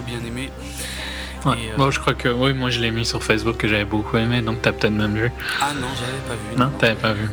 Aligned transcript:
plutôt 0.00 0.18
bien 0.18 0.26
aimé. 0.26 0.50
Ouais. 1.44 1.52
Et, 1.58 1.70
euh, 1.70 1.76
Bon, 1.76 1.90
je 1.90 2.00
crois 2.00 2.14
que 2.14 2.28
oui, 2.28 2.52
moi 2.52 2.70
je 2.70 2.80
l'ai 2.80 2.90
mis 2.90 3.06
sur 3.06 3.22
Facebook 3.22 3.56
que 3.56 3.68
j'avais 3.68 3.84
beaucoup 3.84 4.16
aimé, 4.16 4.42
donc 4.42 4.62
t'as 4.62 4.72
peut-être 4.72 4.92
même 4.92 5.14
vu. 5.14 5.32
Ah 5.60 5.72
non, 5.74 5.88
j'avais 5.98 6.28
pas 6.28 6.34
vu. 6.34 6.56
Non, 6.56 6.70
t'avais 6.78 6.94
pas 6.94 7.12
vu. 7.12 7.28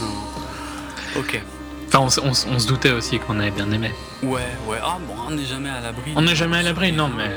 non. 0.00 1.20
Ok. 1.20 1.40
Enfin, 1.88 2.20
on, 2.24 2.34
se 2.34 2.66
doutait 2.66 2.90
aussi 2.90 3.18
qu'on 3.18 3.38
avait 3.38 3.50
bien 3.52 3.70
aimé. 3.70 3.90
Ouais, 4.22 4.42
ouais. 4.66 4.78
Ah 4.82 4.98
bon, 5.00 5.14
on 5.28 5.30
n'est 5.30 5.44
jamais 5.44 5.70
à 5.70 5.80
l'abri. 5.80 6.12
On 6.16 6.22
n'est 6.22 6.34
jamais 6.34 6.58
à 6.58 6.62
l'abri, 6.62 6.92
non, 6.92 7.08
mais 7.08 7.30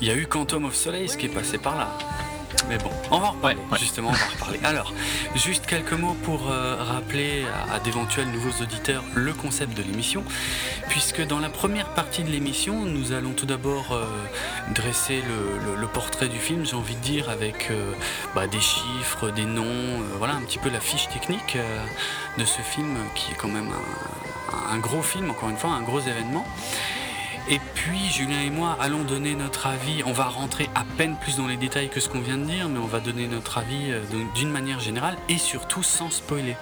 Il 0.00 0.08
y 0.08 0.10
a 0.10 0.16
eu 0.16 0.26
Quantum 0.26 0.64
of 0.64 0.74
Solace 0.74 1.16
qui 1.16 1.26
est 1.26 1.28
passé 1.28 1.58
par 1.58 1.76
là. 1.76 1.96
Mais 2.68 2.78
bon, 2.78 2.90
on 3.10 3.18
va 3.18 3.26
en 3.28 3.30
reparler. 3.32 3.56
Ouais, 3.56 3.62
ouais. 3.72 3.78
Justement, 3.78 4.08
on 4.08 4.12
va 4.12 4.24
en 4.24 4.34
reparler. 4.34 4.60
Alors, 4.64 4.92
juste 5.34 5.66
quelques 5.66 5.92
mots 5.92 6.16
pour 6.24 6.50
euh, 6.50 6.76
rappeler 6.80 7.44
à, 7.70 7.74
à 7.74 7.78
d'éventuels 7.80 8.30
nouveaux 8.30 8.62
auditeurs 8.62 9.04
le 9.14 9.32
concept 9.32 9.76
de 9.76 9.82
l'émission. 9.82 10.24
Puisque 10.90 11.24
dans 11.24 11.38
la 11.38 11.48
première 11.48 11.94
partie 11.94 12.24
de 12.24 12.30
l'émission, 12.30 12.84
nous 12.84 13.12
allons 13.12 13.32
tout 13.32 13.46
d'abord 13.46 13.92
euh, 13.92 14.04
dresser 14.74 15.22
le, 15.22 15.86
portrait 15.86 16.28
du 16.28 16.38
film, 16.38 16.66
j'ai 16.66 16.74
envie 16.74 16.96
de 16.96 17.00
dire, 17.00 17.30
avec 17.30 17.68
euh, 17.70 17.92
bah, 18.34 18.48
des 18.48 18.60
chiffres, 18.60 19.30
des 19.30 19.44
noms, 19.44 19.62
euh, 19.64 20.02
voilà 20.18 20.34
un 20.34 20.40
petit 20.40 20.58
peu 20.58 20.68
la 20.68 20.80
fiche 20.80 21.08
technique 21.08 21.56
de 22.38 22.44
ce 22.44 22.60
film 22.60 22.96
qui 23.14 23.30
est 23.30 23.34
quand 23.36 23.48
même 23.48 23.70
un, 24.68 24.78
gros 24.78 25.00
film, 25.02 25.30
encore 25.30 25.48
une 25.48 25.56
fois, 25.56 25.70
un 25.70 25.82
gros 25.82 26.00
événement. 26.00 26.44
Et 27.48 27.60
puis 27.74 28.08
Julien 28.10 28.42
et 28.42 28.50
moi 28.50 28.76
allons 28.80 29.02
donner 29.02 29.34
notre 29.34 29.66
avis. 29.66 30.02
On 30.06 30.12
va 30.12 30.24
rentrer 30.24 30.68
à 30.74 30.84
peine 30.98 31.16
plus 31.20 31.36
dans 31.36 31.46
les 31.46 31.56
détails 31.56 31.88
que 31.88 32.00
ce 32.00 32.08
qu'on 32.08 32.20
vient 32.20 32.36
de 32.36 32.44
dire, 32.44 32.68
mais 32.68 32.78
on 32.78 32.86
va 32.86 33.00
donner 33.00 33.26
notre 33.28 33.58
avis 33.58 33.92
d'une 34.34 34.50
manière 34.50 34.80
générale 34.80 35.16
et 35.28 35.38
surtout 35.38 35.82
sans 35.82 36.10
spoiler. 36.10 36.56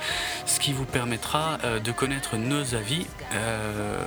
Ce 0.58 0.64
qui 0.64 0.72
vous 0.72 0.86
permettra 0.86 1.58
euh, 1.62 1.78
de 1.78 1.92
connaître 1.92 2.36
nos 2.36 2.74
avis 2.74 3.06
euh, 3.32 4.04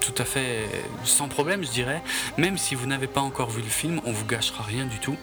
tout 0.00 0.14
à 0.16 0.24
fait 0.24 0.66
sans 1.04 1.28
problème, 1.28 1.62
je 1.62 1.68
dirais. 1.68 2.02
Même 2.38 2.56
si 2.56 2.74
vous 2.74 2.86
n'avez 2.86 3.06
pas 3.06 3.20
encore 3.20 3.50
vu 3.50 3.60
le 3.60 3.68
film, 3.68 4.00
on 4.06 4.12
vous 4.12 4.24
gâchera 4.24 4.64
rien 4.64 4.86
du 4.86 4.98
tout. 4.98 5.18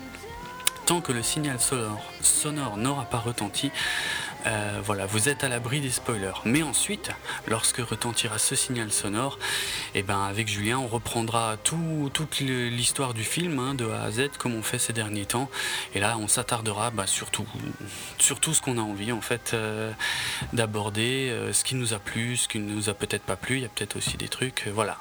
Tant 0.86 1.02
que 1.02 1.12
le 1.12 1.24
signal 1.24 1.60
sonore, 1.60 2.04
sonore 2.22 2.78
n'aura 2.78 3.06
pas 3.06 3.18
retenti, 3.18 3.72
euh, 4.46 4.80
voilà, 4.84 5.08
vous 5.08 5.30
êtes 5.30 5.44
à 5.44 5.50
l'abri 5.50 5.82
des 5.82 5.90
spoilers. 5.90 6.42
Mais 6.46 6.62
ensuite, 6.62 7.10
lorsque 7.48 7.78
retentira 7.78 8.38
ce 8.38 8.56
signal 8.56 8.92
sonore, 8.92 9.40
et 9.96 10.04
ben 10.04 10.24
avec 10.26 10.48
Julien, 10.48 10.78
on 10.80 10.88
reprendra 10.88 11.58
tout- 11.64 12.10
toute 12.14 12.40
l'histoire 12.40 13.14
du 13.14 13.24
film 13.24 13.60
hein, 13.60 13.74
de 13.74 13.88
A 13.90 14.04
à 14.04 14.12
Z 14.12 14.30
comme 14.38 14.54
on 14.56 14.64
fait 14.64 14.80
ces 14.80 14.94
derniers 14.94 15.26
temps. 15.26 15.50
Et 15.96 16.00
là, 16.00 16.18
on 16.18 16.28
s'attardera 16.28 16.92
bah, 16.92 17.08
sur, 17.08 17.30
tout, 17.32 17.46
sur 18.18 18.40
tout 18.40 18.54
ce 18.54 18.62
qu'on 18.62 18.78
a 18.78 18.82
envie 18.82 19.12
en 19.12 19.22
fait 19.22 19.52
euh, 19.54 19.92
d'aborder, 20.54 21.30
euh, 21.32 21.54
ce 21.54 21.64
qui 21.64 21.76
nous 21.76 21.94
a 21.94 22.00
plu, 22.00 22.38
ce 22.38 22.48
qui 22.48 22.60
ne 22.60 22.72
nous 22.74 22.90
a 22.90 22.94
peut-être 22.94 23.24
pas 23.24 23.36
plu. 23.36 23.58
Il 23.58 23.62
y 23.64 23.66
a 23.66 23.70
peut-être 23.70 23.96
aussi 23.98 24.18
des 24.18 24.28
trucs, 24.30 24.66
euh, 24.68 24.72
voilà. 24.74 24.98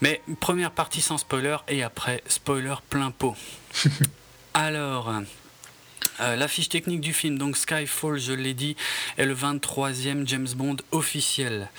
Mais 0.00 0.22
première 0.40 0.70
partie 0.70 1.00
sans 1.02 1.18
spoiler 1.18 1.56
et 1.68 1.82
après 1.82 2.22
spoiler 2.26 2.74
plein 2.88 3.10
pot. 3.10 3.36
Alors. 4.54 5.12
Euh, 6.20 6.36
la 6.36 6.48
fiche 6.48 6.68
technique 6.68 7.00
du 7.00 7.12
film, 7.12 7.38
donc 7.38 7.56
Skyfall, 7.56 8.18
je 8.18 8.32
l'ai 8.32 8.54
dit, 8.54 8.76
est 9.16 9.24
le 9.24 9.34
23e 9.34 10.26
James 10.26 10.48
Bond 10.54 10.76
officiel. 10.92 11.70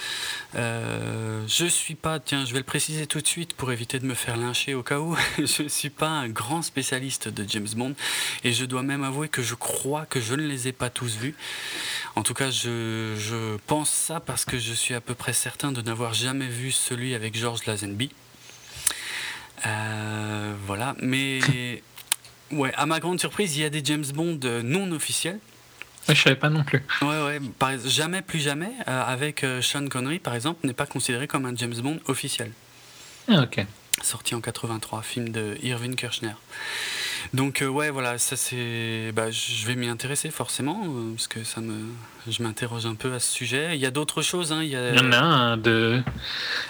Euh, 0.55 1.43
je 1.47 1.65
suis 1.65 1.95
pas, 1.95 2.19
tiens, 2.19 2.45
je 2.45 2.53
vais 2.53 2.59
le 2.59 2.65
préciser 2.65 3.07
tout 3.07 3.21
de 3.21 3.27
suite 3.27 3.53
pour 3.53 3.71
éviter 3.71 3.99
de 3.99 4.05
me 4.05 4.13
faire 4.13 4.37
lyncher 4.37 4.73
au 4.73 4.83
cas 4.83 4.99
où, 4.99 5.15
je 5.37 5.67
suis 5.67 5.89
pas 5.89 6.09
un 6.09 6.29
grand 6.29 6.61
spécialiste 6.61 7.27
de 7.27 7.45
James 7.47 7.69
Bond 7.75 7.95
et 8.43 8.53
je 8.53 8.65
dois 8.65 8.83
même 8.83 9.03
avouer 9.03 9.29
que 9.29 9.41
je 9.41 9.55
crois 9.55 10.05
que 10.05 10.19
je 10.19 10.33
ne 10.33 10.45
les 10.47 10.67
ai 10.67 10.71
pas 10.71 10.89
tous 10.89 11.17
vus. 11.17 11.35
En 12.15 12.23
tout 12.23 12.33
cas, 12.33 12.51
je, 12.51 13.15
je 13.17 13.57
pense 13.67 13.89
ça 13.89 14.19
parce 14.19 14.45
que 14.45 14.57
je 14.57 14.73
suis 14.73 14.93
à 14.93 15.01
peu 15.01 15.15
près 15.15 15.33
certain 15.33 15.71
de 15.71 15.81
n'avoir 15.81 16.13
jamais 16.13 16.47
vu 16.47 16.71
celui 16.71 17.15
avec 17.15 17.37
George 17.37 17.65
Lazenby. 17.65 18.11
Euh, 19.65 20.53
voilà, 20.65 20.95
mais 21.01 21.39
ouais, 22.53 22.71
à 22.75 22.85
ma 22.85 22.99
grande 22.99 23.19
surprise, 23.19 23.55
il 23.57 23.61
y 23.61 23.65
a 23.65 23.69
des 23.69 23.81
James 23.83 24.05
Bond 24.13 24.39
euh, 24.43 24.61
non 24.63 24.91
officiels. 24.91 25.39
Ouais, 26.07 26.15
je 26.15 26.21
savais 26.21 26.35
pas 26.35 26.49
non 26.49 26.63
plus. 26.63 26.83
Ouais, 27.01 27.23
ouais, 27.23 27.39
par, 27.59 27.71
jamais 27.85 28.21
plus 28.21 28.39
jamais, 28.39 28.71
euh, 28.87 29.03
avec 29.03 29.43
euh, 29.43 29.61
Sean 29.61 29.87
Connery 29.87 30.19
par 30.19 30.35
exemple, 30.35 30.65
n'est 30.65 30.73
pas 30.73 30.85
considéré 30.87 31.27
comme 31.27 31.45
un 31.45 31.55
James 31.55 31.75
Bond 31.75 31.99
officiel. 32.07 32.51
Ah, 33.27 33.43
ok. 33.43 33.65
Sorti 34.01 34.33
en 34.33 34.41
83, 34.41 35.03
film 35.03 35.29
de 35.29 35.57
Irving 35.61 35.95
Kirchner. 35.95 36.33
Donc 37.35 37.61
euh, 37.61 37.67
ouais, 37.67 37.91
voilà, 37.91 38.17
ça 38.17 38.35
c'est, 38.35 39.11
bah, 39.13 39.29
je 39.29 39.67
vais 39.67 39.75
m'y 39.75 39.87
intéresser 39.87 40.31
forcément 40.31 40.87
parce 41.15 41.27
que 41.27 41.43
ça 41.43 41.61
me, 41.61 41.75
je 42.27 42.41
m'interroge 42.41 42.87
un 42.87 42.95
peu 42.95 43.13
à 43.13 43.19
ce 43.19 43.31
sujet. 43.31 43.75
Il 43.75 43.79
y 43.79 43.85
a 43.85 43.91
d'autres 43.91 44.23
choses, 44.23 44.51
hein. 44.51 44.63
Il 44.63 44.69
y 44.69 44.75
a, 44.75 44.89
Il 44.89 44.97
y 44.97 44.99
en 44.99 45.11
a 45.11 45.19
un 45.19 45.57
de. 45.57 46.01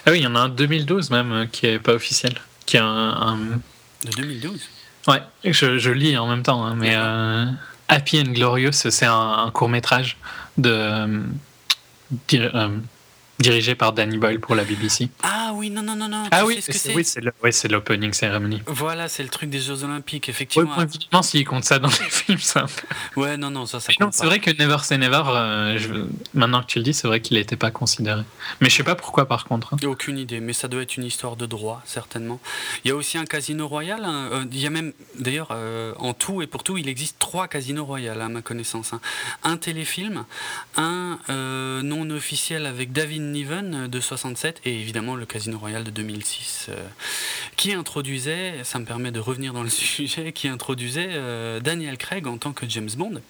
Ah 0.05 0.11
oui, 0.11 0.19
il 0.19 0.23
y 0.23 0.27
en 0.27 0.35
a 0.35 0.39
un 0.39 0.49
2012 0.49 1.09
même 1.09 1.47
qui 1.49 1.67
est 1.67 1.79
pas 1.79 1.93
officiel. 1.93 2.33
Qui 2.65 2.75
est 2.75 2.81
un, 2.81 2.85
un, 2.85 3.37
De 3.37 4.11
2012 4.17 4.69
Ouais, 5.07 5.21
je, 5.43 5.77
je 5.77 5.89
lis 5.91 6.17
en 6.17 6.27
même 6.27 6.43
temps, 6.43 6.63
hein, 6.65 6.75
mais 6.77 6.93
euh, 6.95 7.45
Happy 7.87 8.19
and 8.19 8.31
Glorious, 8.33 8.71
c'est 8.71 9.05
un, 9.05 9.45
un 9.45 9.51
court 9.51 9.69
métrage 9.69 10.17
de 10.57 10.69
euh, 10.69 11.21
euh, 12.33 12.77
dirigé 13.41 13.75
par 13.75 13.93
Danny 13.93 14.17
Boyle 14.17 14.39
pour 14.39 14.55
la 14.55 14.63
BBC. 14.63 15.09
Ah 15.23 15.51
oui, 15.55 15.69
non, 15.69 15.81
non, 15.81 15.95
non, 15.95 16.07
non. 16.07 16.23
Ah 16.31 16.45
oui, 16.45 16.55
ce 16.61 16.71
c'est 16.71 16.77
c'est 16.77 16.95
oui, 16.95 17.03
le- 17.17 17.67
l'opening 17.69 18.13
ceremony. 18.13 18.61
Voilà, 18.67 19.07
c'est 19.07 19.23
le 19.23 19.29
truc 19.29 19.49
des 19.49 19.59
Jeux 19.59 19.83
Olympiques, 19.83 20.29
effectivement. 20.29 20.75
bon, 20.75 20.81
évidemment, 20.83 21.21
s'il 21.23 21.45
compte 21.45 21.63
ça 21.65 21.79
dans 21.79 21.89
les 21.89 21.93
films, 22.09 22.37
ça. 22.39 22.65
Ouais, 23.15 23.37
non, 23.37 23.49
non, 23.49 23.65
ça, 23.65 23.79
ça 23.79 23.91
compte 23.93 24.13
c'est 24.13 24.25
vrai 24.25 24.39
que 24.39 24.51
Never 24.51 24.77
Say 24.83 24.97
Never, 24.97 25.23
euh, 25.27 25.77
je- 25.77 26.05
maintenant 26.33 26.61
que 26.61 26.67
tu 26.67 26.79
le 26.79 26.83
dis, 26.83 26.93
c'est 26.93 27.07
vrai 27.07 27.19
qu'il 27.21 27.37
n'était 27.37 27.55
pas 27.57 27.71
considéré. 27.71 28.21
Mais 28.61 28.69
je 28.69 28.75
sais 28.75 28.83
pas 28.83 28.95
pourquoi 28.95 29.27
par 29.27 29.45
contre. 29.45 29.73
hein. 29.73 29.77
Aucune 29.85 30.17
idée, 30.17 30.39
mais 30.39 30.53
ça 30.53 30.67
doit 30.67 30.81
être 30.81 30.95
une 30.97 31.03
histoire 31.05 31.35
de 31.35 31.45
droit, 31.45 31.81
certainement. 31.85 32.39
Il 32.85 32.89
y 32.89 32.91
a 32.91 32.95
aussi 32.95 33.17
un 33.17 33.25
casino 33.25 33.67
royal. 33.67 34.03
hein, 34.05 34.29
euh, 34.33 34.45
il 34.51 34.59
y 34.59 34.67
a 34.67 34.69
même, 34.69 34.93
d'ailleurs, 35.19 35.49
euh, 35.51 35.93
en 35.97 36.13
tout 36.13 36.41
et 36.41 36.47
pour 36.47 36.63
tout, 36.63 36.77
il 36.77 36.87
existe 36.87 37.17
trois 37.19 37.47
casinos 37.47 37.85
royaux, 37.85 38.11
à 38.11 38.29
ma 38.29 38.41
connaissance. 38.41 38.93
hein. 38.93 39.01
Un 39.43 39.57
téléfilm, 39.57 40.23
un 40.77 41.19
euh, 41.29 41.81
non 41.81 42.09
officiel 42.11 42.65
avec 42.65 42.91
David 42.91 43.21
Niven 43.31 43.73
euh, 43.73 43.87
de 43.87 43.99
67, 43.99 44.61
et 44.65 44.79
évidemment 44.79 45.15
le 45.15 45.25
casino 45.25 45.57
royal 45.57 45.83
de 45.83 45.91
2006, 45.91 46.67
euh, 46.69 46.87
qui 47.55 47.73
introduisait, 47.73 48.63
ça 48.63 48.79
me 48.79 48.85
permet 48.85 49.11
de 49.11 49.19
revenir 49.19 49.53
dans 49.53 49.63
le 49.63 49.69
sujet, 49.69 50.31
qui 50.33 50.47
introduisait 50.47 51.09
euh, 51.11 51.59
Daniel 51.59 51.97
Craig 51.97 52.27
en 52.27 52.37
tant 52.37 52.53
que 52.53 52.67
James 52.69 52.89
Bond, 52.95 53.21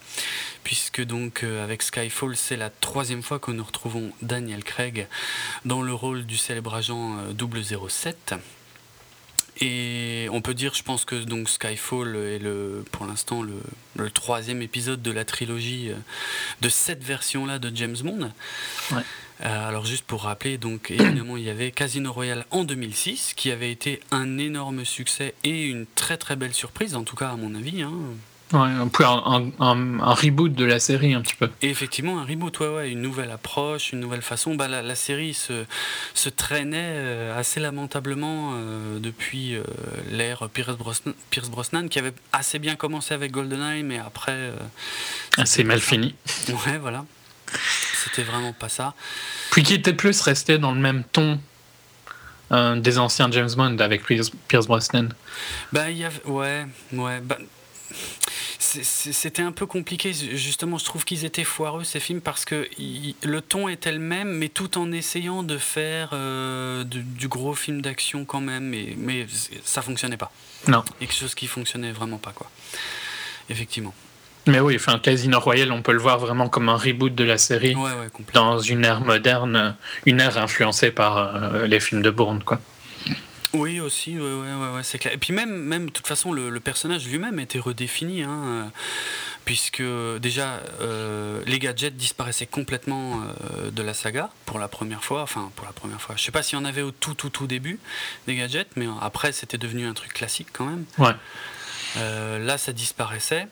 puisque 0.64 1.04
donc 1.04 1.44
avec 1.44 1.82
Skyfall, 1.82 2.36
c'est 2.36 2.58
la 2.58 2.70
troisième 2.70 3.24
fois 3.24 3.40
que 3.40 3.52
nous 3.52 3.64
retrouvons 3.64 4.12
Daniel 4.22 4.64
Craig 4.64 5.08
dans 5.66 5.82
le 5.82 5.94
rôle 5.94 6.26
du 6.26 6.38
célèbre 6.38 6.74
agent 6.74 7.18
euh, 7.20 7.88
007. 7.90 8.36
Et 9.60 10.28
on 10.32 10.42
peut 10.42 10.56
dire, 10.56 10.74
je 10.74 10.82
pense 10.82 11.06
que 11.06 11.16
donc 11.16 11.48
Skyfall 11.48 12.16
est 12.16 12.40
le, 12.40 12.84
pour 12.92 13.06
l'instant 13.06 13.44
le, 13.44 14.10
troisième 14.10 14.62
épisode 14.64 15.04
de 15.04 15.12
la 15.12 15.24
trilogie 15.24 15.92
de 16.62 16.70
cette 16.70 17.04
version-là 17.04 17.60
de 17.60 17.76
James 17.76 17.98
Bond. 18.02 18.32
Euh, 19.44 19.68
alors 19.70 19.86
juste 19.86 20.06
pour 20.06 20.22
rappeler, 20.24 20.58
donc 20.60 20.92
évidemment 20.92 21.36
il 21.36 21.44
y 21.44 21.50
avait 21.50 21.72
Casino 21.72 22.14
Royale 22.14 22.46
en 22.52 22.64
2006 22.64 23.34
qui 23.36 23.50
avait 23.50 23.72
été 23.72 24.00
un 24.12 24.38
énorme 24.38 24.86
succès 24.86 25.34
et 25.44 25.66
une 25.66 25.86
très 25.96 26.18
très 26.18 26.36
belle 26.36 26.54
surprise, 26.54 26.96
en 26.96 27.04
tout 27.04 27.16
cas 27.16 27.30
à 27.30 27.36
mon 27.36 27.56
avis. 27.56 27.82
hein. 27.82 27.92
Ouais, 28.54 28.60
un, 28.60 28.90
un, 29.00 29.06
un- 29.06 29.52
un- 29.66 30.00
un 30.02 30.14
reboot 30.14 30.52
de 30.54 30.66
la 30.66 30.78
série 30.82 31.14
un 31.14 31.22
petit 31.22 31.36
peu. 31.36 31.50
Et 31.62 31.70
effectivement, 31.70 32.20
un 32.20 32.26
reboot, 32.26 32.60
ouais, 32.60 32.68
ouais, 32.68 32.92
une 32.92 33.02
nouvelle 33.02 33.32
approche, 33.32 33.94
une 33.94 34.02
nouvelle 34.02 34.22
façon. 34.22 34.56
Bah, 34.56 34.68
la, 34.68 34.82
la 34.82 34.96
série 34.96 35.34
se, 35.34 35.64
se 36.14 36.28
traînait 36.28 36.78
euh, 36.98 37.40
assez 37.40 37.62
lamentablement 37.62 38.52
euh, 38.56 39.00
depuis 39.00 39.56
euh, 39.56 39.64
l'ère 40.12 40.50
Pierce 40.50 40.76
Brosnan, 40.78 41.14
Pierce 41.30 41.50
Brosnan, 41.50 41.88
qui 41.88 41.98
avait 41.98 42.12
assez 42.34 42.60
bien 42.60 42.76
commencé 42.76 43.14
avec 43.14 43.32
GoldenEye, 43.32 43.84
mais 43.84 44.00
après. 44.00 44.34
euh, 44.34 44.52
Ah, 45.38 45.46
mal 45.64 45.80
fini. 45.80 46.14
Ouais, 46.50 46.78
voilà. 46.78 47.06
C'était 48.04 48.24
vraiment 48.24 48.54
pas 48.54 48.70
ça. 48.70 48.94
Puis 49.52 49.64
qui 49.64 49.74
était 49.76 49.94
plus 49.94 50.20
resté 50.22 50.58
dans 50.58 50.72
le 50.72 50.80
même 50.80 51.04
ton 51.04 51.40
euh, 52.52 52.76
des 52.76 52.98
anciens 52.98 53.32
James 53.32 53.50
Bond 53.56 53.78
avec 53.80 54.04
Pierce, 54.48 54.68
Brosnan. 54.68 55.10
Bah, 55.72 55.90
il 55.90 55.98
y 55.98 56.04
avait. 56.06 56.24
Ouais, 56.26 56.66
ouais. 56.94 57.20
Bah, 57.22 57.38
c'était 58.60 59.42
un 59.42 59.52
peu 59.52 59.66
compliqué, 59.66 60.14
justement. 60.14 60.78
Je 60.78 60.86
trouve 60.86 61.04
qu'ils 61.06 61.26
étaient 61.26 61.44
foireux, 61.44 61.84
ces 61.84 62.00
films, 62.00 62.22
parce 62.22 62.46
que 62.46 62.68
il- 62.78 63.16
le 63.24 63.42
ton 63.42 63.68
était 63.68 63.92
le 63.92 64.00
même, 64.00 64.32
mais 64.38 64.50
tout 64.50 64.78
en 64.78 64.92
essayant 64.92 65.44
de 65.44 65.58
faire 65.58 66.10
euh, 66.14 66.84
du, 66.84 67.04
du 67.04 67.28
gros 67.28 67.54
film 67.54 67.82
d'action 67.82 68.24
quand 68.26 68.42
même. 68.42 68.64
Mais, 68.66 68.94
mais 68.98 69.28
ça 69.66 69.82
fonctionnait 69.82 70.18
pas. 70.18 70.32
Non. 70.68 70.84
Quelque 71.00 71.14
chose 71.16 71.36
qui 71.36 71.48
fonctionnait 71.48 71.92
vraiment 71.92 72.18
pas, 72.18 72.32
quoi. 72.32 72.50
Effectivement. 73.50 73.94
Mais 74.48 74.60
oui, 74.60 74.76
enfin, 74.76 74.98
Casino 74.98 75.40
Royale, 75.40 75.72
on 75.72 75.82
peut 75.82 75.92
le 75.92 76.00
voir 76.00 76.18
vraiment 76.18 76.50
comme 76.50 76.70
un 76.70 76.78
reboot 76.78 77.14
de 77.14 77.24
la 77.24 77.38
série 77.38 77.76
Ouais, 77.76 77.84
ouais, 77.84 78.10
complètement. 78.12 78.54
dans 78.56 78.60
une 78.60 78.84
ère 78.86 79.02
moderne, 79.02 79.76
une 80.06 80.20
ère 80.20 80.38
influencée 80.38 80.92
par 80.92 81.18
euh, 81.18 81.68
les 81.68 81.80
films 81.80 82.02
de 82.02 82.10
Bourne, 82.10 82.42
quoi. 82.44 82.60
Oui, 83.54 83.82
aussi, 83.82 84.18
ouais, 84.18 84.22
ouais, 84.22 84.82
c'est 84.82 84.98
clair. 84.98 85.14
Et 85.14 85.18
puis 85.18 85.34
même, 85.34 85.54
même, 85.54 85.88
de 85.88 85.92
toute 85.92 86.08
façon, 86.08 86.32
le, 86.32 86.50
le 86.50 86.60
personnage 86.62 87.06
lui-même 87.06 87.38
était 87.40 87.60
redéfini, 87.60 88.24
hein, 88.24 88.44
euh, 88.46 88.64
puisque 89.44 89.84
déjà, 90.22 90.62
euh, 90.80 91.42
les 91.46 91.60
gadgets 91.60 91.96
disparaissaient 91.98 92.46
complètement 92.46 93.20
euh, 93.60 93.70
de 93.70 93.84
la 93.84 93.94
saga 93.94 94.30
pour 94.46 94.58
la 94.58 94.70
première 94.70 95.04
fois. 95.04 95.22
Enfin, 95.22 95.52
pour 95.58 95.66
la 95.66 95.74
première 95.74 96.00
fois. 96.02 96.16
Je 96.18 96.24
sais 96.24 96.32
pas 96.32 96.44
s'il 96.44 96.58
y 96.58 96.62
en 96.62 96.66
avait 96.66 96.82
au 96.82 96.92
tout, 96.92 97.14
tout, 97.14 97.30
tout 97.30 97.46
début 97.46 97.78
des 98.26 98.36
gadgets, 98.36 98.70
mais 98.78 98.88
après, 99.02 99.34
c'était 99.34 99.58
devenu 99.58 99.86
un 99.86 99.94
truc 99.94 100.14
classique 100.14 100.48
quand 100.54 100.66
même. 100.66 100.86
Ouais. 100.98 101.14
Là, 102.40 102.58
ça 102.58 102.72
disparaissait. 102.72 103.48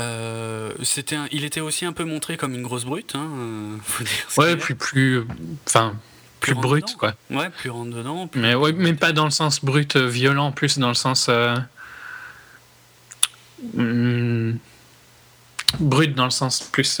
Euh, 0.00 0.72
c'était 0.82 1.16
un- 1.16 1.28
il 1.30 1.44
était 1.44 1.60
aussi 1.60 1.84
un 1.84 1.92
peu 1.92 2.04
montré 2.04 2.36
comme 2.36 2.54
une 2.54 2.62
grosse 2.62 2.84
brute, 2.84 3.14
hein, 3.14 3.28
euh, 3.36 3.76
faut 3.82 4.02
dire 4.04 4.12
Ouais, 4.38 4.52
est. 4.52 4.56
plus, 4.56 4.74
plus, 4.74 5.22
enfin, 5.66 5.94
plus 6.40 6.52
rentre 6.54 6.66
brut, 6.68 6.84
dedans. 6.86 6.96
quoi. 6.98 7.14
Ouais, 7.30 7.50
plus 7.50 7.70
rentre 7.70 7.90
dedans. 7.96 8.26
plus- 8.26 8.40
Mais 8.40 8.54
ouais, 8.54 8.72
mais 8.72 8.94
pas 8.94 9.12
dans 9.12 9.24
le 9.24 9.30
sens 9.30 9.64
brut 9.64 9.96
euh, 9.96 10.06
violent, 10.08 10.52
plus 10.52 10.78
dans 10.78 10.88
le 10.88 10.94
sens 10.94 11.26
euh, 11.28 11.54
hmm, 13.74 14.52
brut 15.80 16.14
dans 16.14 16.24
le 16.24 16.30
sens 16.30 16.60
plus 16.60 16.98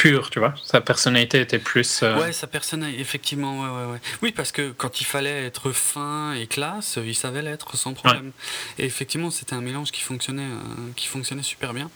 pur, 0.00 0.30
tu 0.30 0.38
vois. 0.38 0.54
Sa 0.64 0.80
personnalité 0.80 1.40
était 1.40 1.58
plus. 1.58 2.00
euh, 2.02 2.18
Ouais, 2.18 2.32
sa 2.32 2.46
personne, 2.46 2.84
effectivement, 2.84 3.60
ouais, 3.60 3.68
ouais, 3.86 3.92
ouais. 3.92 4.00
Oui, 4.22 4.32
parce 4.32 4.50
que 4.52 4.70
quand 4.72 5.00
il 5.00 5.04
fallait 5.04 5.44
être 5.46 5.72
fin 5.72 6.32
et 6.34 6.46
classe, 6.46 6.98
il 7.04 7.14
savait 7.14 7.42
l'être 7.42 7.76
sans 7.76 7.92
problème. 7.94 8.32
Et 8.78 8.84
effectivement, 8.86 9.30
c'était 9.30 9.54
un 9.54 9.60
mélange 9.60 9.90
qui 9.92 10.00
fonctionnait, 10.00 10.42
euh, 10.42 10.92
qui 10.96 11.06
fonctionnait 11.06 11.42
super 11.42 11.74
bien. 11.74 11.90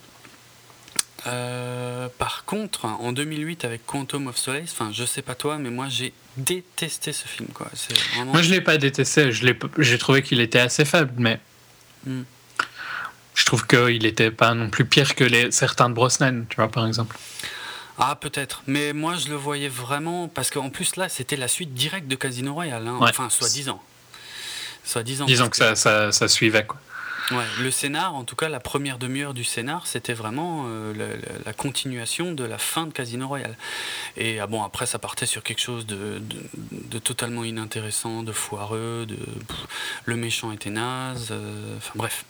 Euh, 1.27 2.09
par 2.19 2.45
contre, 2.45 2.85
en 2.85 3.13
2008 3.13 3.65
avec 3.65 3.87
Quantum 3.87 4.27
of 4.27 4.37
Solace, 4.37 4.71
enfin, 4.73 4.91
je 4.93 5.05
sais 5.07 5.23
pas 5.23 5.35
toi, 5.35 5.57
mais 5.57 5.71
moi 5.71 5.87
j'ai 5.89 6.13
détesté 6.37 7.13
ce 7.15 7.27
film, 7.27 7.49
quoi. 7.55 7.69
Vraiment. 8.15 8.33
Moi, 8.33 8.43
je 8.43 8.51
l'ai 8.51 8.61
pas 8.61 8.77
détesté. 8.77 9.31
J'ai 9.33 9.99
trouvé 9.99 10.23
qu'il 10.23 10.41
était 10.41 10.59
assez 10.61 10.85
faible, 10.85 11.13
mais 11.19 11.41
Hmm. 12.07 12.25
je 13.35 13.45
trouve 13.47 13.67
qu'il 13.67 14.05
était 14.05 14.31
pas 14.31 14.53
non 14.53 14.69
plus 14.69 14.85
pire 14.85 15.15
que 15.15 15.25
les 15.25 15.51
certains 15.51 15.89
de 15.89 15.95
Brosnan, 15.95 16.45
tu 16.51 16.57
vois, 16.57 16.69
par 16.71 16.87
exemple. 16.87 17.17
Ah, 17.99 18.17
peut-être. 18.17 18.63
Mais 18.67 18.93
moi, 18.93 19.15
je 19.17 19.29
le 19.29 19.37
voyais 19.37 19.69
vraiment. 19.69 20.29
Parce 20.29 20.51
qu'en 20.51 20.71
plus, 20.71 20.97
là, 20.97 21.09
c'était 21.09 21.37
la 21.37 21.49
suite 21.49 21.75
directe 21.75 22.09
de 22.09 22.17
Casino 22.17 22.53
Royale. 22.55 22.87
hein. 22.89 22.99
Ouais. 22.99 23.11
Enfin, 23.11 23.31
soi-disant. 23.31 23.81
Soi-disant. 24.85 25.25
Disons 25.27 25.49
que 25.49 25.57
ça, 25.57 25.75
ça, 25.77 26.11
ça 26.13 26.29
suivait, 26.29 26.67
quoi. 26.67 26.79
Ouais, 27.31 27.45
le 27.61 27.71
scénar, 27.71 28.15
en 28.15 28.25
tout 28.25 28.37
cas 28.37 28.51
la 28.51 28.61
première 28.61 28.99
demi-heure 28.99 29.33
du 29.33 29.45
scénar, 29.45 29.87
c'était 29.87 30.13
vraiment 30.13 30.65
euh, 30.67 30.93
la, 31.47 31.55
continuation 31.55 32.33
de 32.33 32.45
la 32.45 32.59
fin 32.59 32.85
de 32.87 32.93
Casino 32.93 33.27
Royale. 33.27 33.57
Et 34.19 34.41
ah 34.41 34.47
bon, 34.47 34.63
après 34.63 34.85
ça 34.85 34.99
partait 34.99 35.25
sur 35.25 35.43
quelque 35.43 35.63
chose 35.63 35.87
de, 35.87 36.19
de- 36.19 36.43
de 36.71 36.99
totalement 36.99 37.43
inintéressant, 37.43 38.25
de 38.25 38.33
foireux, 38.33 39.07
de 39.09 39.15
pff, 39.17 39.57
le 40.05 40.17
méchant 40.17 40.53
était 40.53 40.69
naze, 40.69 41.29
euh, 41.31 41.79
enfin 41.79 41.93
bref. 41.95 42.27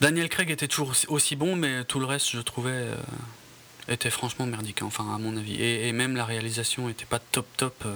Daniel 0.00 0.30
Craig 0.30 0.50
était 0.50 0.66
toujours 0.66 0.88
aussi, 0.88 1.06
aussi 1.08 1.36
bon, 1.36 1.54
mais 1.54 1.84
tout 1.84 2.00
le 2.00 2.06
reste, 2.06 2.30
je 2.30 2.40
trouvais, 2.40 2.70
euh, 2.70 2.94
était 3.88 4.10
franchement 4.10 4.46
merdique, 4.46 4.80
hein, 4.82 4.86
enfin 4.86 5.04
à 5.14 5.18
mon 5.18 5.36
avis. 5.36 5.54
Et, 5.60 5.88
et 5.88 5.92
même 5.92 6.14
la 6.16 6.24
réalisation 6.24 6.88
était 6.88 7.04
pas 7.04 7.18
top 7.18 7.46
top. 7.56 7.74
euh. 7.86 7.94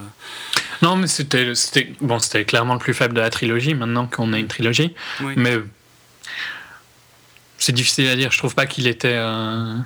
Non, 0.82 0.96
mais 0.96 1.06
c'était, 1.06 1.54
c'était, 1.54 1.92
bon, 2.00 2.18
c'était 2.18 2.44
clairement 2.44 2.74
le 2.74 2.80
plus 2.80 2.94
faible 2.94 3.14
de 3.14 3.20
la 3.20 3.30
trilogie, 3.30 3.74
maintenant 3.74 4.06
qu'on 4.06 4.32
a 4.32 4.38
une 4.38 4.48
trilogie. 4.48 4.94
Oui. 5.22 5.34
Mais 5.36 5.56
c'est 7.58 7.72
difficile 7.72 8.08
à 8.08 8.16
dire. 8.16 8.30
Je 8.32 8.38
trouve 8.38 8.54
pas 8.54 8.66
qu'il 8.66 8.86
était. 8.86 9.14
euh, 9.16 9.76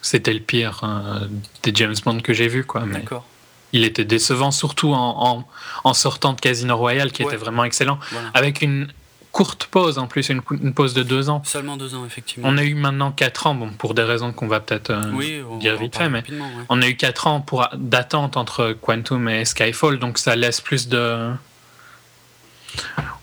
c'était 0.00 0.32
le 0.32 0.40
pire 0.40 0.80
euh, 0.84 1.26
des 1.64 1.72
James 1.74 1.94
Bond 2.04 2.20
que 2.20 2.32
j'ai 2.32 2.48
vu, 2.48 2.64
quoi. 2.64 2.84
Mais 2.86 3.00
D'accord. 3.00 3.26
il 3.72 3.84
était 3.84 4.04
décevant, 4.04 4.50
surtout 4.52 4.92
en, 4.94 4.96
en, 5.38 5.48
en 5.84 5.94
sortant 5.94 6.32
de 6.34 6.40
Casino 6.40 6.76
Royale, 6.76 7.10
qui 7.10 7.22
Ouais. 7.24 7.28
était 7.28 7.36
vraiment 7.36 7.64
excellent. 7.64 7.98
Voilà. 8.12 8.30
Avec 8.34 8.62
une 8.62 8.88
courte 9.38 9.66
pause 9.66 9.98
en 9.98 10.08
plus, 10.08 10.30
une, 10.30 10.40
une 10.50 10.74
pause 10.74 10.94
de 10.94 11.04
deux 11.04 11.30
ans. 11.30 11.42
Seulement 11.44 11.76
deux 11.76 11.94
ans, 11.94 12.04
effectivement. 12.04 12.48
On 12.48 12.58
a 12.58 12.64
eu 12.64 12.74
maintenant 12.74 13.12
quatre 13.12 13.46
ans, 13.46 13.54
bon, 13.54 13.70
pour 13.70 13.94
des 13.94 14.02
raisons 14.02 14.32
qu'on 14.32 14.48
va 14.48 14.58
peut-être 14.58 14.90
euh, 14.90 15.12
oui, 15.12 15.40
dire 15.60 15.76
vite 15.76 15.96
fait, 15.96 16.08
mais 16.08 16.24
ouais. 16.28 16.36
on 16.68 16.82
a 16.82 16.88
eu 16.88 16.96
4 16.96 17.28
ans 17.28 17.40
pour, 17.40 17.68
d'attente 17.72 18.36
entre 18.36 18.72
Quantum 18.72 19.28
et 19.28 19.44
Skyfall, 19.44 20.00
donc 20.00 20.18
ça 20.18 20.34
laisse 20.34 20.60
plus 20.60 20.88
de. 20.88 21.30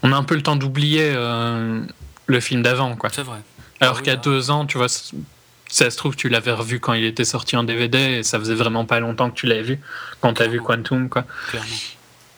On 0.03 0.13
a 0.13 0.15
un 0.15 0.23
peu 0.23 0.35
le 0.35 0.41
temps 0.41 0.55
d'oublier 0.55 1.11
euh, 1.13 1.81
le 2.27 2.39
film 2.39 2.61
d'avant, 2.61 2.95
quoi. 2.95 3.09
C'est 3.11 3.21
vrai. 3.21 3.39
Alors 3.81 3.97
oui, 3.97 4.03
qu'à 4.03 4.11
là. 4.11 4.17
deux 4.17 4.51
ans, 4.51 4.65
tu 4.65 4.77
vois, 4.77 4.87
ça 4.87 5.89
se 5.91 5.97
trouve, 5.97 6.15
tu 6.15 6.29
l'avais 6.29 6.53
revu 6.53 6.79
quand 6.79 6.93
il 6.93 7.03
était 7.03 7.25
sorti 7.25 7.57
en 7.57 7.65
DVD 7.65 7.97
et 7.97 8.23
ça 8.23 8.39
faisait 8.39 8.55
vraiment 8.55 8.85
pas 8.85 9.01
longtemps 9.01 9.29
que 9.29 9.35
tu 9.35 9.47
l'avais 9.47 9.63
vu 9.63 9.79
quand 10.21 10.31
t'as 10.35 10.45
vu 10.47 10.61
Clairement. 10.61 10.83
Quantum, 10.83 11.09
quoi. 11.09 11.25
clairement. 11.49 11.75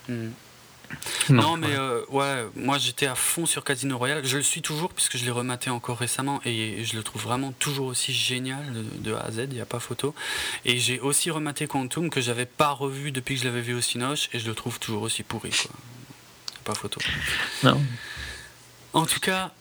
Hmm. 0.10 0.30
Non, 1.29 1.58
mais 1.58 1.67
ouais. 1.67 1.75
euh, 1.77 2.01
ouais, 2.10 2.46
moi 2.56 2.77
j'étais 2.77 3.08
à 3.08 3.15
fond 3.15 3.46
sur 3.46 3.63
Casino 3.63 3.98
Royale. 3.98 4.25
Je 4.25 4.38
le 4.38 4.44
suis 4.44 4.62
toujours 4.62 4.94
puisque 4.94 5.17
je 5.17 5.25
l'ai 5.25 5.32
rematé 5.32 5.70
encore 5.70 5.98
récemment 5.98 6.39
et 6.46 6.84
je 6.86 6.96
le 6.96 7.03
trouve 7.03 7.24
vraiment 7.24 7.51
toujours 7.53 7.88
aussi 7.88 8.13
génial 8.13 8.63
de, 8.74 9.10
de 9.10 9.13
A 9.13 9.22
à 9.22 9.32
Z, 9.32 9.48
il 9.50 9.56
n'y 9.56 9.62
a 9.62 9.65
pas 9.65 9.79
photo. 9.79 10.15
Et 10.65 10.79
j'ai 10.79 11.00
aussi 11.00 11.29
rematé 11.32 11.67
Quantum 11.67 12.10
que 12.10 12.22
j'avais 12.22 12.46
pas 12.46 12.72
revu 12.72 13.12
depuis 13.12 13.36
que 13.36 13.41
je 13.41 13.48
l'avais 13.48 13.62
vu 13.62 13.74
au 13.74 13.82
Cinoche 13.82 14.29
et 14.34 14.39
je 14.39 14.48
le 14.48 14.56
trouve 14.56 14.79
toujours 14.79 15.01
aussi 15.01 15.24
pourri. 15.24 15.50
Quoi. 15.50 15.72
pas 16.63 16.74
photo. 16.74 17.00
Non. 17.63 17.82
En 18.94 19.06
tout 19.06 19.20
cas, 19.20 19.51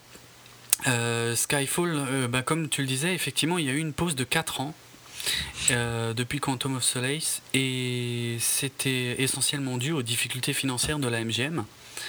euh, 0.87 1.35
Skyfall, 1.35 1.93
euh, 1.95 2.27
bah, 2.27 2.41
comme 2.41 2.69
tu 2.69 2.81
le 2.81 2.87
disais, 2.87 3.13
effectivement, 3.13 3.57
il 3.57 3.65
y 3.65 3.69
a 3.69 3.73
eu 3.73 3.79
une 3.79 3.93
pause 3.93 4.15
de 4.15 4.23
4 4.23 4.61
ans 4.61 4.73
euh, 5.71 6.13
depuis 6.13 6.39
Quantum 6.39 6.77
of 6.77 6.83
Solace 6.83 7.41
et 7.53 8.37
c'était 8.39 9.15
essentiellement 9.21 9.77
dû 9.77 9.91
aux 9.91 10.03
difficultés 10.03 10.53
financières 10.53 10.99
de 10.99 11.07
la 11.07 11.23
MGM. 11.23 11.63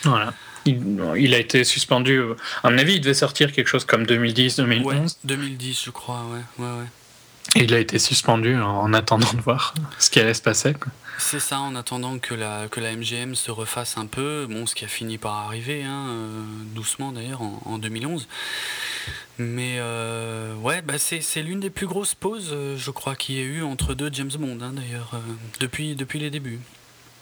Voilà. 0.04 0.32
Il, 0.66 1.00
il 1.16 1.34
a 1.34 1.38
été 1.38 1.64
suspendu. 1.64 2.20
À 2.62 2.70
mon 2.70 2.78
avis, 2.78 2.94
il 2.96 3.00
devait 3.00 3.14
sortir 3.14 3.52
quelque 3.52 3.68
chose 3.68 3.84
comme 3.84 4.06
2010, 4.06 4.56
2011. 4.56 4.84
Ouais, 4.86 5.06
2010, 5.24 5.82
je 5.86 5.90
crois, 5.90 6.24
ouais. 6.32 6.64
ouais, 6.64 6.70
ouais. 6.80 6.86
Et 7.56 7.64
il 7.64 7.72
a 7.74 7.78
été 7.78 7.98
suspendu 7.98 8.56
en, 8.60 8.68
en 8.68 8.92
attendant 8.92 9.32
de 9.32 9.40
voir 9.40 9.72
ce 9.98 10.10
qui 10.10 10.20
allait 10.20 10.34
se 10.34 10.42
passer. 10.42 10.74
quoi. 10.74 10.92
C'est 11.20 11.40
ça, 11.40 11.58
en 11.60 11.74
attendant 11.74 12.18
que 12.18 12.32
la, 12.34 12.68
que 12.70 12.80
la 12.80 12.94
MGM 12.94 13.34
se 13.34 13.50
refasse 13.50 13.98
un 13.98 14.06
peu, 14.06 14.46
bon, 14.48 14.66
ce 14.66 14.74
qui 14.76 14.84
a 14.84 14.88
fini 14.88 15.18
par 15.18 15.34
arriver, 15.34 15.82
hein, 15.82 16.06
euh, 16.10 16.42
doucement 16.74 17.10
d'ailleurs, 17.10 17.42
en, 17.42 17.60
en 17.64 17.78
2011. 17.78 18.28
Mais 19.38 19.76
euh, 19.78 20.54
ouais, 20.56 20.80
bah 20.82 20.94
c'est 20.98 21.20
c'est 21.20 21.42
l'une 21.42 21.60
des 21.60 21.70
plus 21.70 21.86
grosses 21.86 22.14
pauses, 22.14 22.50
euh, 22.52 22.76
je 22.78 22.90
crois, 22.92 23.14
qu'il 23.16 23.34
y 23.34 23.40
ait 23.40 23.44
eu 23.44 23.62
entre 23.62 23.94
deux 23.94 24.10
James 24.12 24.30
Bond, 24.38 24.58
hein, 24.62 24.72
d'ailleurs, 24.74 25.10
euh, 25.14 25.18
depuis, 25.60 25.96
depuis 25.96 26.18
les 26.20 26.30
débuts. 26.30 26.60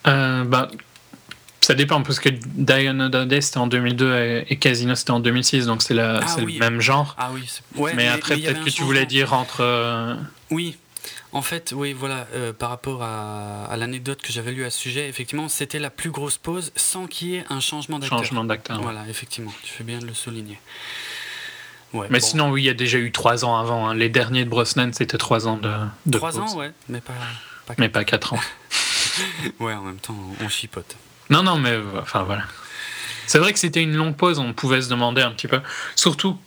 Bah, 0.05 0.69
ça 1.63 1.75
dépend 1.75 2.03
parce 2.03 2.21
que 2.21 2.29
Another 2.89 3.27
Day 3.27 3.41
c'était 3.41 3.59
en 3.59 3.67
2002 3.67 4.45
et, 4.49 4.57
Casino 4.57 4.95
c'était 4.95 5.11
en 5.11 5.21
2006, 5.21 5.67
donc 5.67 5.83
c'est 5.83 5.95
la- 5.95 6.21
Ah 6.23 6.27
c'est 6.29 6.43
oui. 6.43 6.55
le 6.55 6.61
même 6.61 6.81
genre. 6.81 7.17
Ah 7.19 7.31
oui, 7.35 7.43
c'est- 7.49 7.63
ouais, 7.81 7.93
mais, 7.95 8.07
après, 8.07 8.39
y 8.39 8.45
avait 8.47 8.55
peut-être 8.55 8.65
que 8.67 8.71
tu 8.71 8.83
voulais 8.83 9.07
dire 9.07 9.33
entre. 9.33 10.17
Oui, 10.51 10.77
en 11.33 11.43
fait, 11.43 11.73
oui, 11.77 11.93
voilà, 11.93 12.27
euh, 12.35 12.53
par 12.53 12.71
rapport 12.71 13.03
à, 13.03 13.65
à 13.67 13.77
l'anecdote 13.77 14.23
que 14.23 14.33
j'avais 14.33 14.53
lue 14.53 14.65
à 14.65 14.71
ce 14.71 14.79
sujet, 14.79 15.09
effectivement, 15.09 15.49
c'était 15.49 15.79
la 15.79 15.91
plus 15.91 16.11
grosse 16.11 16.39
pause 16.39 16.73
sans 16.77 17.07
qu'il 17.07 17.29
y 17.29 17.37
ait 17.37 17.45
un 17.51 17.61
changement 17.61 17.99
d'acteur. 17.99 18.19
changement 18.19 18.45
d'acteur. 18.45 18.77
ouais. 18.79 18.83
Voilà, 18.83 19.05
effectivement, 19.09 19.53
tu 19.63 19.73
fais 19.73 19.85
bien 19.85 19.99
de 19.99 20.07
le 20.07 20.15
souligner. 20.15 20.59
Ouais, 21.93 22.09
Mais 22.11 22.19
bon, 22.21 22.27
sinon, 22.27 22.51
oui, 22.51 22.63
il 22.63 22.67
y 22.67 22.71
a 22.71 22.75
déjà 22.75 22.99
eu 22.99 23.13
trois 23.13 23.45
ans 23.45 23.57
avant. 23.59 23.89
hein. 23.89 23.95
Les 23.95 24.09
derniers 24.09 24.45
de 24.45 24.51
Brosnan, 24.51 24.93
c'était 24.93 25.19
trois 25.19 25.47
ans 25.47 25.57
de, 25.57 25.73
de 26.07 26.19
Trois 26.19 26.33
pause. 26.33 26.41
ans, 26.41 26.57
ouais, 26.57 26.73
mais 26.89 27.01
pas. 27.01 27.15
pas 27.67 27.75
Mais 27.79 27.89
pas 27.89 28.05
quatre 28.05 28.33
ans. 28.35 28.41
Ouais, 29.61 29.73
en 29.73 29.81
même 29.83 29.97
temps, 29.97 30.15
on 30.45 30.49
chipote. 30.51 30.95
Non, 31.31 31.43
non, 31.43 31.57
mais 31.57 31.79
enfin 32.03 32.23
voilà. 32.25 32.43
C'est 33.27 33.39
vrai 33.39 33.55
que 33.55 33.59
c'était 33.59 33.83
une 33.83 33.95
longue 33.97 34.15
pause, 34.15 34.39
on 34.39 34.53
pouvait 34.53 34.83
se 34.83 34.91
demander 34.91 35.23
un 35.23 35.31
petit 35.31 35.49
peu. 35.49 35.61
Surtout 35.95 36.39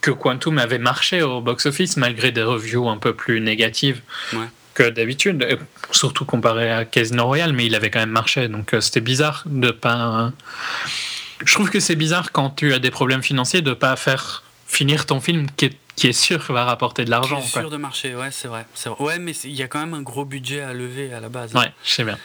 que 0.00 0.10
Quantum 0.10 0.58
avait 0.58 0.78
marché 0.78 1.22
au 1.22 1.40
box-office 1.40 1.96
malgré 1.96 2.32
des 2.32 2.42
reviews 2.42 2.88
un 2.88 2.96
peu 2.96 3.14
plus 3.14 3.40
négatives 3.40 4.00
Ouais. 4.32 4.46
que 4.74 4.88
d'habitude, 4.88 5.58
surtout 5.90 6.24
comparé 6.24 6.70
à 6.70 6.84
Casino 6.84 7.26
Royale, 7.26 7.52
mais 7.52 7.66
il 7.66 7.74
avait 7.74 7.90
quand 7.90 7.98
même 8.00 8.10
marché, 8.10 8.48
donc 8.48 8.72
euh, 8.74 8.80
c'était 8.80 9.00
bizarre 9.00 9.42
de 9.46 9.70
pas. 9.70 10.32
Je 11.44 11.54
trouve 11.54 11.70
que 11.70 11.80
c'est 11.80 11.96
bizarre 11.96 12.32
quand 12.32 12.50
tu 12.50 12.72
as 12.74 12.78
des 12.78 12.90
problèmes 12.90 13.22
financiers 13.22 13.62
de 13.62 13.72
pas 13.72 13.96
faire 13.96 14.42
finir 14.66 15.06
ton 15.06 15.20
film 15.20 15.46
qui 15.56 15.66
est, 15.66 15.76
qui 15.96 16.06
est 16.06 16.12
sûr 16.12 16.40
va 16.52 16.64
rapporter 16.64 17.04
de 17.04 17.10
l'argent. 17.10 17.40
Qui 17.40 17.48
est 17.48 17.52
quoi. 17.52 17.60
sûr 17.62 17.70
de 17.70 17.76
marcher, 17.76 18.14
ouais, 18.14 18.28
c'est 18.30 18.48
vrai, 18.48 18.66
c'est 18.74 18.88
vrai. 18.88 19.02
Ouais, 19.04 19.18
mais 19.18 19.32
c'est- 19.32 19.48
il 19.48 19.54
y 19.54 19.62
a 19.62 19.68
quand 19.68 19.80
même 19.80 19.94
un 19.94 20.02
gros 20.02 20.24
budget 20.24 20.60
à 20.62 20.72
lever 20.72 21.12
à 21.12 21.20
la 21.20 21.28
base. 21.28 21.52
Ouais, 21.54 21.72
je 21.84 21.90
sais 21.90 22.04
bien. 22.04 22.18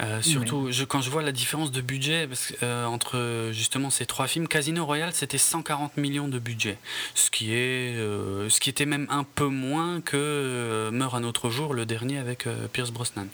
Euh, 0.00 0.20
surtout, 0.20 0.68
je, 0.70 0.84
quand 0.84 1.00
je 1.00 1.08
vois 1.08 1.22
la 1.22 1.32
différence 1.32 1.72
de 1.72 1.80
budget 1.80 2.26
parce 2.26 2.52
euh, 2.62 2.84
entre 2.84 3.50
justement 3.52 3.88
ces 3.88 4.04
trois 4.04 4.26
films, 4.26 4.46
Casino 4.46 4.84
Royale 4.84 5.12
c'était 5.14 5.38
140 5.38 5.96
millions 5.96 6.28
de 6.28 6.38
budget, 6.38 6.76
ce 7.14 7.30
qui 7.30 7.52
est, 7.54 7.96
euh, 7.96 8.48
ce 8.50 8.60
qui 8.60 8.68
était 8.68 8.84
même 8.84 9.06
un 9.10 9.24
peu 9.24 9.46
moins 9.46 10.00
que 10.02 10.90
Meurt 10.92 11.14
un 11.14 11.24
autre 11.24 11.48
jour, 11.48 11.72
le 11.72 11.86
dernier 11.86 12.18
avec 12.18 12.46
Pierce 12.72 12.90
Brosnan. 12.90 13.26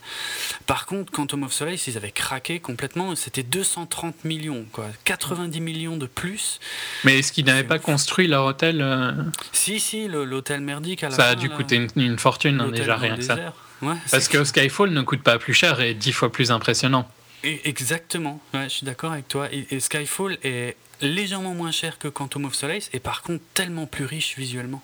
Par 0.66 0.86
contre, 0.86 1.10
Quantum 1.10 1.42
of 1.42 1.52
Solace, 1.52 1.86
ils 1.88 1.96
avaient 1.96 2.12
craqué 2.12 2.60
complètement, 2.60 3.14
c'était 3.16 3.42
230 3.42 4.24
millions, 4.24 4.64
quoi, 4.70 4.86
90 5.04 5.60
millions 5.60 5.96
de 5.96 6.06
plus. 6.06 6.60
Mais 7.04 7.18
est-ce 7.18 7.32
qu'ils 7.32 7.46
n'avaient 7.46 7.64
pas 7.64 7.80
construit 7.80 8.28
leur 8.28 8.44
hôtel 8.44 8.84
Si, 9.52 9.80
si, 9.80 10.06
l'hôtel 10.06 10.60
merdique 10.60 11.02
à 11.02 11.08
la 11.08 11.16
Ça 11.16 11.28
a 11.28 11.34
dû 11.34 11.48
là, 11.48 11.56
coûter 11.56 11.76
une, 11.76 11.88
une 11.96 12.18
fortune, 12.18 12.60
hein, 12.60 12.70
déjà 12.70 12.96
rien 12.96 13.16
que 13.16 13.22
ça. 13.22 13.36
Ouais, 13.82 13.94
Parce 14.10 14.28
que 14.28 14.44
Skyfall 14.44 14.90
ne 14.90 15.02
coûte 15.02 15.22
pas 15.22 15.38
plus 15.38 15.54
cher 15.54 15.80
et 15.80 15.90
est 15.90 15.94
dix 15.94 16.12
fois 16.12 16.30
plus 16.30 16.50
impressionnant. 16.50 17.08
Exactement, 17.42 18.40
ouais, 18.54 18.64
je 18.64 18.68
suis 18.68 18.84
d'accord 18.86 19.12
avec 19.12 19.26
toi. 19.26 19.48
Et, 19.52 19.66
et 19.70 19.80
Skyfall 19.80 20.38
est 20.44 20.76
légèrement 21.00 21.54
moins 21.54 21.72
cher 21.72 21.98
que 21.98 22.06
Quantum 22.06 22.44
of 22.44 22.54
Solace 22.54 22.88
et 22.92 23.00
par 23.00 23.22
contre 23.22 23.42
tellement 23.54 23.86
plus 23.86 24.04
riche 24.04 24.36
visuellement. 24.38 24.80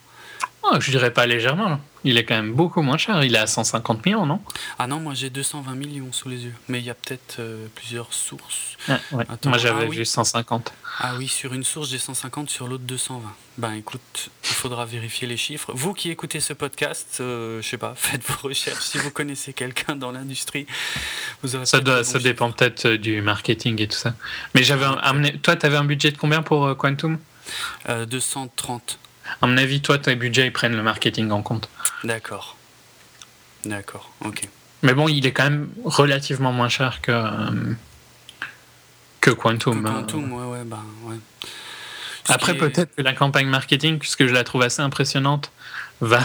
Oh, 0.65 0.77
je 0.81 0.91
dirais 0.91 1.12
pas 1.12 1.25
légèrement. 1.27 1.81
Il 2.05 2.17
est 2.19 2.25
quand 2.25 2.35
même 2.37 2.53
beaucoup 2.53 2.83
moins 2.83 2.99
cher. 2.99 3.23
Il 3.25 3.35
est 3.35 3.38
à 3.38 3.47
150 3.47 4.05
millions, 4.05 4.27
non? 4.27 4.41
Ah 4.79 4.87
non, 4.87 5.00
moi 5.00 5.15
j'ai 5.15 5.31
220 5.31 5.75
millions 5.75 6.12
sous 6.12 6.29
les 6.29 6.45
yeux. 6.45 6.55
Mais 6.69 6.79
il 6.79 6.85
y 6.85 6.91
a 6.91 6.95
peut-être 6.95 7.37
euh, 7.38 7.67
plusieurs 7.75 8.12
sources. 8.12 8.77
Ah, 8.88 8.99
ouais. 9.12 9.25
Attends, 9.29 9.49
Moi 9.50 9.59
j'avais 9.59 9.85
ah 9.85 9.88
oui. 9.88 9.97
vu 9.99 10.05
150. 10.05 10.73
Ah 11.00 11.15
oui, 11.17 11.27
sur 11.29 11.55
une 11.55 11.65
source 11.65 11.88
j'ai 11.91 11.99
150, 11.99 12.50
sur 12.50 12.67
l'autre 12.69 12.85
220. 12.85 13.23
Ben 13.59 13.73
écoute, 13.73 14.31
il 14.45 14.55
faudra 14.55 14.85
vérifier 14.85 15.27
les 15.29 15.37
chiffres. 15.37 15.73
Vous 15.75 15.95
qui 15.95 16.11
écoutez 16.11 16.41
ce 16.41 16.53
podcast, 16.53 17.19
euh, 17.21 17.62
je 17.62 17.69
sais 17.69 17.79
pas, 17.79 17.95
faites 17.97 18.25
vos 18.29 18.49
recherches. 18.49 18.83
Si 18.85 18.99
vous 18.99 19.11
connaissez 19.11 19.53
quelqu'un 19.53 19.97
dans 19.97 20.12
l'industrie, 20.12 20.67
vous 21.43 21.57
aurez 21.57 21.67
Ça, 21.67 21.81
doit, 21.81 22.05
ça 22.05 22.19
dépend 22.19 22.50
peut-être 22.53 22.87
euh, 22.87 22.99
du 22.99 23.23
marketing 23.23 23.81
et 23.81 23.88
tout 23.88 23.97
ça. 23.99 24.15
Mais 24.55 24.62
j'avais 24.62 24.85
un- 24.87 24.99
amené. 25.03 25.38
Toi, 25.38 25.57
t'avais 25.57 25.77
un 25.77 25.85
budget 25.85 26.11
de 26.11 26.19
combien 26.19 26.43
pour 26.43 26.67
euh, 26.67 26.75
Quantum? 26.75 27.19
Euh, 27.88 28.07
230. 28.07 28.99
À 29.43 29.47
mon 29.47 29.57
avis, 29.57 29.81
toi, 29.81 29.99
tes 29.99 30.15
budgets, 30.17 30.47
ils 30.47 30.53
prennent 30.53 30.77
le 30.77 30.83
marketing 30.83 31.31
en 31.31 31.43
compte. 31.43 31.69
D'accord. 32.05 32.57
D'accord, 33.65 34.11
ok. 34.25 34.49
Mais 34.83 34.95
bon, 34.95 35.09
il 35.09 35.27
est 35.27 35.33
quand 35.33 35.45
même 35.45 35.69
relativement 35.85 36.53
moins 36.53 36.69
cher 36.69 37.01
que, 37.03 37.11
euh, 37.13 37.75
que 39.21 39.31
Quantum. 39.31 39.83
Que 39.83 39.89
euh. 39.89 39.93
Quantum, 39.93 40.33
ouais, 40.33 40.59
ouais, 40.59 40.65
ben 40.65 40.85
ouais. 41.05 41.17
Après, 42.29 42.53
est- 42.53 42.57
peut-être 42.59 42.95
que 42.95 43.03
la 43.03 43.15
campagne 43.15 43.49
marketing, 43.49 43.99
puisque 43.99 44.27
je 44.27 44.33
la 44.33 44.45
trouve 44.45 44.63
assez 44.63 44.83
impressionnante, 44.83 45.51
va, 46.01 46.21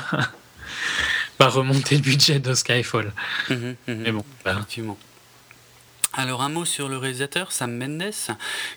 va 1.40 1.48
remonter 1.48 1.96
le 1.96 2.02
budget 2.02 2.40
de 2.40 2.54
Skyfall. 2.54 3.12
Mhm, 3.50 3.58
mhm. 3.58 3.76
Mais 3.88 4.12
bon, 4.12 4.24
bah, 4.46 4.54
Effectivement. 4.54 4.98
Alors 6.16 6.44
un 6.44 6.50
mot 6.50 6.64
sur 6.66 6.90
le 6.90 6.98
réalisateur, 6.98 7.52
Sam 7.52 7.76
Mendes, 7.76 8.12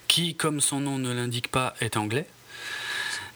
qui, 0.07 0.33
comme 0.35 0.59
son 0.59 0.79
nom 0.79 0.97
ne 0.97 1.13
l'indique 1.13 1.49
pas, 1.51 1.75
est 1.81 1.95
anglais. 1.95 2.25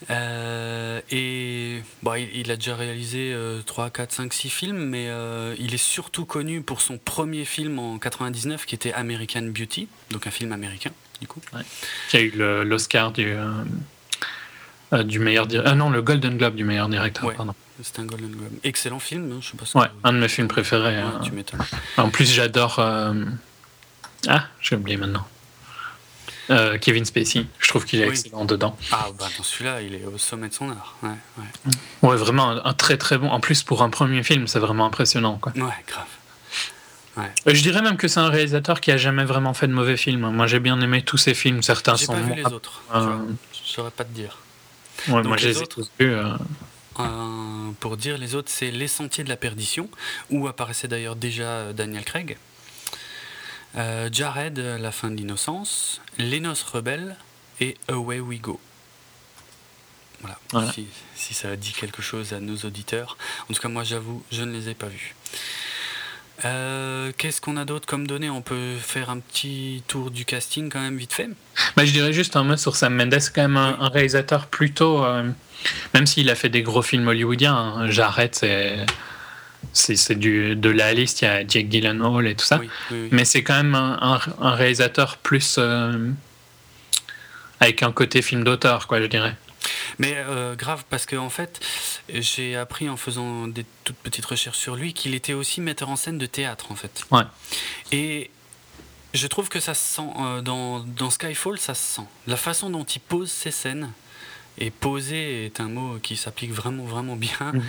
Euh, 0.10 1.00
et 1.12 1.82
bon, 2.02 2.16
il, 2.16 2.30
il 2.36 2.52
a 2.52 2.56
déjà 2.56 2.76
réalisé 2.76 3.32
euh, 3.34 3.62
3, 3.62 3.90
4, 3.92 4.12
5, 4.12 4.34
6 4.34 4.50
films, 4.50 4.78
mais 4.86 5.06
euh, 5.10 5.56
il 5.60 5.74
est 5.74 5.78
surtout 5.82 6.26
connu 6.26 6.62
pour 6.62 6.82
son 6.82 6.98
premier 6.98 7.46
film 7.46 7.78
en 7.80 7.98
99 8.00 8.66
qui 8.66 8.76
était 8.76 8.94
American 8.94 9.44
Beauty, 9.44 9.88
donc 10.10 10.26
un 10.28 10.32
film 10.32 10.52
américain 10.52 10.92
du 11.20 11.28
coup. 11.28 11.40
qui 12.10 12.18
a 12.18 12.22
eu 12.22 12.32
l'Oscar 12.66 13.12
du, 13.12 13.28
euh, 14.92 15.04
du 15.04 15.20
meilleur 15.20 15.46
directeur. 15.46 15.72
Ah 15.74 15.76
non, 15.76 15.90
le 15.92 16.02
Golden 16.02 16.36
Globe 16.38 16.56
du 16.56 16.64
meilleur 16.64 16.90
directeur, 16.90 17.26
Ouais. 17.26 17.36
pardon. 17.36 17.54
C'est 17.84 18.00
un 18.00 18.06
Golden 18.06 18.30
Globe. 18.32 18.52
Excellent 18.64 19.00
film, 19.00 19.32
hein, 19.32 19.40
je 19.42 19.50
sais 19.52 19.58
pas 19.58 19.66
ce 19.66 19.78
Ouais, 19.78 19.88
un 20.04 20.14
de 20.14 20.18
mes 20.20 20.28
films 20.28 20.48
préférés. 20.48 20.96
Ouais, 20.98 21.02
hein. 21.02 21.22
tu 21.24 21.32
m'étonnes. 21.32 21.62
En 21.98 22.10
plus, 22.10 22.32
j'adore. 22.32 22.80
Ah, 24.28 24.48
j'ai 24.62 24.76
oublié 24.76 24.98
maintenant. 24.98 25.26
Euh, 26.50 26.78
Kevin 26.78 27.06
Spacey. 27.06 27.46
Je 27.60 27.68
trouve 27.70 27.86
qu'il 27.86 28.02
est 28.02 28.06
Oui. 28.06 28.12
excellent 28.12 28.46
dedans. 28.46 28.76
Ah 28.92 29.08
bah 29.18 29.28
dans 29.38 29.44
celui-là, 29.44 29.82
il 29.82 29.94
est 29.96 30.04
au 30.06 30.18
sommet 30.18 30.50
de 30.50 30.54
son 30.54 30.70
art. 30.72 30.96
Ouais, 31.04 31.10
ouais. 31.38 32.10
Ouais, 32.10 32.16
vraiment 32.18 32.50
un, 32.50 32.62
un 32.66 32.74
très 32.74 32.98
très 32.98 33.18
bon. 33.18 33.30
En 33.30 33.40
plus, 33.40 33.64
pour 33.64 33.84
un 33.84 33.90
premier 33.90 34.24
film, 34.24 34.48
c'est 34.48 34.60
vraiment 34.60 34.86
impressionnant. 34.86 35.38
Quoi. 35.42 35.54
Ouais, 35.56 35.72
grave. 35.88 36.06
Euh, 37.20 37.24
Je 37.54 37.62
dirais 37.62 37.82
même 37.82 37.98
que 37.98 38.08
c'est 38.08 38.20
un 38.20 38.30
réalisateur 38.30 38.82
qui 38.82 38.92
a 38.92 38.98
jamais 38.98 39.24
vraiment 39.26 39.54
fait 39.54 39.68
de 39.68 39.74
mauvais 39.74 39.98
films. 39.98 40.30
Moi, 40.32 40.48
j'ai 40.48 40.60
bien 40.60 40.80
aimé 40.82 41.04
tous 41.04 41.18
ses 41.18 41.34
films. 41.34 41.62
Certains 41.62 41.96
J'ai 41.96 42.06
sont. 42.06 42.14
pas 42.14 42.20
vu 42.22 42.34
les 42.36 42.46
autres. 42.46 42.82
euh. 42.96 43.18
Je 43.54 43.70
saurais 43.72 43.92
pas 43.92 44.04
te 44.04 44.14
dire. 44.14 44.38
ouais, 45.10 45.22
moi, 45.24 45.38
je 45.38 45.48
les 45.50 45.58
ai 45.58 45.62
autres 45.62 45.76
tous 45.76 45.92
vus. 46.00 46.12
euh, 46.14 46.34
Euh, 47.00 47.72
pour 47.80 47.96
dire 47.98 48.18
les 48.18 48.36
autres, 48.36 48.50
c'est 48.52 48.70
Les 48.72 48.88
Sentiers 48.88 49.24
de 49.24 49.30
la 49.30 49.38
Perdition, 49.38 49.90
où 50.30 50.48
apparaissait 50.48 50.88
d'ailleurs 50.90 51.16
déjà 51.16 51.72
Daniel 51.74 52.04
Craig. 52.04 52.38
Euh, 53.78 54.10
Jared, 54.12 54.58
La 54.58 54.92
fin 54.92 55.10
de 55.10 55.16
l'innocence, 55.18 56.02
Les 56.18 56.40
Noces 56.40 56.64
rebelles 56.64 57.16
et 57.60 57.78
Away 57.88 58.20
We 58.20 58.40
Go. 58.42 58.60
Voilà, 60.22 60.38
Voilà. 60.52 60.72
Si, 60.72 60.88
si 61.16 61.34
ça 61.34 61.56
dit 61.56 61.72
quelque 61.74 62.02
chose 62.02 62.34
à 62.34 62.40
nos 62.40 62.58
auditeurs. 62.58 63.18
En 63.50 63.54
tout 63.54 63.62
cas, 63.62 63.70
moi 63.70 63.84
j'avoue, 63.84 64.24
je 64.32 64.44
ne 64.44 64.52
les 64.52 64.70
ai 64.70 64.74
pas 64.74 64.88
vus. 64.88 65.16
Euh, 66.46 67.12
Qu'est-ce 67.18 67.40
qu'on 67.40 67.56
a 67.58 67.66
d'autre 67.66 67.86
comme 67.88 68.08
données? 68.08 68.30
On 68.30 68.42
peut 68.42 68.76
faire 68.80 69.10
un 69.10 69.20
petit 69.20 69.84
tour 69.88 70.12
du 70.12 70.26
casting 70.26 70.70
quand 70.70 70.80
même 70.82 70.98
vite 70.98 71.14
fait. 71.14 71.30
Bah, 71.76 71.86
je 71.86 71.92
dirais 71.92 72.14
juste 72.14 72.36
un 72.36 72.44
mot 72.44 72.58
sur 72.58 72.76
Sam 72.76 72.96
Mendes, 72.96 73.20
quand 73.34 73.42
même 73.44 73.58
un, 73.58 73.78
un 73.80 73.90
réalisateur 73.90 74.48
plutôt, 74.48 75.04
euh, 75.04 75.30
même 75.94 76.08
s'il 76.08 76.30
a 76.30 76.36
fait 76.36 76.50
des 76.50 76.62
gros 76.64 76.82
films 76.82 77.08
hollywoodiens, 77.08 77.56
hein, 77.56 77.90
j'arrête, 77.90 78.36
c'est 78.36 78.86
c'est 79.74 80.18
de 80.20 80.70
la 80.70 80.94
liste, 80.94 81.22
il 81.22 81.26
y 81.26 81.28
a 81.28 81.48
Jake 81.48 81.70
Gyllenhaal 81.70 82.28
et 82.28 82.36
tout 82.36 82.46
ça, 82.46 82.58
Oui, 82.60 82.70
oui, 82.92 82.98
oui. 83.04 83.10
mais 83.12 83.26
c'est 83.26 83.44
quand 83.44 83.56
même 83.56 83.76
un, 83.76 83.98
un- 84.02 84.20
un 84.46 84.52
réalisateur 84.56 85.18
plus 85.18 85.56
euh, 85.58 86.10
avec 87.60 87.84
un 87.84 87.92
côté 87.92 88.22
film 88.22 88.44
d'auteur, 88.44 88.88
quoi, 88.88 89.00
je 89.02 89.06
dirais. 89.06 89.36
Mais 90.00 90.16
euh, 90.18 90.56
grave, 90.56 90.84
parce 90.90 91.06
que 91.06 91.16
en 91.16 91.30
fait, 91.30 91.60
j'ai 92.10 92.56
appris 92.58 92.90
en 92.90 92.98
faisant 92.98 93.48
des 93.48 93.66
toutes 93.84 93.98
petites 93.98 94.26
recherches 94.26 94.58
sur 94.58 94.76
lui 94.76 94.94
qu'il 94.94 95.14
était 95.14 95.34
aussi 95.34 95.62
metteur 95.62 95.90
en 95.90 95.96
scène 95.96 96.18
de 96.18 96.26
théâtre, 96.26 96.72
en 96.72 96.76
fait. 96.76 97.04
Ouais. 97.12 97.22
Et 97.92 98.30
Je 99.14 99.28
trouve 99.28 99.50
que 99.50 99.60
ça 99.60 99.74
se 99.74 99.96
sent 99.98 100.08
euh, 100.20 100.42
dans, 100.42 100.80
dans 100.80 101.10
Skyfall, 101.12 101.60
ça 101.60 101.74
se 101.76 101.96
sent. 101.98 102.08
La 102.28 102.38
façon 102.38 102.70
dont 102.70 102.86
il 102.86 103.02
pose 103.02 103.30
ses 103.30 103.52
scènes. 103.52 103.92
Et 104.64 104.70
poser 104.70 105.46
est 105.46 105.60
un 105.60 105.70
mot 105.70 105.98
qui 106.04 106.16
s'applique 106.16 106.52
vraiment, 106.54 106.84
vraiment 106.86 107.16
bien. 107.16 107.32
Mhm. 107.54 107.62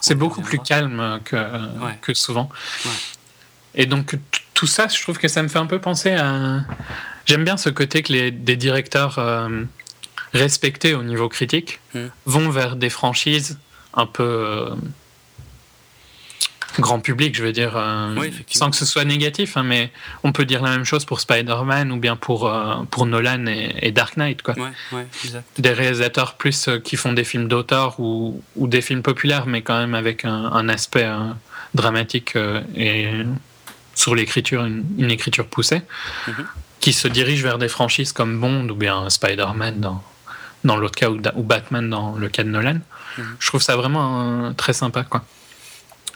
C'est 0.00 0.16
beaucoup 0.16 0.42
plus 0.42 0.58
calme 0.58 1.20
que, 1.24 1.36
Ouais. 1.36 1.96
que 2.02 2.12
souvent. 2.12 2.48
Ouais. 2.84 2.90
Et 3.76 3.86
donc, 3.86 4.18
tout 4.54 4.66
ça, 4.66 4.88
je 4.88 5.00
trouve 5.00 5.16
que 5.18 5.28
ça 5.28 5.42
me 5.44 5.48
fait 5.48 5.60
un 5.60 5.66
peu 5.66 5.78
penser 5.80 6.10
à. 6.10 6.64
J'aime 7.26 7.44
bien 7.44 7.56
ce 7.56 7.68
côté 7.70 8.02
que 8.02 8.12
les, 8.12 8.30
des 8.32 8.56
directeurs 8.56 9.18
euh, 9.20 9.62
respectés 10.34 10.94
au 10.94 11.04
niveau 11.04 11.28
critique 11.28 11.78
Mhm. 11.94 12.10
vont 12.26 12.50
vers 12.50 12.74
des 12.76 12.90
franchises 12.90 13.58
un 13.94 14.06
peu. 14.06 14.22
euh, 14.24 14.74
grand 16.78 17.00
public, 17.00 17.34
je 17.36 17.42
veux 17.42 17.52
dire, 17.52 17.72
euh, 17.76 18.14
Oui, 18.18 18.32
sans 18.50 18.70
que 18.70 18.76
ce 18.76 18.84
soit 18.86 19.04
négatif, 19.04 19.56
hein, 19.56 19.62
mais 19.62 19.90
on 20.22 20.32
peut 20.32 20.44
dire 20.44 20.62
la 20.62 20.70
même 20.70 20.84
chose 20.84 21.04
pour 21.04 21.20
Spider-Man 21.20 21.90
ou 21.92 21.96
bien 21.96 22.16
pour, 22.16 22.46
euh, 22.48 22.76
pour 22.90 23.06
Nolan 23.06 23.46
et, 23.46 23.74
et 23.82 23.90
Dark 23.92 24.16
Knight. 24.16 24.42
Quoi 24.42 24.54
Ouais, 24.54 24.70
ouais, 24.92 25.06
exact. 25.24 25.44
des 25.58 25.72
réalisateurs 25.72 26.34
plus 26.34 26.68
euh, 26.68 26.78
qui 26.78 26.96
font 26.96 27.12
des 27.12 27.24
films 27.24 27.48
d'auteur 27.48 27.98
ou, 27.98 28.42
ou 28.56 28.66
des 28.68 28.80
films 28.82 29.02
populaires, 29.02 29.46
mais 29.46 29.62
quand 29.62 29.78
même 29.78 29.94
avec 29.94 30.24
un, 30.24 30.30
un 30.52 30.68
aspect 30.68 31.08
dramatique 31.74 32.36
et 32.76 33.08
sur 33.94 34.14
l'écriture, 34.14 34.64
une, 34.64 34.84
une 34.98 35.10
écriture 35.10 35.46
poussée, 35.46 35.82
Mhm. 36.28 36.46
qui 36.80 36.92
se 36.92 37.08
dirigent 37.08 37.42
vers 37.42 37.58
des 37.58 37.68
franchises 37.68 38.12
comme 38.12 38.40
Bond 38.40 38.68
ou 38.68 38.74
bien 38.74 39.10
Spider-Man 39.10 39.80
dans, 39.80 40.02
dans 40.64 40.76
l'autre 40.76 40.94
cas 40.98 41.10
ou, 41.10 41.42
Batman 41.42 41.88
dans 41.90 42.14
le 42.16 42.28
cas 42.28 42.42
de 42.42 42.48
Nolan. 42.48 42.78
Mhm. 43.18 43.36
Je 43.38 43.46
trouve 43.48 43.60
ça 43.62 43.76
vraiment 43.76 44.52
très 44.54 44.72
sympa. 44.72 45.02
Quoi. 45.04 45.22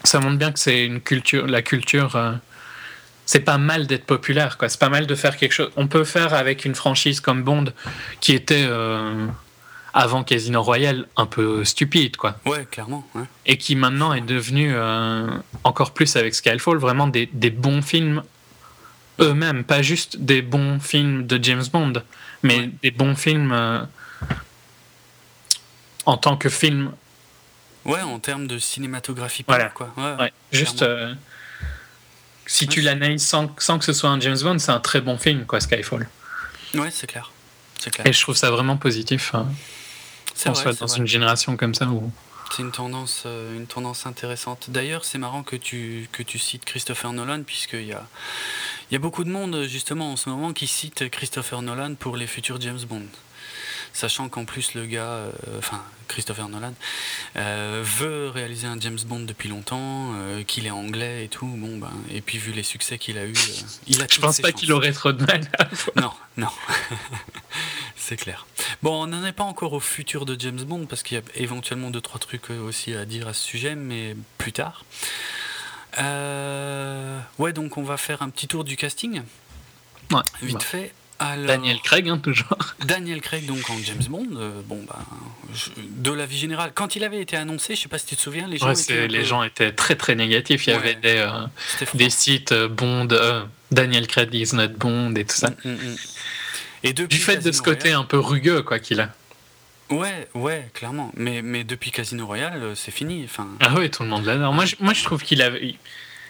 Ça 0.03 0.19
montre 0.19 0.37
bien 0.37 0.51
que 0.51 0.59
c'est 0.59 0.85
une 0.85 1.01
culture, 1.01 1.47
la 1.47 1.61
culture. 1.61 2.15
euh, 2.15 2.33
c'est 3.27 3.39
pas 3.39 3.57
mal 3.57 3.87
d'être 3.87 4.05
populaire, 4.05 4.57
quoi. 4.59 4.69
C'est 4.69 4.79
pas 4.79 4.89
mal 4.89 5.07
de 5.07 5.15
faire 5.15 5.35
quelque 5.35 5.51
chose. 5.53 5.71
On 5.77 5.87
peut 5.87 6.03
faire 6.03 6.33
avec 6.35 6.63
une 6.63 6.75
franchise 6.75 7.21
comme 7.21 7.41
Bond, 7.41 7.65
qui 8.21 8.33
était 8.33 8.65
euh, 8.67 9.25
avant 9.95 10.23
Casino 10.23 10.61
Royale 10.61 11.07
un 11.17 11.25
peu 11.25 11.65
stupide, 11.65 12.17
quoi, 12.17 12.37
Ouais, 12.45 12.67
clairement. 12.69 13.07
ouais. 13.15 13.23
et 13.47 13.57
qui 13.57 13.75
maintenant 13.75 14.13
est 14.13 14.21
devenu 14.21 14.71
euh, 14.75 15.27
encore 15.63 15.91
plus 15.91 16.15
avec 16.17 16.35
Skyfall 16.35 16.77
vraiment 16.77 17.07
des, 17.07 17.27
des 17.33 17.49
bons 17.49 17.81
films 17.81 18.21
eux-mêmes, 19.19 19.63
pas 19.63 19.81
juste 19.81 20.17
des 20.19 20.43
bons 20.43 20.79
films 20.79 21.25
de 21.25 21.41
James 21.43 21.63
Bond, 21.73 21.93
mais 22.43 22.59
Ouais. 22.59 22.69
des 22.83 22.91
bons 22.91 23.15
films 23.15 23.51
euh, 23.53 23.79
en 26.05 26.17
tant 26.17 26.37
que 26.37 26.49
film. 26.49 26.91
Ouais, 27.85 28.01
en 28.01 28.19
termes 28.19 28.47
de 28.47 28.57
cinématographie 28.59 29.43
Voilà. 29.47 29.69
quoi. 29.69 29.91
Ouais, 29.97 30.15
Ouais, 30.23 30.33
juste. 30.51 30.81
euh, 30.81 31.13
si 32.47 32.67
tu 32.67 32.81
l'analyses 32.81 33.25
sans, 33.25 33.53
sans 33.59 33.79
que 33.79 33.85
ce 33.85 33.93
soit 33.93 34.09
un 34.09 34.19
James 34.19 34.37
Bond, 34.41 34.59
c'est 34.59 34.71
un 34.71 34.79
très 34.79 35.01
bon 35.01 35.17
film, 35.17 35.45
quoi, 35.45 35.59
Skyfall. 35.59 36.07
Ouais, 36.75 36.91
c'est 36.91 37.07
clair. 37.07 37.31
C'est 37.79 37.91
clair. 37.91 38.05
Et 38.07 38.13
je 38.13 38.21
trouve 38.21 38.35
ça 38.35 38.51
vraiment 38.51 38.77
positif. 38.77 39.33
hein. 39.35 39.47
C'est 40.33 40.49
qu'on 40.49 40.55
soit 40.55 40.73
dans 40.79 40.85
vrai. 40.87 40.97
une 40.97 41.07
génération 41.07 41.55
comme 41.57 41.73
ça 41.73 41.85
où 41.87 42.11
C'est 42.55 42.61
une 42.61 42.71
tendance, 42.71 43.23
euh, 43.25 43.55
une 43.55 43.67
tendance 43.67 44.05
intéressante. 44.05 44.65
D'ailleurs, 44.69 45.05
c'est 45.05 45.17
marrant 45.17 45.43
que 45.43 45.55
tu, 45.55 46.07
que 46.11 46.23
tu 46.23 46.37
cites 46.39 46.65
Christopher 46.65 47.13
Nolan, 47.13 47.43
puisqu'il 47.43 47.85
y 47.85 47.93
a, 47.93 48.05
il 48.89 48.93
y 48.93 48.95
a 48.95 48.99
beaucoup 48.99 49.23
de 49.23 49.29
monde, 49.29 49.65
justement, 49.67 50.11
en 50.11 50.15
ce 50.17 50.29
moment, 50.29 50.53
qui 50.53 50.67
cite 50.67 51.09
Christopher 51.09 51.61
Nolan 51.61 51.95
pour 51.95 52.17
les 52.17 52.27
futurs 52.27 52.59
James 52.61 52.81
Bond. 52.87 53.05
Sachant 53.97 54.27
qu'en 54.27 54.43
plus, 54.43 54.73
le 54.73 54.85
gars, 54.85 55.03
euh, 55.07 55.31
enfin, 55.57 55.81
Christopher 56.09 56.49
Nolan, 56.49 56.73
euh, 57.37 57.81
veut 57.81 58.27
réaliser 58.29 58.67
un 58.67 58.77
James 58.81 58.99
Bond 59.05 59.21
depuis 59.21 59.47
longtemps, 59.47 60.11
euh, 60.15 60.43
qu'il 60.43 60.65
est 60.67 60.69
anglais 60.71 61.23
et 61.23 61.29
tout. 61.29 61.45
Bon, 61.47 61.77
ben, 61.77 61.89
et 62.11 62.19
puis, 62.19 62.37
vu 62.37 62.51
les 62.51 62.61
succès 62.63 62.97
qu'il 62.97 63.17
a 63.17 63.25
eu, 63.25 63.33
il 63.87 64.01
a 64.01 64.05
je 64.11 64.19
pense 64.19 64.41
pas 64.41 64.51
qu'il 64.51 64.73
aurait 64.73 64.91
trop 64.91 65.13
de 65.13 65.23
mal. 65.25 65.49
à- 65.57 65.69
Non, 66.01 66.11
non. 66.35 66.49
c'est 67.95 68.17
clair. 68.17 68.45
Bon, 68.83 69.03
on 69.03 69.07
n'en 69.07 69.23
est 69.25 69.31
pas 69.31 69.45
encore 69.45 69.71
au 69.71 69.79
futur 69.79 70.25
de 70.25 70.35
James 70.39 70.61
Bond 70.61 70.87
parce 70.87 71.01
qu'il 71.01 71.17
y 71.17 71.21
a 71.21 71.23
éventuellement 71.35 71.89
deux 71.89 72.01
trois 72.01 72.19
trucs 72.19 72.49
aussi 72.49 72.93
à 72.93 73.05
dire 73.05 73.29
à 73.29 73.33
ce 73.33 73.45
sujet, 73.45 73.75
mais 73.75 74.17
plus 74.37 74.51
tard. 74.51 74.83
Euh, 75.99 77.19
Ouais, 77.39 77.53
donc 77.53 77.77
on 77.77 77.83
va 77.83 77.95
faire 77.97 78.21
un 78.21 78.29
petit 78.29 78.47
tour 78.49 78.63
du 78.65 78.75
casting, 78.75 79.21
Ouais, 80.11 80.21
vite 80.41 80.55
bah, 80.55 80.59
fait. 80.59 80.93
Alors, 81.17 81.45
Daniel 81.47 81.79
Craig, 81.79 82.09
hein, 82.09 82.17
toujours. 82.17 82.75
Daniel 82.85 83.21
Craig 83.21 83.45
donc 83.45 83.69
en 83.69 83.77
James 83.77 84.03
Bond. 84.09 84.27
euh, 84.35 84.61
bon 84.65 84.83
ben, 84.87 84.95
je- 85.53 85.69
de 85.77 86.11
la 86.11 86.25
vie 86.25 86.37
générale, 86.37 86.71
quand 86.75 86.95
il 86.97 87.03
avait 87.05 87.21
été 87.21 87.37
annoncé, 87.37 87.75
je 87.75 87.81
sais 87.81 87.87
pas 87.89 87.97
si 87.97 88.05
tu 88.07 88.15
te 88.17 88.21
souviens, 88.21 88.47
les 88.47 88.57
gens, 88.57 88.67
Ouais, 88.67 88.79
étaient 88.79 89.07
les 89.07 89.19
peu- 89.19 89.23
gens 89.25 89.41
étaient 89.43 89.71
très 89.71 89.95
très 89.95 90.15
négatifs. 90.15 90.67
Il 90.67 90.71
y 90.71 90.73
Ouais. 90.73 90.79
avait 90.79 90.95
des, 90.95 91.17
euh, 91.17 91.45
des 91.93 92.09
sites 92.09 92.51
euh, 92.51 92.67
Bond, 92.67 93.07
euh, 93.11 93.43
Daniel 93.71 94.07
Craig 94.07 94.33
is 94.33 94.53
not 94.53 94.67
Bond 94.77 95.15
et 95.15 95.23
tout 95.23 95.35
ça. 95.35 95.51
Mm, 95.63 95.69
mm, 95.69 95.71
mm. 95.73 95.95
Et 96.83 96.93
depuis 96.93 97.17
Du 97.17 97.23
fait 97.23 97.37
de 97.37 97.51
ce 97.51 97.61
côté 97.61 97.83
Royale- 97.89 97.99
un 98.01 98.03
peu 98.03 98.19
rugueux 98.19 98.61
quoi 98.61 98.79
qu'il 98.79 98.99
a. 98.99 99.09
Ouais, 99.89 100.27
ouais, 100.33 100.69
clairement. 100.73 101.11
Mais, 101.15 101.41
mais 101.41 101.63
depuis 101.63 101.91
Casino 101.91 102.25
Royale, 102.25 102.73
c'est 102.75 102.91
fini. 102.91 103.23
Enfin, 103.23 103.47
Ah 103.59 103.73
oui, 103.77 103.89
tout 103.89 104.03
le 104.03 104.09
monde 104.09 104.25
l'adore. 104.25 104.51
Moi, 104.51 104.65
je, 104.65 104.75
moi, 104.79 104.93
je 104.93 105.03
trouve 105.03 105.23
qu'il 105.23 105.41
avait. 105.41 105.75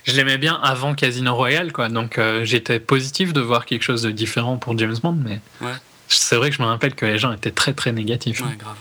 Je 0.05 0.13
l'aimais 0.15 0.37
bien 0.37 0.55
avant 0.61 0.93
Casino 0.93 1.35
Royale, 1.35 1.71
quoi. 1.73 1.89
Donc, 1.89 2.17
euh, 2.17 2.45
j'étais 2.45 2.79
positif 2.79 3.33
de 3.33 3.41
voir 3.41 3.65
quelque 3.65 3.81
chose 3.83 4.03
de 4.03 4.11
différent 4.11 4.57
pour 4.57 4.77
James 4.77 4.95
Bond, 5.01 5.17
mais 5.23 5.39
Ouais. 5.61 5.73
c'est 6.07 6.35
vrai 6.35 6.49
que 6.51 6.55
je 6.55 6.61
me 6.61 6.67
rappelle 6.67 6.93
que 6.95 7.05
les 7.05 7.17
gens 7.17 7.31
étaient 7.33 7.51
très 7.51 7.73
très 7.73 7.91
négatifs. 7.91 8.41
ouais, 8.41 8.55
grave. 8.57 8.75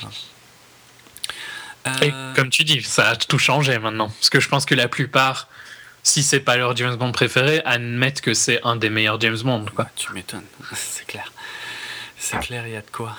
grave. 0.00 0.12
Et 2.02 2.10
Euh, 2.12 2.34
comme 2.34 2.50
tu 2.50 2.64
dis, 2.64 2.82
ça 2.82 3.10
a 3.10 3.16
tout 3.16 3.38
changé 3.38 3.78
maintenant. 3.78 4.08
Parce 4.08 4.28
que 4.28 4.40
je 4.40 4.48
pense 4.48 4.66
que 4.66 4.74
la 4.74 4.88
plupart, 4.88 5.48
si 6.02 6.22
c'est 6.22 6.40
pas 6.40 6.56
leur 6.56 6.76
James 6.76 6.96
Bond 6.96 7.12
préféré, 7.12 7.62
admettent 7.64 8.20
que 8.20 8.34
c'est 8.34 8.60
un 8.64 8.74
des 8.76 8.90
meilleurs 8.90 9.20
James 9.20 9.38
Bond, 9.42 9.66
quoi. 9.74 9.86
Tu 9.96 10.12
m'étonnes, 10.12 10.42
c'est 10.74 11.06
clair. 11.06 11.32
C'est 12.18 12.38
clair, 12.40 12.66
il 12.66 12.72
y 12.72 12.76
a 12.76 12.80
de 12.80 12.90
quoi. 12.90 13.16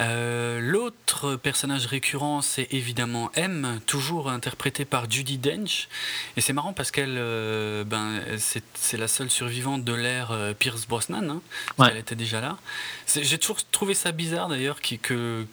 Euh, 0.00 0.60
L'autre 0.60 1.34
personnage 1.36 1.86
récurrent, 1.86 2.40
c'est 2.42 2.68
évidemment 2.72 3.30
M, 3.34 3.80
toujours 3.86 4.30
interprétée 4.30 4.84
par 4.84 5.10
Judy 5.10 5.38
Dench. 5.38 5.88
Et 6.36 6.40
c'est 6.40 6.52
marrant 6.52 6.72
parce 6.72 6.90
qu'elle, 6.90 7.16
euh, 7.18 7.84
ben, 7.84 8.20
c'est 8.38 8.96
la 8.96 9.08
seule 9.08 9.30
survivante 9.30 9.84
de 9.84 9.92
l'ère 9.92 10.30
euh, 10.30 10.52
Pierce 10.54 10.86
Brosnan. 10.86 11.28
hein, 11.30 11.40
parce 11.76 11.78
Ouais. 11.78 11.88
qu'elle 11.94 12.00
était 12.02 12.14
déjà 12.14 12.40
là. 12.40 12.56
J'ai 13.14 13.38
toujours 13.38 13.58
trouvé 13.72 13.94
ça 13.94 14.12
bizarre 14.12 14.48
d'ailleurs 14.48 14.80
que, 14.80 14.94
que 14.96 15.46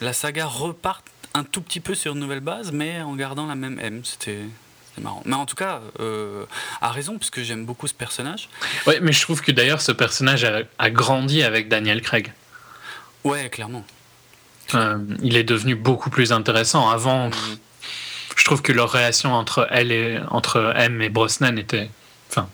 la 0.00 0.12
saga 0.12 0.46
reparte 0.46 1.04
un 1.34 1.44
tout 1.44 1.62
petit 1.62 1.80
peu 1.80 1.94
sur 1.94 2.12
une 2.14 2.18
nouvelle 2.20 2.40
base, 2.40 2.72
mais 2.72 3.00
en 3.02 3.14
gardant 3.14 3.46
la 3.46 3.54
même 3.54 3.78
M. 3.78 4.02
C'était 4.04 4.40
marrant. 5.00 5.22
Mais 5.24 5.34
en 5.36 5.46
tout 5.46 5.54
cas, 5.56 5.80
euh, 6.00 6.44
a 6.80 6.90
raison, 6.90 7.16
puisque 7.18 7.40
j'aime 7.42 7.64
beaucoup 7.64 7.86
ce 7.86 7.94
personnage. 7.94 8.48
Ouais, 8.86 8.98
mais 9.00 9.12
je 9.12 9.22
trouve 9.22 9.40
que 9.40 9.50
d'ailleurs, 9.52 9.80
ce 9.80 9.92
personnage 9.92 10.44
a, 10.44 10.60
a 10.78 10.90
grandi 10.90 11.42
avec 11.42 11.68
Daniel 11.68 12.02
Craig. 12.02 12.32
Ouais, 13.24 13.48
clairement. 13.50 13.84
Euh, 14.74 14.98
il 15.22 15.36
est 15.36 15.44
devenu 15.44 15.74
beaucoup 15.74 16.10
plus 16.10 16.32
intéressant. 16.32 16.88
Avant, 16.90 17.30
pff, 17.30 17.48
Mhm. 17.50 17.58
je 18.36 18.44
trouve 18.44 18.62
que 18.62 18.72
leur 18.72 18.90
relation 18.92 19.32
entre 19.34 19.66
elle 19.70 19.92
et 19.92 20.18
entre 20.30 20.72
M 20.76 21.00
et 21.02 21.08
Brosnan 21.08 21.56
était, 21.58 21.90
enfin, 22.30 22.48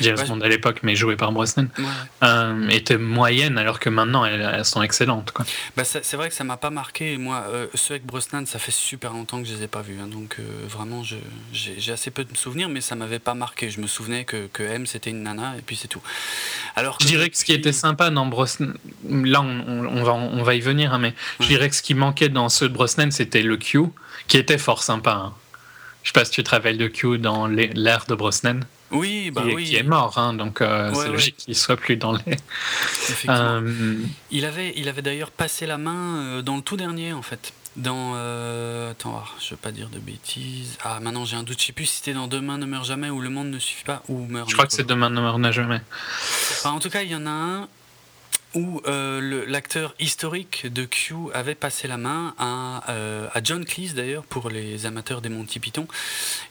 James 0.00 0.16
Ouais. 0.18 0.26
Bond 0.26 0.40
à 0.40 0.48
l'époque, 0.48 0.80
mais 0.82 0.96
joué 0.96 1.16
par 1.16 1.32
Brosnan, 1.32 1.68
Ouais. 1.78 1.84
euh, 2.24 2.68
était 2.68 2.96
moyenne, 2.98 3.58
alors 3.58 3.78
que 3.78 3.88
maintenant 3.90 4.24
elles, 4.24 4.40
elles 4.54 4.64
sont 4.64 4.82
excellentes. 4.82 5.30
Quoi. 5.32 5.44
Bah, 5.76 5.84
c'est 5.84 6.14
vrai 6.16 6.28
que 6.28 6.34
ça 6.34 6.44
m'a 6.44 6.56
pas 6.56 6.70
marqué. 6.70 7.16
Moi, 7.18 7.44
euh, 7.48 7.66
ceux 7.74 7.94
avec 7.94 8.06
Brosnan, 8.06 8.46
ça 8.46 8.58
fait 8.58 8.72
super 8.72 9.12
longtemps 9.12 9.42
que 9.42 9.48
je 9.48 9.54
les 9.54 9.62
ai 9.64 9.68
pas 9.68 9.82
vus. 9.82 9.98
hein, 10.02 10.06
donc 10.06 10.36
euh, 10.38 10.42
vraiment, 10.68 11.02
je- 11.02 11.16
j'ai 11.52 11.92
assez 11.92 12.10
peu 12.10 12.24
de 12.24 12.36
souvenirs, 12.36 12.68
mais 12.68 12.80
ça 12.80 12.94
m'avait 12.94 13.18
pas 13.18 13.34
marqué. 13.34 13.70
Je 13.70 13.80
me 13.80 13.86
souvenais 13.86 14.24
que, 14.24 14.46
que 14.52 14.62
M 14.62 14.86
c'était 14.86 15.10
une 15.10 15.22
nana 15.22 15.54
et 15.58 15.62
puis 15.62 15.76
c'est 15.76 15.88
tout. 15.88 16.02
Alors 16.74 16.96
Je 17.00 17.06
dirais 17.06 17.28
que 17.30 17.36
ce 17.36 17.44
qui 17.44 17.52
était 17.52 17.72
sympa 17.72 18.10
dans 18.10 18.26
Brosnan, 18.26 18.72
là 19.08 19.40
on, 19.42 19.64
on- 19.68 19.86
on 19.98 20.02
va, 20.02 20.12
on 20.12 20.42
va 20.42 20.54
y 20.54 20.60
venir, 20.60 20.92
hein, 20.94 20.98
mais 20.98 21.14
je 21.40 21.44
Ouais. 21.44 21.48
dirais 21.50 21.68
que 21.68 21.76
ce 21.76 21.82
qui 21.82 21.94
manquait 21.94 22.28
dans 22.28 22.48
ceux 22.48 22.68
de 22.68 22.74
Brosnan, 22.74 23.10
c'était 23.10 23.42
le 23.42 23.56
Q, 23.56 23.80
qui 24.28 24.36
était 24.38 24.58
fort 24.58 24.82
sympa. 24.82 25.12
hein. 25.12 25.34
Je 26.02 26.10
sais 26.10 26.12
pas 26.12 26.24
si 26.24 26.30
tu 26.30 26.44
te 26.44 26.50
rappelles 26.50 26.78
de 26.78 26.86
Q 26.88 27.18
dans 27.18 27.46
l'ère 27.48 28.04
de 28.08 28.14
Brosnan, 28.14 28.60
Oui, 28.92 29.30
bah 29.30 29.42
qui, 29.42 29.50
est- 29.50 29.54
oui. 29.54 29.64
qui 29.64 29.76
est 29.76 29.82
mort, 29.82 30.16
hein, 30.18 30.32
donc 30.34 30.60
euh, 30.60 30.88
Ouais, 30.90 30.94
c'est 30.94 31.00
ouais. 31.02 31.08
logique 31.08 31.36
qu'il 31.38 31.56
soit 31.56 31.76
plus 31.76 31.96
dans 31.96 32.12
les. 32.12 32.36
Euh, 33.28 33.96
Il 34.30 34.44
avait, 34.44 34.72
il 34.76 34.88
avait 34.88 35.02
d'ailleurs 35.02 35.30
passé 35.30 35.66
la 35.66 35.78
main 35.78 36.16
euh, 36.18 36.42
dans 36.42 36.56
le 36.56 36.62
tout 36.62 36.76
dernier 36.76 37.12
en 37.12 37.22
fait. 37.22 37.52
Dans. 37.76 38.12
euh, 38.16 38.92
attends, 38.92 39.10
voir, 39.10 39.34
je 39.40 39.50
veux 39.50 39.56
pas 39.56 39.70
dire 39.72 39.88
de 39.90 39.98
bêtises. 39.98 40.78
Ah, 40.82 40.98
maintenant 41.00 41.24
j'ai 41.24 41.36
un 41.36 41.42
doute. 41.42 41.60
Je 41.60 41.66
sais 41.66 41.72
plus 41.72 41.86
si 41.86 41.96
c'était 41.98 42.14
dans 42.14 42.26
Demain 42.26 42.58
ne 42.58 42.64
meurt 42.66 42.86
jamais 42.86 43.10
ou 43.10 43.20
Le 43.20 43.28
monde 43.28 43.48
ne 43.50 43.58
suffit 43.58 43.84
pas 43.84 44.02
ou 44.08 44.24
meurt. 44.26 44.48
je 44.48 44.54
crois 44.54 44.66
que 44.66 44.72
c'est. 44.72 44.86
Demain 44.86 45.10
ne 45.10 45.20
meurt 45.20 45.52
jamais. 45.52 45.80
Enfin, 46.52 46.70
en 46.70 46.78
tout 46.80 46.88
cas, 46.90 47.02
il 47.02 47.10
y 47.10 47.14
en 47.16 47.26
a 47.26 47.30
un 47.30 47.68
où 48.56 48.80
euh, 48.86 49.44
l'acteur 49.46 49.94
historique 50.00 50.66
de 50.66 50.84
Q 50.86 51.14
avait 51.34 51.54
passé 51.54 51.86
la 51.86 51.98
main 51.98 52.34
à, 52.38 52.90
euh, 52.90 53.28
à 53.32 53.40
John 53.42 53.64
Cleese 53.64 53.94
d'ailleurs 53.94 54.24
pour 54.24 54.48
les 54.50 54.86
amateurs 54.86 55.20
des 55.20 55.28
Monty 55.28 55.60
Python. 55.60 55.86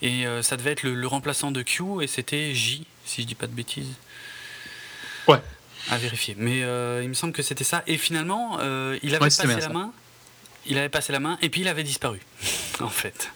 Et 0.01 0.25
euh, 0.27 0.41
ça 0.41 0.55
devait 0.55 0.71
être 0.71 0.83
le, 0.83 0.93
le 0.93 1.07
remplaçant 1.07 1.51
de 1.51 1.61
Q 1.63 1.83
et 2.01 2.07
c'était 2.07 2.53
J 2.53 2.85
si 3.05 3.23
je 3.23 3.27
dis 3.27 3.35
pas 3.35 3.47
de 3.47 3.53
bêtises. 3.53 3.93
Ouais. 5.27 5.41
à 5.89 5.97
vérifier. 5.97 6.35
Mais 6.37 6.59
il 7.03 7.09
me 7.09 7.13
semble 7.15 7.33
que 7.33 7.41
c'était 7.41 7.63
ça. 7.63 7.83
Et 7.87 7.97
finalement 7.97 8.59
il 8.59 8.63
avait 8.63 9.13
Ouais, 9.15 9.19
passé 9.19 9.47
la 9.47 9.61
ça. 9.61 9.69
main. 9.69 9.91
Il 10.67 10.77
avait 10.77 10.89
passé 10.89 11.11
la 11.11 11.19
main 11.19 11.37
et 11.41 11.49
puis 11.49 11.61
il 11.61 11.67
avait 11.67 11.83
disparu 11.83 12.19
en 12.79 12.89
fait. 12.89 13.31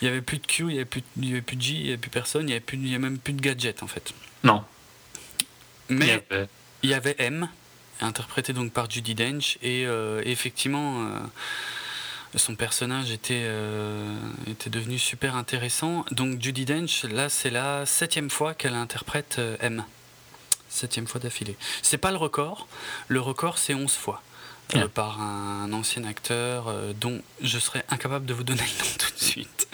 Il 0.00 0.04
y 0.06 0.08
avait 0.08 0.20
plus 0.22 0.38
de 0.38 0.46
Q 0.46 0.64
il 0.64 0.68
y 0.68 0.72
avait 0.74 0.80
avait 0.82 1.40
plus 1.42 1.56
de 1.56 1.60
J 1.62 1.74
il 1.80 1.86
y 1.86 1.88
avait 1.88 1.96
plus 1.98 2.10
personne 2.10 2.48
il 2.48 2.52
y 2.52 2.90
avait 2.94 2.98
même 2.98 3.18
plus 3.18 3.32
de 3.32 3.40
gadget 3.40 3.82
en 3.82 3.86
fait. 3.86 4.12
Non. 4.44 4.62
Il 5.90 5.96
y 5.96 5.98
Mais 5.98 6.24
avait- 6.30 6.48
il 6.82 6.90
y 6.90 6.94
avait 6.94 7.16
M, 7.18 7.48
interprété 8.00 8.52
donc 8.52 8.72
par 8.72 8.90
Judy 8.90 9.14
Dench, 9.14 9.58
et 9.62 9.86
euh, 9.86 10.22
effectivement, 10.24 11.00
euh, 11.02 11.18
son 12.36 12.54
personnage 12.54 13.10
était, 13.10 13.42
euh, 13.44 14.14
était 14.46 14.70
devenu 14.70 14.98
super 14.98 15.36
intéressant. 15.36 16.04
Donc 16.10 16.40
Judy 16.42 16.64
Dench, 16.64 17.04
là, 17.04 17.28
c'est 17.28 17.50
la 17.50 17.86
septième 17.86 18.30
fois 18.30 18.54
qu'elle 18.54 18.74
interprète 18.74 19.36
euh, 19.38 19.56
M. 19.60 19.84
Septième 20.68 21.06
fois 21.06 21.20
d'affilée. 21.20 21.56
C'est 21.82 21.96
pas 21.98 22.10
le 22.10 22.18
record. 22.18 22.68
Le 23.08 23.20
record, 23.20 23.56
c'est 23.58 23.74
11 23.74 23.90
fois. 23.92 24.22
euh, 24.82 24.86
par 24.88 25.22
un 25.22 25.72
ancien 25.72 26.04
acteur 26.04 26.70
dont 27.00 27.22
je 27.40 27.58
serais 27.58 27.84
incapable 27.88 28.26
de 28.26 28.34
vous 28.34 28.44
donner 28.44 28.60
le 28.60 28.84
nom 28.84 28.90
tout 28.98 29.14
de 29.14 29.18
suite. 29.24 29.66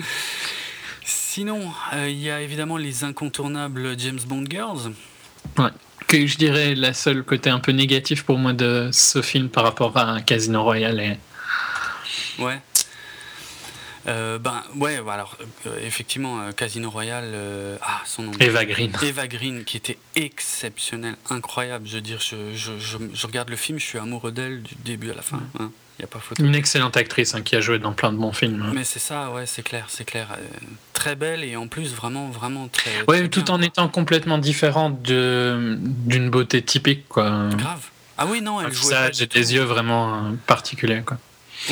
Sinon, 1.04 1.72
il 1.94 2.12
y 2.20 2.30
a 2.30 2.40
évidemment 2.40 2.76
les 2.76 3.02
incontournables 3.02 3.98
James 3.98 4.20
Bond 4.24 4.44
Girls. 4.48 4.92
Que 6.06 6.26
je 6.26 6.36
dirais 6.36 6.74
la 6.74 6.92
seule 6.92 7.22
côté 7.22 7.50
un 7.50 7.60
peu 7.60 7.72
négatif 7.72 8.22
pour 8.24 8.38
moi 8.38 8.52
de 8.52 8.90
ce 8.92 9.22
film 9.22 9.48
par 9.48 9.64
rapport 9.64 9.96
à 9.96 10.20
Casino 10.20 10.62
Royale 10.62 11.00
et 11.00 11.18
Ouais. 12.38 12.60
Euh, 14.06 14.38
ben 14.38 14.62
ouais, 14.76 15.00
bah 15.00 15.14
alors 15.14 15.38
euh, 15.66 15.78
effectivement 15.82 16.40
euh, 16.40 16.52
Casino 16.52 16.90
Royale, 16.90 17.34
ah 17.80 18.02
son 18.04 18.24
nom. 18.24 18.32
Eva 18.38 18.66
Green. 18.66 18.92
Eva 19.02 19.26
Green 19.26 19.64
qui 19.64 19.78
était 19.78 19.96
exceptionnelle, 20.14 21.16
incroyable. 21.30 21.86
Je 21.88 21.94
veux 21.94 22.00
dire, 22.02 22.20
je, 22.20 22.54
je, 22.54 22.72
je, 22.78 22.98
je 23.14 23.26
regarde 23.26 23.48
le 23.48 23.56
film, 23.56 23.78
je 23.78 23.84
suis 23.84 23.98
amoureux 23.98 24.30
d'elle 24.30 24.62
du 24.62 24.74
début 24.84 25.10
à 25.10 25.14
la 25.14 25.22
fin. 25.22 25.40
Il 25.58 25.68
n'y 26.00 26.04
a 26.04 26.08
pas 26.08 26.18
photo. 26.18 26.42
Une 26.44 26.54
excellente 26.54 26.96
actrice 26.96 27.34
hein, 27.34 27.42
qui 27.42 27.54
a 27.56 27.60
joué 27.60 27.78
dans 27.78 27.92
plein 27.92 28.12
de 28.12 28.16
bons 28.18 28.32
films. 28.32 28.62
hein. 28.66 28.72
Mais 28.74 28.84
c'est 28.84 28.98
ça, 28.98 29.30
ouais, 29.30 29.46
c'est 29.46 29.62
clair, 29.62 29.86
c'est 29.88 30.04
clair. 30.04 30.28
Euh, 30.32 30.42
très 30.92 31.14
belle 31.16 31.44
et 31.44 31.56
en 31.56 31.68
plus 31.68 31.94
vraiment, 31.94 32.28
vraiment 32.30 32.68
très. 32.68 32.90
Ouais, 33.08 33.20
très 33.20 33.28
tout 33.28 33.42
bien. 33.44 33.54
en 33.54 33.60
étant 33.62 33.88
complètement 33.88 34.38
différente 34.38 35.02
de 35.02 35.76
d'une 35.80 36.30
beauté 36.30 36.62
typique 36.62 37.08
quoi. 37.08 37.48
Grave. 37.56 37.86
Ah 38.18 38.26
oui, 38.26 38.40
non, 38.40 38.60
elle 38.60 38.72
jouait 38.72 38.90
pas 38.94 39.08
visage 39.10 39.16
du 39.18 39.22
et 39.24 39.26
des 39.26 39.44
tout. 39.44 39.50
yeux 39.52 39.62
vraiment 39.64 40.14
euh, 40.14 40.32
particuliers 40.46 41.02
quoi. 41.04 41.18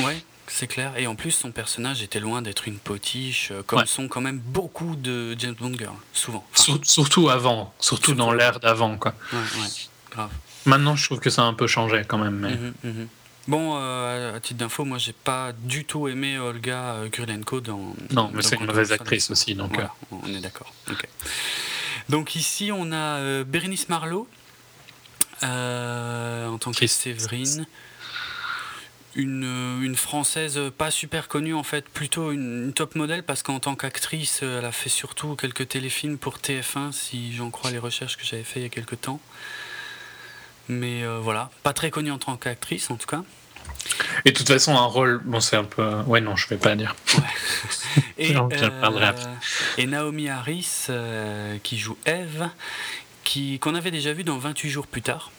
Ouais, 0.04 0.22
c'est 0.46 0.66
clair. 0.66 0.92
Et 0.96 1.06
en 1.06 1.14
plus, 1.14 1.30
son 1.32 1.50
personnage 1.52 2.02
était 2.02 2.20
loin 2.20 2.42
d'être 2.42 2.66
une 2.68 2.78
potiche, 2.78 3.50
euh, 3.52 3.62
comme 3.64 3.78
Ouais. 3.80 3.86
sont 3.86 4.08
quand 4.08 4.20
même 4.20 4.38
beaucoup 4.38 4.96
de 4.96 5.34
James 5.38 5.54
Bond 5.58 5.74
girls, 5.78 5.94
souvent. 6.12 6.44
Enfin, 6.52 6.62
Sur- 6.62 6.80
surtout 6.84 7.28
avant, 7.28 7.72
surtout 7.80 8.06
Surtout 8.06 8.14
dans 8.18 8.32
l'ère 8.32 8.60
d'avant 8.60 8.96
quoi. 8.98 9.14
ouais, 9.32 9.38
ouais, 9.38 9.68
grave. 10.10 10.30
Maintenant, 10.66 10.94
je 10.96 11.04
trouve 11.06 11.18
que 11.20 11.30
ça 11.30 11.42
a 11.42 11.44
un 11.46 11.54
peu 11.54 11.66
changé 11.66 12.02
quand 12.06 12.18
même. 12.18 12.36
Mais... 12.36 12.50
Mhm, 12.50 12.72
mhm. 12.84 13.08
Bon, 13.48 13.76
euh, 13.76 14.36
à 14.36 14.40
titre 14.40 14.60
d'info, 14.60 14.84
moi 14.84 14.98
j'ai 14.98 15.12
pas 15.12 15.52
du 15.52 15.84
tout 15.84 16.06
aimé 16.08 16.38
Olga 16.38 16.94
euh, 16.94 17.08
Kurylenko 17.08 17.60
dans. 17.60 17.94
Non, 18.12 18.30
mais 18.32 18.42
c'est 18.42 18.56
une 18.56 18.66
mauvaise 18.66 18.92
actrice 18.92 19.30
aussi, 19.30 19.54
donc. 19.54 19.74
Voilà, 19.74 19.92
on 20.10 20.28
est 20.32 20.40
d'accord. 20.40 20.72
Donc 22.08 22.36
ici, 22.36 22.70
on 22.72 22.92
a 22.92 23.18
euh, 23.18 23.44
Bérénice 23.44 23.88
Marlowe 23.88 24.26
euh, 25.42 26.48
en 26.48 26.58
tant 26.58 26.72
que 26.72 26.86
Séverine. 26.86 27.66
Une, 29.14 29.44
euh, 29.44 29.82
une 29.82 29.94
française 29.96 30.58
pas 30.78 30.90
super 30.90 31.28
connue 31.28 31.52
en 31.54 31.62
fait, 31.62 31.86
plutôt 31.86 32.32
une, 32.32 32.64
une 32.64 32.72
top 32.72 32.94
modèle 32.94 33.22
parce 33.22 33.42
qu'en 33.42 33.60
tant 33.60 33.74
qu'actrice, 33.74 34.40
euh, 34.42 34.58
elle 34.60 34.64
a 34.64 34.72
fait 34.72 34.88
surtout 34.88 35.36
quelques 35.36 35.68
téléfilms 35.68 36.16
pour 36.16 36.38
TF1 36.38 36.92
si 36.92 37.34
j'en 37.34 37.50
crois 37.50 37.70
les 37.70 37.78
recherches 37.78 38.16
que 38.16 38.24
j'avais 38.24 38.42
fait 38.42 38.60
il 38.60 38.62
y 38.62 38.66
a 38.66 38.70
quelques 38.70 39.00
temps. 39.02 39.20
Mais 40.68 41.02
euh, 41.04 41.18
voilà, 41.20 41.50
pas 41.62 41.72
très 41.72 41.90
connue 41.90 42.10
en 42.10 42.18
tant 42.18 42.36
qu'actrice 42.36 42.90
en 42.90 42.96
tout 42.96 43.06
cas. 43.06 43.22
Et 44.24 44.30
de 44.32 44.36
toute 44.36 44.46
façon, 44.48 44.76
un 44.76 44.84
rôle, 44.84 45.20
bon, 45.24 45.40
c'est 45.40 45.56
un 45.56 45.64
peu. 45.64 45.84
Ouais, 46.06 46.20
non, 46.20 46.36
je 46.36 46.46
vais 46.48 46.56
pas 46.56 46.76
dire. 46.76 46.94
Et, 48.18 48.32
Non, 48.32 48.48
après. 48.82 49.14
et 49.78 49.86
Naomi 49.86 50.28
Harris 50.28 50.86
euh, 50.90 51.56
qui 51.62 51.78
joue 51.78 51.96
Eve, 52.06 52.48
qui 53.24 53.58
qu'on 53.58 53.74
avait 53.74 53.90
déjà 53.90 54.12
vu 54.12 54.22
dans 54.22 54.38
28 54.38 54.70
jours 54.70 54.86
plus 54.86 55.02
tard. 55.02 55.30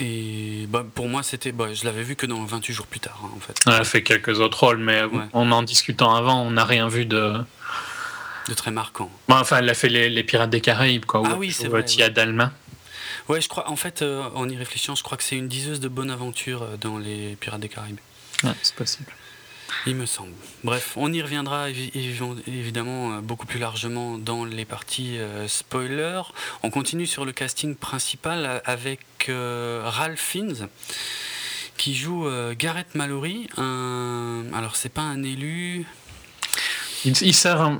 Et 0.00 0.66
bah, 0.68 0.84
pour 0.94 1.08
moi, 1.08 1.22
c'était, 1.22 1.52
bah, 1.52 1.72
je 1.74 1.84
l'avais 1.84 2.02
vu 2.02 2.14
que 2.16 2.26
dans 2.26 2.42
28 2.44 2.72
jours 2.72 2.86
plus 2.86 3.00
tard, 3.00 3.20
hein, 3.24 3.30
en 3.36 3.40
fait, 3.40 3.58
Elle 3.66 3.72
a 3.72 3.84
fait 3.84 4.02
quelques 4.02 4.38
autres 4.40 4.62
rôles, 4.64 4.78
mais 4.78 5.02
Ouais. 5.04 5.24
en 5.32 5.50
en 5.50 5.62
discutant 5.62 6.14
avant, 6.14 6.42
on 6.42 6.52
n'a 6.52 6.64
rien 6.64 6.88
vu 6.88 7.04
de. 7.04 7.34
de 8.48 8.54
très 8.54 8.70
marquant. 8.70 9.10
Bon, 9.28 9.36
enfin, 9.36 9.58
elle 9.58 9.68
a 9.68 9.74
fait 9.74 9.88
les, 9.88 10.08
les 10.08 10.22
Pirates 10.24 10.50
des 10.50 10.60
Caraïbes, 10.60 11.04
quoi. 11.04 11.22
Ah 11.24 11.34
ou- 11.34 11.38
oui, 11.38 11.52
c'est 11.52 11.68
vrai, 11.68 11.84
Tia 11.84 12.06
oui. 12.06 12.12
Dalma. 12.12 12.52
Ouais, 13.28 13.40
je 13.40 13.48
crois, 13.48 13.68
en 13.70 13.76
fait, 13.76 14.02
euh, 14.02 14.22
en 14.34 14.48
y 14.48 14.56
réfléchissant, 14.56 14.94
je 14.94 15.02
crois 15.02 15.18
que 15.18 15.24
c'est 15.24 15.36
une 15.36 15.48
diseuse 15.48 15.80
de 15.80 15.88
bonne 15.88 16.10
aventure 16.10 16.62
euh, 16.62 16.76
dans 16.76 16.98
les 16.98 17.36
Pirates 17.36 17.60
des 17.60 17.68
Caraïbes. 17.68 17.98
Ouais, 18.44 18.52
c'est 18.62 18.74
possible. 18.74 19.12
Il 19.86 19.96
me 19.96 20.06
semble. 20.06 20.32
Bref, 20.64 20.94
on 20.96 21.12
y 21.12 21.20
reviendra 21.20 21.68
évi- 21.68 21.92
évi- 21.92 22.42
évidemment 22.46 23.12
euh, 23.12 23.20
beaucoup 23.20 23.46
plus 23.46 23.58
largement 23.58 24.16
dans 24.16 24.44
les 24.46 24.64
parties 24.64 25.18
euh, 25.18 25.46
spoiler. 25.46 26.22
On 26.62 26.70
continue 26.70 27.06
sur 27.06 27.26
le 27.26 27.32
casting 27.32 27.76
principal 27.76 28.62
avec 28.64 29.00
euh, 29.28 29.82
Ralph 29.84 30.20
Fiennes 30.20 30.68
qui 31.76 31.94
joue 31.94 32.26
Garrett 32.58 32.92
Mallory. 32.96 33.48
Un... 33.56 34.46
Alors 34.52 34.74
c'est 34.74 34.88
pas 34.88 35.02
un 35.02 35.22
élu. 35.22 35.86
Il, 37.04 37.14
il 37.22 37.34
sert. 37.34 37.60
un- 37.60 37.78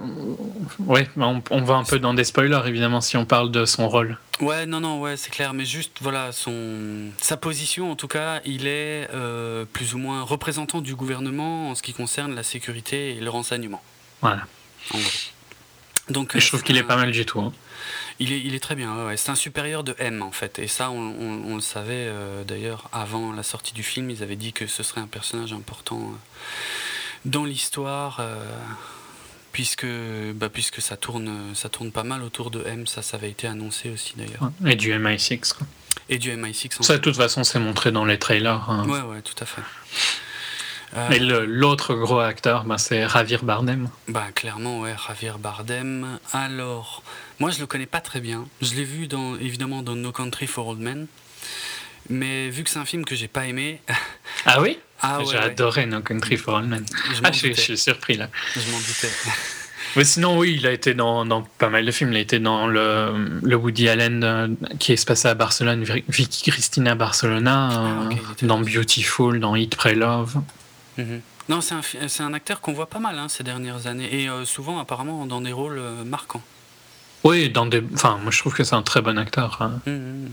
Ouais, 0.80 1.08
on, 1.16 1.42
on 1.50 1.62
va 1.62 1.74
un 1.74 1.84
peu 1.84 1.98
dans 1.98 2.14
des 2.14 2.24
spoilers, 2.24 2.62
évidemment, 2.66 3.00
si 3.00 3.16
on 3.16 3.24
parle 3.24 3.50
de 3.50 3.64
son 3.64 3.88
rôle. 3.88 4.18
Ouais, 4.40 4.64
non, 4.66 4.80
non, 4.80 5.00
ouais, 5.00 5.16
c'est 5.16 5.30
clair. 5.30 5.52
Mais 5.54 5.64
juste, 5.64 5.92
voilà, 6.00 6.30
son 6.32 7.10
sa 7.20 7.36
position, 7.36 7.90
en 7.90 7.96
tout 7.96 8.06
cas, 8.08 8.40
il 8.44 8.66
est 8.66 9.08
euh, 9.12 9.64
plus 9.72 9.94
ou 9.94 9.98
moins 9.98 10.22
représentant 10.22 10.80
du 10.80 10.94
gouvernement 10.94 11.70
en 11.70 11.74
ce 11.74 11.82
qui 11.82 11.92
concerne 11.94 12.34
la 12.34 12.42
sécurité 12.42 13.10
et 13.16 13.20
le 13.20 13.30
renseignement. 13.30 13.82
Voilà. 14.20 14.42
En 14.94 14.98
gros. 14.98 15.08
Donc, 16.10 16.34
Et 16.34 16.38
euh, 16.38 16.40
je 16.40 16.46
trouve 16.48 16.60
c'est 16.60 16.66
qu'il 16.66 16.76
est 16.76 16.82
pas 16.84 16.96
mal 16.96 17.10
du 17.10 17.26
tout. 17.26 17.40
hein. 17.40 17.52
Il 18.20 18.32
est, 18.32 18.40
il 18.40 18.54
est 18.54 18.60
très 18.60 18.74
bien, 18.74 18.94
ouais, 18.96 19.04
ouais. 19.06 19.16
c'est 19.16 19.30
un 19.30 19.34
supérieur 19.36 19.84
de 19.84 19.94
M 19.98 20.22
en 20.22 20.32
fait. 20.32 20.58
Et 20.58 20.66
ça, 20.68 20.90
on, 20.90 20.98
on- 20.98 21.42
on 21.52 21.54
le 21.54 21.60
savait 21.60 22.06
euh, 22.08 22.44
d'ailleurs 22.44 22.88
avant 22.92 23.32
la 23.32 23.42
sortie 23.42 23.74
du 23.74 23.82
film. 23.82 24.10
Ils 24.10 24.22
avaient 24.22 24.36
dit 24.36 24.52
que 24.52 24.66
ce 24.66 24.82
serait 24.82 25.00
un 25.00 25.06
personnage 25.06 25.52
important 25.52 26.00
euh, 26.00 26.16
dans 27.24 27.44
l'histoire, 27.44 28.18
euh, 28.20 28.36
puisque, 29.52 29.86
bah, 30.34 30.48
puisque 30.48 30.80
ça, 30.80 30.96
tourne, 30.96 31.54
ça 31.54 31.68
tourne 31.68 31.90
pas 31.92 32.02
mal 32.04 32.22
autour 32.22 32.50
de 32.50 32.62
M. 32.66 32.86
Ça, 32.86 33.02
ça 33.02 33.16
avait 33.16 33.30
été 33.30 33.46
annoncé 33.46 33.90
aussi 33.90 34.14
d'ailleurs. 34.16 34.50
Et 34.66 34.76
du 34.76 34.92
MI6. 34.92 35.54
quoi. 35.54 35.66
Et 36.08 36.18
du 36.18 36.30
MI6 36.30 36.78
en 36.80 36.82
Ça, 36.82 36.96
de 36.96 37.02
toute 37.02 37.16
façon, 37.16 37.44
c'est 37.44 37.58
montré 37.58 37.92
dans 37.92 38.04
les 38.04 38.18
trailers. 38.18 38.68
hein. 38.70 38.86
Ouais, 38.88 39.00
ouais, 39.00 39.22
tout 39.22 39.34
à 39.40 39.46
fait. 39.46 39.62
Euh, 40.96 41.10
Et 41.10 41.18
l'autre 41.18 41.94
gros 41.94 42.18
acteur, 42.18 42.64
ben, 42.64 42.78
c'est 42.78 43.04
Ravir 43.04 43.44
Bardem. 43.44 43.90
Bah 44.08 44.28
clairement 44.34 44.80
ouais, 44.80 44.94
Javier 45.06 45.32
Bardem. 45.38 46.18
Alors, 46.32 47.02
moi 47.38 47.50
je 47.50 47.60
le 47.60 47.66
connais 47.66 47.84
pas 47.84 48.00
très 48.00 48.20
bien. 48.20 48.46
Je 48.62 48.74
l'ai 48.74 48.84
vu 48.84 49.06
dans 49.06 49.36
évidemment 49.36 49.82
dans 49.82 49.94
No 49.96 50.12
Country 50.12 50.46
for 50.46 50.66
Old 50.68 50.80
Men. 50.80 51.06
Mais 52.08 52.48
vu 52.48 52.64
que 52.64 52.70
c'est 52.70 52.78
un 52.78 52.86
film 52.86 53.04
que 53.04 53.14
j'ai 53.14 53.28
pas 53.28 53.46
aimé, 53.46 53.82
Ah 54.46 54.62
oui? 54.62 54.78
Ah 55.00 55.18
J'ai 55.20 55.36
ouais, 55.36 55.36
adoré 55.44 55.86
No 55.86 56.00
Country 56.00 56.36
for 56.36 56.54
Old 56.54 56.68
Men. 56.68 56.84
je 57.14 57.20
Ah, 57.24 57.30
je, 57.32 57.38
suis- 57.38 57.54
je 57.54 57.60
suis 57.60 57.78
surpris 57.78 58.16
là. 58.16 58.28
Je 58.54 58.70
m'en 58.70 58.78
doutais. 58.78 59.10
Mais 59.96 60.04
sinon, 60.04 60.36
oui, 60.36 60.56
il 60.58 60.66
a 60.66 60.72
été 60.72 60.92
dans, 60.92 61.24
dans 61.24 61.42
pas 61.42 61.70
mal 61.70 61.86
de 61.86 61.90
films. 61.90 62.12
Il 62.12 62.16
a 62.16 62.20
été 62.20 62.38
dans 62.38 62.66
le, 62.66 63.40
le 63.42 63.56
Woody 63.56 63.88
Allen 63.88 64.22
euh, 64.22 64.48
qui 64.78 64.92
est 64.92 65.04
passé 65.06 65.28
à 65.28 65.34
Barcelone, 65.34 65.82
Vi- 65.84 66.04
Vicky 66.08 66.50
Cristina 66.50 66.94
Barcelona, 66.94 67.68
Ah, 67.72 68.08
euh, 68.12 68.46
dans. 68.46 68.60
Beautiful, 68.60 69.40
dans 69.40 69.56
Hit, 69.56 69.76
Pray, 69.76 69.94
Love. 69.94 70.36
Mhm. 70.98 71.20
Non, 71.48 71.60
c'est 71.62 71.74
un, 71.74 72.26
un 72.26 72.34
acteur 72.34 72.60
qu'on 72.60 72.74
voit 72.74 72.90
pas 72.90 72.98
mal 72.98 73.18
hein, 73.18 73.28
ces 73.28 73.42
dernières 73.44 73.86
années. 73.86 74.22
Et 74.24 74.28
euh, 74.28 74.44
souvent 74.44 74.78
apparemment 74.78 75.24
dans 75.24 75.40
des 75.40 75.52
rôles 75.52 75.80
marquants. 76.04 76.42
Oui, 77.24 77.48
dans 77.48 77.64
des. 77.66 77.82
Enfin, 77.94 78.18
moi 78.22 78.30
je 78.30 78.38
trouve 78.40 78.54
que 78.54 78.64
c'est 78.64 78.74
un 78.76 78.82
très 78.82 79.00
bon 79.00 79.16
acteur. 79.18 79.56
hein. 79.62 79.80
Mhm, 79.86 79.94
mhm. 79.94 80.28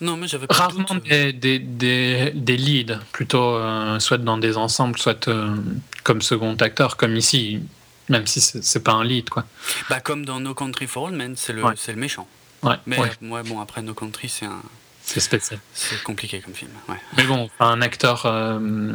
Non, 0.00 0.16
mais 0.16 0.28
j'avais 0.28 0.46
pas 0.46 0.54
Rarement 0.54 0.94
des, 1.04 1.32
des, 1.32 1.58
des, 1.58 2.30
des 2.34 2.56
leads, 2.56 2.98
plutôt 3.12 3.56
euh, 3.56 3.98
soit 3.98 4.18
dans 4.18 4.38
des 4.38 4.56
ensembles, 4.56 4.98
soit 4.98 5.26
euh, 5.28 5.56
comme 6.04 6.22
second 6.22 6.54
acteur, 6.54 6.96
comme 6.96 7.16
ici, 7.16 7.60
même 8.08 8.26
si 8.26 8.40
c'est 8.40 8.82
pas 8.84 8.92
un 8.92 9.04
lead, 9.04 9.28
quoi. 9.28 9.44
Bah 9.90 10.00
comme 10.00 10.24
dans 10.24 10.38
No 10.40 10.54
Country 10.54 10.86
for 10.86 11.04
Old 11.04 11.14
Men, 11.16 11.34
c'est 11.36 11.52
le, 11.52 11.64
Ouais. 11.64 11.74
le 11.88 11.94
méchant. 11.96 12.28
Ouais, 12.62 12.76
Mais 12.86 12.98
ouais, 12.98 13.10
ouais, 13.22 13.42
bon 13.44 13.60
après 13.60 13.82
No 13.82 13.94
Country 13.94 14.28
c'est 14.28 14.46
un, 14.46 14.60
c'est 15.02 15.20
spécial. 15.20 15.60
c'est 15.74 16.02
compliqué 16.02 16.40
comme 16.40 16.54
film. 16.54 16.70
Mais 17.16 17.24
bon, 17.24 17.48
un 17.60 17.80
acteur 17.82 18.22
euh, 18.26 18.94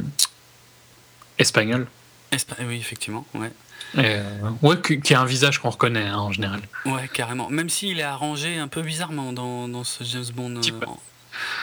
espagnol, 1.38 1.88
Espa- 2.32 2.56
oui 2.66 2.78
effectivement. 2.78 3.26
Ouais. 3.34 3.52
Euh, 3.98 4.24
ouais, 4.62 4.76
qui, 4.82 5.14
a 5.14 5.22
un 5.22 5.26
visage 5.26 5.60
qu'on 5.60 5.70
reconnaît 5.70 6.08
hein, 6.08 6.18
en 6.18 6.32
général. 6.32 6.62
Ouais, 6.86 7.08
carrément. 7.12 7.50
Même 7.50 7.70
s'il 7.70 8.00
est 8.00 8.04
arrangé 8.04 8.58
un 8.58 8.68
peu 8.68 8.82
bizarrement 8.82 9.34
dans, 9.34 9.68
dans 9.68 9.84
ce 9.84 10.04
James 10.04 10.26
Bond 10.34 10.56
euh, 10.56 10.86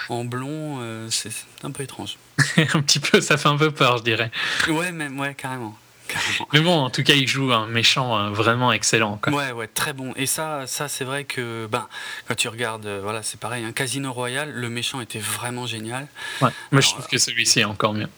en, 0.08 0.14
en 0.14 0.24
blond, 0.24 0.78
euh, 0.80 1.08
c'est 1.10 1.32
un 1.62 1.70
peu 1.70 1.82
étrange. 1.82 2.16
un 2.56 2.82
petit 2.82 3.00
peu, 3.00 3.20
ça 3.20 3.36
fait 3.36 3.48
un 3.48 3.56
peu 3.56 3.70
peur, 3.70 3.98
je 3.98 4.04
dirais. 4.04 4.30
Ouais, 4.68 4.92
même, 4.92 5.18
ouais, 5.18 5.34
carrément. 5.34 5.76
carrément. 6.08 6.48
Mais 6.52 6.60
bon, 6.60 6.78
en 6.78 6.90
tout 6.90 7.02
cas, 7.02 7.14
il 7.14 7.26
joue 7.26 7.52
un 7.52 7.66
méchant 7.66 8.30
vraiment 8.30 8.72
excellent. 8.72 9.18
Quoi. 9.22 9.32
Ouais, 9.32 9.52
ouais, 9.52 9.66
très 9.66 9.92
bon. 9.92 10.12
Et 10.16 10.26
ça, 10.26 10.66
ça 10.66 10.88
c'est 10.88 11.04
vrai 11.04 11.24
que, 11.24 11.66
ben, 11.66 11.88
quand 12.28 12.36
tu 12.36 12.48
regardes, 12.48 12.86
voilà, 13.02 13.22
c'est 13.22 13.40
pareil, 13.40 13.64
un 13.64 13.72
Casino 13.72 14.12
Royale, 14.12 14.52
le 14.52 14.70
méchant 14.70 15.00
était 15.00 15.18
vraiment 15.18 15.66
génial. 15.66 16.06
Ouais. 16.40 16.50
Mais 16.70 16.80
je 16.80 16.90
trouve 16.90 17.06
que 17.06 17.18
celui-ci 17.18 17.60
est 17.60 17.64
encore 17.64 17.94
mieux. 17.94 18.08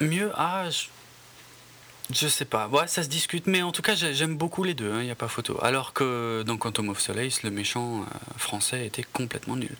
Mieux, 0.00 0.32
ah, 0.34 0.64
je, 0.68 0.86
Je 2.14 2.28
sais 2.28 2.44
pas, 2.44 2.68
ouais, 2.68 2.86
ça 2.88 3.02
se 3.02 3.08
discute, 3.08 3.46
mais 3.46 3.62
en 3.62 3.72
tout 3.72 3.80
cas 3.80 3.94
j'ai- 3.94 4.12
j'aime 4.12 4.36
beaucoup 4.36 4.64
les 4.64 4.74
deux, 4.74 4.92
il 5.00 5.04
n'y 5.04 5.10
a 5.10 5.14
pas 5.14 5.28
photo. 5.28 5.58
Alors 5.62 5.92
que 5.94 6.42
dans 6.46 6.58
Quantum 6.58 6.90
of 6.90 7.00
Solace, 7.00 7.42
le 7.42 7.50
méchant 7.50 8.00
euh, 8.02 8.04
français 8.36 8.84
était 8.86 9.02
complètement 9.04 9.56
nul. 9.56 9.74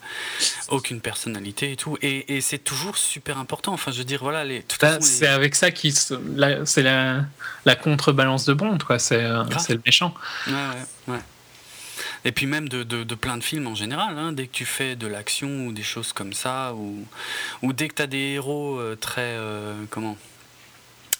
Aucune 0.69 0.99
personnalité 0.99 1.71
et 1.73 1.75
tout, 1.75 1.97
et, 2.01 2.35
et 2.35 2.41
c'est 2.41 2.57
toujours 2.57 2.97
super 2.97 3.37
important. 3.37 3.71
Enfin, 3.73 3.91
je 3.91 3.99
veux 3.99 4.03
dire, 4.03 4.21
voilà, 4.23 4.43
les. 4.45 4.65
Bah, 4.81 4.95
les- 4.97 5.01
C'est 5.05 5.27
avec 5.27 5.53
ça 5.53 5.69
qui 5.71 5.91
c'est 5.91 6.81
la, 6.83 7.25
la 7.65 7.75
contrebalance 7.75 8.45
de 8.45 8.53
Bond, 8.53 8.79
quoi. 8.79 8.97
C'est 8.99 9.23
euh, 9.23 9.43
le 9.69 9.81
méchant. 9.85 10.13
Ouais, 10.47 10.53
ouais, 10.53 11.13
ouais. 11.15 11.19
Et 12.25 12.31
puis 12.31 12.45
même 12.47 12.67
de, 12.69 12.83
de- 12.83 13.03
de 13.03 13.15
plein 13.15 13.37
de 13.37 13.43
films 13.43 13.67
en 13.67 13.75
général, 13.75 14.17
hein, 14.17 14.31
dès 14.31 14.47
que 14.47 14.53
tu 14.53 14.65
fais 14.65 14.95
de 14.95 15.05
l'action 15.07 15.67
ou 15.67 15.71
des 15.73 15.83
choses 15.83 16.13
comme 16.13 16.33
ça, 16.33 16.73
ou, 16.73 17.05
ou 17.61 17.73
dès 17.73 17.89
que 17.89 17.95
tu 17.95 18.01
as 18.01 18.07
des 18.07 18.17
héros 18.35 18.79
euh, 18.79 18.95
très... 18.95 19.35
comment 19.89 20.17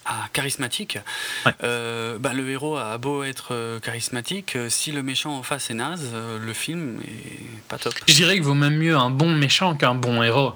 ah, 0.06 0.28
charismatiques, 0.34 0.98
Ouais. 1.46 1.54
euh, 1.64 2.18
bah, 2.20 2.34
le 2.34 2.50
héros 2.50 2.78
a 2.78 2.98
beau 2.98 3.24
être 3.24 3.50
euh, 3.54 3.80
charismatique, 3.80 4.56
euh, 4.56 4.70
si 4.70 4.92
le 4.92 5.04
méchant 5.04 5.38
en 5.38 5.44
face 5.44 5.70
est 5.70 5.74
naze, 5.76 6.12
le 6.14 6.54
film 6.54 7.00
est 7.08 7.62
pas 7.70 7.78
top. 7.78 7.94
Je 8.08 8.14
dirais 8.14 8.34
qu'il 8.36 8.44
vaut 8.44 8.54
même 8.54 8.78
mieux 8.78 8.96
un 8.96 9.10
bon 9.10 9.32
méchant 9.36 9.76
qu'un 9.76 9.96
bon 9.96 10.22
héros. 10.24 10.54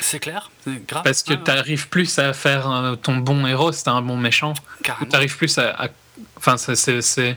C'est 0.00 0.18
clair 0.18 0.50
grave 0.88 1.02
Parce 1.04 1.22
que 1.22 1.34
ouais, 1.34 1.40
tu 1.44 1.50
arrives 1.52 1.88
plus 1.88 2.18
à 2.18 2.32
faire 2.32 2.96
ton 3.02 3.16
bon 3.18 3.46
héros 3.46 3.70
si 3.70 3.84
t'as 3.84 3.92
un 3.92 4.02
bon 4.02 4.16
méchant. 4.16 4.52
carrément. 4.82 5.08
Tu 5.08 5.16
arrives 5.16 5.36
plus 5.36 5.56
à. 5.58 5.70
à- 5.84 5.88
Enfin, 6.36 6.56
c'est- 6.56 7.36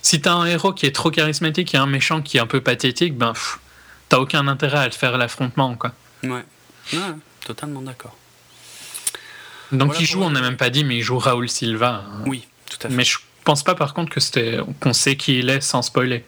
Si 0.00 0.20
t'as 0.20 0.32
un 0.32 0.46
héros 0.46 0.72
qui 0.72 0.86
est 0.86 0.94
trop 0.94 1.10
charismatique 1.10 1.74
et 1.74 1.76
un 1.76 1.86
méchant 1.86 2.22
qui 2.22 2.36
est 2.36 2.40
un 2.40 2.46
peu 2.46 2.60
pathétique, 2.60 3.16
ben. 3.16 3.32
T'as 4.08 4.18
aucun 4.18 4.46
intérêt 4.48 4.78
à 4.78 4.84
le 4.86 4.92
faire 4.92 5.18
l'affrontement, 5.18 5.74
quoi. 5.76 5.92
Ouais. 6.22 6.44
Ouais, 6.92 6.98
totalement 7.44 7.80
d'accord. 7.82 8.16
Donc 9.74 9.88
Voilà 9.88 10.00
il 10.00 10.06
joue, 10.06 10.22
on 10.22 10.30
n'a 10.30 10.40
même 10.40 10.56
pas 10.56 10.70
dit, 10.70 10.84
mais 10.84 10.96
il 10.96 11.02
joue 11.02 11.18
Raoul 11.18 11.48
Silva. 11.48 12.04
Oui, 12.26 12.46
tout 12.70 12.78
à 12.86 12.88
fait. 12.88 12.94
Mais 12.94 13.04
je 13.04 13.18
pense 13.44 13.62
pas 13.62 13.74
par 13.74 13.92
contre 13.94 14.10
que 14.12 14.20
c'était 14.20 14.58
qu'on 14.80 14.92
sait 14.92 15.16
qui 15.16 15.38
il 15.40 15.50
est 15.50 15.60
sans 15.60 15.82
spoiler. 15.82 16.24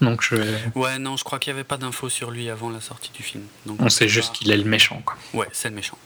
Donc 0.00 0.22
je 0.22 0.34
vais- 0.34 0.58
Ouais, 0.74 0.98
non, 0.98 1.16
je 1.16 1.22
crois 1.24 1.38
qu'il 1.38 1.52
n'y 1.52 1.58
avait 1.60 1.68
pas 1.68 1.76
d'infos 1.76 2.08
sur 2.08 2.30
lui 2.32 2.50
avant 2.50 2.70
la 2.70 2.80
sortie 2.80 3.10
du 3.14 3.22
film. 3.22 3.44
Donc, 3.66 3.80
on 3.80 3.88
sait 3.88 4.08
juste 4.08 4.30
pas- 4.32 4.34
qu'il 4.38 4.50
est 4.50 4.56
le 4.56 4.64
méchant. 4.64 5.00
Quoi. 5.04 5.16
Ouais, 5.32 5.46
c'est 5.52 5.68
le 5.68 5.76
méchant. 5.76 5.96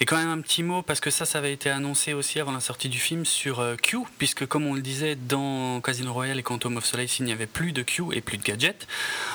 Et 0.00 0.04
quand 0.04 0.16
même 0.16 0.28
un 0.30 0.40
petit 0.40 0.62
mot, 0.62 0.82
parce 0.82 1.00
que 1.00 1.10
ça, 1.10 1.24
ça 1.24 1.38
avait 1.38 1.52
été 1.52 1.68
annoncé 1.70 2.12
aussi 2.12 2.38
avant 2.38 2.52
la 2.52 2.60
sortie 2.60 2.88
du 2.90 2.98
film 2.98 3.24
sur 3.24 3.60
euh, 3.60 3.76
Q, 3.76 3.98
puisque 4.18 4.46
comme 4.46 4.66
on 4.66 4.74
le 4.74 4.82
disait 4.82 5.14
dans 5.16 5.80
Casino 5.80 6.12
Royale 6.12 6.38
et 6.38 6.42
Quantum 6.42 6.76
of 6.76 6.84
Solace, 6.84 7.18
il 7.18 7.24
n'y 7.24 7.32
avait 7.32 7.46
plus 7.46 7.72
de 7.72 7.82
Q 7.82 8.02
et 8.12 8.20
plus 8.20 8.36
de 8.38 8.42
gadgets. 8.42 8.86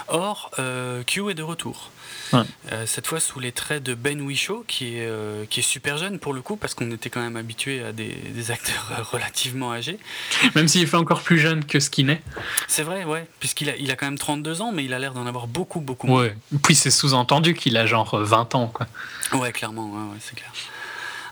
Or, 0.07 0.51
euh, 0.59 1.03
Q 1.03 1.29
est 1.31 1.33
de 1.35 1.41
retour. 1.43 1.91
Ouais. 2.33 2.41
Euh, 2.71 2.85
cette 2.85 3.07
fois 3.07 3.19
sous 3.19 3.39
les 3.39 3.51
traits 3.51 3.83
de 3.83 3.93
Ben 3.93 4.21
Whishaw, 4.21 4.63
qui 4.67 4.97
est, 4.97 5.07
euh, 5.07 5.45
qui 5.49 5.61
est 5.61 5.63
super 5.63 5.97
jeune 5.97 6.19
pour 6.19 6.33
le 6.33 6.41
coup, 6.41 6.55
parce 6.55 6.73
qu'on 6.73 6.89
était 6.91 7.09
quand 7.09 7.21
même 7.21 7.37
habitué 7.37 7.83
à 7.83 7.91
des, 7.91 8.09
des 8.09 8.51
acteurs 8.51 8.91
euh, 8.91 9.03
relativement 9.11 9.71
âgés. 9.71 9.99
Même 10.55 10.67
s'il 10.67 10.87
fait 10.87 10.97
encore 10.97 11.21
plus 11.21 11.39
jeune 11.39 11.65
que 11.65 11.79
ce 11.79 11.89
qu'il 11.89 12.09
est. 12.09 12.21
C'est 12.67 12.83
vrai, 12.83 13.03
ouais, 13.05 13.27
puisqu'il 13.39 13.69
a, 13.69 13.75
il 13.77 13.91
a 13.91 13.95
quand 13.95 14.05
même 14.07 14.17
32 14.17 14.61
ans, 14.61 14.71
mais 14.71 14.85
il 14.85 14.93
a 14.93 14.99
l'air 14.99 15.13
d'en 15.13 15.25
avoir 15.25 15.47
beaucoup, 15.47 15.79
beaucoup 15.81 16.07
moins. 16.07 16.23
Ouais. 16.23 16.37
Puis 16.63 16.75
c'est 16.75 16.91
sous-entendu 16.91 17.53
qu'il 17.53 17.77
a 17.77 17.85
genre 17.85 18.13
euh, 18.13 18.23
20 18.23 18.55
ans. 18.55 18.67
Quoi. 18.67 18.87
Ouais, 19.33 19.51
clairement, 19.51 19.89
ouais, 19.89 20.11
ouais, 20.11 20.17
c'est 20.19 20.35
clair. 20.35 20.51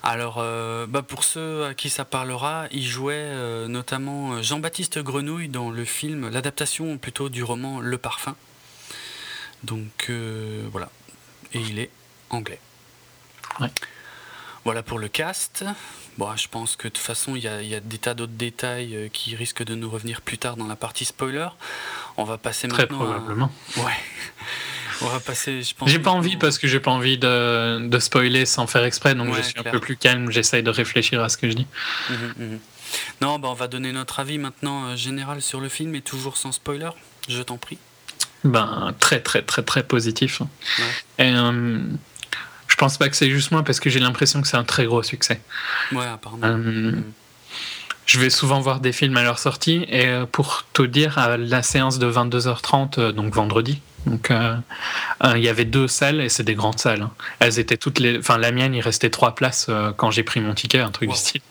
Alors, 0.04 0.38
euh, 0.38 0.86
bah 0.88 1.02
pour 1.02 1.26
ceux 1.26 1.66
à 1.66 1.74
qui 1.74 1.90
ça 1.90 2.06
parlera, 2.06 2.68
il 2.72 2.86
jouait 2.86 3.14
euh, 3.16 3.68
notamment 3.68 4.36
euh, 4.36 4.42
Jean-Baptiste 4.42 5.00
Grenouille 5.00 5.50
dans 5.50 5.70
le 5.70 5.84
film, 5.84 6.30
l'adaptation 6.30 6.98
plutôt 6.98 7.28
du 7.28 7.44
roman 7.44 7.82
Le 7.82 7.98
Parfum. 7.98 8.36
Donc 9.64 10.08
euh, 10.10 10.68
voilà. 10.72 10.90
Et 11.54 11.60
il 11.60 11.80
est 11.80 11.90
anglais. 12.30 12.60
Ouais. 13.60 13.70
Voilà 14.66 14.84
pour 14.84 15.00
le 15.00 15.08
cast. 15.08 15.64
Bon, 16.18 16.36
je 16.36 16.48
pense 16.48 16.76
que 16.76 16.88
de 16.88 16.94
toute 16.94 17.04
façon, 17.04 17.36
il 17.36 17.44
y 17.44 17.48
a, 17.48 17.62
il 17.62 17.70
y 17.70 17.76
a 17.76 17.80
des 17.80 18.00
tas 18.00 18.14
d'autres 18.16 18.34
détails 18.34 18.96
euh, 18.96 19.08
qui 19.08 19.36
risquent 19.36 19.64
de 19.64 19.76
nous 19.76 19.90
revenir 19.90 20.22
plus 20.22 20.38
tard 20.40 20.58
dans 20.58 20.68
la 20.68 20.76
partie 20.76 21.06
spoiler. 21.06 21.48
On 22.18 22.24
va 22.24 22.38
passer 22.38 22.68
Très 22.68 22.84
maintenant. 22.84 23.02
à- 23.04 23.14
probablement. 23.14 23.52
Ouais. 23.78 23.84
On 25.02 25.06
va 25.10 25.20
passer, 25.20 25.62
je 25.62 25.76
pense. 25.76 25.90
J'ai 25.90 26.00
pas 26.00 26.10
envie 26.10 26.38
parce 26.38 26.58
que 26.58 26.68
j'ai 26.68 26.80
pas 26.80 26.90
envie 26.90 27.20
de, 27.20 27.88
de 27.88 28.00
spoiler 28.00 28.48
sans 28.48 28.66
faire 28.66 28.84
exprès, 28.84 29.14
donc 29.14 29.30
Ouais, 29.30 29.38
je 29.38 29.50
suis 29.50 29.60
un 29.60 29.64
peu 29.64 29.80
plus 29.80 29.96
calme, 29.96 30.32
j'essaye 30.32 30.64
de 30.64 30.72
réfléchir 30.72 31.22
à 31.24 31.30
ce 31.30 31.38
que 31.38 31.48
je 31.48 31.54
dis. 31.54 31.68
Mhm, 32.10 32.34
mhm. 32.38 32.60
Non, 33.22 33.38
bah 33.38 33.50
on 33.50 33.54
va 33.54 33.68
donner 33.68 33.92
notre 33.92 34.20
avis 34.20 34.40
maintenant 34.40 34.86
euh, 34.86 34.96
général 34.96 35.44
sur 35.44 35.60
le 35.62 35.70
film 35.70 35.94
et 35.94 36.02
toujours 36.02 36.36
sans 36.36 36.52
spoiler. 36.52 36.90
Je 37.30 37.44
t'en 37.44 37.58
prie. 37.58 37.78
Ben, 38.44 38.94
très 39.00 39.20
très 39.20 39.42
très 39.42 39.64
très 39.64 39.84
positif. 39.84 40.42
Ouais. 40.42 41.26
Et 41.26 41.34
euh, 41.36 41.80
je 42.68 42.76
pense 42.76 42.98
pas 42.98 43.10
que 43.10 43.16
c'est 43.16 43.30
juste 43.30 43.52
moi 43.52 43.64
parce 43.64 43.80
que 43.80 43.90
j'ai 43.90 44.00
l'impression 44.00 44.42
que 44.42 44.48
c'est 44.48 44.58
un 44.58 44.64
très 44.64 44.86
gros 44.86 45.04
succès. 45.04 45.42
Ouais, 45.92 46.06
apparemment. 46.06 46.46
Euh, 46.48 46.92
Je 48.06 48.20
vais 48.20 48.30
souvent 48.30 48.62
voir 48.62 48.80
des 48.80 48.94
films 48.94 49.18
à 49.18 49.24
leur 49.24 49.38
sortie 49.40 49.86
et 49.90 50.06
euh, 50.08 50.26
pour 50.26 50.66
te 50.74 50.82
dire, 50.84 51.18
à 51.18 51.36
la 51.38 51.62
séance 51.64 52.00
de 52.00 52.10
22h30, 52.10 53.00
euh, 53.00 53.12
donc 53.12 53.34
vendredi, 53.34 53.82
donc 54.06 54.32
euh, 54.32 54.56
il 55.36 55.42
y 55.42 55.50
avait 55.50 55.66
deux 55.66 55.90
salles 55.90 56.22
et 56.22 56.30
c'est 56.30 56.44
des 56.44 56.56
grandes 56.56 56.80
salles. 56.80 57.02
hein. 57.02 57.12
Elles 57.40 57.60
étaient 57.60 57.76
toutes 57.76 58.00
les, 58.00 58.18
enfin 58.20 58.38
la 58.38 58.54
mienne, 58.54 58.74
il 58.76 58.80
restait 58.82 59.10
trois 59.10 59.36
places 59.36 59.70
quand 59.98 60.10
j'ai 60.12 60.24
pris 60.24 60.40
mon 60.40 60.54
ticket, 60.54 60.80
un 60.80 60.92
truc 60.92 61.10
Wow. 61.10 61.16
du 61.16 61.20
style. 61.22 61.42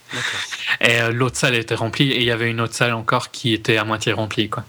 Et 0.80 1.00
l'autre 1.12 1.36
salle 1.36 1.54
était 1.56 1.74
remplie 1.74 2.10
et 2.12 2.18
il 2.20 2.24
y 2.24 2.30
avait 2.30 2.48
une 2.50 2.60
autre 2.62 2.74
salle 2.74 2.94
encore 2.94 3.30
qui 3.30 3.52
était 3.52 3.76
à 3.76 3.84
moitié 3.84 4.12
remplie. 4.14 4.48
Quoi. 4.48 4.64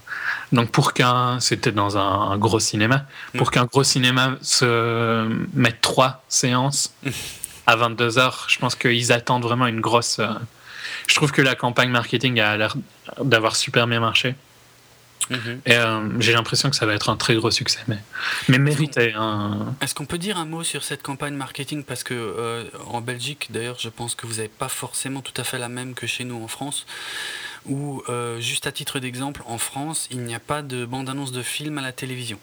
Donc 0.51 0.71
pour 0.71 0.93
qu'un, 0.93 1.39
c'était 1.39 1.71
dans 1.71 1.97
un, 1.97 2.31
un 2.31 2.37
gros 2.37 2.59
cinéma, 2.59 3.05
pour 3.37 3.47
Mm. 3.47 3.51
qu'un 3.51 3.65
gros 3.65 3.83
cinéma 3.83 4.37
se 4.41 5.27
mette 5.53 5.81
trois 5.81 6.23
séances 6.29 6.93
à 7.65 7.75
22 7.75 8.17
heures, 8.17 8.45
je 8.47 8.57
pense 8.59 8.75
qu'ils 8.75 9.11
attendent 9.11 9.43
vraiment 9.43 9.67
une 9.67 9.81
grosse. 9.81 10.19
euh, 10.19 10.27
Je 11.07 11.15
trouve 11.15 11.31
que 11.31 11.41
la 11.41 11.55
campagne 11.55 11.89
marketing 11.89 12.39
a 12.39 12.55
l'air 12.57 12.75
d'avoir 13.21 13.55
super 13.57 13.87
bien 13.87 13.99
marché. 13.99 14.35
Mhm. 15.29 15.59
Et 15.65 15.75
euh, 15.75 16.07
j'ai 16.21 16.31
l'impression 16.31 16.69
que 16.69 16.77
ça 16.77 16.85
va 16.85 16.93
être 16.93 17.09
un 17.09 17.17
très 17.17 17.35
gros 17.35 17.51
succès, 17.51 17.79
mais, 17.89 17.97
mais 18.47 18.57
mérité. 18.59 19.13
hein. 19.17 19.75
Est-ce 19.81 19.93
qu'on 19.93 20.05
peut 20.05 20.17
dire 20.17 20.37
un 20.37 20.45
mot 20.45 20.63
sur 20.63 20.83
cette 20.85 21.03
campagne 21.03 21.33
marketing? 21.33 21.83
Parce 21.83 22.03
que 22.03 22.13
euh, 22.13 22.63
en 22.85 23.01
Belgique, 23.01 23.47
d'ailleurs, 23.49 23.75
je 23.79 23.89
pense 23.89 24.15
que 24.15 24.25
vous 24.25 24.35
n'avez 24.35 24.47
pas 24.47 24.69
forcément 24.69 25.19
tout 25.19 25.33
à 25.35 25.43
fait 25.43 25.59
la 25.59 25.67
même 25.67 25.95
que 25.95 26.07
chez 26.07 26.23
nous 26.23 26.41
en 26.41 26.47
France. 26.47 26.85
Où, 27.67 28.01
euh, 28.09 28.39
juste 28.39 28.65
à 28.67 28.71
titre 28.71 28.99
d'exemple, 28.99 29.41
en 29.45 29.57
France, 29.57 30.07
il 30.11 30.19
n'y 30.19 30.33
a 30.35 30.39
pas 30.39 30.61
de 30.61 30.85
bande-annonce 30.85 31.31
de 31.31 31.41
film 31.41 31.77
à 31.77 31.81
la 31.81 31.91
télévision. 31.91 32.39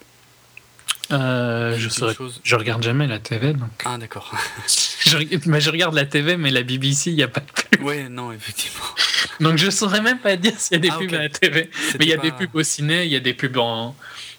Euh, 1.12 1.76
je, 1.78 1.88
chose- 1.90 2.40
regarde 2.52 2.82
jamais 2.82 3.06
la 3.06 3.18
TV, 3.18 3.52
donc 3.52 3.68
Ah, 3.84 3.98
d'accord. 3.98 4.32
je, 5.06 5.18
mais 5.46 5.60
je 5.60 5.70
regarde 5.70 5.94
la 5.94 6.06
TV, 6.06 6.36
mais 6.38 6.50
la 6.50 6.62
BBC, 6.62 7.10
il 7.10 7.16
n'y 7.16 7.22
a 7.22 7.28
pas 7.28 7.40
de 7.40 7.46
pub. 7.50 7.82
ouais, 7.84 8.08
non, 8.08 8.32
effectivement. 8.32 8.84
Donc 9.40 9.56
je 9.58 9.68
saurais 9.68 10.00
même 10.00 10.18
pas 10.18 10.36
dire 10.36 10.52
s'il 10.58 10.74
y 10.74 10.76
a 10.76 10.78
des 10.80 10.90
Ah, 10.90 10.98
pubs 10.98 11.14
à 11.14 11.18
la 11.18 11.28
TV. 11.28 11.70
Mais 11.98 12.04
il 12.04 12.08
y 12.08 12.12
a 12.12 12.16
pas- 12.16 12.22
des 12.22 12.32
pubs 12.32 12.54
au 12.54 12.62
ciné, 12.62 13.04
il 13.04 13.10
y 13.10 13.16
a 13.16 13.20
des 13.20 13.34
pubs 13.34 13.56
en, 13.56 13.94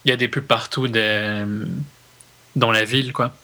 il 0.06 0.10
y 0.10 0.12
a 0.12 0.16
des 0.18 0.28
pubs 0.28 0.44
partout 0.46 0.88
des... 0.88 1.44
dans 2.56 2.72
la 2.72 2.86
ville, 2.86 3.12
quoi. 3.14 3.36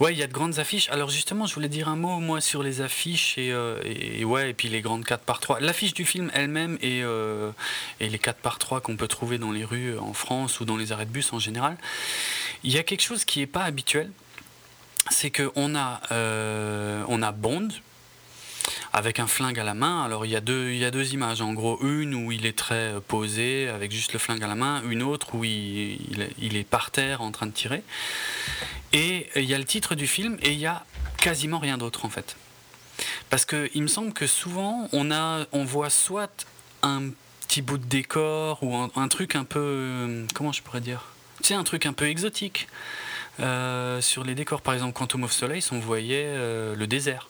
Ouais, 0.00 0.12
il 0.12 0.18
y 0.18 0.22
a 0.22 0.26
de 0.26 0.32
grandes 0.32 0.58
affiches. 0.58 0.88
Alors 0.90 1.10
justement, 1.10 1.46
je 1.46 1.54
voulais 1.54 1.68
dire 1.68 1.88
un 1.88 1.96
mot 1.96 2.18
moi 2.18 2.40
sur 2.40 2.62
les 2.62 2.80
affiches 2.80 3.38
et, 3.38 3.52
euh, 3.52 3.78
ouais 4.24 4.50
et 4.50 4.54
puis 4.54 4.68
les 4.68 4.80
grandes 4.80 5.04
4 5.04 5.22
par 5.22 5.40
3 5.40 5.60
L'affiche 5.60 5.94
du 5.94 6.04
film 6.04 6.30
elle-même 6.34 6.78
et, 6.80 7.02
euh, 7.02 7.50
les 8.00 8.18
4 8.18 8.38
par 8.38 8.58
3 8.58 8.80
qu'on 8.80 8.96
peut 8.96 9.08
trouver 9.08 9.38
dans 9.38 9.52
les 9.52 9.64
rues 9.64 9.98
en 9.98 10.12
France 10.12 10.60
ou 10.60 10.64
dans 10.64 10.76
les 10.76 10.92
arrêts 10.92 11.06
de 11.06 11.10
bus 11.10 11.32
en 11.32 11.38
général. 11.38 11.76
Il 12.64 12.72
y 12.72 12.78
a 12.78 12.82
quelque 12.82 13.02
chose 13.02 13.24
qui 13.24 13.40
n'est 13.40 13.46
pas 13.46 13.62
habituel, 13.62 14.10
c'est 15.10 15.30
que 15.30 15.50
on 15.54 15.74
a 15.74 16.00
euh, 16.10 17.04
on 17.08 17.22
a 17.22 17.32
Bond 17.32 17.68
avec 18.92 19.18
un 19.18 19.26
flingue 19.26 19.58
à 19.58 19.64
la 19.64 19.74
main. 19.74 20.04
Alors 20.04 20.24
il 20.26 20.30
y 20.30 20.36
a 20.36 20.40
deux 20.40 20.70
il 20.70 20.78
y 20.78 20.84
a 20.84 20.90
deux 20.90 21.14
images 21.14 21.40
en 21.40 21.52
gros, 21.52 21.78
une 21.82 22.14
où 22.14 22.32
il 22.32 22.46
est 22.46 22.56
très 22.56 22.94
euh, 22.94 23.00
posé 23.00 23.68
avec 23.68 23.92
juste 23.92 24.12
le 24.12 24.18
flingue 24.18 24.42
à 24.42 24.46
la 24.46 24.54
main, 24.54 24.82
une 24.88 25.02
autre 25.02 25.34
où 25.34 25.44
il, 25.44 25.98
est- 26.20 26.64
par 26.68 26.90
terre 26.90 27.22
en 27.22 27.30
train 27.32 27.46
de 27.46 27.52
tirer. 27.52 27.82
Et 28.92 29.28
il 29.36 29.44
y 29.44 29.54
a 29.54 29.58
le 29.58 29.64
titre 29.64 29.94
du 29.94 30.06
film 30.06 30.38
et 30.42 30.52
il 30.52 30.58
y 30.58 30.66
a 30.66 30.84
quasiment 31.16 31.58
rien 31.58 31.78
d'autre 31.78 32.04
en 32.04 32.10
fait. 32.10 32.36
Parce 33.30 33.44
que 33.44 33.70
il 33.74 33.82
me 33.82 33.88
semble 33.88 34.12
que 34.12 34.26
souvent 34.26 34.88
on 34.92 35.10
a, 35.10 35.46
on 35.52 35.64
voit 35.64 35.90
soit 35.90 36.46
un 36.82 37.10
petit 37.46 37.62
bout 37.62 37.78
de 37.78 37.84
décor 37.86 38.62
ou 38.62 38.76
un, 38.76 39.08
truc 39.08 39.34
un 39.36 39.44
peu, 39.44 39.58
euh, 39.60 40.26
comment 40.34 40.52
je 40.52 40.62
pourrais 40.62 40.80
dire, 40.80 41.04
tu 41.42 41.48
sais 41.48 41.54
un 41.54 41.64
truc 41.64 41.86
un 41.86 41.92
peu 41.92 42.06
exotique. 42.08 42.68
Euh, 43.40 44.00
sur 44.02 44.24
les 44.24 44.34
décors, 44.34 44.60
par 44.60 44.74
exemple, 44.74 44.92
Quantum 44.92 45.24
of 45.24 45.32
Solace, 45.32 45.72
on 45.72 45.78
voyait 45.78 46.24
euh, 46.26 46.76
le 46.76 46.86
désert 46.86 47.28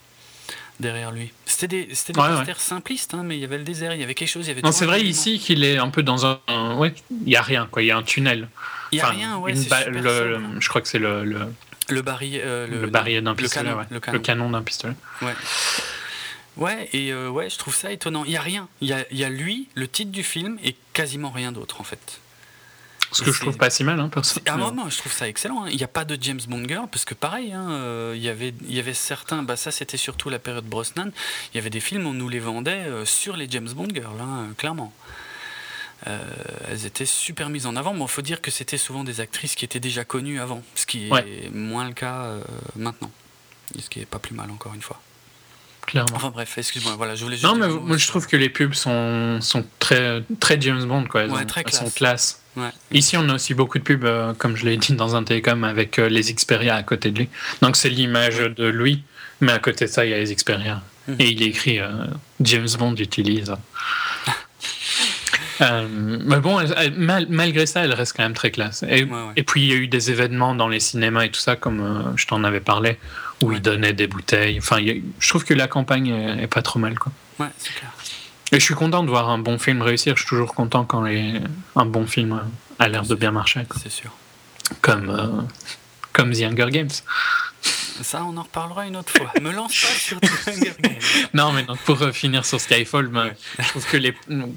derrière 0.83 1.11
lui. 1.12 1.33
C'était 1.47 1.66
des, 1.68 1.85
des 1.87 2.18
Ouais, 2.21 2.55
simplistes, 2.59 3.14
hein, 3.14 3.23
mais 3.25 3.37
il 3.38 3.40
y 3.40 3.45
avait 3.45 3.57
le 3.59 3.64
désert, 3.64 3.95
il 3.95 4.01
y 4.01 4.05
avait 4.05 4.14
quelque 4.14 4.29
chose, 4.29 4.45
il 4.47 4.49
y 4.49 4.53
avait 4.53 4.61
Non, 4.61 4.73
c'est 4.73 4.85
vrai 4.85 4.99
élément. 5.01 5.11
ici 5.12 5.38
qu'il 5.38 5.64
est 5.64 5.79
un 5.79 5.88
peu 5.88 6.03
dans 6.03 6.27
un, 6.27 6.40
un- 6.49 6.77
ouais, 6.77 6.92
il 7.25 7.33
y 7.33 7.37
a 7.37 7.42
rien, 7.42 7.66
quoi. 7.71 7.83
Il 7.83 7.87
y 7.87 7.90
a 7.90 7.97
un 7.97 8.03
tunnel. 8.03 8.49
Il 8.90 8.99
y 8.99 9.01
a 9.01 9.05
Enfin, 9.09 9.16
rien, 9.16 9.38
ouais, 9.38 9.55
ba- 9.71 9.87
le- 9.87 10.38
je 10.61 10.68
crois 10.68 10.83
que 10.83 10.88
c'est 10.88 10.99
le, 10.99 11.25
le, 11.25 11.40
Le 11.88 12.03
barillet, 12.03 12.42
euh, 12.45 12.66
le 12.66 12.90
d'un 12.90 13.31
le 13.31 13.35
pistolet, 13.37 13.64
canon, 13.66 13.79
ouais. 13.79 13.85
le 13.90 14.01
le 14.12 14.18
canon. 14.18 14.51
d'un 14.51 14.62
pistolet. 14.62 14.95
Ouais. 15.23 15.33
Ouais, 16.59 16.88
et 16.92 17.12
euh, 17.12 17.31
ouais, 17.31 17.49
je 17.49 17.57
trouve 17.57 17.75
ça 17.75 17.90
étonnant. 17.92 18.25
Il 18.27 18.33
y 18.33 18.37
a 18.37 18.42
rien. 18.42 18.68
Il 18.83 18.88
y 18.88 18.92
a, 18.92 19.07
il 19.11 19.16
y 19.18 19.25
a 19.25 19.31
lui, 19.31 19.68
le 19.75 19.88
titre 19.88 20.11
du 20.12 20.23
film, 20.23 20.59
et 20.62 20.77
quasiment 20.92 21.31
rien 21.31 21.51
d'autre, 21.53 21.81
en 21.81 21.85
fait. 21.85 22.21
Ce 23.12 23.22
que 23.22 23.31
je 23.33 23.40
trouve 23.40 23.57
pas 23.57 23.70
si 23.70 23.85
mal, 23.85 24.01
hein, 24.01 24.09
perso. 24.09 24.40
Ah, 24.46 24.57
moi, 24.57 24.72
moi, 24.72 24.87
je 24.88 24.96
trouve 24.98 25.12
ça 25.12 25.29
excellent. 25.29 25.64
hein. 25.64 25.68
Il 25.70 25.77
n'y 25.77 25.85
a 25.85 25.88
pas 25.88 26.05
de 26.05 26.16
James 26.20 26.40
Bond 26.48 26.64
girl, 26.66 26.87
parce 26.90 27.05
que 27.05 27.14
pareil, 27.14 27.53
hein, 27.53 27.70
euh, 27.70 28.12
il 28.16 28.22
y 28.22 28.29
avait, 28.29 28.55
il 28.66 28.75
y 28.75 28.79
avait 28.79 28.94
certains, 28.94 29.42
bah, 29.42 29.57
ça 29.57 29.70
c'était 29.70 29.96
surtout 29.96 30.31
la 30.31 30.38
période 30.38 30.64
Brosnan, 30.64 31.11
il 31.53 31.57
y 31.57 31.59
avait 31.59 31.70
des 31.70 31.81
films, 31.81 32.07
on 32.07 32.12
nous 32.14 32.29
les 32.29 32.40
vendait 32.40 32.70
euh, 32.87 33.05
sur 33.05 33.37
les 33.37 33.46
James 33.51 33.68
Bond 33.68 33.88
girls, 33.92 34.16
euh, 34.20 34.53
clairement. 34.57 34.92
Euh, 36.09 36.18
elles 36.68 36.85
étaient 36.87 37.07
super 37.07 37.48
mises 37.48 37.66
en 37.66 37.77
avant, 37.77 37.92
mais 37.94 38.03
il 38.03 38.09
faut 38.09 38.22
dire 38.22 38.40
que 38.40 38.51
c'était 38.51 38.79
souvent 38.79 39.05
des 39.05 39.20
actrices 39.20 39.55
qui 39.55 39.64
étaient 39.64 39.79
déjà 39.79 40.05
connues 40.05 40.40
avant, 40.40 40.62
ce 40.75 40.85
qui 40.87 41.09
est 41.09 41.51
moins 41.53 41.87
le 41.87 41.92
cas 41.94 42.29
maintenant. 42.75 43.11
Et 43.79 43.83
Ce 43.83 43.88
qui 43.88 44.01
est 44.01 44.07
pas 44.07 44.18
plus 44.18 44.35
mal, 44.35 44.51
encore 44.51 44.75
une 44.75 44.83
fois. 44.83 45.01
Clairement. 45.87 46.14
Enfin 46.16 46.31
bref, 46.31 46.57
excuse-moi, 46.59 46.95
voilà, 46.97 47.14
je 47.16 47.25
voulais 47.25 47.37
juste. 47.37 47.47
Non, 47.47 47.57
mais 47.57 47.68
moi 47.68 47.97
je 47.97 48.07
trouve 48.09 48.27
que 48.27 48.37
les 48.37 48.49
pubs 48.49 48.75
sont, 48.75 49.40
sont 49.40 49.64
très, 49.79 50.23
très 50.40 50.61
James 50.61 50.85
Bond, 50.85 51.05
quoi. 51.05 51.23
Elles, 51.23 51.31
Ouais, 51.31 51.42
ont- 51.42 51.47
très 51.47 51.62
elles 51.66 51.73
sont 51.73 51.90
classe. 51.90 51.95
classe. 51.95 52.38
Ouais. 52.57 52.71
Ici, 52.92 53.16
on 53.16 53.29
a 53.29 53.35
aussi 53.35 53.55
beaucoup 53.55 53.79
de 53.79 53.83
pubs, 53.85 54.05
euh, 54.05 54.33
comme 54.35 54.57
je 54.57 54.64
l'ai 54.64 54.77
dit 54.77 54.92
dans 54.95 55.16
un 55.16 55.25
télécom, 55.25 55.64
avec 55.64 55.99
euh, 55.99 56.09
les 56.09 56.23
Xperia 56.33 56.77
à 56.77 56.83
côté 56.83 57.11
de 57.11 57.18
lui. 57.18 57.29
Donc 57.62 57.77
c'est 57.77 57.88
l'image 57.90 58.38
de 58.38 58.66
lui, 58.66 59.03
mais 59.40 59.53
à 59.53 59.59
côté 59.59 59.87
de 59.87 59.90
ça, 59.90 60.05
il 60.05 60.11
y 60.11 60.14
a 60.14 60.18
les 60.18 60.35
Xperia. 60.35 60.83
Mhm. 61.09 61.16
Et 61.18 61.31
il 61.31 61.42
est 61.42 61.47
écrit 61.47 61.81
euh, 61.81 61.88
James 62.40 62.68
Bond 62.79 62.95
utilise. 62.97 63.53
Mais 65.61 66.40
bon, 66.40 66.59
elle- 66.61 66.95
mal- 66.95 67.27
malgré 67.29 67.66
ça, 67.66 67.85
elle 67.85 67.92
reste 67.92 68.14
quand 68.16 68.23
même 68.25 68.35
très 68.35 68.51
classe. 68.51 68.83
Et, 68.88 69.05
Ouais, 69.05 69.11
ouais. 69.11 69.33
et 69.37 69.42
puis, 69.45 69.62
il 69.62 69.68
y 69.68 69.73
a 69.73 69.77
eu 69.77 69.87
des 69.87 70.11
événements 70.11 70.55
dans 70.57 70.66
les 70.68 70.81
cinémas 70.81 71.23
et 71.25 71.31
tout 71.31 71.38
ça, 71.40 71.55
comme 71.57 72.14
je 72.16 72.27
t'en 72.27 72.42
avais 72.42 72.61
parlé, 72.61 72.99
où 73.42 73.48
Ouais. 73.48 73.57
ils 73.57 73.62
donnaient 73.62 73.92
des 73.92 74.07
bouteilles. 74.07 74.59
Enfin, 74.59 74.78
il 74.81 74.90
a- 74.90 74.94
je 75.18 75.28
trouve 75.28 75.44
que 75.44 75.55
la 75.55 75.68
campagne 75.68 76.09
est, 76.09 76.44
est 76.44 76.46
pas 76.46 76.62
trop 76.62 76.78
mal. 76.78 76.98
Quoi. 76.98 77.12
Ouais, 77.38 77.48
c'est 77.59 77.74
clair. 77.74 77.90
Et 78.52 78.61
je 78.61 78.64
suis 78.64 78.74
content 78.74 79.02
de 79.02 79.09
voir 79.09 79.28
un 79.31 79.38
bon 79.38 79.59
film 79.59 79.83
réussir. 79.83 80.14
Je 80.16 80.22
suis 80.22 80.28
toujours 80.28 80.55
content 80.55 80.85
quand 80.85 81.02
les- 81.02 81.40
un 81.76 81.87
bon 81.87 82.07
film 82.07 82.40
a 82.78 82.88
l'air 82.88 83.02
de 83.05 83.14
bien 83.14 83.31
marcher. 83.33 83.62
C'est 83.83 83.90
sûr. 83.92 84.11
Comme, 84.81 85.11
euh, 85.11 85.42
comme 86.12 86.33
The 86.33 86.42
Hunger 86.42 86.68
Games. 86.70 86.90
Ça, 88.02 88.24
on 88.24 88.37
en 88.37 88.42
reparlera 88.42 88.87
une 88.87 88.96
autre 88.96 89.12
fois. 89.12 89.31
Me 89.40 89.52
lance 89.52 89.72
pas 89.81 89.87
sur 89.88 90.20
The 90.20 90.48
Hunger 90.48 90.72
Games. 90.81 90.92
Non, 91.35 91.52
mais 91.52 91.64
pour 91.85 92.00
euh, 92.02 92.11
finir 92.12 92.44
sur 92.44 92.61
Skyfall, 92.61 93.07
ben, 93.09 93.24
Ouais. 93.26 93.37
je 93.59 93.68
trouve 93.68 93.87
que, 93.87 93.96
les, 93.96 94.14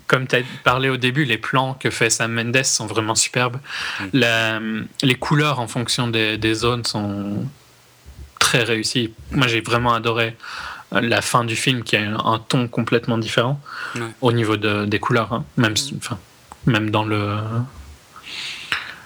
comme 0.08 0.26
tu 0.28 0.36
as 0.38 0.42
parlé 0.64 0.90
au 0.90 0.98
début, 0.98 1.26
les 1.26 1.38
plans 1.38 1.74
que 1.76 1.90
fait 1.90 2.10
Sam 2.10 2.32
Mendes 2.34 2.64
sont 2.64 2.88
vraiment 2.88 3.14
superbes. 3.16 3.58
Mm. 4.00 4.04
La- 4.14 4.60
les 5.04 5.16
couleurs 5.16 5.60
en 5.60 5.68
fonction 5.68 6.08
des, 6.08 6.38
des 6.38 6.54
zones 6.54 6.86
sont 6.86 7.46
très 8.46 8.64
réussies. 8.64 9.12
Moi, 9.32 9.48
j'ai 9.48 9.62
vraiment 9.62 9.94
adoré 9.96 10.28
euh, 10.94 11.02
la 11.02 11.22
fin 11.22 11.44
du 11.44 11.56
film 11.56 11.84
qui 11.84 11.96
a 11.98 12.02
un 12.34 12.40
ton 12.40 12.68
complètement 12.68 13.18
différent 13.18 13.60
Ouais. 13.96 14.02
au 14.22 14.32
niveau 14.32 14.56
de- 14.56 14.86
des 14.86 15.00
couleurs. 15.00 15.34
hein. 15.34 15.44
Même, 15.58 15.74
enfin, 15.98 16.18
même 16.68 16.92
dans 16.92 17.04
le. 17.04 17.22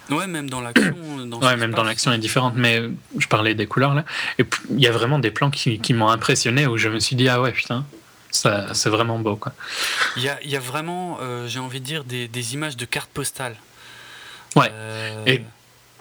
Ouais, 0.10 0.28
même 0.28 0.50
dans 0.50 0.60
l'action. 0.62 0.94
Ce 0.96 1.46
Ouais, 1.46 1.56
même 1.56 1.72
dans 1.72 1.84
l'action 1.84 2.12
est 2.12 2.18
différente, 2.18 2.54
mais 2.58 2.82
je 3.18 3.28
parlais 3.28 3.54
des 3.54 3.68
couleurs 3.68 3.94
là. 3.94 4.04
Et 4.40 4.44
il 4.72 4.80
y 4.82 4.88
a 4.88 4.92
vraiment 4.92 5.20
des 5.20 5.32
plans 5.32 5.52
qui, 5.52 5.80
qui 5.80 5.94
m'ont 5.94 6.10
impressionné 6.10 6.66
où 6.68 6.78
je 6.78 6.90
me 6.90 7.00
suis 7.00 7.16
dit, 7.16 7.30
ah 7.30 7.40
ouais, 7.40 7.52
putain, 7.52 7.86
ça, 8.32 8.74
c'est 8.74 8.90
vraiment 8.90 9.20
beau 9.20 9.36
quoi. 9.36 9.54
Il 10.18 10.24
y 10.24 10.30
a, 10.30 10.40
il 10.44 10.50
y 10.50 10.56
a 10.56 10.60
vraiment, 10.60 11.20
euh, 11.22 11.48
j'ai 11.48 11.60
envie 11.60 11.80
de 11.80 11.86
dire, 11.86 12.04
des, 12.06 12.28
des 12.28 12.54
images 12.56 12.76
de 12.76 12.86
cartes 12.86 13.12
postales. 13.14 13.56
Ouais. 14.56 14.70
Euh, 14.74 15.24
Et- 15.28 15.44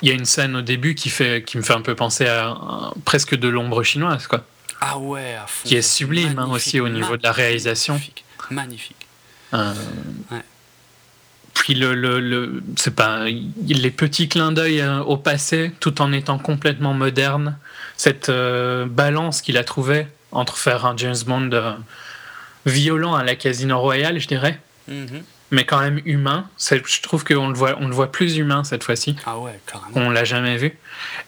Il 0.03 0.09
y 0.09 0.13
a 0.13 0.15
une 0.15 0.25
scène 0.25 0.55
au 0.57 0.63
début 0.63 0.95
qui, 0.95 1.09
fait, 1.11 1.43
qui 1.45 1.57
me 1.57 1.63
fait 1.63 1.73
un 1.73 1.81
peu 1.81 1.95
penser 1.95 2.27
à, 2.27 2.49
à 2.51 2.93
presque 3.05 3.35
de 3.35 3.49
l'ombre 3.49 3.83
chinoise, 3.83 4.27
quoi. 4.27 4.45
Ah 4.81 4.97
ouais, 4.99 5.35
à 5.35 5.47
fond. 5.47 5.69
Qui 5.69 5.75
est 5.77 5.83
sublime 5.83 6.39
hein, 6.39 6.49
aussi 6.51 6.79
au 6.81 6.89
niveau 6.89 7.17
de 7.17 7.23
la 7.25 7.33
réalisation. 7.33 7.95
Magnifique. 7.95 8.25
Magnifique. 8.51 9.07
Euh, 9.55 9.73
Ouais. 10.31 10.43
Puis 11.55 11.75
le, 11.75 11.95
le, 11.95 12.21
le- 12.21 12.63
c'est 12.77 12.95
pas 12.95 13.25
les 13.25 13.91
petits 13.91 14.29
clins 14.29 14.53
d'œil 14.53 14.81
euh, 14.81 15.01
au 15.01 15.17
passé, 15.17 15.73
tout 15.81 16.01
en 16.01 16.13
étant 16.13 16.39
complètement 16.39 16.95
moderne. 16.95 17.57
Cette 17.97 18.29
euh, 18.29 18.87
balance 18.87 19.43
qu'il 19.43 19.57
a 19.57 19.65
trouvée 19.65 20.07
entre 20.31 20.57
faire 20.57 20.87
un 20.87 20.97
James 20.97 21.17
Bond 21.27 21.51
euh, 21.53 21.73
violent 22.65 23.15
à 23.17 23.25
la 23.25 23.35
Casino 23.35 23.81
Royale, 23.81 24.21
je 24.21 24.29
dirais, 24.29 24.61
Mhm. 24.87 25.23
Mais 25.51 25.65
quand 25.65 25.81
même 25.81 26.01
humain. 26.05 26.49
Je 26.59 27.01
trouve 27.01 27.25
qu'on 27.25 27.49
le 27.49 27.55
voit, 27.55 27.77
on 27.81 27.89
le 27.89 27.95
voit 27.95 28.13
plus 28.13 28.37
humain 28.37 28.65
cette 28.65 28.85
fois-ci. 28.85 29.17
Ah 29.27 29.39
ouais, 29.39 29.59
carrément. 29.67 29.93
On 29.95 30.11
l'a 30.11 30.25
jamais 30.25 30.57
vu. 30.57 30.77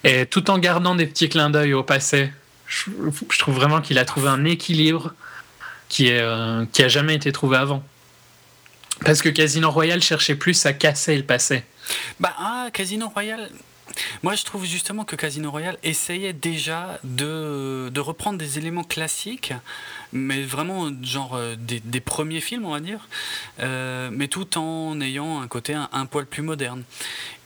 Et 0.05 0.27
tout 0.27 0.51
en 0.51 0.59
gardant 0.59 0.95
des 0.95 1.07
petits 1.07 1.29
clins 1.29 1.51
d'œil 1.51 1.75
au 1.75 1.83
passé, 1.83 2.31
je, 2.67 2.91
je 3.31 3.39
trouve 3.39 3.55
vraiment 3.55 3.81
qu'il 3.81 3.99
a 3.99 4.05
trouvé 4.05 4.29
un 4.29 4.45
équilibre 4.45 5.15
qui, 5.89 6.09
est, 6.09 6.21
euh, 6.21 6.65
qui 6.73 6.83
a 6.83 6.89
jamais 6.89 7.15
été 7.15 7.33
trouvé 7.33 7.57
avant. 7.57 7.83
Parce 9.05 9.23
que 9.23 9.29
Casino 9.29 9.71
Royale 9.71 10.03
cherchait 10.03 10.35
plus 10.35 10.67
à 10.67 10.73
casser 10.73 11.17
le 11.17 11.23
passé. 11.23 11.65
Bah, 12.19 12.35
ah, 12.39 12.69
Casino 12.73 13.09
Royale. 13.09 13.51
Moi, 14.23 14.35
je 14.35 14.45
trouve 14.45 14.65
justement 14.65 15.05
que 15.05 15.17
Casino 15.17 15.51
Royale 15.51 15.79
essayait 15.83 16.33
déjà 16.33 16.99
de, 17.05 17.91
reprendre 17.99 18.39
des 18.39 18.59
éléments 18.59 18.85
classiques, 18.85 19.53
mais 20.13 20.43
vraiment 20.43 20.91
genre 21.03 21.35
euh, 21.35 21.57
des, 21.57 22.01
premiers 22.01 22.41
films, 22.41 22.65
on 22.65 22.71
va 22.71 22.81
dire, 22.81 23.09
euh, 23.61 24.11
mais 24.13 24.29
tout 24.29 24.59
en 24.59 25.01
ayant 25.01 25.41
un 25.41 25.49
côté 25.49 25.75
un, 25.75 26.07
poil 26.07 26.27
plus 26.27 26.43
moderne. 26.43 26.83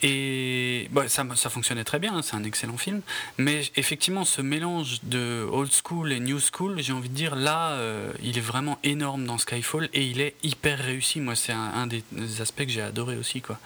Et 0.02 0.88
bah, 0.92 1.08
ça, 1.08 1.24
fonctionnait 1.50 1.84
très 1.84 1.98
bien, 1.98 2.14
hein, 2.14 2.22
c'est 2.22 2.36
un 2.36 2.44
excellent 2.44 2.76
film, 2.76 3.00
mais 3.38 3.62
effectivement, 3.76 4.24
ce 4.24 4.42
mélange 4.42 5.00
de 5.02 5.46
old 5.50 5.70
school 5.72 6.12
et 6.12 6.20
new 6.20 6.38
school, 6.40 6.80
j'ai 6.80 6.92
envie 6.92 7.08
de 7.08 7.14
dire, 7.14 7.34
là, 7.34 7.70
euh, 7.72 8.12
il 8.22 8.36
est 8.36 8.42
vraiment 8.42 8.78
énorme 8.84 9.24
dans 9.24 9.38
Skyfall 9.38 9.88
et 9.94 10.04
il 10.04 10.20
est 10.20 10.34
hyper 10.42 10.78
réussi. 10.78 11.20
Moi, 11.20 11.36
c'est 11.36 11.52
un, 11.52 11.72
un 11.74 11.86
des 11.86 12.02
aspects 12.40 12.64
que 12.64 12.70
j'ai 12.70 12.82
adoré 12.82 13.16
aussi, 13.16 13.40
quoi. 13.40 13.58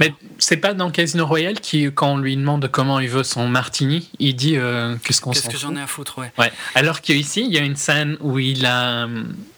Mais 0.00 0.12
c'est 0.38 0.56
pas 0.56 0.74
dans 0.74 0.90
Casino 0.90 1.26
Royale 1.26 1.60
qui, 1.60 1.90
quand 1.92 2.12
on 2.12 2.18
lui 2.18 2.36
demande 2.36 2.68
comment 2.70 3.00
il 3.00 3.08
veut 3.08 3.22
son 3.24 3.48
martini, 3.48 4.10
il 4.18 4.34
dit 4.36 4.56
euh, 4.56 4.96
qu'est-ce 5.04 5.20
qu'on 5.20 5.30
Qu'est-ce 5.32 5.48
que 5.48 5.56
j'en 5.58 5.74
ai 5.76 5.80
à 5.80 5.86
foutre, 5.86 6.18
ouais. 6.18 6.32
Ouais. 6.38 6.52
Alors 6.74 7.00
qu'ici, 7.00 7.44
il 7.46 7.52
y 7.52 7.58
a 7.58 7.62
une 7.62 7.76
scène 7.76 8.16
où 8.20 8.38
il, 8.38 8.64
a, 8.66 9.08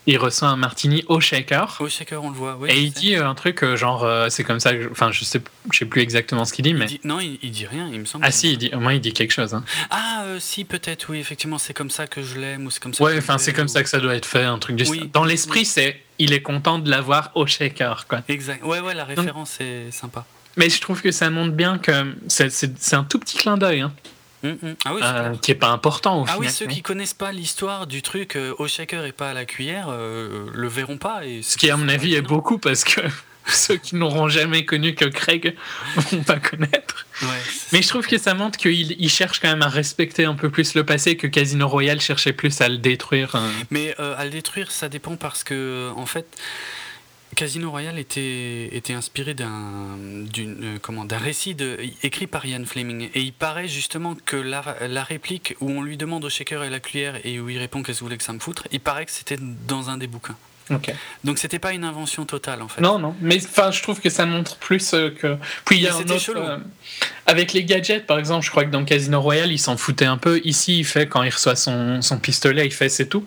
il 0.07 0.17
reçoit 0.17 0.47
un 0.49 0.55
martini 0.55 1.03
au 1.07 1.19
shaker. 1.19 1.77
Au 1.79 1.89
shaker, 1.89 2.23
on 2.23 2.29
le 2.29 2.35
voit, 2.35 2.57
oui. 2.59 2.69
et 2.71 2.79
il 2.81 2.91
dit 2.91 3.15
euh, 3.15 3.27
un 3.27 3.35
truc 3.35 3.63
euh, 3.63 3.75
genre, 3.75 4.03
euh, 4.03 4.27
c'est 4.29 4.43
comme 4.43 4.59
ça, 4.59 4.71
enfin, 4.91 5.11
je 5.11 5.23
sais, 5.23 5.41
je 5.71 5.77
sais 5.79 5.85
plus 5.85 6.01
exactement 6.01 6.45
ce 6.45 6.53
qu'il 6.53 6.63
dit, 6.63 6.69
Il 6.71 6.77
mais. 6.77 6.85
dit- 6.85 7.01
Non, 7.03 7.19
il, 7.19 7.37
il 7.43 7.51
dit 7.51 7.65
rien, 7.67 7.89
il 7.91 7.99
me 7.99 8.05
semble. 8.05 8.25
Ah 8.25 8.31
si, 8.31 8.51
il 8.53 8.57
dit, 8.57 8.71
au 8.73 8.79
moins 8.79 8.93
il 8.93 9.01
dit 9.01 9.13
quelque 9.13 9.31
chose. 9.31 9.53
hein. 9.53 9.63
Ah, 9.89 10.23
euh, 10.25 10.37
si, 10.39 10.63
peut-être, 10.65 11.07
oui, 11.09 11.19
effectivement, 11.19 11.57
c'est 11.57 11.73
comme 11.73 11.89
ça 11.91 12.07
que 12.07 12.21
je 12.23 12.39
l'aime, 12.39 12.65
ou 12.65 12.71
c'est 12.71 12.81
comme 12.81 12.93
ça 12.93 13.03
Ouais, 13.03 13.17
enfin, 13.17 13.37
c'est 13.37 13.53
comme 13.53 13.65
ou- 13.65 13.69
ça 13.69 13.83
que 13.83 13.89
ça 13.89 13.99
doit 13.99 14.15
être 14.15 14.25
fait, 14.25 14.43
un 14.43 14.59
truc 14.59 14.75
du 14.75 14.87
Oui. 14.89 15.09
Dans 15.13 15.23
l'esprit, 15.25 15.65
c'est 15.65 16.01
il 16.19 16.33
est 16.33 16.41
content 16.41 16.79
de 16.79 16.89
l'avoir 16.89 17.31
au 17.35 17.45
shaker, 17.45 18.07
quoi. 18.07 18.21
Exact. 18.27 18.63
Ouais, 18.63 18.79
ouais, 18.79 18.93
la 18.93 19.05
référence 19.05 19.57
est 19.59 19.91
sympa. 19.91 20.25
Mais 20.57 20.69
je 20.69 20.79
trouve 20.79 21.01
que 21.01 21.11
ça 21.11 21.29
montre 21.29 21.51
bien 21.53 21.77
que 21.77 22.15
c'est- 22.27 22.93
un 22.93 23.03
tout 23.03 23.19
petit 23.19 23.37
clin 23.37 23.57
d'œil, 23.57 23.81
hein, 23.81 23.91
Hum, 24.43 24.57
hum. 24.61 24.75
Ah 24.85 24.93
oui, 24.93 25.01
euh, 25.03 25.35
qui 25.41 25.49
est 25.51 25.55
pas 25.55 25.69
important 25.69 26.21
au 26.21 26.25
Ah 26.27 26.35
oui, 26.37 26.47
ceux 26.49 26.67
qui 26.67 26.83
connaissent 26.83 27.15
pas 27.15 27.31
l'histoire 27.31 27.87
du 27.87 28.03
truc 28.03 28.35
euh, 28.35 28.53
au 28.59 28.67
shaker 28.67 29.03
et 29.05 29.11
pas 29.11 29.31
à 29.31 29.33
la 29.33 29.43
cuillère 29.45 29.87
euh, 29.89 30.45
le 30.53 30.67
verront 30.67 30.97
pas. 30.97 31.25
Et 31.25 31.41
Ce 31.41 31.57
qui, 31.57 31.71
à 31.71 31.77
mon 31.77 31.89
avis, 31.89 32.13
est 32.13 32.21
beaucoup 32.21 32.59
parce 32.59 32.83
que 32.83 33.01
ceux 33.53 33.77
qui 33.77 33.95
n'auront 33.95 34.27
jamais 34.27 34.65
connu 34.65 34.95
que 34.95 35.05
Craig 35.05 35.55
vont 35.95 36.23
pas 36.23 36.39
connaître. 36.39 37.05
Ouais, 37.21 37.27
Mais 37.71 37.81
je 37.81 37.87
trouve 37.87 38.07
que 38.07 38.17
ça 38.17 38.33
montre 38.33 38.57
qu'il 38.57 38.91
il 38.99 39.09
cherche 39.09 39.39
quand 39.39 39.49
même 39.49 39.61
à 39.61 39.69
respecter 39.69 40.25
un 40.25 40.35
peu 40.35 40.49
plus 40.49 40.73
le 40.75 40.83
passé 40.83 41.15
que 41.17 41.27
Casino 41.27 41.67
Royale 41.67 42.01
cherchait 42.01 42.33
plus 42.33 42.59
à 42.61 42.69
le 42.69 42.77
détruire. 42.77 43.35
euh. 43.35 43.49
Mais 43.69 43.95
euh, 43.99 44.15
à 44.17 44.25
le 44.25 44.31
détruire, 44.31 44.71
ça 44.71 44.89
dépend 44.89 45.15
parce 45.15 45.43
que, 45.43 45.91
en 45.95 46.05
fait, 46.05 46.25
Casino 47.35 47.69
Royale 47.69 47.99
était, 47.99 48.69
était 48.75 48.93
inspiré 48.93 49.33
d'un 49.33 49.97
euh, 50.37 50.77
comment, 50.81 51.05
d'un 51.05 51.17
récit 51.17 51.53
de, 51.53 51.77
écrit 52.01 52.27
par 52.27 52.45
Ian 52.45 52.63
Fleming. 52.65 53.09
Et 53.13 53.21
il 53.21 53.33
paraît 53.33 53.67
justement 53.67 54.15
que 54.25 54.37
la, 54.37 54.63
la 54.87 55.03
réplique 55.03 55.55
où 55.59 55.69
on 55.69 55.81
lui 55.81 55.97
demande 55.97 56.23
au 56.25 56.29
shaker 56.29 56.63
et 56.63 56.69
la 56.69 56.79
cuillère 56.79 57.19
et 57.25 57.39
où 57.39 57.49
il 57.49 57.57
répond 57.57 57.83
qu'est-ce 57.83 57.99
que 57.99 57.99
vous 58.01 58.07
voulez 58.07 58.17
que 58.17 58.23
ça 58.23 58.33
me 58.33 58.39
foutre, 58.39 58.67
il 58.71 58.79
paraît 58.79 59.05
que 59.05 59.11
c'était 59.11 59.37
dans 59.39 59.89
un 59.89 59.97
des 59.97 60.07
bouquins. 60.07 60.37
Donc 61.23 61.37
c'était 61.37 61.59
pas 61.59 61.73
une 61.73 61.83
invention 61.83 62.25
totale 62.25 62.61
en 62.61 62.67
fait. 62.67 62.81
Non, 62.81 62.97
non, 62.99 63.15
mais 63.21 63.37
enfin, 63.45 63.71
je 63.71 63.81
trouve 63.83 64.01
que 64.01 64.09
ça 64.09 64.25
montre 64.25 64.55
plus 64.57 64.93
euh, 64.93 65.09
que. 65.11 65.37
Puis 65.65 65.77
il 65.77 65.81
y 65.83 65.87
a 65.87 65.95
un 65.95 65.99
autre. 66.01 66.33
euh, 66.35 66.57
avec 67.27 67.53
les 67.53 67.63
gadgets, 67.63 68.05
par 68.07 68.17
exemple, 68.19 68.45
je 68.45 68.49
crois 68.51 68.65
que 68.65 68.71
dans 68.71 68.83
Casino 68.83 69.21
Royale, 69.21 69.51
il 69.51 69.59
s'en 69.59 69.77
foutait 69.77 70.05
un 70.05 70.17
peu. 70.17 70.41
Ici, 70.43 70.79
il 70.79 70.83
fait, 70.85 71.07
quand 71.07 71.21
il 71.23 71.29
reçoit 71.29 71.55
son, 71.55 72.01
son 72.01 72.17
pistolet, 72.19 72.65
il 72.65 72.73
fait 72.73 72.89
c'est 72.89 73.07
tout. 73.07 73.25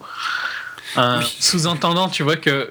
Euh, 0.96 1.18
Oui. 1.20 1.36
Sous-entendant, 1.38 2.08
tu 2.08 2.22
vois 2.24 2.36
que. 2.36 2.70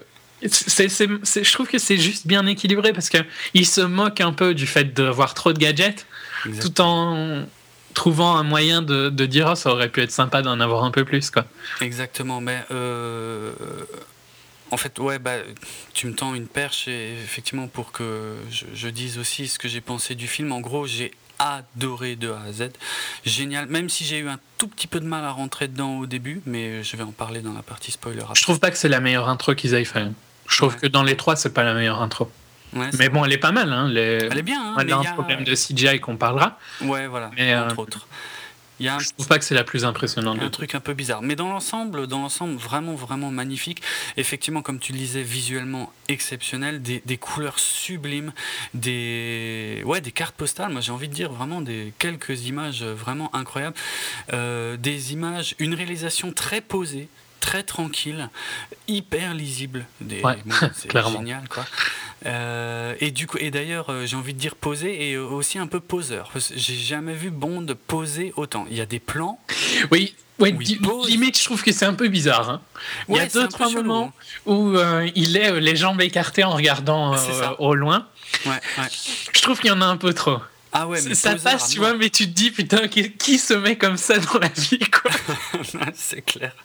c'est 0.49 0.89
c'est- 0.89 1.07
c'est- 1.23 1.43
je 1.43 1.53
trouve 1.53 1.67
que 1.67 1.77
c'est 1.77 1.97
juste 1.97 2.27
bien 2.27 2.45
équilibré 2.45 2.91
parce 2.93 3.09
que 3.09 3.17
il 3.53 3.65
se 3.65 3.81
moque 3.81 4.21
un 4.21 4.33
peu 4.33 4.53
du 4.53 4.67
fait 4.67 4.93
d'avoir 4.93 5.33
trop 5.33 5.53
de 5.53 5.59
gadgets 5.59 6.05
Exact. 6.45 6.61
tout 6.61 6.81
en 6.81 7.45
trouvant 7.93 8.35
un 8.37 8.43
moyen 8.43 8.83
de, 8.83 9.09
de 9.09 9.25
dire 9.25 9.47
oh, 9.51 9.55
ça 9.55 9.71
aurait 9.71 9.89
pu 9.89 10.01
être 10.03 10.11
sympa 10.11 10.43
d'en 10.43 10.59
avoir 10.59 10.83
un 10.83 10.91
peu 10.91 11.03
plus 11.05 11.31
quoi. 11.31 11.45
Exactement, 11.81 12.41
mais 12.41 12.59
euh, 12.69 13.51
en 14.71 14.77
fait, 14.77 14.99
ouais, 14.99 15.19
bah, 15.19 15.35
tu 15.93 16.07
me 16.07 16.13
tends 16.13 16.35
une 16.35 16.47
perche 16.47 16.87
et 16.87 17.13
effectivement 17.23 17.67
pour 17.67 17.91
que 17.91 18.35
je, 18.51 18.65
je 18.73 18.87
dise 18.89 19.17
aussi 19.17 19.47
ce 19.47 19.57
que 19.59 19.67
j'ai 19.67 19.81
pensé 19.81 20.15
du 20.15 20.27
film. 20.27 20.51
En 20.51 20.59
gros, 20.61 20.85
j'ai 20.87 21.11
adoré 21.39 22.15
de 22.15 22.31
A 22.31 22.41
à 22.47 22.51
Z, 22.51 22.69
génial. 23.25 23.67
Même 23.67 23.89
si 23.89 24.03
j'ai 24.03 24.17
eu 24.19 24.27
un 24.27 24.39
tout 24.57 24.67
petit 24.67 24.87
peu 24.87 24.99
de 24.99 25.05
mal 25.05 25.23
à 25.23 25.31
rentrer 25.31 25.67
dedans 25.67 25.99
au 25.99 26.05
début, 26.05 26.41
mais 26.45 26.83
je 26.83 26.97
vais 26.97 27.03
en 27.03 27.11
parler 27.11 27.41
dans 27.41 27.53
la 27.53 27.61
partie 27.61 27.91
spoiler. 27.91 28.19
Je 28.19 28.23
après. 28.25 28.41
trouve 28.41 28.59
pas 28.59 28.71
que 28.71 28.77
c'est 28.77 28.89
la 28.89 28.99
meilleure 28.99 29.29
intro 29.29 29.53
qu'ils 29.55 29.73
aient 29.75 29.85
fait. 29.85 30.07
Je 30.47 30.57
trouve 30.57 30.73
Ouais. 30.73 30.79
que 30.81 30.87
dans 30.87 31.03
les 31.03 31.15
trois, 31.17 31.35
c'est 31.35 31.53
pas 31.53 31.63
la 31.63 31.73
meilleure 31.73 32.01
intro. 32.01 32.31
Ouais, 32.73 32.89
Mais 32.97 33.07
bon, 33.09 33.23
elle 33.23 33.31
est 33.33 33.37
pas 33.37 33.51
mal. 33.51 33.71
Hein, 33.71 33.87
les... 33.87 34.27
Elle 34.31 34.37
est 34.39 34.41
bien, 34.41 34.61
hein, 34.61 34.75
Elle 34.79 34.87
mais 34.87 34.91
a 34.93 34.97
un 34.97 35.01
a- 35.01 35.13
problème 35.13 35.43
de 35.43 35.53
CGI 35.55 35.99
qu'on 35.99 36.17
parlera. 36.17 36.57
Ouais, 36.81 37.07
voilà, 37.07 37.31
Mais, 37.37 37.53
euh, 37.53 37.65
entre 37.65 37.79
autres. 37.79 38.07
Il 38.79 38.85
y 38.85 38.89
a 38.89 38.95
un 38.95 38.99
Je 38.99 39.09
trouve 39.09 39.27
pas 39.27 39.39
que 39.39 39.45
c'est 39.45 39.55
la 39.55 39.63
plus 39.63 39.85
impressionnante. 39.85 40.39
un 40.41 40.49
truc 40.49 40.75
un 40.75 40.79
peu 40.79 40.93
bizarre. 40.93 41.21
Mais 41.21 41.35
dans 41.35 41.49
l'ensemble, 41.49 42.05
dans 42.07 42.19
l'ensemble, 42.21 42.55
vraiment, 42.57 42.93
vraiment 42.95 43.31
magnifique. 43.31 43.81
Effectivement, 44.17 44.61
comme 44.61 44.79
tu 44.79 44.91
le 44.93 44.99
disais, 44.99 45.23
visuellement 45.23 45.91
exceptionnel, 46.09 46.81
des, 46.81 47.01
des 47.05 47.17
couleurs 47.17 47.57
sublimes, 47.59 48.33
des, 48.73 49.81
ouais, 49.85 50.01
des 50.01 50.11
cartes 50.11 50.35
postales. 50.35 50.71
Moi, 50.71 50.81
j'ai 50.81 50.91
envie 50.91 51.07
de 51.09 51.13
dire 51.13 51.31
vraiment 51.31 51.61
des 51.61 51.93
quelques 51.99 52.45
images 52.45 52.83
vraiment 52.83 53.35
incroyables, 53.35 53.75
Euh, 54.33 54.77
des 54.77 55.13
images, 55.13 55.55
une 55.59 55.73
réalisation 55.73 56.31
très 56.31 56.61
posée. 56.61 57.09
Très 57.39 57.63
tranquille, 57.63 58.29
hyper 58.89 59.33
lisible. 59.33 59.85
Des, 60.01 60.21
Ouais, 60.21 60.37
bon, 60.45 60.53
c'est 60.73 60.87
clairement. 60.89 61.19
génial, 61.19 61.47
quoi. 61.47 61.65
Euh, 62.25 62.95
et 62.99 63.11
du 63.11 63.27
coup, 63.27 63.37
et 63.39 63.51
d'ailleurs, 63.51 63.89
euh, 63.89 64.05
j'ai 64.05 64.15
envie 64.15 64.33
de 64.33 64.39
dire 64.39 64.55
posé 64.55 65.09
et 65.09 65.17
aussi 65.17 65.59
un 65.59 65.67
peu 65.67 65.79
poseur. 65.79 66.31
J'ai 66.55 66.75
jamais 66.75 67.13
vu 67.13 67.29
Bond 67.29 67.65
poser 67.87 68.33
autant. 68.35 68.65
Il 68.71 68.77
y 68.77 68.81
a 68.81 68.85
des 68.85 68.99
plans 68.99 69.39
Oui, 69.91 70.15
ouais, 70.39 70.51
limite, 71.07 71.37
je 71.37 71.43
trouve 71.43 71.63
que 71.63 71.71
c'est 71.71 71.85
un 71.85 71.93
peu 71.93 72.07
bizarre. 72.07 72.49
hein. 72.49 72.61
Il 73.07 73.15
y 73.15 73.19
a 73.19 73.27
deux, 73.27 73.47
trois 73.47 73.69
moments 73.69 74.13
hein. 74.17 74.41
où 74.45 74.75
euh, 74.75 75.07
il 75.15 75.37
est 75.37 75.51
euh, 75.51 75.59
les 75.59 75.75
jambes 75.75 76.01
écartées 76.01 76.43
en 76.43 76.51
regardant 76.51 77.13
euh, 77.13 77.17
au 77.59 77.75
loin. 77.75 78.07
Ouais. 78.45 78.59
Je 79.33 79.41
trouve 79.41 79.59
qu'il 79.59 79.69
y 79.69 79.73
en 79.73 79.81
a 79.81 79.85
un 79.85 79.97
peu 79.97 80.13
trop. 80.13 80.37
Ah 80.73 80.87
ouais, 80.87 80.99
mais 81.05 81.15
ça 81.15 81.35
passe, 81.35 81.69
tu 81.69 81.79
vois, 81.79 81.93
mais 81.93 82.09
tu 82.09 82.25
te 82.25 82.33
dis, 82.33 82.51
putain, 82.51 82.87
qui, 82.87 83.11
qui 83.11 83.37
se 83.37 83.53
met 83.53 83.77
comme 83.77 83.97
ça 83.97 84.19
dans 84.19 84.39
la 84.39 84.49
vie, 84.49 84.79
quoi 84.79 85.11
c'est 85.93 86.21
clair. 86.21 86.55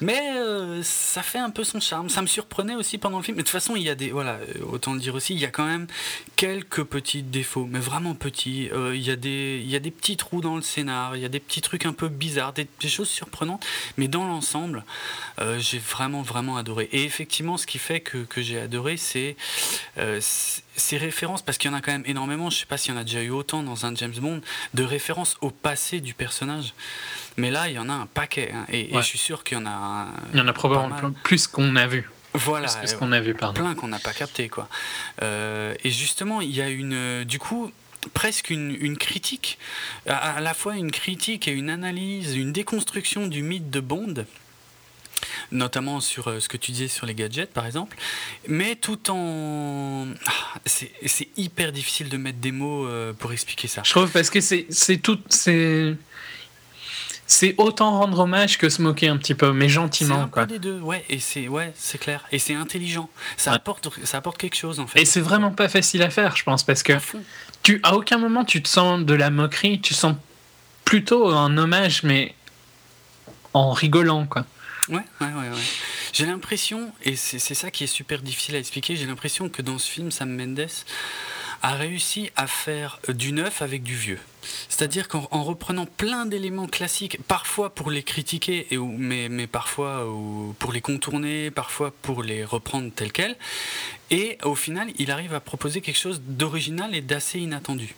Mais 0.00 0.36
euh, 0.36 0.82
ça 0.82 1.22
fait 1.22 1.38
un 1.38 1.50
peu 1.50 1.64
son 1.64 1.80
charme. 1.80 2.08
Ça 2.08 2.22
me 2.22 2.26
surprenait 2.26 2.74
aussi 2.74 2.98
pendant 2.98 3.18
le 3.18 3.24
film. 3.24 3.36
Mais 3.36 3.42
de 3.42 3.46
toute 3.46 3.52
façon, 3.52 3.76
il 3.76 3.82
y 3.82 3.90
a 3.90 3.94
des. 3.94 4.10
Voilà, 4.10 4.32
euh, 4.32 4.64
autant 4.70 4.94
le 4.94 5.00
dire 5.00 5.14
aussi, 5.14 5.34
il 5.34 5.40
y 5.40 5.44
a 5.44 5.50
quand 5.50 5.66
même 5.66 5.86
quelques 6.36 6.84
petits 6.84 7.22
défauts, 7.22 7.68
mais 7.70 7.78
vraiment 7.78 8.14
petits. 8.14 8.70
Euh, 8.72 8.96
il, 8.96 9.02
y 9.02 9.10
a 9.10 9.16
des, 9.16 9.60
il 9.62 9.70
y 9.70 9.76
a 9.76 9.80
des 9.80 9.90
petits 9.90 10.16
trous 10.16 10.40
dans 10.40 10.56
le 10.56 10.62
scénar, 10.62 11.16
il 11.16 11.22
y 11.22 11.26
a 11.26 11.28
des 11.28 11.40
petits 11.40 11.60
trucs 11.60 11.86
un 11.86 11.92
peu 11.92 12.08
bizarres, 12.08 12.52
des, 12.52 12.66
des 12.80 12.88
choses 12.88 13.08
surprenantes. 13.08 13.64
Mais 13.96 14.08
dans 14.08 14.26
l'ensemble, 14.26 14.84
euh, 15.40 15.58
j'ai 15.58 15.78
vraiment, 15.78 16.22
vraiment 16.22 16.56
adoré. 16.56 16.88
Et 16.92 17.04
effectivement, 17.04 17.56
ce 17.56 17.66
qui 17.66 17.78
fait 17.78 18.00
que, 18.00 18.18
que 18.18 18.42
j'ai 18.42 18.58
adoré, 18.58 18.96
c'est 18.96 19.36
ces 20.76 20.96
références, 20.96 21.42
parce 21.42 21.58
qu'il 21.58 21.70
y 21.70 21.74
en 21.74 21.76
a 21.76 21.80
quand 21.80 21.92
même 21.92 22.04
énormément. 22.06 22.50
Je 22.50 22.58
sais 22.58 22.66
pas 22.66 22.76
s'il 22.76 22.94
y 22.94 22.96
en 22.96 23.00
a 23.00 23.04
déjà 23.04 23.22
eu 23.22 23.30
autant 23.30 23.62
dans 23.62 23.86
un 23.86 23.94
James 23.94 24.14
Bond, 24.14 24.40
de 24.74 24.82
références 24.82 25.36
au 25.40 25.50
passé 25.50 26.00
du 26.00 26.14
personnage. 26.14 26.74
Mais 27.36 27.50
là, 27.50 27.68
il 27.68 27.74
y 27.74 27.78
en 27.78 27.88
a 27.88 27.92
un 27.92 28.06
paquet. 28.06 28.52
hein, 28.54 28.64
et, 28.68 28.90
je 28.92 29.00
suis 29.00 29.18
sûr 29.18 29.44
qu'il 29.44 29.58
y 29.58 29.60
en 29.60 29.66
a. 29.66 30.06
Il 30.32 30.38
y 30.38 30.42
en 30.42 30.48
a 30.48 30.52
probablement 30.52 31.12
plus 31.22 31.46
qu'on 31.46 31.76
a 31.76 31.86
vu. 31.86 32.08
Voilà. 32.34 32.68
Plus 32.68 32.80
que 32.80 32.86
ce 32.86 32.94
euh, 32.94 32.98
qu'on 32.98 33.12
a 33.12 33.20
vu, 33.20 33.34
pardon. 33.34 33.60
plein 33.60 33.74
qu'on 33.74 33.88
n'a 33.88 33.98
pas 33.98 34.12
capté 34.12 34.48
quoi. 34.48 34.68
Euh, 35.22 35.74
et 35.84 35.90
justement, 35.90 36.40
il 36.40 36.54
y 36.54 36.62
a 36.62 36.68
une, 36.68 36.94
euh, 36.94 37.24
du 37.24 37.38
coup, 37.38 37.70
presque 38.14 38.50
une, 38.50 38.76
une 38.80 38.96
critique, 38.96 39.58
à, 40.06 40.36
à 40.36 40.40
la 40.40 40.54
fois 40.54 40.76
une 40.76 40.90
critique 40.90 41.46
et 41.46 41.52
une 41.52 41.68
analyse, 41.68 42.36
une 42.36 42.52
déconstruction 42.52 43.26
du 43.26 43.42
mythe 43.42 43.70
de 43.70 43.80
Bond. 43.80 44.24
Notamment 45.50 46.00
sur 46.00 46.28
euh, 46.28 46.40
ce 46.40 46.48
que 46.48 46.56
tu 46.56 46.72
disais 46.72 46.88
sur 46.88 47.06
les 47.06 47.14
gadgets, 47.14 47.52
par 47.52 47.66
exemple, 47.66 47.96
mais 48.48 48.76
tout 48.76 49.10
en. 49.10 50.06
Ah, 50.26 50.58
c'est 50.66 50.90
c'est 51.06 51.28
hyper 51.36 51.72
difficile 51.72 52.08
de 52.08 52.16
mettre 52.16 52.38
des 52.38 52.52
mots 52.52 52.86
euh, 52.86 53.12
pour 53.12 53.32
expliquer 53.32 53.68
ça. 53.68 53.82
Je 53.84 53.90
trouve 53.90 54.10
parce 54.10 54.30
que 54.30 54.40
c'est 54.40 54.66
c'est 54.70 54.98
tout. 54.98 55.18
C'est. 55.28 55.96
C'est 57.26 57.54
autant 57.56 57.98
rendre 57.98 58.18
hommage 58.18 58.58
que 58.58 58.68
se 58.68 58.82
moquer 58.82 59.08
un 59.08 59.16
petit 59.16 59.34
peu, 59.34 59.52
mais 59.52 59.64
C'est 59.66 59.74
gentiment, 59.74 60.22
un 60.22 60.28
quoi. 60.28 60.42
peu 60.42 60.52
des 60.54 60.58
deux, 60.58 60.78
ouais, 60.80 61.02
et 61.08 61.18
c'est 61.18 61.48
ouais, 61.48 61.72
c'est 61.76 61.96
clair, 61.96 62.24
et 62.30 62.38
c'est 62.38 62.52
intelligent. 62.54 63.08
Ça 63.38 63.50
Ouais. 63.52 63.56
apporte, 63.56 63.88
ça 64.04 64.18
apporte 64.18 64.36
quelque 64.36 64.56
chose 64.56 64.80
en 64.80 64.86
fait. 64.86 65.00
Et 65.00 65.04
c'est 65.06 65.20
vraiment 65.20 65.50
pas 65.50 65.70
facile 65.70 66.02
à 66.02 66.10
faire, 66.10 66.36
je 66.36 66.42
pense, 66.42 66.62
parce 66.62 66.82
que 66.82 66.92
À 66.94 67.00
tu, 67.62 67.80
à 67.84 67.94
aucun 67.96 68.18
moment 68.18 68.44
tu 68.44 68.60
te 68.62 68.68
sens 68.68 69.00
de 69.02 69.14
la 69.14 69.30
moquerie, 69.30 69.80
tu 69.80 69.94
sens 69.94 70.14
plutôt 70.84 71.30
un 71.30 71.56
hommage, 71.56 72.02
mais 72.02 72.34
en 73.54 73.72
rigolant, 73.72 74.26
quoi. 74.26 74.44
Ouais, 74.92 75.04
ouais, 75.20 75.26
ouais, 75.26 75.48
ouais. 75.48 75.62
J'ai 76.12 76.26
l'impression, 76.26 76.92
et 77.02 77.16
c'est 77.16 77.38
ça 77.38 77.70
qui 77.70 77.84
est 77.84 77.88
super 77.88 78.20
difficile 78.20 78.54
à 78.56 78.58
expliquer, 78.58 78.96
j'ai 78.96 79.06
l'impression 79.06 79.48
que 79.48 79.62
dans 79.62 79.78
ce 79.78 79.90
film, 79.90 80.10
Sam 80.10 80.36
Mendes 80.36 80.68
a 81.62 81.74
réussi 81.74 82.30
à 82.36 82.46
faire 82.46 82.98
du 83.08 83.32
neuf 83.32 83.62
avec 83.62 83.82
du 83.82 83.94
vieux. 83.96 84.18
C'est-à-dire 84.68 85.06
qu'en 85.08 85.28
en 85.30 85.44
reprenant 85.44 85.86
plein 85.86 86.26
d'éléments 86.26 86.66
classiques, 86.66 87.18
parfois 87.28 87.72
pour 87.74 87.90
les 87.90 88.02
critiquer, 88.02 88.66
et, 88.72 88.76
mais, 88.76 89.28
mais 89.28 89.46
parfois 89.46 90.06
ou 90.08 90.54
pour 90.58 90.72
les 90.72 90.80
contourner, 90.80 91.50
parfois 91.50 91.92
pour 92.02 92.22
les 92.22 92.44
reprendre 92.44 92.90
tels 92.94 93.12
quels, 93.12 93.36
et 94.10 94.38
au 94.42 94.56
final, 94.56 94.88
il 94.98 95.10
arrive 95.10 95.34
à 95.34 95.40
proposer 95.40 95.80
quelque 95.80 95.98
chose 95.98 96.20
d'original 96.26 96.94
et 96.94 97.00
d'assez 97.00 97.38
inattendu. 97.38 97.94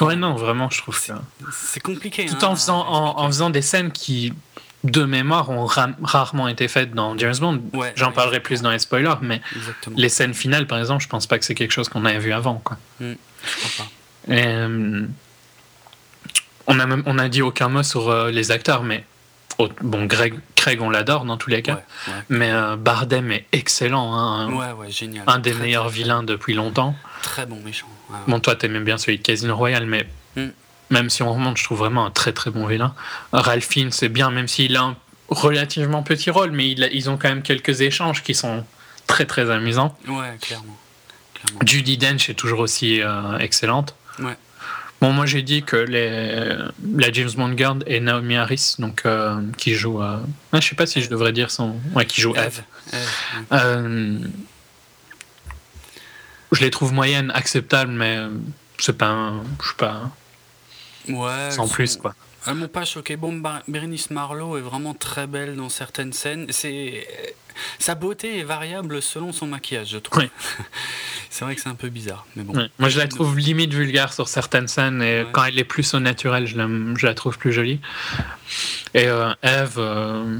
Ouais, 0.00 0.16
non, 0.16 0.34
vraiment, 0.34 0.70
je 0.70 0.78
trouve 0.78 0.98
que. 0.98 1.22
C'est 1.52 1.80
compliqué. 1.80 2.26
Tout 2.26 2.36
hein, 2.40 2.48
en 2.48 2.56
faisant, 2.56 2.82
à 2.82 2.86
en, 2.86 3.18
en 3.18 3.24
expliquer. 3.24 3.26
faisant 3.26 3.50
des 3.50 3.62
scènes 3.62 3.92
qui, 3.92 4.32
de 4.84 5.04
mémoire, 5.04 5.50
ont 5.50 5.64
ra- 5.66 5.90
rarement 6.02 6.46
été 6.48 6.68
faites 6.68 6.92
dans 6.94 7.16
James 7.18 7.34
Bond. 7.40 7.62
Ouais, 7.72 7.92
J'en 7.96 8.08
ouais, 8.08 8.12
parlerai 8.14 8.40
plus 8.40 8.62
dans 8.62 8.70
les 8.70 8.78
spoilers, 8.78 9.16
mais 9.22 9.40
Exactement. 9.56 9.96
les 9.98 10.08
scènes 10.08 10.34
finales, 10.34 10.66
par 10.66 10.78
exemple, 10.78 11.02
je 11.02 11.08
pense 11.08 11.26
pas 11.26 11.38
que 11.38 11.44
c'est 11.44 11.54
quelque 11.54 11.72
chose 11.72 11.88
qu'on 11.88 12.04
avait 12.04 12.18
vu 12.20 12.32
avant, 12.32 12.54
quoi. 12.62 12.76
Je 13.00 13.14
crois 13.42 13.84
pas. 13.86 14.32
Et, 14.34 14.44
euh, 14.46 15.06
on 16.66 16.78
a 16.78 16.86
même, 16.86 17.02
on 17.06 17.18
a 17.18 17.28
dit 17.28 17.42
aucun 17.42 17.68
mot 17.68 17.82
sur 17.82 18.08
euh, 18.08 18.30
les 18.30 18.50
acteurs, 18.50 18.82
mais 18.82 19.04
bon, 19.80 20.04
Greg, 20.06 20.34
Craig, 20.54 20.80
on 20.82 20.90
l'adore 20.90 21.24
dans 21.24 21.36
tous 21.36 21.50
les 21.50 21.62
cas. 21.62 21.74
Ouais, 21.74 22.12
ouais. 22.12 22.20
Mais 22.28 22.50
euh, 22.52 22.76
Bardem 22.76 23.32
est 23.32 23.46
excellent, 23.52 24.14
hein, 24.14 24.52
Ouais, 24.52 24.72
ouais, 24.72 24.90
génial. 24.90 25.24
un 25.26 25.38
des 25.38 25.52
Très, 25.52 25.62
meilleurs 25.62 25.86
très, 25.86 25.94
vilains 25.94 26.22
depuis 26.22 26.54
longtemps. 26.54 26.94
Très 27.22 27.46
bon 27.46 27.60
méchant. 27.64 27.88
Bon, 28.26 28.38
toi, 28.40 28.54
t'aimais 28.54 28.80
bien 28.80 28.96
celui 28.98 29.18
de 29.18 29.22
Casino 29.22 29.56
Royale, 29.56 29.86
mais 29.86 30.06
Mm. 30.36 30.48
Même 30.90 31.10
si 31.10 31.22
on 31.22 31.32
remonte, 31.32 31.56
je 31.58 31.64
trouve 31.64 31.78
vraiment 31.78 32.06
un 32.06 32.10
très 32.10 32.32
très 32.32 32.50
bon 32.50 32.66
vilain. 32.66 32.94
Ralph 33.32 33.66
Fiennes, 33.68 33.92
c'est 33.92 34.08
bien, 34.08 34.30
même 34.30 34.48
s'il 34.48 34.76
a 34.76 34.82
un 34.82 34.96
relativement 35.28 36.02
petit 36.02 36.30
rôle, 36.30 36.50
mais 36.52 36.70
il 36.70 36.82
a- 36.84 36.88
ils 36.90 37.10
ont 37.10 37.16
quand 37.18 37.28
même 37.28 37.42
quelques 37.42 37.80
échanges 37.82 38.22
qui 38.22 38.34
sont 38.34 38.64
très 39.06 39.26
très 39.26 39.50
amusants. 39.50 39.96
ouais, 40.06 40.36
clairement. 40.40 40.76
clairement. 41.34 41.60
Judy 41.66 41.98
Dench 41.98 42.28
est 42.30 42.34
toujours 42.34 42.60
aussi 42.60 43.00
euh, 43.02 43.38
excellente. 43.38 43.94
Ouais. 44.18 44.36
Bon, 45.00 45.12
moi 45.12 45.26
j'ai 45.26 45.42
dit 45.42 45.62
que 45.62 45.76
les, 45.76 46.56
la 46.96 47.12
James 47.12 47.30
Bond 47.36 47.56
Girl 47.56 47.78
est 47.86 48.00
Naomi 48.00 48.34
Harris, 48.36 48.74
donc 48.80 49.02
euh, 49.06 49.40
qui 49.56 49.74
joue. 49.74 50.02
euh, 50.02 50.16
ah, 50.52 50.58
je 50.60 50.66
sais 50.68 50.74
pas 50.74 50.86
si 50.86 51.02
je 51.02 51.08
devrais 51.08 51.32
dire 51.32 51.50
son. 51.52 51.76
Ouais, 51.94 52.04
qui 52.04 52.20
joue 52.20 52.34
Eve. 52.34 52.62
Euh, 53.52 54.18
je 56.52 56.60
les 56.60 56.70
trouve 56.70 56.92
moyennes, 56.92 57.30
acceptables, 57.34 57.92
mais 57.92 58.18
c'est 58.78 58.96
pas. 58.96 59.06
un- 59.08 59.42
Je 59.62 59.68
sais 59.68 59.74
pas. 59.76 60.10
Ouais, 61.08 61.50
Sans 61.50 61.68
plus, 61.68 61.92
sont- 61.94 62.00
quoi. 62.00 62.14
Elles 62.46 62.54
m'ont 62.54 62.68
pas 62.68 62.84
choqué. 62.84 63.16
Bon, 63.16 63.42
Bérénice 63.66 64.10
Marlowe 64.10 64.56
est 64.56 64.62
vraiment 64.62 64.94
très 64.94 65.26
belle 65.26 65.56
dans 65.56 65.68
certaines 65.68 66.12
scènes. 66.12 66.46
C'est 66.50 67.06
sa 67.78 67.94
beauté 67.96 68.38
est 68.38 68.44
variable 68.44 69.02
selon 69.02 69.32
son 69.32 69.46
maquillage, 69.48 69.88
je 69.90 69.98
trouve. 69.98 70.22
Oui. 70.22 70.30
c'est 71.30 71.44
vrai 71.44 71.56
que 71.56 71.60
c'est 71.60 71.68
un 71.68 71.74
peu 71.74 71.88
bizarre, 71.88 72.24
mais 72.36 72.44
bon. 72.44 72.68
Moi, 72.78 72.88
je 72.88 72.98
la 72.98 73.08
trouve 73.08 73.36
limite 73.38 73.74
vulgaire 73.74 74.12
sur 74.12 74.28
certaines 74.28 74.68
scènes, 74.68 75.02
et 75.02 75.22
Ouais. 75.22 75.26
quand 75.32 75.44
elle 75.44 75.58
est 75.58 75.64
plus 75.64 75.92
au 75.94 76.00
naturel, 76.00 76.46
je 76.46 76.56
la, 76.56 76.68
je 76.96 77.06
la 77.06 77.14
trouve 77.14 77.36
plus 77.36 77.52
jolie. 77.52 77.80
Et 78.94 79.08
euh, 79.08 79.32
Eve, 79.42 79.74
euh, 79.78 80.38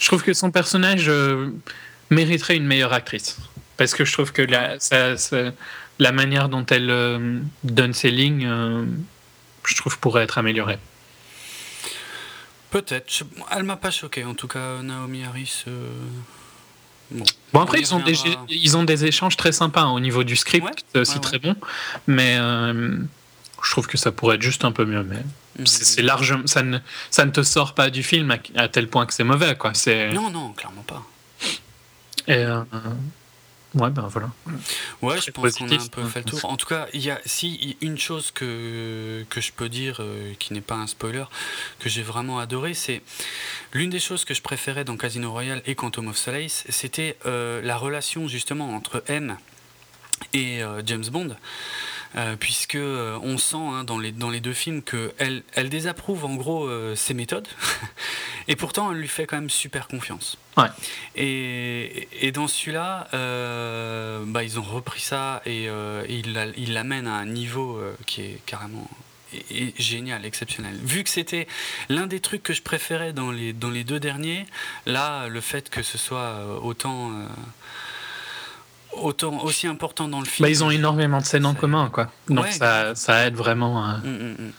je 0.00 0.06
trouve 0.06 0.22
que 0.22 0.32
son 0.34 0.50
personnage 0.50 1.08
euh, 1.08 1.50
mériterait 2.10 2.56
une 2.56 2.66
meilleure 2.66 2.92
actrice. 2.92 3.36
Parce 3.76 3.92
que 3.94 4.04
je 4.06 4.12
trouve 4.12 4.32
que 4.32 4.42
la, 4.42 4.80
ça- 4.80 5.16
ça- 5.18 5.52
la 5.98 6.12
manière 6.12 6.48
dont 6.48 6.64
elle 6.66 6.90
euh, 6.90 7.38
donne 7.64 7.92
ses 7.94 8.10
lignes, 8.10 8.46
euh, 8.46 8.84
je 9.64 9.74
trouve 9.76 9.98
pourrait 9.98 10.22
être 10.24 10.38
améliorée. 10.38 10.78
Peut-être. 12.70 13.22
Elle 13.50 13.62
m'a 13.62 13.76
pas 13.76 13.90
choqué, 13.90 14.24
en 14.24 14.34
tout 14.34 14.48
cas, 14.48 14.82
Naomi 14.82 15.24
Harris. 15.24 15.64
euh, 15.68 15.88
Bon. 17.12 17.24
Bon, 17.52 17.60
après, 17.60 17.78
ils 17.78 17.94
ont, 17.94 18.00
des, 18.00 18.14
reviendra. 18.14 18.44
ils 18.48 18.76
ont 18.76 18.82
des 18.82 19.04
échanges 19.04 19.36
très 19.36 19.52
sympas 19.52 19.82
hein, 19.82 19.92
au 19.92 20.00
niveau 20.00 20.24
du 20.24 20.34
script, 20.34 20.64
Ouais, 20.66 20.72
c'est 20.92 20.98
aussi 20.98 21.14
ouais, 21.14 21.20
très 21.20 21.38
bon. 21.38 21.54
Mais 22.08 22.36
je 22.36 23.70
trouve 23.70 23.86
que 23.86 23.96
ça 23.96 24.10
pourrait 24.10 24.34
être 24.36 24.42
juste 24.42 24.64
un 24.64 24.72
peu 24.72 24.84
mieux. 24.84 25.04
Mais 25.04 25.22
Mhm. 25.58 25.66
c'est 25.66 26.02
largement, 26.02 26.46
ça 26.46 26.62
ne, 26.64 26.78
ça 27.10 27.24
ne 27.24 27.30
te 27.30 27.42
sort 27.44 27.74
pas 27.74 27.88
du 27.90 28.02
film 28.02 28.30
à, 28.32 28.38
à 28.56 28.68
tel 28.68 28.88
point 28.88 29.06
que 29.06 29.14
c'est 29.14 29.22
mauvais, 29.24 29.54
quoi. 29.56 29.72
Non, 30.12 30.30
non, 30.30 30.52
clairement 30.52 30.82
pas. 30.82 31.02
et, 32.28 32.44
ouais, 33.74 33.90
ben 33.90 34.08
voilà. 34.08 34.30
Ouais, 35.02 35.20
je 35.20 35.30
pense 35.30 35.54
qu'on 35.54 35.68
a 35.68 35.74
un 35.74 35.86
peu 35.86 36.04
fait 36.04 36.20
le 36.20 36.24
tour. 36.24 36.44
En 36.44 36.56
tout 36.56 36.66
cas, 36.66 36.86
il 36.92 37.02
y 37.02 37.10
a 37.10 37.20
si 37.24 37.76
une 37.80 37.98
chose 37.98 38.30
que, 38.30 39.24
que 39.28 39.40
je 39.40 39.52
peux 39.52 39.68
dire 39.68 39.98
euh, 40.00 40.34
qui 40.38 40.52
n'est 40.52 40.60
pas 40.60 40.76
un 40.76 40.86
spoiler, 40.86 41.24
que 41.78 41.88
j'ai 41.88 42.02
vraiment 42.02 42.38
adoré, 42.38 42.74
c'est 42.74 43.02
l'une 43.72 43.90
des 43.90 44.00
choses 44.00 44.24
que 44.24 44.34
je 44.34 44.42
préférais 44.42 44.84
dans 44.84 44.96
Casino 44.96 45.30
Royale 45.30 45.62
et 45.66 45.74
Quantum 45.74 46.08
of 46.08 46.16
Solace, 46.16 46.64
c'était 46.68 47.16
euh, 47.26 47.60
la 47.62 47.76
relation 47.76 48.28
justement 48.28 48.74
entre 48.74 49.02
M 49.08 49.36
et 50.32 50.62
euh, 50.62 50.82
James 50.84 51.04
Bond. 51.10 51.36
Euh, 52.14 52.36
puisque 52.36 52.76
euh, 52.76 53.18
on 53.22 53.36
sent 53.38 53.56
hein, 53.56 53.84
dans, 53.84 53.98
les, 53.98 54.12
dans 54.12 54.30
les 54.30 54.40
deux 54.40 54.52
films 54.52 54.82
qu'elle 54.82 55.42
elle 55.54 55.68
désapprouve 55.68 56.24
en 56.24 56.34
gros 56.36 56.66
euh, 56.66 56.94
ses 56.94 57.14
méthodes, 57.14 57.48
et 58.48 58.56
pourtant 58.56 58.92
elle 58.92 58.98
lui 58.98 59.08
fait 59.08 59.26
quand 59.26 59.36
même 59.36 59.50
super 59.50 59.88
confiance. 59.88 60.36
Ouais. 60.56 60.68
Et, 61.16 62.08
et 62.20 62.32
dans 62.32 62.48
celui-là, 62.48 63.08
euh, 63.14 64.22
bah, 64.26 64.44
ils 64.44 64.58
ont 64.58 64.62
repris 64.62 65.00
ça 65.00 65.42
et, 65.46 65.68
euh, 65.68 66.04
ils 66.08 66.32
la- 66.32 66.46
ils 66.56 66.72
l'amènent 66.72 67.08
à 67.08 67.14
un 67.16 67.26
niveau 67.26 67.76
euh, 67.76 67.94
qui 68.06 68.22
est 68.22 68.40
carrément 68.46 68.88
et- 69.32 69.64
et 69.64 69.74
génial, 69.76 70.24
exceptionnel. 70.24 70.78
Vu 70.82 71.02
que 71.02 71.10
c'était 71.10 71.46
l'un 71.88 72.06
des 72.06 72.20
trucs 72.20 72.42
que 72.44 72.52
je 72.52 72.62
préférais 72.62 73.12
dans 73.12 73.30
les, 73.32 73.52
dans 73.52 73.70
les 73.70 73.82
deux 73.84 73.98
derniers, 74.00 74.46
là, 74.86 75.28
le 75.28 75.40
fait 75.40 75.68
que 75.68 75.82
ce 75.82 75.98
soit 75.98 76.60
autant, 76.62 77.10
autant 79.02 79.42
aussi 79.44 79.66
important 79.66 80.08
dans 80.08 80.20
le 80.20 80.26
film. 80.26 80.44
Bah, 80.46 80.50
ils 80.50 80.62
ont 80.64 80.70
énormément 80.70 81.18
de 81.20 81.24
scènes 81.24 81.46
en 81.46 81.54
commun, 81.54 81.88
quoi. 81.92 82.10
Donc 82.28 82.44
Ouais. 82.44 82.52
ça, 82.52 82.94
ça 82.94 83.26
aide 83.26 83.34
vraiment. 83.34 83.84
à- 83.84 83.98
Mm, 83.98 84.08
mm, 84.08 84.30
mm. 84.46 84.52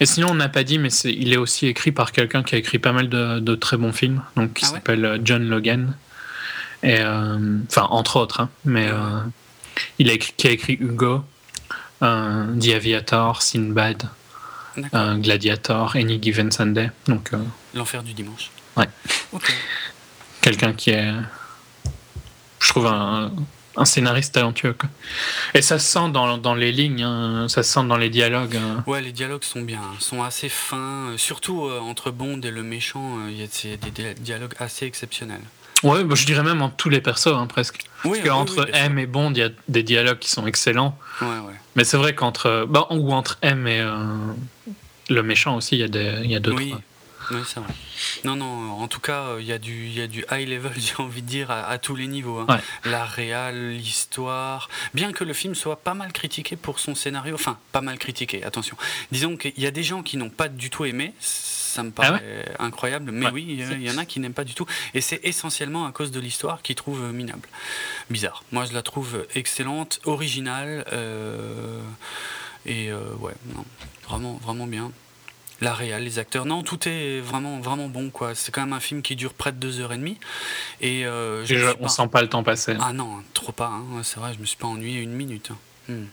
Et 0.00 0.06
sinon, 0.06 0.28
on 0.30 0.34
n'a 0.34 0.50
pas 0.50 0.64
dit, 0.64 0.78
mais 0.78 0.90
il 1.04 1.32
est 1.32 1.38
aussi 1.38 1.66
écrit 1.66 1.92
par 1.92 2.12
quelqu'un 2.12 2.42
qui 2.42 2.54
a 2.54 2.58
écrit 2.58 2.78
pas 2.78 2.92
mal 2.92 3.08
de, 3.08 3.38
de 3.40 3.54
très 3.54 3.78
bons 3.78 3.92
films, 3.92 4.22
donc 4.36 4.52
qui 4.52 4.64
Ah 4.66 4.68
s'appelle 4.68 5.04
euh, 5.04 5.18
John 5.24 5.48
Logan. 5.48 5.94
Et 6.82 6.98
euh, 7.00 7.58
enfin, 7.70 7.86
entre 7.90 8.16
autres, 8.16 8.40
hein, 8.40 8.50
mais 8.66 8.88
euh, 8.88 9.20
il 9.98 10.10
a 10.10 10.12
écrit, 10.12 10.34
qui 10.36 10.46
a 10.48 10.50
écrit 10.50 10.74
Hugo, 10.78 11.24
euh, 12.02 12.54
The 12.60 12.68
Aviator, 12.74 13.40
Sinbad, 13.40 14.02
Gladiator, 14.96 15.96
Any 15.96 16.18
Given 16.20 16.50
Sunday. 16.50 16.90
Donc, 17.06 17.30
L'enfer 17.74 18.02
du 18.02 18.12
dimanche. 18.14 18.50
Ouais. 18.76 18.88
Ok. 19.32 19.54
quelqu'un 20.40 20.72
qui 20.72 20.90
est, 20.90 21.12
je 22.60 22.68
trouve, 22.68 22.86
un, 22.86 23.30
un 23.76 23.84
scénariste 23.84 24.34
talentueux. 24.34 24.74
quoi. 24.74 24.88
Et 25.54 25.62
ça 25.62 25.78
se 25.78 25.86
sent 25.90 26.10
dans, 26.12 26.36
dans 26.38 26.54
les 26.54 26.72
lignes, 26.72 27.02
hein, 27.02 27.46
ça 27.48 27.62
se 27.62 27.72
sent 27.72 27.84
dans 27.86 27.96
les 27.96 28.10
dialogues. 28.10 28.56
hein. 28.56 28.84
Ouais, 28.86 29.00
les 29.00 29.12
dialogues 29.12 29.44
sont 29.44 29.62
bien, 29.62 29.80
sont 29.98 30.22
assez 30.22 30.48
fins, 30.48 31.10
euh, 31.10 31.16
surtout 31.16 31.66
euh, 31.66 31.80
entre 31.80 32.10
Bond 32.10 32.40
et 32.42 32.50
le 32.50 32.62
méchant, 32.62 33.18
euh, 33.18 33.30
il 33.30 33.40
y 33.40 33.42
a 33.42 33.76
des 33.76 33.90
dia- 33.90 34.14
dialogues 34.14 34.54
assez 34.58 34.84
exceptionnels. 34.86 35.40
Ouais, 35.82 36.04
bah, 36.04 36.14
je 36.14 36.24
dirais 36.26 36.44
même 36.44 36.62
en 36.62 36.68
tous 36.70 36.90
les 36.90 37.00
persos, 37.00 37.26
hein, 37.34 37.46
presque. 37.48 37.84
Oui, 38.04 38.18
Parce 38.18 38.28
qu'entre 38.28 38.68
M 38.72 38.98
et 39.00 39.06
Bond, 39.06 39.32
il 39.32 39.38
y 39.38 39.42
a 39.42 39.48
des 39.68 39.82
dialogues 39.82 40.20
qui 40.20 40.30
sont 40.30 40.46
excellents. 40.46 40.96
Ouais, 41.20 41.26
ouais. 41.26 41.54
Mais 41.74 41.82
c'est 41.84 41.96
vrai 41.96 42.14
qu'entre. 42.14 42.66
Bah, 42.68 42.86
ou 42.90 43.12
entre 43.12 43.38
M 43.42 43.66
et 43.66 43.80
euh, 43.80 43.96
le 45.08 45.22
méchant 45.24 45.56
aussi, 45.56 45.74
il 45.76 45.80
y 45.80 45.84
a, 45.84 45.88
des, 45.88 46.20
il 46.22 46.30
y 46.30 46.36
a 46.36 46.40
deux, 46.40 46.52
Oui, 46.52 46.68
trois. 46.70 46.80
Oui 47.32 47.40
c'est 47.46 47.60
vrai. 47.60 47.72
Non, 48.24 48.36
non, 48.36 48.72
en 48.72 48.88
tout 48.88 49.00
cas, 49.00 49.22
euh, 49.28 49.38
il 49.40 49.46
y, 49.46 49.52
a 49.52 49.58
du- 49.58 49.86
il 49.86 49.94
y 49.94 50.00
a 50.00 50.06
du 50.06 50.24
high 50.30 50.48
level, 50.48 50.72
j'ai 50.76 50.94
envie 50.98 51.22
de 51.22 51.26
dire, 51.26 51.50
à, 51.50 51.66
à 51.68 51.78
tous 51.78 51.94
les 51.96 52.06
niveaux. 52.06 52.38
hein. 52.38 52.46
Ouais. 52.48 52.90
La 52.90 53.04
réal, 53.04 53.70
l'histoire. 53.70 54.68
Bien 54.94 55.12
que 55.12 55.24
le 55.24 55.32
film 55.32 55.54
soit 55.54 55.76
pas 55.76 55.94
mal 55.94 56.12
critiqué 56.12 56.56
pour 56.56 56.78
son 56.78 56.94
scénario, 56.94 57.34
enfin, 57.34 57.58
pas 57.72 57.80
mal 57.80 57.98
critiqué, 57.98 58.44
attention. 58.44 58.76
Disons 59.10 59.36
qu'il 59.36 59.58
y 59.58 59.66
a 59.66 59.70
des 59.70 59.82
gens 59.82 60.02
qui 60.02 60.16
n'ont 60.16 60.30
pas 60.30 60.48
du 60.48 60.70
tout 60.70 60.84
aimé, 60.84 61.14
ça 61.20 61.82
me 61.82 61.88
Ah 61.90 61.92
paraît 62.02 62.54
incroyable, 62.58 63.10
mais 63.12 63.26
Ouais. 63.26 63.32
oui, 63.32 63.46
il 63.48 63.82
y 63.82 63.90
en 63.90 63.98
a 63.98 64.04
qui 64.04 64.20
n'aiment 64.20 64.34
pas 64.34 64.44
du 64.44 64.54
tout. 64.54 64.66
Et 64.94 65.00
c'est 65.00 65.20
essentiellement 65.24 65.86
à 65.86 65.92
cause 65.92 66.10
de 66.10 66.20
l'histoire 66.20 66.60
qu'ils 66.62 66.76
trouvent 66.76 67.12
minable. 67.12 67.48
Bizarre. 68.10 68.44
Moi, 68.52 68.64
je 68.66 68.72
la 68.74 68.82
trouve 68.82 69.26
excellente, 69.34 70.00
originale, 70.04 70.84
euh, 70.92 71.80
et 72.66 72.90
euh, 72.90 73.00
ouais, 73.20 73.32
non, 73.54 73.64
vraiment, 74.08 74.34
vraiment 74.42 74.66
bien. 74.66 74.92
La 75.62 75.72
réal, 75.74 76.02
les 76.02 76.18
acteurs, 76.18 76.44
non, 76.44 76.62
tout 76.62 76.88
est 76.88 77.20
vraiment, 77.20 77.60
vraiment 77.60 77.88
bon, 77.88 78.10
quoi. 78.10 78.34
C'est 78.34 78.50
quand 78.52 78.62
même 78.62 78.72
un 78.72 78.80
film 78.80 79.00
qui 79.00 79.14
dure 79.16 79.32
près 79.32 79.52
de 79.52 79.56
deux 79.58 79.80
heures 79.80 79.92
et 79.92 79.96
demie. 79.96 80.18
Et 80.80 81.06
euh, 81.06 81.44
je 81.46 81.54
on 81.78 81.82
pas- 81.84 81.88
sent 81.88 82.08
pas 82.08 82.20
le 82.20 82.28
temps 82.28 82.42
passer. 82.42 82.76
ah 82.80 82.92
non, 82.92 83.22
trop 83.32 83.52
pas, 83.52 83.68
hein. 83.68 83.84
C'est 84.02 84.18
vrai, 84.18 84.32
je 84.34 84.40
me 84.40 84.44
suis 84.44 84.56
pas 84.56 84.66
ennuyé 84.66 85.00
une 85.00 85.12
minute. 85.12 85.50
hein. 85.52 85.56
Hmm. 85.88 86.04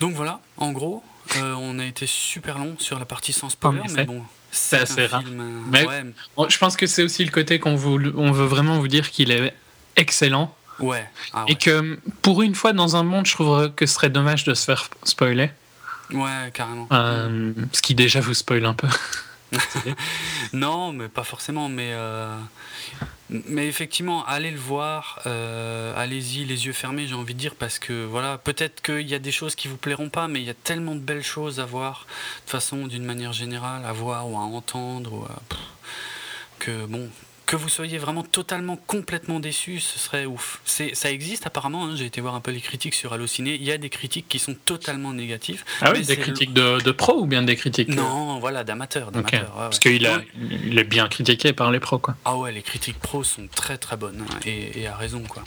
Donc 0.00 0.14
voilà, 0.14 0.40
en 0.56 0.72
gros, 0.72 1.02
euh, 1.36 1.54
on 1.58 1.78
a 1.78 1.84
été 1.84 2.06
super 2.06 2.58
long 2.58 2.74
sur 2.78 2.98
la 2.98 3.04
partie 3.04 3.32
sans 3.32 3.50
spoiler, 3.50 3.82
mais 3.94 4.04
bon, 4.04 4.22
C'est 4.50 4.78
assez 4.80 5.06
rare. 5.06 5.22
film, 5.22 5.40
euh, 5.40 5.60
Mais- 5.70 5.86
ouais, 5.86 6.04
Bon, 6.36 6.48
Je 6.48 6.58
pense 6.58 6.76
que 6.76 6.86
c'est 6.86 7.02
aussi 7.02 7.24
le 7.24 7.30
côté 7.30 7.58
qu'on 7.58 7.76
veut, 7.76 8.12
on 8.16 8.32
veut 8.32 8.46
vraiment 8.46 8.78
vous 8.78 8.88
dire 8.88 9.10
qu'il 9.10 9.30
est 9.30 9.54
excellent. 9.96 10.54
ouais, 10.78 11.06
ah 11.34 11.44
Et 11.48 11.54
que 11.54 11.98
pour 12.22 12.40
une 12.42 12.54
fois 12.54 12.72
dans 12.72 12.96
un 12.96 13.02
monde, 13.02 13.26
je 13.26 13.32
trouve 13.32 13.72
que 13.74 13.84
ce 13.86 13.94
serait 13.94 14.10
dommage 14.10 14.44
de 14.44 14.54
se 14.54 14.64
faire 14.64 14.88
spoiler. 15.04 15.50
Ouais, 16.12 16.50
carrément. 16.52 16.88
Euh, 16.92 17.52
ce 17.72 17.82
qui 17.82 17.94
déjà 17.94 18.20
vous 18.20 18.34
spoil 18.34 18.64
un 18.64 18.74
peu. 18.74 18.88
Non, 20.52 20.92
mais 20.92 21.08
pas 21.08 21.24
forcément, 21.24 21.68
mais 21.68 21.90
euh, 21.92 22.36
mais 23.30 23.66
effectivement, 23.68 24.24
allez 24.26 24.50
le 24.50 24.58
voir, 24.58 25.20
euh, 25.26 25.92
allez-y 25.96 26.44
les 26.44 26.66
yeux 26.66 26.72
fermés, 26.72 27.06
j'ai 27.06 27.14
envie 27.14 27.34
de 27.34 27.38
dire, 27.38 27.54
parce 27.56 27.78
que 27.78 28.04
voilà, 28.04 28.38
peut-être 28.38 28.80
qu'il 28.82 29.08
y 29.08 29.14
a 29.14 29.18
des 29.18 29.32
choses 29.32 29.54
qui 29.54 29.68
vous 29.68 29.76
plairont 29.76 30.08
pas, 30.08 30.28
mais 30.28 30.40
il 30.40 30.46
y 30.46 30.50
a 30.50 30.54
tellement 30.54 30.94
de 30.94 31.00
belles 31.00 31.24
choses 31.24 31.58
à 31.60 31.64
voir, 31.64 32.06
de 32.46 32.50
façon, 32.50 32.86
d'une 32.86 33.04
manière 33.04 33.32
générale, 33.32 33.84
à 33.84 33.92
voir 33.92 34.28
ou 34.28 34.36
à 34.36 34.40
entendre, 34.40 35.12
ou 35.12 35.24
à- 35.24 35.40
que 36.58 36.86
bon. 36.86 37.08
Que 37.50 37.56
vous 37.56 37.68
soyez 37.68 37.98
vraiment 37.98 38.22
totalement, 38.22 38.76
complètement 38.76 39.40
déçu, 39.40 39.80
ce 39.80 39.98
serait 39.98 40.24
ouf. 40.24 40.60
C'est, 40.64 40.94
ça 40.94 41.10
existe 41.10 41.48
apparemment, 41.48 41.86
hein, 41.86 41.96
j'ai 41.96 42.04
été 42.06 42.20
voir 42.20 42.36
un 42.36 42.40
peu 42.40 42.52
les 42.52 42.60
critiques 42.60 42.94
sur 42.94 43.12
Allociné, 43.12 43.56
il 43.56 43.64
y 43.64 43.72
a 43.72 43.76
des 43.76 43.88
critiques 43.90 44.26
qui 44.28 44.38
sont 44.38 44.54
totalement 44.54 45.12
négatives. 45.12 45.64
Ah 45.80 45.90
oui, 45.92 46.04
des 46.04 46.16
critiques 46.16 46.52
de, 46.52 46.80
de 46.80 46.90
pro 46.92 47.14
ou 47.14 47.26
bien 47.26 47.42
des 47.42 47.56
critiques 47.56 47.90
euh, 47.90 47.94
Non, 47.94 48.38
voilà, 48.38 48.62
d'amateurs. 48.62 49.10
Ouais, 49.12 49.22
Parce 49.56 49.80
qu'il 49.80 50.06
Ouais. 50.06 50.28
il 50.64 50.78
est 50.78 50.84
bien 50.84 51.08
critiqué 51.08 51.52
par 51.52 51.72
les 51.72 51.80
pros, 51.80 51.98
quoi. 51.98 52.14
Ah 52.24 52.36
ouais, 52.36 52.52
les 52.52 52.62
critiques 52.62 53.00
pro 53.00 53.24
sont 53.24 53.48
très 53.52 53.78
très 53.78 53.96
bonnes 53.96 54.24
hein, 54.30 54.38
et, 54.46 54.82
et 54.82 54.86
à 54.86 54.94
raison 54.94 55.24
quoi. 55.28 55.42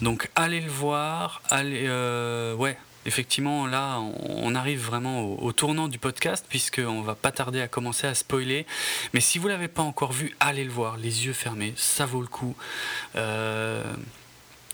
Donc 0.00 0.30
allez 0.36 0.60
le 0.60 0.70
voir, 0.70 1.42
allez, 1.50 1.86
euh, 1.88 2.54
ouais, 2.54 2.78
effectivement 3.06 3.66
là 3.66 3.98
on, 4.00 4.54
arrive 4.54 4.80
vraiment 4.84 5.22
au, 5.22 5.38
au 5.46 5.52
tournant 5.52 5.88
du 5.88 5.98
podcast 5.98 6.44
puisqu'on 6.48 7.02
va 7.02 7.14
pas 7.14 7.32
tarder 7.32 7.60
à 7.60 7.68
commencer 7.68 8.06
à 8.06 8.14
spoiler. 8.14 8.66
Mais 9.14 9.20
si 9.20 9.38
vous 9.38 9.48
l'avez 9.48 9.68
pas 9.68 9.82
encore 9.82 10.12
vu, 10.12 10.36
allez 10.40 10.64
le 10.64 10.70
voir, 10.70 10.96
les 10.96 11.26
yeux 11.26 11.32
fermés, 11.32 11.74
ça 11.76 12.06
vaut 12.06 12.20
le 12.20 12.26
coup. 12.28 12.54
Euh, 13.16 13.82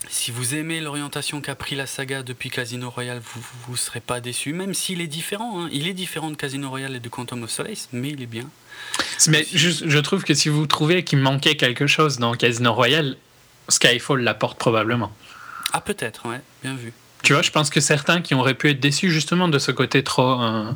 si 0.08 0.30
vous 0.30 0.54
aimez 0.54 0.80
l'orientation 0.80 1.40
qu'a 1.40 1.54
pris 1.54 1.74
la 1.74 1.86
saga 1.86 2.22
depuis 2.22 2.50
Casino 2.50 2.88
Royale, 2.88 3.20
vous 3.66 3.72
ne 3.72 3.76
serez 3.76 4.00
pas 4.00 4.20
déçu, 4.20 4.52
même 4.52 4.72
s'il 4.72 5.00
est 5.00 5.08
différent. 5.08 5.64
hein. 5.64 5.68
Il 5.72 5.88
est 5.88 5.92
différent 5.92 6.30
de 6.30 6.36
Casino 6.36 6.70
Royale 6.70 6.96
et 6.96 7.00
de 7.00 7.08
Quantum 7.08 7.42
of 7.42 7.50
Solace, 7.50 7.88
mais 7.92 8.10
il 8.10 8.22
est 8.22 8.26
bien. 8.26 8.48
Mais 9.26 9.44
je, 9.52 9.68
je 9.70 9.98
trouve 9.98 10.22
que 10.22 10.34
si 10.34 10.48
vous 10.48 10.66
trouvez 10.66 11.02
qu'il 11.04 11.18
manquait 11.18 11.56
quelque 11.56 11.86
chose 11.86 12.18
dans 12.18 12.34
Casino 12.34 12.72
Royale, 12.72 13.16
Skyfall 13.68 14.22
l'apporte 14.22 14.58
probablement. 14.58 15.12
Ah 15.72 15.80
peut-être, 15.80 16.28
ouais, 16.28 16.40
bien 16.62 16.74
vu. 16.74 16.92
Tu 17.22 17.32
vois, 17.32 17.42
je 17.42 17.50
pense 17.50 17.68
que 17.70 17.80
certains 17.80 18.20
qui 18.22 18.34
auraient 18.34 18.54
pu 18.54 18.70
être 18.70 18.80
déçus 18.80 19.10
justement 19.10 19.48
de 19.48 19.58
ce 19.58 19.70
côté 19.72 20.02
trop 20.04 20.40
euh, 20.40 20.70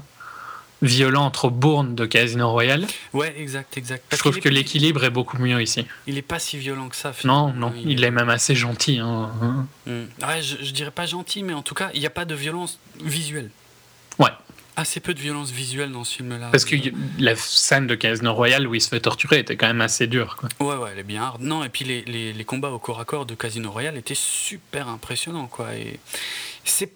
violent, 0.83 1.31
trop 1.31 1.51
bourne 1.51 1.95
de 1.95 2.05
Casino 2.05 2.51
Royale, 2.51 2.87
Ouais, 3.13 3.33
exact, 3.39 3.77
exact. 3.79 4.05
je 4.11 4.17
trouve 4.19 4.41
que 4.41 4.49
l'équilibre 4.49 5.05
est 5.05 5.11
beaucoup 5.11 5.39
mieux 5.39 5.63
ici. 5.63 5.87
Il 6.09 6.19
est 6.19 6.23
pas 6.23 6.39
si 6.41 6.59
violent 6.59 6.89
que 6.89 6.97
ça, 6.97 7.11
Non, 7.11 7.15
finalement. 7.53 7.53
non, 7.55 7.73
il 7.87 8.03
est 8.05 8.11
même 8.11 8.29
assez 8.29 8.55
gentil. 8.57 8.99
hein, 8.99 9.31
hein. 9.41 9.67
Hmm. 9.87 10.05
Ouais, 10.27 10.43
je, 10.43 10.57
je 10.63 10.73
dirais 10.73 10.91
pas 10.91 11.07
gentil, 11.07 11.43
mais 11.45 11.55
en 11.55 11.63
tout 11.63 11.75
cas, 11.75 11.91
il 11.95 12.01
n'y 12.01 12.07
a 12.07 12.11
pas 12.11 12.25
de 12.25 12.35
violence 12.35 12.79
visuelle. 13.01 13.51
Ouais. 14.19 14.31
Assez 14.75 15.01
peu 15.01 15.13
de 15.13 15.21
violence 15.21 15.51
visuelle 15.51 15.93
dans 15.93 16.03
ce 16.05 16.17
film-là. 16.17 16.49
Parce 16.51 16.65
que 16.65 16.77
la 17.19 17.37
scène 17.37 17.87
de 17.87 17.95
Casino 17.95 18.33
Royale 18.33 18.67
où 18.67 18.75
il 18.75 18.81
se 18.81 18.89
fait 18.89 19.01
torturer 19.01 19.41
était 19.41 19.57
quand 19.57 19.67
même 19.67 19.83
assez 19.83 20.07
dure. 20.07 20.37
Quoi. 20.37 20.49
Ouais, 20.61 20.83
ouais, 20.83 20.91
elle 20.93 20.99
est 21.01 21.03
bien 21.03 21.23
hard. 21.23 21.43
Non, 21.43 21.63
et 21.63 21.69
puis 21.69 21.85
les, 21.85 22.03
les, 22.07 22.33
les 22.33 22.45
combats 22.45 22.71
au 22.71 22.79
corps 22.79 22.99
à 22.99 23.05
corps 23.05 23.27
de 23.27 23.35
Casino 23.35 23.71
Royale 23.71 23.99
étaient 23.99 24.15
super 24.17 24.89
impressionnants, 24.89 25.47
quoi. 25.47 25.75
Et 25.75 26.01
c'est, 26.65 26.91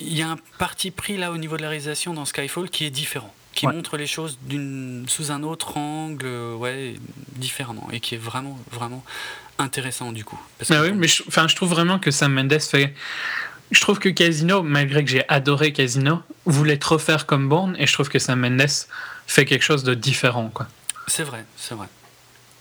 il 0.00 0.16
y 0.16 0.22
a 0.22 0.30
un 0.30 0.38
parti 0.58 0.90
pris 0.90 1.18
là 1.18 1.30
au 1.30 1.36
niveau 1.36 1.58
de 1.58 1.62
la 1.62 1.68
réalisation 1.68 2.14
dans 2.14 2.24
Skyfall 2.24 2.70
qui 2.70 2.86
est 2.86 2.90
différent, 2.90 3.34
qui 3.52 3.66
Ouais. 3.66 3.74
montre 3.74 3.98
les 3.98 4.06
choses 4.06 4.38
d'une 4.44 5.04
sous 5.06 5.30
un 5.30 5.42
autre 5.42 5.76
angle, 5.76 6.26
ouais, 6.56 6.94
différemment, 7.36 7.88
et 7.92 8.00
qui 8.00 8.14
est 8.14 8.18
vraiment, 8.18 8.58
vraiment 8.72 9.04
intéressant 9.58 10.12
du 10.12 10.24
coup. 10.24 10.40
Parce 10.58 10.70
Ah 10.70 10.76
que- 10.76 10.88
oui, 10.88 10.92
mais 10.96 11.08
je, 11.08 11.24
enfin, 11.28 11.46
je 11.46 11.56
trouve 11.56 11.68
vraiment 11.68 11.98
que 11.98 12.10
Sam 12.10 12.32
Mendes 12.32 12.58
fait. 12.60 12.94
Je 13.70 13.80
trouve 13.80 13.98
que 13.98 14.08
Casino, 14.08 14.62
malgré 14.62 15.04
que 15.04 15.10
j'ai 15.10 15.24
adoré 15.28 15.72
Casino, 15.72 16.22
voulait 16.46 16.78
trop 16.78 16.98
faire 16.98 17.26
comme 17.26 17.48
Bourne, 17.48 17.76
et 17.78 17.86
je 17.86 17.92
trouve 17.92 18.08
que 18.08 18.18
Sam 18.18 18.40
Mendes 18.40 18.66
fait 19.26 19.44
quelque 19.44 19.62
chose 19.64 19.84
de 19.84 19.94
différent. 19.94 20.50
Quoi. 20.52 20.66
c'est 21.06 21.22
vrai, 21.24 21.44
c'est 21.56 21.74
vrai. 21.74 21.86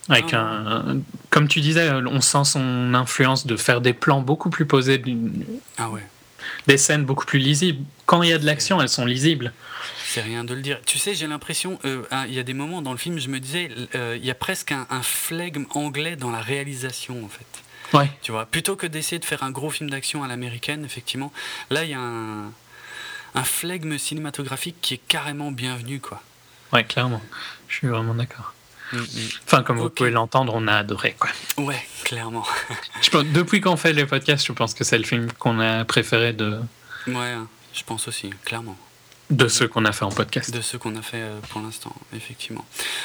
Avec 0.09 0.33
Ah. 0.33 0.37
un, 0.39 0.97
comme 1.29 1.47
tu 1.47 1.59
disais, 1.61 1.89
on 1.91 2.21
sent 2.21 2.43
son 2.45 2.93
influence 2.93 3.45
de 3.45 3.55
faire 3.57 3.81
des 3.81 3.93
plans 3.93 4.21
beaucoup 4.21 4.49
plus 4.49 4.65
posés, 4.65 5.01
Ah 5.77 5.89
ouais. 5.89 6.05
des 6.67 6.77
scènes 6.77 7.03
beaucoup 7.03 7.25
plus 7.25 7.39
lisibles. 7.39 7.83
Quand 8.05 8.21
il 8.23 8.29
y 8.29 8.33
a 8.33 8.37
de 8.37 8.45
l'action, 8.45 8.81
elles 8.81 8.87
sont 8.89 9.05
lisibles. 9.05 9.51
C'est 10.05 10.21
rien 10.21 10.45
de 10.45 10.53
le 10.53 10.61
dire. 10.61 10.79
Tu 10.85 10.97
sais, 10.97 11.13
j'ai 11.13 11.27
l'impression, 11.27 11.77
euh, 11.83 12.03
hein, 12.11 12.25
il 12.27 12.33
y 12.33 12.39
a 12.39 12.43
des 12.43 12.53
moments 12.53 12.81
dans 12.81 12.93
le 12.93 12.97
film, 12.97 13.19
je 13.19 13.27
me 13.27 13.39
disais, 13.41 13.69
euh, 13.95 14.15
il 14.17 14.25
y 14.25 14.31
a 14.31 14.35
presque 14.35 14.71
un, 14.71 14.87
un 14.89 15.01
flegme 15.01 15.65
anglais 15.71 16.15
dans 16.15 16.31
la 16.31 16.39
réalisation, 16.41 17.23
en 17.25 17.27
fait. 17.29 17.45
Ouais. 17.93 18.09
Tu 18.21 18.31
vois, 18.31 18.45
plutôt 18.45 18.75
que 18.75 18.85
d'essayer 18.87 19.19
de 19.19 19.25
faire 19.25 19.43
un 19.43 19.51
gros 19.51 19.69
film 19.69 19.89
d'action 19.89 20.23
à 20.23 20.27
l'américaine, 20.27 20.83
effectivement, 20.85 21.31
là, 21.69 21.83
il 21.83 21.91
y 21.91 21.93
a 21.93 21.99
un, 21.99 22.51
un 23.35 23.43
flegme 23.43 23.97
cinématographique 23.97 24.75
qui 24.81 24.95
est 24.95 25.01
carrément 25.07 25.51
bienvenu, 25.51 25.99
quoi. 25.99 26.21
Ouais, 26.73 26.83
clairement. 26.83 27.21
Je 27.69 27.75
suis 27.75 27.87
vraiment 27.87 28.13
d'accord. 28.13 28.53
Mm, 28.93 28.99
Enfin, 29.45 29.63
comme 29.63 29.77
vous 29.79 29.89
pouvez 29.89 30.11
l'entendre, 30.11 30.53
on 30.55 30.67
a 30.67 30.75
adoré. 30.75 31.15
Quoi. 31.19 31.29
mm. 31.57 31.63
Ouais, 31.63 31.85
clairement. 32.03 32.45
Je 33.01 33.09
pense- 33.09 33.25
depuis 33.25 33.61
qu'on 33.61 33.77
fait 33.77 33.93
les 33.93 34.05
podcasts, 34.05 34.45
je 34.45 34.51
pense 34.53 34.73
que 34.73 34.83
c'est 34.83 34.97
le 34.97 35.03
film 35.03 35.31
qu'on 35.33 35.59
a 35.59 35.83
préféré 35.85 36.33
de, 36.33 36.59
Ouais, 37.07 37.35
je 37.73 37.83
pense 37.83 38.07
aussi, 38.07 38.29
clairement. 38.43 38.77
De 39.29 39.49
ceux 39.49 39.67
qu'on 39.67 39.83
a 39.83 39.91
fait 39.91 40.05
en 40.05 40.09
podcast. 40.09 40.51
De 40.51 40.61
ceux 40.61 40.77
qu'on 40.77 40.95
a 40.95 41.01
fait 41.01 41.19
euh, 41.19 41.39
pour 41.49 41.59
l'instant, 41.59 41.93
effectivement. 42.15 42.63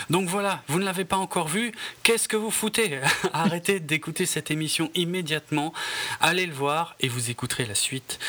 Donc 0.09 0.29
voilà, 0.29 0.63
vous 0.69 0.79
ne 0.79 0.85
l'avez 0.85 1.05
pas 1.05 1.17
encore 1.17 1.49
vu. 1.49 1.73
Qu'est-ce 2.05 2.29
que 2.29 2.37
vous 2.37 2.53
foutez? 2.53 3.01
Arrêtez 3.33 3.81
d'écouter 3.81 4.25
cette 4.25 4.53
émission 4.53 4.89
immédiatement. 4.95 5.73
Allez 6.21 6.47
le 6.47 6.53
voir 6.53 6.95
et 7.01 7.09
vous 7.09 7.31
écouterez 7.31 7.67
la 7.67 7.75
suite 7.75 8.21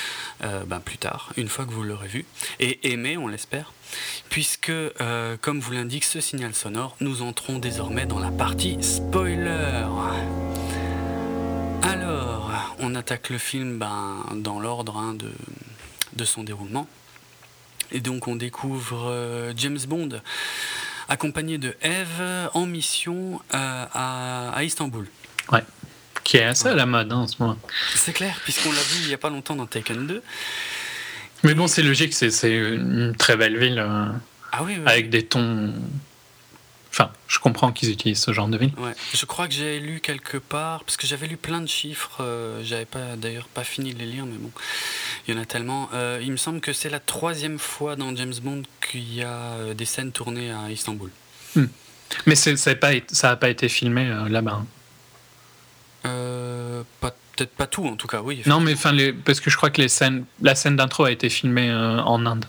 euh, 0.43 0.63
ben, 0.65 0.79
plus 0.79 0.97
tard, 0.97 1.31
une 1.37 1.47
fois 1.47 1.65
que 1.65 1.71
vous 1.71 1.83
l'aurez 1.83 2.07
vu. 2.07 2.25
Et 2.59 2.91
aimé, 2.91 3.15
on 3.15 3.27
l'espère. 3.27 3.73
Puisque, 4.29 4.71
euh, 4.71 5.37
comme 5.39 5.59
vous 5.59 5.73
l'indique 5.73 6.05
ce 6.05 6.19
signal 6.19 6.55
sonore, 6.55 6.95
nous 6.99 7.21
entrons 7.21 7.59
désormais 7.59 8.07
dans 8.07 8.19
la 8.19 8.31
partie 8.31 8.81
spoiler. 8.81 9.85
Alors, 11.83 12.51
on 12.79 12.95
attaque 12.95 13.29
le 13.29 13.37
film 13.37 13.77
ben, 13.77 14.25
dans 14.33 14.59
l'ordre 14.59 14.97
hein, 14.97 15.13
de, 15.13 15.31
de 16.15 16.25
son 16.25 16.43
déroulement. 16.43 16.87
Et 17.93 17.99
donc 18.01 18.27
on 18.27 18.35
découvre 18.35 19.07
euh, 19.09 19.53
James 19.55 19.79
Bond 19.87 20.09
accompagné 21.09 21.57
de 21.57 21.75
Eve 21.81 22.49
en 22.53 22.65
mission 22.65 23.39
euh, 23.53 23.85
à, 23.93 24.49
à 24.55 24.63
Istanbul. 24.63 25.07
Ouais. 25.51 25.63
Qui 26.23 26.37
est 26.37 26.43
assez 26.43 26.67
à 26.69 26.73
la 26.73 26.85
mode 26.85 27.11
hein, 27.11 27.17
en 27.17 27.27
ce 27.27 27.35
moment. 27.39 27.57
C'est 27.95 28.13
clair, 28.13 28.39
puisqu'on 28.43 28.71
l'a 28.71 28.81
vu 28.81 29.01
il 29.03 29.07
n'y 29.07 29.13
a 29.13 29.17
pas 29.17 29.29
longtemps 29.29 29.55
dans 29.55 29.65
Taken 29.65 30.07
2. 30.07 30.21
Mais 31.43 31.53
bon, 31.53 31.67
c'est 31.67 31.83
logique, 31.83 32.13
c'est 32.13 32.31
c'est 32.31 32.53
une 32.55 33.13
très 33.17 33.35
belle 33.35 33.57
ville 33.57 33.77
euh, 33.79 34.05
Ah 34.53 34.63
oui, 34.63 34.75
oui. 34.77 34.83
avec 34.85 35.09
des 35.09 35.25
tons. 35.25 35.73
Enfin, 36.95 37.11
je 37.27 37.39
comprends 37.39 37.71
qu'ils 37.71 37.89
utilisent 37.89 38.21
ce 38.21 38.31
genre 38.33 38.47
de 38.47 38.55
ville. 38.55 38.71
Ouais. 38.77 38.93
Je 39.15 39.25
crois 39.25 39.47
que 39.47 39.53
j'ai 39.55 39.79
lu 39.79 39.99
quelque 39.99 40.37
part, 40.37 40.83
parce 40.83 40.95
que 40.95 41.07
j'avais 41.07 41.25
lu 41.25 41.37
plein 41.37 41.59
de 41.59 41.65
chiffres, 41.67 42.17
euh, 42.21 42.61
j'avais 42.63 42.85
pas 42.85 43.15
d'ailleurs 43.17 43.47
pas 43.47 43.63
fini 43.63 43.95
de 43.95 43.99
les 43.99 44.05
lire, 44.05 44.27
mais 44.27 44.37
bon, 44.37 44.51
il 45.27 45.33
y 45.33 45.37
en 45.37 45.41
a 45.41 45.45
tellement. 45.45 45.89
Euh, 45.95 46.19
il 46.21 46.31
me 46.31 46.37
semble 46.37 46.61
que 46.61 46.71
c'est 46.71 46.91
la 46.91 46.99
troisième 46.99 47.57
fois 47.57 47.95
dans 47.95 48.15
James 48.15 48.35
Bond 48.43 48.61
qu'il 48.91 49.11
y 49.11 49.23
a 49.23 49.27
euh, 49.27 49.73
des 49.73 49.85
scènes 49.85 50.11
tournées 50.11 50.51
à 50.51 50.69
Istanbul. 50.69 51.09
Mais 52.27 52.35
c'est- 52.35 52.57
ça 52.57 52.69
n'a 52.71 52.75
pas, 52.75 52.93
été- 52.93 53.15
pas 53.39 53.69
filmé 53.69 54.07
euh, 54.09 54.29
là-bas. 54.29 54.61
hein. 56.03 56.83
Pas- 57.01 57.15
Peut-être 57.35 57.55
pas 57.55 57.65
tout 57.65 57.87
en 57.87 57.95
tout 57.95 58.05
cas, 58.05 58.21
oui. 58.21 58.43
Non, 58.45 58.59
mais 58.59 58.73
enfin, 58.73 58.91
les- 58.91 59.11
parce 59.11 59.39
que 59.39 59.49
je 59.49 59.57
crois 59.57 59.71
que 59.71 59.81
les 59.81 59.87
scènes, 59.89 60.25
la 60.43 60.53
scène 60.53 60.75
d'intro 60.75 61.05
a 61.05 61.11
été 61.11 61.27
filmée 61.29 61.73
en 61.73 62.23
Inde. 62.27 62.45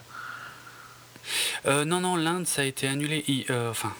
Non, 1.66 2.00
non, 2.00 2.16
l'Inde, 2.16 2.46
ça 2.46 2.60
a 2.60 2.64
été 2.66 2.86
annulé. 2.86 3.24
Enfin, 3.70 3.94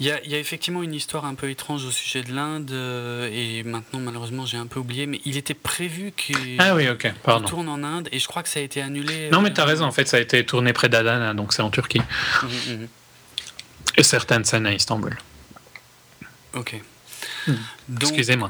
il 0.00 0.06
y, 0.06 0.10
a, 0.10 0.22
il 0.24 0.30
y 0.30 0.34
a 0.34 0.38
effectivement 0.38 0.82
une 0.82 0.94
histoire 0.94 1.24
un 1.24 1.34
peu 1.34 1.50
étrange 1.50 1.84
au 1.84 1.90
sujet 1.90 2.22
de 2.22 2.32
l'Inde, 2.32 2.70
euh, 2.72 3.30
et 3.32 3.62
maintenant, 3.62 4.00
malheureusement, 4.00 4.46
j'ai 4.46 4.56
un 4.58 4.66
peu 4.66 4.80
oublié, 4.80 5.06
mais 5.06 5.20
il 5.24 5.36
était 5.36 5.54
prévu 5.54 6.12
qu'il 6.16 6.56
Ah 6.58 6.74
oui, 6.74 6.88
ok, 6.88 6.98
qu'il 6.98 7.12
pardon. 7.22 7.46
tourne 7.46 7.68
en 7.68 7.82
Inde, 7.82 8.08
et 8.12 8.18
je 8.18 8.26
crois 8.26 8.42
que 8.42 8.48
ça 8.48 8.60
a 8.60 8.62
été 8.62 8.82
annulé. 8.82 9.30
Non, 9.30 9.40
mais 9.40 9.50
euh, 9.50 9.54
t'as 9.54 9.64
raison, 9.64 9.84
en 9.84 9.92
fait, 9.92 10.08
ça 10.08 10.16
a 10.16 10.20
été 10.20 10.44
tourné 10.44 10.72
près 10.72 10.88
d'Adana, 10.88 11.34
donc 11.34 11.52
c'est 11.52 11.62
en 11.62 11.70
Turquie. 11.70 12.02
mhm, 12.42 12.78
mhm. 12.78 12.88
Et 13.98 14.02
certaines 14.02 14.44
scènes 14.44 14.66
à 14.66 14.74
Istanbul. 14.74 15.16
Ok. 16.54 16.80
Excusez-moi. 18.00 18.48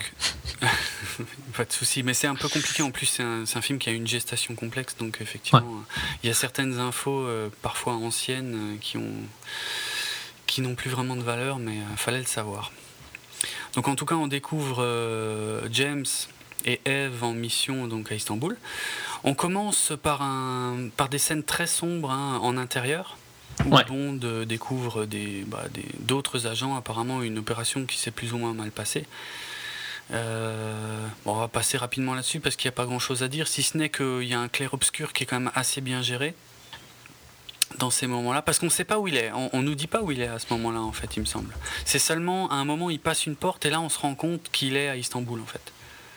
Pas 1.56 1.64
de 1.64 1.72
souci, 1.72 2.02
mais 2.02 2.14
c'est 2.14 2.26
un 2.26 2.34
peu 2.34 2.48
compliqué. 2.48 2.82
En 2.82 2.90
plus, 2.90 3.06
c'est 3.06 3.22
un, 3.22 3.62
film 3.62 3.78
qui 3.78 3.88
a 3.88 3.92
une 3.92 4.06
gestation 4.06 4.54
complexe, 4.54 4.96
donc 4.98 5.18
effectivement, 5.20 5.60
euh, 5.60 5.94
il 6.22 6.28
y 6.28 6.30
a 6.30 6.34
certaines 6.34 6.78
infos, 6.78 7.20
euh, 7.20 7.48
parfois 7.62 7.94
anciennes, 7.94 8.54
euh, 8.54 8.76
qui 8.80 8.96
ont 8.96 9.14
qui 10.46 10.60
n'ont 10.60 10.74
plus 10.74 10.90
vraiment 10.90 11.16
de 11.16 11.22
valeur, 11.22 11.58
mais 11.58 11.76
il 11.76 11.96
fallait 11.96 12.18
le 12.18 12.24
savoir. 12.24 12.72
Donc 13.74 13.88
en 13.88 13.94
tout 13.94 14.06
cas, 14.06 14.14
on 14.14 14.26
découvre 14.26 14.82
euh, 14.82 15.68
James 15.70 16.06
et 16.64 16.80
Eve 16.84 17.22
en 17.22 17.32
mission 17.32 17.86
donc 17.86 18.10
à 18.10 18.14
Istanbul. 18.14 18.56
On 19.24 19.34
commence 19.34 19.92
par 20.02 20.22
un 20.22 20.88
par 20.96 21.08
des 21.08 21.18
scènes 21.18 21.42
très 21.44 21.66
sombres 21.66 22.10
hein, 22.10 22.38
en 22.42 22.56
intérieur. 22.56 23.18
Où 23.64 23.74
Ouais. 23.74 23.84
Bond 23.84 24.20
euh, 24.24 24.44
découvre 24.44 25.06
des, 25.06 25.44
bah, 25.46 25.64
d'autres 26.00 26.46
agents, 26.46 26.76
apparemment 26.76 27.22
une 27.22 27.38
opération 27.38 27.86
qui 27.86 27.96
s'est 27.96 28.10
plus 28.10 28.34
ou 28.34 28.38
moins 28.38 28.52
mal 28.52 28.70
passée. 28.70 29.06
Euh, 30.12 31.06
bon, 31.24 31.32
on 31.32 31.40
va 31.40 31.48
passer 31.48 31.78
rapidement 31.78 32.14
là-dessus 32.14 32.40
parce 32.40 32.54
qu'il 32.56 32.68
n'y 32.68 32.74
a 32.74 32.76
pas 32.76 32.84
grand-chose 32.84 33.22
à 33.22 33.28
dire, 33.28 33.48
si 33.48 33.62
ce 33.62 33.78
n'est 33.78 33.88
qu'il 33.88 34.24
y 34.24 34.34
a 34.34 34.40
un 34.40 34.48
clair-obscur 34.48 35.12
qui 35.14 35.22
est 35.22 35.26
quand 35.26 35.40
même 35.40 35.52
assez 35.54 35.80
bien 35.80 36.02
géré 36.02 36.34
dans 37.78 37.90
ces 37.90 38.06
moments-là, 38.06 38.42
parce 38.42 38.58
qu'on 38.58 38.66
ne 38.66 38.70
sait 38.70 38.84
pas 38.84 38.98
où 38.98 39.08
il 39.08 39.16
est. 39.16 39.30
On, 39.32 39.50
on 39.52 39.62
nous 39.62 39.74
dit 39.74 39.86
pas 39.86 40.02
où 40.02 40.10
il 40.10 40.20
est 40.20 40.28
à 40.28 40.38
ce 40.38 40.46
moment-là, 40.50 40.80
en 40.80 40.92
fait, 40.92 41.16
il 41.16 41.20
me 41.20 41.26
semble. 41.26 41.54
C'est 41.84 41.98
seulement 41.98 42.50
à 42.50 42.54
un 42.54 42.64
moment, 42.64 42.90
il 42.90 43.00
passe 43.00 43.26
une 43.26 43.36
porte 43.36 43.66
et 43.66 43.70
là, 43.70 43.80
on 43.80 43.88
se 43.88 43.98
rend 43.98 44.14
compte 44.14 44.48
qu'il 44.52 44.76
est 44.76 44.88
à 44.88 44.96
Istanbul, 44.96 45.40
en 45.40 45.46
fait. 45.46 45.72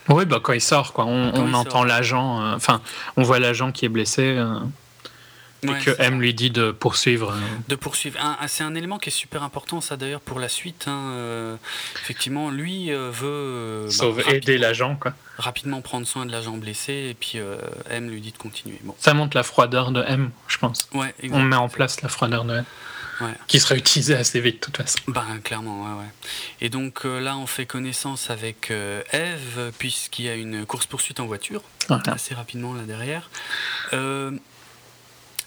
Oui, 0.09 0.25
bah, 0.25 0.39
quand 0.41 0.53
il 0.53 0.61
sort, 0.61 0.93
quoi. 0.93 1.05
On, 1.05 1.53
entend 1.53 1.83
l'agent, 1.83 2.41
euh, 2.41 2.55
enfin, 2.55 2.81
on 3.15 3.23
voit 3.23 3.39
l'agent 3.39 3.71
qui 3.71 3.85
est 3.85 3.89
blessé 3.89 4.23
euh, 4.23 4.55
Ouais, 5.63 5.79
et 5.79 5.83
que 5.83 5.91
M 5.91 5.97
ça. 5.97 6.09
lui 6.11 6.33
dit 6.33 6.51
de 6.51 6.71
poursuivre. 6.71 7.31
euh. 7.33 7.39
de 7.67 7.75
poursuivre. 7.75 8.17
C'est 8.47 8.63
un 8.63 8.75
élément 8.75 8.97
qui 8.97 9.09
est 9.09 9.11
super 9.11 9.43
important, 9.43 9.81
ça 9.81 9.97
d'ailleurs 9.97 10.21
pour 10.21 10.39
la 10.39 10.47
suite. 10.49 10.85
hein, 10.87 11.11
euh, 11.13 11.55
effectivement, 12.01 12.49
lui 12.49 12.91
euh, 12.93 13.09
veut 13.11 13.27
euh, 13.29 13.85
bah, 13.85 13.91
Sauver- 13.91 14.23
rapidement- 14.23 14.31
aider 14.37 14.57
l'agent, 14.57 14.95
quoi. 14.95 15.13
rapidement 15.37 15.81
prendre 15.81 16.07
soin 16.07 16.25
de 16.25 16.31
l'agent 16.31 16.55
blessé 16.57 16.93
et 17.09 17.13
puis 17.13 17.33
euh, 17.35 17.57
M 17.89 18.09
lui 18.09 18.21
dit 18.21 18.31
de 18.31 18.37
continuer. 18.37 18.79
Bon, 18.83 18.95
Ça 18.99 19.13
montre 19.13 19.35
la 19.35 19.43
froideur 19.43 19.91
de 19.91 20.01
M, 20.03 20.31
je 20.47 20.57
pense. 20.57 20.87
ouais, 20.93 21.13
On 21.31 21.41
met 21.41 21.55
en 21.57 21.67
place 21.69 22.01
la 22.01 22.09
froideur 22.09 22.45
de 22.45 22.55
M, 22.57 22.65
Ouais. 23.21 23.33
qui 23.49 23.59
sera 23.59 23.75
utilisée 23.75 24.15
assez 24.15 24.39
vite, 24.39 24.61
de 24.61 24.65
toute 24.67 24.77
façon. 24.77 24.97
Ben, 25.09 25.25
clairement, 25.43 25.83
ouais, 25.83 25.99
ouais. 26.03 26.09
Et 26.61 26.69
donc 26.69 27.03
là, 27.03 27.35
on 27.35 27.47
fait 27.47 27.65
connaissance 27.65 28.29
avec 28.29 28.71
Eve, 28.71 29.73
puisqu'il 29.77 30.23
y 30.23 30.29
a 30.29 30.35
une 30.35 30.65
course-poursuite 30.65 31.19
en 31.19 31.25
voiture, 31.25 31.61
Voilà. 31.89 32.13
assez 32.13 32.33
rapidement 32.33 32.73
là 32.73 32.83
derrière. 32.83 33.29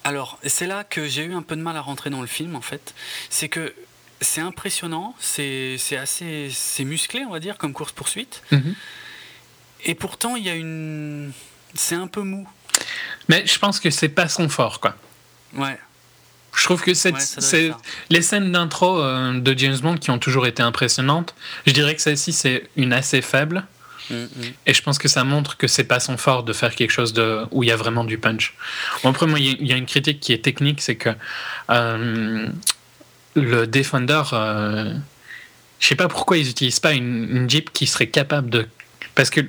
Alors, 0.03 0.37
c'est 0.45 0.67
là 0.67 0.83
que 0.83 1.07
j'ai 1.07 1.23
eu 1.23 1.33
un 1.33 1.41
peu 1.41 1.55
de 1.55 1.61
mal 1.61 1.77
à 1.77 1.81
rentrer 1.81 2.09
dans 2.09 2.21
le 2.21 2.27
film, 2.27 2.55
en 2.55 2.61
fait. 2.61 2.93
C'est 3.29 3.49
que 3.49 3.73
c'est 4.21 4.41
impressionnant, 4.41 5.15
c'est 5.19 5.77
assez 5.97 6.49
c'est 6.51 6.85
musclé, 6.85 7.23
on 7.25 7.31
va 7.31 7.39
dire, 7.39 7.57
comme 7.57 7.73
course-poursuite. 7.73 8.41
Mhm. 8.51 8.75
Et 9.85 9.95
pourtant, 9.95 10.35
il 10.35 10.43
y 10.43 10.49
a 10.49 10.55
une. 10.55 11.31
C'est 11.75 11.95
un 11.95 12.07
peu 12.07 12.21
mou. 12.21 12.47
Mais 13.29 13.45
je 13.45 13.59
pense 13.59 13.79
que 13.79 13.89
c'est 13.89 14.09
pas 14.09 14.27
son 14.27 14.49
fort, 14.49 14.79
quoi. 14.79 14.95
Ouais. 15.53 15.77
Je 16.55 16.63
trouve 16.63 16.81
que 16.81 16.93
cette, 16.93 17.15
Ouais, 17.15 17.71
les 18.09 18.21
scènes 18.21 18.51
d'intro 18.51 18.99
euh, 18.99 19.39
de 19.39 19.57
James 19.57 19.77
Bond 19.79 19.97
qui 19.97 20.11
ont 20.11 20.19
toujours 20.19 20.45
été 20.45 20.61
impressionnantes, 20.61 21.33
je 21.65 21.71
dirais 21.71 21.95
que 21.95 22.01
celle-ci 22.01 22.31
c'est 22.31 22.69
une 22.75 22.93
assez 22.93 23.21
faible. 23.21 23.65
Mm. 24.09 24.25
Et 24.65 24.73
je 24.73 24.81
pense 24.81 24.97
que 24.97 25.07
ça 25.07 25.23
montre 25.23 25.57
que 25.57 25.67
c'est 25.67 25.83
pas 25.85 25.99
son 25.99 26.17
fort 26.17 26.43
de 26.43 26.53
faire 26.53 26.75
quelque 26.75 26.91
chose 26.91 27.13
de, 27.13 27.45
où 27.51 27.63
il 27.63 27.67
y 27.67 27.71
a 27.71 27.75
vraiment 27.75 28.03
du 28.03 28.17
punch. 28.17 28.53
Bon, 29.03 29.09
après, 29.09 29.27
moi, 29.27 29.39
il 29.39 29.45
y 29.45 29.49
a- 29.51 29.55
il 29.59 29.67
y, 29.67 29.73
a 29.73 29.77
une 29.77 29.85
critique 29.85 30.19
qui 30.19 30.33
est 30.33 30.43
technique, 30.43 30.81
c'est 30.81 30.95
que 30.95 31.09
euh, 31.69 32.47
le 33.35 33.67
Defender, 33.67 34.21
euh, 34.33 34.93
je 35.79 35.87
sais 35.87 35.95
pas 35.95 36.07
pourquoi 36.07 36.37
ils 36.37 36.49
utilisent 36.49 36.79
pas 36.79 36.93
une, 36.93 37.27
une 37.29 37.49
Jeep 37.49 37.71
qui 37.73 37.87
serait 37.87 38.07
capable 38.07 38.49
de. 38.49 38.67
Parce 39.15 39.29
que 39.29 39.41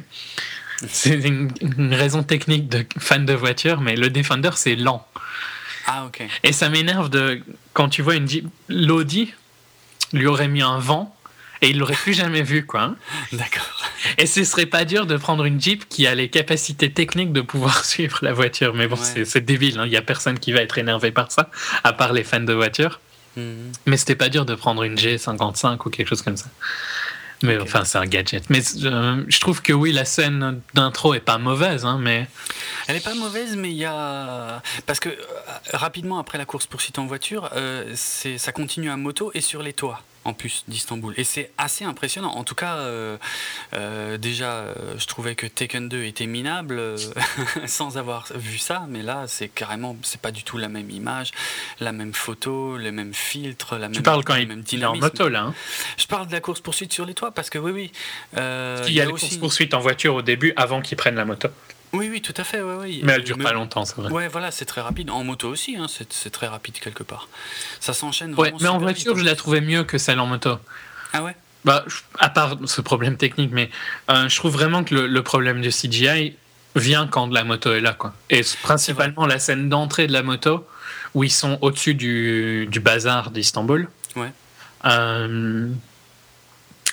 c'est 0.89 1.15
une, 1.15 1.51
une 1.61 1.95
raison 1.95 2.23
technique 2.23 2.69
de 2.69 2.85
fan 2.99 3.25
de 3.25 3.33
voiture, 3.33 3.81
mais 3.81 3.97
le 3.97 4.11
Defender 4.11 4.51
c'est 4.55 4.77
lent. 4.77 5.07
Ah, 5.87 6.07
ok. 6.07 6.23
Et 6.43 6.53
ça 6.53 6.69
m'énerve 6.71 7.11
de 7.11 7.41
quand 7.73 7.89
tu 7.89 8.03
vois 8.03 8.15
une 8.17 8.29
Jeep. 8.29 8.47
L'Audi 8.69 9.33
lui 10.13 10.27
aurait 10.27 10.49
mis 10.49 10.63
un 10.63 10.79
vent 10.79 11.14
et 11.65 11.71
il 11.71 11.79
l'aurait 11.79 11.95
plus 11.95 12.15
jamais 12.15 12.43
vu, 12.43 12.67
quoi. 12.67 12.83
hein. 12.83 12.97
D'accord. 13.33 13.83
Et 14.19 14.27
ce 14.27 14.45
serait 14.45 14.67
pas 14.67 14.85
dur 14.85 15.07
de 15.07 15.17
prendre 15.17 15.45
une 15.45 15.61
Jeep 15.61 15.89
qui 15.89 16.07
a 16.07 16.15
les 16.15 16.29
capacités 16.29 16.93
techniques 16.93 17.33
de 17.33 17.41
pouvoir 17.41 17.85
suivre 17.93 18.19
la 18.23 18.33
voiture. 18.33 18.75
Mais 18.75 18.87
bon, 18.87 18.97
Ouais. 18.97 19.25
c'est- 19.25 19.41
débile. 19.41 19.79
hein. 19.79 19.87
Il 19.87 19.93
y 19.93 19.97
a 19.97 20.03
personne 20.03 20.39
qui 20.39 20.53
va 20.53 20.61
être 20.61 20.79
énervé 20.79 21.11
par 21.11 21.33
ça, 21.33 21.51
à 21.83 21.93
part 21.93 22.13
les 22.13 22.23
fans 22.25 22.41
de 22.41 22.53
voiture. 22.53 23.01
Mm. 23.37 23.43
Mais 23.87 23.97
c'était 23.97 24.15
pas 24.15 24.29
dur 24.29 24.45
de 24.45 24.55
prendre 24.55 24.83
une 24.85 24.95
G55 24.97 25.79
ou 25.87 25.91
quelque 25.91 26.09
chose 26.09 26.23
comme 26.23 26.37
ça. 26.37 26.47
Mais 27.43 27.59
enfin, 27.59 27.85
c'est 27.85 27.99
un 27.99 28.07
gadget. 28.07 28.49
Mais 28.49 28.63
euh, 28.85 29.23
je 29.29 29.41
trouve 29.41 29.61
que 29.61 29.73
oui, 29.73 29.93
la 29.93 30.05
scène 30.07 30.61
d'intro 30.73 31.13
est 31.15 31.21
pas 31.21 31.37
mauvaise, 31.37 31.85
hein, 31.85 31.99
mais 32.01 32.27
Elle 32.87 32.97
est 32.97 33.05
pas 33.05 33.15
mauvaise, 33.15 33.57
mais 33.57 33.71
il 33.71 33.77
y 33.77 33.85
a 33.85 34.63
parce 34.87 35.01
que 35.01 35.09
euh, 35.11 35.15
rapidement 35.73 36.19
après 36.19 36.39
la 36.39 36.45
course 36.47 36.67
poursuite 36.67 36.99
en 36.99 37.07
voiture, 37.07 37.51
euh, 37.55 37.93
ça 37.97 38.53
continue 38.53 38.89
à 38.89 38.97
moto 38.97 39.31
et 39.35 39.41
sur 39.43 39.63
les 39.63 39.73
toits 39.75 40.01
en 40.25 40.33
plus 40.33 40.65
d'Istanbul. 40.69 41.15
Et 41.17 41.25
c'est 41.25 41.51
assez 41.59 41.85
impressionnant. 41.85 42.31
En 42.35 42.45
tout 42.45 42.55
cas, 42.55 42.77
euh, 42.77 43.17
euh, 43.75 44.17
déjà, 44.19 44.53
euh, 44.53 44.75
je 44.99 45.07
trouvais 45.07 45.35
que 45.35 45.47
Taken 45.47 45.89
2 45.89 46.05
était 46.05 46.27
minable 46.27 46.97
sans 47.67 47.99
avoir 47.99 48.27
vu 48.35 48.59
ça, 48.59 48.87
mais 48.89 49.03
là, 49.03 49.25
c'est 49.27 49.49
carrément, 49.49 49.97
c'est 50.03 50.21
pas 50.21 50.31
du 50.31 50.43
tout 50.43 50.57
la 50.59 50.69
même 50.69 50.91
image, 50.91 51.31
la 51.81 51.93
même 51.93 52.15
photo, 52.15 52.77
les 52.77 52.91
mêmes 52.91 53.15
filtres, 53.15 53.77
la 53.79 53.89
tu 53.89 53.95
même. 53.95 54.03
parles 54.03 54.25
quand 54.25 54.35
même 54.35 54.63
il 54.73 54.83
est 54.83 54.87
en 54.87 54.97
moto 54.97 55.29
là. 55.29 55.43
hein. 55.43 55.55
Je 55.97 56.07
parle 56.07 56.27
de 56.27 56.33
la 56.33 56.41
course 56.41 56.61
poursuite 56.61 56.93
sur 56.93 57.05
les 57.07 57.15
toits 57.15 57.31
parce 57.33 57.51
que 57.51 57.59
oui, 57.59 57.71
oui. 57.73 57.93
il 58.37 58.93
y 58.93 59.01
a, 59.01 59.05
a 59.05 59.07
les 59.07 59.13
aussi- 59.13 59.27
courses-poursuites 59.27 59.75
en 59.75 59.81
voiture 59.81 60.15
au 60.15 60.23
début 60.23 60.53
avant 60.57 60.81
qu'ils 60.81 60.97
prennent 60.97 61.15
la 61.17 61.25
moto. 61.25 61.49
Oui, 61.95 62.09
oui, 62.11 62.21
tout 62.21 62.35
à 62.37 62.45
fait. 62.45 62.61
Ouais, 62.63 62.75
ouais. 62.77 63.01
Mais 63.03 63.13
elle 63.15 63.25
dure 63.25 63.39
pas 63.39 63.53
longtemps, 63.53 63.85
c'est 63.85 63.97
vrai. 63.97 64.11
Ouais, 64.11 64.29
voilà, 64.29 64.51
c'est 64.51 64.65
très 64.65 64.81
rapide. 64.81 65.11
En 65.11 65.25
moto 65.25 65.49
aussi, 65.49 65.77
hein, 65.77 65.87
c'est 65.89 66.31
très 66.31 66.47
rapide 66.47 66.79
quelque 66.81 67.03
part. 67.03 67.29
Ça 67.81 67.93
s'enchaîne 67.93 68.31
Ouais, 68.35 68.51
vraiment. 68.51 68.59
mais 68.61 68.69
en 68.69 68.79
voiture, 68.79 69.15
vite. 69.15 69.25
je 69.25 69.29
la 69.31 69.37
trouvais 69.37 69.61
mieux 69.61 69.85
que 69.85 69.99
celle 69.99 70.21
en 70.21 70.27
moto. 70.27 70.59
Ah 71.13 71.23
ouais? 71.23 71.35
Bah, 71.65 71.85
à 72.19 72.29
part 72.29 72.57
ce 72.67 72.81
problème 72.83 73.17
technique, 73.17 73.51
mais 73.53 73.71
euh, 74.11 74.29
je 74.29 74.37
trouve 74.37 74.53
vraiment 74.53 74.85
que 74.85 74.95
le, 74.95 75.07
le 75.07 75.23
problème 75.23 75.61
du 75.63 75.71
CGI, 75.71 76.37
vient 76.77 77.07
quand 77.07 77.33
la 77.33 77.45
moto 77.45 77.73
est 77.73 77.81
là, 77.81 77.93
quoi. 77.95 78.13
Et 78.31 78.41
principalement 78.63 79.27
la 79.27 79.39
scène 79.39 79.69
d'entrée 79.69 80.09
de 80.09 80.13
la 80.13 80.23
moto, 80.25 80.67
où 81.15 81.23
ils 81.23 81.31
sont 81.31 81.57
au-dessus 81.63 81.95
du, 81.95 82.67
du 82.69 82.81
bazar 82.81 83.31
d'Istanbul. 83.31 83.89
Ouais. 84.17 84.33
Euh, 84.85 85.69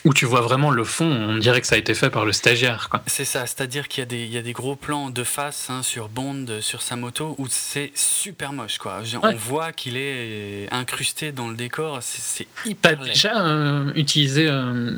où 0.05 0.13
tu 0.13 0.25
vois 0.25 0.41
vraiment 0.41 0.71
le 0.71 0.83
fond, 0.83 1.05
on 1.05 1.37
dirait 1.37 1.61
que 1.61 1.67
ça 1.67 1.75
a 1.75 1.77
été 1.77 1.93
fait 1.93 2.09
par 2.09 2.25
le 2.25 2.31
stagiaire. 2.33 2.89
C'est 3.05 3.25
ça, 3.25 3.45
c'est-à-dire 3.45 3.87
qu'il 3.87 4.01
y, 4.01 4.03
a 4.03 4.05
des- 4.05 4.23
il 4.23 4.31
y 4.31 4.37
a 4.37 4.41
des 4.41 4.53
gros 4.53 4.75
plans 4.75 5.09
de 5.11 5.23
face 5.23 5.67
hein, 5.69 5.83
sur 5.83 6.09
Bond, 6.09 6.45
sur 6.61 6.81
sa 6.81 6.95
moto, 6.95 7.35
où 7.37 7.45
c'est 7.49 7.91
super 7.93 8.51
moche. 8.51 8.77
Quoi. 8.79 8.99
Ouais. 9.01 9.19
On 9.21 9.35
voit 9.35 9.71
qu'il 9.71 9.97
est 9.97 10.67
incrusté 10.71 11.31
dans 11.31 11.47
le 11.49 11.55
décor, 11.55 11.99
c'est 12.01 12.47
T'as 12.63 12.69
hyper 12.69 12.99
laid. 13.01 13.09
déjà 13.13 13.45
euh, 13.45 13.91
utilisé 13.95 14.47
euh, 14.47 14.97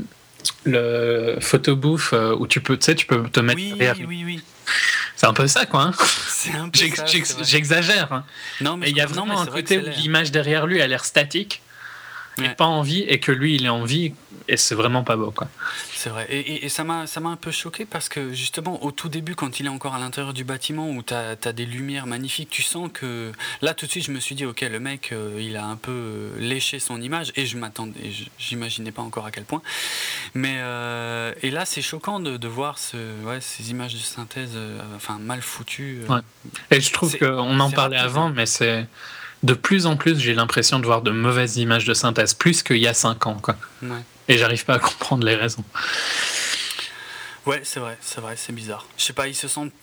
le 0.66 1.38
photo 1.42 1.76
booth 1.76 2.10
euh, 2.14 2.36
où 2.38 2.48
tu 2.48 2.62
peux, 2.62 2.78
tu 2.78 3.06
peux 3.06 3.24
te 3.30 3.40
mettre 3.42 3.58
Oui, 3.60 3.74
derrière. 3.78 4.08
oui, 4.08 4.24
oui. 4.26 4.42
C'est 5.18 5.26
un 5.28 5.34
peu 5.34 5.48
ça, 5.48 5.66
quoi. 5.66 5.82
hein. 5.84 5.94
J'exagère. 7.44 8.12
hein. 8.14 8.24
Non, 8.62 8.78
mais 8.78 8.90
il 8.90 8.96
y 8.98 9.02
a 9.02 9.06
non, 9.06 9.12
vraiment 9.26 9.42
un 9.42 9.46
côté 9.46 9.78
où 9.80 9.84
l'image 9.98 10.32
derrière 10.32 10.66
lui 10.66 10.82
a 10.82 10.88
l'air 10.88 11.06
statique 11.06 11.62
et 12.38 12.42
Ouais. 12.42 12.56
pas 12.56 12.66
en 12.66 12.82
vie, 12.82 13.02
et 13.08 13.20
que 13.20 13.32
lui, 13.32 13.56
il 13.56 13.66
est 13.66 13.70
en 13.70 13.84
vie, 13.84 14.14
et 14.48 14.58
c'est 14.58 14.76
vraiment 14.76 15.04
pas 15.04 15.16
beau, 15.16 15.32
quoi. 15.32 15.48
C'est 15.94 16.10
vrai. 16.10 16.26
Et, 16.30 16.40
et- 16.40 16.66
et 16.66 16.70
ça 16.70 16.84
m'a 16.84 17.08
ça 17.08 17.20
m'a 17.20 17.30
un 17.30 17.36
peu 17.36 17.52
choqué 17.52 17.86
parce 17.86 18.10
que 18.10 18.34
justement, 18.34 18.84
au 18.84 18.92
tout 18.92 19.10
début, 19.10 19.36
quand 19.36 19.60
il 19.60 19.66
est 19.66 19.70
encore 19.70 19.94
à 19.96 20.00
l'intérieur 20.00 20.34
du 20.34 20.44
bâtiment 20.44 20.90
où 20.90 21.02
tu 21.04 21.14
as, 21.14 21.36
des 21.54 21.66
lumières 21.66 22.06
magnifiques, 22.08 22.50
tu 22.50 22.62
sens 22.62 22.90
que 22.94 23.32
là, 23.62 23.74
tout 23.74 23.86
de 23.86 23.92
suite, 23.92 24.06
je 24.06 24.12
me 24.12 24.20
suis 24.20 24.36
dit, 24.36 24.46
ok, 24.46 24.62
le 24.62 24.80
mec, 24.80 25.12
euh, 25.12 25.38
il 25.40 25.56
a 25.58 25.66
un 25.66 25.76
peu 25.76 25.92
euh, 25.92 26.30
léché 26.40 26.80
son 26.80 27.02
image 27.02 27.32
et 27.36 27.46
je 27.46 27.58
m'attendais, 27.58 28.00
j'imaginais 28.40 28.92
pas 28.92 29.02
encore 29.02 29.26
à 29.26 29.32
quel 29.32 29.44
point. 29.46 29.62
Mais 30.34 30.58
euh, 30.60 31.34
et 31.42 31.52
là, 31.52 31.66
c'est 31.66 31.82
choquant 31.82 32.20
de, 32.20 32.38
de 32.38 32.48
voir 32.48 32.80
ce, 32.80 32.98
ouais, 33.24 33.40
ces 33.42 33.72
images 33.72 33.94
de 33.94 34.00
synthèse, 34.00 34.58
enfin 34.96 35.18
mal 35.20 35.42
foutues. 35.42 36.02
Ouais. 36.10 36.20
Et 36.72 36.82
je 36.82 36.92
trouve 36.92 37.18
qu'on 37.18 37.60
en 37.60 37.72
parlait 37.72 37.98
rapide, 37.98 38.12
avant, 38.12 38.28
hein. 38.28 38.34
mais 38.36 38.46
c'est. 38.46 38.86
De 39.44 39.54
plus 39.54 39.86
en 39.86 39.98
plus, 39.98 40.20
j'ai 40.20 40.34
l'impression 40.34 40.80
de 40.80 40.86
voir 40.86 41.02
de 41.02 41.12
mauvaises 41.12 41.58
images 41.58 41.86
de 41.86 41.94
synthèse, 41.94 42.34
plus 42.34 42.64
qu'il 42.64 42.78
y 42.78 42.88
a 42.88 42.94
5 42.94 43.28
ans, 43.28 43.38
quoi. 43.42 43.58
Ouais. 43.82 43.90
Et 44.30 44.38
j'arrive 44.38 44.64
pas 44.64 44.76
à 44.76 44.80
comprendre 44.80 45.26
les 45.26 45.36
raisons. 45.36 45.64
Ouais, 47.46 47.62
c'est 47.64 47.82
vrai, 47.82 47.98
c'est 48.02 48.22
vrai, 48.22 48.36
c'est 48.38 48.54
bizarre. 48.54 48.88
Je 48.98 49.04
sais 49.04 49.14
pas, 49.14 49.28
ils 49.28 49.36
se 49.36 49.50
sentent 49.50 49.74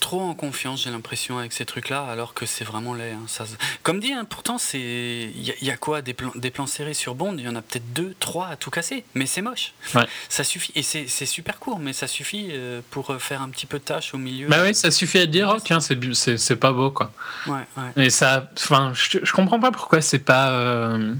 trop 0.00 0.20
en 0.20 0.34
confiance, 0.34 0.84
j'ai 0.84 0.90
l'impression, 0.90 1.38
avec 1.38 1.52
ces 1.52 1.64
trucs-là, 1.64 2.04
alors 2.04 2.34
que 2.34 2.46
c'est 2.46 2.64
vraiment 2.64 2.94
laid. 2.94 3.12
hein, 3.12 3.22
ça 3.26 3.46
se- 3.46 3.54
Comme 3.82 3.98
dit, 4.00 4.12
hein, 4.12 4.24
pourtant, 4.28 4.58
c'est 4.58 4.78
il 5.34 5.42
y, 5.42 5.50
a- 5.50 5.54
il 5.60 5.66
y 5.66 5.70
a 5.70 5.76
quoi 5.76 6.02
des 6.02 6.14
plans, 6.14 6.32
des 6.34 6.50
plans 6.50 6.66
serrés 6.66 6.94
sur 6.94 7.14
Bond? 7.14 7.34
Il 7.38 7.44
y 7.44 7.48
en 7.48 7.56
a 7.56 7.62
peut-être 7.62 7.92
deux, 7.92 8.14
trois 8.20 8.48
à 8.48 8.56
tout 8.56 8.70
casser, 8.70 9.04
mais 9.14 9.26
c'est 9.26 9.42
moche. 9.42 9.72
Ouais. 9.94 10.06
Ça 10.28 10.44
suffit, 10.44 10.72
et 10.76 10.82
c'est 10.82 11.26
super 11.26 11.58
court, 11.58 11.78
mais 11.78 11.92
ça 11.92 12.06
suffit 12.06 12.48
euh, 12.50 12.80
pour 12.90 13.10
euh, 13.10 13.18
faire 13.18 13.42
un 13.42 13.48
petit 13.48 13.66
peu 13.66 13.78
de 13.78 13.84
tâche 13.84 14.14
au 14.14 14.18
milieu. 14.18 14.48
Bah 14.48 14.58
oui, 14.62 14.74
ça 14.74 14.90
suffit 14.90 15.18
à 15.18 15.26
dire, 15.26 15.52
oh 15.56 15.60
tiens, 15.64 15.80
c'est 15.80 16.56
pas 16.56 16.72
beau, 16.72 16.90
quoi. 16.90 17.12
Ouais, 17.46 17.54
ouais. 17.76 18.06
Et 18.06 18.10
ça. 18.10 18.50
Enfin, 18.56 18.92
je, 18.94 19.18
je 19.22 19.32
comprends 19.32 19.58
pas 19.60 19.72
pourquoi 19.72 20.00
c'est 20.00 20.18
pas. 20.20 20.50
euh, 20.50 21.14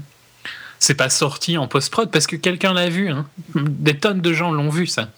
c'est 0.79 0.93
pas 0.95 1.09
sorti 1.09 1.57
en 1.57 1.67
post-prod, 1.67 2.11
parce 2.11 2.27
que 2.27 2.35
quelqu'un 2.35 2.71
l'a 2.73 2.89
vu. 2.89 3.09
hein. 3.09 3.27
Des 3.55 3.97
tonnes 3.97 4.21
de 4.21 4.31
gens 4.33 4.51
l'ont 4.51 4.69
vu, 4.69 4.85
ça. 4.85 5.09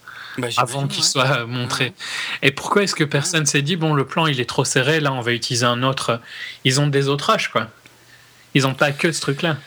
Bah, 0.41 0.47
avant 0.57 0.87
qu'il 0.87 1.01
ouais. 1.01 1.07
soit 1.07 1.45
montré. 1.45 1.93
Et 2.41 2.51
pourquoi 2.51 2.83
est-ce 2.83 2.95
que 2.95 3.03
personne 3.03 3.45
s'est 3.45 3.61
dit 3.61 3.75
bon 3.75 3.93
le 3.93 4.05
plan 4.05 4.27
il 4.27 4.39
est 4.39 4.49
trop 4.49 4.65
serré 4.65 4.99
là 4.99 5.11
on 5.13 5.21
va 5.21 5.33
utiliser 5.33 5.65
un 5.65 5.83
autre 5.83 6.21
Ils 6.63 6.79
ont 6.79 6.87
des 6.87 7.07
autres 7.07 7.29
âges 7.29 7.49
quoi. 7.49 7.67
Ils 8.55 8.65
ont 8.65 8.73
pas 8.73 8.91
que 8.91 9.11
ce 9.11 9.21
truc 9.21 9.41
là. 9.41 9.57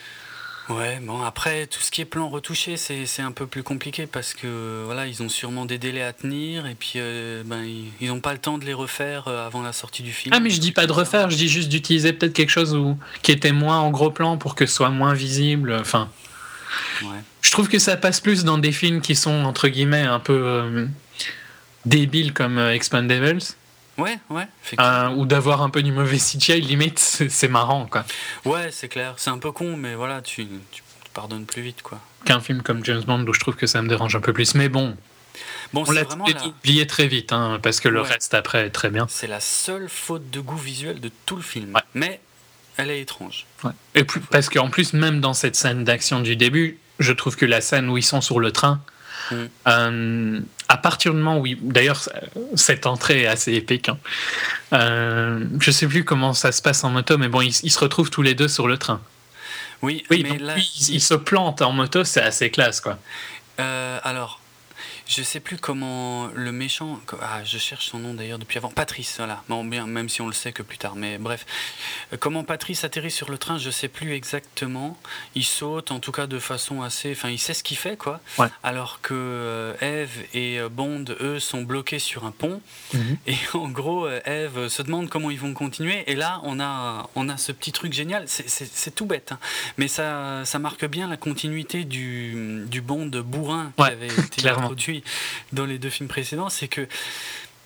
Ouais, 0.69 1.01
bon, 1.03 1.23
après, 1.23 1.67
tout 1.67 1.81
ce 1.81 1.91
qui 1.91 2.01
est 2.01 2.05
plan 2.05 2.29
retouché, 2.29 2.77
c'est 2.77 3.05
c'est 3.07 3.23
un 3.23 3.33
peu 3.33 3.47
plus 3.47 3.63
compliqué 3.63 4.07
parce 4.07 4.33
que 4.33 4.83
voilà, 4.85 5.07
ils 5.07 5.23
ont 5.23 5.29
sûrement 5.29 5.67
des 5.67 5.77
délais 5.77 6.03
à 6.03 6.13
tenir 6.13 6.67
et 6.67 6.75
puis 6.75 6.95
euh, 6.97 7.43
ben, 7.45 7.65
ils 8.01 8.09
n'ont 8.09 8.21
pas 8.21 8.33
le 8.33 8.39
temps 8.39 8.59
de 8.59 8.65
les 8.65 8.73
refaire 8.73 9.27
euh, 9.27 9.45
avant 9.47 9.63
la 9.63 9.73
sortie 9.73 10.03
du 10.03 10.13
film. 10.13 10.33
Ah 10.35 10.41
mais 10.41 10.51
je 10.51 10.61
dis 10.61 10.73
pas 10.73 10.87
de 10.87 10.93
refaire, 10.93 11.31
je 11.31 11.37
dis 11.37 11.49
juste 11.49 11.69
d'utiliser 11.69 12.13
peut-être 12.13 12.33
quelque 12.33 12.51
chose 12.51 12.75
où, 12.75 12.97
qui 13.23 13.33
était 13.33 13.53
moins 13.53 13.81
en 13.81 13.91
gros 13.91 14.11
plan 14.11 14.39
pour 14.39 14.55
que 14.55 14.67
ce 14.67 14.75
soit 14.75 14.91
moins 14.91 15.15
visible. 15.15 15.77
Enfin, 15.81 16.09
Ouais. 17.03 17.19
je 17.41 17.51
trouve 17.51 17.69
que 17.69 17.79
ça 17.79 17.97
passe 17.97 18.21
plus 18.21 18.45
dans 18.45 18.59
des 18.59 18.73
films 18.73 19.01
qui 19.01 19.15
sont 19.17 19.45
entre 19.45 19.69
guillemets 19.69 20.03
un 20.03 20.21
peu 20.21 20.33
euh, 20.45 20.87
débiles 21.87 22.33
comme 22.33 22.59
euh, 22.59 22.73
Expendables 22.75 23.39
Ouais, 23.99 24.19
ouais, 24.31 24.47
euh, 24.81 25.09
ou 25.11 25.27
d'avoir 25.27 25.61
un 25.61 25.69
peu 25.69 25.83
du 25.83 25.93
mauvais 25.93 26.17
CGI 26.17 26.63
limite 26.63 26.99
c'est 27.29 27.49
marrant 27.49 27.85
quoi. 27.87 28.05
Ouais, 28.47 28.71
c'est 28.73 28.89
clair. 28.89 29.15
C'est 29.19 29.29
un 29.29 29.37
peu 29.39 29.53
con, 29.53 29.77
mais 29.77 29.95
voilà, 29.95 30.23
tu, 30.23 30.47
tu 30.71 30.83
pardonnes 31.13 31.45
plus 31.45 31.61
vite, 31.61 31.83
quoi. 31.83 32.01
Qu'un 32.25 32.41
film 32.41 32.63
comme 32.63 32.83
James 32.87 33.03
Bond 33.07 33.27
où 33.27 33.35
je 33.35 33.41
trouve 33.41 33.55
que 33.55 33.67
ça 33.67 33.83
me 33.83 33.89
dérange 33.89 34.17
un 34.17 34.21
peu 34.21 34.33
plus. 34.33 34.55
Mais 34.55 34.71
bon, 34.71 34.97
Bon, 35.75 35.85
on 35.87 35.91
l'a 35.93 36.05
oublié 36.47 36.87
très 36.87 37.07
vite 37.07 37.33
hein, 37.35 37.59
parce 37.63 37.81
que 37.81 37.89
le 37.91 38.01
Ouais. 38.01 38.09
reste 38.09 38.33
après 38.33 38.67
est 38.67 38.71
très 38.71 38.89
bien. 38.91 39.07
c'est 39.11 39.27
la 39.27 39.41
seule 39.41 39.89
faute 39.91 40.31
de 40.31 40.41
goût 40.41 40.57
visuel 40.57 40.99
de 41.01 41.11
tout 41.27 41.37
le 41.37 41.43
film. 41.43 41.75
Ouais. 41.75 41.83
Mais 41.95 42.21
elle 42.83 42.91
est 42.91 43.01
étrange. 43.01 43.47
Ouais. 43.65 43.73
Et 43.95 44.05
plus, 44.05 44.21
parce 44.21 44.49
qu'en 44.49 44.69
plus, 44.71 44.93
même 44.93 45.21
dans 45.21 45.35
cette 45.35 45.57
scène 45.57 45.85
d'action 45.85 46.21
du 46.21 46.37
début, 46.37 46.79
je 46.99 47.13
trouve 47.13 47.37
que 47.37 47.47
la 47.47 47.61
scène 47.61 47.89
où 47.89 47.97
ils 47.99 48.03
sont 48.05 48.21
sur 48.21 48.39
le 48.41 48.53
train, 48.53 48.81
Mm. 49.31 49.35
euh, 49.69 50.41
à 50.69 50.77
partir 50.77 51.13
du 51.13 51.19
moment 51.19 51.39
où. 51.39 51.47
ils- 51.47 51.57
D'ailleurs, 51.63 52.09
cette 52.57 52.87
entrée 52.87 53.23
est 53.23 53.27
assez 53.27 53.53
épique. 53.53 53.89
Hein. 53.89 53.99
Euh, 54.73 55.45
je 55.61 55.71
sais 55.71 55.87
plus 55.87 56.05
comment 56.05 56.35
ça 56.35 56.51
se 56.51 56.61
passe 56.61 56.83
en 56.83 56.91
moto, 56.91 57.19
mais 57.19 57.29
bon, 57.29 57.41
ils, 57.41 57.55
ils 57.63 57.71
se 57.71 57.79
retrouvent 57.79 58.11
tous 58.11 58.23
les 58.23 58.35
deux 58.35 58.49
sur 58.49 58.67
le 58.67 58.79
train. 58.79 59.01
Oui, 59.81 60.05
Oui, 60.11 60.25
mais 60.29 60.39
là, 60.39 60.55
ils 60.89 61.01
se 61.01 61.15
plantent 61.15 61.63
en 61.63 61.73
moto, 61.73 62.05
c'est 62.05 62.23
assez 62.23 62.51
classe, 62.51 62.81
quoi. 62.81 62.99
Euh, 63.61 63.99
alors, 64.03 64.41
je 65.15 65.23
sais 65.23 65.41
plus 65.41 65.59
comment 65.59 66.29
le 66.35 66.53
méchant. 66.53 66.99
Ah, 67.21 67.45
je 67.45 67.59
cherche 67.59 67.87
son 67.87 67.99
nom 67.99 68.15
d'ailleurs 68.15 68.39
depuis 68.39 68.59
avant. 68.59 68.71
Patrice, 68.71 69.17
voilà. 69.19 69.43
Bon, 69.49 69.65
bien, 69.65 69.87
même 69.87 70.09
si 70.09 70.21
on 70.23 70.27
le 70.27 70.33
sait 70.33 70.53
que 70.53 70.63
plus 70.63 70.79
tard. 70.79 70.95
Mais 70.97 71.19
bref, 71.19 71.45
Euh, 72.13 72.17
comment 72.19 72.45
Patrice 72.45 72.85
atterrit 72.85 73.11
sur 73.11 73.31
le 73.31 73.39
train, 73.39 73.59
je 73.59 73.71
sais 73.71 73.89
plus 73.89 74.13
exactement. 74.13 74.99
Il 75.35 75.45
saute, 75.45 75.91
en 75.91 75.99
tout 76.01 76.13
cas 76.13 76.27
de 76.27 76.39
façon 76.39 76.83
assez. 76.83 77.13
Enfin, 77.13 77.29
il 77.29 77.39
sait 77.39 77.55
ce 77.55 77.63
qu'il 77.63 77.77
fait, 77.77 77.97
quoi. 77.97 78.21
Ouais. 78.39 78.49
Alors 78.63 79.01
que 79.03 79.13
euh, 79.15 79.75
Eve 79.81 80.25
et 80.35 80.59
euh, 80.59 80.69
Bond, 80.69 81.05
eux, 81.21 81.39
sont 81.41 81.63
bloqués 81.63 81.99
sur 81.99 82.25
un 82.25 82.31
pont. 82.31 82.61
Mhm. 82.95 83.17
Et 83.27 83.37
en 83.55 83.69
gros, 83.69 84.09
Eve 84.09 84.69
se 84.69 84.83
demande 84.83 85.09
comment 85.11 85.31
ils 85.31 85.39
vont 85.41 85.55
continuer. 85.55 86.05
Et 86.07 86.15
là, 86.15 86.41
on 86.45 86.59
a, 86.61 87.09
on 87.15 87.29
a 87.29 87.37
ce 87.37 87.53
petit 87.53 87.73
truc 87.73 87.93
génial. 87.93 88.25
C'est- 88.29 88.93
tout 88.95 89.07
bête, 89.07 89.33
hein. 89.33 89.39
mais 89.79 89.89
ça, 89.89 90.45
ça 90.45 90.59
marque 90.59 90.85
bien 90.85 91.09
la 91.09 91.17
continuité 91.17 91.85
du, 91.85 92.65
du 92.67 92.83
Bond 92.83 93.07
bourrin 93.25 93.73
qui 93.77 93.83
avait 93.85 94.07
été 94.09 94.23
clairement. 94.43 94.69
Dans 95.53 95.65
les 95.67 95.79
deux 95.79 95.91
films 95.91 96.09
précédents. 96.09 96.49
C'est 96.49 96.69
que, 96.69 96.87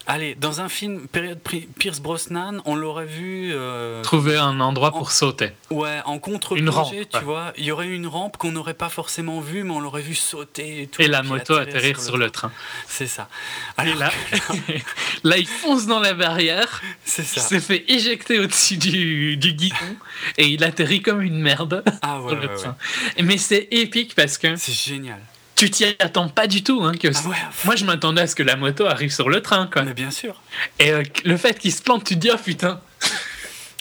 allez, 0.09 0.35
dans 0.37 0.61
un 0.61 0.69
film 0.69 1.09
période 1.09 1.41
Pierce 1.79 1.99
Brosnan, 2.01 2.61
on 2.65 2.77
l'aurait 2.77 3.07
vu. 3.07 3.51
euh, 3.53 4.03
Trouver 4.03 4.37
un 4.37 4.61
endroit 4.61 4.91
En- 4.95 4.99
pour 4.99 5.11
sauter. 5.11 5.51
Ouais, 5.71 6.01
en 6.05 6.19
contre 6.21 6.57
Une 6.57 6.69
rampe, 6.71 6.93
tu 7.11 7.17
ouais. 7.17 7.25
vois, 7.25 7.53
il 7.59 7.65
y 7.65 7.73
aurait 7.73 7.89
une 7.89 8.07
rampe 8.07 8.37
qu'on 8.37 8.53
n'aurait 8.53 8.75
pas 8.75 8.89
forcément 8.89 9.41
vue, 9.41 9.65
mais 9.65 9.73
on 9.73 9.81
l'aurait 9.81 10.03
vu 10.03 10.15
sauter 10.15 10.83
et 10.83 10.87
tout. 10.87 11.03
Et 11.03 11.09
la 11.09 11.23
moto 11.25 11.55
atterrir 11.57 12.01
sur 12.01 12.17
le 12.19 12.31
train. 12.31 12.53
C'est 12.87 13.09
ça. 13.09 13.29
Alors 13.77 13.97
là, 13.97 14.13
que- 14.31 14.73
là, 15.29 15.39
il 15.39 15.47
fonce 15.49 15.87
dans 15.87 15.99
la 16.01 16.15
barrière, 16.15 16.81
c'est 17.05 17.23
il 17.23 17.27
ça. 17.27 17.41
s'est 17.41 17.61
fait 17.61 17.85
éjecter 17.91 18.39
au-dessus 18.39 18.77
du, 18.77 19.37
du 19.37 19.55
guidon, 19.55 19.97
et 20.39 20.47
il 20.47 20.63
atterrit 20.63 21.03
comme 21.03 21.21
une 21.21 21.41
merde 21.41 21.83
Ah 22.03 22.21
ouais, 22.21 22.31
sur 22.31 22.41
le 22.41 22.49
ouais, 22.49 22.55
train. 22.55 22.77
Mais 23.25 23.39
c'est 23.39 23.67
épique 23.73 24.15
parce 24.15 24.39
que 24.39 24.55
C'est 24.55 24.73
génial. 24.73 25.21
Tu 25.57 25.71
t'y 25.71 25.85
attends 25.99 26.29
pas 26.29 26.47
du 26.47 26.63
tout. 26.63 26.83
Hein, 26.85 26.93
que 26.95 27.09
Ah 27.15 27.29
ouais, 27.29 27.37
Moi, 27.65 27.77
je 27.77 27.85
m'attendais 27.85 28.23
à 28.23 28.27
ce 28.27 28.35
que 28.37 28.43
la 28.43 28.57
moto 28.57 28.87
arrive 28.87 29.13
sur 29.13 29.29
le 29.29 29.41
train. 29.43 29.67
Quoi. 29.73 29.83
mais 29.83 29.95
bien 29.95 30.11
sûr. 30.11 30.41
Et 30.79 30.91
euh, 30.93 31.03
le 31.25 31.37
fait 31.37 31.59
qu'il 31.59 31.73
se 31.73 31.83
plante, 31.83 32.05
tu 32.05 32.15
te 32.15 32.21
dis, 32.21 32.31
oh 32.33 32.37
putain. 32.39 32.81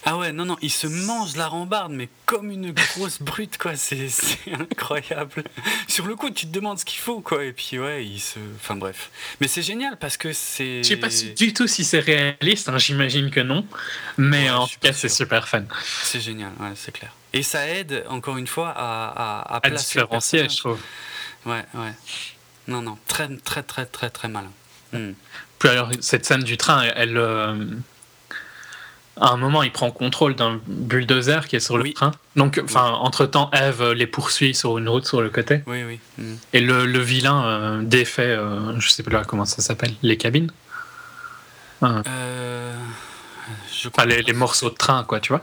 Ah 0.08 0.18
ouais, 0.18 0.32
non, 0.32 0.46
non, 0.46 0.56
il 0.62 0.70
se 0.70 0.86
mange 0.86 1.36
la 1.36 1.48
rambarde, 1.48 1.92
mais 1.92 2.10
comme 2.28 2.52
une 2.52 2.72
grosse 2.72 3.20
brute, 3.24 3.58
quoi. 3.58 3.76
C'est 3.76 4.08
incroyable. 4.54 5.44
Sur 5.88 6.06
le 6.06 6.16
coup, 6.16 6.30
tu 6.30 6.46
te 6.46 6.52
demandes 6.52 6.78
ce 6.78 6.86
qu'il 6.86 7.00
faut, 7.00 7.22
quoi. 7.22 7.44
Et 7.44 7.54
puis, 7.54 7.80
ouais, 7.80 8.06
il 8.06 8.20
se. 8.20 8.38
Enfin, 8.58 8.76
bref. 8.76 9.10
Mais 9.42 9.48
c'est 9.48 9.64
génial 9.64 9.98
parce 9.98 10.18
que 10.18 10.32
c'est. 10.32 10.84
Je 10.84 10.90
sais 10.90 10.98
pas 10.98 11.10
si- 11.10 11.34
du 11.34 11.54
tout 11.54 11.66
si 11.66 11.84
c'est 11.84 12.02
réaliste, 12.02 12.70
hein, 12.70 12.78
j'imagine 12.78 13.32
que 13.32 13.40
non. 13.40 13.66
Mais 14.18 14.44
Ouais, 14.44 14.50
en 14.52 14.68
tout 14.68 14.76
cas, 14.80 14.94
c'est 14.94 15.10
super 15.10 15.48
fun. 15.48 15.64
C'est 16.04 16.22
génial, 16.22 16.52
ouais, 16.60 16.74
c'est 16.76 16.92
clair. 16.92 17.12
Et 17.34 17.42
ça 17.42 17.68
aide, 17.68 18.06
encore 18.08 18.38
une 18.38 18.46
fois, 18.48 18.70
à, 18.78 19.08
à, 19.08 19.56
à 19.56 19.60
À 19.66 19.70
différencier, 19.72 20.48
je 20.48 20.58
trouve. 20.58 20.80
Ouais, 21.46 21.64
ouais. 21.76 21.93
Non, 22.68 22.82
non, 22.82 22.98
très, 23.08 23.28
très, 23.43 23.64
très, 23.64 23.86
très, 23.86 24.10
très 24.10 24.28
malin. 24.28 24.52
Hmm. 24.93 25.12
Puis 25.60 25.70
alors, 25.70 25.89
cette 26.02 26.26
scène 26.26 26.43
du 26.43 26.58
train, 26.58 26.84
elle. 26.96 27.18
euh, 27.18 27.56
à 29.22 29.30
un 29.30 29.38
moment, 29.38 29.64
il 29.64 29.72
prend 29.72 29.91
contrôle 29.91 30.36
d'un 30.36 30.60
bulldozer 30.68 31.48
qui 31.48 31.56
est 31.56 31.62
sur 31.62 31.78
le 31.78 31.84
Oui. 31.84 31.93
train. 31.93 32.12
Donc, 32.36 32.60
enfin, 32.62 32.84
entre-temps, 32.89 33.50
Eve 33.54 33.91
les 33.93 34.08
poursuit 34.08 34.54
sur 34.54 34.78
une 34.78 34.89
route 34.89 35.06
sur 35.06 35.22
le 35.22 35.30
côté. 35.30 35.62
Oui, 35.68 35.84
oui. 35.86 36.00
hmm. 36.18 36.36
Et 36.52 36.60
le, 36.60 36.86
le 36.86 37.00
vilain 37.00 37.46
euh, 37.46 37.82
défait, 37.82 38.24
euh, 38.24 38.78
je 38.80 38.89
sais 38.89 39.04
plus 39.04 39.14
là 39.14 39.24
comment 39.26 39.46
ça 39.46 39.62
s'appelle, 39.62 39.93
les 40.02 40.18
cabines. 40.18 40.52
Euh, 41.84 42.74
je 43.72 43.88
Enfin, 43.88 44.06
les, 44.06 44.22
les 44.24 44.34
morceaux 44.34 44.70
de 44.70 44.76
train, 44.76 45.04
quoi, 45.04 45.20
tu 45.20 45.32
vois. 45.32 45.41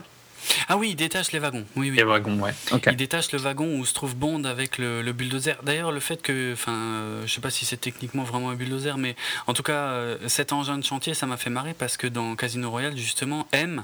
Ah 0.67 0.77
oui, 0.77 0.89
il 0.91 0.95
détache 0.95 1.31
les 1.31 1.39
wagons. 1.39 1.65
Oui, 1.75 1.89
oui. 1.89 1.97
Les 1.97 2.03
wagons, 2.03 2.39
ouais. 2.39 2.53
Il 2.87 2.95
détache 2.95 3.31
le 3.31 3.39
wagon 3.39 3.77
où 3.79 3.85
se 3.85 3.93
trouve 3.93 4.15
Bond 4.15 4.43
avec 4.45 4.77
le, 4.77 5.01
le 5.01 5.13
bulldozer. 5.13 5.55
D'ailleurs, 5.63 5.91
le 5.91 5.99
fait 5.99 6.21
que, 6.21 6.53
enfin, 6.53 6.73
euh, 6.73 7.23
je 7.27 7.33
sais 7.33 7.41
pas 7.41 7.49
si 7.49 7.65
c'est 7.65 7.77
techniquement 7.77 8.23
vraiment 8.23 8.49
un 8.49 8.55
bulldozer, 8.55 8.97
mais 8.97 9.15
en 9.47 9.53
tout 9.53 9.63
cas, 9.63 9.73
euh, 9.73 10.17
cet 10.27 10.53
engin 10.53 10.77
de 10.77 10.83
chantier, 10.83 11.13
ça 11.13 11.25
m'a 11.25 11.37
fait 11.37 11.49
marrer 11.49 11.73
parce 11.73 11.97
que 11.97 12.07
dans 12.07 12.35
Casino 12.35 12.69
Royale, 12.69 12.95
justement, 12.97 13.47
M 13.51 13.83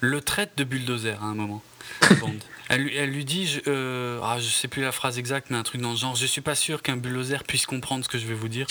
le 0.00 0.20
traite 0.20 0.52
de 0.56 0.64
bulldozer 0.64 1.16
à 1.20 1.24
un 1.24 1.34
moment. 1.34 1.62
Bond. 2.20 2.34
Elle, 2.68 2.80
lui- 2.82 2.96
elle 2.96 3.10
lui 3.10 3.24
dit, 3.24 3.46
je, 3.46 3.60
euh, 3.68 4.18
ah, 4.24 4.38
je 4.40 4.48
sais 4.48 4.66
plus 4.66 4.82
la 4.82 4.90
phrase 4.90 5.18
exacte, 5.18 5.48
mais 5.50 5.56
un 5.56 5.62
truc 5.62 5.80
dans 5.80 5.90
le 5.92 5.96
genre, 5.96 6.16
je 6.16 6.26
suis 6.26 6.40
pas 6.40 6.56
sûr 6.56 6.82
qu'un 6.82 6.96
bulldozer 6.96 7.44
puisse 7.44 7.64
comprendre 7.64 8.04
ce 8.04 8.08
que 8.08 8.18
je 8.18 8.26
vais 8.26 8.34
vous 8.34 8.48
dire. 8.48 8.66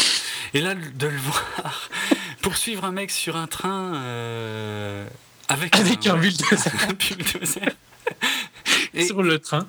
Et 0.54 0.60
là, 0.60 0.76
de 0.76 1.08
le 1.08 1.18
voir 1.18 1.90
poursuivre 2.42 2.84
un 2.84 2.92
mec 2.92 3.10
sur 3.12 3.38
un 3.38 3.48
train 3.48 3.96
euh, 3.96 5.08
avec, 5.50 5.76
Avec 5.76 6.06
un 6.08 6.18
bulldozer. 6.18 6.72
un 6.90 6.94
bulldozer. 6.94 7.62
Et- 8.94 9.06
Sur 9.08 9.24
le 9.24 9.40
train. 9.40 9.66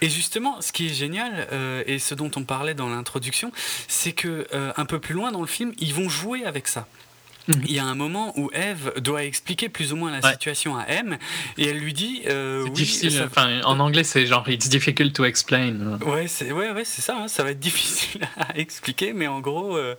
et 0.00 0.08
justement, 0.08 0.60
ce 0.62 0.72
qui 0.72 0.86
est 0.86 0.94
génial, 0.94 1.48
euh, 1.52 1.82
et 1.86 1.98
ce 1.98 2.14
dont 2.14 2.30
on 2.36 2.44
parlait 2.44 2.74
dans 2.74 2.88
l'introduction, 2.88 3.52
c'est 3.88 4.12
que 4.12 4.46
euh, 4.54 4.72
un 4.76 4.86
peu 4.86 4.98
plus 5.00 5.14
loin 5.14 5.32
dans 5.32 5.40
le 5.42 5.46
film, 5.46 5.72
ils 5.78 5.92
vont 5.92 6.08
jouer 6.08 6.44
avec 6.46 6.66
ça. 6.68 6.86
Il 7.48 7.72
y 7.72 7.78
a 7.78 7.84
un 7.84 7.94
moment 7.94 8.32
où 8.38 8.50
Eve 8.54 8.92
doit 9.02 9.24
expliquer 9.24 9.68
plus 9.68 9.92
ou 9.92 9.96
moins 9.96 10.10
la 10.10 10.20
Ouais. 10.20 10.32
situation 10.32 10.78
à 10.78 10.84
M, 10.86 11.18
et 11.58 11.66
elle 11.68 11.78
lui 11.78 11.92
dit 11.92 12.22
euh, 12.26 12.62
oui, 12.64 12.70
difficile. 12.70 13.12
ça- 13.12 13.26
Enfin, 13.26 13.60
en 13.64 13.78
anglais, 13.80 14.02
c'est 14.04 14.24
genre 14.26 14.48
it's 14.48 14.68
difficult 14.70 15.12
to 15.12 15.24
explain. 15.26 15.98
Ouais, 16.06 16.26
c'est 16.26 16.52
ouais, 16.52 16.70
ouais, 16.70 16.84
c'est 16.86 17.02
ça. 17.02 17.16
hein, 17.18 17.28
ça 17.28 17.42
va 17.44 17.50
être 17.50 17.60
difficile 17.70 18.22
à 18.38 18.56
expliquer, 18.58 19.12
mais 19.12 19.26
en 19.26 19.40
gros, 19.40 19.76
euh, 19.76 19.94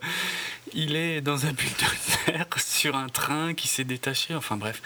il 0.74 0.96
est 0.96 1.20
dans 1.20 1.46
un 1.46 1.52
bulldozer 1.52 2.46
sur 2.58 2.96
un 2.96 3.08
train 3.08 3.54
qui 3.54 3.68
s'est 3.68 3.84
détaché. 3.84 4.34
Enfin 4.34 4.56
bref. 4.56 4.82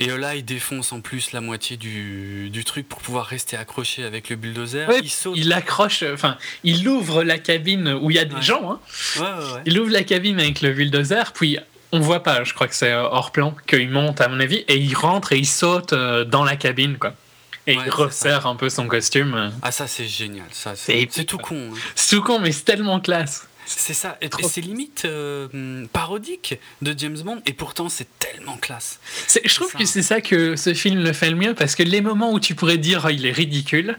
Et 0.00 0.06
là, 0.06 0.36
il 0.36 0.44
défonce 0.44 0.92
en 0.92 1.00
plus 1.00 1.32
la 1.32 1.40
moitié 1.40 1.76
du, 1.76 2.50
du 2.50 2.62
truc 2.64 2.88
pour 2.88 3.00
pouvoir 3.00 3.26
rester 3.26 3.56
accroché 3.56 4.04
avec 4.04 4.28
le 4.30 4.36
bulldozer. 4.36 4.88
Ouais, 4.88 5.00
il 5.02 5.10
saute. 5.10 5.34
Il 5.36 5.52
accroche, 5.52 6.04
enfin, 6.12 6.36
il 6.62 6.86
ouvre 6.88 7.24
la 7.24 7.38
cabine 7.38 7.88
où 8.00 8.10
il 8.10 8.16
y 8.16 8.20
a 8.20 8.24
des 8.24 8.36
Ouais. 8.36 8.42
gens. 8.42 8.70
Hein. 8.72 8.80
Ouais. 9.20 9.62
Il 9.66 9.78
ouvre 9.80 9.90
la 9.90 10.04
cabine 10.04 10.38
avec 10.38 10.60
le 10.62 10.72
bulldozer, 10.72 11.32
puis 11.32 11.58
on 11.90 11.98
voit 12.00 12.22
pas, 12.22 12.44
je 12.44 12.54
crois 12.54 12.68
que 12.68 12.74
c'est 12.76 12.92
euh, 12.92 13.02
hors 13.02 13.32
plan, 13.32 13.56
qu'il 13.66 13.90
monte 13.90 14.20
à 14.20 14.28
mon 14.28 14.38
avis, 14.38 14.64
et 14.68 14.76
il 14.76 14.94
rentre 14.94 15.32
et 15.32 15.38
il 15.38 15.46
saute 15.46 15.92
euh, 15.92 16.24
dans 16.24 16.44
la 16.44 16.54
cabine, 16.56 16.96
quoi. 16.98 17.14
Et 17.66 17.76
Ouais, 17.76 17.82
il 17.86 17.90
resserre 17.90 18.46
un 18.46 18.56
peu 18.56 18.70
son 18.70 18.86
costume. 18.86 19.34
euh. 19.34 19.50
Ah 19.62 19.72
ça 19.72 19.86
c'est 19.86 20.06
génial, 20.06 20.46
ça 20.52 20.74
C'est 20.76 21.06
tout 21.26 21.38
con. 21.38 21.70
hein. 21.74 21.78
C'est 21.94 22.16
tout 22.16 22.22
con, 22.22 22.38
mais 22.38 22.52
c'est 22.52 22.64
tellement 22.64 23.00
classe. 23.00 23.46
C'est 23.68 23.94
ça, 23.94 24.16
et, 24.22 24.30
c'est 24.48 24.62
limite 24.62 25.04
euh, 25.04 25.86
parodique 25.92 26.58
de 26.80 26.94
James 26.96 27.18
Bond, 27.18 27.42
et 27.44 27.52
pourtant 27.52 27.88
c'est 27.88 28.08
tellement 28.18 28.56
classe. 28.56 28.98
Je 29.44 29.54
trouve 29.54 29.70
ça. 29.70 29.78
que 29.78 29.84
c'est 29.84 30.02
ça 30.02 30.20
que 30.20 30.56
ce 30.56 30.72
film 30.72 31.02
le 31.02 31.12
fait 31.12 31.30
le 31.30 31.36
mieux, 31.36 31.54
parce 31.54 31.74
que 31.74 31.82
les 31.82 32.00
moments 32.00 32.32
où 32.32 32.40
tu 32.40 32.54
pourrais 32.54 32.78
dire 32.78 33.04
oh, 33.06 33.10
il 33.10 33.26
est 33.26 33.32
ridicule, 33.32 33.98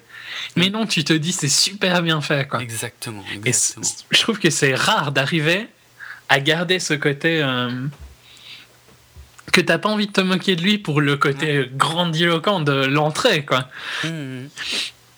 mais 0.55 0.69
non, 0.69 0.87
tu 0.87 1.03
te 1.03 1.13
dis 1.13 1.31
c'est 1.31 1.49
super 1.49 2.01
bien 2.01 2.19
fait, 2.21 2.47
quoi. 2.47 2.61
Exactement, 2.61 3.23
Et 3.45 3.51
je 3.51 4.19
trouve 4.19 4.39
que 4.39 4.49
c'est 4.49 4.73
rare 4.73 5.11
d'arriver 5.11 5.67
à 6.29 6.39
garder 6.39 6.79
ce 6.79 6.95
côté 6.95 7.41
euh, 7.43 7.69
que 9.51 9.61
t'as 9.61 9.77
pas 9.77 9.89
envie 9.89 10.07
de 10.07 10.11
te 10.11 10.21
moquer 10.21 10.55
de 10.55 10.61
lui 10.61 10.77
pour 10.77 11.01
le 11.01 11.17
côté 11.17 11.69
grandiloquent 11.75 12.59
de 12.59 12.85
l'entrée, 12.85 13.45
quoi. 13.45 13.67
Hum. 14.03 14.49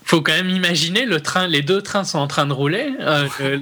Faut 0.04 0.22
quand 0.22 0.34
même 0.34 0.49
imaginer 0.49 1.06
le 1.06 1.22
train, 1.22 1.47
les 1.47 1.62
deux 1.62 1.82
trains 1.82 2.04
sont 2.04 2.18
en 2.20 2.28
train 2.28 2.45
de 2.45 2.54
rouler. 2.54 2.91
euh, 2.99 3.28
le, 3.39 3.60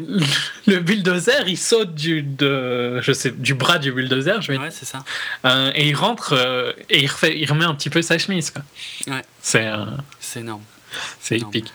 le 0.68 0.80
bulldozer, 0.80 1.48
il 1.48 1.58
saute 1.58 1.94
du, 1.94 2.24
de, 2.24 3.00
je 3.02 3.12
sais, 3.12 3.32
du 3.32 3.54
bras 3.54 3.78
du 3.78 3.92
bulldozer, 3.92 4.42
je 4.42 4.54
vais, 4.54 4.58
Ouais, 4.58 4.72
c'est 4.72 4.86
ça. 4.86 5.04
euh, 5.46 5.72
et 5.76 5.88
il 5.90 5.96
rentre 5.96 6.34
euh, 6.34 6.72
et 6.90 7.02
il, 7.04 7.08
refait, 7.08 7.38
il 7.38 7.46
remet 7.50 7.66
un 7.66 7.76
petit 7.76 7.90
peu 7.90 8.02
sa 8.02 8.18
chemise. 8.18 8.50
Quoi. 8.52 8.64
Ouais. 9.08 9.22
C'est, 9.42 9.68
euh, 9.68 9.86
C'est 10.20 10.40
énorme. 10.40 10.64
c'est 11.22 11.38
épique. 11.38 11.72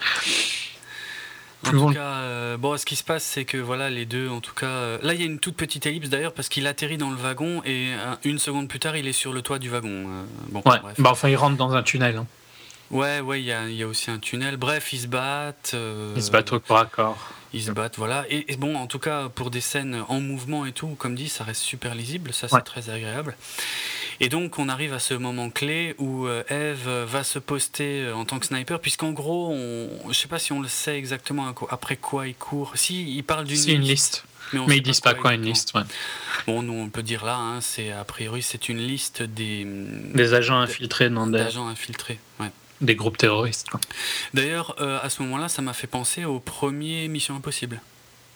En 1.67 1.71
Plus 1.71 1.79
tout 1.79 1.89
cas, 1.95 2.01
euh, 2.01 2.57
bon, 2.59 2.77
ce 2.77 2.85
qui 2.85 2.95
se 2.97 3.05
passe, 3.05 3.25
c'est 3.25 3.45
que 3.47 3.57
voilà, 3.57 3.89
les 3.89 4.05
deux, 4.05 4.29
en 4.29 4.41
tout 4.41 4.53
cas, 4.55 4.67
euh, 4.67 4.99
là, 5.03 5.15
il 5.15 5.21
y 5.21 5.23
a 5.23 5.27
une 5.27 5.39
toute 5.39 5.57
petite 5.57 5.87
ellipse 5.87 6.11
d'ailleurs 6.11 6.35
parce 6.35 6.51
qu'il 6.51 6.67
atterrit 6.67 6.99
dans 6.99 7.09
le 7.11 7.17
wagon 7.17 7.63
et 7.65 7.93
euh, 7.95 8.15
une 8.25 8.39
seconde 8.39 8.69
plus 8.69 8.81
tard, 8.81 8.97
il 8.99 9.07
est 9.09 9.13
sur 9.15 9.33
le 9.33 9.41
toit 9.41 9.59
du 9.59 9.71
wagon. 9.71 9.89
euh, 10.09 10.25
bon, 10.51 10.63
Ouais. 10.67 10.79
bref. 10.83 10.95
Bah, 10.99 11.11
enfin, 11.13 11.29
il 11.31 11.37
rentre 11.37 11.57
dans 11.57 11.73
un 11.73 11.83
tunnel. 11.83 12.17
hein. 12.17 12.27
Ouais, 12.91 13.21
ouais, 13.21 13.41
il 13.41 13.47
y 13.47 13.53
a, 13.53 13.69
il 13.69 13.75
y 13.77 13.83
a 13.83 13.87
aussi 13.89 14.11
un 14.11 14.19
tunnel. 14.19 14.57
Bref, 14.57 14.93
ils 14.93 15.01
se 15.01 15.07
battent. 15.07 15.73
euh, 15.75 16.13
Il 16.17 16.23
se 16.23 16.31
bat 16.31 16.45
au 16.53 16.61
corps 16.61 16.79
à 16.79 16.87
corps. 16.87 17.31
Ils 17.53 17.63
se 17.63 17.71
battent, 17.71 17.97
voilà. 17.99 18.25
Et, 18.31 18.53
et 18.53 18.57
bon, 18.57 18.77
en 18.77 18.87
tout 18.87 18.99
cas, 18.99 19.29
pour 19.29 19.51
des 19.51 19.61
scènes 19.61 20.03
en 20.09 20.21
mouvement 20.21 20.67
et 20.67 20.73
tout, 20.73 20.89
comme 20.99 21.15
dit, 21.15 21.29
ça 21.29 21.45
reste 21.45 21.63
super 21.63 21.95
lisible, 21.95 22.33
ça 22.33 22.49
c'est 22.49 22.55
Ouais. 22.57 22.63
très 22.63 22.91
agréable. 22.91 23.37
Et 24.21 24.29
donc, 24.29 24.59
on 24.59 24.69
arrive 24.69 24.93
à 24.93 24.99
ce 24.99 25.15
moment 25.15 25.51
clé 25.51 25.95
où 25.99 26.27
euh, 26.27 26.43
Eve 26.49 26.89
va 27.07 27.25
se 27.25 27.39
poster 27.39 28.03
euh, 28.03 28.15
en 28.15 28.25
tant 28.25 28.39
que 28.39 28.47
sniper, 28.47 28.79
puisqu'en 28.81 29.11
gros, 29.13 29.51
on, 29.53 29.89
je 30.13 30.15
sais 30.19 30.29
pas 30.29 30.39
si 30.39 30.53
on 30.53 30.61
le 30.61 30.69
sait 30.69 30.97
exactement 30.97 31.53
après 31.71 31.97
quoi 31.97 32.27
il 32.29 32.35
court. 32.35 32.73
Si, 32.77 33.17
il 33.17 33.23
parle 33.23 33.45
d'une 33.45 33.69
une 33.71 33.81
liste. 33.83 34.25
on 34.53 34.67
Mais 34.67 34.77
ils 34.79 34.83
disent 34.83 35.01
pas 35.01 35.15
quoi 35.15 35.35
une 35.35 35.43
liste. 35.43 35.75
ouais. 35.75 35.83
Bon, 36.47 36.63
nous, 36.63 36.75
on 36.75 36.89
peut 36.91 37.03
dire 37.03 37.25
là, 37.25 37.37
hein, 37.37 37.61
c'est 37.61 37.91
a 37.93 38.05
priori, 38.05 38.43
c'est 38.43 38.69
une 38.69 38.79
liste 38.79 39.23
des, 39.23 39.65
Des 39.67 40.35
agents 40.35 40.59
infiltrés 40.61 41.09
dans 41.11 41.27
des, 41.27 41.39
d'agents 41.39 41.67
infiltrés. 41.69 42.19
ouais. 42.41 42.51
Des 42.85 42.95
groupes 42.95 43.17
terroristes. 43.19 43.67
D'ailleurs, 44.35 44.77
euh, 44.81 44.99
à 45.03 45.09
ce 45.11 45.23
moment-là, 45.23 45.49
ça 45.49 45.63
m'a 45.63 45.73
fait 45.73 45.87
penser 45.87 46.25
au 46.25 46.41
premier 46.41 47.09
Mission 47.09 47.37
Impossible. 47.37 47.81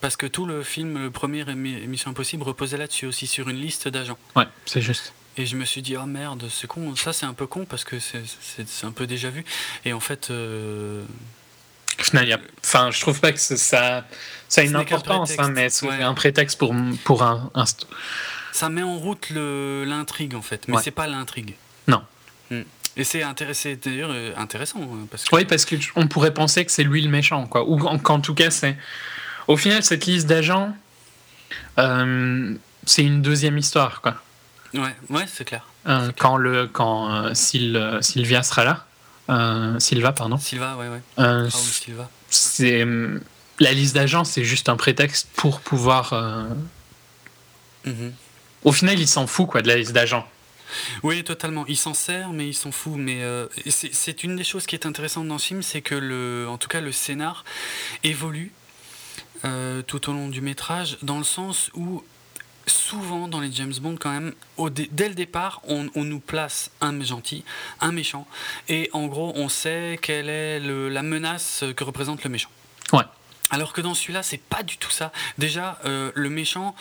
Parce 0.00 0.16
que 0.16 0.26
tout 0.26 0.46
le 0.46 0.62
film, 0.62 1.02
le 1.02 1.10
premier 1.10 1.44
Mission 1.54 2.10
Impossible, 2.12 2.42
reposait 2.44 2.76
là-dessus 2.76 3.06
aussi, 3.06 3.26
sur 3.26 3.48
une 3.48 3.60
liste 3.60 3.88
d'agents. 3.88 4.18
Ouais, 4.36 4.44
c'est 4.64 4.80
juste. 4.80 5.12
Et 5.36 5.46
je 5.46 5.56
me 5.56 5.64
suis 5.64 5.82
dit, 5.82 5.96
oh 5.96 6.06
merde, 6.06 6.44
c'est 6.50 6.66
con, 6.66 6.94
ça 6.96 7.12
c'est 7.12 7.26
un 7.26 7.32
peu 7.34 7.46
con 7.46 7.64
parce 7.64 7.84
que 7.84 7.98
c'est- 8.00 8.84
un 8.84 8.90
peu 8.92 9.06
déjà 9.06 9.30
vu. 9.30 9.44
Et 9.84 9.92
en 9.92 10.00
fait, 10.00 10.30
euh, 10.30 11.04
final, 11.98 12.32
a- 12.32 12.38
enfin, 12.64 12.90
je 12.90 13.00
trouve 13.00 13.20
pas 13.20 13.32
que 13.32 13.38
ça, 13.38 13.56
ça 13.56 14.60
a 14.60 14.64
une 14.64 14.76
importance, 14.76 15.32
hein, 15.38 15.50
mais 15.50 15.68
c'est 15.70 15.86
ouais. 15.86 16.02
un 16.02 16.14
prétexte 16.14 16.58
pour, 16.58 16.74
pour 17.04 17.22
un, 17.22 17.50
un- 17.54 17.64
ça 18.52 18.68
met 18.68 18.82
en 18.82 18.96
route 18.98 19.30
l'intrigue 19.30 20.34
en 20.34 20.42
fait, 20.42 20.66
mais 20.68 20.76
Ouais. 20.76 20.82
c'est 20.82 20.90
pas 20.90 21.06
l'intrigue. 21.06 21.54
Non. 21.86 22.02
Hmm. 22.50 22.62
Et 22.98 23.04
c'est 23.04 23.20
d'ailleurs 23.76 24.10
euh, 24.12 24.32
intéressant 24.36 24.80
euh, 24.80 25.04
parce 25.10 25.24
que 25.24 25.34
Oui, 25.36 25.44
parce 25.44 25.64
qu'on 25.64 26.08
pourrait 26.08 26.34
penser 26.34 26.64
que 26.64 26.72
c'est 26.72 26.82
lui 26.82 27.00
le 27.00 27.08
méchant, 27.08 27.46
quoi. 27.46 27.64
Ou 27.68 27.78
en- 27.86 27.98
qu'en 27.98 28.20
tout 28.20 28.34
cas, 28.34 28.50
c'est. 28.50 28.76
Au 29.46 29.56
final, 29.56 29.82
cette 29.82 30.04
liste 30.06 30.26
d'agents, 30.26 30.74
euh, 31.78 32.54
c'est 32.84 33.02
une 33.04 33.22
deuxième 33.22 33.56
histoire, 33.56 34.00
quoi. 34.02 34.16
ouais, 34.74 34.94
ouais, 35.10 35.24
c'est 35.26 35.44
clair. 35.44 35.64
Euh, 35.86 36.10
quand 36.18 36.36
le, 36.36 36.66
quand 36.66 37.10
euh, 37.14 37.30
Syl- 37.34 37.98
Sylvia 38.02 38.42
sera 38.42 38.64
là, 38.64 39.78
Sylva, 39.78 40.12
pardon, 40.12 40.36
Silva, 40.38 40.76
ouais, 40.76 40.88
ouais. 40.88 41.50
Silva. 41.50 42.08
c'est 42.30 42.84
la 43.60 43.72
liste 43.72 43.94
d'agents, 43.94 44.24
c'est 44.24 44.44
juste 44.44 44.68
un 44.68 44.76
prétexte 44.76 45.28
pour 45.36 45.60
pouvoir. 45.60 46.14
Mhm. 47.84 48.12
Au 48.64 48.72
final, 48.72 48.98
il 48.98 49.06
s'en 49.08 49.26
fout, 49.26 49.46
quoi, 49.48 49.62
de 49.62 49.68
la 49.68 49.76
liste 49.76 49.92
d'agents. 49.92 50.26
Oui, 51.02 51.22
totalement. 51.24 51.64
Il 51.68 51.76
s'en 51.76 51.94
sert, 51.94 52.30
mais 52.30 52.48
il 52.48 52.54
s'en 52.54 52.72
fout. 52.72 52.94
Mais 52.96 53.22
euh, 53.22 53.46
c'est 53.68 54.24
une 54.24 54.36
des 54.36 54.44
choses 54.44 54.66
qui 54.66 54.74
est 54.74 54.86
intéressante 54.86 55.26
dans 55.28 55.38
ce 55.38 55.46
film, 55.46 55.62
c'est 55.62 55.80
que 55.82 55.94
le, 55.94 56.46
en 56.48 56.58
tout 56.58 56.68
cas, 56.68 56.80
le 56.80 56.92
scénar 56.92 57.44
évolue 58.04 58.52
euh, 59.44 59.82
tout 59.82 60.10
au 60.10 60.12
long 60.12 60.28
du 60.28 60.40
métrage, 60.40 60.98
dans 61.02 61.18
le 61.18 61.24
sens 61.24 61.70
où 61.74 62.02
souvent 62.66 63.28
dans 63.28 63.40
les 63.40 63.50
James 63.52 63.72
Bond, 63.80 63.96
quand 63.98 64.10
même, 64.10 64.34
au 64.58 64.68
dé- 64.68 64.88
dès 64.92 65.08
le 65.08 65.14
départ, 65.14 65.60
on, 65.66 65.88
on 65.94 66.04
nous 66.04 66.20
place 66.20 66.70
un 66.82 67.00
gentil, 67.02 67.42
un 67.80 67.92
méchant, 67.92 68.26
et 68.68 68.90
en 68.92 69.06
gros, 69.06 69.32
on 69.36 69.48
sait 69.48 69.98
quelle 70.02 70.28
est 70.28 70.60
le- 70.60 70.88
la 70.90 71.02
menace 71.02 71.64
que 71.76 71.84
représente 71.84 72.24
le 72.24 72.30
méchant. 72.30 72.50
Ouais. 72.92 73.04
Alors 73.50 73.72
que 73.72 73.80
dans 73.80 73.94
celui-là, 73.94 74.22
c'est 74.22 74.40
pas 74.40 74.62
du 74.62 74.76
tout 74.76 74.90
ça. 74.90 75.10
Déjà, 75.38 75.78
euh, 75.84 76.12
le 76.14 76.28
méchant, 76.28 76.74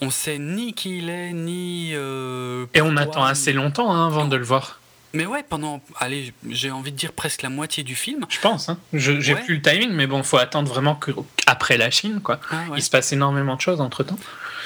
on 0.00 0.10
sait 0.10 0.38
ni 0.38 0.74
qui 0.74 0.98
il 0.98 1.08
est, 1.08 1.32
ni. 1.32 1.92
euh, 1.94 2.66
Et 2.74 2.82
on 2.82 2.96
attend 2.96 3.24
assez 3.24 3.52
longtemps 3.52 3.90
hein, 3.92 4.06
avant 4.08 4.24
Non. 4.24 4.28
de 4.28 4.36
le 4.36 4.44
voir. 4.44 4.80
mais 5.12 5.24
ouais, 5.26 5.42
pendant, 5.42 5.80
allez, 5.98 6.32
j'ai 6.50 6.70
envie 6.70 6.92
de 6.92 6.96
dire 6.96 7.12
presque 7.12 7.42
la 7.42 7.48
moitié 7.48 7.82
du 7.84 7.96
film. 7.96 8.26
Je 8.28 8.38
pense. 8.38 8.68
Hein. 8.68 8.78
Je- 8.92 9.18
J'ai 9.20 9.34
Ouais. 9.34 9.42
plus 9.42 9.56
le 9.56 9.62
timing, 9.62 9.90
mais 9.92 10.06
bon, 10.06 10.22
faut 10.22 10.36
attendre 10.38 10.68
vraiment 10.70 10.94
que 10.94 11.10
après 11.46 11.76
la 11.78 11.90
Chine, 11.90 12.20
quoi. 12.22 12.38
Ah 12.50 12.64
ouais. 12.70 12.78
Il 12.78 12.82
se 12.82 12.90
passe 12.90 13.12
énormément 13.12 13.56
de 13.56 13.60
choses 13.60 13.80
entre 13.80 14.04
temps. 14.04 14.18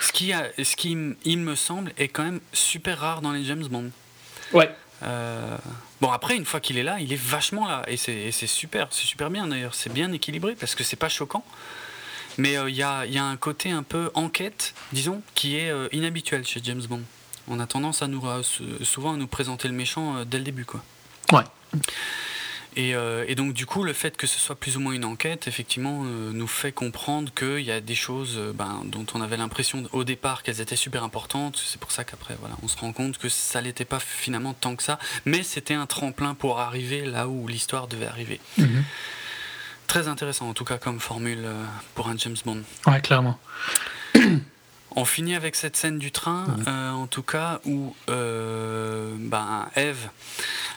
Ce 0.03 0.13
qui, 0.13 0.33
a- 0.35 0.49
ce 0.63 0.77
qui, 0.77 0.99
il 1.25 1.39
me 1.39 1.55
semble, 1.55 1.93
est 1.97 2.09
quand 2.09 2.25
même 2.25 2.41
super 2.53 2.99
rare 2.99 3.23
dans 3.23 3.33
les 3.33 3.45
James 3.45 3.67
Bond. 3.69 3.91
Ouais. 4.53 4.71
Euh, 5.03 5.57
Bon, 6.01 6.11
après, 6.11 6.37
une 6.37 6.45
fois 6.45 6.61
qu'il 6.61 6.77
est 6.77 6.83
là, 6.83 6.99
il 7.01 7.13
est 7.13 7.21
vachement 7.21 7.67
là. 7.67 7.85
Et 7.89 7.97
c'est 7.97 8.47
super, 8.47 8.89
c'est 8.91 9.07
super 9.07 9.31
bien 9.31 9.47
d'ailleurs. 9.47 9.75
C'est 9.75 9.93
bien 9.93 10.13
équilibré 10.13 10.55
parce 10.55 10.75
que 10.75 10.85
c'est 10.85 10.97
pas 10.97 11.09
choquant. 11.09 11.45
Mais 12.37 12.57
euh, 12.57 12.69
il 12.69 12.75
y, 12.75 12.83
a, 12.83 13.07
y 13.07 13.17
a 13.17 13.25
un 13.25 13.37
côté 13.37 13.71
un 13.71 13.85
peu 13.85 14.11
enquête, 14.15 14.75
disons, 14.93 15.23
qui 15.35 15.57
est 15.57 15.71
euh, 15.71 15.89
inhabituel 15.93 16.45
chez 16.45 16.61
James 16.65 16.83
Bond. 16.83 17.03
On 17.47 17.61
a 17.61 17.67
tendance 17.67 18.03
à 18.03 18.09
nous, 18.09 18.23
souvent 18.83 19.15
à 19.15 19.17
nous 19.17 19.29
présenter 19.29 19.69
le 19.69 19.75
méchant 19.75 20.17
euh, 20.17 20.25
dès 20.25 20.39
le 20.39 20.45
début, 20.45 20.65
quoi. 20.65 20.83
Ouais. 21.33 21.45
Et, 22.77 22.95
euh, 22.95 23.25
et 23.29 23.35
donc 23.35 23.53
du 23.53 23.67
coup, 23.67 23.85
le 23.85 23.93
fait 23.93 24.17
que 24.17 24.27
ce 24.27 24.39
soit 24.39 24.57
plus 24.57 24.77
ou 24.77 24.81
moins 24.81 24.93
une 24.93 25.05
enquête, 25.05 25.47
effectivement, 25.47 26.03
euh, 26.05 26.33
nous 26.33 26.47
fait 26.47 26.73
comprendre 26.73 27.33
qu'il 27.33 27.61
y 27.61 27.71
a 27.71 27.81
des 27.81 27.95
choses 27.95 28.37
euh, 28.37 28.53
ben, 28.53 28.83
dont 28.85 29.07
on 29.15 29.21
avait 29.21 29.37
l'impression 29.37 29.85
au 29.93 30.05
départ 30.05 30.43
qu'elles 30.43 30.61
étaient 30.61 30.77
super 30.77 31.05
importantes. 31.05 31.63
C'est 31.65 31.79
pour 31.81 31.93
ça 31.93 32.05
qu'après, 32.05 32.37
voilà, 32.41 32.57
on 32.63 32.69
se 32.69 32.77
rend 32.77 32.93
compte 32.93 33.19
que 33.19 33.29
ça 33.29 33.61
l'était 33.61 33.85
pas 33.85 34.01
finalement 34.01 34.55
tant 34.55 34.75
que 34.75 34.83
ça, 34.83 34.99
mais 35.25 35.43
c'était 35.43 35.75
un 35.75 35.87
tremplin 35.87 36.35
pour 36.35 36.59
arriver 36.59 37.05
là 37.05 37.29
où 37.29 37.47
l'histoire 37.47 37.87
devait 37.87 38.07
arriver. 38.07 38.41
Mhm. 38.59 38.85
Très 39.87 40.09
intéressant 40.09 40.49
en 40.49 40.55
tout 40.55 40.65
cas 40.65 40.79
comme 40.79 40.99
formule 40.99 41.47
pour 41.95 42.09
un 42.09 42.17
James 42.17 42.37
Bond. 42.45 42.63
Ouais, 42.87 43.01
clairement. 43.01 43.39
On 44.97 45.05
finit 45.05 45.35
avec 45.35 45.57
cette 45.57 45.77
scène 45.77 45.99
du 45.99 46.13
train, 46.13 46.47
euh, 46.69 46.91
en 46.93 47.07
tout 47.09 47.23
cas, 47.23 47.61
où 47.65 47.95
euh, 48.09 49.13
ben, 49.19 49.69
Eve. 49.75 50.09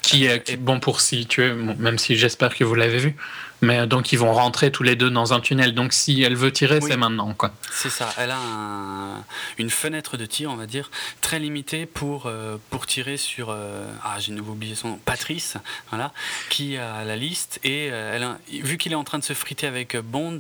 Qui 0.02 0.26
est 0.26 0.58
bon 0.58 0.80
pour 0.80 1.02
situer, 1.02 1.52
bon, 1.52 1.76
même 1.78 1.98
si 2.00 2.16
j'espère 2.16 2.56
que 2.56 2.64
vous 2.64 2.74
l'avez 2.76 2.98
vu. 2.98 3.16
Mais 3.62 3.88
donc 3.88 4.12
ils 4.12 4.20
vont 4.20 4.34
rentrer 4.34 4.72
tous 4.72 4.84
les 4.84 4.96
deux 4.96 5.10
dans 5.10 5.34
un 5.34 5.40
tunnel. 5.40 5.74
Donc 5.74 5.92
si 5.92 6.22
elle 6.22 6.36
veut 6.36 6.52
tirer, 6.52 6.78
Oui. 6.82 6.90
c'est 6.92 6.98
maintenant, 6.98 7.34
quoi. 7.34 7.52
C'est 7.72 7.90
ça, 7.90 8.14
elle 8.18 8.30
a 8.32 8.38
un- 8.38 9.24
une 9.58 9.72
fenêtre 9.72 10.16
de 10.16 10.26
tir, 10.28 10.52
on 10.52 10.56
va 10.56 10.68
dire, 10.68 10.92
très 11.22 11.40
limitée 11.40 11.86
pour, 11.88 12.28
euh, 12.28 12.58
pour 12.70 12.86
tirer 12.86 13.18
sur. 13.18 13.50
euh, 13.50 13.88
ah, 14.04 14.18
j'ai 14.20 14.34
oublié 14.40 14.76
son 14.76 14.90
nom, 14.90 15.00
Patrice, 15.06 15.58
voilà, 15.90 16.12
qui 16.50 16.78
a 16.78 17.04
la 17.04 17.16
liste. 17.16 17.60
Et 17.64 17.90
euh, 17.92 18.16
elle 18.16 18.24
a- 18.24 18.38
vu 18.64 18.78
qu'il 18.78 18.92
est 18.92 18.96
en 18.96 19.04
train 19.04 19.18
de 19.20 19.24
se 19.24 19.34
friter 19.34 19.66
avec 19.66 19.98
Bond, 19.98 20.38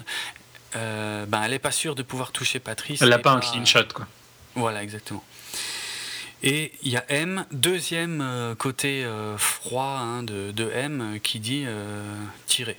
euh, 0.76 1.26
ben, 1.26 1.44
elle 1.44 1.52
n'est 1.52 1.60
pas 1.60 1.72
sûre 1.72 1.96
de 1.96 2.04
pouvoir 2.04 2.32
toucher 2.32 2.60
Patrice. 2.60 3.02
Elle 3.02 3.10
n'a 3.10 3.20
pas 3.20 3.32
un 3.32 3.40
clean 3.40 3.66
shot, 3.66 3.88
quoi. 3.94 4.08
Voilà, 4.56 4.84
exactement. 4.84 5.24
Et 6.44 6.74
il 6.84 6.92
y 6.92 6.98
a 6.98 7.06
M, 7.10 7.46
deuxième 7.52 8.22
euh, 8.22 8.56
côté 8.56 9.04
euh, 9.04 9.38
froid 9.38 10.00
hein, 10.00 10.24
de, 10.24 10.52
de 10.52 10.70
M, 10.72 11.20
qui 11.22 11.40
dit 11.40 11.66
tirer, 12.46 12.78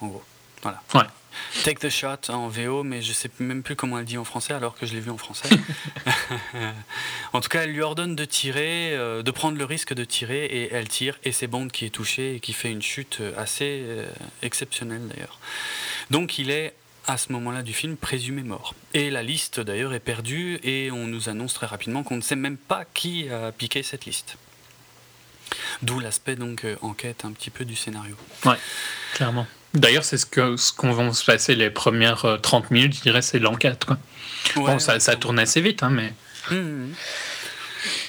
en 0.00 0.08
gros. 0.08 0.24
Voilà. 0.62 0.82
Ouais. 0.94 1.04
Take 1.64 1.80
the 1.80 1.90
shot 1.90 2.30
en 2.30 2.48
VO, 2.48 2.82
mais 2.82 3.02
je 3.02 3.12
sais 3.12 3.30
même 3.38 3.62
plus 3.62 3.76
comment 3.76 3.98
elle 3.98 4.04
dit 4.04 4.18
en 4.18 4.24
français 4.24 4.54
alors 4.54 4.74
que 4.74 4.86
je 4.86 4.94
l'ai 4.94 5.00
vu 5.00 5.10
en 5.10 5.16
français. 5.16 5.48
en 7.32 7.40
tout 7.40 7.48
cas, 7.48 7.62
elle 7.62 7.72
lui 7.72 7.82
ordonne 7.82 8.16
de 8.16 8.24
tirer, 8.24 8.94
euh, 8.94 9.22
de 9.22 9.30
prendre 9.30 9.58
le 9.58 9.64
risque 9.64 9.94
de 9.94 10.04
tirer, 10.04 10.44
et 10.44 10.72
elle 10.72 10.88
tire, 10.88 11.18
et 11.24 11.32
c'est 11.32 11.46
Bond 11.46 11.68
qui 11.68 11.86
est 11.86 11.90
touché 11.90 12.36
et 12.36 12.40
qui 12.40 12.52
fait 12.52 12.70
une 12.70 12.82
chute 12.82 13.20
assez 13.36 13.82
euh, 13.84 14.08
exceptionnelle 14.42 15.06
d'ailleurs. 15.08 15.38
Donc 16.10 16.38
il 16.38 16.50
est 16.50 16.74
à 17.06 17.16
ce 17.16 17.32
moment-là 17.32 17.62
du 17.62 17.72
film 17.72 17.96
présumé 17.96 18.42
mort. 18.42 18.74
Et 18.94 19.10
la 19.10 19.22
liste 19.22 19.60
d'ailleurs 19.60 19.94
est 19.94 20.00
perdue 20.00 20.58
et 20.62 20.90
on 20.90 21.06
nous 21.06 21.28
annonce 21.28 21.54
très 21.54 21.66
rapidement 21.66 22.02
qu'on 22.02 22.16
ne 22.16 22.22
sait 22.22 22.36
même 22.36 22.56
pas 22.56 22.84
qui 22.94 23.28
a 23.28 23.52
piqué 23.52 23.82
cette 23.82 24.06
liste. 24.06 24.36
D'où 25.82 26.00
l'aspect 26.00 26.36
donc 26.36 26.64
euh, 26.64 26.76
enquête 26.80 27.24
un 27.24 27.32
petit 27.32 27.50
peu 27.50 27.64
du 27.64 27.76
scénario. 27.76 28.16
Clairement. 29.12 29.46
D'ailleurs, 29.74 30.04
c'est 30.04 30.18
ce 30.18 30.26
que 30.26 30.56
ce 30.56 30.72
qu'on 30.72 30.92
va 30.92 31.12
se 31.12 31.24
passer 31.24 31.54
les 31.54 31.70
premières 31.70 32.24
euh, 32.24 32.38
30 32.38 32.70
minutes, 32.70 32.96
je 32.96 33.02
dirais, 33.02 33.22
c'est 33.22 33.38
l'enquête, 33.40 33.84
quoi. 33.84 33.98
bon, 34.56 34.78
ça, 34.78 35.00
ça 35.00 35.16
tourne 35.16 35.38
assez 35.38 35.60
vite, 35.60 35.82
hein, 35.82 35.90
mais. 35.90 36.12
Mhm. 36.50 36.94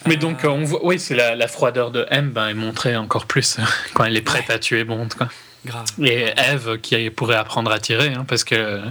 Mais 0.05 0.15
Euh, 0.15 0.17
donc, 0.17 0.45
euh, 0.45 0.49
on 0.49 0.63
voit, 0.63 0.85
oui, 0.85 0.99
c'est 0.99 1.15
la, 1.15 1.35
la 1.35 1.47
froideur 1.47 1.91
de 1.91 2.05
M 2.09 2.31
ben, 2.31 2.49
est 2.49 2.53
montrée 2.53 2.95
encore 2.95 3.25
plus 3.25 3.59
euh, 3.59 3.63
quand 3.93 4.05
elle 4.05 4.15
est 4.15 4.21
prête 4.21 4.49
à 4.49 4.59
tuer 4.59 4.83
Bond, 4.83 5.09
quoi. 5.17 5.29
Grave. 5.66 5.86
Et 6.01 6.32
Eve 6.38 6.80
qui 6.82 7.09
pourrait 7.09 7.36
apprendre 7.36 7.72
à 7.72 7.80
tirer, 7.80 8.13
hein, 8.13 8.26
parce 8.28 8.43
que. 8.43 8.82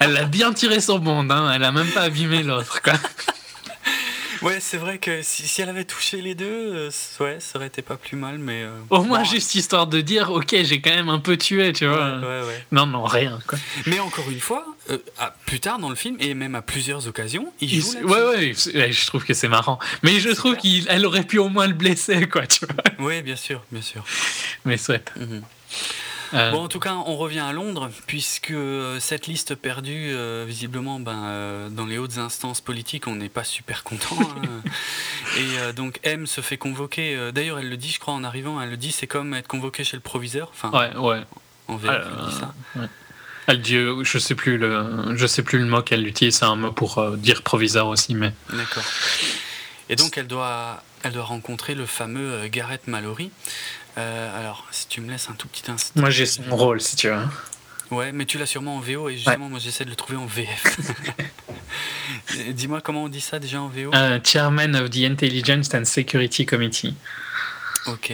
elle 0.00 0.16
a 0.16 0.24
bien 0.24 0.52
tiré 0.52 0.80
son 0.80 0.98
Bond, 0.98 1.28
hein, 1.30 1.52
elle 1.54 1.64
a 1.64 1.72
même 1.72 1.88
pas 1.88 2.02
abîmé 2.02 2.42
l'autre, 2.42 2.80
quoi. 2.82 2.94
Ouais, 4.40 4.58
c'est 4.60 4.76
vrai 4.76 4.98
que 4.98 5.20
si, 5.22 5.48
si 5.48 5.62
elle 5.62 5.68
avait 5.68 5.84
touché 5.84 6.22
les 6.22 6.36
deux, 6.36 6.46
euh, 6.48 6.90
ouais, 7.18 7.38
ça 7.40 7.58
aurait 7.58 7.66
été 7.66 7.82
pas 7.82 7.96
plus 7.96 8.16
mal, 8.16 8.38
mais. 8.38 8.62
euh, 8.62 8.70
Au 8.88 9.02
moins, 9.02 9.24
juste 9.24 9.56
histoire 9.56 9.88
de 9.88 10.00
dire, 10.00 10.30
ok, 10.30 10.54
j'ai 10.62 10.80
quand 10.80 10.94
même 10.94 11.08
un 11.08 11.18
peu 11.18 11.36
tué, 11.36 11.72
tu 11.72 11.88
ouais, 11.88 11.92
vois. 11.92 12.18
ouais, 12.18 12.46
ouais. 12.46 12.64
Non, 12.70 12.86
non, 12.86 13.02
rien, 13.02 13.40
quoi. 13.48 13.58
Mais 13.86 13.98
encore 13.98 14.30
une 14.30 14.38
fois, 14.38 14.64
euh, 14.90 14.98
à- 15.18 15.34
plus 15.46 15.60
tard 15.60 15.78
dans 15.78 15.88
le 15.88 15.94
film, 15.94 16.16
et 16.20 16.34
même 16.34 16.54
à 16.54 16.62
plusieurs 16.62 17.06
occasions, 17.08 17.52
il 17.60 17.72
Il- 17.74 17.80
joue 17.82 17.92
là-dessus. 18.08 18.70
ouais, 18.70 18.76
ouais, 18.84 18.92
je 18.92 19.06
trouve 19.06 19.24
que 19.24 19.34
c'est 19.34 19.48
marrant. 19.48 19.78
Mais 20.02 20.20
je 20.20 20.30
trouve 20.30 20.56
qu'elle 20.56 21.06
aurait 21.06 21.24
pu 21.24 21.38
au 21.38 21.48
moins 21.48 21.66
le 21.66 21.74
blesser, 21.74 22.28
quoi, 22.28 22.46
tu 22.46 22.64
vois. 22.66 22.82
Oui, 23.06 23.22
bien 23.22 23.36
sûr, 23.36 23.62
bien 23.70 23.82
sûr. 23.82 24.04
Mais 24.64 24.76
soit. 24.76 25.02
Mhm. 25.16 25.42
Euh, 26.34 26.50
Bon, 26.50 26.64
en 26.64 26.68
tout 26.68 26.78
cas, 26.78 26.92
on 27.06 27.16
revient 27.16 27.38
à 27.40 27.52
Londres, 27.54 27.88
puisque 28.06 28.50
euh, 28.50 29.00
cette 29.00 29.26
liste 29.26 29.54
perdue, 29.54 30.10
euh, 30.12 30.44
visiblement, 30.46 31.00
ben, 31.00 31.70
dans 31.70 31.86
les 31.86 31.96
hautes 31.96 32.18
instances 32.18 32.60
politiques, 32.60 33.06
on 33.06 33.14
n'est 33.16 33.30
pas 33.30 33.44
super 33.44 33.82
content. 33.82 34.18
hein. 34.20 34.60
Et 35.38 35.72
donc, 35.72 36.00
M 36.02 36.26
se 36.26 36.40
fait 36.42 36.58
convoquer. 36.58 37.30
D'ailleurs, 37.32 37.58
elle 37.58 37.70
le 37.70 37.76
dit, 37.78 37.90
je 37.90 37.98
crois, 37.98 38.12
en 38.12 38.24
arrivant, 38.24 38.60
elle 38.60 38.68
le 38.70 38.76
dit, 38.76 38.92
c'est 38.92 39.06
comme 39.06 39.32
être 39.34 39.48
convoqué 39.48 39.84
chez 39.84 39.96
le 39.96 40.02
proviseur. 40.02 40.50
Enfin, 40.52 40.70
ouais, 40.70 40.96
ouais. 40.98 41.22
ça. 42.30 42.54
ouais. 42.76 42.86
Elle 43.48 43.62
dit, 43.62 43.78
je 44.02 44.18
sais 44.18 44.34
plus 44.34 44.58
le, 44.58 45.16
je 45.16 45.26
sais 45.26 45.42
plus 45.42 45.58
le 45.58 45.64
mot 45.64 45.80
qu'elle 45.80 46.06
utilise, 46.06 46.36
c'est 46.36 46.44
un 46.44 46.54
mot 46.54 46.70
pour 46.70 46.98
euh, 46.98 47.16
dire 47.16 47.40
proviseur 47.40 47.86
aussi, 47.86 48.14
mais 48.14 48.34
D'accord. 48.52 48.84
Et 49.88 49.96
donc, 49.96 50.18
elle 50.18 50.26
doit, 50.26 50.82
elle 51.02 51.12
doit 51.12 51.24
rencontrer 51.24 51.74
le 51.74 51.86
fameux 51.86 52.30
euh, 52.30 52.48
Gareth 52.50 52.86
Mallory. 52.86 53.30
Euh, 53.96 54.38
alors, 54.38 54.66
si 54.70 54.86
tu 54.88 55.00
me 55.00 55.10
laisses 55.10 55.30
un 55.30 55.32
tout 55.32 55.48
petit 55.48 55.70
instant. 55.70 55.98
moi 55.98 56.10
j'ai 56.10 56.26
son 56.26 56.42
rôle 56.50 56.82
si 56.82 56.94
tu 56.94 57.08
veux. 57.08 57.16
Ouais, 57.90 58.12
mais 58.12 58.26
tu 58.26 58.36
l'as 58.36 58.44
sûrement 58.44 58.76
en 58.76 58.80
VO 58.80 59.08
et 59.08 59.16
justement, 59.16 59.48
moi 59.48 59.58
j'essaie 59.58 59.86
de 59.86 59.90
le 59.90 59.96
trouver 59.96 60.18
en 60.18 60.26
VF. 60.26 60.78
Dis-moi 62.50 62.82
comment 62.82 63.04
on 63.04 63.08
dit 63.08 63.22
ça 63.22 63.38
déjà 63.38 63.62
en 63.62 63.68
VO 63.68 63.92
chairman 64.22 64.74
of 64.74 64.90
the 64.90 65.04
Intelligence 65.04 65.70
and 65.72 65.86
Security 65.86 66.44
Committee. 66.44 66.94
Ok. 67.86 68.12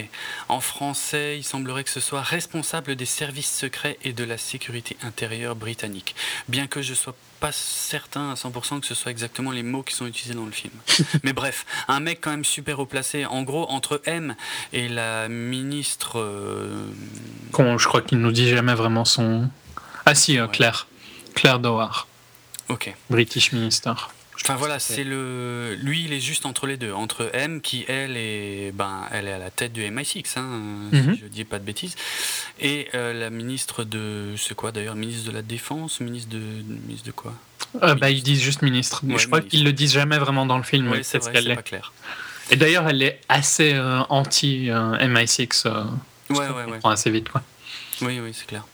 En 0.48 0.60
français, 0.60 1.36
il 1.38 1.42
semblerait 1.44 1.84
que 1.84 1.90
ce 1.90 2.00
soit 2.00 2.22
responsable 2.22 2.94
des 2.96 3.06
services 3.06 3.50
secrets 3.52 3.98
et 4.04 4.12
de 4.12 4.22
la 4.24 4.38
sécurité 4.38 4.96
intérieure 5.02 5.56
britannique. 5.56 6.14
Bien 6.48 6.66
que 6.66 6.82
je 6.82 6.94
sois 6.94 7.14
pas 7.40 7.50
certain 7.52 8.30
à 8.30 8.34
100% 8.34 8.80
que 8.80 8.86
ce 8.86 8.94
soit 8.94 9.10
exactement 9.10 9.50
les 9.50 9.62
mots 9.62 9.82
qui 9.82 9.94
sont 9.94 10.06
utilisés 10.06 10.34
dans 10.34 10.44
le 10.46 10.52
film. 10.52 10.72
Mais 11.24 11.32
bref, 11.32 11.66
un 11.88 12.00
mec 12.00 12.20
quand 12.20 12.30
même 12.30 12.44
super 12.44 12.78
haut 12.78 12.86
placé. 12.86 13.26
En 13.26 13.42
gros, 13.42 13.68
entre 13.70 14.00
M 14.06 14.36
et 14.72 14.88
la 14.88 15.28
ministre. 15.28 16.18
euh, 16.20 16.86
Qu'on- 17.52 17.76
je 17.78 17.86
crois 17.88 18.02
qu'il 18.02 18.18
nous 18.18 18.32
dit 18.32 18.48
jamais 18.48 18.74
vraiment 18.74 19.04
son. 19.04 19.48
Ah 20.06 20.14
si, 20.14 20.38
euh, 20.38 20.46
Ouais. 20.46 20.52
Claire. 20.52 20.86
Claire 21.34 21.58
Dowar, 21.58 22.06
Ok. 22.68 22.94
British 23.10 23.52
Minister. 23.52 23.92
Enfin 24.42 24.56
voilà, 24.56 24.78
c'est 24.78 25.04
le. 25.04 25.74
Lui, 25.80 26.04
il 26.04 26.12
est 26.12 26.20
juste 26.20 26.44
entre 26.44 26.66
les 26.66 26.76
deux. 26.76 26.92
Entre 26.92 27.30
M, 27.32 27.60
qui 27.60 27.84
elle 27.88 28.16
est, 28.16 28.72
ben, 28.74 29.02
elle 29.12 29.26
est 29.28 29.32
à 29.32 29.38
la 29.38 29.50
tête 29.50 29.72
du 29.72 29.82
MI6, 29.82 30.38
hein, 30.38 30.42
euh, 30.92 31.02
Mhm. 31.02 31.14
si 31.14 31.20
je 31.20 31.26
dis 31.26 31.44
pas 31.44 31.58
de 31.58 31.64
bêtises, 31.64 31.94
et 32.60 32.88
euh, 32.94 33.12
la 33.14 33.30
ministre 33.30 33.84
de, 33.84 34.34
c'est 34.36 34.54
quoi 34.54 34.72
d'ailleurs, 34.72 34.96
ministre 34.96 35.28
de 35.30 35.34
la 35.34 35.42
Défense, 35.42 36.00
ministre 36.00 36.30
de, 36.30 36.38
ministre 36.38 37.06
de 37.06 37.12
quoi? 37.12 37.32
Euh, 37.82 37.94
bah, 37.94 38.10
ils 38.10 38.22
disent 38.22 38.42
juste 38.42 38.62
ministre. 38.62 39.02
Ouais, 39.06 39.18
je 39.18 39.26
crois 39.28 39.40
qu'ils 39.40 39.64
le 39.64 39.72
disent 39.72 39.92
jamais 39.94 40.18
vraiment 40.18 40.46
dans 40.46 40.58
le 40.58 40.62
film. 40.64 40.88
Oui, 40.88 40.98
mais 40.98 41.02
c'est 41.02 41.22
ce 41.22 41.30
qu'elle 41.30 41.50
est. 41.50 41.54
pas 41.56 41.62
clair. 41.62 41.92
Et 42.50 42.56
d'ailleurs, 42.56 42.86
elle 42.88 43.02
est 43.02 43.20
assez 43.28 43.72
euh, 43.72 44.00
anti 44.10 44.68
euh, 44.70 44.96
MI6. 44.98 45.62
euh, 45.66 45.84
Ouais, 46.30 46.38
ouais, 46.48 46.64
ouais. 46.72 46.78
prend 46.80 46.90
assez 46.90 47.10
vite, 47.10 47.28
quoi. 47.30 47.42
Oui, 48.02 48.20
oui, 48.20 48.32
c'est 48.34 48.46
clair. 48.46 48.64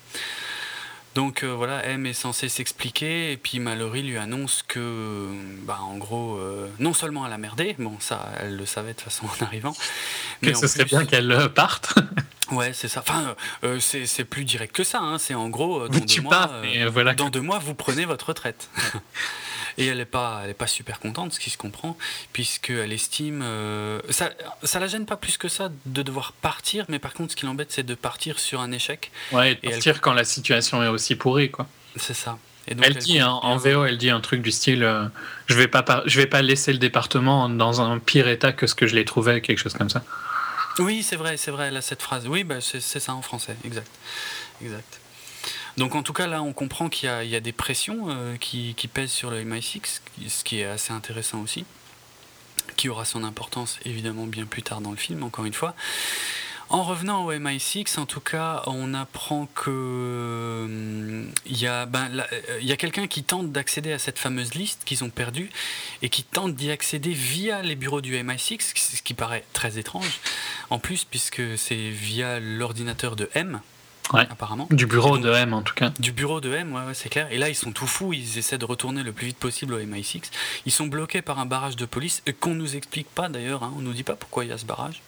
Donc 1.14 1.42
euh, 1.42 1.48
voilà, 1.48 1.84
M 1.86 2.06
est 2.06 2.12
censé 2.12 2.48
s'expliquer, 2.48 3.32
et 3.32 3.36
puis 3.36 3.58
Mallory 3.58 4.02
lui 4.02 4.16
annonce 4.16 4.62
que, 4.66 5.28
bah, 5.64 5.80
en 5.82 5.96
gros, 5.96 6.36
euh, 6.36 6.68
non 6.78 6.94
seulement 6.94 7.26
elle 7.26 7.32
a 7.32 7.38
merdé, 7.38 7.74
bon, 7.78 7.96
ça, 7.98 8.28
elle 8.38 8.56
le 8.56 8.64
savait 8.64 8.92
de 8.92 8.96
toute 8.98 9.04
façon 9.10 9.26
en 9.26 9.44
arrivant, 9.44 9.74
Que 10.40 10.50
en 10.50 10.54
ce 10.60 10.68
serait 10.68 10.84
bien 10.84 11.04
qu'elle 11.04 11.32
euh, 11.32 11.48
parte. 11.48 11.94
Ouais, 12.52 12.72
c'est 12.72 12.88
ça. 12.88 12.98
Enfin, 12.98 13.36
euh, 13.62 13.78
c'est 13.78 14.24
plus 14.24 14.42
direct 14.44 14.74
que 14.74 14.82
ça. 14.82 14.98
hein. 14.98 15.18
C'est 15.18 15.34
en 15.34 15.48
gros, 15.48 15.86
dans, 15.86 16.00
deux 16.00 16.20
mois, 16.20 16.30
pars, 16.30 16.64
et 16.64 16.84
voilà. 16.86 17.14
dans 17.14 17.30
deux 17.30 17.40
mois, 17.40 17.60
vous 17.60 17.74
prenez 17.74 18.04
votre 18.04 18.30
retraite. 18.30 18.68
Et 19.78 19.86
elle 19.86 19.98
n'est 19.98 20.04
pas, 20.04 20.40
elle 20.44 20.50
est 20.50 20.54
pas 20.54 20.66
super 20.66 20.98
contente, 21.00 21.32
ce 21.32 21.40
qui 21.40 21.50
se 21.50 21.56
comprend, 21.58 21.96
puisqu'elle 22.32 22.92
estime. 22.92 23.42
euh, 23.42 24.00
ça, 24.10 24.30
ça 24.62 24.78
la 24.80 24.86
gêne 24.86 25.06
pas 25.06 25.16
plus 25.16 25.36
que 25.38 25.48
ça 25.48 25.70
de 25.86 26.02
devoir 26.02 26.32
partir, 26.32 26.84
mais 26.88 26.98
par 26.98 27.14
contre, 27.14 27.32
ce 27.32 27.36
qui 27.36 27.46
l'embête, 27.46 27.72
c'est 27.72 27.82
de 27.84 27.94
partir 27.94 28.38
sur 28.38 28.60
un 28.60 28.72
échec. 28.72 29.10
Ouais, 29.32 29.52
et 29.52 29.54
de 29.54 29.60
Et 29.62 29.66
elle- 29.66 29.70
partir 29.72 30.00
quand 30.00 30.12
la 30.12 30.24
situation 30.24 30.82
est 30.82 30.88
aussi 30.88 31.16
pourrie, 31.16 31.50
quoi. 31.50 31.66
C'est 31.96 32.14
ça. 32.14 32.38
Et 32.68 32.74
donc, 32.74 32.84
Elle 32.86 32.96
dit 32.96 33.18
hein, 33.18 33.30
en 33.42 33.56
VO, 33.56 33.84
elle 33.84 33.98
dit 33.98 34.10
un 34.10 34.20
truc 34.20 34.42
du 34.42 34.50
style 34.52 34.84
euh, 34.84 35.06
je 35.46 35.54
vais 35.54 35.66
pas 35.66 35.82
par- 35.82 36.02
je 36.06 36.16
vais 36.20 36.26
pas 36.26 36.42
laisser 36.42 36.72
le 36.72 36.78
département 36.78 37.48
dans 37.48 37.80
un 37.80 37.98
pire 37.98 38.28
état 38.28 38.52
que 38.52 38.66
ce 38.66 38.74
que 38.74 38.86
je 38.86 38.94
l'ai 38.94 39.04
trouvé, 39.04 39.40
quelque 39.40 39.58
chose 39.58 39.72
comme 39.74 39.88
ça. 39.90 40.02
Oui, 40.78 41.02
c'est 41.02 41.16
vrai, 41.16 41.36
c'est 41.36 41.50
vrai, 41.50 41.68
elle 41.68 41.76
a 41.76 41.82
cette 41.82 42.02
phrase. 42.02 42.28
Oui, 42.28 42.44
bah, 42.44 42.60
c'est 42.60 42.80
c'est 42.80 43.00
ça 43.00 43.14
en 43.14 43.22
français, 43.22 43.56
exact. 43.64 43.90
exact. 44.62 44.99
Donc 45.76 45.94
en 45.94 46.02
tout 46.02 46.12
cas, 46.12 46.26
là, 46.26 46.42
on 46.42 46.52
comprend 46.52 46.88
qu'il 46.88 47.08
y, 47.08 47.36
a- 47.36 47.40
des 47.40 47.52
pressions 47.52 48.06
euh, 48.08 48.36
qui, 48.36 48.74
pèsent 48.92 49.12
sur 49.12 49.30
le 49.30 49.42
MI6, 49.44 50.00
ce 50.28 50.44
qui 50.44 50.60
est 50.60 50.64
assez 50.64 50.92
intéressant 50.92 51.40
aussi, 51.40 51.64
qui 52.76 52.88
aura 52.88 53.04
son 53.04 53.24
importance 53.24 53.78
évidemment 53.84 54.26
bien 54.26 54.46
plus 54.46 54.62
tard 54.62 54.80
dans 54.80 54.90
le 54.90 54.96
film, 54.96 55.22
encore 55.22 55.44
une 55.44 55.54
fois. 55.54 55.74
En 56.68 56.84
revenant 56.84 57.24
au 57.24 57.32
MI6, 57.32 57.98
en 57.98 58.06
tout 58.06 58.20
cas, 58.20 58.62
on 58.66 58.94
apprend 58.94 59.48
que 59.56 61.26
a, 61.64 61.86
ben, 61.86 62.10
euh, 62.14 62.58
il 62.60 62.66
y 62.68 62.70
a 62.70 62.76
quelqu'un 62.76 63.08
qui 63.08 63.24
tente 63.24 63.50
d'accéder 63.50 63.92
à 63.92 63.98
cette 63.98 64.20
fameuse 64.20 64.54
liste 64.54 64.82
qu'ils 64.84 65.02
ont 65.02 65.10
perdue 65.10 65.50
et 66.02 66.08
qui 66.10 66.22
tente 66.22 66.54
d'y 66.54 66.70
accéder 66.70 67.12
via 67.12 67.62
les 67.62 67.74
bureaux 67.74 68.00
du 68.00 68.14
MI6, 68.14 68.60
ce 68.96 69.02
qui 69.02 69.14
paraît 69.14 69.44
très 69.52 69.78
étrange. 69.78 70.20
En 70.70 70.78
plus, 70.78 71.02
puisque 71.04 71.42
c'est 71.58 71.90
via 71.90 72.38
l'ordinateur 72.38 73.16
de 73.16 73.28
M, 73.34 73.60
Ouais. 74.12 74.26
apparemment. 74.30 74.66
Du 74.70 74.86
bureau 74.86 75.16
Donc, 75.16 75.24
de 75.26 75.32
M 75.32 75.52
en 75.54 75.62
tout 75.62 75.74
cas. 75.74 75.92
Du 76.00 76.12
bureau 76.12 76.40
de 76.40 76.52
M, 76.52 76.72
ouais, 76.74 76.82
ouais, 76.86 76.94
c'est 76.94 77.08
clair. 77.08 77.28
Et 77.30 77.38
là, 77.38 77.48
ils 77.48 77.54
sont 77.54 77.72
tout 77.72 77.86
fous. 77.86 78.12
Ils 78.12 78.38
essaient 78.38 78.58
de 78.58 78.64
retourner 78.64 79.02
le 79.02 79.12
plus 79.12 79.26
vite 79.28 79.38
possible 79.38 79.74
au 79.74 79.78
MI6. 79.80 80.22
Ils 80.66 80.72
sont 80.72 80.86
bloqués 80.86 81.22
par 81.22 81.38
un 81.38 81.46
barrage 81.46 81.76
de 81.76 81.84
police 81.86 82.22
qu'on 82.40 82.54
nous 82.54 82.74
explique 82.76 83.08
pas 83.08 83.28
d'ailleurs. 83.28 83.62
Hein, 83.62 83.72
on 83.76 83.80
nous 83.80 83.92
dit 83.92 84.02
pas 84.02 84.14
pourquoi 84.16 84.44
il 84.44 84.48
y 84.50 84.52
a 84.52 84.58
ce 84.58 84.64
barrage. 84.66 85.00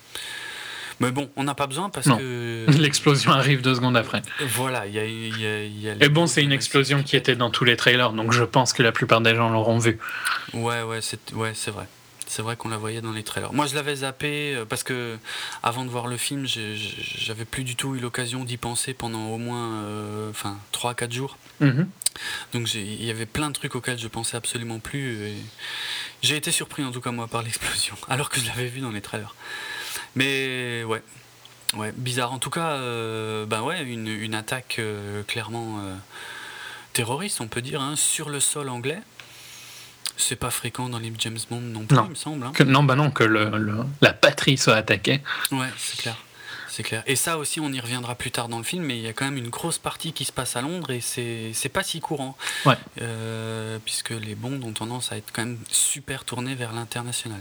Mais 1.00 1.10
bon, 1.10 1.28
on 1.36 1.42
n'a 1.42 1.54
pas 1.54 1.66
besoin 1.66 1.88
parce 1.90 2.06
Non. 2.06 2.16
que 2.18 2.66
L'explosion 2.78 3.32
arrive 3.32 3.60
deux 3.60 3.74
secondes 3.74 3.96
après. 3.96 4.22
voilà, 4.40 4.86
il 4.86 4.94
y 4.94 4.98
a, 5.00 5.04
il 5.04 5.40
y 5.40 5.46
a- 5.46 5.64
il 5.64 5.80
y 5.80 5.88
a 5.88 5.94
les 5.94 6.06
Et 6.06 6.08
bon, 6.08 6.26
c'est 6.28 6.42
une 6.42 6.50
MI6. 6.50 6.54
explosion 6.54 7.02
qui 7.02 7.16
était 7.16 7.34
dans 7.34 7.50
tous 7.50 7.64
les 7.64 7.76
trailers, 7.76 8.12
donc 8.12 8.32
je 8.32 8.44
pense 8.44 8.72
que 8.72 8.82
la 8.84 8.92
plupart 8.92 9.20
des 9.20 9.34
gens 9.34 9.48
l'auront 9.50 9.78
vu. 9.78 9.98
Ouais, 10.54 10.82
ouais, 10.82 11.00
c'est 11.00 11.32
ouais, 11.32 11.52
c'est 11.54 11.72
vrai. 11.72 11.86
C'est 12.32 12.40
vrai 12.40 12.56
qu'on 12.56 12.70
la 12.70 12.78
voyait 12.78 13.02
dans 13.02 13.12
les 13.12 13.22
trailers. 13.22 13.52
Moi, 13.52 13.66
je 13.66 13.74
l'avais 13.74 13.96
zappé 13.96 14.54
euh, 14.54 14.64
parce 14.64 14.82
que 14.82 15.18
avant 15.62 15.84
de 15.84 15.90
voir 15.90 16.06
le 16.06 16.16
film, 16.16 16.46
j'avais 16.46 17.44
plus 17.44 17.62
du 17.62 17.76
tout 17.76 17.94
eu 17.94 17.98
l'occasion 17.98 18.42
d'y 18.44 18.56
penser 18.56 18.94
pendant 18.94 19.28
au 19.28 19.36
moins, 19.36 19.82
euh, 19.82 20.30
enfin, 20.30 20.56
3-4 20.72 21.12
jours. 21.12 21.36
Mhm. 21.60 21.86
Donc 22.54 22.72
il 22.72 23.04
y 23.04 23.10
avait 23.10 23.26
plein 23.26 23.48
de 23.48 23.54
trucs 23.54 23.74
auxquels 23.74 23.98
je 23.98 24.08
pensais 24.08 24.38
absolument 24.38 24.78
plus. 24.78 25.34
J'ai 26.22 26.36
été 26.36 26.50
surpris 26.52 26.82
en 26.84 26.90
tout 26.90 27.02
cas 27.02 27.10
moi 27.10 27.26
par 27.26 27.42
l'explosion, 27.42 27.96
alors 28.08 28.30
que 28.30 28.40
je 28.40 28.46
l'avais 28.46 28.66
vu 28.66 28.80
dans 28.80 28.92
les 28.92 29.02
trailers. 29.02 29.34
Mais 30.14 30.84
ouais, 30.84 31.02
ouais, 31.76 31.92
bizarre. 31.96 32.32
En 32.32 32.38
tout 32.38 32.50
cas, 32.50 32.72
euh, 32.72 33.44
bah 33.44 33.62
ouais, 33.62 33.82
une, 33.82 34.08
une 34.08 34.34
attaque 34.34 34.76
euh, 34.78 35.22
clairement 35.24 35.80
euh, 35.80 35.94
terroriste, 36.92 37.42
on 37.42 37.48
peut 37.48 37.62
dire, 37.62 37.82
hein, 37.82 37.96
sur 37.96 38.28
le 38.30 38.40
sol 38.40 38.70
anglais. 38.70 39.00
C'est 40.22 40.36
pas 40.36 40.50
fréquent 40.50 40.88
dans 40.88 40.98
les 40.98 41.12
James 41.18 41.38
Bond 41.50 41.60
non 41.60 41.84
plus, 41.84 41.96
Non. 41.96 42.04
il 42.06 42.10
me 42.10 42.14
semble. 42.14 42.46
hein. 42.46 42.52
Que- 42.54 42.62
non, 42.62 42.82
bah 42.84 42.94
non, 42.94 43.10
que 43.10 43.24
le- 43.24 43.50
le- 43.58 43.84
la 44.00 44.12
patrie 44.12 44.56
soit 44.56 44.74
attaquée. 44.76 45.20
Ouais, 45.50 45.66
c'est 45.76 45.98
clair. 46.00 46.16
C'est 46.68 46.82
clair. 46.82 47.02
Et 47.06 47.16
ça 47.16 47.36
aussi, 47.36 47.60
on 47.60 47.70
y 47.70 47.80
reviendra 47.80 48.14
plus 48.14 48.30
tard 48.30 48.48
dans 48.48 48.56
le 48.56 48.64
film, 48.64 48.84
mais 48.84 48.96
il 48.96 49.02
y 49.02 49.08
a 49.08 49.12
quand 49.12 49.26
même 49.26 49.36
une 49.36 49.50
grosse 49.50 49.76
partie 49.78 50.14
qui 50.14 50.24
se 50.24 50.32
passe 50.32 50.56
à 50.56 50.62
Londres 50.62 50.90
et 50.90 51.00
c'est 51.02 51.68
pas 51.68 51.82
si 51.82 52.00
courant. 52.00 52.34
Ouais. 52.64 52.76
Euh, 53.02 53.78
puisque 53.84 54.10
les 54.10 54.34
bonds 54.34 54.58
ont 54.62 54.72
tendance 54.72 55.12
à 55.12 55.16
être 55.18 55.30
quand 55.34 55.42
même 55.42 55.58
super 55.70 56.24
tournés 56.24 56.54
vers 56.54 56.72
l'international. 56.72 57.40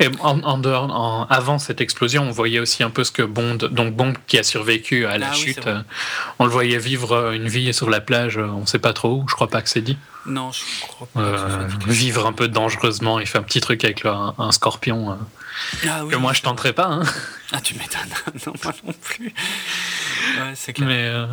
Et 0.00 0.08
en, 0.20 0.40
en 0.42 0.58
dehors, 0.58 0.84
en- 0.94 1.24
avant 1.26 1.58
cette 1.58 1.80
explosion, 1.80 2.22
on 2.24 2.30
voyait 2.30 2.60
aussi 2.60 2.82
un 2.84 2.90
peu 2.90 3.02
ce 3.04 3.10
que 3.10 3.22
Bond, 3.22 3.56
donc 3.56 3.94
Bond 3.94 4.12
qui 4.26 4.38
a 4.38 4.42
survécu 4.42 5.06
à 5.06 5.18
la 5.18 5.30
Ah 5.30 5.34
chute, 5.34 5.66
euh, 5.66 5.82
on 6.38 6.44
le 6.44 6.50
voyait 6.52 6.78
vivre 6.78 7.32
une 7.32 7.48
vie 7.48 7.72
sur 7.74 7.88
la 7.90 8.00
plage, 8.00 8.36
euh, 8.38 8.46
on 8.46 8.66
sait 8.66 8.78
pas 8.78 8.92
trop 8.92 9.22
où, 9.22 9.28
je 9.28 9.34
crois 9.34 9.48
pas 9.48 9.62
que 9.62 9.68
c'est 9.70 9.80
dit. 9.80 9.96
Non, 10.26 10.52
je 10.52 10.60
crois 10.86 11.08
pas 11.12 11.20
Euh, 11.20 11.68
vivre 11.86 12.26
un 12.26 12.32
peu 12.32 12.46
dangereusement, 12.48 13.18
il 13.18 13.26
fait 13.26 13.38
un 13.38 13.42
petit 13.42 13.60
truc 13.60 13.84
avec 13.84 14.02
le- 14.04 14.10
un, 14.10 14.34
un 14.38 14.52
scorpion 14.52 15.10
euh, 15.12 15.14
Ah 15.88 16.04
oui, 16.04 16.12
que 16.12 16.16
moi 16.16 16.32
je 16.32 16.42
tenterais 16.42 16.72
pas. 16.72 16.86
hein. 16.86 17.02
Ah, 17.52 17.60
tu 17.60 17.74
m'étonnes. 17.74 18.00
non, 18.46 18.52
moi 18.62 18.72
non 18.86 18.92
plus. 19.00 19.26
Ouais, 20.38 20.52
c'est 20.54 20.72
clair. 20.72 20.88
Mais 20.88 21.06
euh, 21.08 21.26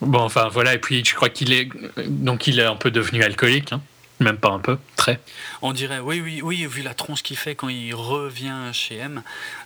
bon, 0.00 0.20
enfin 0.20 0.48
voilà, 0.48 0.74
et 0.74 0.78
puis 0.78 1.04
je 1.04 1.14
crois 1.14 1.28
qu'il 1.28 1.52
est 1.52 1.68
donc 2.06 2.46
il 2.46 2.60
est 2.60 2.64
un 2.64 2.76
peu 2.76 2.90
devenu 2.92 3.22
alcoolique, 3.22 3.72
hein. 3.72 3.80
Même 4.20 4.36
pas 4.38 4.50
un 4.50 4.58
peu, 4.60 4.78
très. 4.96 5.18
On 5.60 5.72
dirait, 5.72 5.98
oui, 5.98 6.20
oui, 6.20 6.40
oui, 6.42 6.66
vu 6.66 6.82
la 6.82 6.94
tronche 6.94 7.22
qu'il 7.22 7.36
fait 7.36 7.54
quand 7.54 7.68
il 7.68 7.94
revient 7.94 8.70
chez 8.72 8.96
M. 8.96 9.22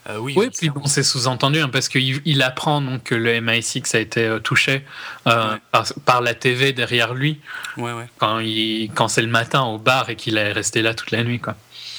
euh, 0.08 0.16
oui, 0.18 0.34
Oui, 0.36 0.48
puis 0.56 0.70
bon, 0.70 0.86
c'est 0.86 1.02
sous-entendu 1.02 1.60
hein, 1.60 1.68
parce 1.68 1.88
qu'il 1.88 2.20
il 2.24 2.42
apprend 2.42 2.80
donc 2.80 3.04
que 3.04 3.14
le 3.14 3.40
MI6 3.40 3.94
a 3.96 4.00
été 4.00 4.24
euh, 4.24 4.38
touché 4.38 4.84
euh, 5.26 5.52
Ouais. 5.52 5.58
par, 5.70 5.86
par 6.06 6.20
la 6.22 6.34
TV 6.34 6.72
derrière 6.72 7.12
lui 7.14 7.40
Ouais, 7.76 7.92
ouais. 7.92 8.06
quand, 8.18 8.38
il, 8.38 8.90
quand 8.94 9.08
c'est 9.08 9.22
le 9.22 9.28
matin 9.28 9.62
au 9.62 9.78
bar 9.78 10.08
et 10.10 10.16
qu'il 10.16 10.38
est 10.38 10.52
resté 10.52 10.80
là 10.82 10.94
toute 10.94 11.10
la 11.10 11.22
nuit. 11.24 11.40
Quoi. 11.40 11.54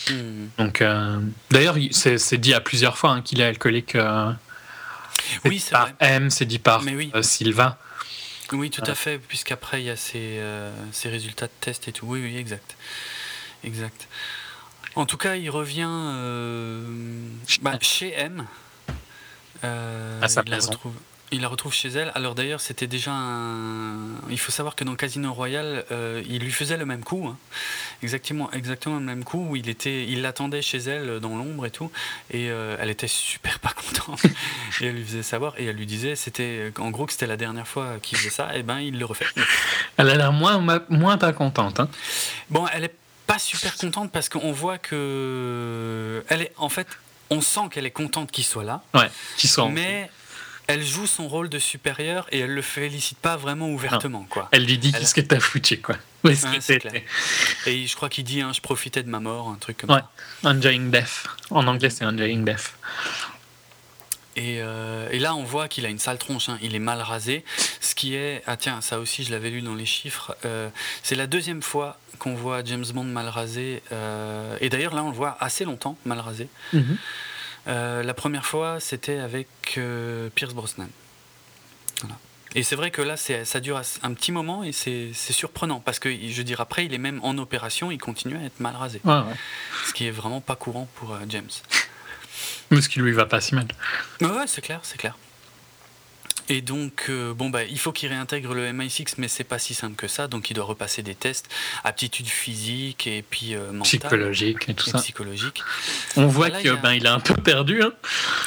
Hmm. 0.10 0.48
Donc, 0.58 0.84
d'ailleurs, 1.52 1.78
il- 1.78 1.94
c'est 1.94 2.38
dit 2.38 2.54
à 2.56 2.62
plusieurs 2.62 2.98
fois 2.98 3.12
hein, 3.12 3.22
qu'il 3.22 3.42
est 3.42 3.46
alcoolique. 3.46 3.96
Oui, 5.46 5.60
c'est 5.60 5.72
par 5.72 5.84
vrai. 5.86 5.96
M, 6.00 6.30
c'est 6.30 6.46
dit 6.46 6.60
par 6.60 6.82
oui. 6.84 7.12
Sylvain. 7.22 7.76
Oui, 8.52 8.70
tout 8.70 8.84
à 8.86 8.96
fait, 8.96 9.20
puisqu'après 9.20 9.82
il 9.82 9.86
y 9.86 9.90
a 9.90 9.96
ces, 9.96 10.38
euh, 10.40 10.72
ces 10.92 11.10
résultats 11.10 11.48
de 11.48 11.52
test 11.62 11.88
et 11.88 11.92
tout. 11.92 12.06
Oui, 12.08 12.22
oui, 12.24 12.38
exact. 12.38 12.76
Exact. 13.64 14.08
En 14.96 15.06
tout 15.06 15.18
cas, 15.18 15.36
il 15.36 15.50
revient 15.50 15.88
euh, 15.88 17.22
Chez 17.48 17.62
bah, 17.62 17.74
M. 17.74 17.80
chez 17.82 18.12
M. 18.14 18.46
Euh, 19.64 20.22
À 20.22 20.28
sa 20.28 20.42
il 20.46 20.50
la 20.50 20.56
maison. 20.58 20.72
retrouve. 20.72 20.94
Il 21.32 21.42
la 21.42 21.48
retrouve 21.48 21.74
chez 21.74 21.90
elle. 21.90 22.12
Alors 22.16 22.34
d'ailleurs, 22.34 22.60
c'était 22.60 22.88
déjà 22.88 23.12
un. 23.12 23.96
Il 24.32 24.40
faut 24.40 24.52
savoir 24.52 24.76
que 24.76 24.84
dans 24.84 24.96
Casino 24.96 25.32
Royale, 25.32 25.86
euh, 25.92 26.24
il 26.28 26.40
lui 26.42 26.52
faisait 26.52 26.76
le 26.78 26.86
même 26.88 27.04
coup, 27.04 27.28
hein. 27.28 27.38
exactement, 28.02 28.52
exactement 28.52 28.96
le 28.96 29.06
même 29.06 29.24
coup 29.24 29.46
où 29.50 29.56
il 29.56 29.70
était, 29.70 30.06
il 30.08 30.24
l'attendait 30.24 30.64
chez 30.64 30.80
elle 30.80 31.20
dans 31.20 31.38
l'ombre 31.38 31.68
et 31.68 31.72
tout, 31.72 31.92
et 32.32 32.50
euh, 32.50 32.76
elle 32.80 32.90
était 32.90 33.08
super 33.08 33.60
pas 33.60 33.74
contente. 33.74 34.24
et 34.82 34.86
elle 34.88 34.96
lui 34.96 35.06
faisait 35.06 35.22
savoir 35.22 35.54
et 35.60 35.66
elle 35.66 35.76
lui 35.76 35.86
disait, 35.86 36.16
c'était, 36.16 36.72
en 36.80 36.90
gros, 36.90 37.06
que 37.06 37.12
c'était 37.12 37.28
la 37.28 37.38
dernière 37.38 37.68
fois 37.68 37.98
qu'il 38.02 38.18
faisait 38.18 38.30
ça. 38.32 38.56
Et 38.58 38.64
ben, 38.64 38.80
il 38.80 38.98
le 38.98 39.06
refait. 39.06 39.28
Elle 39.98 40.10
a 40.10 40.16
l'air 40.16 40.34
moins, 40.34 40.58
moins 40.90 41.18
pas 41.20 41.32
contente. 41.34 41.80
hein. 41.80 41.90
Bon, 42.50 42.66
elle 42.74 42.86
est 42.86 42.96
pas 43.28 43.38
super 43.38 43.76
contente 43.78 44.12
parce 44.12 44.30
qu'on 44.30 44.52
voit 44.52 44.80
que 44.80 46.24
elle 46.30 46.42
est 46.42 46.54
en 46.58 46.70
fait, 46.70 46.88
on 47.30 47.42
sent 47.42 47.70
qu'elle 47.72 47.86
est 47.86 47.92
contente 47.92 48.32
qu'il 48.32 48.44
soit 48.46 48.64
là, 48.64 48.82
Ouais, 48.96 49.10
qui 49.38 49.48
sont. 49.48 49.70
mais 49.70 50.10
elle 50.70 50.84
joue 50.86 51.08
son 51.08 51.28
rôle 51.28 51.50
de 51.50 51.60
supérieur 51.60 52.26
et 52.32 52.40
elle 52.40 52.54
le 52.54 52.62
félicite 52.62 53.18
pas 53.18 53.36
vraiment 53.38 53.70
ouvertement, 53.70 54.26
quoi. 54.30 54.48
Elle 54.52 54.66
lui 54.66 54.78
dit 54.78 54.92
Elle- 54.94 55.02
Qu'est-ce 55.02 55.16
que 55.16 55.22
t'as 55.22 55.40
foutu, 55.40 55.82
quoi 55.82 55.96
Ouais, 56.24 56.34
que 56.36 56.78
clair. 56.80 57.02
Et 57.66 57.88
je 57.88 57.96
crois 57.96 58.08
qu'il 58.10 58.24
dit, 58.24 58.42
hein, 58.42 58.52
je 58.54 58.62
profitais 58.62 59.04
de 59.04 59.10
ma 59.10 59.20
mort, 59.20 59.50
un 59.50 59.56
truc 59.56 59.78
comme 59.78 59.90
Ouais. 59.92 60.02
ça. 60.44 60.50
Enjoying 60.50 60.92
death. 60.92 61.26
En 61.50 61.66
anglais, 61.68 61.90
c'est 61.90 62.06
enjoying 62.06 62.46
death. 62.46 62.74
Et, 64.36 64.60
euh, 64.62 65.10
et 65.12 65.20
là, 65.20 65.36
on 65.36 65.44
voit 65.44 65.68
qu'il 65.68 65.86
a 65.86 65.90
une 65.90 66.00
sale 66.00 66.18
tronche, 66.18 66.48
hein, 66.50 66.58
il 66.62 66.76
est 66.76 66.80
mal 66.80 67.02
rasé. 67.02 67.44
Ce 67.82 67.94
qui 67.96 68.16
est. 68.16 68.42
Ah, 68.48 68.56
tiens, 68.58 68.80
ça 68.80 69.00
aussi, 69.00 69.24
je 69.24 69.32
l'avais 69.32 69.50
lu 69.50 69.62
dans 69.62 69.76
les 69.76 69.86
chiffres. 69.86 70.36
euh, 70.46 70.70
c'est 71.04 71.16
la 71.16 71.28
deuxième 71.28 71.62
fois 71.62 71.98
qu'on 72.20 72.36
voit 72.36 72.64
James 72.64 72.86
Bond 72.94 73.04
mal 73.06 73.28
rasé. 73.28 73.82
euh, 73.92 74.56
et 74.62 74.70
d'ailleurs, 74.70 74.94
là, 74.96 75.04
on 75.04 75.10
le 75.10 75.16
voit 75.16 75.36
assez 75.42 75.66
longtemps 75.66 75.98
mal 76.06 76.20
rasé. 76.20 76.48
Euh, 77.70 78.04
la 78.04 78.14
première 78.14 78.46
fois, 78.46 78.80
c'était 78.80 79.20
avec 79.20 79.48
euh, 79.78 80.30
Pierce 80.34 80.54
Brosnan. 80.54 80.90
Voilà. 82.02 82.18
Et 82.56 82.64
c'est 82.64 82.76
vrai 82.76 82.90
que 82.90 83.04
là, 83.04 83.16
ça 83.16 83.60
dure 83.60 83.80
un 84.02 84.14
petit 84.14 84.32
moment 84.32 84.64
et 84.64 84.72
c'est 84.72 85.14
surprenant 85.14 85.80
parce 85.80 86.00
que, 86.00 86.10
je 86.10 86.36
veux 86.36 86.44
dire, 86.44 86.62
après, 86.62 86.86
il 86.86 86.94
est 86.96 87.00
même 87.00 87.20
en 87.24 87.38
opération, 87.38 87.92
il 87.92 88.00
continue 88.00 88.38
à 88.38 88.44
être 88.44 88.60
mal 88.60 88.76
rasé. 88.76 89.02
Ouais, 89.04 89.14
ouais. 89.14 89.36
Ce 89.86 89.94
qui 89.94 90.08
est 90.08 90.12
vraiment 90.12 90.42
pas 90.42 90.56
courant 90.56 90.88
pour 90.96 91.14
euh, 91.14 91.20
James. 91.30 91.50
Mais 92.72 92.82
ce 92.82 92.90
qui 92.90 93.00
lui 93.00 93.12
va 93.12 93.28
pas 93.28 93.40
si 93.40 93.54
mal. 93.54 93.68
Ouais, 94.22 94.48
c'est 94.48 94.62
clair, 94.62 94.80
c'est 94.84 94.98
clair. 94.98 95.16
Et 96.52 96.62
donc, 96.62 97.06
euh, 97.10 97.34
bon, 97.34 97.50
bah, 97.52 97.64
il 97.64 97.78
faut 97.78 97.92
qu'il 97.92 98.10
réintègre 98.10 98.56
le 98.56 98.66
MI6, 98.72 99.14
mais 99.20 99.28
c'est 99.28 99.44
pas 99.44 99.60
si 99.60 99.74
simple 99.76 99.96
que 99.96 100.08
ça. 100.08 100.28
Donc, 100.28 100.50
il 100.50 100.56
doit 100.56 100.66
repasser 100.66 101.04
des 101.04 101.14
tests, 101.14 101.48
aptitude 101.84 102.28
physique 102.28 103.06
et 103.06 103.22
puis 103.28 103.54
euh, 103.54 103.68
mentale 103.72 103.84
Psychologique 103.84 104.68
et 104.68 104.74
tout 104.74 104.90
et 104.90 104.92
ça. 104.92 104.98
psychologique. 105.00 105.62
On 106.16 106.26
voit 106.28 106.50
Là, 106.50 106.58
que 106.58 106.64
il 106.64 106.68
y 106.68 106.70
a- 106.70 106.76
ben, 106.76 106.94
il 106.94 107.06
est 107.06 107.10
un 107.10 107.20
peu 107.20 107.36
perdu. 107.36 107.84
hein. 107.84 107.92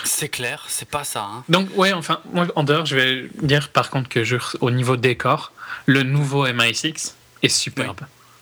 C'est 0.04 0.28
clair, 0.28 0.64
c'est 0.68 0.88
pas 0.88 1.04
ça. 1.04 1.22
Hein. 1.22 1.44
Donc, 1.48 1.68
ouais, 1.76 1.92
enfin, 1.92 2.20
moi, 2.32 2.46
en 2.56 2.64
dehors, 2.64 2.86
je 2.86 2.96
vais 2.96 3.28
dire 3.40 3.68
par 3.68 3.88
contre 3.90 4.08
que 4.08 4.24
je, 4.24 4.36
au 4.60 4.70
niveau 4.72 4.96
décor, 4.96 5.52
le 5.86 6.02
nouveau 6.02 6.46
MI6 6.46 7.12
est 7.42 7.48
superbe. 7.48 8.00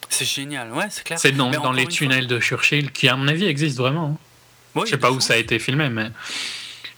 C'est 0.09 0.25
génial, 0.25 0.73
ouais, 0.73 0.87
c'est 0.91 1.05
clair. 1.05 1.19
C'est 1.19 1.33
dans, 1.33 1.51
dans 1.51 1.73
les 1.73 1.87
tunnels 1.87 2.27
de 2.27 2.41
Churchill, 2.41 2.91
qui 2.93 3.09
à 3.09 3.15
mon 3.17 3.29
avis 3.29 3.45
existent 3.45 3.83
vraiment. 3.83 4.19
hein. 4.19 4.79
Ouais, 4.81 4.87
Je 4.87 4.93
sais 4.93 4.97
pas 4.99 5.11
où 5.11 5.21
ça 5.21 5.35
a 5.35 5.37
été 5.37 5.59
filmé, 5.59 5.89
mais. 5.91 6.11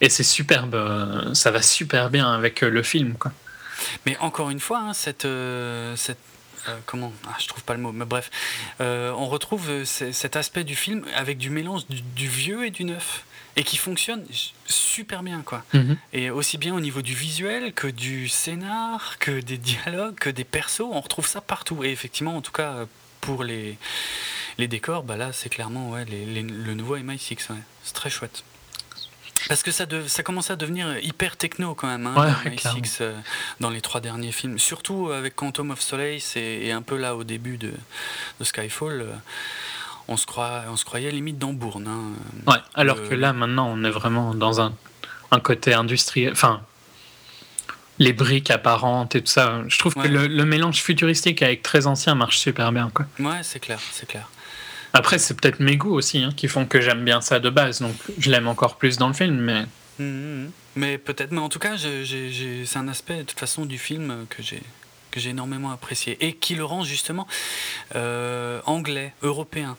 Et 0.03 0.09
c'est 0.11 0.24
superbe, 0.24 0.74
euh, 0.74 1.33
ça 1.33 1.51
va 1.51 1.62
super 1.62 2.11
bien 2.11 2.31
avec 2.35 2.62
euh, 2.62 2.69
le 2.70 2.83
film, 2.83 3.15
quoi. 3.15 3.33
Mais 4.05 4.16
encore 4.19 4.51
une 4.51 4.61
fois, 4.61 4.79
hein, 4.81 4.93
cette, 4.93 5.24
euh, 5.24 5.97
cette 5.97 6.19
euh, 6.69 6.77
comment? 6.87 7.12
Ah, 7.29 7.37
Je 7.41 7.47
trouve 7.49 7.62
pas 7.65 7.74
le 7.74 7.81
mot, 7.81 7.93
mais 7.93 8.05
bref, 8.05 8.31
euh, 8.81 9.11
on 9.16 9.27
retrouve 9.29 9.85
cet 9.85 10.37
aspect 10.37 10.65
du 10.65 10.77
film 10.77 11.05
avec 11.16 11.39
du 11.39 11.51
mélange 11.51 11.87
du, 11.89 12.01
du 12.03 12.29
vieux 12.29 12.66
et 12.66 12.70
du 12.70 12.85
neuf 12.85 13.24
et 13.57 13.65
qui 13.65 13.77
fonctionne 13.77 14.24
super 14.66 15.23
bien, 15.23 15.43
quoi. 15.45 15.62
Et 16.12 16.31
aussi 16.31 16.59
bien 16.59 16.74
au 16.74 16.81
niveau 16.81 17.03
du 17.03 17.15
visuel 17.15 17.73
que 17.73 17.87
du 17.87 18.29
scénar, 18.29 19.16
que 19.19 19.41
des 19.41 19.59
dialogues, 19.59 20.15
que 20.16 20.31
des 20.31 20.45
persos, 20.45 20.81
on 20.91 21.01
retrouve 21.01 21.27
ça 21.27 21.41
partout. 21.41 21.85
Et 21.85 21.91
effectivement, 21.91 22.37
en 22.37 22.41
tout 22.43 22.53
cas, 22.53 22.87
pour 23.20 23.45
les, 23.45 23.77
les 24.59 24.69
décors, 24.69 25.03
bah 25.03 25.16
là, 25.16 25.33
c'est 25.33 25.49
clairement 25.49 25.91
ouais, 25.91 26.05
les- 26.07 26.24
les- 26.27 26.43
le 26.43 26.74
nouveau 26.74 26.97
MI6. 26.97 27.51
ouais. 27.51 27.57
C'est 27.85 27.93
très 27.95 28.09
chouette. 28.11 28.43
Parce 29.48 29.62
que 29.62 29.70
ça, 29.70 29.86
de- 29.86 30.06
ça 30.06 30.23
commence 30.23 30.51
à 30.51 30.56
devenir 30.56 30.98
hyper 31.02 31.36
techno 31.36 31.74
quand 31.74 31.86
même, 31.89 32.06
hein, 32.06 32.14
Ouais, 32.16 32.28
le 32.44 32.51
ouais, 32.51 32.56
MI6 32.56 32.98
euh, 33.01 33.19
dans 33.60 33.70
les 33.70 33.81
trois 33.81 34.01
derniers 34.01 34.32
films. 34.32 34.59
Surtout 34.59 35.10
avec 35.10 35.35
Quantum 35.36 35.70
of 35.70 35.81
Solace 35.81 36.36
et, 36.36 36.66
et 36.66 36.73
un 36.73 36.82
peu 36.82 36.97
là 36.97 37.16
au 37.16 37.24
début 37.24 37.56
de, 37.59 37.73
de 38.40 38.44
Skyfall. 38.44 39.01
euh, 39.02 39.12
on, 40.09 40.16
se 40.16 40.27
croit, 40.27 40.62
on 40.70 40.77
se 40.77 40.85
croyait 40.85 41.10
limite 41.10 41.39
dans 41.39 41.52
Bourne. 41.52 41.86
hein. 41.89 42.51
Ouais, 42.51 42.59
alors 42.74 42.97
que 43.09 43.14
là, 43.14 43.32
maintenant, 43.32 43.69
on 43.69 43.85
est 43.85 43.90
vraiment 43.90 44.35
dans 44.35 44.60
un. 44.60 44.74
un 45.31 45.40
côté 45.40 45.73
industriel. 45.74 46.32
Enfin, 46.32 46.60
les 47.98 48.12
briques 48.12 48.51
apparentes 48.51 49.14
et 49.14 49.20
tout 49.20 49.31
ça. 49.31 49.62
Je 49.69 49.78
trouve 49.78 49.97
Ouais. 49.97 50.05
que 50.05 50.09
le, 50.09 50.27
le 50.27 50.44
mélange 50.44 50.82
futuristique 50.82 51.43
avec 51.43 51.62
très 51.62 51.86
ancien 51.86 52.14
marche 52.14 52.39
super 52.39 52.73
bien. 52.73 52.90
Quoi. 52.93 53.06
Ouais, 53.20 53.40
c'est 53.43 53.60
clair, 53.60 53.78
c'est 53.93 54.06
clair. 54.06 54.28
Après, 54.94 55.19
c'est 55.19 55.35
peut-être 55.40 55.60
mes 55.60 55.77
goûts 55.77 55.94
aussi 55.94 56.19
hein, 56.23 56.31
qui 56.36 56.48
font 56.48 56.66
que 56.66 56.81
j'aime 56.81 57.05
bien 57.05 57.20
ça 57.20 57.40
de 57.40 57.48
base. 57.51 57.81
Donc, 57.81 57.94
je 58.19 58.31
l'aime 58.31 58.47
encore 58.48 58.77
plus 58.77 58.98
dans 58.98 59.09
le 59.09 59.14
film. 59.14 59.36
Mais 59.40 59.64
Mhm, 59.98 60.06
mhm. 60.44 60.51
Mais 60.77 60.97
peut-être, 60.98 61.32
mais 61.32 61.40
en 61.40 61.48
tout 61.51 61.59
cas, 61.59 61.74
c'est 61.77 62.77
un 62.78 62.89
aspect 62.89 63.19
de 63.19 63.23
toute 63.24 63.39
façon 63.39 63.66
du 63.66 63.77
film 63.78 64.27
que 64.31 64.43
j'ai 64.43 64.62
que 65.10 65.20
j'ai 65.20 65.28
énormément 65.31 65.70
apprécié 65.70 66.16
et 66.27 66.32
qui 66.32 66.55
le 66.55 66.64
rend 66.64 66.85
justement 66.85 67.27
euh, 67.94 68.60
anglais, 68.64 69.12
européen 69.23 69.77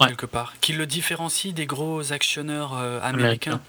Ouais. 0.00 0.08
quelque 0.08 0.24
part, 0.24 0.54
qui 0.62 0.72
le 0.72 0.86
différencie 0.86 1.52
des 1.52 1.66
gros 1.66 2.12
actionneurs 2.14 2.72
euh, 2.80 2.98
américains. 3.02 3.60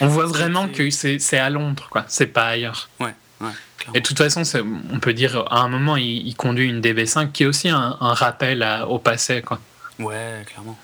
on 0.00 0.06
voit 0.06 0.26
vraiment 0.26 0.68
que 0.68 0.88
c'est 0.90 1.38
à 1.38 1.50
Londres. 1.50 1.88
quoi. 1.90 2.04
C'est 2.06 2.28
pas 2.28 2.46
ailleurs. 2.46 2.88
Ouais, 3.00 3.12
ouais. 3.40 3.50
Et 3.94 4.00
de 4.00 4.06
toute 4.06 4.18
façon, 4.18 4.44
on 4.92 5.00
peut 5.00 5.12
dire 5.12 5.44
à 5.52 5.58
un 5.62 5.68
moment, 5.68 5.96
il, 5.96 6.24
il 6.28 6.36
conduit 6.36 6.68
une 6.68 6.80
DB5 6.80 7.32
qui 7.32 7.42
est 7.42 7.46
aussi 7.46 7.68
un, 7.68 7.96
un 8.00 8.14
rappel 8.14 8.62
à- 8.62 8.86
au 8.86 9.00
passé. 9.00 9.42
Quoi. 9.42 9.60
Ouais, 10.02 10.44
clairement. 10.46 10.78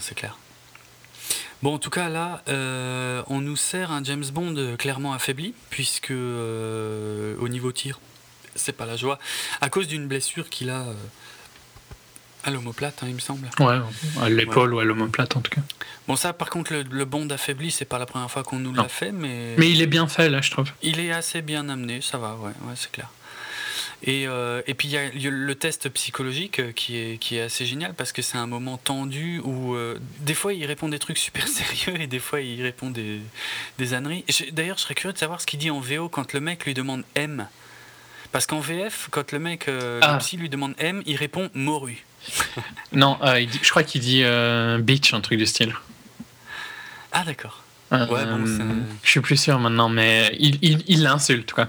C'est 0.00 0.14
clair. 0.14 0.36
Bon, 1.62 1.74
en 1.74 1.78
tout 1.78 1.90
cas, 1.90 2.08
là, 2.08 2.42
euh, 2.48 3.22
on 3.26 3.40
nous 3.40 3.56
sert 3.56 3.90
un 3.90 4.04
James 4.04 4.24
Bond 4.32 4.54
euh, 4.56 4.76
clairement 4.76 5.12
affaibli, 5.12 5.54
puisque 5.70 6.12
euh, 6.12 7.34
au 7.40 7.48
niveau 7.48 7.72
tir, 7.72 7.98
c'est 8.54 8.76
pas 8.76 8.86
la 8.86 8.96
joie, 8.96 9.18
à 9.60 9.68
cause 9.68 9.88
d'une 9.88 10.06
blessure 10.06 10.48
qu'il 10.50 10.70
a 10.70 10.82
euh, 10.82 10.94
à 12.44 12.50
l'omoplate, 12.50 13.02
hein, 13.02 13.06
il 13.08 13.14
me 13.14 13.20
semble. 13.20 13.48
Ouais, 13.58 13.80
à 14.22 14.28
l'épaule 14.28 14.72
ou 14.72 14.78
à 14.78 14.84
l'omoplate 14.84 15.36
en 15.36 15.40
tout 15.40 15.50
cas. 15.50 15.62
Bon, 16.06 16.14
ça, 16.14 16.32
par 16.32 16.48
contre, 16.48 16.72
le, 16.72 16.82
le 16.82 17.04
Bond 17.04 17.28
affaibli, 17.30 17.72
c'est 17.72 17.84
pas 17.84 17.98
la 17.98 18.06
première 18.06 18.30
fois 18.30 18.44
qu'on 18.44 18.60
nous 18.60 18.72
l'a 18.72 18.88
fait, 18.88 19.10
mais, 19.10 19.54
Mais 19.58 19.68
il 19.70 19.82
est 19.82 19.86
bien 19.88 20.06
fait 20.06 20.28
là, 20.28 20.40
je 20.40 20.50
trouve. 20.52 20.70
il 20.82 21.00
est 21.00 21.10
assez 21.12 21.42
bien 21.42 21.68
amené, 21.68 22.00
ça 22.02 22.18
va, 22.18 22.36
ouais, 22.36 22.52
ouais 22.62 22.74
c'est 22.76 22.92
clair. 22.92 23.10
Et, 24.04 24.28
euh, 24.28 24.62
et 24.68 24.74
puis 24.74 24.86
il 24.86 24.92
y 24.92 24.96
a 24.96 25.06
il 25.06 25.28
le 25.28 25.54
test 25.56 25.88
psychologique 25.88 26.60
euh, 26.60 26.70
qui 26.70 26.96
est, 26.96 27.18
qui 27.18 27.36
est 27.36 27.40
assez 27.42 27.66
génial 27.66 27.94
parce 27.94 28.12
que 28.12 28.22
c'est 28.22 28.38
un 28.38 28.46
moment 28.46 28.76
tendu 28.78 29.40
où 29.42 29.74
euh, 29.74 29.98
des 30.20 30.34
fois 30.34 30.52
il 30.54 30.64
répond 30.66 30.88
des 30.88 31.00
trucs 31.00 31.18
super 31.18 31.48
sérieux 31.48 32.00
et 32.00 32.06
des 32.06 32.20
fois 32.20 32.40
il 32.40 32.62
répond 32.62 32.90
des, 32.90 33.20
des 33.78 33.94
âneries. 33.94 34.24
D'ailleurs, 34.52 34.76
je 34.78 34.82
serais 34.82 34.94
curieux 34.94 35.12
de 35.12 35.18
savoir 35.18 35.40
ce 35.40 35.46
qu'il 35.46 35.58
dit 35.58 35.70
en 35.72 35.80
VO 35.80 36.08
quand 36.08 36.32
le 36.32 36.38
mec 36.40 36.64
lui 36.64 36.74
demande 36.74 37.02
M. 37.16 37.48
Parce 38.30 38.46
qu'en 38.46 38.60
VF, 38.60 39.08
quand 39.10 39.32
le 39.32 39.38
mec, 39.40 39.66
euh, 39.68 39.98
Ah. 40.02 40.12
le 40.12 40.18
psy 40.18 40.36
lui 40.36 40.48
demande 40.48 40.74
M, 40.78 41.02
il 41.06 41.16
répond 41.16 41.50
morue. 41.54 42.04
Non, 42.92 43.18
il 43.36 43.48
dit- 43.48 43.60
je 43.62 43.70
crois 43.70 43.82
qu'il 43.82 44.00
dit 44.00 44.22
bitch, 44.80 45.12
un 45.12 45.20
truc 45.20 45.38
du 45.38 45.46
style. 45.46 45.74
Ah 47.10 47.24
d'accord. 47.24 47.64
Ouais, 47.90 48.06
bon, 48.06 48.44
c'est- 48.46 48.62
je 49.02 49.10
suis 49.10 49.20
plus 49.20 49.40
sûr 49.40 49.58
maintenant, 49.58 49.88
mais 49.88 50.36
il, 50.38 50.58
il, 50.62 50.84
il 50.88 51.02
l'insulte 51.02 51.52
quoi. 51.52 51.68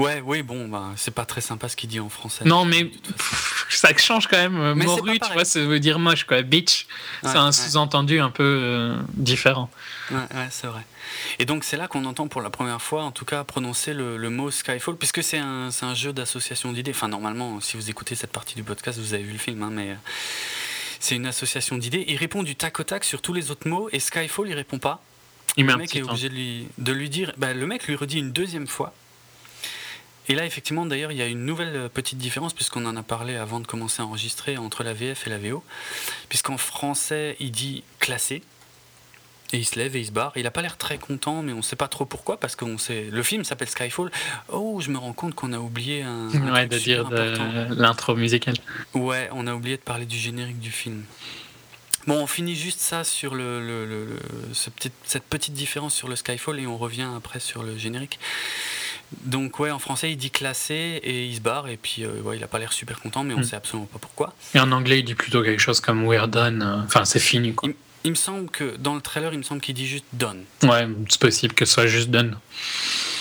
Ouais, 0.00 0.22
oui, 0.24 0.42
bon, 0.42 0.66
bah, 0.68 0.86
c'est 0.96 1.10
pas 1.12 1.24
très 1.26 1.40
sympa 1.40 1.68
ce 1.68 1.76
qu'il 1.76 1.88
dit 1.90 2.00
en 2.00 2.08
français. 2.08 2.44
Non, 2.44 2.64
mais 2.64 2.84
pff, 2.84 3.66
ça 3.70 3.94
change 3.96 4.26
quand 4.28 4.36
même. 4.38 4.72
Mais 4.74 4.80
c'est 4.86 4.86
Morue, 4.86 5.18
pas 5.18 5.26
tu 5.28 5.32
vois, 5.34 5.44
ça 5.44 5.60
veut 5.60 5.78
dire 5.80 5.98
moche 5.98 6.24
quoi. 6.24 6.40
Bitch, 6.42 6.86
Ouais, 7.22 7.30
c'est 7.30 7.36
un 7.36 7.46
ouais. 7.46 7.52
sous-entendu 7.52 8.18
un 8.20 8.30
peu 8.30 8.42
euh, 8.44 8.96
différent. 9.14 9.70
Ouais, 10.10 10.16
ouais, 10.34 10.48
c'est 10.50 10.66
vrai. 10.66 10.80
Et 11.38 11.44
donc 11.44 11.64
c'est 11.64 11.76
là 11.76 11.86
qu'on 11.86 12.04
entend 12.06 12.28
pour 12.28 12.40
la 12.40 12.50
première 12.50 12.80
fois, 12.80 13.02
en 13.02 13.10
tout 13.12 13.24
cas, 13.24 13.44
prononcer 13.44 13.92
le, 13.92 14.16
le 14.16 14.30
mot 14.30 14.50
Skyfall, 14.50 14.96
puisque 14.96 15.22
c'est 15.22 15.38
un, 15.38 15.70
jeu 15.94 16.12
d'association 16.12 16.72
d'idées. 16.72 16.92
Enfin, 16.92 17.08
normalement, 17.08 17.60
si 17.60 17.76
vous 17.76 17.90
écoutez 17.90 18.14
cette 18.14 18.32
partie 18.32 18.54
du 18.54 18.62
podcast, 18.62 18.98
vous 18.98 19.12
avez 19.14 19.22
vu 19.22 19.32
le 19.32 19.38
film, 19.38 19.62
hein, 19.62 19.70
mais 19.70 19.90
euh, 19.90 19.94
c'est 20.98 21.16
une 21.16 21.26
association 21.26 21.76
d'idées. 21.76 22.04
Il 22.08 22.16
répond 22.16 22.42
du 22.42 22.56
tac 22.56 22.80
au 22.80 22.84
tac 22.84 23.04
sur 23.04 23.20
tous 23.20 23.32
les 23.34 23.50
autres 23.50 23.68
mots, 23.68 23.88
et 23.92 24.00
Skyfall, 24.00 24.48
il 24.48 24.54
répond 24.54 24.78
pas. 24.78 25.02
Il 25.56 25.64
met 25.64 25.72
Le 25.72 25.74
un 25.74 25.78
mec 25.78 25.90
petit 25.90 25.98
est 25.98 26.02
temps. 26.02 26.10
obligé 26.10 26.28
de 26.30 26.34
lui, 26.34 26.68
de 26.78 26.92
lui 26.92 27.10
dire. 27.10 27.32
bah, 27.36 27.52
le 27.52 27.66
mec 27.66 27.86
lui 27.86 27.96
redit 27.96 28.18
une 28.18 28.32
deuxième 28.32 28.66
fois. 28.68 28.94
Et 30.30 30.34
là, 30.36 30.46
effectivement, 30.46 30.86
d'ailleurs, 30.86 31.10
il 31.10 31.18
y 31.18 31.22
a 31.22 31.26
une 31.26 31.44
nouvelle 31.44 31.74
euh, 31.74 31.88
petite 31.88 32.18
différence, 32.18 32.52
puisqu'on 32.54 32.86
en 32.86 32.94
a 32.96 33.02
parlé 33.02 33.34
avant 33.34 33.58
de 33.58 33.66
commencer 33.66 34.00
à 34.00 34.04
enregistrer 34.06 34.56
entre 34.58 34.84
la 34.84 34.92
VF 34.94 35.26
et 35.26 35.30
la 35.30 35.38
VO. 35.38 35.64
Puisqu'en 36.28 36.56
français, 36.56 37.36
il 37.40 37.50
dit 37.50 37.82
classé. 37.98 38.42
Et 39.52 39.56
il 39.58 39.64
se 39.64 39.76
lève 39.76 39.96
et 39.96 40.00
il 40.00 40.06
se 40.06 40.12
barre. 40.12 40.30
Il 40.36 40.46
a 40.46 40.52
pas 40.52 40.62
l'air 40.62 40.76
très 40.76 40.98
content, 40.98 41.42
mais 41.42 41.52
on 41.52 41.62
sait 41.62 41.74
pas 41.74 41.88
trop 41.88 42.04
pourquoi, 42.04 42.38
parce 42.38 42.54
que 42.54 42.64
sait... 42.76 43.08
le 43.10 43.22
film 43.24 43.42
s'appelle 43.42 43.68
Skyfall. 43.68 44.12
Oh, 44.50 44.80
je 44.80 44.90
me 44.90 44.98
rends 44.98 45.12
compte 45.12 45.34
qu'on 45.34 45.52
a 45.52 45.58
oublié 45.58 46.02
un. 46.02 46.28
un 46.32 46.52
Ouais, 46.52 46.66
de 46.68 46.78
dire 46.78 47.08
de 47.08 47.74
l'intro 47.74 48.14
musicale. 48.14 48.54
Ouais, 48.94 49.28
on 49.32 49.48
a 49.48 49.54
oublié 49.54 49.76
de 49.78 49.82
parler 49.82 50.06
du 50.06 50.16
générique 50.16 50.60
du 50.60 50.70
film. 50.70 51.02
Bon, 52.06 52.22
on 52.22 52.28
finit 52.28 52.54
juste 52.54 52.78
ça 52.80 53.02
sur 53.02 53.34
le, 53.34 53.60
le- 53.60 53.84
le- 53.84 54.04
le- 54.04 54.54
ce 54.54 54.70
petit- 54.70 54.92
cette 55.04 55.24
petite 55.24 55.54
différence 55.54 55.94
sur 55.96 56.06
le 56.06 56.14
Skyfall 56.14 56.60
et 56.60 56.66
on 56.68 56.78
revient 56.78 57.08
après 57.16 57.40
sur 57.40 57.64
le 57.64 57.76
générique. 57.76 58.20
Donc 59.24 59.58
ouais, 59.58 59.70
en 59.70 59.78
français 59.78 60.12
il 60.12 60.16
dit 60.16 60.30
classé 60.30 61.00
et 61.02 61.26
il 61.26 61.34
se 61.36 61.40
barre 61.40 61.68
et 61.68 61.76
puis 61.76 62.04
euh, 62.04 62.20
ouais, 62.22 62.36
il 62.36 62.44
a 62.44 62.46
pas 62.46 62.58
l'air 62.58 62.72
super 62.72 63.00
content 63.00 63.24
mais 63.24 63.34
on 63.34 63.40
Mm. 63.40 63.44
sait 63.44 63.56
absolument 63.56 63.86
pas 63.92 63.98
pourquoi. 63.98 64.32
Et 64.54 64.60
en 64.60 64.70
anglais, 64.72 65.00
il 65.00 65.04
dit 65.04 65.14
plutôt 65.14 65.42
quelque 65.42 65.60
chose 65.60 65.80
comme 65.80 66.04
we're 66.06 66.28
done. 66.28 66.84
Enfin, 66.86 67.04
c'est 67.04 67.18
fini 67.20 67.54
quoi. 67.54 67.68
Il 68.04 68.10
me 68.12 68.16
semble 68.16 68.48
que 68.50 68.76
dans 68.76 68.94
le 68.94 69.00
trailer 69.00 69.32
il 69.32 69.38
me 69.38 69.42
semble 69.42 69.60
qu'il 69.60 69.74
dit 69.74 69.86
juste 69.86 70.04
done, 70.12 70.44
Ouais, 70.62 70.88
c'est 71.08 71.20
possible 71.20 71.54
que 71.54 71.64
ce 71.64 71.72
soit 71.74 71.86
juste 71.86 72.10
done. 72.10 72.38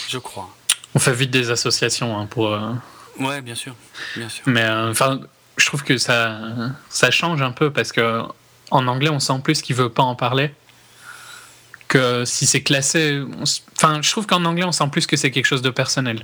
je 0.09 0.17
crois. 0.19 0.49
On 0.95 0.99
fait 0.99 1.13
vite 1.13 1.31
des 1.31 1.49
associations 1.51 2.17
hein, 2.17 2.25
pour. 2.27 2.53
euh, 2.53 2.71
Ouais, 3.19 3.41
bien 3.41 3.55
sûr, 3.55 3.75
bien 4.15 4.29
sûr. 4.29 4.43
Mais 4.45 4.63
euh, 4.63 4.89
enfin, 4.91 5.19
je 5.57 5.65
trouve 5.65 5.83
que 5.83 5.97
ça, 5.97 6.39
ça 6.89 7.11
change 7.11 7.41
un 7.41 7.51
peu 7.51 7.71
parce 7.71 7.91
que 7.91 8.21
en 8.71 8.87
anglais, 8.87 9.09
on 9.09 9.19
sent 9.19 9.39
plus 9.43 9.61
qu'il 9.61 9.75
veut 9.75 9.89
pas 9.89 10.03
en 10.03 10.15
parler. 10.15 10.51
Que 11.89 12.23
si 12.23 12.45
c'est 12.45 12.61
classé, 12.61 13.21
enfin, 13.75 14.01
je 14.01 14.09
trouve 14.11 14.25
qu'en 14.27 14.45
anglais, 14.45 14.63
on 14.63 14.71
sent 14.71 14.87
plus 14.91 15.05
que 15.07 15.17
c'est 15.17 15.31
quelque 15.31 15.45
chose 15.47 15.61
de 15.63 15.69
personnel. 15.71 16.23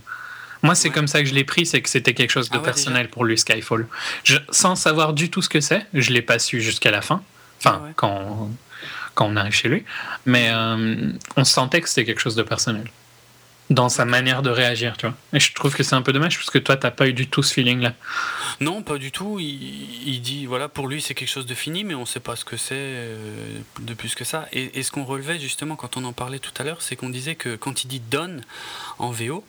Moi, 0.63 0.73
c'est 0.75 0.87
Ouais. 0.89 0.93
comme 0.93 1.07
ça 1.07 1.21
que 1.21 1.27
je 1.27 1.33
l'ai 1.33 1.43
pris, 1.43 1.65
c'est 1.65 1.81
que 1.81 1.89
c'était 1.89 2.13
quelque 2.13 2.29
chose 2.31 2.49
de 2.49 2.55
Ah 2.55 2.59
ouais, 2.59 2.63
personnel 2.65 3.09
pour 3.09 3.25
lui, 3.25 3.37
Skyfall. 3.37 3.87
Je- 4.23 4.37
sans 4.51 4.75
savoir 4.75 5.13
du 5.13 5.29
tout 5.29 5.41
ce 5.41 5.49
que 5.49 5.59
c'est, 5.59 5.85
je 5.93 6.11
l'ai 6.11 6.21
pas 6.21 6.39
su 6.39 6.61
jusqu'à 6.61 6.91
la 6.91 7.01
fin. 7.01 7.21
Enfin, 7.59 7.79
Ah 7.81 7.85
ouais. 7.87 7.91
quand, 7.95 8.51
quand 9.15 9.25
on 9.25 9.35
arrive 9.35 9.53
chez 9.53 9.67
lui. 9.69 9.83
Mais 10.25 10.49
euh, 10.53 11.11
on 11.35 11.43
sentait 11.43 11.81
que 11.81 11.89
c'était 11.89 12.05
quelque 12.05 12.21
chose 12.21 12.35
de 12.35 12.43
personnel. 12.43 12.85
Dans 13.71 13.89
sa 13.89 14.05
manière 14.05 14.43
de 14.43 14.51
réagir, 14.51 14.95
tu 14.95 15.07
vois. 15.07 15.15
Et 15.33 15.39
je 15.39 15.51
trouve 15.53 15.73
que 15.75 15.81
c'est 15.81 15.95
un 15.95 16.03
peu 16.03 16.13
dommage 16.13 16.37
parce 16.37 16.51
que 16.51 16.59
toi, 16.59 16.77
t'as 16.77 16.91
pas 16.91 17.07
eu 17.07 17.13
du 17.13 17.27
tout 17.27 17.41
ce 17.41 17.51
feeling-là. 17.51 17.93
Non, 18.61 18.83
pas 18.83 18.99
du 18.99 19.11
tout. 19.11 19.39
Il, 19.39 20.07
il 20.07 20.21
dit, 20.21 20.45
voilà, 20.45 20.69
pour 20.69 20.87
lui, 20.87 21.01
c'est 21.01 21.15
quelque 21.15 21.29
chose 21.31 21.47
de 21.47 21.55
fini, 21.55 21.83
mais 21.83 21.95
on 21.95 22.01
ne 22.01 22.05
sait 22.05 22.19
pas 22.19 22.35
ce 22.35 22.45
que 22.45 22.57
c'est 22.57 22.75
euh, 22.77 23.57
de 23.79 23.93
plus 23.95 24.13
que 24.13 24.23
ça. 24.23 24.47
Et, 24.53 24.77
et 24.77 24.83
ce 24.83 24.91
qu'on 24.91 25.03
relevait 25.03 25.39
justement 25.39 25.75
quand 25.75 25.97
on 25.97 26.03
en 26.03 26.13
parlait 26.13 26.37
tout 26.37 26.51
à 26.59 26.63
l'heure, 26.63 26.83
c'est 26.83 26.95
qu'on 26.95 27.09
disait 27.09 27.33
que 27.33 27.55
quand 27.55 27.83
il 27.83 27.87
dit 27.87 27.99
done 27.99 28.43
en 28.99 29.09
VO, 29.09 29.43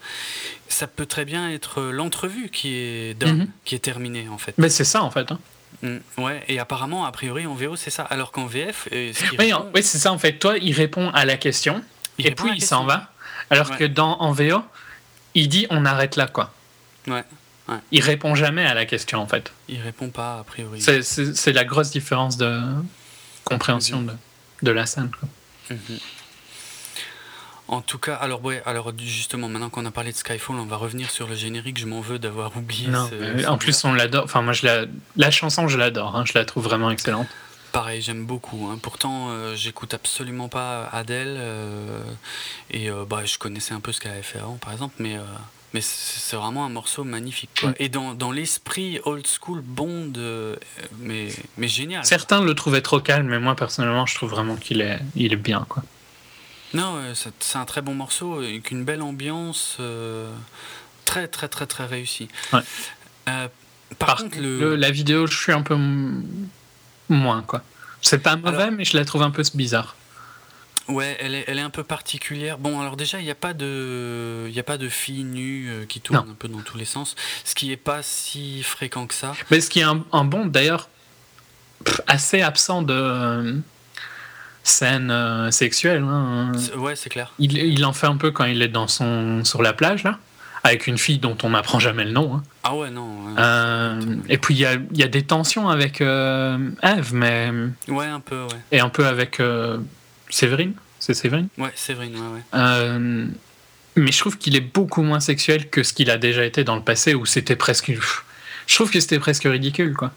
ça 0.68 0.86
peut 0.86 1.05
très 1.06 1.26
bien 1.26 1.51
être 1.51 1.82
l'entrevue 1.82 2.48
qui 2.48 2.74
est 2.74 3.14
done, 3.20 3.36
Mhm. 3.40 3.48
qui 3.66 3.74
est 3.74 3.80
terminée 3.80 4.28
en 4.30 4.38
fait. 4.38 4.55
Mais 4.56 4.70
c'est 4.70 4.84
ça, 4.84 5.02
en 5.02 5.10
fait. 5.10 5.30
hein. 5.30 5.38
Mm, 5.82 5.97
ouais, 6.22 6.43
et 6.48 6.59
apparemment, 6.59 7.05
a 7.05 7.12
priori, 7.12 7.44
en 7.47 7.55
VO, 7.55 7.76
c'est 7.76 7.90
ça. 7.90 8.05
Alors 8.05 8.32
qu'en 8.32 8.47
VF, 8.47 8.88
euh, 8.93 9.12
ce 9.12 9.24
Oui, 9.32 9.36
répond, 9.52 9.56
en- 9.56 9.70
oui, 9.74 9.82
c'est 9.82 9.98
ça 9.98 10.10
en 10.10 10.16
fait. 10.18 10.38
Toi, 10.38 10.56
il 10.56 10.72
répond 10.72 11.10
à 11.10 11.26
la 11.26 11.36
question 11.36 11.82
il 12.18 12.26
et 12.28 12.30
puis 12.30 12.48
il 12.56 12.62
s'en 12.64 12.84
va. 12.86 13.12
Alors 13.51 13.70
Ouais. 13.70 13.77
que 13.77 13.85
dans 13.85 14.18
en 14.20 14.32
VO, 14.32 14.62
il 15.35 15.48
dit 15.48 15.66
on 15.70 15.85
arrête 15.85 16.16
là 16.16 16.27
quoi. 16.27 16.52
Ouais, 17.06 17.23
ouais. 17.68 17.77
Il 17.93 18.02
répond 18.02 18.35
jamais 18.35 18.64
à 18.66 18.74
la 18.74 18.86
question 18.86 19.20
en 19.20 19.27
fait. 19.27 19.52
Il 19.68 19.81
répond 19.81 20.09
pas, 20.10 20.40
a 20.40 20.44
priori. 20.44 20.81
C'est- 20.81 21.52
la 21.52 21.64
grosse 21.64 21.90
différence 21.90 22.36
de 22.36 22.60
compréhension 23.44 24.02
de, 24.02 24.12
de 24.62 24.70
la 24.70 24.86
scène. 24.86 25.10
quoi. 25.18 25.28
Mhm. 25.70 25.98
En 27.68 27.81
tout 27.81 27.98
cas, 27.98 28.14
alors 28.14 28.44
ouais, 28.44 28.62
alors 28.64 28.93
justement, 28.97 29.48
maintenant 29.48 29.70
qu'on 29.70 29.85
a 29.86 29.90
parlé 29.90 30.12
de 30.12 30.16
Skyfall, 30.16 30.55
on 30.56 30.66
va 30.66 30.77
revenir 30.77 31.10
sur 31.10 31.27
le 31.27 31.35
générique. 31.35 31.78
Je 31.78 31.86
m'en 31.86 32.01
veux 32.01 32.20
d'avoir 32.20 32.56
oublié. 32.56 32.86
Non, 32.86 33.09
ce- 33.10 33.14
mais 33.16 33.43
ce 33.43 33.48
en 33.48 33.59
plus, 33.59 33.85
on 33.85 33.93
l'adore. 33.93 34.23
Enfin, 34.24 34.40
moi, 34.43 34.52
je 34.52 34.64
la, 34.66 34.85
la 35.16 35.31
chanson, 35.32 35.66
je 35.66 35.77
l'adore. 35.77 36.14
hein. 36.14 36.24
Je 36.24 36.32
la 36.39 36.44
trouve 36.44 36.62
vraiment 36.62 36.90
excellente. 36.93 37.27
Pareil, 37.72 38.01
j'aime 38.01 38.24
beaucoup. 38.24 38.68
hein. 38.70 38.78
Pourtant, 38.80 39.28
euh, 39.30 39.55
j'écoute 39.55 39.93
absolument 39.93 40.48
pas 40.48 40.88
Adele. 40.93 41.36
euh, 41.38 42.01
et 42.70 42.88
euh, 42.90 43.05
bah, 43.05 43.24
je 43.24 43.36
connaissais 43.38 43.74
un 43.74 43.80
peu 43.80 43.93
ce 43.93 44.01
qu'elle 44.01 44.12
avait 44.12 44.22
fait 44.22 44.38
avant, 44.38 44.56
par 44.56 44.72
exemple. 44.72 44.94
Mais, 44.98 45.16
mais 45.74 45.80
c'est 45.82 46.36
vraiment 46.36 46.64
un 46.64 46.70
morceau 46.70 47.05
magnifique. 47.05 47.51
quoi. 47.60 47.70
Mm. 47.70 47.74
Et 47.78 47.88
dans, 47.90 48.14
dans 48.14 48.32
l'esprit 48.32 48.98
old 49.05 49.26
school 49.26 49.60
Bond, 49.60 50.12
mais, 51.01 51.28
mais 51.59 51.68
génial. 51.68 52.05
Certains 52.06 52.40
le 52.43 52.55
trouvaient 52.55 52.80
trop 52.82 53.01
calme, 53.01 53.26
mais 53.28 53.38
moi, 53.38 53.55
personnellement, 53.56 54.06
je 54.06 54.14
trouve 54.14 54.30
vraiment 54.30 54.56
qu'il 54.56 54.80
est, 54.80 54.98
il 55.14 55.32
est 55.34 55.36
bien. 55.36 55.66
Quoi. 55.68 55.82
Non, 56.72 56.98
c'est 57.14 57.56
un 57.59 57.64
très 57.66 57.82
bon 57.82 57.94
morceau, 57.94 58.38
avec 58.38 58.70
une 58.70 58.84
belle 58.84 59.02
ambiance. 59.02 59.76
très, 61.05 61.28
très, 61.28 61.48
très, 61.48 61.66
très 61.66 61.84
réussi. 61.86 62.28
Ouais. 62.52 62.60
Par, 63.24 63.48
Par 63.98 64.16
contre, 64.16 64.38
le- 64.40 64.59
le... 64.60 64.76
la 64.76 64.90
vidéo, 64.90 65.26
je 65.26 65.36
suis 65.38 65.52
un 65.52 65.62
peu 65.62 65.76
moins. 67.09 67.43
quoi. 67.43 67.62
C'est 68.03 68.19
pas 68.19 68.37
mauvais, 68.37 68.62
Alors- 68.62 68.73
mais 68.73 68.85
je 68.85 68.97
la 68.97 69.05
trouve 69.05 69.23
un 69.23 69.31
peu 69.31 69.43
bizarre. 69.55 69.97
Ouais, 70.89 71.16
elle 71.20 71.35
est, 71.35 71.45
elle 71.49 71.59
est 71.59 71.62
un 71.62 71.70
peu 71.70 71.83
particulière. 71.83 72.59
Bon, 72.59 72.81
alors 72.81 72.97
déjà, 72.97 73.19
il 73.19 73.24
n'y 73.24 73.31
a 73.31 73.35
pas 73.35 73.55
de, 73.55 74.47
il 74.49 74.57
a 74.59 74.62
pas 74.62 74.78
de 74.78 74.89
filles 74.89 75.24
nues 75.24 75.69
euh, 75.69 75.85
qui 75.85 76.01
tournent 76.01 76.24
Non. 76.24 76.31
un 76.33 76.37
peu 76.39 76.47
dans 76.47 76.61
tous 76.61 76.77
les 76.78 76.85
sens, 76.85 77.16
ce 77.45 77.57
qui 77.57 77.73
est 77.73 77.77
pas 77.77 78.03
si 78.05 78.62
fréquent 78.62 79.07
que 79.09 79.15
ça. 79.15 79.33
Mais 79.51 79.61
ce 79.61 79.69
qui 79.69 79.81
est 79.81 79.85
un, 79.85 80.05
un 80.12 80.24
bon, 80.24 80.47
d'ailleurs, 80.47 80.89
assez 82.07 82.41
absent 82.41 82.83
de. 82.83 82.95
euh, 82.95 83.55
scènes 84.62 85.11
euh, 85.12 85.51
sexuelles. 85.53 86.03
hein. 86.03 86.51
Ouais, 86.77 86.97
c'est 86.97 87.09
clair. 87.11 87.33
Il, 87.39 87.57
il 87.57 87.85
en 87.85 87.93
fait 87.93 88.07
un 88.09 88.16
peu 88.16 88.31
quand 88.33 88.45
il 88.47 88.62
est 88.62 88.69
dans 88.69 88.89
son, 88.89 89.45
sur 89.45 89.62
la 89.62 89.73
plage, 89.73 90.03
là, 90.05 90.19
avec 90.66 90.86
une 90.86 90.98
fille 90.98 91.18
dont 91.18 91.36
on 91.43 91.51
n'apprend 91.51 91.78
jamais 91.78 92.05
le 92.05 92.12
nom. 92.12 92.34
hein. 92.36 92.43
Ah 92.64 92.74
ouais, 92.76 92.90
non. 92.90 93.26
ouais. 93.26 93.32
Euh, 93.38 94.01
et 94.28 94.38
puis 94.38 94.55
il 94.55 94.60
y 94.60 94.66
a, 94.66 94.76
y 94.94 95.02
a 95.02 95.09
des 95.09 95.22
tensions 95.22 95.68
avec 95.68 96.01
euh, 96.01 96.59
Eve, 96.82 97.14
mais. 97.14 97.51
Ouais, 97.88 98.06
un 98.06 98.20
peu, 98.20 98.43
ouais. 98.43 98.59
Et 98.72 98.80
un 98.80 98.88
peu 98.88 99.06
avec 99.06 99.40
euh, 99.40 99.78
Séverine. 100.30 100.72
C'est 100.98 101.14
Séverine? 101.14 101.48
Ouais, 101.59 101.70
Séverine, 101.74 102.14
ouais, 102.14 102.59
ouais. 102.59 103.26
Mais 103.98 104.12
je 104.12 104.18
trouve 104.18 104.36
qu'il 104.36 104.55
est 104.56 104.60
beaucoup 104.60 105.02
moins 105.02 105.20
sexuel 105.20 105.70
que 105.70 105.82
ce 105.82 105.93
qu'il 105.94 106.10
a 106.10 106.18
déjà 106.18 106.44
été 106.44 106.64
dans 106.64 106.76
le 106.76 106.82
passé 106.82 107.14
où 107.14 107.24
c'était 107.24 107.56
presque. 107.56 107.93
Je 108.66 108.74
trouve 108.74 108.90
que 108.90 109.01
c'était 109.01 109.18
presque 109.18 109.44
ridicule, 109.44 109.94
quoi. 109.94 110.12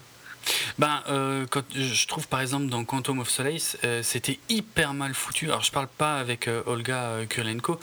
Ben, 0.78 1.02
euh, 1.08 1.46
quand, 1.50 1.62
je 1.74 2.06
trouve 2.06 2.26
par 2.28 2.40
exemple 2.40 2.66
dans 2.66 2.84
Quantum 2.84 3.18
of 3.18 3.28
Solace, 3.28 3.76
euh, 3.84 4.02
c'était 4.02 4.38
hyper 4.48 4.94
mal 4.94 5.14
foutu. 5.14 5.46
Alors 5.46 5.62
je 5.62 5.70
parle 5.70 5.88
pas 5.88 6.18
avec 6.18 6.48
euh, 6.48 6.62
Olga 6.66 7.18
Kurylenko, 7.28 7.78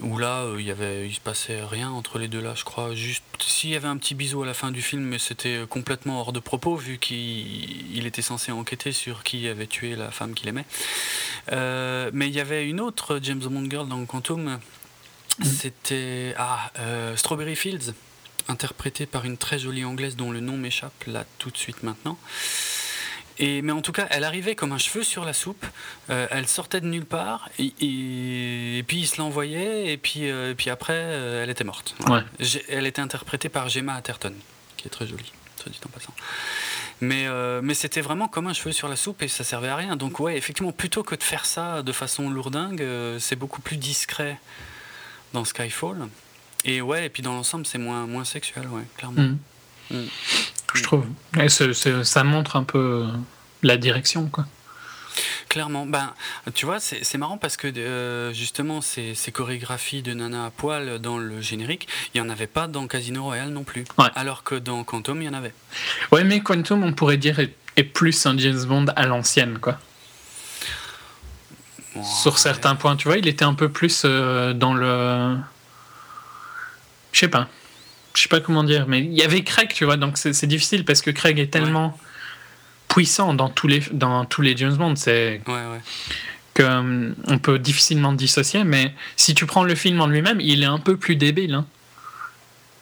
où 0.00 0.18
là 0.18 0.46
il 0.58 0.64
y 0.64 0.70
avait, 0.70 1.06
il 1.06 1.14
se 1.14 1.20
passait 1.20 1.62
rien 1.62 1.90
entre 1.90 2.18
les 2.18 2.28
deux 2.28 2.40
là, 2.40 2.54
je 2.54 2.64
crois. 2.64 2.94
Juste 2.94 3.24
s'il 3.38 3.70
y 3.70 3.76
avait 3.76 3.88
un 3.88 3.96
petit 3.96 4.14
bisou 4.14 4.42
à 4.42 4.46
la 4.46 4.54
fin 4.54 4.70
du 4.70 4.82
film, 4.82 5.02
mais 5.02 5.18
c'était 5.18 5.64
complètement 5.68 6.20
hors 6.20 6.32
de 6.32 6.40
propos 6.40 6.76
vu 6.76 6.98
qu'il 6.98 7.96
il 7.96 8.06
était 8.06 8.22
censé 8.22 8.52
enquêter 8.52 8.92
sur 8.92 9.22
qui 9.24 9.48
avait 9.48 9.66
tué 9.66 9.96
la 9.96 10.10
femme 10.10 10.34
qu'il 10.34 10.48
aimait. 10.48 10.64
Mais 11.50 12.28
il 12.28 12.34
y 12.34 12.40
avait 12.40 12.66
une 12.66 12.80
autre 12.80 13.18
James 13.22 13.40
Bond 13.40 13.68
girl 13.68 13.88
dans 13.88 14.04
Quantum. 14.06 14.58
C'était 15.42 16.34
ah 16.38 16.70
Strawberry 17.16 17.56
Fields 17.56 17.92
interprétée 18.48 19.06
par 19.06 19.24
une 19.24 19.36
très 19.36 19.58
jolie 19.58 19.84
anglaise 19.84 20.16
dont 20.16 20.30
le 20.30 20.40
nom 20.40 20.56
m'échappe 20.56 21.04
là 21.06 21.24
tout 21.38 21.50
de 21.50 21.56
suite 21.56 21.82
maintenant. 21.82 22.18
Et, 23.38 23.62
mais 23.62 23.72
en 23.72 23.80
tout 23.80 23.92
cas, 23.92 24.06
elle 24.10 24.24
arrivait 24.24 24.54
comme 24.54 24.72
un 24.72 24.78
cheveu 24.78 25.02
sur 25.02 25.24
la 25.24 25.32
soupe. 25.32 25.64
euh, 26.10 26.26
elle 26.30 26.46
sortait 26.46 26.80
de 26.82 26.86
nulle 26.86 27.06
part 27.06 27.48
et, 27.58 27.72
et- 27.80 28.78
et 28.78 28.82
puis 28.82 28.98
il 28.98 29.06
se 29.06 29.16
l'envoyait 29.18 29.90
et 29.92 29.96
puis, 29.96 30.30
euh, 30.30 30.50
et 30.50 30.54
puis 30.54 30.68
après, 30.70 30.92
euh, 30.96 31.42
elle 31.42 31.50
était 31.50 31.64
morte. 31.64 31.94
Ouais. 32.08 32.20
Elle 32.68 32.86
était 32.86 33.00
interprétée 33.00 33.48
par 33.48 33.68
Gemma 33.70 33.94
Atherton, 33.94 34.34
qui 34.76 34.86
est 34.86 34.90
très 34.90 35.06
jolie, 35.06 35.32
soit 35.60 35.72
dit 35.72 35.80
en 35.86 35.88
passant. 35.88 36.14
Mais, 37.00 37.26
mais 37.62 37.74
c'était 37.74 38.00
vraiment 38.02 38.28
comme 38.28 38.46
un 38.46 38.52
cheveu 38.52 38.70
sur 38.70 38.86
la 38.86 38.94
soupe 38.94 39.22
et 39.22 39.28
ça 39.28 39.42
servait 39.42 39.68
à 39.68 39.74
rien. 39.76 39.96
Donc 39.96 40.20
ouais, 40.20 40.36
effectivement, 40.36 40.70
plutôt 40.70 41.02
que 41.02 41.16
de 41.16 41.22
faire 41.24 41.46
ça 41.46 41.82
de 41.82 41.90
façon 41.92 42.30
lourdingue, 42.30 42.84
c'est 43.18 43.34
beaucoup 43.34 43.60
plus 43.60 43.76
discret 43.76 44.38
dans 45.32 45.44
Skyfall. 45.44 46.08
Et 46.64 46.80
ouais, 46.80 47.06
et 47.06 47.08
puis 47.08 47.22
dans 47.22 47.32
l'ensemble, 47.32 47.66
c'est 47.66 47.78
moins, 47.78 48.06
moins 48.06 48.24
sexuel, 48.24 48.66
ouais, 48.68 48.82
clairement. 48.96 49.22
Mm. 49.90 49.96
Mm. 49.96 50.08
Je 50.74 50.82
trouve. 50.82 51.04
Et 51.38 51.48
ça 51.48 52.24
montre 52.24 52.56
un 52.56 52.64
peu 52.64 53.06
la 53.62 53.76
direction, 53.76 54.28
quoi. 54.28 54.46
Clairement, 55.48 55.84
ben, 55.84 56.14
tu 56.54 56.64
vois, 56.64 56.80
c'est 56.80 57.04
c'est 57.04 57.18
marrant 57.18 57.36
parce 57.36 57.58
que 57.58 57.68
euh, 57.76 58.32
justement, 58.32 58.80
ces, 58.80 59.14
ces 59.14 59.32
chorégraphies 59.32 60.00
de 60.00 60.14
Nana 60.14 60.46
à 60.46 60.50
poil 60.50 60.98
dans 60.98 61.18
le 61.18 61.42
générique, 61.42 61.86
il 62.14 62.20
n'y 62.22 62.26
en 62.26 62.30
avait 62.30 62.46
pas 62.46 62.68
dans 62.68 62.86
Casino 62.86 63.22
Royale 63.22 63.50
non 63.50 63.62
plus. 63.62 63.84
Ouais. 63.98 64.06
Alors 64.14 64.44
que 64.44 64.54
dans 64.54 64.82
Quantum, 64.84 65.20
il 65.20 65.26
y 65.26 65.28
en 65.28 65.34
avait. 65.34 65.52
Ouais, 66.10 66.24
mais 66.24 66.40
Quantum, 66.40 66.82
on 66.82 66.94
pourrait 66.94 67.18
dire, 67.18 67.38
est, 67.38 67.54
est 67.76 67.84
plus 67.84 68.24
un 68.24 68.38
James 68.38 68.64
Bond 68.64 68.86
à 68.96 69.04
l'ancienne, 69.04 69.58
quoi. 69.58 69.78
Bon, 71.94 72.02
Sur 72.02 72.32
ouais. 72.32 72.38
certains 72.38 72.74
points, 72.74 72.96
tu 72.96 73.08
vois, 73.08 73.18
il 73.18 73.28
était 73.28 73.44
un 73.44 73.54
peu 73.54 73.68
plus 73.68 74.04
euh, 74.06 74.54
dans 74.54 74.72
le. 74.72 75.36
Je 77.12 77.20
sais 77.20 77.28
pas. 77.28 77.48
Je 78.14 78.22
sais 78.22 78.28
pas 78.28 78.40
comment 78.40 78.64
dire, 78.64 78.86
mais 78.88 79.00
il 79.00 79.12
y 79.14 79.22
avait 79.22 79.42
Craig, 79.42 79.70
tu 79.72 79.84
vois, 79.84 79.96
donc 79.96 80.18
c'est 80.18 80.46
difficile 80.46 80.84
parce 80.84 81.00
que 81.00 81.10
Craig 81.10 81.38
est 81.38 81.46
tellement 81.50 81.98
puissant 82.88 83.32
dans 83.32 83.48
tous 83.48 83.68
les, 83.68 83.80
dans 83.92 84.24
tous 84.26 84.42
les 84.42 84.54
James 84.56 84.74
Bond, 84.76 84.96
c'est 84.96 85.40
Ouais, 85.46 85.52
ouais. 85.54 85.80
que 86.52 86.62
hum, 86.62 87.14
on 87.28 87.38
peut 87.38 87.58
difficilement 87.58 88.12
dissocier, 88.12 88.64
mais 88.64 88.92
si 89.16 89.34
tu 89.34 89.46
prends 89.46 89.64
le 89.64 89.74
film 89.74 90.00
en 90.02 90.06
lui-même, 90.08 90.40
il 90.40 90.62
est 90.62 90.66
un 90.66 90.78
peu 90.78 90.96
plus 90.98 91.16
débile. 91.16 91.54
hein. 91.54 91.66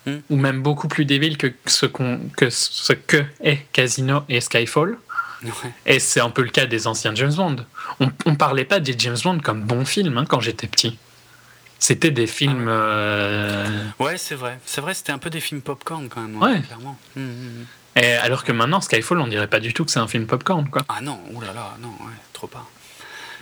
Hmm. 0.06 0.16
Ou 0.30 0.36
même 0.36 0.62
beaucoup 0.62 0.88
plus 0.88 1.04
débile 1.04 1.36
que 1.36 1.52
ce, 1.66 1.86
qu'on, 1.86 2.18
que 2.36 2.48
ce 2.50 2.94
que 2.94 3.22
est 3.44 3.66
Casino 3.72 4.22
et 4.28 4.40
Skyfall. 4.40 4.96
Ouais. 5.44 5.50
Et 5.86 5.98
c'est 6.00 6.20
un 6.20 6.30
peu 6.30 6.42
le 6.42 6.48
cas 6.50 6.66
des 6.66 6.86
anciens 6.86 7.14
James 7.14 7.34
Bond. 7.34 7.56
On, 8.00 8.10
on 8.26 8.34
parlait 8.34 8.64
pas 8.64 8.80
des 8.80 8.94
James 8.98 9.16
Bond 9.22 9.38
comme 9.40 9.62
bons 9.62 9.84
films 9.84 10.16
hein, 10.18 10.24
quand 10.26 10.40
j'étais 10.40 10.66
petit. 10.66 10.98
C'était 11.80 12.10
des 12.10 12.26
films. 12.26 12.68
Ah 12.68 12.72
euh, 12.72 13.66
Ouais, 13.98 14.18
c'est 14.18 14.34
vrai. 14.34 14.58
C'est 14.66 14.80
vrai, 14.80 14.94
c'était 14.94 15.12
un 15.12 15.18
peu 15.18 15.30
des 15.30 15.40
films 15.40 15.62
popcorn 15.62 16.08
quand 16.08 16.20
même, 16.20 16.40
ouais, 16.40 16.60
clairement. 16.60 16.98
Mm, 17.16 17.20
mm, 17.22 17.24
mm. 17.24 17.66
et 17.96 18.12
alors 18.14 18.44
que 18.44 18.52
maintenant, 18.52 18.80
Skyfall, 18.80 19.18
on 19.20 19.26
dirait 19.26 19.46
pas 19.46 19.60
du 19.60 19.72
tout 19.72 19.84
que 19.86 19.90
c'est 19.90 19.98
un 19.98 20.06
film 20.06 20.26
popcorn. 20.26 20.68
Quoi. 20.68 20.84
Ah 20.88 21.00
non, 21.00 21.18
oulala, 21.32 21.76
non, 21.80 21.88
ouais, 21.88 22.12
trop 22.34 22.46
pas. 22.46 22.66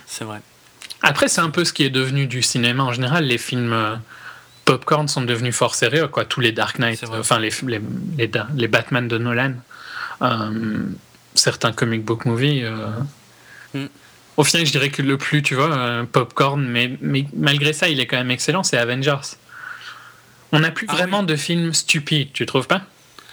C'est 0.07 0.23
vrai. 0.23 0.39
Après, 1.01 1.27
c'est 1.27 1.41
un 1.41 1.49
peu 1.49 1.65
ce 1.65 1.73
qui 1.73 1.83
est 1.83 1.89
devenu 1.89 2.27
du 2.27 2.41
cinéma 2.41 2.83
en 2.83 2.93
général. 2.93 3.25
Les 3.25 3.37
films 3.37 3.73
euh, 3.73 3.95
popcorn 4.65 5.07
sont 5.07 5.21
devenus 5.21 5.55
fort 5.55 5.75
sérieux. 5.75 6.07
Quoi. 6.07 6.25
Tous 6.25 6.39
les 6.39 6.51
Dark 6.53 6.79
Knight, 6.79 7.03
enfin 7.11 7.39
les, 7.39 7.51
les, 8.17 8.31
les, 8.55 8.67
Batman 8.67 9.07
de 9.07 9.17
Nolan, 9.17 9.53
euh, 10.21 10.79
certains 11.35 11.73
comic 11.73 12.03
book 12.05 12.25
movies. 12.25 12.63
euh, 12.63 12.89
Mm. 13.73 13.85
Au 14.39 14.43
final, 14.45 14.65
je 14.65 14.71
dirais 14.71 14.89
que 14.89 15.01
le 15.01 15.17
plus, 15.17 15.41
tu 15.43 15.55
vois, 15.55 16.05
popcorn, 16.11 16.63
mais, 16.65 16.97
mais 17.01 17.25
malgré 17.35 17.73
ça, 17.73 17.89
il 17.89 17.99
est 17.99 18.07
quand 18.07 18.15
même 18.15 18.31
excellent, 18.31 18.63
c'est 18.63 18.77
Avengers. 18.77 19.35
On 20.53 20.59
n'a 20.61 20.71
plus 20.71 20.85
Ah 20.89 20.93
vraiment 20.95 21.19
oui. 21.19 21.25
de 21.25 21.35
films 21.35 21.73
stupides, 21.73 22.31
tu 22.31 22.45
trouves 22.45 22.65
pas? 22.67 22.81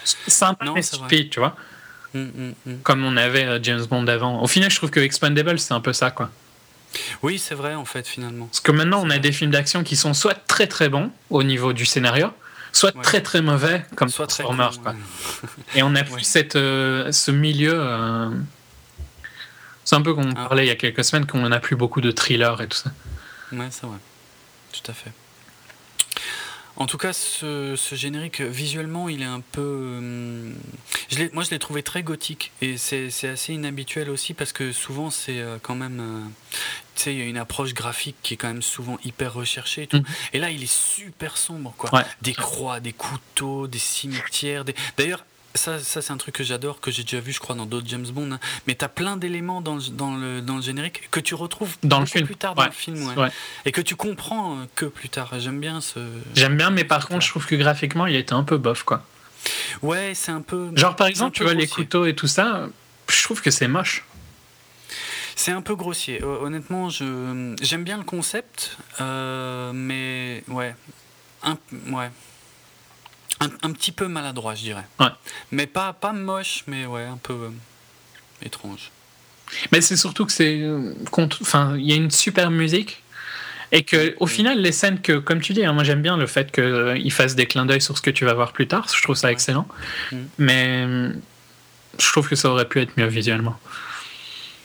Sympa 0.05 0.65
mais 0.74 0.83
stupide, 0.83 1.31
tu 1.31 1.39
vois, 1.39 1.55
Mm, 2.15 2.20
mm, 2.23 2.55
mm. 2.66 2.74
comme 2.83 3.05
on 3.05 3.16
avait 3.16 3.45
euh, 3.45 3.59
James 3.62 3.85
Bond 3.85 4.07
avant. 4.09 4.43
Au 4.43 4.47
final, 4.49 4.70
je 4.70 4.77
trouve 4.77 4.91
que 4.91 5.01
Expendables, 5.01 5.59
c'est 5.61 5.74
un 5.74 5.81
peu 5.81 5.93
ça, 5.93 6.11
quoi. 6.11 6.31
Oui, 7.23 7.39
c'est 7.39 7.55
vrai 7.55 7.74
en 7.74 7.85
fait, 7.85 8.07
finalement. 8.07 8.47
Parce 8.47 8.61
que 8.61 8.73
maintenant, 8.73 9.01
on 9.05 9.11
a 9.11 9.19
des 9.19 9.31
films 9.33 9.51
d'action 9.53 9.85
qui 9.85 9.95
sont 9.97 10.12
soit 10.15 10.35
très 10.47 10.66
très 10.66 10.89
bons 10.89 11.11
au 11.31 11.43
niveau 11.45 11.73
du 11.73 11.85
scénario, 11.87 12.28
soit 12.73 12.95
Ouais. 12.97 13.03
très 13.03 13.20
très 13.20 13.43
mauvais 13.43 13.85
comme 13.97 14.09
Soit 14.09 14.27
très 14.27 14.43
Transformers. 14.45 14.77
con, 14.78 14.83
quoi. 14.83 14.93
ouais. 14.93 15.49
Et 15.77 15.83
on 15.83 15.95
a 15.95 16.03
plus 16.05 16.15
Ouais. 16.15 16.20
cette, 16.24 16.57
euh, 16.57 17.12
ce 17.12 17.31
milieu. 17.31 17.74
euh, 17.74 18.31
C'est 19.87 19.95
un 19.97 20.03
peu 20.03 20.13
comme 20.15 20.27
on 20.27 20.35
Ah. 20.37 20.49
parlait 20.49 20.65
il 20.65 20.69
y 20.69 20.73
a 20.73 20.75
quelques 20.77 21.05
semaines 21.05 21.27
qu'on 21.27 21.49
n'a 21.49 21.61
plus 21.61 21.77
beaucoup 21.77 22.01
de 22.03 22.11
thrillers 22.11 22.61
et 22.61 22.67
tout 22.69 22.77
ça. 22.77 22.91
Ouais, 23.53 23.69
c'est 23.71 23.87
vrai. 23.87 23.97
Tout 24.73 24.91
à 24.91 24.93
fait. 24.95 25.13
En 26.79 26.87
tout 26.87 26.99
cas, 26.99 27.15
ce, 27.15 27.75
ce 27.75 27.95
générique, 27.95 28.43
visuellement, 28.43 29.09
il 29.09 29.23
est 29.23 29.27
un 29.27 29.41
peu. 29.41 29.63
hum, 29.63 30.55
je 31.09 31.19
l'ai- 31.19 31.31
moi, 31.33 31.43
je 31.43 31.51
l'ai 31.51 31.59
trouvé 31.59 31.83
très 31.83 32.03
gothique. 32.03 32.53
Et 32.61 32.77
c'est 32.77 33.09
assez 33.29 33.55
inhabituel 33.55 34.11
aussi 34.11 34.35
parce 34.35 34.53
que 34.53 34.73
souvent, 34.73 35.11
c'est 35.11 35.39
euh, 35.41 35.57
quand 35.63 35.75
même. 35.75 36.01
euh, 36.01 36.29
tu 36.97 37.03
sais, 37.05 37.15
il 37.15 37.19
y 37.19 37.23
a 37.23 37.25
une 37.27 37.39
approche 37.39 37.73
graphique 37.73 38.17
qui 38.23 38.35
est 38.35 38.37
quand 38.37 38.49
même 38.49 38.61
souvent 38.63 38.99
hyper 39.05 39.33
recherchée 39.33 39.85
et 39.85 39.87
tout. 39.87 39.99
Mhm. 39.99 40.05
Et 40.35 40.39
là, 40.39 40.51
il 40.51 40.63
est 40.63 40.71
super 40.71 41.39
sombre, 41.39 41.73
quoi. 41.79 41.95
Ouais. 41.95 42.05
Des 42.21 42.35
croix, 42.35 42.81
des 42.81 42.93
couteaux, 42.93 43.69
des 43.69 43.79
cimetières. 43.79 44.65
Des... 44.67 44.75
Ça, 45.57 45.78
ça 45.78 46.03
c'est 46.03 46.12
un 46.12 46.16
truc 46.16 46.35
que 46.37 46.45
j'adore, 46.45 46.81
que 46.81 46.91
j'ai 46.91 47.03
déjà 47.03 47.20
vu, 47.20 47.33
je 47.33 47.41
crois, 47.41 47.55
dans 47.57 47.66
d'autres 47.66 47.89
James 47.89 48.07
Bond. 48.07 48.33
hein. 48.33 48.41
Mais 48.66 48.74
t'as 48.74 48.89
plein 48.89 49.16
d'éléments 49.16 49.61
dans, 49.61 49.74
le- 49.77 49.83
dans, 49.91 50.15
le, 50.15 50.41
dans 50.43 50.57
le 50.57 50.62
générique 50.62 51.09
que 51.11 51.20
tu 51.20 51.35
retrouves 51.35 51.77
Dans 51.83 52.01
le 52.01 52.07
film. 52.07 52.27
plus 52.27 52.37
tard 52.37 52.55
dans 52.55 52.62
Ouais. 52.62 52.69
le 52.69 52.74
film. 52.74 53.07
ouais. 53.09 53.15
Ouais. 53.16 53.28
Et 53.65 53.73
que 53.73 53.81
tu 53.81 53.97
comprends 53.97 54.59
euh, 54.59 54.65
que 54.74 54.87
plus 54.87 55.09
tard. 55.09 55.31
J'aime 55.41 55.59
bien 55.61 55.81
ce. 55.81 56.01
J'aime 56.35 56.57
bien, 56.57 56.70
mais 56.70 56.85
par 56.85 57.09
contre, 57.09 57.24
je 57.24 57.31
trouve 57.31 57.47
que 57.47 57.55
graphiquement, 57.57 58.07
il 58.07 58.16
était 58.16 58.35
un 58.35 58.45
peu 58.45 58.59
bof, 58.59 58.83
quoi. 58.85 59.05
Ouais, 59.83 60.12
c'est 60.15 60.33
un 60.33 60.41
peu. 60.43 60.70
Genre, 60.74 60.97
par 60.97 61.07
exemple, 61.07 61.37
tu 61.37 61.43
vois, 61.45 61.55
les 61.55 61.66
couteaux 61.69 62.07
et 62.07 62.15
tout 62.15 62.27
ça, 62.27 62.69
je 63.09 63.23
trouve 63.23 63.41
que 63.43 63.51
c'est 63.51 63.69
moche. 63.69 64.05
C'est 65.37 65.53
un 65.53 65.62
peu 65.62 65.77
grossier. 65.77 66.23
Hon- 66.24 66.45
Honnêtement, 66.47 66.89
je 66.89 67.55
j'aime 67.61 67.85
bien 67.85 67.99
le 67.99 68.05
concept, 68.05 68.77
euh, 69.01 69.70
mais 69.74 70.43
ouais, 70.49 70.74
un, 71.43 71.59
ouais, 71.89 72.11
un, 73.41 73.49
un 73.63 73.73
petit 73.73 73.93
peu 73.93 74.09
maladroit, 74.09 74.55
je 74.55 74.63
dirais. 74.63 74.85
Ouais. 75.01 75.07
Mais 75.51 75.67
pas 75.67 75.93
pas 75.93 76.13
moche, 76.13 76.65
mais 76.67 76.87
ouais, 76.87 77.05
un 77.05 77.19
peu 77.19 77.33
euh, 77.35 77.51
étrange. 78.43 78.91
Mais 79.73 79.81
c'est 79.81 79.97
surtout 79.97 80.27
que 80.27 80.33
c'est. 80.33 80.61
euh, 80.61 80.93
Enfin, 81.41 81.77
il 81.77 81.87
y 81.87 81.93
a 81.93 81.97
une 81.97 82.11
super 82.11 82.51
musique. 82.51 83.03
Et 83.73 83.83
que, 83.83 84.15
au 84.21 84.29
final, 84.29 84.61
les 84.61 84.71
scènes 84.71 85.01
que, 85.03 85.19
comme 85.19 85.41
tu 85.41 85.53
dis, 85.53 85.65
hein, 85.65 85.73
moi 85.73 85.83
j'aime 85.83 86.01
bien 86.01 86.17
le 86.17 86.27
fait 86.29 86.53
qu'ils 86.53 87.13
fassent 87.13 87.35
des 87.35 87.47
clins 87.47 87.67
d'œil 87.67 87.81
sur 87.81 87.97
ce 87.99 88.03
que 88.03 88.11
tu 88.11 88.25
vas 88.25 88.33
voir 88.33 88.53
plus 88.53 88.69
tard. 88.69 88.87
Je 88.95 89.03
trouve 89.03 89.17
ça 89.17 89.33
excellent. 89.33 89.67
Mm. 90.13 90.17
Mais 90.39 90.85
euh, 90.87 91.13
je 91.99 92.07
trouve 92.13 92.29
que 92.29 92.37
ça 92.37 92.49
aurait 92.49 92.69
pu 92.69 92.81
être 92.81 92.97
mieux 92.97 93.07
visuellement. 93.09 93.59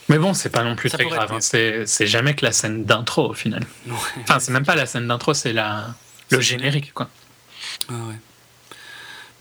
Mais 0.07 0.19
bon, 0.19 0.33
c'est 0.35 0.49
pas 0.49 0.63
non 0.63 0.75
plus 0.75 0.89
Ça 0.89 0.97
très 0.97 1.07
grave. 1.07 1.31
hein. 1.33 1.39
C'est 1.41 2.05
jamais 2.07 2.35
que 2.35 2.45
la 2.45 2.51
scène 2.51 2.85
d'intro 2.85 3.29
au 3.29 3.33
final. 3.33 3.63
Ouais. 3.87 3.95
Enfin, 4.23 4.39
c'est 4.39 4.51
même 4.51 4.65
pas 4.65 4.75
la 4.75 4.85
scène 4.85 5.07
d'intro, 5.07 5.33
c'est 5.33 5.53
la 5.53 5.95
le 6.29 6.39
générique, 6.41 6.93
quoi. 6.93 7.09
Ah 7.89 7.93
ouais. 7.93 8.15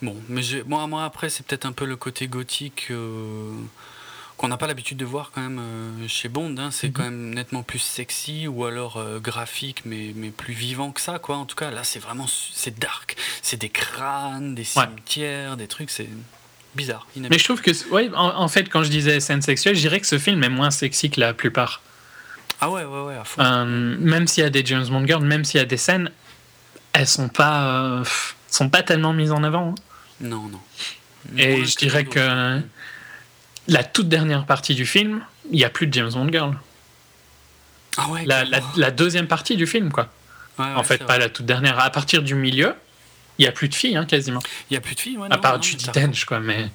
Bon, 0.02 0.16
mais 0.28 0.42
moi, 0.66 0.86
moi 0.86 1.04
après, 1.04 1.28
c'est 1.28 1.44
peut-être 1.44 1.66
un 1.66 1.72
peu 1.72 1.84
le 1.84 1.96
côté 1.96 2.26
gothique 2.26 2.86
euh, 2.90 3.52
qu'on 4.38 4.48
n'a 4.48 4.56
pas 4.56 4.66
l'habitude 4.66 4.96
de 4.96 5.04
voir 5.04 5.30
quand 5.34 5.42
même 5.42 5.58
euh, 5.60 6.08
chez 6.08 6.28
Bond. 6.30 6.54
hein. 6.58 6.70
C'est 6.70 6.86
Mhm. 6.88 6.92
quand 6.94 7.02
même 7.02 7.34
nettement 7.34 7.62
plus 7.62 7.80
sexy 7.80 8.46
ou 8.48 8.64
alors 8.64 8.96
euh, 8.96 9.18
graphique, 9.20 9.82
mais, 9.84 10.12
mais 10.16 10.30
plus 10.30 10.54
vivant 10.54 10.90
que 10.92 11.00
ça, 11.02 11.18
quoi. 11.18 11.36
En 11.36 11.44
tout 11.44 11.56
cas, 11.56 11.70
là, 11.70 11.84
c'est 11.84 11.98
vraiment 11.98 12.26
c'est 12.28 12.78
dark. 12.78 13.16
C'est 13.42 13.58
des 13.60 13.68
crânes, 13.68 14.54
des 14.54 14.62
Ouais. 14.62 14.84
cimetières, 14.86 15.56
des 15.58 15.66
trucs. 15.68 15.90
C'est 15.90 16.08
bizarre. 16.74 17.06
Mais 17.16 17.38
je 17.38 17.44
trouve 17.44 17.60
que, 17.60 17.70
ouais, 17.90 18.08
en, 18.14 18.28
en 18.40 18.48
fait, 18.48 18.70
quand 18.70 18.82
je 18.82 18.88
disais 18.90 19.20
scène 19.20 19.42
sexuelle, 19.42 19.74
je 19.74 19.80
dirais 19.80 20.00
que 20.00 20.06
ce 20.06 20.18
film 20.18 20.42
est 20.44 20.48
moins 20.48 20.70
sexy 20.70 21.10
que 21.10 21.20
la 21.20 21.34
plupart. 21.34 21.82
Ah 22.62 22.70
ouais, 22.70 22.84
ouais, 22.84 23.02
ouais, 23.02 23.16
à 23.16 23.24
fond. 23.24 23.42
Même 23.66 24.26
s'il 24.26 24.44
y 24.44 24.46
a 24.46 24.50
des 24.50 24.64
James 24.64 24.86
Bond 24.88 25.06
girls, 25.06 25.24
même 25.24 25.44
s'il 25.44 25.58
y 25.58 25.62
a 25.62 25.66
des 25.66 25.76
scènes, 25.76 26.10
elles 26.92 27.06
sont 27.06 27.28
pas, 27.28 28.02
sont 28.48 28.68
pas 28.70 28.82
tellement 28.82 29.12
mises 29.12 29.32
en 29.32 29.42
avant. 29.44 29.70
hein. 29.70 29.74
Non, 30.20 30.48
non. 30.48 30.60
Et 31.36 31.64
je 31.64 31.76
dirais 31.76 32.04
que 32.04 32.60
la 33.68 33.84
toute 33.84 34.08
dernière 34.08 34.46
partie 34.46 34.74
du 34.74 34.86
film, 34.86 35.24
il 35.50 35.56
n'y 35.56 35.64
a 35.64 35.70
plus 35.70 35.86
de 35.86 35.92
James 35.94 36.10
Bond 36.12 36.30
girl. 36.32 36.58
Ah 37.96 38.08
ouais, 38.08 38.24
La, 38.24 38.44
la- 38.44 38.60
carrément. 38.60 38.72
la 38.76 38.90
deuxième 38.90 39.26
partie 39.28 39.56
du 39.56 39.66
film, 39.66 39.90
quoi. 39.92 40.08
Ouais, 40.58 40.64
ouais, 40.66 40.74
en 40.74 40.82
fait, 40.82 40.98
pas 41.04 41.18
la 41.18 41.28
toute 41.28 41.46
dernière. 41.46 41.78
À 41.78 41.90
partir 41.90 42.22
du 42.22 42.34
milieu, 42.34 42.74
il 43.38 43.42
n'y 43.42 43.48
a 43.48 43.52
plus 43.52 43.68
de 43.68 43.74
filles, 43.74 43.96
hein, 43.96 44.04
quasiment. 44.06 44.40
Il 44.70 44.74
y 44.74 44.76
a 44.76 44.80
plus 44.80 44.94
de 44.94 45.00
filles, 45.00 45.16
ouais. 45.18 45.26
à 45.30 45.36
non, 45.36 45.40
part 45.40 45.56
non, 45.56 45.62
Judi. 45.62 45.86
Dench, 45.92 46.24
quoi. 46.24 46.40
Mais 46.40 46.68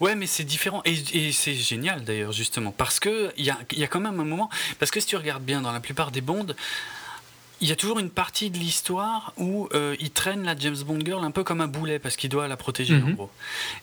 Ouais, 0.00 0.14
mais 0.14 0.26
c'est 0.26 0.44
différent. 0.44 0.82
Et, 0.84 0.94
et 1.28 1.32
c'est 1.32 1.54
génial 1.54 2.04
d'ailleurs, 2.04 2.32
justement. 2.32 2.70
Parce 2.72 3.00
que 3.00 3.32
il 3.36 3.44
y 3.44 3.50
a, 3.50 3.58
y 3.72 3.82
a 3.84 3.86
quand 3.86 4.00
même 4.00 4.20
un 4.20 4.24
moment. 4.24 4.50
Parce 4.78 4.90
que 4.90 5.00
si 5.00 5.06
tu 5.06 5.16
regardes 5.16 5.42
bien 5.44 5.60
dans 5.60 5.72
la 5.72 5.80
plupart 5.80 6.10
des 6.10 6.20
bondes, 6.20 6.54
il 7.64 7.68
y 7.70 7.72
a 7.72 7.76
toujours 7.76 7.98
une 7.98 8.10
partie 8.10 8.50
de 8.50 8.58
l'histoire 8.58 9.32
où 9.38 9.68
euh, 9.72 9.96
il 9.98 10.10
traîne 10.10 10.42
la 10.44 10.54
James 10.58 10.76
Bond 10.86 10.98
girl 11.02 11.24
un 11.24 11.30
peu 11.30 11.44
comme 11.44 11.62
un 11.62 11.66
boulet 11.66 11.98
parce 11.98 12.14
qu'il 12.16 12.28
doit 12.28 12.46
la 12.46 12.58
protéger 12.58 12.94
en 12.94 12.98
Mhm. 13.06 13.14
gros. 13.14 13.30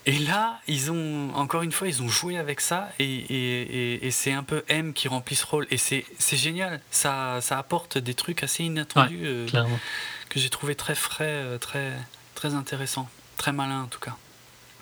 Et 0.05 0.19
là, 0.19 0.59
ils 0.67 0.91
ont 0.91 1.31
encore 1.33 1.63
une 1.63 1.71
fois, 1.71 1.87
ils 1.87 2.01
ont 2.03 2.07
joué 2.07 2.37
avec 2.37 2.61
ça 2.61 2.89
et, 2.99 3.05
et- 3.05 3.61
et- 3.95 4.05
et 4.07 4.11
c'est 4.11 4.33
un 4.33 4.43
peu 4.43 4.63
M 4.67 4.93
qui 4.93 5.07
remplit 5.07 5.35
ce 5.35 5.45
rôle 5.47 5.65
et 5.71 5.77
c'est 5.77 6.05
c'est 6.19 6.37
génial. 6.37 6.79
Ça, 6.91 7.39
ça 7.41 7.57
apporte 7.57 7.97
des 7.97 8.13
trucs 8.13 8.43
assez 8.43 8.63
inattendus 8.63 9.21
euh, 9.23 9.47
que 10.29 10.39
j'ai 10.39 10.49
trouvé 10.51 10.75
très 10.75 10.95
frais, 10.95 11.25
euh, 11.27 11.57
très 11.57 11.91
très 12.35 12.53
intéressant, 12.53 13.09
très 13.37 13.51
malin 13.51 13.81
en 13.83 13.87
tout 13.87 13.99
cas. 13.99 14.15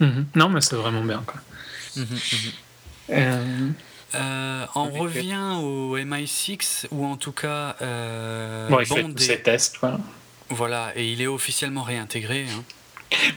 Mhm. 0.02 0.26
Non, 0.36 0.50
mais 0.50 0.60
c'est 0.62 0.76
vraiment 0.76 1.04
bien, 1.04 1.24
quoi. 1.26 1.40
Euh, 3.12 3.70
Euh, 4.16 4.66
on 4.76 4.86
revient 4.90 5.58
au 5.62 5.98
MI6 5.98 6.88
ou 6.92 7.06
en 7.06 7.16
tout 7.18 7.32
cas 7.32 7.76
euh, 7.82 8.68
bon, 8.68 8.80
il 8.80 8.86
fait 8.86 9.02
Bond 9.04 9.14
tous 9.14 9.24
est- 9.24 9.28
ses 9.28 9.42
tests, 9.42 9.80
voilà 10.50 10.92
et 10.96 11.12
il 11.12 11.22
est 11.22 11.28
officiellement 11.28 11.84
réintégré. 11.84 12.46
hein. 12.50 12.64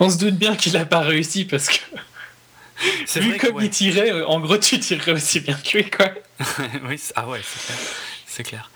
On 0.01 0.09
se 0.09 0.19
doute 0.19 0.37
bien 0.37 0.57
qu'il 0.57 0.73
n'a 0.75 0.85
pas 0.87 1.01
réussi 1.01 1.45
parce 1.45 1.69
que, 1.69 1.77
C'est 3.07 3.21
vu 3.21 3.29
vrai 3.31 3.39
que, 3.39 3.47
comme 3.49 3.57
ouais. 3.57 3.67
il 3.67 3.71
tirait, 3.71 4.11
euh, 4.11 4.27
en 4.27 4.41
gros, 4.41 4.57
tu 4.59 4.79
tirerais 4.81 5.13
aussi 5.13 5.41
bien 5.41 5.55
que 5.57 5.77
lui, 5.79 5.89
quoi. 5.91 6.11
oui, 6.89 7.01
ah 7.17 7.29
ouais, 7.29 7.41
c'est 7.45 7.67
clair. 7.67 7.79
C'est 8.27 8.43
clair. 8.43 8.71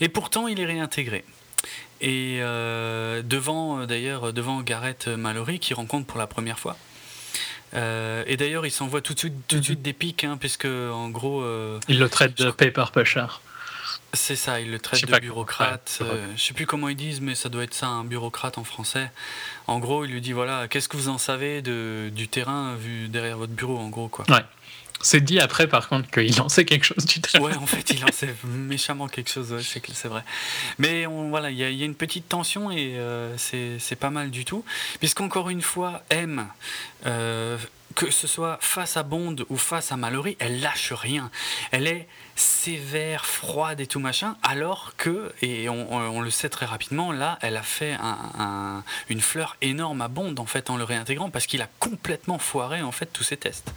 Et 0.00 0.08
pourtant, 0.08 0.46
il 0.48 0.60
est 0.60 0.64
réintégré. 0.66 1.24
Et 2.00 2.38
euh, 2.40 3.22
devant, 3.22 3.84
d'ailleurs, 3.86 4.32
devant 4.32 4.62
Gareth 4.62 5.08
Mallory, 5.08 5.58
qui 5.58 5.74
rencontre 5.74 6.06
pour 6.06 6.18
la 6.18 6.26
première 6.26 6.58
fois. 6.58 6.76
Euh, 7.74 8.24
et 8.26 8.36
d'ailleurs, 8.36 8.66
il 8.66 8.70
s'envoie 8.70 9.00
tout 9.00 9.14
de 9.14 9.18
suite, 9.18 9.34
tout 9.46 9.56
de 9.56 9.60
Mhm. 9.60 9.64
suite 9.64 9.82
des 9.82 9.92
pics, 9.92 10.24
hein, 10.24 10.36
puisque 10.38 10.64
en 10.66 11.08
gros, 11.08 11.42
euh, 11.42 11.78
Il 11.88 11.98
le 11.98 12.08
traite 12.08 12.36
de 12.38 12.50
paper 12.50 12.86
pusher. 12.92 13.26
c'est 14.12 14.34
ça, 14.36 14.60
il 14.60 14.70
le 14.72 14.78
traite 14.80 15.04
de 15.06 15.18
bureaucrate. 15.20 15.94
comment- 15.98 16.10
ouais, 16.10 16.16
euh, 16.18 16.26
je 16.36 16.42
sais 16.42 16.52
plus 16.54 16.66
comment 16.66 16.88
ils 16.88 16.96
disent, 16.96 17.20
mais 17.20 17.34
ça 17.36 17.48
doit 17.48 17.62
être 17.62 17.74
ça, 17.74 17.86
un 17.86 18.04
bureaucrate 18.04 18.58
en 18.58 18.64
français. 18.64 19.10
En 19.68 19.78
gros, 19.78 20.04
il 20.04 20.10
lui 20.10 20.20
dit 20.20 20.32
voilà, 20.32 20.66
qu'est-ce 20.68 20.88
que 20.88 20.96
vous 20.96 21.08
en 21.08 21.18
savez 21.18 21.62
de, 21.62 22.10
du 22.12 22.26
terrain 22.26 22.74
vu 22.74 23.06
derrière 23.08 23.36
votre 23.38 23.52
bureau, 23.52 23.78
en 23.78 23.88
gros, 23.88 24.08
quoi. 24.08 24.24
C'est 25.02 25.20
dit 25.22 25.40
après, 25.40 25.66
par 25.66 25.88
contre, 25.88 26.10
qu'il 26.10 26.36
lançait 26.36 26.64
quelque 26.64 26.84
chose 26.84 27.06
du 27.06 27.20
terrain. 27.20 27.44
Ouais, 27.44 27.56
en 27.56 27.66
fait, 27.66 27.90
il 27.90 28.04
en 28.04 28.12
sait 28.12 28.34
méchamment 28.44 29.08
quelque 29.08 29.30
chose, 29.30 29.52
ouais, 29.52 29.62
c'est 29.62 30.08
vrai. 30.08 30.22
Mais 30.78 31.06
on, 31.06 31.30
voilà, 31.30 31.50
il 31.50 31.56
y, 31.56 31.64
a- 31.64 31.70
une 31.70 31.94
petite 31.94 32.28
tension 32.28 32.70
et 32.70 32.96
euh, 32.98 33.34
c'est 33.38 33.96
pas 33.98 34.10
mal 34.10 34.30
du 34.30 34.44
tout. 34.44 34.64
Puisqu'encore 34.98 35.48
une 35.48 35.62
fois, 35.62 36.02
M, 36.10 36.46
euh, 37.06 37.56
que 37.94 38.10
ce 38.10 38.26
soit 38.26 38.58
face 38.60 38.96
à 38.96 39.02
Bond 39.02 39.36
ou 39.48 39.56
face 39.56 39.90
à 39.90 39.96
Mallory, 39.96 40.36
elle 40.38 40.60
lâche 40.60 40.92
rien. 40.92 41.30
Elle 41.70 41.86
est 41.86 42.06
sévère, 42.36 43.24
froide 43.26 43.80
et 43.80 43.86
tout 43.86 44.00
machin, 44.00 44.36
alors 44.42 44.92
que, 44.96 45.32
et 45.42 45.68
on, 45.68 46.20
le 46.20 46.30
sait 46.30 46.48
très 46.48 46.66
rapidement, 46.66 47.10
là, 47.12 47.38
elle 47.42 47.56
a 47.56 47.62
fait 47.62 47.94
un- 47.94 48.18
un- 48.38 48.84
une 49.08 49.20
fleur 49.20 49.56
énorme 49.62 50.00
à 50.02 50.08
Bond, 50.08 50.34
en 50.38 50.46
fait, 50.46 50.70
en 50.70 50.76
le 50.76 50.84
réintégrant, 50.84 51.30
parce 51.30 51.46
qu'il 51.46 51.62
a 51.62 51.68
complètement 51.80 52.38
foiré, 52.38 52.80
en 52.82 52.92
fait, 52.92 53.06
tous 53.12 53.24
ses 53.24 53.36
tests. 53.36 53.72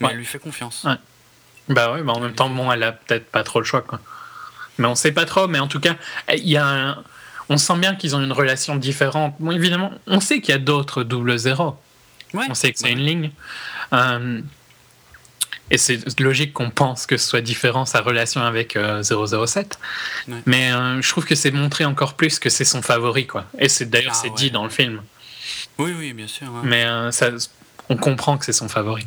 Mais 0.00 0.06
Ouais. 0.06 0.12
elle 0.12 0.18
lui 0.18 0.26
fait 0.26 0.38
confiance. 0.38 0.84
Ouais. 0.84 0.96
Bah 1.68 1.92
ouais, 1.92 2.02
bah 2.02 2.12
en 2.12 2.20
même 2.20 2.34
temps, 2.34 2.48
bon, 2.48 2.70
elle 2.70 2.82
a 2.82 2.92
peut-être 2.92 3.26
pas 3.30 3.42
trop 3.42 3.58
le 3.60 3.64
choix, 3.64 3.82
quoi. 3.82 4.00
Mais 4.78 4.86
on 4.86 4.94
sait 4.94 5.12
pas 5.12 5.24
trop, 5.24 5.48
mais 5.48 5.58
en 5.58 5.68
tout 5.68 5.80
cas, 5.80 5.94
il 6.32 6.48
y 6.48 6.56
a 6.56 6.66
un- 6.66 7.04
On 7.48 7.58
sent 7.58 7.76
bien 7.78 7.94
qu'ils 7.94 8.16
ont 8.16 8.20
une 8.20 8.32
relation 8.32 8.74
différente. 8.74 9.36
Bon, 9.38 9.52
évidemment, 9.52 9.92
on 10.08 10.18
sait 10.18 10.40
qu'il 10.40 10.50
y 10.52 10.56
a 10.56 10.58
d'autres 10.58 11.04
double 11.04 11.38
zéro. 11.38 11.78
Ouais. 12.34 12.44
On 12.50 12.54
sait 12.54 12.72
que 12.72 12.78
c'est 12.80 12.90
une 12.90 12.98
ligne. 13.06 13.30
Euh, 13.92 14.40
et 15.70 15.78
c'est 15.78 16.18
logique 16.20 16.52
qu'on 16.52 16.70
pense 16.70 17.06
que 17.06 17.16
ce 17.16 17.28
soit 17.28 17.40
différent 17.40 17.84
sa 17.86 18.00
relation 18.00 18.40
avec 18.42 18.74
euh, 18.76 19.02
007. 19.02 19.78
Ouais. 20.26 20.34
Mais 20.46 20.72
euh, 20.72 21.00
je 21.02 21.08
trouve 21.08 21.24
que 21.24 21.36
c'est 21.36 21.52
montré 21.52 21.84
encore 21.84 22.14
plus 22.14 22.38
que 22.40 22.50
c'est 22.50 22.64
son 22.64 22.82
favori, 22.82 23.28
quoi. 23.28 23.44
Et 23.60 23.68
c'est 23.68 23.86
d'ailleurs 23.90 24.14
Ah 24.16 24.20
c'est 24.22 24.30
dit 24.34 24.50
dans 24.50 24.64
le 24.64 24.70
film. 24.70 25.00
Oui, 25.78 25.92
oui, 25.96 26.12
bien 26.12 26.26
sûr. 26.26 26.48
Mais 26.64 26.84
euh, 26.84 27.12
ça, 27.12 27.30
on 27.88 27.96
comprend 27.96 28.38
que 28.38 28.44
c'est 28.44 28.52
son 28.52 28.68
favori. 28.68 29.06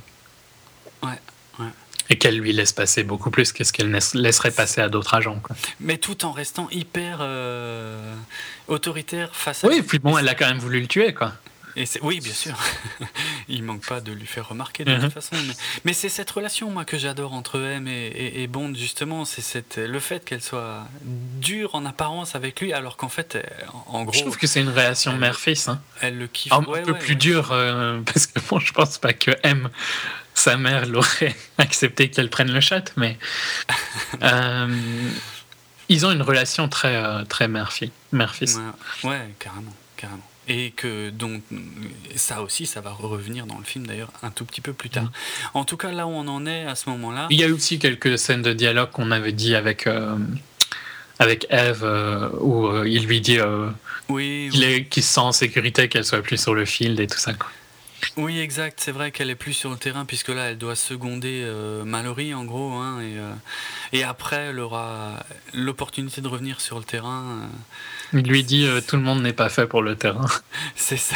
Et 2.11 2.17
qu'elle 2.17 2.37
lui 2.39 2.51
laisse 2.53 2.73
passer 2.73 3.03
beaucoup 3.03 3.29
plus 3.29 3.51
que 3.53 3.63
ce 3.63 3.71
qu'elle 3.71 3.91
laisse- 3.91 4.15
laisserait 4.15 4.51
passer 4.51 4.81
à 4.81 4.89
d'autres 4.89 5.13
agents. 5.13 5.39
Quoi. 5.39 5.55
Mais 5.79 5.97
tout 5.97 6.25
en 6.25 6.31
restant 6.31 6.67
hyper 6.71 7.19
euh, 7.21 8.15
autoritaire 8.67 9.35
face 9.35 9.63
à 9.63 9.67
Oui, 9.67 9.81
puis 9.81 9.99
bon, 9.99 10.17
elle 10.17 10.27
a 10.27 10.33
quand 10.35 10.47
même 10.47 10.57
voulu 10.59 10.81
le 10.81 10.87
tuer, 10.87 11.13
quoi. 11.13 11.33
Et 11.75 11.85
oui, 12.01 12.19
bien 12.19 12.33
sûr. 12.33 12.57
Il 13.47 13.63
manque 13.63 13.85
pas 13.85 14.01
de 14.01 14.11
lui 14.11 14.25
faire 14.25 14.49
remarquer 14.49 14.83
de 14.83 14.91
Mhm. 14.93 15.01
toute 15.03 15.13
façon. 15.13 15.35
Mais, 15.47 15.53
mais 15.85 15.93
c'est 15.93 16.09
cette 16.09 16.29
relation, 16.31 16.71
moi, 16.71 16.83
que 16.83 16.97
j'adore 16.97 17.31
entre 17.33 17.59
M 17.61 17.87
et, 17.87 18.07
et- 18.07 18.41
et 18.41 18.47
Bond, 18.47 18.73
justement. 18.73 19.23
C'est 19.23 19.77
le 19.77 19.99
fait 19.99 20.25
qu'elle 20.25 20.41
soit 20.41 20.87
dure 21.03 21.75
en 21.75 21.85
apparence 21.85 22.33
avec 22.35 22.59
lui, 22.59 22.73
alors 22.73 22.97
qu'en 22.97 23.07
fait, 23.07 23.37
en, 23.85 24.03
gros, 24.03 24.13
Je 24.13 24.21
trouve 24.21 24.35
que 24.37 24.47
c'est 24.47 24.61
une 24.61 24.69
relation 24.69 25.15
mère-fils. 25.15 25.67
Hein. 25.67 25.79
elle 26.01 26.17
le 26.17 26.27
kiffe. 26.27 26.51
Un 26.53 26.63
Ouais, 26.63 26.81
peu 26.81 26.91
ouais, 26.93 26.99
plus 26.99 27.09
ouais. 27.09 27.15
dur, 27.15 27.49
euh, 27.51 28.01
parce 28.05 28.25
que 28.25 28.39
bon, 28.49 28.59
je 28.59 28.73
pense 28.73 28.97
pas 28.97 29.13
que 29.13 29.31
M, 29.43 29.69
sa 30.33 30.57
mère, 30.57 30.85
l'aurait 30.85 31.35
accepté 31.57 32.09
qu'elle 32.09 32.29
prenne 32.29 32.51
le 32.51 32.61
chat, 32.61 32.93
mais 32.95 33.17
euh, 34.23 34.67
ils 35.89 36.05
ont 36.05 36.11
une 36.11 36.21
relation 36.21 36.69
très, 36.69 36.95
euh, 36.95 37.23
très 37.25 37.47
mère-fille. 37.47 37.91
Mère-fils. 38.11 38.57
Ouais, 39.03 39.09
ouais, 39.09 39.29
carrément, 39.39 39.75
carrément. 39.97 40.23
Et 40.47 40.71
que 40.71 41.11
donc 41.11 41.43
ça 42.15 42.41
aussi, 42.41 42.65
ça 42.65 42.81
va 42.81 42.91
revenir 42.91 43.45
dans 43.45 43.59
le 43.59 43.63
film 43.63 43.85
d'ailleurs 43.85 44.11
un 44.23 44.31
tout 44.31 44.45
petit 44.45 44.61
peu 44.61 44.73
plus 44.73 44.89
tard. 44.89 45.03
Mhm. 45.03 45.11
En 45.53 45.63
tout 45.65 45.77
cas, 45.77 45.91
là 45.91 46.07
où 46.07 46.11
on 46.11 46.27
en 46.27 46.45
est 46.47 46.65
à 46.65 46.73
ce 46.73 46.89
moment-là, 46.89 47.27
Il 47.29 47.39
y 47.39 47.43
a 47.43 47.47
aussi 47.49 47.77
quelques 47.77 48.17
scènes 48.17 48.41
de 48.41 48.53
dialogue 48.53 48.89
qu'on 48.89 49.11
avait 49.11 49.31
dit 49.31 49.53
avec, 49.53 49.85
euh, 49.85 50.15
avec 51.19 51.45
Eve, 51.51 51.83
euh, 51.83 52.29
où 52.39 52.83
il 52.83 53.05
lui 53.05 53.21
dit 53.21 53.37
oui, 54.09 54.49
qu'il 54.51 54.65
oui. 54.65 54.85
qu'il 54.89 55.03
se 55.03 55.13
sent 55.13 55.19
en 55.19 55.31
sécurité, 55.31 55.87
qu'elle 55.87 56.05
soit 56.05 56.23
plus 56.23 56.41
sur 56.41 56.55
le 56.55 56.65
field 56.65 56.99
et 56.99 57.05
tout 57.05 57.19
ça. 57.19 57.33
Quoi. 57.33 57.49
Oui, 58.17 58.39
exact. 58.39 58.79
C'est 58.81 58.91
vrai 58.91 59.11
qu'elle 59.11 59.29
est 59.29 59.35
plus 59.35 59.53
sur 59.53 59.69
le 59.69 59.77
terrain 59.77 60.05
puisque 60.05 60.29
là, 60.29 60.49
elle 60.51 60.57
doit 60.57 60.75
seconder 60.75 61.41
euh, 61.43 61.83
Mallory 61.83 62.33
en 62.33 62.43
gros, 62.45 62.73
hein, 62.73 62.99
et, 63.01 63.17
euh, 63.17 63.31
et 63.93 64.03
après, 64.03 64.47
elle 64.47 64.59
aura 64.59 65.23
l'opportunité 65.53 66.21
de 66.21 66.27
revenir 66.27 66.61
sur 66.61 66.77
le 66.77 66.83
terrain. 66.83 67.47
euh, 68.13 68.19
Il 68.19 68.27
lui 68.27 68.43
dit 68.43 68.65
euh, 68.65 68.81
tout 68.81 68.95
le 68.95 69.01
monde 69.01 69.21
n'est 69.21 69.33
pas 69.33 69.49
fait 69.49 69.67
pour 69.67 69.81
le 69.81 69.95
terrain. 69.95 70.25
c'est 70.75 70.97
ça. 70.97 71.15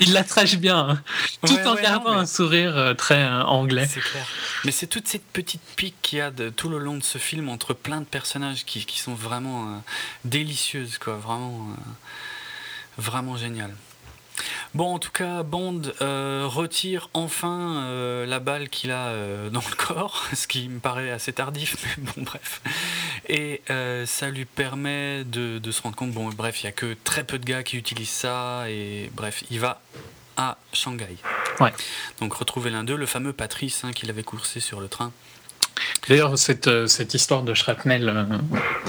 Il 0.00 0.12
la 0.12 0.24
trash 0.24 0.56
bien, 0.56 0.78
hein, 0.78 1.02
tout 1.46 1.54
Ouais, 1.54 1.66
en 1.66 1.74
ouais, 1.74 1.82
gardant 1.82 2.10
non, 2.10 2.16
mais 2.16 2.22
un 2.22 2.26
sourire 2.26 2.94
très 2.96 3.26
anglais. 3.28 3.86
C'est 3.90 4.00
clair. 4.00 4.26
Mais 4.64 4.70
c'est 4.70 4.86
toute 4.86 5.08
cette 5.08 5.26
petite 5.26 5.62
pique 5.76 5.96
qu'il 6.02 6.18
y 6.18 6.20
a 6.22 6.30
de, 6.30 6.50
tout 6.50 6.68
le 6.68 6.78
long 6.78 6.96
de 6.96 7.02
ce 7.04 7.18
film 7.18 7.48
entre 7.48 7.74
plein 7.74 8.00
de 8.00 8.06
personnages 8.06 8.64
qui, 8.64 8.84
qui 8.84 8.98
sont 8.98 9.14
vraiment 9.14 9.82
délicieuses, 10.24 10.98
quoi. 10.98 11.16
Vraiment, 11.16 11.68
vraiment 12.98 13.36
génial. 13.36 13.74
Bon, 14.74 14.94
en 14.94 14.98
tout 14.98 15.12
cas, 15.12 15.42
Bond 15.44 15.82
euh, 16.02 16.44
retire 16.46 17.08
enfin 17.14 17.84
euh, 17.84 18.26
la 18.26 18.40
balle 18.40 18.68
qu'il 18.68 18.90
a 18.90 19.06
euh, 19.06 19.48
dans 19.50 19.62
le 19.68 19.76
corps, 19.76 20.24
ce 20.34 20.46
qui 20.48 20.68
me 20.68 20.80
paraît 20.80 21.10
assez 21.10 21.32
tardif, 21.32 21.76
mais 21.98 22.04
bon, 22.16 22.22
bref. 22.22 22.60
Et 23.28 23.62
ça 24.06 24.30
lui 24.30 24.44
permet 24.44 25.24
de, 25.24 25.58
de 25.58 25.70
se 25.70 25.80
rendre 25.82 25.96
compte, 25.96 26.10
bon, 26.12 26.28
bref, 26.30 26.62
il 26.62 26.66
n'y 26.66 26.70
a 26.70 26.72
que 26.72 26.96
très 27.04 27.24
peu 27.24 27.38
de 27.38 27.44
gars 27.44 27.62
qui 27.62 27.76
utilisent 27.76 28.08
ça, 28.10 28.64
et 28.68 29.10
bref, 29.14 29.44
il 29.50 29.60
va 29.60 29.80
à 30.36 30.58
Shanghai. 30.72 31.16
Ouais. 31.60 31.72
Donc 32.20 32.34
retrouver 32.34 32.70
l'un 32.70 32.82
d'eux, 32.82 32.96
le 32.96 33.06
fameux 33.06 33.32
Patrice 33.32 33.84
hein, 33.84 33.92
qu'il 33.92 34.10
avait 34.10 34.24
coursé 34.24 34.58
sur 34.58 34.80
le 34.80 34.88
train. 34.88 35.12
D'ailleurs, 36.08 36.36
cette, 36.38 36.86
cette 36.88 37.14
histoire 37.14 37.42
de 37.42 37.54
shrapnel, 37.54 38.26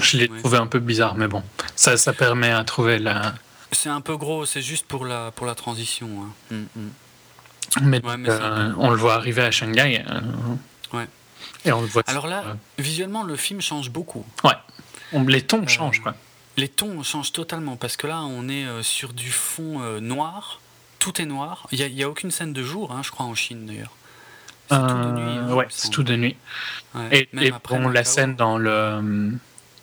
je 0.00 0.16
l'ai 0.18 0.28
Ouais. 0.28 0.38
trouvé 0.40 0.58
un 0.58 0.66
peu 0.66 0.80
bizarre, 0.80 1.14
mais 1.14 1.28
bon, 1.28 1.42
ça, 1.76 1.96
ça 1.96 2.12
permet 2.12 2.50
à 2.50 2.64
trouver 2.64 2.98
la. 2.98 3.34
C'est 3.72 3.88
un 3.88 4.00
peu 4.00 4.16
gros, 4.16 4.46
c'est 4.46 4.62
juste 4.62 4.86
pour 4.86 5.04
la, 5.06 5.30
pour 5.32 5.46
la 5.46 5.54
transition. 5.54 6.08
hein. 6.50 6.54
Mm, 6.54 6.80
mm. 6.80 6.90
Mais, 7.82 8.02
Ouais, 8.04 8.14
euh, 8.28 8.72
on 8.78 8.90
le 8.90 8.96
voit 8.96 9.14
arriver 9.14 9.42
à 9.42 9.50
Shanghai. 9.50 10.02
euh, 10.08 10.20
Ouais. 10.96 11.06
Et 11.64 11.72
on 11.72 11.80
le 11.80 11.86
voit. 11.86 12.02
Alors 12.06 12.26
là, 12.26 12.42
euh, 12.46 12.54
visuellement, 12.78 13.22
le 13.24 13.36
film 13.36 13.60
change 13.60 13.90
beaucoup. 13.90 14.24
on- 15.12 15.22
les 15.24 15.42
tons 15.42 15.62
euh, 15.64 15.66
changent, 15.66 16.00
quoi. 16.00 16.14
Les 16.56 16.68
tons 16.68 17.02
changent 17.02 17.32
totalement 17.32 17.76
parce 17.76 17.96
que 17.96 18.06
là, 18.06 18.20
on 18.22 18.48
est 18.48 18.64
euh, 18.64 18.82
sur 18.82 19.12
du 19.12 19.30
fond 19.30 19.80
euh, 19.82 20.00
noir. 20.00 20.60
Tout 20.98 21.20
est 21.20 21.26
noir. 21.26 21.66
Il 21.72 21.78
n'y 21.78 21.84
a, 21.84 21.86
il 21.88 21.94
y 21.94 22.02
a 22.02 22.08
aucune 22.08 22.30
scène 22.30 22.52
de 22.52 22.62
jour, 22.62 22.92
hein, 22.92 23.02
je 23.04 23.10
crois, 23.10 23.26
en 23.26 23.34
Chine 23.34 23.66
d'ailleurs. 23.66 23.92
C'est 24.70 24.78
tout 24.78 24.84
de 24.86 25.12
nuit. 25.12 25.38
hein, 25.38 25.52
ouais, 25.52 25.66
c'est 25.68 25.90
tout 25.90 26.02
de 26.02 26.16
nuit. 26.16 26.36
Ouais. 26.94 27.08
Et, 27.20 27.28
Même 27.32 27.44
et 27.44 27.52
après 27.52 27.78
bon, 27.78 27.88
la 27.88 28.04
scène 28.04 28.34
dans 28.36 28.58
le. 28.58 29.32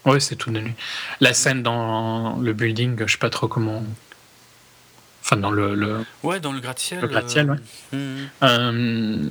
Ouais, 0.05 0.19
c'est 0.19 0.35
tout 0.35 0.51
de 0.51 0.59
nuit. 0.59 0.73
La 1.21 1.33
scène 1.33 1.63
dans 1.63 2.35
le 2.37 2.53
building, 2.53 3.01
je 3.05 3.11
sais 3.11 3.17
pas 3.17 3.29
trop 3.29 3.47
comment. 3.47 3.83
Enfin, 5.23 5.37
dans 5.37 5.51
le. 5.51 5.75
le... 5.75 6.05
Ouais, 6.23 6.39
dans 6.39 6.51
le 6.51 6.59
gratte-ciel. 6.59 6.99
Le 6.99 7.07
gratte-ciel, 7.07 7.49
euh, 7.49 7.53
ouais. 7.53 7.97
hum. 7.97 8.29
euh, 8.43 9.29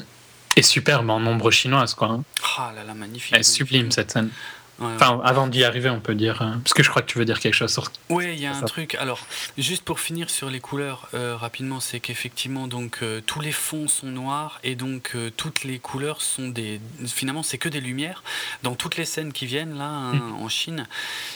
est 0.56 0.62
superbe 0.62 1.10
en 1.10 1.24
ombre 1.26 1.50
chinoise, 1.50 1.94
quoi. 1.94 2.08
hein. 2.08 2.24
Ah 2.58 2.72
là 2.74 2.84
là, 2.84 2.94
magnifique. 2.94 3.32
Elle 3.34 3.40
est 3.40 3.42
sublime, 3.42 3.90
cette 3.90 4.10
scène. 4.12 4.30
Ouais, 4.78 4.86
ouais. 4.86 4.92
Enfin, 4.96 5.20
avant 5.24 5.46
d'y 5.46 5.62
arriver, 5.64 5.90
on 5.90 6.00
peut 6.00 6.14
dire. 6.14 6.42
euh, 6.42 6.52
Parce 6.64 6.74
que 6.74 6.82
je 6.82 6.90
crois 6.90 7.02
que 7.02 7.06
tu 7.06 7.18
veux 7.18 7.24
dire 7.24 7.38
quelque 7.40 7.54
chose 7.54 7.72
sur. 7.72 7.90
Ouais, 8.08 8.34
il 8.34 8.40
y 8.40 8.46
a 8.46 8.50
un 8.56 8.60
ça. 8.60 8.66
truc. 8.66 8.94
Alors, 8.96 9.20
juste 9.58 9.84
pour 9.84 10.00
finir 10.00 10.30
sur 10.30 10.50
les 10.50 10.60
couleurs 10.60 11.08
euh, 11.14 11.36
rapidement, 11.36 11.78
c'est 11.80 12.00
qu'effectivement, 12.00 12.66
donc 12.66 12.98
euh, 13.02 13.20
tous 13.24 13.40
les 13.40 13.52
fonds 13.52 13.86
sont 13.86 14.06
noirs 14.08 14.58
et 14.64 14.74
donc 14.74 15.14
toutes 15.36 15.64
les 15.64 15.78
couleurs 15.78 16.20
sont 16.22 16.48
des. 16.48 16.80
Finalement, 17.06 17.42
c'est 17.42 17.58
que 17.58 17.68
des 17.68 17.80
lumières. 17.80 18.22
Dans 18.62 18.74
toutes 18.74 18.96
les 18.96 19.04
scènes 19.04 19.32
qui 19.32 19.46
viennent 19.46 19.76
là 19.78 19.88
hein, 19.88 20.20
en 20.40 20.48
Chine, 20.48 20.86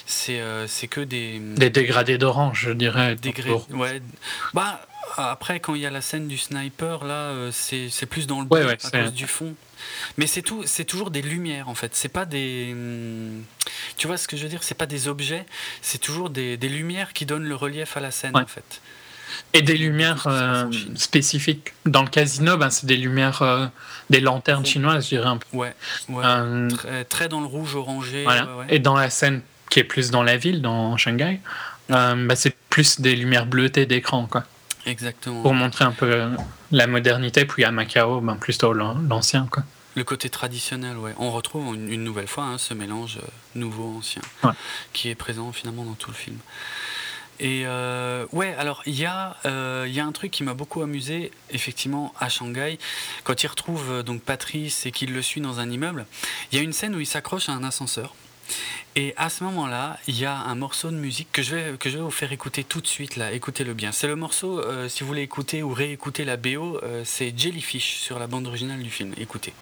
c'est 0.07 0.41
c'est 0.67 0.89
que 0.89 1.01
des. 1.01 1.39
Des 1.39 1.71
dégradés 1.71 2.19
d'orange, 2.19 2.61
je 2.63 2.71
dirais. 2.73 3.17
des 3.17 3.33
pour- 3.33 3.67
Ouais. 3.73 4.01
Bah. 4.55 4.81
Après, 5.19 5.61
quand 5.61 5.75
il 5.77 5.81
y 5.81 5.87
a 5.87 5.91
la 5.91 6.01
scène 6.03 6.27
du 6.27 6.37
sniper, 6.37 7.05
là, 7.05 7.33
c'est 7.53 8.07
plus 8.07 8.27
dans 8.27 8.41
le 8.41 8.47
Ouais, 8.51 8.61
bleu 8.63 8.67
ouais, 8.71 8.77
à 8.85 9.03
cause 9.05 9.13
du 9.15 9.27
fond. 9.27 9.55
Mais 10.19 10.27
c'est 10.27 10.43
tout, 10.43 10.63
c'est 10.67 10.85
toujours 10.85 11.11
des 11.11 11.23
lumières 11.23 11.69
en 11.69 11.75
fait. 11.75 11.95
C'est 11.95 12.09
pas 12.09 12.25
des, 12.25 12.71
hum, 12.73 13.43
tu 13.97 14.07
vois 14.07 14.17
ce 14.17 14.29
que 14.29 14.37
je 14.37 14.43
veux 14.45 14.49
dire? 14.49 14.63
C'est 14.63 14.77
pas 14.77 14.87
des 14.87 15.09
objets. 15.09 15.45
C'est 15.83 15.99
toujours 15.99 16.31
des, 16.31 16.57
des 16.57 16.69
lumières 16.69 17.13
qui 17.13 17.27
donnent 17.27 17.49
le 17.49 17.55
relief 17.55 17.97
à 17.97 18.01
la 18.01 18.11
scène 18.11 18.35
Ouais. 18.37 18.43
en 18.43 18.47
fait. 18.47 18.81
Et 19.53 19.61
des 19.63 19.77
lumières 19.77 20.27
euh, 20.29 20.71
spécifiques. 20.95 21.73
Dans 21.85 22.03
le 22.03 22.09
casino, 22.09 22.57
ben, 22.57 22.71
c'est 22.71 22.87
des 22.87 22.97
lumières, 22.97 23.43
euh, 23.43 23.67
des 24.09 24.21
lanternes 24.21 24.65
chinoises, 24.65 25.05
je 25.05 25.09
dirais 25.17 25.27
un 25.27 25.37
peu. 25.39 25.47
Ouais. 25.57 25.75
ouais. 26.09 26.25
Euh, 26.25 26.71
Très, 26.71 27.05
très 27.05 27.29
dans 27.29 27.41
le 27.41 27.47
rouge 27.47 27.75
orangé. 27.75 28.23
voilà. 28.23 28.45
ouais, 28.47 28.53
ouais. 28.61 28.67
Et 28.69 28.79
dans 28.79 28.95
la 28.97 29.11
scène 29.11 29.43
qui 29.69 29.81
est 29.81 29.85
plus 29.85 30.11
dans 30.11 30.23
la 30.23 30.37
ville, 30.37 30.63
dans 30.63 30.97
Shanghai, 30.97 31.41
ben, 31.89 32.35
c'est 32.37 32.55
plus 32.71 33.01
des 33.01 33.17
lumières 33.17 33.47
bleutées 33.47 33.85
d'écran, 33.87 34.27
quoi. 34.27 34.45
Exactement. 34.87 35.43
Pour 35.43 35.55
montrer 35.55 35.85
un 35.85 35.91
peu 35.93 36.29
la 36.71 36.87
modernité. 36.87 37.45
Puis 37.45 37.65
à 37.65 37.73
Macao, 37.73 38.21
ben, 38.21 38.37
plutôt 38.37 38.73
l'an- 38.73 38.97
l'ancien, 39.11 39.49
quoi. 39.51 39.65
Le 39.97 40.05
côté 40.05 40.29
traditionnel, 40.31 40.97
ouais. 40.99 41.15
On 41.19 41.31
retrouve 41.33 41.75
une, 41.75 41.91
une 41.91 42.05
nouvelle 42.05 42.29
fois 42.29 42.45
hein, 42.45 42.59
ce 42.59 42.75
mélange 42.75 43.17
euh, 43.17 43.27
nouveau-ancien 43.55 44.23
Ouais. 44.45 44.53
qui 44.93 45.09
est 45.09 45.15
présent 45.15 45.51
finalement 45.53 45.85
dans 45.85 45.95
tout 45.95 46.11
le 46.11 46.17
film. 46.17 46.39
Et 47.41 47.63
euh, 47.67 48.25
ouais, 48.33 48.55
alors 48.59 48.83
il 48.87 48.95
y, 48.95 49.05
a, 49.07 49.37
euh, 49.45 49.87
y 49.91 49.99
a 50.01 50.05
un 50.07 50.13
truc 50.13 50.31
qui 50.31 50.43
m'a 50.43 50.55
beaucoup 50.55 50.81
amusé, 50.83 51.31
effectivement, 51.51 52.15
à 52.19 52.29
Shanghai, 52.29 52.79
quand 53.25 53.43
il 53.43 53.47
retrouve 53.47 53.91
euh, 53.91 54.03
donc 54.03 54.23
Patrice 54.23 54.87
et 54.87 54.91
qu'il 54.93 55.13
le 55.13 55.21
suit 55.23 55.41
dans 55.41 55.61
un 55.61 55.71
immeuble. 55.71 56.07
Il 56.53 56.57
y 56.59 56.61
a 56.61 56.65
une 56.65 56.73
scène 56.73 56.95
où 56.95 57.01
il 57.01 57.07
s'accroche 57.07 57.49
à 57.49 57.53
un 57.53 57.65
ascenseur. 57.65 58.15
Et 58.95 59.13
à 59.19 59.29
ce 59.29 59.45
moment-là, 59.45 59.99
il 60.07 60.19
y 60.19 60.25
a 60.25 60.35
un 60.35 60.55
morceau 60.55 60.91
de 60.91 60.97
musique 60.97 61.29
que 61.33 61.43
je 61.43 61.57
vais, 61.57 61.77
que 61.79 61.91
je 61.91 61.97
vais 61.99 62.03
vous 62.03 62.11
faire 62.11 62.33
écouter 62.33 62.65
tout 62.65 62.81
de 62.81 62.87
suite, 62.87 63.17
là. 63.17 63.33
Écoutez-le 63.33 63.75
bien. 63.75 63.93
C'est 63.93 64.07
le 64.07 64.17
morceau, 64.17 64.61
euh, 64.61 64.89
si 64.89 65.01
vous 65.01 65.07
voulez 65.09 65.23
écouter 65.23 65.63
ou 65.63 65.73
réécouter 65.75 66.25
la 66.25 66.37
BO, 66.39 66.81
c'est 67.05 67.39
Jellyfish 67.39 67.97
sur 67.99 68.19
la 68.19 68.27
bande 68.27 68.47
originale 68.47 68.83
du 68.83 68.91
film. 68.91 69.13
Écoutez. 69.19 69.53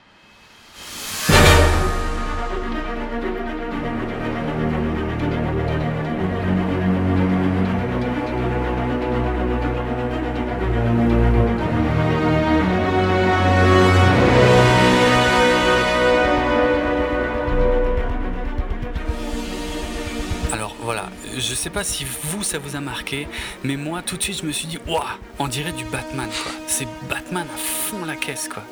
Alors 20.53 20.77
voilà, 20.81 21.11
je 21.37 21.55
sais 21.55 21.71
pas 21.71 21.83
si 21.85 22.05
vous 22.05 22.43
ça 22.43 22.59
vous 22.59 22.77
a 22.77 22.81
marqué, 22.81 23.27
mais 23.65 23.77
moi 23.77 24.03
tout 24.03 24.17
de 24.17 24.23
suite 24.23 24.41
je 24.41 24.47
me 24.47 24.53
suis 24.53 24.67
dit, 24.67 24.79
waouh, 24.87 25.03
on 25.39 25.49
dirait 25.49 25.73
du 25.73 25.85
Batman 25.85 26.29
quoi. 26.43 26.53
C'est 26.67 26.87
Batman 27.09 27.47
à 27.53 27.57
fond 27.57 28.05
la 28.05 28.17
caisse 28.17 28.49
quoi. 28.49 28.63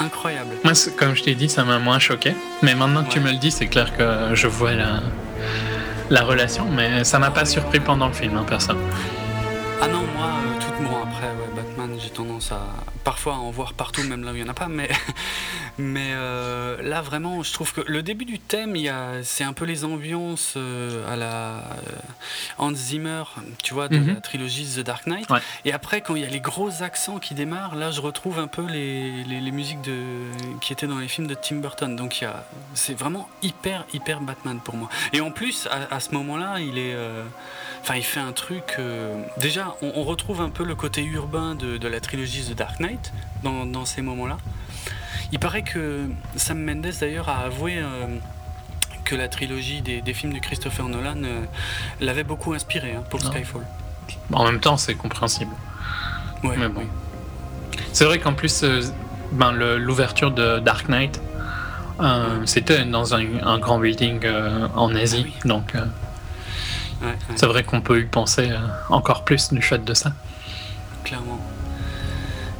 Incroyable. 0.00 0.56
Moi, 0.64 0.72
comme 0.98 1.14
je 1.14 1.22
t'ai 1.22 1.34
dit, 1.34 1.48
ça 1.48 1.64
m'a 1.64 1.78
moins 1.78 1.98
choqué. 1.98 2.34
Mais 2.62 2.74
maintenant 2.74 3.04
que 3.04 3.10
tu 3.10 3.20
me 3.20 3.30
le 3.30 3.36
dis, 3.36 3.50
c'est 3.50 3.66
clair 3.66 3.96
que 3.96 4.34
je 4.34 4.46
vois 4.46 4.72
la, 4.72 5.00
la 6.10 6.22
relation. 6.22 6.66
Mais 6.70 7.04
ça 7.04 7.18
m'a 7.18 7.30
pas 7.30 7.44
surpris 7.44 7.80
pendant 7.80 8.08
le 8.08 8.14
film, 8.14 8.36
hein, 8.36 8.44
personne. 8.48 8.78
Ah 9.80 9.88
non, 9.88 10.00
moi, 10.16 10.26
euh, 10.26 10.60
tout 10.60 10.82
bon 10.82 10.96
après, 11.02 11.21
ouais, 11.21 11.21
Batman, 11.82 11.98
j'ai 12.02 12.10
tendance 12.10 12.52
à 12.52 12.60
parfois 13.04 13.34
à 13.34 13.38
en 13.38 13.50
voir 13.50 13.74
partout, 13.74 14.02
même 14.04 14.24
là 14.24 14.32
où 14.32 14.36
il 14.36 14.42
n'y 14.42 14.48
en 14.48 14.50
a 14.50 14.54
pas, 14.54 14.68
mais, 14.68 14.88
mais 15.78 16.10
euh, 16.12 16.80
là 16.82 17.02
vraiment, 17.02 17.42
je 17.42 17.52
trouve 17.52 17.72
que 17.72 17.80
le 17.86 18.02
début 18.02 18.24
du 18.24 18.38
thème, 18.38 18.76
il 18.76 18.82
y 18.82 18.88
a- 18.88 19.22
c'est 19.22 19.44
un 19.44 19.52
peu 19.52 19.64
les 19.64 19.84
ambiances 19.84 20.54
euh, 20.56 21.12
à 21.12 21.16
la 21.16 21.56
euh, 21.58 21.62
Hans 22.58 22.74
Zimmer, 22.74 23.24
tu 23.62 23.74
vois, 23.74 23.88
de 23.88 23.96
Mhm. 23.98 24.14
la 24.14 24.20
trilogie 24.20 24.66
The 24.76 24.80
Dark 24.80 25.06
Knight. 25.06 25.28
Ouais. 25.30 25.40
Et 25.64 25.72
après, 25.72 26.00
quand 26.00 26.14
il 26.14 26.22
y 26.22 26.26
a 26.26 26.28
les 26.28 26.40
gros 26.40 26.82
accents 26.82 27.18
qui 27.18 27.34
démarrent, 27.34 27.74
là, 27.74 27.90
je 27.90 28.00
retrouve 28.00 28.38
un 28.38 28.46
peu 28.48 28.64
les, 28.66 29.24
les, 29.24 29.40
les 29.40 29.50
musiques 29.50 29.80
de, 29.82 30.00
qui 30.60 30.72
étaient 30.72 30.86
dans 30.86 30.98
les 30.98 31.08
films 31.08 31.26
de 31.26 31.34
Tim 31.34 31.56
Burton. 31.56 31.96
Donc, 31.96 32.20
il 32.20 32.24
y 32.24 32.26
a, 32.26 32.44
c'est 32.74 32.94
vraiment 32.98 33.28
hyper, 33.42 33.84
hyper 33.92 34.20
Batman 34.20 34.60
pour 34.62 34.76
moi. 34.76 34.88
Et 35.12 35.20
en 35.20 35.30
plus, 35.30 35.66
à, 35.70 35.94
à 35.94 36.00
ce 36.00 36.12
moment-là, 36.14 36.60
il 36.60 36.78
est. 36.78 36.94
euh, 36.94 37.24
Enfin, 37.82 37.96
il 37.96 38.04
fait 38.04 38.20
un 38.20 38.32
truc. 38.32 38.76
euh, 38.78 39.20
déjà, 39.38 39.74
on, 39.82 39.92
on 39.96 40.04
retrouve 40.04 40.40
un 40.40 40.50
peu 40.50 40.64
le 40.64 40.74
côté 40.74 41.02
urbain 41.04 41.54
de, 41.56 41.78
de 41.78 41.88
la 41.88 42.00
trilogie 42.00 42.44
The 42.44 42.54
Dark 42.56 42.78
Knight 42.80 43.12
dans, 43.42 43.66
dans 43.66 43.84
ces 43.84 44.02
moments-là. 44.02 44.38
Il 45.32 45.38
paraît 45.40 45.62
que 45.62 46.06
Sam 46.36 46.62
Mendes, 46.62 46.92
d'ailleurs, 47.00 47.28
a 47.28 47.38
avoué 47.38 47.78
euh, 47.78 48.06
que 49.04 49.16
la 49.16 49.28
trilogie 49.28 49.80
des, 49.82 50.00
des 50.00 50.14
films 50.14 50.32
de 50.32 50.38
Christopher 50.38 50.86
Nolan 50.88 51.22
euh, 51.24 51.42
l'avait 52.00 52.22
beaucoup 52.22 52.52
inspiré 52.52 52.94
hein, 52.94 53.02
pour 53.10 53.20
Ah. 53.24 53.30
Skyfall. 53.32 53.66
En 54.32 54.44
même 54.44 54.60
temps, 54.60 54.76
c'est 54.76 54.94
compréhensible. 54.94 55.52
Ouais, 56.44 56.56
Mais 56.56 56.68
bon. 56.68 56.82
oui. 56.82 57.78
C'est 57.92 58.04
vrai 58.04 58.18
qu'en 58.18 58.34
plus, 58.34 58.64
ben, 59.32 59.52
l'ouverture 59.52 60.30
de 60.30 60.58
Dark 60.60 60.88
Knight, 60.88 61.20
euh, 62.00 62.42
c'était 62.46 62.84
dans 62.84 63.14
un, 63.14 63.24
un 63.42 63.58
grand 63.58 63.78
building 63.78 64.20
euh, 64.24 64.68
en 64.74 64.94
Asie. 64.94 65.24
Ah 65.26 65.30
oui. 65.44 65.48
Donc, 65.48 65.74
euh, 65.74 65.84
Ouais, 67.02 67.16
c'est 67.34 67.46
vrai 67.46 67.64
qu'on 67.64 67.80
peut 67.80 68.00
y 68.00 68.04
penser 68.04 68.50
euh, 68.50 68.58
encore 68.88 69.24
plus 69.24 69.52
du 69.52 69.60
fait 69.62 69.84
de 69.84 69.94
ça. 69.94 70.12
clairement. 71.04 71.40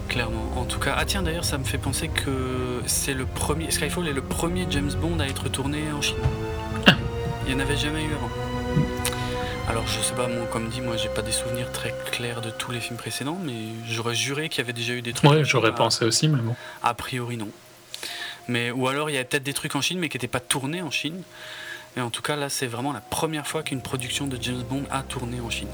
Clairement. 0.08 0.52
En 0.56 0.64
tout 0.64 0.78
cas, 0.78 0.94
ah 0.98 1.04
tiens, 1.06 1.22
d'ailleurs, 1.22 1.44
ça 1.44 1.56
me 1.56 1.64
fait 1.64 1.78
penser 1.78 2.08
que 2.08 2.82
c'est 2.86 3.14
le 3.14 3.24
premier. 3.24 3.70
Skyfall 3.70 4.08
est 4.08 4.12
le 4.12 4.20
premier 4.20 4.66
James 4.68 4.92
Bond 5.00 5.20
à 5.20 5.26
être 5.26 5.48
tourné 5.48 5.90
en 5.96 6.02
Chine. 6.02 6.16
Ah. 6.86 6.96
Il 7.46 7.54
n'y 7.54 7.60
en 7.60 7.64
avait 7.64 7.76
jamais 7.78 8.02
eu 8.02 8.12
avant. 8.12 8.30
Alors, 9.68 9.86
je 9.86 10.00
sais 10.00 10.12
pas, 10.14 10.28
moi, 10.28 10.46
comme 10.52 10.68
dit, 10.68 10.80
moi, 10.82 10.96
j'ai 10.98 11.08
pas 11.08 11.22
des 11.22 11.32
souvenirs 11.32 11.70
très 11.72 11.94
clairs 12.10 12.42
de 12.42 12.50
tous 12.50 12.72
les 12.72 12.80
films 12.80 12.98
précédents, 12.98 13.38
mais 13.42 13.54
j'aurais 13.88 14.14
juré 14.14 14.48
qu'il 14.50 14.58
y 14.58 14.60
avait 14.64 14.74
déjà 14.74 14.92
eu 14.92 15.02
des 15.02 15.12
trucs. 15.14 15.30
Ouais, 15.30 15.44
j'aurais 15.44 15.74
pensé 15.74 16.04
aussi, 16.04 16.28
mais 16.28 16.40
bon. 16.40 16.54
A 16.82 16.92
priori, 16.92 17.38
non. 17.38 17.48
Mais, 18.48 18.70
ou 18.70 18.88
alors, 18.88 19.08
il 19.08 19.14
y 19.14 19.18
a 19.18 19.24
peut-être 19.24 19.44
des 19.44 19.54
trucs 19.54 19.76
en 19.76 19.80
Chine, 19.80 19.98
mais 19.98 20.08
qui 20.08 20.18
n'étaient 20.18 20.26
pas 20.26 20.40
tournés 20.40 20.82
en 20.82 20.90
Chine. 20.90 21.22
Et 21.96 22.00
en 22.00 22.10
tout 22.10 22.22
cas, 22.22 22.36
là, 22.36 22.48
c'est 22.48 22.66
vraiment 22.66 22.92
la 22.92 23.00
première 23.00 23.46
fois 23.46 23.62
qu'une 23.62 23.82
production 23.82 24.26
de 24.26 24.38
James 24.40 24.62
Bond 24.68 24.84
a 24.90 25.02
tourné 25.02 25.40
en 25.40 25.50
Chine. 25.50 25.68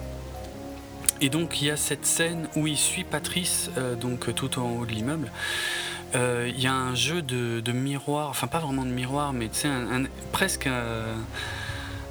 Et 1.21 1.31
donc, 1.31 1.61
il 1.61 1.67
y 1.67 1.71
a 1.71 1.77
cette 1.77 2.07
scène 2.07 2.49
où 2.57 2.67
il 2.67 2.77
suit 2.77 3.05
Patrice, 3.05 3.71
euh, 3.77 3.95
donc 3.95 4.35
tout 4.35 4.59
en 4.59 4.71
haut 4.71 4.87
de 4.87 4.93
l'immeuble. 4.93 5.31
Euh, 6.15 6.51
Il 6.53 6.61
y 6.61 6.67
a 6.67 6.73
un 6.73 6.95
jeu 6.95 7.23
de, 7.23 7.61
de 7.61 7.73
miroir, 7.73 8.29
enfin 8.31 8.47
pas 8.47 8.59
vraiment 8.61 8.85
de 8.85 8.91
miroir, 8.91 9.33
mais 9.33 9.49
tu 9.49 9.61
sais, 9.61 9.69
un, 9.69 10.05
un- 10.05 10.09
presque 10.33 10.67
euh, 10.67 11.15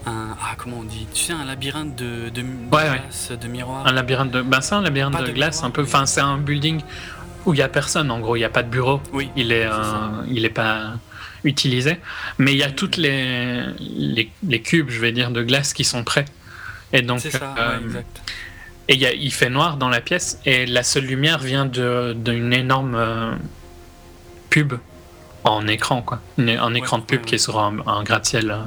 un. 0.06 0.36
Ah, 0.40 0.56
comment 0.58 0.78
on 0.80 0.84
dit 0.84 1.08
Tu 1.14 1.24
sais, 1.24 1.34
un 1.34 1.46
labyrinthe 1.46 1.96
de, 1.96 2.30
de, 2.30 2.42
ouais. 2.42 3.00
glace, 3.02 3.32
de 3.32 3.48
miroir. 3.48 3.88
Un 3.88 3.92
labyrinthe 3.94 4.32
de. 4.32 4.42
Ben, 4.42 4.62
c'est 4.62 4.76
un 4.76 4.82
labyrinthe 4.82 5.18
de, 5.20 5.26
de 5.28 5.32
glace, 5.32 5.56
miroir, 5.56 5.68
un 5.68 5.72
peu. 5.72 5.82
mais- 5.82 5.88
Enfin, 5.88 6.06
c'est 6.06 6.22
un 6.22 6.38
building 6.38 6.82
où 7.46 7.54
il 7.54 7.58
y 7.60 7.64
a 7.64 7.70
personne, 7.70 8.12
en 8.12 8.20
gros. 8.20 8.36
Il 8.36 8.40
n'y 8.40 8.46
a 8.46 8.50
pas 8.50 8.64
de 8.64 8.70
bureau. 8.70 9.02
Oui, 9.14 9.30
Il 9.36 9.52
est, 9.52 9.68
il 10.28 10.46
est 10.46 10.50
pas 10.50 10.94
utilisé. 11.44 11.98
Mais 12.38 12.52
il 12.54 12.58
y 12.58 12.64
a 12.64 12.72
toutes 12.72 12.98
les, 12.98 13.64
les, 13.80 14.32
les 14.48 14.62
cubes, 14.62 14.90
je 14.90 15.00
vais 15.00 15.12
dire, 15.12 15.32
de 15.32 15.44
glace 15.44 15.74
qui 15.74 15.84
sont 15.84 16.04
prêts. 16.04 16.26
Et 16.94 17.02
donc, 17.02 17.20
ça, 17.20 17.56
euh, 17.58 17.78
ouais, 17.80 17.84
exact. 17.86 18.22
et 18.88 18.94
il, 18.96 19.00
y 19.02 19.06
a- 19.06 19.14
il 19.14 19.32
fait 19.34 19.50
noir 19.50 19.78
dans 19.78 19.90
la 19.90 20.00
pièce 20.02 20.40
et 20.46 20.66
la 20.66 20.84
seule 20.84 21.06
lumière 21.06 21.40
vient 21.40 21.66
de- 21.66 22.14
d'une 22.18 22.54
énorme 22.54 22.96
euh, 22.96 23.32
pub 24.50 24.74
en 25.44 25.68
écran, 25.68 26.02
quoi. 26.02 26.22
Une- 26.38 26.50
un 26.50 26.74
écran 26.74 26.98
de 26.98 27.04
pub 27.04 27.20
ouais, 27.22 27.26
qui 27.26 27.36
est 27.36 27.40
sur 27.40 27.60
un, 27.60 27.78
un 27.88 28.04
gratte-ciel 28.04 28.52
euh, 28.52 28.58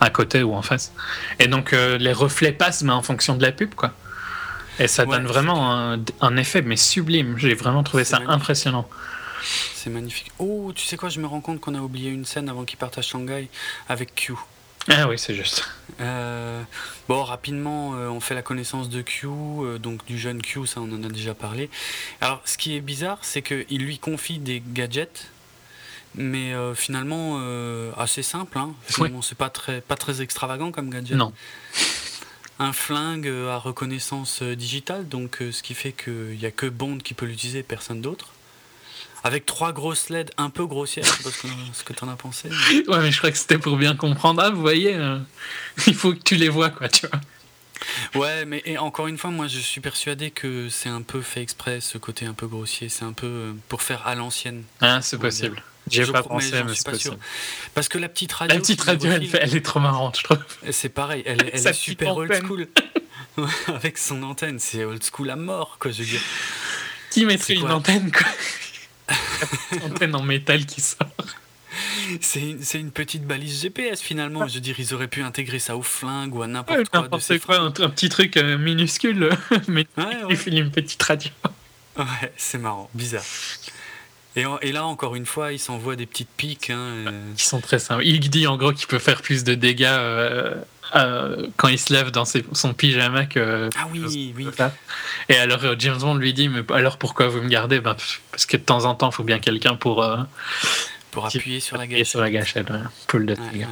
à 0.00 0.10
côté 0.10 0.42
ou 0.42 0.54
en 0.54 0.62
face. 0.62 0.92
Et 1.38 1.48
donc 1.48 1.72
euh, 1.72 1.98
les 1.98 2.12
reflets 2.12 2.52
passent, 2.52 2.82
mais 2.82 2.92
en 2.92 3.02
fonction 3.02 3.34
de 3.36 3.42
la 3.42 3.52
pub, 3.52 3.74
quoi. 3.74 3.92
Et 4.78 4.86
ça 4.88 5.04
donne 5.04 5.26
vraiment 5.26 5.74
un, 5.78 5.98
un 6.22 6.36
effet, 6.38 6.62
mais 6.62 6.76
sublime. 6.76 7.36
J'ai 7.36 7.52
vraiment 7.54 7.82
trouvé 7.82 8.04
ça 8.04 8.16
magnifique. 8.18 8.34
impressionnant. 8.36 8.88
C'est 9.42 9.90
magnifique. 9.90 10.32
Oh, 10.38 10.72
tu 10.74 10.84
sais 10.84 10.96
quoi, 10.96 11.08
je 11.08 11.20
me 11.20 11.26
rends 11.26 11.40
compte 11.40 11.60
qu'on 11.60 11.74
a 11.74 11.80
oublié 11.80 12.10
une 12.10 12.24
scène 12.24 12.48
avant 12.48 12.64
qu'il 12.64 12.78
parte 12.78 12.98
à 12.98 13.02
Shanghai 13.02 13.48
avec 13.88 14.14
Q. 14.14 14.34
Ah 14.88 15.08
oui, 15.08 15.18
c'est 15.18 15.34
juste. 15.34 15.68
Euh, 16.00 16.62
bon, 17.08 17.22
rapidement, 17.22 17.94
euh, 17.94 18.08
on 18.08 18.20
fait 18.20 18.34
la 18.34 18.42
connaissance 18.42 18.88
de 18.88 19.02
Q, 19.02 19.26
euh, 19.28 19.78
donc 19.78 20.04
du 20.06 20.18
jeune 20.18 20.40
Q, 20.40 20.66
ça 20.66 20.80
on 20.80 20.90
en 20.92 21.04
a 21.04 21.08
déjà 21.08 21.34
parlé. 21.34 21.68
Alors, 22.20 22.40
ce 22.44 22.56
qui 22.56 22.76
est 22.76 22.80
bizarre, 22.80 23.18
c'est 23.22 23.42
qu'il 23.42 23.84
lui 23.84 23.98
confie 23.98 24.38
des 24.38 24.62
gadgets 24.66 25.30
mais 26.16 26.52
finalement 26.74 27.38
assez 27.96 28.24
simple. 28.24 28.58
Hein. 28.58 28.74
Finalement, 28.88 29.22
c'est 29.22 29.38
pas 29.38 29.48
très, 29.48 29.80
pas 29.80 29.94
très 29.94 30.22
extravagant 30.22 30.72
comme 30.72 30.90
gadget. 30.90 31.16
Non. 31.16 31.32
Un 32.58 32.72
flingue 32.72 33.28
à 33.28 33.58
reconnaissance 33.58 34.42
digitale, 34.42 35.06
donc 35.06 35.38
ce 35.38 35.62
qui 35.62 35.72
fait 35.72 35.92
qu'il 35.92 36.36
n'y 36.36 36.46
a 36.46 36.50
que 36.50 36.66
Bond 36.66 36.98
qui 36.98 37.14
peut 37.14 37.26
l'utiliser, 37.26 37.62
personne 37.62 38.00
d'autre. 38.00 38.32
Avec 39.22 39.44
trois 39.46 39.72
grosses 39.72 40.08
LED 40.08 40.30
un 40.38 40.50
peu 40.50 40.66
grossières, 40.66 41.04
je 41.04 41.10
sais 41.10 41.22
pas 41.22 41.30
ce 41.72 41.84
que, 41.84 41.92
t'en 41.92 42.08
as 42.08 42.16
pensé. 42.16 42.48
mais- 42.48 42.88
Ouais, 42.88 43.00
mais 43.00 43.10
je 43.12 43.18
crois 43.18 43.30
que 43.30 43.36
c'était 43.38 43.58
pour 43.58 43.76
bien 43.76 43.94
comprendre. 43.94 44.42
Ah, 44.42 44.50
vous 44.50 44.60
voyez, 44.60 44.94
euh, 44.94 45.18
il 45.86 45.94
faut 45.94 46.12
que 46.12 46.22
tu 46.22 46.36
les 46.36 46.48
vois, 46.48 46.70
quoi, 46.70 46.88
tu 46.88 47.06
vois. 47.06 47.20
Ouais, 48.14 48.44
mais 48.44 48.62
et 48.66 48.78
encore 48.78 49.06
une 49.06 49.18
fois, 49.18 49.30
moi 49.30 49.46
je 49.46 49.58
suis 49.58 49.80
persuadé 49.80 50.30
que 50.30 50.68
c'est 50.68 50.88
un 50.90 51.02
peu 51.02 51.22
fait 51.22 51.40
exprès, 51.42 51.80
ce 51.80 51.98
côté 51.98 52.26
un 52.26 52.34
peu 52.34 52.46
grossier. 52.46 52.88
C'est 52.88 53.04
un 53.04 53.12
peu 53.12 53.26
euh, 53.26 53.52
pour 53.68 53.82
faire 53.82 54.06
à 54.06 54.14
l'ancienne. 54.14 54.64
Ah, 54.80 55.00
c'est 55.02 55.18
possible. 55.18 55.62
J'y 55.88 56.02
ai 56.02 56.04
Je 56.04 56.12
pas 56.12 56.20
mais 56.22 56.28
pensé, 56.28 56.50
mais 56.62 56.68
suis 56.74 56.76
c'est 56.76 56.90
pas 56.90 56.98
sûr. 56.98 57.12
possible. 57.12 57.26
Parce 57.74 57.88
que 57.88 57.98
la 57.98 58.08
petite 58.08 58.32
radio. 58.32 58.54
La 58.54 58.60
petite 58.60 58.80
radio, 58.82 59.10
elle, 59.12 59.56
est 59.56 59.64
trop 59.64 59.80
marrante, 59.80 60.18
je 60.18 60.24
trouve. 60.24 60.38
C'est 60.70 60.90
pareil, 60.90 61.22
elle, 61.26 61.38
elle 61.52 61.66
est 61.66 61.72
super 61.72 62.16
old 62.16 62.32
school. 62.44 62.68
Avec 63.68 63.96
son 63.98 64.22
antenne, 64.22 64.58
c'est 64.58 64.84
old 64.84 65.02
school 65.02 65.30
à 65.30 65.36
mort, 65.36 65.78
quoi, 65.80 65.90
je 65.90 66.02
veux 66.02 66.08
dire. 66.08 66.20
Qui 67.10 67.24
mettrait 67.24 67.54
une 67.54 67.70
antenne, 67.70 68.12
quoi? 68.12 68.26
Antenne 69.84 70.14
en 70.16 70.22
métal 70.22 70.66
qui 70.66 70.80
sort. 70.80 71.08
C'est 72.20 72.78
une, 72.80 72.90
petite 72.90 73.24
balise 73.26 73.62
GPS 73.62 74.00
finalement. 74.00 74.46
Je 74.48 74.54
veux 74.54 74.60
dire, 74.60 74.74
ils 74.78 74.92
auraient 74.92 75.08
pu 75.08 75.22
intégrer 75.22 75.58
ça 75.60 75.76
au 75.76 75.82
flingue 75.82 76.34
ou 76.34 76.42
à 76.42 76.46
n'importe 76.48 76.78
Ouais, 76.78 76.84
quoi 76.84 77.00
N'importe 77.02 77.38
quoi, 77.38 77.58
un, 77.58 77.66
un 77.68 77.90
petit 77.90 78.08
truc 78.08 78.36
euh, 78.36 78.58
minuscule, 78.58 79.30
mais 79.68 79.86
Ouais, 79.96 80.04
il 80.28 80.36
ouais. 80.36 80.58
une 80.58 80.70
petite 80.72 81.02
radio. 81.02 81.30
Ouais, 81.96 82.32
c'est 82.36 82.58
marrant, 82.58 82.90
bizarre. 82.94 83.22
Et, 84.36 84.46
en- 84.46 84.58
et 84.60 84.72
là, 84.72 84.84
encore 84.86 85.14
une 85.14 85.26
fois, 85.26 85.52
ils 85.52 85.58
s'envoient 85.58 85.96
des 85.96 86.06
petites 86.06 86.28
piques. 86.36 86.70
hein, 86.70 86.78
euh, 86.78 87.32
Qui 87.36 87.44
sont 87.44 87.60
très 87.60 87.78
simples. 87.78 88.04
Il 88.04 88.28
dit 88.30 88.46
en 88.46 88.56
gros 88.56 88.72
qu'il 88.72 88.86
peut 88.88 88.98
faire 88.98 89.22
plus 89.22 89.44
de 89.44 89.54
dégâts 89.54 89.84
euh, 89.88 90.54
euh, 90.96 91.46
quand 91.56 91.68
il 91.68 91.78
se 91.78 91.92
lève 91.92 92.10
dans 92.10 92.24
ses- 92.24 92.44
son 92.52 92.74
pyjama 92.74 93.26
que. 93.26 93.68
Ah 93.78 93.86
oui, 93.92 94.32
oui. 94.36 94.46
ça. 94.56 94.72
Et 95.28 95.36
alors 95.36 95.64
euh, 95.64 95.74
James 95.78 95.98
Bond 95.98 96.14
lui 96.16 96.32
dit 96.34 96.48
Mais 96.48 96.62
alors 96.74 96.96
pourquoi 96.98 97.28
vous 97.28 97.40
me 97.42 97.48
gardez? 97.48 97.80
Ben, 97.80 97.96
Parce 98.30 98.46
que 98.46 98.56
de 98.56 98.62
temps 98.62 98.84
en 98.84 98.94
temps, 98.94 99.10
il 99.10 99.14
faut 99.14 99.24
bien 99.24 99.38
quelqu'un 99.38 99.74
pour 99.76 100.02
euh, 100.02 100.16
Pour 101.10 101.26
appuyer 101.26 101.60
sur 101.60 101.76
la 101.76 101.86
gâchette. 101.86 102.06
sur 102.06 102.20
la 102.20 102.30
gâchette. 102.30 102.70
ouais. 102.70 102.78
Pull 103.06 103.26
de 103.26 103.34
Ouais. 103.34 103.66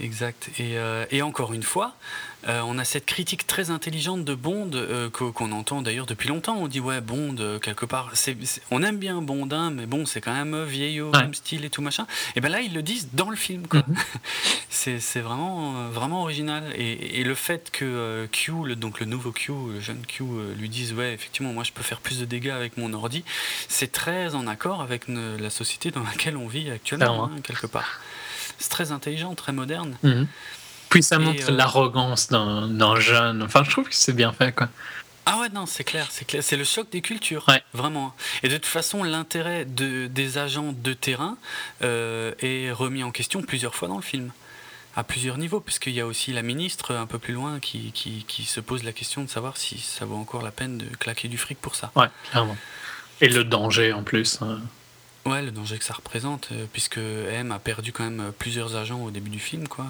Exact. 0.00 0.48
Et, 0.58 0.76
euh, 0.78 1.04
et 1.10 1.22
encore 1.22 1.52
une 1.52 1.62
fois, 1.62 1.94
euh, 2.48 2.60
on 2.64 2.78
a 2.78 2.84
cette 2.84 3.06
critique 3.06 3.46
très 3.46 3.70
intelligente 3.70 4.24
de 4.24 4.34
Bond 4.34 4.70
euh, 4.74 5.08
qu'o- 5.10 5.32
qu'on 5.32 5.52
entend 5.52 5.82
d'ailleurs 5.82 6.06
depuis 6.06 6.28
longtemps. 6.28 6.56
On 6.56 6.68
dit 6.68 6.80
ouais 6.80 7.00
Bond 7.00 7.36
euh, 7.40 7.58
quelque 7.58 7.86
part, 7.86 8.12
on 8.70 8.82
aime 8.82 8.98
bien 8.98 9.22
Bond, 9.22 9.48
hein, 9.52 9.70
mais 9.70 9.86
bon 9.86 10.06
c'est 10.06 10.20
quand 10.20 10.32
même 10.34 10.64
vieillot, 10.64 11.10
Ouais. 11.12 11.22
même 11.22 11.34
style 11.34 11.64
et 11.64 11.70
tout 11.70 11.82
machin. 11.82 12.06
Et 12.36 12.40
ben 12.40 12.50
là 12.50 12.60
ils 12.60 12.72
le 12.74 12.82
disent 12.82 13.08
dans 13.12 13.30
le 13.30 13.36
film. 13.36 13.62
Mhm. 13.72 13.82
c'est 14.70 15.20
vraiment 15.20 15.88
vraiment 15.88 16.22
original. 16.22 16.64
Et, 16.76 17.20
et 17.20 17.24
le 17.24 17.34
fait 17.34 17.70
que 17.70 18.26
Q, 18.32 18.52
le, 18.64 18.76
donc 18.76 19.00
le 19.00 19.06
nouveau 19.06 19.32
Q, 19.32 19.52
le 19.74 19.80
jeune 19.80 20.04
Q, 20.06 20.24
lui 20.58 20.68
dise 20.68 20.92
ouais 20.92 21.12
effectivement 21.12 21.52
moi 21.52 21.64
je 21.64 21.72
peux 21.72 21.82
faire 21.82 22.00
plus 22.00 22.18
de 22.18 22.24
dégâts 22.24 22.50
avec 22.50 22.76
mon 22.76 22.92
ordi, 22.92 23.24
c'est 23.68 23.92
très 23.92 24.34
en 24.34 24.46
accord 24.46 24.80
avec 24.82 25.08
ne- 25.08 25.36
la 25.38 25.50
société 25.50 25.90
dans 25.90 26.02
laquelle 26.02 26.36
on 26.36 26.48
vit 26.48 26.70
actuellement 26.70 27.24
hein, 27.26 27.30
quelque 27.44 27.66
part. 27.66 28.00
C'est 28.58 28.68
très 28.70 28.92
intelligent, 28.92 29.34
très 29.34 29.52
moderne. 29.52 29.96
Mhm. 30.02 30.26
Puis 30.92 31.02
ça 31.02 31.18
montre 31.18 31.50
euh, 31.50 31.56
l'arrogance 31.56 32.28
d'un 32.28 33.00
jeune. 33.00 33.42
Enfin, 33.42 33.64
je 33.64 33.70
trouve 33.70 33.88
que 33.88 33.94
c'est 33.94 34.12
bien 34.12 34.32
fait, 34.32 34.52
quoi. 34.52 34.68
Ah 35.26 35.38
ouais, 35.40 35.48
non, 35.50 35.66
c'est 35.66 35.84
clair, 35.84 36.06
c'est 36.10 36.24
clair. 36.24 36.42
C'est 36.42 36.56
le 36.56 36.64
choc 36.64 36.90
des 36.90 37.00
cultures, 37.00 37.44
Ouais. 37.48 37.62
vraiment. 37.74 38.14
Et 38.42 38.48
de 38.48 38.54
toute 38.56 38.66
façon, 38.66 39.02
l'intérêt 39.04 39.64
de, 39.64 40.06
des 40.08 40.38
agents 40.38 40.72
de 40.76 40.92
terrain 40.94 41.36
euh, 41.82 42.32
est 42.40 42.72
remis 42.72 43.04
en 43.04 43.10
question 43.12 43.40
plusieurs 43.42 43.74
fois 43.74 43.88
dans 43.88 43.96
le 43.96 44.02
film. 44.02 44.32
À 44.94 45.04
plusieurs 45.04 45.38
niveaux, 45.38 45.60
puisqu'il 45.60 45.94
y 45.94 46.00
a 46.00 46.06
aussi 46.06 46.32
la 46.34 46.42
ministre 46.42 46.94
un 46.94 47.06
peu 47.06 47.18
plus 47.18 47.32
loin 47.32 47.60
qui, 47.60 47.92
qui, 47.92 48.24
qui 48.28 48.44
se 48.44 48.60
pose 48.60 48.82
la 48.84 48.92
question 48.92 49.22
de 49.24 49.30
savoir 49.30 49.56
si 49.56 49.78
ça 49.78 50.04
vaut 50.04 50.16
encore 50.16 50.42
la 50.42 50.50
peine 50.50 50.76
de 50.76 50.84
claquer 50.96 51.28
du 51.28 51.38
fric 51.38 51.58
pour 51.58 51.76
ça. 51.76 51.90
Ouais, 51.96 52.08
clairement. 52.30 52.56
Et 53.22 53.28
le 53.28 53.44
danger 53.44 53.92
en 53.94 54.02
plus. 54.02 54.38
hein. 54.42 54.58
Ouais, 55.24 55.40
le 55.40 55.52
danger 55.52 55.78
que 55.78 55.84
ça 55.84 55.94
représente, 55.94 56.48
euh, 56.52 56.66
puisque 56.72 56.98
M 56.98 57.52
a 57.52 57.58
perdu 57.60 57.92
quand 57.92 58.02
même 58.04 58.32
plusieurs 58.38 58.74
agents 58.76 59.00
au 59.00 59.10
début 59.12 59.30
du 59.30 59.38
film, 59.38 59.66
quoi. 59.68 59.86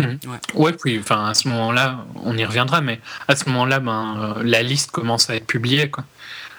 Mhm. 0.00 0.18
Ouais. 0.26 0.38
Ouais, 0.54 0.72
puis 0.72 0.98
enfin, 0.98 1.26
à 1.26 1.34
ce 1.34 1.48
moment-là, 1.48 2.04
on 2.16 2.36
y 2.36 2.44
reviendra, 2.44 2.80
mais 2.80 3.00
à 3.28 3.36
ce 3.36 3.48
moment-là, 3.48 3.80
ben, 3.80 4.34
euh, 4.38 4.42
la 4.44 4.62
liste 4.62 4.90
commence 4.90 5.30
à 5.30 5.36
être 5.36 5.46
publiée, 5.46 5.90
quoi. 5.90 6.04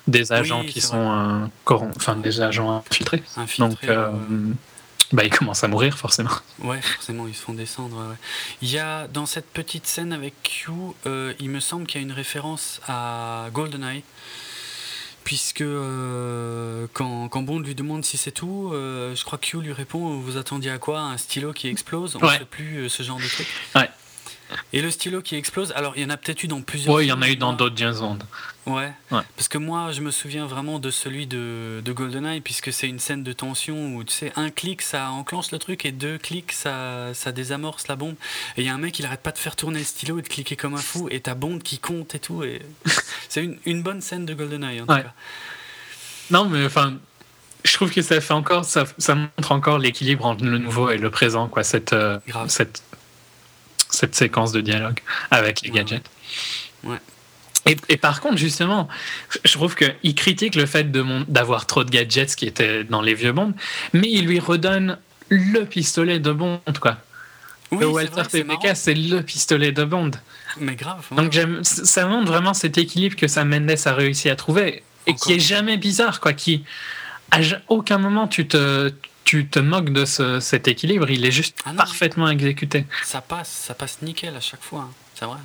Des 0.08 0.32
agents 0.32 0.62
Oui, 0.62 0.68
qui 0.68 0.82
sont 0.82 0.98
euh, 1.12 1.46
enfin, 1.96 2.16
des 2.16 2.42
agents 2.42 2.84
infiltrés. 2.90 3.22
Infiltré, 3.38 3.70
Donc, 3.70 3.84
euh, 3.84 4.08
euh, 4.10 4.54
bah, 5.12 5.24
ils 5.24 5.30
commencent 5.30 5.64
à 5.64 5.68
mourir, 5.68 5.98
forcément. 5.98 6.32
Ouais, 6.60 6.82
forcément, 6.82 7.28
ils 7.28 7.36
se 7.36 7.42
font 7.44 7.54
descendre. 7.54 7.98
ouais. 7.98 8.16
Il 8.62 8.70
y 8.70 8.80
a 8.80 9.08
dans 9.08 9.26
cette 9.28 9.48
petite 9.52 9.86
scène 9.86 10.12
avec 10.12 10.34
Q, 10.44 10.72
il 11.40 11.50
me 11.50 11.60
semble 11.60 11.86
qu'il 11.86 12.02
y 12.02 12.04
a 12.04 12.08
une 12.08 12.14
référence 12.14 12.82
à 12.88 13.48
GoldenEye. 13.54 14.04
Puisque 15.24 15.62
euh, 15.62 16.88
quand, 16.94 17.30
quand 17.30 17.44
Bond 17.44 17.60
lui 17.60 17.76
demande 17.76 18.04
si 18.04 18.18
c'est 18.18 18.32
tout, 18.32 18.72
euh, 18.74 19.16
je 19.16 19.24
crois 19.24 19.38
que 19.38 19.46
Q 19.46 19.62
lui 19.62 19.72
répond 19.72 20.18
Vous 20.20 20.38
attendiez 20.38 20.72
à 20.72 20.78
quoi? 20.80 21.00
Un 21.00 21.18
stylo 21.18 21.54
qui 21.54 21.68
explose? 21.68 22.16
On 22.16 22.20
ne 22.20 22.26
Ouais. 22.26 22.38
fait 22.40 22.46
plus 22.46 22.78
euh, 22.78 22.90
ce 22.90 23.04
genre 23.04 23.18
de 23.20 23.28
truc. 23.28 23.48
Ouais. 23.76 23.90
Et 24.74 24.82
le 24.82 24.92
stylo 24.92 25.22
qui 25.22 25.36
explose, 25.36 25.72
alors 25.76 25.94
il 25.96 26.04
y 26.04 26.06
en 26.06 26.10
a 26.10 26.18
peut-être 26.18 26.44
eu 26.44 26.48
dans 26.48 26.62
plusieurs. 26.62 26.96
Ouais, 26.96 27.06
il 27.06 27.10
y 27.10 27.12
en 27.12 27.22
a 27.22 27.30
eu 27.30 27.36
dans 27.36 27.54
d'autres 27.54 27.78
James 27.78 27.98
Bond. 28.00 28.20
Ouais. 28.68 28.92
Ouais. 29.10 29.22
Parce 29.36 29.48
que 29.48 29.58
moi, 29.58 29.92
je 29.92 30.02
me 30.02 30.12
souviens 30.12 30.46
vraiment 30.46 30.80
de 30.80 30.92
celui 30.92 31.26
de, 31.26 31.82
de 31.84 31.94
GoldenEye, 31.94 32.42
puisque 32.42 32.72
c'est 32.72 32.88
une 32.88 33.00
scène 33.00 33.24
de 33.24 33.34
tension 33.34 33.96
où, 33.96 34.04
tu 34.04 34.14
sais, 34.14 34.32
un 34.36 34.50
clic, 34.52 34.82
ça 34.82 35.10
enclenche 35.10 35.52
le 35.52 35.58
truc, 35.58 35.86
et 35.86 35.92
deux 35.92 36.18
clics, 36.18 36.52
ça, 36.52 37.14
ça 37.14 37.32
désamorce 37.32 37.88
la 37.88 37.96
bombe. 37.96 38.16
Et 38.58 38.62
il 38.62 38.66
y 38.66 38.70
a 38.70 38.74
un 38.74 38.78
mec, 38.78 39.00
il 39.00 39.06
arrête 39.06 39.22
pas 39.22 39.32
de 39.32 39.40
faire 39.40 39.56
tourner 39.56 39.80
le 39.80 39.86
stylo 39.86 40.20
et 40.20 40.22
de 40.22 40.28
cliquer 40.28 40.56
comme 40.56 40.76
un 40.76 40.78
fou, 40.78 41.08
et 41.10 41.22
ta 41.22 41.34
bombe 41.34 41.64
qui 41.64 41.80
compte 41.80 42.14
et 42.14 42.20
tout. 42.20 42.44
Et... 42.44 42.62
c'est 43.30 43.44
une, 43.44 43.58
une 43.66 43.82
bonne 43.82 44.02
scène 44.02 44.26
de 44.26 44.34
GoldenEye, 44.34 44.82
en 44.82 44.86
tout 44.86 44.94
cas. 44.94 45.14
Non, 46.30 46.46
mais 46.46 46.66
enfin, 46.66 46.94
je 47.64 47.74
trouve 47.74 47.92
que 47.92 48.02
ça 48.02 48.20
fait 48.22 48.34
encore, 48.34 48.66
ça, 48.66 48.86
ça 48.98 49.16
montre 49.16 49.52
encore 49.52 49.78
l'équilibre 49.80 50.26
entre 50.26 50.44
le 50.46 50.58
nouveau 50.58 50.90
et 50.90 50.98
le 50.98 51.10
présent, 51.10 51.48
quoi, 51.48 51.64
cette, 51.64 51.94
euh, 51.94 52.20
cette, 52.48 52.84
cette 53.92 54.16
séquence 54.16 54.52
de 54.52 54.62
dialogue 54.62 55.00
avec 55.30 55.62
les 55.62 55.70
gadgets. 55.70 56.10
Ouais. 56.84 56.98
Et, 57.68 57.78
et 57.90 57.98
par 57.98 58.22
contre, 58.22 58.38
justement, 58.38 58.88
je 59.44 59.52
trouve 59.54 59.76
qu'il 59.76 60.16
critique 60.16 60.56
le 60.56 60.66
fait 60.66 60.92
d'avoir 60.92 61.68
trop 61.68 61.84
de 61.84 61.92
gadgets 61.92 62.36
qui 62.36 62.48
étaient 62.48 62.84
dans 62.84 63.02
les 63.02 63.14
vieux 63.14 63.34
Bond, 63.34 63.54
mais 63.94 64.10
il 64.10 64.26
lui 64.26 64.40
redonne 64.40 64.98
le 65.30 65.64
pistolet 65.66 66.20
de 66.20 66.32
Bond, 66.32 66.60
quoi. 66.82 66.98
Oui, 67.72 67.80
le 67.82 67.88
Walter 67.88 68.24
PPK, 68.30 68.76
c'est 68.76 68.94
le 68.96 69.22
pistolet 69.22 69.72
de 69.72 69.84
Bond. 69.86 70.12
Mais 70.60 70.76
grave. 70.76 71.06
ouais. 71.12 71.18
Donc 71.18 71.38
ça 71.64 72.06
montre 72.06 72.28
vraiment 72.30 72.54
cet 72.54 72.78
équilibre 72.78 73.16
que 73.16 73.28
Sam 73.28 73.48
Mendes 73.48 73.78
a 73.86 73.94
réussi 73.94 74.30
à 74.30 74.36
trouver 74.36 74.84
et 75.08 75.12
Encore. 75.12 75.28
qui 75.28 75.34
est 75.34 75.40
jamais 75.40 75.78
bizarre, 75.78 76.20
quoi. 76.20 76.34
Qui 76.34 76.66
à 77.32 77.40
aucun 77.70 77.98
moment 77.98 78.28
tu 78.28 78.46
te 78.48 78.92
tu 79.24 79.48
te 79.48 79.60
moques 79.60 79.92
de 79.92 80.06
ce- 80.06 80.40
cet 80.40 80.68
équilibre, 80.68 81.10
il 81.10 81.26
est 81.26 81.32
juste 81.32 81.58
Ah 81.66 81.72
non. 81.72 81.78
parfaitement 81.78 82.30
exécuté. 82.30 82.86
Ça 83.04 83.22
passe, 83.22 83.50
ça 83.50 83.74
passe 83.74 84.02
nickel 84.02 84.36
à 84.36 84.42
chaque 84.42 84.62
fois, 84.64 84.82
hein, 84.90 84.94
c'est 85.16 85.26
vrai. 85.26 85.38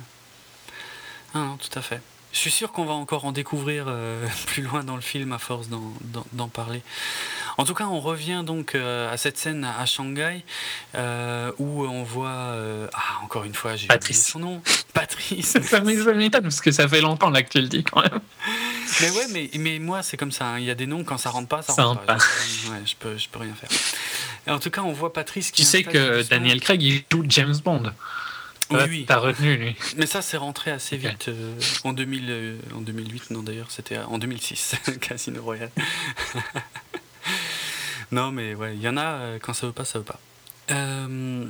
Ah 1.33 1.39
non, 1.39 1.57
tout 1.57 1.77
à 1.77 1.81
fait. 1.81 2.01
Je 2.33 2.39
suis 2.39 2.51
sûr 2.51 2.71
qu'on 2.71 2.85
va 2.85 2.93
encore 2.93 3.25
en 3.25 3.31
découvrir 3.31 3.85
euh, 3.87 4.27
plus 4.47 4.61
loin 4.61 4.83
dans 4.83 4.95
le 4.95 5.01
film 5.01 5.31
à 5.31 5.39
force 5.39 5.69
d'en- 5.69 6.47
parler. 6.49 6.81
En 7.57 7.65
tout 7.65 7.73
cas, 7.73 7.85
on 7.85 7.99
revient 7.99 8.43
donc 8.45 8.75
euh, 8.75 9.11
à 9.11 9.17
cette 9.17 9.37
scène 9.39 9.65
à 9.65 9.85
Shanghai 9.87 10.43
euh, 10.95 11.51
où 11.57 11.83
on 11.85 12.03
voit. 12.03 12.53
ah, 12.93 13.23
encore 13.23 13.43
une 13.45 13.55
fois, 13.55 13.71
j'ai 13.71 13.85
oublié 13.85 13.87
Patrice. 13.87 14.27
son 14.27 14.39
nom. 14.39 14.61
Patrice. 14.93 15.57
Ça 15.61 15.79
m'é- 15.81 15.97
ça 16.03 16.13
m'étonne 16.13 16.43
parce 16.43 16.61
que 16.61 16.71
ça 16.71 16.87
fait 16.87 17.01
longtemps 17.01 17.29
là 17.31 17.41
que 17.41 17.49
tu 17.49 17.59
le 17.59 17.67
dis 17.67 17.83
quand 17.83 18.01
même. 18.01 18.19
mais 19.01 19.09
ouais, 19.09 19.25
mais, 19.31 19.49
mais 19.57 19.79
moi, 19.79 20.03
c'est 20.03 20.17
comme 20.17 20.31
ça. 20.31 20.45
hein. 20.45 20.59
Il 20.59 20.65
y 20.65 20.71
a 20.71 20.75
des 20.75 20.85
noms, 20.85 21.03
quand 21.03 21.17
ça 21.17 21.29
rentre 21.31 21.47
pas, 21.47 21.61
ça, 21.63 21.73
Ça 21.73 21.83
rentre 21.85 22.01
pas. 22.01 22.15
pas. 22.17 22.23
Ouais, 22.71 22.81
je 22.85 22.95
peux, 22.97 23.17
je 23.17 23.27
peux 23.29 23.39
rien 23.39 23.53
faire. 23.55 23.69
Et 24.45 24.51
en 24.51 24.59
tout 24.59 24.69
cas, 24.69 24.81
on 24.81 24.93
voit 24.93 25.11
Patrice 25.11 25.49
qui. 25.51 25.63
Tu 25.63 25.67
sais 25.67 25.83
que 25.83 26.21
Daniel 26.29 26.61
Craig 26.61 26.81
il 26.83 27.03
joue 27.11 27.23
James 27.27 27.57
Bond. 27.63 27.91
Oui, 28.69 28.79
oui. 28.89 29.05
T'as 29.07 29.17
retenu 29.17 29.55
lui. 29.55 29.75
Mais 29.95 30.05
ça, 30.05 30.21
c'est 30.21 30.37
rentré 30.37 30.71
assez 30.71 30.97
vite. 30.97 31.29
euh, 31.29 31.53
en, 31.83 31.93
2000, 31.93 32.25
euh, 32.29 32.57
en 32.75 32.81
2008, 32.81 33.31
non 33.31 33.41
d'ailleurs, 33.43 33.71
c'était 33.71 33.97
en 33.97 34.17
2006, 34.17 34.75
Casino 35.01 35.41
Royale. 35.41 35.71
non, 38.11 38.31
mais 38.31 38.55
ouais, 38.55 38.75
il 38.75 38.81
y 38.81 38.89
en 38.89 38.97
a, 38.97 39.05
euh, 39.05 39.39
quand 39.41 39.53
ça 39.53 39.67
veut 39.67 39.73
pas, 39.73 39.85
ça 39.85 39.99
veut 39.99 40.05
pas. 40.05 40.19
Euh, 40.71 41.45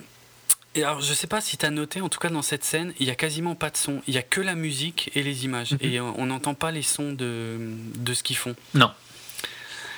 et 0.76 0.84
alors, 0.84 1.02
je 1.02 1.14
sais 1.14 1.27
pas 1.27 1.41
si 1.41 1.57
tu 1.57 1.65
as 1.65 1.72
noté, 1.72 2.02
en 2.02 2.10
tout 2.10 2.19
cas 2.19 2.30
dans 2.30 2.44
cette 2.44 2.64
scène, 2.64 2.94
il 2.99 3.07
y 3.07 3.10
a 3.10 3.15
quasiment 3.15 3.56
pas 3.56 3.72
de 3.72 3.77
son. 3.77 4.02
Il 4.07 4.14
y 4.14 4.18
a 4.19 4.23
que 4.23 4.41
la 4.41 4.53
musique 4.53 5.10
et 5.15 5.23
les 5.23 5.45
images. 5.45 5.72
Mhm. 5.72 5.80
Et 5.81 5.99
on 5.99 6.27
n'entend 6.27 6.53
pas 6.53 6.72
les 6.72 6.84
sons 6.84 7.14
de, 7.14 7.57
de 7.95 8.14
ce 8.14 8.22
qu'ils 8.22 8.38
font. 8.38 8.56
Non. 8.76 8.91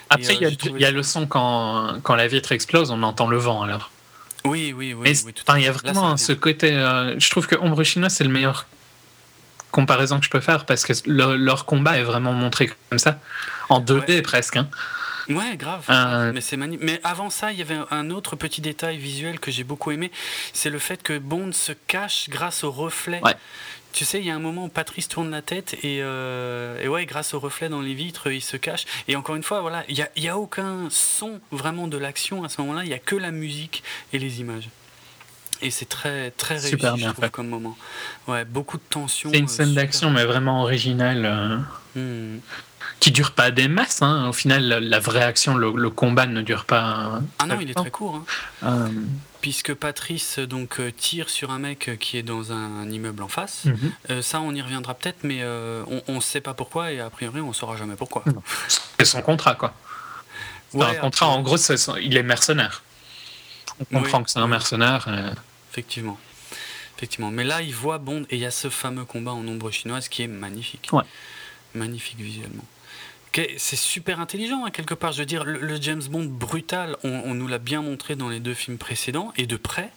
Après, 0.09 0.35
il 0.35 0.41
y 0.41 0.81
y, 0.81 0.85
a 0.85 0.91
le 0.91 1.03
son 1.03 1.27
quand, 1.27 1.99
quand 2.01 2.15
la 2.15 2.27
vitre 2.27 2.51
explose, 2.51 2.89
on 2.89 3.03
entend 3.03 3.27
le 3.27 3.37
vent 3.37 3.61
alors. 3.61 3.91
Oui, 4.49 4.73
oui, 4.75 4.93
oui. 4.93 5.01
Mais 5.03 5.13
oui, 5.25 5.33
tout 5.33 5.43
il 5.55 5.61
y 5.63 5.67
a. 5.67 5.71
Là, 5.71 5.77
vraiment 5.77 6.17
ce 6.17 6.33
côté. 6.33 6.71
euh, 6.73 7.19
je 7.19 7.29
trouve 7.29 7.47
que 7.47 7.55
Ombre 7.55 7.83
Chinoise, 7.83 8.13
c'est 8.13 8.23
le 8.23 8.29
meilleur 8.29 8.65
comparaison 9.71 10.19
que 10.19 10.25
je 10.25 10.29
peux 10.29 10.39
faire 10.39 10.65
parce 10.65 10.83
que 10.85 10.93
le- 11.05 11.35
leur 11.35 11.65
combat 11.65 11.97
est 11.99 12.03
vraiment 12.03 12.33
montré 12.33 12.71
comme 12.89 12.99
ça, 12.99 13.19
en 13.69 13.79
2D 13.79 14.21
presque. 14.21 14.57
hein. 14.57 14.67
Ouais, 15.29 15.57
grave. 15.57 15.83
Euh, 15.91 16.31
Mais 16.33 16.41
c'est 16.41 16.57
magnifique. 16.57 16.83
Mais 16.83 16.99
avant 17.03 17.29
ça, 17.29 17.51
il 17.51 17.59
y 17.59 17.61
avait 17.61 17.77
un 17.91 18.09
autre 18.09 18.35
petit 18.35 18.61
détail 18.61 18.97
visuel 18.97 19.39
que 19.39 19.51
j'ai 19.51 19.63
beaucoup 19.63 19.91
aimé. 19.91 20.11
C'est 20.53 20.71
le 20.71 20.79
fait 20.79 21.03
que 21.03 21.19
Bond 21.19 21.51
se 21.51 21.71
cache 21.85 22.29
grâce 22.29 22.63
au 22.63 22.71
reflet. 22.71 23.21
Ouais. 23.23 23.35
Tu 23.91 24.05
sais, 24.05 24.19
il 24.19 24.25
y 24.25 24.29
a 24.29 24.35
un 24.35 24.39
moment 24.39 24.65
où 24.65 24.69
Patrice 24.69 25.07
tourne 25.07 25.31
la 25.31 25.41
tête 25.41 25.73
et, 25.83 25.99
euh, 26.01 26.79
et 26.81 26.87
ouais, 26.87 27.05
grâce 27.05 27.33
au 27.33 27.39
reflet 27.39 27.69
dans 27.69 27.81
les 27.81 27.93
vitres, 27.95 28.31
il 28.31 28.41
se 28.41 28.55
cache. 28.55 28.85
Et 29.07 29.15
encore 29.15 29.35
une 29.35 29.43
fois, 29.43 29.61
voilà, 29.61 29.83
il 29.89 29.95
n'y 29.95 30.01
a, 30.01 30.09
y 30.15 30.27
a 30.29 30.37
aucun 30.37 30.87
son 30.91 31.39
vraiment 31.51 31.87
de 31.87 31.97
l'action 31.97 32.43
à 32.43 32.49
ce 32.49 32.61
moment-là. 32.61 32.83
Il 32.83 32.87
n'y 32.87 32.93
a 32.93 32.99
que 32.99 33.15
la 33.15 33.31
musique 33.31 33.83
et 34.13 34.19
les 34.19 34.41
images. 34.41 34.69
Et 35.61 35.71
c'est 35.71 35.89
très 35.89 36.31
très 36.31 36.55
réussi, 36.55 36.69
Super 36.69 36.91
je 36.95 37.01
bien 37.01 37.11
trouve, 37.11 37.25
fait. 37.25 37.31
comme 37.31 37.49
moment. 37.49 37.77
Ouais, 38.27 38.45
beaucoup 38.45 38.77
de 38.77 38.83
tension. 38.89 39.29
C'est 39.31 39.39
une 39.39 39.45
euh, 39.45 39.47
scène 39.49 39.73
d'action, 39.73 40.09
mais 40.11 40.23
vraiment 40.25 40.61
originale, 40.61 41.25
euh, 41.25 41.57
Hmm. 41.95 42.37
Qui 42.99 43.11
dure 43.11 43.31
pas 43.31 43.51
des 43.51 43.67
masses. 43.67 44.01
hein. 44.01 44.27
Au 44.29 44.33
final, 44.33 44.63
la, 44.67 44.99
vraie 44.99 45.23
action, 45.23 45.55
le, 45.55 45.71
le 45.75 45.89
combat 45.89 46.25
ne 46.27 46.41
dure 46.41 46.65
pas. 46.65 47.21
Ah 47.39 47.45
non, 47.45 47.57
il 47.59 47.69
est 47.69 47.73
très 47.73 47.91
court. 47.91 48.15
hein. 48.15 48.25
Euh, 48.63 48.89
Puisque 49.41 49.73
Patrice 49.73 50.37
donc 50.39 50.81
euh, 50.81 50.91
tire 50.91 51.29
sur 51.29 51.49
un 51.51 51.59
mec 51.59 51.91
qui 51.99 52.17
est 52.17 52.23
dans 52.23 52.51
un 52.51 52.89
immeuble 52.89 53.23
en 53.23 53.29
face. 53.29 53.65
mhm. 53.65 53.91
Euh, 54.09 54.21
ça, 54.21 54.41
on 54.41 54.53
y 54.53 54.61
reviendra 54.61 54.93
peut-être, 54.95 55.19
mais 55.23 55.39
euh, 55.41 55.83
on 56.09 56.15
ne 56.15 56.19
sait 56.19 56.41
pas 56.41 56.53
pourquoi 56.53 56.91
et 56.91 56.99
a 56.99 57.09
priori, 57.09 57.39
on 57.39 57.53
saura 57.53 57.77
jamais 57.77 57.95
pourquoi. 57.95 58.23
C'est 58.97 59.05
son 59.05 59.21
contrat, 59.21 59.55
quoi. 59.55 59.73
C'est 60.71 60.77
Ouais, 60.77 60.85
un 60.85 60.95
contrat, 60.95 61.25
après- 61.27 61.37
en 61.37 61.41
gros, 61.41 61.55
son- 61.57 61.95
il 61.95 62.17
est 62.17 62.23
mercenaire. 62.23 62.83
On 63.79 63.85
comprend 63.99 64.17
Oui. 64.19 64.23
que 64.25 64.29
c'est 64.31 64.39
un 64.39 64.47
mercenaire. 64.47 65.07
Effectivement. 65.71 66.19
Effectivement. 66.97 67.31
Mais 67.31 67.45
là, 67.45 67.61
il 67.61 67.73
voit 67.73 67.97
Bond 67.97 68.23
et 68.29 68.35
il 68.35 68.41
y 68.41 68.45
a 68.45 68.51
ce 68.51 68.69
fameux 68.69 69.05
combat 69.05 69.31
en 69.31 69.47
ombre 69.47 69.71
chinoise 69.71 70.09
qui 70.09 70.23
est 70.23 70.27
magnifique. 70.27 70.89
Ouais. 70.91 71.03
Magnifique 71.75 72.19
visuellement. 72.19 72.65
C'est 73.57 73.77
super 73.77 74.19
intelligent, 74.19 74.65
hein, 74.65 74.71
quelque 74.71 74.93
part. 74.93 75.13
Je 75.13 75.19
veux 75.19 75.25
dire, 75.25 75.45
le, 75.45 75.59
le 75.59 75.81
James 75.81 76.01
Bond 76.09 76.25
brutal, 76.25 76.97
on, 77.03 77.09
on 77.25 77.33
nous 77.35 77.47
l'a 77.47 77.59
bien 77.59 77.81
montré 77.81 78.15
dans 78.15 78.27
les 78.27 78.39
deux 78.39 78.53
films 78.53 78.77
précédents, 78.77 79.31
et 79.37 79.45
de 79.45 79.55
près, 79.55 79.91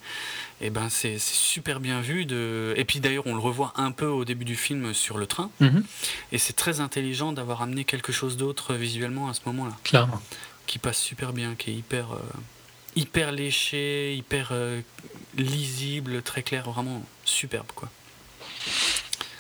et 0.61 0.71
ben 0.71 0.89
c'est 0.89 1.19
super 1.19 1.81
bien 1.81 2.01
vu. 2.01 2.25
De... 2.25 2.73
Et 2.77 2.85
puis 2.85 3.01
d'ailleurs, 3.01 3.27
on 3.27 3.35
le 3.35 3.41
revoit 3.41 3.73
un 3.77 3.91
peu 3.91 4.07
au 4.07 4.25
début 4.25 4.45
du 4.45 4.55
film 4.55 4.95
sur 4.95 5.19
le 5.19 5.27
train, 5.27 5.51
mhm, 5.61 5.83
et 6.31 6.39
c'est 6.39 6.53
très 6.53 6.81
intelligent 6.81 7.33
d'avoir 7.33 7.63
amené 7.63 7.85
quelque 7.85 8.13
chose 8.13 8.37
d'autre 8.37 8.75
visuellement 8.75 9.29
à 9.29 9.35
ce 9.35 9.41
moment-là. 9.47 9.77
clairement. 9.83 10.23
qui 10.67 10.79
passe 10.79 10.99
super 10.99 11.33
bien, 11.33 11.57
qui 11.57 11.71
est 11.71 11.75
hyper, 11.75 12.13
euh, 12.13 12.19
hyper 12.95 13.33
léché, 13.33 14.15
hyper 14.15 14.51
euh, 14.53 14.81
lisible, 15.37 16.23
très 16.23 16.43
clair, 16.45 16.71
vraiment 16.71 17.05
superbe 17.25 17.67
quoi. 17.75 17.91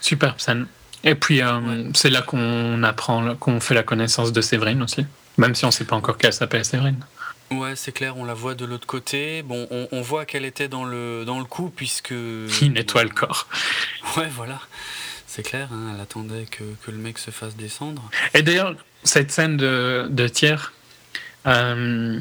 Superbe 0.01 0.41
scène. 0.41 0.67
Et 1.05 1.15
puis, 1.15 1.43
euh, 1.43 1.59
Ouais. 1.61 1.87
c'est 1.95 2.11
là 2.11 2.23
qu'on 2.23 2.83
apprend, 2.83 3.35
qu'on 3.37 3.61
fait 3.61 3.75
la 3.75 3.83
connaissance 3.83 4.33
de 4.33 4.41
Séverine 4.41 4.83
aussi. 4.83 5.05
Même 5.39 5.55
si 5.55 5.65
on 5.65 5.71
sait 5.71 5.85
pas 5.85 5.97
encore 5.97 6.19
qu'elle 6.19 6.33
s'appelle 6.33 6.65
Séverine. 6.65 7.05
Ouais, 7.51 7.75
c'est 7.77 7.93
clair, 7.93 8.17
on 8.17 8.25
la 8.25 8.35
voit 8.35 8.55
de 8.55 8.65
l'autre 8.65 8.87
côté. 8.87 9.43
Bon, 9.43 9.67
on, 9.71 9.89
on 9.93 10.01
voit 10.01 10.25
qu'elle 10.25 10.45
était 10.45 10.69
dans 10.69 10.85
le, 10.85 11.25
dans 11.27 11.39
le 11.39 11.45
coup 11.45 11.71
puisque. 11.75 12.13
Il 12.63 12.73
nettoie 12.73 13.03
le 13.05 13.11
corps. 13.11 13.47
Ouais, 14.17 14.29
voilà. 14.35 14.61
C'est 15.27 15.43
clair, 15.43 15.69
hein, 15.73 15.93
elle 15.95 16.01
attendait 16.01 16.45
que, 16.51 16.63
que 16.85 16.91
le 16.91 16.99
mec 16.99 17.17
se 17.19 17.31
fasse 17.31 17.57
descendre. 17.57 18.03
Et 18.35 18.43
d'ailleurs, 18.43 18.75
cette 19.05 19.31
scène 19.31 19.57
de, 19.57 20.07
de 20.11 20.29
tiers, 20.29 20.73
euh, 21.47 22.21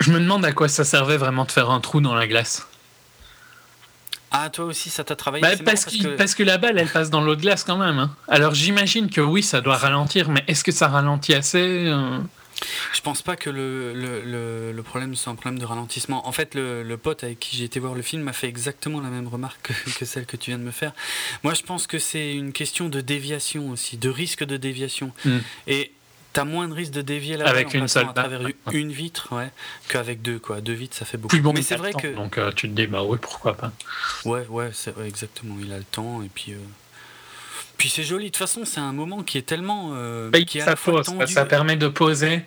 je 0.00 0.10
me 0.12 0.20
demande 0.20 0.44
à 0.44 0.52
quoi 0.52 0.68
ça 0.68 0.84
servait 0.84 1.16
vraiment 1.16 1.44
de 1.44 1.50
faire 1.50 1.70
un 1.70 1.80
trou 1.80 2.00
dans 2.00 2.14
la 2.14 2.28
glace. 2.28 2.68
Ah, 4.44 4.50
toi 4.50 4.64
aussi, 4.66 4.90
ça 4.90 5.04
t'a 5.04 5.16
travaillé 5.16 5.42
Bah, 5.42 5.50
parce, 5.64 5.84
qu'il- 5.84 6.02
que- 6.02 6.16
parce 6.16 6.34
que 6.34 6.42
la 6.42 6.58
balle, 6.58 6.78
elle 6.78 6.88
passe 6.88 7.10
dans 7.10 7.20
l'eau 7.20 7.34
de 7.36 7.40
glace 7.40 7.64
quand 7.64 7.76
même. 7.78 7.98
hein. 7.98 8.14
Alors 8.28 8.54
j'imagine 8.54 9.08
que 9.10 9.20
oui, 9.20 9.42
ça 9.42 9.60
doit 9.60 9.76
ralentir, 9.76 10.28
mais 10.28 10.44
est-ce 10.48 10.62
que 10.64 10.72
ça 10.72 10.88
ralentit 10.88 11.34
assez 11.34 11.58
euh 11.86 12.18
Je 12.94 13.00
pense 13.02 13.20
pas 13.22 13.36
que 13.36 13.50
le, 13.50 13.92
le, 13.92 14.22
le, 14.22 14.72
le 14.72 14.82
problème 14.82 15.14
soit 15.14 15.30
un 15.32 15.36
problème 15.36 15.58
de 15.58 15.64
ralentissement. 15.66 16.26
En 16.26 16.32
fait, 16.32 16.54
le, 16.54 16.96
pote 16.96 17.22
avec 17.24 17.38
qui 17.38 17.56
j'ai 17.56 17.64
été 17.64 17.78
voir 17.80 17.94
le 17.94 18.02
film 18.02 18.22
m'a 18.22 18.32
fait 18.32 18.48
exactement 18.48 19.00
la 19.00 19.08
même 19.10 19.28
remarque 19.28 19.72
que, 19.84 19.98
que 19.98 20.04
celle 20.04 20.24
que 20.26 20.36
tu 20.36 20.50
viens 20.50 20.58
de 20.58 20.64
me 20.64 20.70
faire. 20.70 20.92
Moi, 21.42 21.52
je 21.54 21.62
pense 21.62 21.86
que 21.86 21.98
c'est 21.98 22.32
une 22.34 22.52
question 22.52 22.88
de 22.88 23.00
déviation 23.00 23.70
aussi, 23.70 23.96
de 23.98 24.08
risque 24.08 24.44
de 24.44 24.56
déviation. 24.56 25.12
Hmm. 25.24 25.38
Et 25.66 25.92
t'as 26.36 26.44
moins 26.44 26.68
de 26.68 26.74
risque 26.74 26.92
de 26.92 27.02
dévier 27.02 27.36
la 27.36 27.46
Avec 27.48 27.68
balle 27.72 27.82
une 27.82 27.88
seule 27.88 28.06
à 28.08 28.12
travers 28.12 28.40
une 28.72 28.92
vitre 28.92 29.28
ouais, 29.32 29.50
qu'avec 29.88 30.22
deux. 30.22 30.38
Quoi. 30.38 30.60
Deux 30.60 30.72
vitres, 30.74 30.96
ça 30.96 31.04
fait 31.04 31.16
beaucoup. 31.18 31.34
Puis 31.34 31.40
bon, 31.42 31.52
Mais 31.52 31.62
c'est 31.62 31.76
vrai 31.76 31.90
temps, 31.92 31.98
que. 31.98 32.08
Donc 32.14 32.38
euh, 32.38 32.52
tu 32.52 32.68
te 32.68 32.74
dis, 32.74 32.86
bah 32.86 33.02
oui, 33.02 33.18
pourquoi 33.20 33.56
pas. 33.56 33.72
Ouais, 34.24 34.46
ouais, 34.48 34.70
c'est 34.72 34.96
ouais, 34.96 35.08
exactement. 35.08 35.56
Il 35.60 35.72
a 35.72 35.78
le 35.78 35.84
temps 35.84 36.22
et 36.22 36.28
puis. 36.32 36.52
euh, 36.52 36.56
Puis 37.78 37.88
c'est 37.88 38.02
joli. 38.04 38.26
De 38.26 38.30
toute 38.30 38.36
façon, 38.38 38.64
c'est 38.64 38.80
un 38.80 38.92
moment 38.92 39.22
qui 39.22 39.38
est 39.38 39.42
tellement. 39.46 39.90
euh, 39.94 40.30
Bah, 40.30 40.40
qui 40.42 40.58
est 40.58 40.62
à 40.62 40.64
ça, 40.66 40.76
pose, 40.76 41.06
tendu- 41.06 41.26
ça 41.26 41.44
permet 41.44 41.76
de 41.76 41.88
poser 41.88 42.42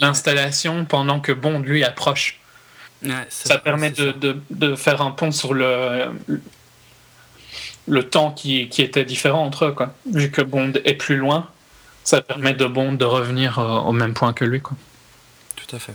l'installation 0.00 0.84
pendant 0.84 1.20
que 1.20 1.32
Bond 1.32 1.60
lui 1.60 1.84
approche. 1.84 2.40
Ouais, 3.04 3.10
Ça 3.28 3.54
vrai, 3.54 3.62
permet 3.62 3.90
de, 3.90 4.10
ça. 4.10 4.12
de, 4.12 4.36
de 4.50 4.74
faire 4.74 5.02
un 5.02 5.10
pont 5.12 5.30
sur 5.32 5.54
le, 5.54 6.06
le 7.86 8.08
temps 8.08 8.32
qui, 8.32 8.68
qui 8.68 8.82
était 8.82 9.04
différent 9.04 9.44
entre 9.44 9.66
eux. 9.66 9.72
Quoi. 9.72 9.94
Vu 10.12 10.30
que 10.30 10.42
Bond 10.42 10.72
est 10.84 10.94
plus 10.94 11.16
loin, 11.16 11.48
ça 12.08 12.22
permet 12.22 12.54
de 12.54 12.64
Bond 12.64 12.92
de 12.92 13.04
revenir 13.04 13.58
euh, 13.58 13.80
au 13.80 13.92
même 13.92 14.14
point 14.14 14.32
que 14.32 14.46
lui. 14.46 14.62
Quoi. 14.62 14.76
Tout 15.56 15.76
à 15.76 15.78
fait. 15.78 15.92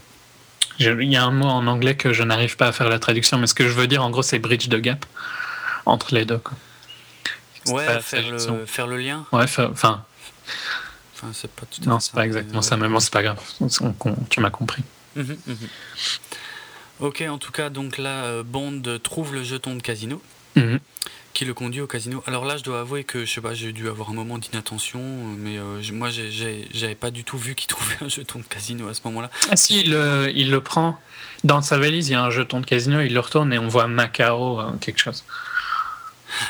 Il 0.77 1.11
y 1.11 1.15
a 1.15 1.23
un 1.23 1.31
mot 1.31 1.47
en 1.47 1.65
anglais 1.65 1.95
que 1.95 2.13
je 2.13 2.21
n'arrive 2.21 2.55
pas 2.55 2.67
à 2.67 2.71
faire 2.71 2.87
la 2.87 2.99
traduction, 2.99 3.39
mais 3.39 3.47
ce 3.47 3.55
que 3.55 3.67
je 3.67 3.73
veux 3.73 3.87
dire, 3.87 4.03
en 4.03 4.11
gros, 4.11 4.21
c'est 4.21 4.37
bridge 4.37 4.67
de 4.67 4.77
gap 4.77 5.07
entre 5.87 6.13
les 6.13 6.25
deux. 6.25 6.37
Quoi. 6.37 6.53
Ouais, 7.67 7.99
faire 8.01 8.29
le, 8.29 8.65
faire 8.67 8.85
le 8.85 8.97
lien. 8.97 9.25
Ouais, 9.31 9.43
enfin, 9.43 10.03
Enfin, 11.15 11.31
c'est 11.33 11.49
pas 11.49 11.65
tout 11.65 11.81
à 11.83 11.89
non, 11.89 11.99
c'est 11.99 12.13
pas 12.13 12.25
exactement 12.25 12.61
ça, 12.61 12.77
mais 12.77 12.87
bon, 12.87 12.99
c'est 12.99 13.13
pas 13.13 13.23
grave. 13.23 13.39
Tu 14.29 14.39
m'as 14.39 14.49
compris. 14.51 14.83
Mhm, 15.15 15.37
mhm. 15.47 15.57
Ok, 16.99 17.23
en 17.27 17.39
tout 17.39 17.51
cas, 17.51 17.69
donc 17.69 17.97
là, 17.97 18.25
euh, 18.25 18.43
Bond 18.43 18.81
trouve 19.01 19.33
le 19.33 19.43
jeton 19.43 19.75
de 19.75 19.81
casino 19.81 20.21
Mhm. 20.55 20.79
Qui 21.33 21.45
le 21.45 21.53
conduit 21.53 21.81
au 21.81 21.87
casino. 21.87 22.23
Alors 22.27 22.45
là, 22.45 22.57
je 22.57 22.63
dois 22.63 22.81
avouer 22.81 23.03
que 23.03 23.25
je 23.25 23.33
sais 23.33 23.41
pas, 23.41 23.53
j'ai 23.53 23.73
dû 23.73 23.89
avoir 23.89 24.09
un 24.09 24.13
moment 24.13 24.37
d'inattention, 24.37 25.01
mais 25.37 25.57
euh, 25.57 25.81
je- 25.81 25.93
moi, 25.93 26.09
j'avais 26.11 26.95
pas 26.95 27.11
du 27.11 27.23
tout 27.23 27.37
vu 27.37 27.55
qu'il 27.55 27.67
trouvait 27.75 27.97
un 28.01 28.07
jeton 28.09 28.39
de 28.39 28.43
casino 28.45 28.87
à 28.87 28.93
ce 28.93 29.01
moment-là. 29.05 29.29
Ah 29.49 29.55
si, 29.55 29.81
il, 29.81 29.91
le- 29.91 30.31
il 30.35 30.51
le 30.51 30.61
prend 30.61 30.99
dans 31.43 31.61
sa 31.61 31.77
valise, 31.77 32.09
il 32.09 32.13
y 32.13 32.15
a 32.15 32.23
un 32.23 32.29
jeton 32.29 32.59
de 32.61 32.65
casino, 32.65 33.01
il 33.01 33.13
le 33.13 33.19
retourne 33.19 33.51
et 33.51 33.59
on 33.59 33.67
voit 33.67 33.87
Macao, 33.87 34.59
euh, 34.61 34.71
quelque 34.79 34.99
chose. 34.99 35.23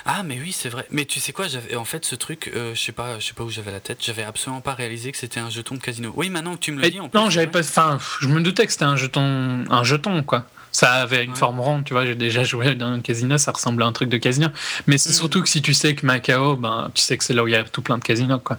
Ah, 0.05 0.23
mais 0.23 0.39
oui, 0.39 0.53
c'est 0.53 0.69
vrai. 0.69 0.85
Mais 0.91 1.03
tu 1.05 1.19
sais 1.19 1.33
quoi, 1.33 1.47
j'avais 1.49 1.75
en 1.75 1.83
fait 1.83 2.05
ce 2.05 2.15
truc, 2.15 2.49
euh, 2.55 2.73
je 2.73 2.81
sais 2.81 2.93
pas, 2.93 3.19
je 3.19 3.25
sais 3.27 3.33
pas 3.33 3.43
où 3.43 3.49
j'avais 3.49 3.71
la 3.71 3.81
tête. 3.81 3.97
J'avais 4.01 4.23
absolument 4.23 4.61
pas 4.61 4.73
réalisé 4.75 5.11
que 5.11 5.17
c'était 5.17 5.41
un 5.41 5.49
jeton 5.49 5.75
de 5.75 5.81
casino. 5.81 6.13
Oui, 6.15 6.29
maintenant 6.29 6.53
que 6.55 6.59
tu 6.61 6.71
me 6.71 6.81
le 6.81 6.89
dis, 6.89 6.99
en 7.01 7.09
non, 7.13 7.29
j'avais 7.29 7.47
pas. 7.47 7.59
Enfin, 7.59 7.97
je 8.21 8.27
me 8.29 8.39
doutais 8.41 8.65
que 8.65 8.71
c'était 8.71 8.85
un 8.85 8.95
jeton, 8.95 9.65
un 9.69 9.83
jeton 9.83 10.23
quoi. 10.23 10.45
Ça 10.73 10.91
avait 10.95 11.23
une 11.23 11.31
Ouais. 11.31 11.37
forme 11.37 11.59
ronde, 11.61 11.85
tu 11.85 11.93
vois. 11.93 12.05
J'ai 12.05 12.15
déjà 12.15 12.43
joué 12.43 12.75
dans 12.75 12.87
un 12.87 12.99
casino, 12.99 13.37
ça 13.37 13.51
ressemble 13.51 13.81
à 13.83 13.85
un 13.85 13.93
truc 13.93 14.09
de 14.09 14.17
casino. 14.17 14.47
Mais 14.87 14.97
c'est 14.97 15.09
Mhm. 15.11 15.15
surtout 15.15 15.41
que 15.43 15.47
si 15.47 15.61
tu 15.61 15.73
sais 15.73 15.95
que 15.95 16.05
Macao, 16.05 16.55
ben, 16.57 16.91
tu 16.93 17.01
sais 17.01 17.17
que 17.17 17.23
c'est 17.23 17.33
là 17.33 17.43
où 17.43 17.47
il 17.47 17.51
y 17.51 17.55
a 17.55 17.63
tout 17.63 17.81
plein 17.81 17.97
de 17.97 18.03
casinos, 18.03 18.39
quoi. 18.39 18.57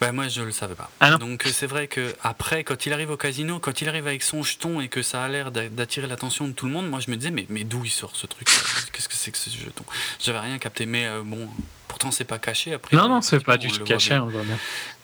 Bah 0.00 0.12
moi 0.12 0.28
je 0.28 0.40
le 0.42 0.52
savais 0.52 0.76
pas. 0.76 0.88
Ah. 1.00 1.16
Donc 1.16 1.46
euh, 1.46 1.50
c'est 1.52 1.66
vrai 1.66 1.88
que 1.88 2.14
après 2.22 2.62
quand 2.62 2.86
il 2.86 2.92
arrive 2.92 3.10
au 3.10 3.16
casino, 3.16 3.58
quand 3.58 3.80
il 3.80 3.88
arrive 3.88 4.06
avec 4.06 4.22
son 4.22 4.44
jeton 4.44 4.80
et 4.80 4.86
que 4.86 5.02
ça 5.02 5.24
a 5.24 5.28
l'air 5.28 5.50
d'a- 5.50 5.68
d'attirer 5.68 6.06
l'attention 6.06 6.46
de 6.46 6.52
tout 6.52 6.66
le 6.66 6.70
monde, 6.72 6.88
moi 6.88 7.00
je 7.00 7.10
me 7.10 7.16
disais 7.16 7.32
mais, 7.32 7.44
mais 7.48 7.64
d'où 7.64 7.84
il 7.84 7.90
sort 7.90 8.12
ce 8.14 8.28
truc 8.28 8.46
Qu'est-ce 8.92 9.08
que 9.08 9.16
c'est 9.16 9.32
que 9.32 9.38
ce 9.38 9.50
jeton? 9.50 9.84
J'avais 10.20 10.38
rien 10.38 10.58
capté 10.58 10.86
mais 10.86 11.06
euh, 11.06 11.22
bon 11.24 11.48
pourtant 11.88 12.12
c'est 12.12 12.22
pas 12.22 12.38
caché 12.38 12.72
après. 12.74 12.96
Non, 12.96 13.08
non, 13.08 13.20
c'est 13.20 13.40
pas 13.42 13.56
du 13.56 13.66
tout 13.66 13.82
caché, 13.82 14.10
bien. 14.10 14.28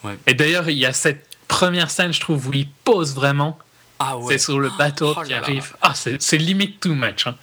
Ouais. 0.05 0.17
Et 0.29 0.35
d'ailleurs, 0.35 0.69
il 0.69 0.79
y 0.79 0.87
a 0.87 0.93
cette 0.93 1.27
première 1.49 1.91
scène, 1.91 2.13
je 2.13 2.21
trouve, 2.21 2.47
où 2.49 2.53
il 2.53 2.69
pose 2.69 3.15
vraiment. 3.17 3.59
Ah 4.01 4.17
ouais. 4.19 4.33
C'est 4.35 4.45
sur 4.47 4.59
le 4.59 4.71
bateau 4.79 5.15
Oh 5.17 5.23
qui 5.23 5.31
là 5.31 5.37
là. 5.41 5.43
arrive. 5.45 5.75
Ah, 5.83 5.93
c'est 5.95 6.37
limite 6.39 6.81
too 6.81 6.95
much. 6.95 7.27
hein. 7.27 7.37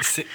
C'est 0.00 0.26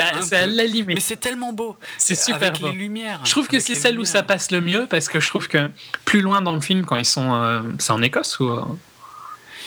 à, 0.00 0.46
la 0.46 0.46
mais 0.48 0.66
limite. 0.68 1.00
c'est 1.00 1.18
tellement 1.18 1.52
beau. 1.52 1.76
C'est 1.96 2.14
super 2.14 2.48
avec 2.48 2.60
beau. 2.60 2.68
les 2.68 2.74
lumières. 2.74 3.20
Je 3.24 3.30
trouve 3.32 3.48
que 3.48 3.58
c'est 3.60 3.74
celle 3.74 3.98
où 3.98 4.04
ça 4.04 4.22
passe 4.22 4.50
le 4.52 4.60
mieux 4.60 4.86
parce 4.88 5.08
que 5.08 5.18
je 5.20 5.28
trouve 5.28 5.48
que 5.48 5.70
plus 6.04 6.20
loin 6.20 6.40
dans 6.40 6.52
le 6.52 6.60
film, 6.60 6.84
quand 6.84 6.96
ils 6.96 7.04
sont. 7.04 7.34
euh, 7.34 7.60
c'est 7.78 7.90
en 7.90 8.00
Écosse 8.02 8.38
ou. 8.38 8.48
euh, 8.48 8.62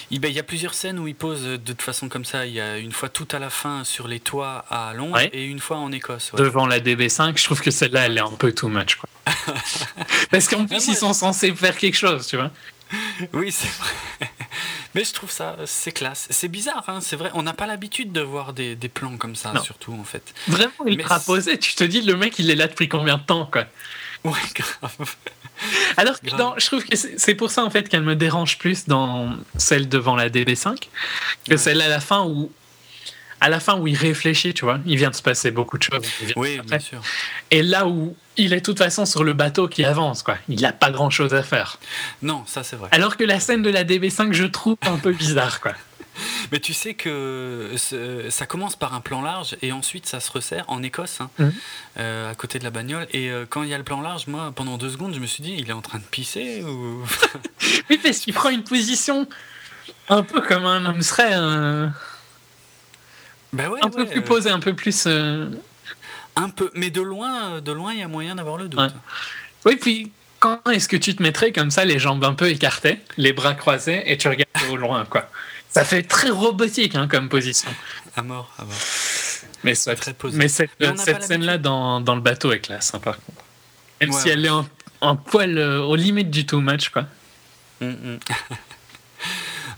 Il 0.09 0.19
ben, 0.21 0.29
il 0.29 0.35
y 0.35 0.39
a 0.39 0.43
plusieurs 0.43 0.73
scènes 0.73 0.99
où 0.99 1.07
il 1.07 1.15
pose 1.15 1.43
de 1.43 1.57
toute 1.57 1.81
façon 1.81 2.07
comme 2.07 2.23
ça. 2.25 2.45
Il 2.45 2.53
y 2.53 2.61
a 2.61 2.77
une 2.77 2.93
fois 2.93 3.09
tout 3.09 3.27
à 3.31 3.39
la 3.39 3.49
fin 3.49 3.83
sur 3.83 4.07
les 4.07 4.19
toits 4.21 4.63
à 4.69 4.93
Londres 4.93 5.15
Ouais. 5.15 5.29
et 5.33 5.43
une 5.45 5.59
fois 5.59 5.77
en 5.77 5.91
Écosse. 5.91 6.31
ouais. 6.33 6.39
devant 6.39 6.65
la 6.65 6.79
DB5, 6.79 7.37
je 7.37 7.43
trouve 7.43 7.59
que 7.61 7.71
celle-là, 7.71 8.05
elle 8.05 8.17
est 8.17 8.21
un 8.21 8.31
peu 8.31 8.53
too 8.53 8.69
much. 8.69 8.95
Quoi. 8.95 9.09
Parce 10.31 10.47
qu'en 10.47 10.65
plus, 10.65 10.87
ils 10.87 10.95
sont 10.95 11.13
censés 11.13 11.53
faire 11.53 11.75
quelque 11.77 11.97
chose, 11.97 12.25
tu 12.25 12.37
vois. 12.37 12.51
Oui, 13.33 13.51
c'est 13.51 13.67
vrai. 13.69 14.29
Mais 14.95 15.03
je 15.05 15.13
trouve 15.13 15.31
ça, 15.31 15.55
c'est 15.65 15.91
classe. 15.93 16.27
C'est 16.31 16.49
bizarre, 16.49 16.83
hein, 16.87 16.99
c'est 17.01 17.15
vrai. 17.15 17.31
On 17.33 17.43
n'a 17.43 17.53
pas 17.53 17.65
l'habitude 17.65 18.11
de 18.11 18.19
voir 18.21 18.51
des, 18.53 18.75
des 18.75 18.89
plans 18.89 19.15
comme 19.17 19.35
ça, 19.37 19.53
Non. 19.53 19.63
surtout 19.63 19.93
en 19.93 20.03
fait. 20.03 20.33
Vraiment, 20.47 20.71
te 20.85 21.25
posé. 21.25 21.57
Tu 21.57 21.75
te 21.75 21.83
dis, 21.85 22.01
le 22.01 22.17
mec, 22.17 22.37
il 22.39 22.49
est 22.49 22.55
là 22.55 22.67
depuis 22.67 22.89
combien 22.89 23.17
de 23.17 23.23
temps, 23.23 23.45
quoi? 23.45 23.65
Ouais, 24.25 24.33
grave. 24.53 25.15
Alors 25.97 26.19
que 26.19 26.35
dans- 26.35 26.55
je 26.57 26.65
trouve 26.67 26.83
que 26.83 26.95
c'est 26.95 27.19
c'est 27.19 27.35
pour 27.35 27.51
ça, 27.51 27.63
en 27.63 27.69
fait, 27.69 27.87
qu'elle 27.87 28.03
me 28.03 28.15
dérange 28.15 28.57
plus 28.57 28.85
dans 28.87 29.35
celle 29.57 29.87
devant 29.87 30.15
la 30.15 30.29
DB5 30.29 30.75
que 31.45 31.51
Ouais. 31.51 31.57
celle 31.57 31.81
à 31.81 31.87
la 31.87 31.99
fin 32.01 32.25
où. 32.25 32.51
À 33.41 33.49
la 33.49 33.59
fin 33.59 33.75
où 33.77 33.87
il 33.87 33.97
réfléchit, 33.97 34.53
tu 34.53 34.63
vois, 34.65 34.79
il 34.85 34.95
vient 34.97 35.09
de 35.09 35.15
se 35.15 35.21
passer 35.21 35.51
beaucoup 35.51 35.77
de 35.77 35.83
choses. 35.83 36.05
Oui, 36.35 36.59
bien 36.65 36.79
sûr. 36.79 37.01
Et 37.49 37.61
là 37.63 37.87
où 37.87 38.15
il 38.37 38.53
est 38.53 38.57
de 38.61 38.63
toute 38.65 38.77
façon 38.77 39.05
sur 39.05 39.23
le 39.23 39.33
bateau 39.33 39.67
qui 39.67 39.83
avance, 39.83 40.23
quoi. 40.23 40.37
Il 40.47 40.61
n'a 40.61 40.71
pas 40.71 40.91
grand 40.91 41.09
chose 41.09 41.33
à 41.33 41.43
faire. 41.43 41.77
Non, 42.21 42.43
ça 42.47 42.63
c'est 42.63 42.75
vrai. 42.77 42.87
Alors 42.91 43.17
que 43.17 43.23
la 43.25 43.39
scène 43.39 43.61
de 43.63 43.69
la 43.69 43.83
DB5, 43.83 44.31
je 44.31 44.45
trouve 44.45 44.77
un 44.83 44.97
peu 44.97 45.11
bizarre, 45.11 45.59
quoi. 45.59 45.73
Mais 46.51 46.59
tu 46.59 46.73
sais 46.73 46.93
que 46.93 47.71
ça 48.29 48.45
commence 48.45 48.75
par 48.75 48.93
un 48.93 48.99
plan 49.01 49.21
large 49.21 49.55
et 49.61 49.71
ensuite 49.71 50.05
ça 50.05 50.19
se 50.19 50.29
resserre 50.31 50.65
en 50.67 50.83
Écosse, 50.83 51.19
hein, 51.21 51.29
Mhm. 51.39 51.53
euh, 51.99 52.31
à 52.31 52.35
côté 52.35 52.59
de 52.59 52.63
la 52.63 52.69
bagnole. 52.69 53.07
Et 53.11 53.29
euh, 53.31 53.45
quand 53.49 53.63
il 53.63 53.69
y 53.69 53.73
a 53.73 53.77
le 53.77 53.83
plan 53.83 54.01
large, 54.01 54.27
moi, 54.27 54.51
pendant 54.55 54.77
deux 54.77 54.89
secondes, 54.89 55.13
je 55.15 55.19
me 55.19 55.25
suis 55.25 55.41
dit, 55.41 55.55
il 55.57 55.69
est 55.69 55.73
en 55.73 55.81
train 55.81 55.99
de 55.99 56.03
pisser 56.03 56.63
ou. 56.63 57.03
Oui, 57.89 57.99
parce 58.03 58.19
qu'il 58.19 58.33
prend 58.33 58.49
une 58.49 58.63
position 58.63 59.27
un 60.09 60.23
peu 60.23 60.41
comme 60.41 60.65
un 60.65 60.85
homme 60.85 61.01
serait, 61.01 61.33
bah 63.53 63.69
ouais, 63.69 63.79
un 63.83 63.89
peu 63.89 64.05
plus 64.05 64.19
euh, 64.19 64.23
posé, 64.23 64.49
un 64.49 64.59
peu 64.59 64.73
plus. 64.73 65.03
euh, 65.07 65.49
Un 66.35 66.49
peu, 66.49 66.71
mais 66.73 66.89
de 66.89 67.01
loin, 67.01 67.59
de 67.61 67.71
loin, 67.71 67.93
il 67.93 67.99
y 67.99 68.03
a 68.03 68.07
moyen 68.07 68.35
d'avoir 68.35 68.57
le 68.57 68.67
doute. 68.67 68.93
Oui, 69.65 69.75
puis 69.75 70.11
quand 70.39 70.59
est-ce 70.71 70.87
que 70.87 70.97
tu 70.97 71.15
te 71.15 71.21
mettrais 71.21 71.51
comme 71.51 71.69
ça, 71.71 71.85
les 71.85 71.99
jambes 71.99 72.23
un 72.23 72.33
peu 72.33 72.49
écartées, 72.49 72.99
les 73.17 73.33
bras 73.33 73.53
croisés, 73.53 74.03
et 74.11 74.17
tu 74.17 74.27
regardes 74.27 74.49
au 74.71 74.75
loin, 74.77 75.05
quoi? 75.05 75.29
Ça 75.69 75.85
fait 75.85 76.03
très 76.03 76.29
robotique 76.29 76.95
hein, 76.95 77.07
comme 77.07 77.29
position. 77.29 77.69
À 78.15 78.21
mort, 78.21 78.49
à 78.57 78.63
mort. 78.65 78.73
Mais, 79.63 79.75
soit. 79.75 79.95
Très 79.95 80.13
posé. 80.13 80.37
Mais 80.37 80.47
cette, 80.47 80.71
Mais 80.79 80.95
scène-là 81.21 81.57
dans, 81.57 82.01
dans 82.01 82.15
le 82.15 82.21
bateau 82.21 82.51
est 82.51 82.59
classe, 82.59 82.93
hein, 82.93 82.99
par 82.99 83.15
contre. 83.21 83.41
Même 84.01 84.09
Ouais, 84.11 84.19
si 84.19 84.27
ouais. 84.27 84.33
elle 84.33 84.45
est 84.45 84.49
en, 84.49 84.67
en 85.01 85.15
poil 85.15 85.57
euh, 85.57 85.81
aux 85.83 85.95
limites 85.95 86.31
du 86.31 86.45
too 86.45 86.59
much, 86.59 86.89
quoi. 86.89 87.05
Mm, 87.79 87.85
mm. 87.89 88.19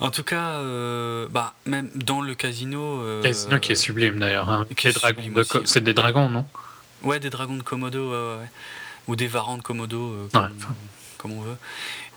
en 0.03 0.11
tout 0.11 0.23
cas, 0.23 0.59
euh, 0.59 1.27
bah, 1.31 1.53
même 1.65 1.89
dans 1.95 2.21
le 2.21 2.35
casino. 2.35 3.01
euh, 3.01 3.23
Casino 3.23 3.57
qui 3.59 3.71
est 3.71 3.75
sublime 3.75 4.19
d'ailleurs. 4.19 4.49
hein. 4.49 4.67
de. 4.69 5.65
C'est 5.65 5.84
des 5.84 5.93
dragons, 5.93 6.30
non? 6.30 6.45
Ouais, 7.01 7.19
des 7.19 7.30
dragons 7.31 7.55
de 7.55 7.63
Komodo, 7.63 8.11
ouais, 8.11 8.15
ouais, 8.35 8.41
ouais. 8.43 8.49
ou 9.07 9.15
des 9.15 9.27
varans 9.27 9.57
de 9.57 9.61
Komodo, 9.63 10.11
euh, 10.11 10.27
comme, 11.17 11.31
on 11.31 11.41
veut. 11.41 11.57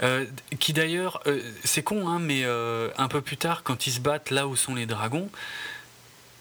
Euh, 0.03 0.27
qui 0.59 0.73
d'ailleurs, 0.73 1.21
euh, 1.27 1.41
c'est 1.65 1.83
con, 1.83 2.09
hein, 2.09 2.19
mais 2.21 2.43
euh, 2.45 2.91
un 2.99 3.09
peu 3.09 3.21
plus 3.21 3.37
tard, 3.37 3.63
quand 3.63 3.87
ils 3.87 3.93
se 3.93 4.01
battent 4.01 4.31
là 4.31 4.47
où 4.47 4.57
sont 4.57 4.75
les 4.75 4.87
dragons, 4.87 5.31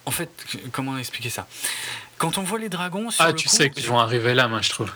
en 0.05 0.11
fait, 0.11 0.29
comment 0.71 0.97
expliquer 0.97 1.29
ça? 1.29 1.47
Quand 2.17 2.37
on 2.37 2.43
voit 2.43 2.59
les 2.59 2.69
dragons 2.69 3.09
sur 3.11 3.23
Ah, 3.23 3.29
le 3.29 3.35
tu 3.35 3.47
coup, 3.49 3.55
sais 3.55 3.69
qu'ils 3.69 3.87
vont 3.87 3.99
arriver 3.99 4.33
là, 4.33 4.47
moi, 4.47 4.61
je 4.61 4.69
trouve. 4.71 4.91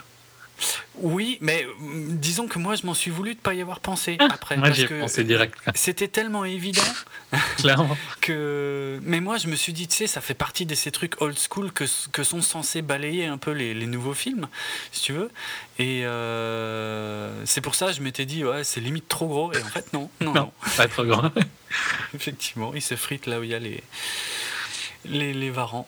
Oui, 0.96 1.38
mais 1.42 1.66
euh, 1.66 1.70
disons 2.10 2.48
que 2.48 2.60
moi, 2.60 2.76
je 2.76 2.86
m'en 2.86 2.94
suis 2.94 3.12
voulu 3.12 3.36
de 3.36 3.40
pas 3.40 3.54
y 3.54 3.62
avoir 3.62 3.80
pensé 3.80 4.18
après. 4.20 4.56
Ah, 4.56 4.60
Moi, 4.60 4.68
parce 4.68 4.80
j'y 4.80 4.86
ai 4.86 5.00
pensé 5.00 5.24
direct. 5.24 5.56
C'était 5.76 6.08
tellement 6.10 6.44
évident 6.46 6.82
clairement. 7.58 7.98
que. 8.22 9.00
Mais 9.04 9.20
moi, 9.22 9.38
je 9.38 9.48
me 9.48 9.56
suis 9.56 9.72
dit, 9.74 9.88
tu 9.88 9.96
sais, 9.96 10.08
ça 10.08 10.20
fait 10.22 10.34
partie 10.34 10.66
de 10.66 10.76
ces 10.76 10.92
trucs 10.92 11.22
old 11.22 11.38
school 11.40 11.72
que, 11.72 11.86
que 12.12 12.24
sont 12.24 12.42
censés 12.42 12.82
balayer 12.82 13.26
un 13.28 13.38
peu 13.38 13.52
les, 13.52 13.74
les 13.74 13.86
nouveaux 13.88 14.14
films, 14.14 14.48
si 14.92 15.04
tu 15.04 15.14
veux. 15.14 15.32
Et 15.78 16.02
euh, 16.06 17.46
c'est 17.46 17.62
pour 17.62 17.76
ça 17.76 17.88
que 17.88 17.94
je 17.94 18.02
m'étais 18.02 18.26
dit, 18.26 18.44
ouais, 18.44 18.64
c'est 18.64 18.82
limite 18.82 19.08
trop 19.08 19.28
gros. 19.28 19.54
Et 19.54 19.62
en 19.64 19.68
fait, 19.68 19.94
non, 19.94 20.10
non, 20.20 20.34
non. 20.34 20.42
Non, 20.42 20.52
pas 20.76 20.88
trop 20.88 21.06
grand. 21.06 21.32
Effectivement, 22.14 22.74
il 22.74 22.82
se 22.82 22.96
frite 22.96 23.26
là 23.28 23.40
où 23.40 23.44
il 23.44 23.50
y 23.50 23.56
a 23.56 23.60
les, 23.60 23.82
les, 25.06 25.34
les 25.34 25.50
varans, 25.50 25.88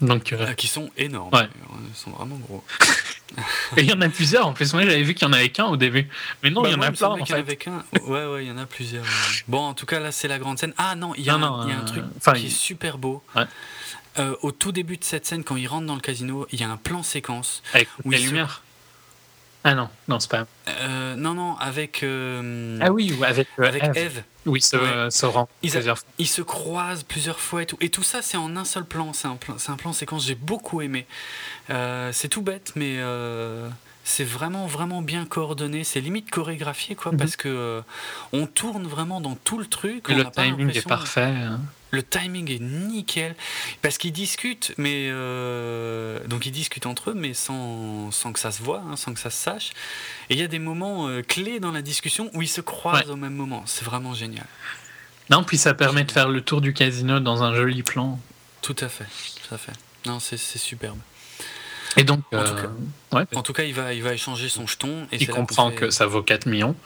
Donc, 0.00 0.32
euh, 0.32 0.46
euh, 0.46 0.52
qui 0.54 0.66
sont 0.68 0.90
énormes. 0.96 1.32
Ouais. 1.34 1.48
Ils 1.90 1.96
sont 1.96 2.10
vraiment 2.10 2.36
gros. 2.36 2.64
et 3.76 3.82
il 3.82 3.84
y 3.90 3.92
en 3.92 4.00
a 4.00 4.08
plusieurs. 4.08 4.46
En 4.46 4.52
plus, 4.52 4.72
moi, 4.72 4.82
j'avais 4.82 5.02
vu 5.02 5.14
qu'il 5.14 5.26
y 5.26 5.30
en 5.30 5.32
avait 5.34 5.50
qu'un 5.50 5.66
au 5.66 5.76
début. 5.76 6.08
Mais 6.42 6.50
non, 6.50 6.62
Bah, 6.62 6.68
il 6.70 6.72
y 6.72 6.74
en 6.74 6.80
a 6.82 6.90
plein, 6.90 7.08
en 7.08 7.16
qu'il 7.16 7.20
y 7.20 7.22
en 7.22 7.26
fait. 7.26 7.34
avait 7.34 7.56
qu'un. 7.56 7.84
Ouais, 8.06 8.26
ouais, 8.26 8.44
il 8.44 8.48
y 8.48 8.50
en 8.50 8.58
a 8.58 8.66
plusieurs. 8.66 9.04
Bon, 9.46 9.58
en 9.60 9.74
tout 9.74 9.86
cas, 9.86 10.00
là, 10.00 10.10
c'est 10.12 10.28
la 10.28 10.38
grande 10.38 10.58
scène. 10.58 10.72
Ah 10.78 10.94
non, 10.96 11.14
il 11.16 11.24
y 11.24 11.30
a, 11.30 11.36
Non, 11.36 11.46
un, 11.54 11.62
non, 11.64 11.68
y 11.68 11.72
a 11.72 11.76
un 11.76 11.82
euh, 11.82 11.84
truc 11.86 12.04
enfin, 12.16 12.32
qui 12.32 12.42
il- 12.42 12.46
est 12.46 12.50
super 12.50 12.98
beau. 12.98 13.22
Ouais. 13.36 13.44
Euh, 14.18 14.34
au 14.42 14.50
tout 14.52 14.72
début 14.72 14.96
de 14.96 15.04
cette 15.04 15.26
scène, 15.26 15.44
quand 15.44 15.56
il 15.56 15.68
rentre 15.68 15.86
dans 15.86 15.94
le 15.94 16.00
casino, 16.00 16.46
il 16.50 16.60
y 16.60 16.64
a 16.64 16.70
un 16.70 16.76
plan 16.76 17.02
séquence. 17.02 17.62
Avec 17.74 17.88
Oui, 18.04 18.16
les 18.16 18.22
ce- 18.22 18.26
lumières. 18.26 18.62
Ah 19.62 19.74
non, 19.74 19.88
non, 20.08 20.18
c'est 20.20 20.30
pas. 20.30 20.46
Euh, 20.68 21.16
non, 21.16 21.34
non, 21.34 21.56
avec. 21.58 22.02
euh, 22.02 22.78
Ah 22.80 22.90
oui, 22.90 23.12
ou 23.18 23.24
avec, 23.24 23.46
euh, 23.58 23.64
Avec 23.68 23.82
Eve. 23.84 23.96
Eve. 23.98 24.22
Oui, 24.46 24.62
se, 24.62 24.76
Ouais. 24.76 25.10
se 25.10 25.26
rend 25.26 25.48
Ils 25.62 25.76
a- 25.76 25.82
se 26.26 26.40
croisent 26.42 27.02
plusieurs 27.04 27.38
fois 27.40 27.62
et 27.62 27.66
tout. 27.66 27.76
Et 27.82 27.90
tout 27.90 28.02
ça, 28.02 28.22
c'est 28.22 28.38
en 28.38 28.56
un 28.56 28.64
seul 28.64 28.86
plan. 28.86 29.12
C'est 29.12 29.28
un 29.28 29.36
plan, 29.36 29.56
c'est 29.58 29.70
un 29.70 29.76
plan 29.76 29.92
séquence. 29.92 30.26
J'ai 30.26 30.34
beaucoup 30.34 30.80
aimé. 30.80 31.06
C'est 31.68 32.28
tout 32.28 32.40
bête, 32.42 32.72
mais 32.74 32.96
c'est 34.04 34.24
vraiment, 34.24 34.66
vraiment 34.66 35.02
bien 35.02 35.24
coordonné. 35.26 35.84
C'est 35.84 36.00
limite 36.00 36.30
chorégraphié, 36.30 36.94
quoi, 36.96 37.12
Mhm. 37.12 37.18
parce 37.18 37.36
que 37.36 37.48
euh, 37.48 37.80
on 38.32 38.46
tourne 38.46 38.86
vraiment 38.86 39.20
dans 39.20 39.34
tout 39.36 39.58
le 39.58 39.66
truc. 39.66 40.08
Et 40.08 40.14
on 40.14 40.16
le 40.18 40.24
pas 40.24 40.30
timing 40.44 40.70
est 40.76 40.86
parfait. 40.86 41.20
hein. 41.22 41.60
Le 41.92 42.04
timing 42.04 42.48
est 42.52 42.60
nickel. 42.60 43.34
Parce 43.82 43.98
qu'ils 43.98 44.12
discutent, 44.12 44.72
mais. 44.78 45.08
euh, 45.10 46.24
donc 46.28 46.46
ils 46.46 46.52
discutent 46.52 46.86
entre 46.86 47.10
eux, 47.10 47.14
mais 47.14 47.34
sans, 47.34 48.10
sans 48.12 48.32
que 48.32 48.38
ça 48.38 48.52
se 48.52 48.62
voit, 48.62 48.82
hein, 48.90 48.94
sans 48.96 49.12
que 49.12 49.18
ça 49.20 49.30
se 49.30 49.36
sache. 49.42 49.70
Et 50.28 50.34
il 50.34 50.40
y 50.40 50.42
a 50.42 50.46
des 50.48 50.60
moments 50.60 51.08
euh, 51.08 51.22
clés 51.22 51.58
dans 51.60 51.72
la 51.72 51.82
discussion 51.82 52.30
où 52.34 52.42
ils 52.42 52.48
se 52.48 52.60
croisent 52.60 53.06
Ouais. 53.06 53.10
au 53.10 53.16
même 53.16 53.34
moment. 53.34 53.64
C'est 53.66 53.84
vraiment 53.84 54.14
génial. 54.14 54.46
Non, 55.30 55.42
puis 55.44 55.58
ça 55.58 55.74
permet 55.74 56.04
de 56.04 56.12
faire 56.12 56.28
le 56.28 56.40
tour 56.42 56.60
du 56.60 56.72
casino 56.74 57.18
dans 57.20 57.42
un 57.42 57.54
joli 57.54 57.82
plan. 57.82 58.18
Tout 58.62 58.76
à 58.80 58.88
fait. 58.88 59.06
Tout 59.48 59.54
à 59.54 59.58
fait. 59.58 59.72
Non, 60.06 60.18
c'est 60.20 60.36
superbe. 60.38 60.98
Et 61.96 62.04
donc, 62.04 62.20
En 62.32 62.42
tout 62.44 62.52
euh, 62.52 62.62
cas, 62.62 63.16
ouais, 63.16 63.24
En 63.34 63.42
tout 63.42 63.52
cas, 63.52 63.64
il 63.64 63.74
va, 63.74 63.92
il 63.92 64.02
va 64.02 64.12
échanger 64.14 64.48
son 64.48 64.66
jeton. 64.66 65.06
Et 65.12 65.16
il 65.20 65.28
comprend 65.28 65.70
fait- 65.70 65.76
que 65.76 65.90
ça 65.90 66.06
vaut 66.06 66.22
4 66.22 66.46
millions. 66.46 66.76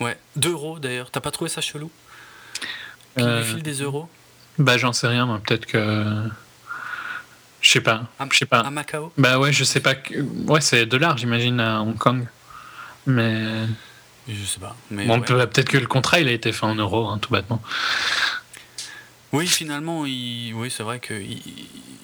Ouais, 0.00 0.16
2 0.36 0.50
euros 0.52 0.78
d'ailleurs. 0.78 1.10
T'as 1.10 1.20
pas 1.20 1.30
trouvé 1.30 1.48
ça 1.50 1.60
chelou? 1.60 1.90
Qu'il 3.16 3.26
Euh, 3.26 3.40
lui 3.40 3.46
file 3.48 3.62
des 3.62 3.82
euros? 3.82 4.08
Bah, 4.58 4.76
j'en 4.78 4.92
sais 4.92 5.06
rien, 5.06 5.26
moi. 5.26 5.40
Peut-être 5.44 5.66
que. 5.66 6.04
Je 7.60 7.70
sais 7.70 7.80
pas. 7.80 8.02
à, 8.18 8.26
Je 8.30 8.38
sais 8.38 8.46
pas. 8.46 8.60
à 8.60 8.70
Macao? 8.70 9.12
Bah 9.18 9.38
ouais, 9.38 9.52
je 9.52 9.64
sais 9.64 9.80
pas. 9.80 9.94
que- 9.96 10.20
Ouais, 10.46 10.60
c'est 10.60 10.86
dollars, 10.86 11.18
j'imagine, 11.18 11.58
à 11.60 11.80
Hong 11.82 11.96
Kong. 11.96 12.26
Mais 13.06 13.66
Je 14.28 14.44
sais 14.44 14.60
pas. 14.60 14.76
Mais 14.90 15.06
bon, 15.06 15.18
ouais. 15.20 15.24
peut-être 15.46 15.68
que 15.70 15.78
le 15.78 15.86
contrat, 15.86 16.20
il 16.20 16.28
a 16.28 16.32
été 16.32 16.52
fait 16.52 16.66
en 16.66 16.74
euros, 16.74 17.08
hein, 17.08 17.18
tout 17.18 17.32
bêtement. 17.32 17.62
Oui, 19.32 19.46
finalement, 19.46 20.06
il... 20.06 20.52
oui, 20.54 20.70
c'est 20.70 20.82
vrai 20.82 21.00
qu'il 21.00 21.40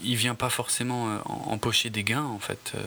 il 0.06 0.16
vient 0.16 0.34
pas 0.34 0.50
forcément 0.50 1.08
euh, 1.08 1.18
en- 1.24 1.52
empocher 1.52 1.88
des 1.90 2.04
gains 2.04 2.24
en 2.24 2.38
fait. 2.38 2.72
euh. 2.74 2.80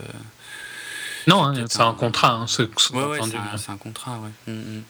Non, 1.26 1.44
hein, 1.44 1.64
c'est 1.68 1.80
un 1.80 1.88
un- 1.88 1.94
contrat. 1.94 2.32
Hein, 2.32 2.46
c'est- 2.46 2.62
Ouais, 2.92 3.04
ouais, 3.04 3.20
un, 3.20 3.24
hein. 3.24 3.56
un 3.68 3.76
contrat, 3.76 4.18
ouais. 4.20 4.52
Mm, 4.52 4.58
mm, 4.78 4.82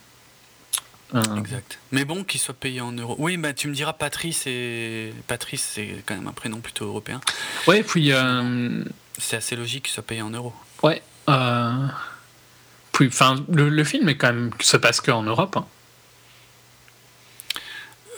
Euh, 1.15 1.37
exact. 1.37 1.79
Mais 1.91 2.05
bon, 2.05 2.23
qu'il 2.23 2.39
soit 2.39 2.53
payé 2.55 2.83
en 2.83 2.93
euros. 2.93 3.17
Oui, 3.19 3.39
bah 3.39 3.55
tu 3.55 3.67
me 3.69 3.75
diras, 3.75 3.95
Patrice, 3.95 4.47
et... 4.47 5.15
Patrice, 5.27 5.67
c'est 5.75 6.03
quand 6.05 6.15
même 6.15 6.29
un 6.29 6.33
prénom 6.33 6.61
plutôt 6.61 6.85
européen. 6.85 7.21
Ouais, 7.67 7.83
puis. 7.83 8.13
euh, 8.13 8.85
C'est 9.19 9.37
assez 9.37 9.57
logique 9.57 9.85
qu'il 9.85 9.93
soit 9.95 10.03
payé 10.03 10.21
en 10.23 10.29
euros. 10.31 10.53
Ouais. 10.83 11.03
euh, 11.31 11.87
Puis, 12.93 13.09
enfin, 13.09 13.37
le, 13.51 13.71
le 13.71 13.85
film 13.85 14.09
est 14.11 14.17
quand 14.19 14.33
même 14.35 14.51
se 14.61 14.77
passe 14.77 15.01
qu'en 15.01 15.23
Europe. 15.23 15.57
hein. 15.57 15.67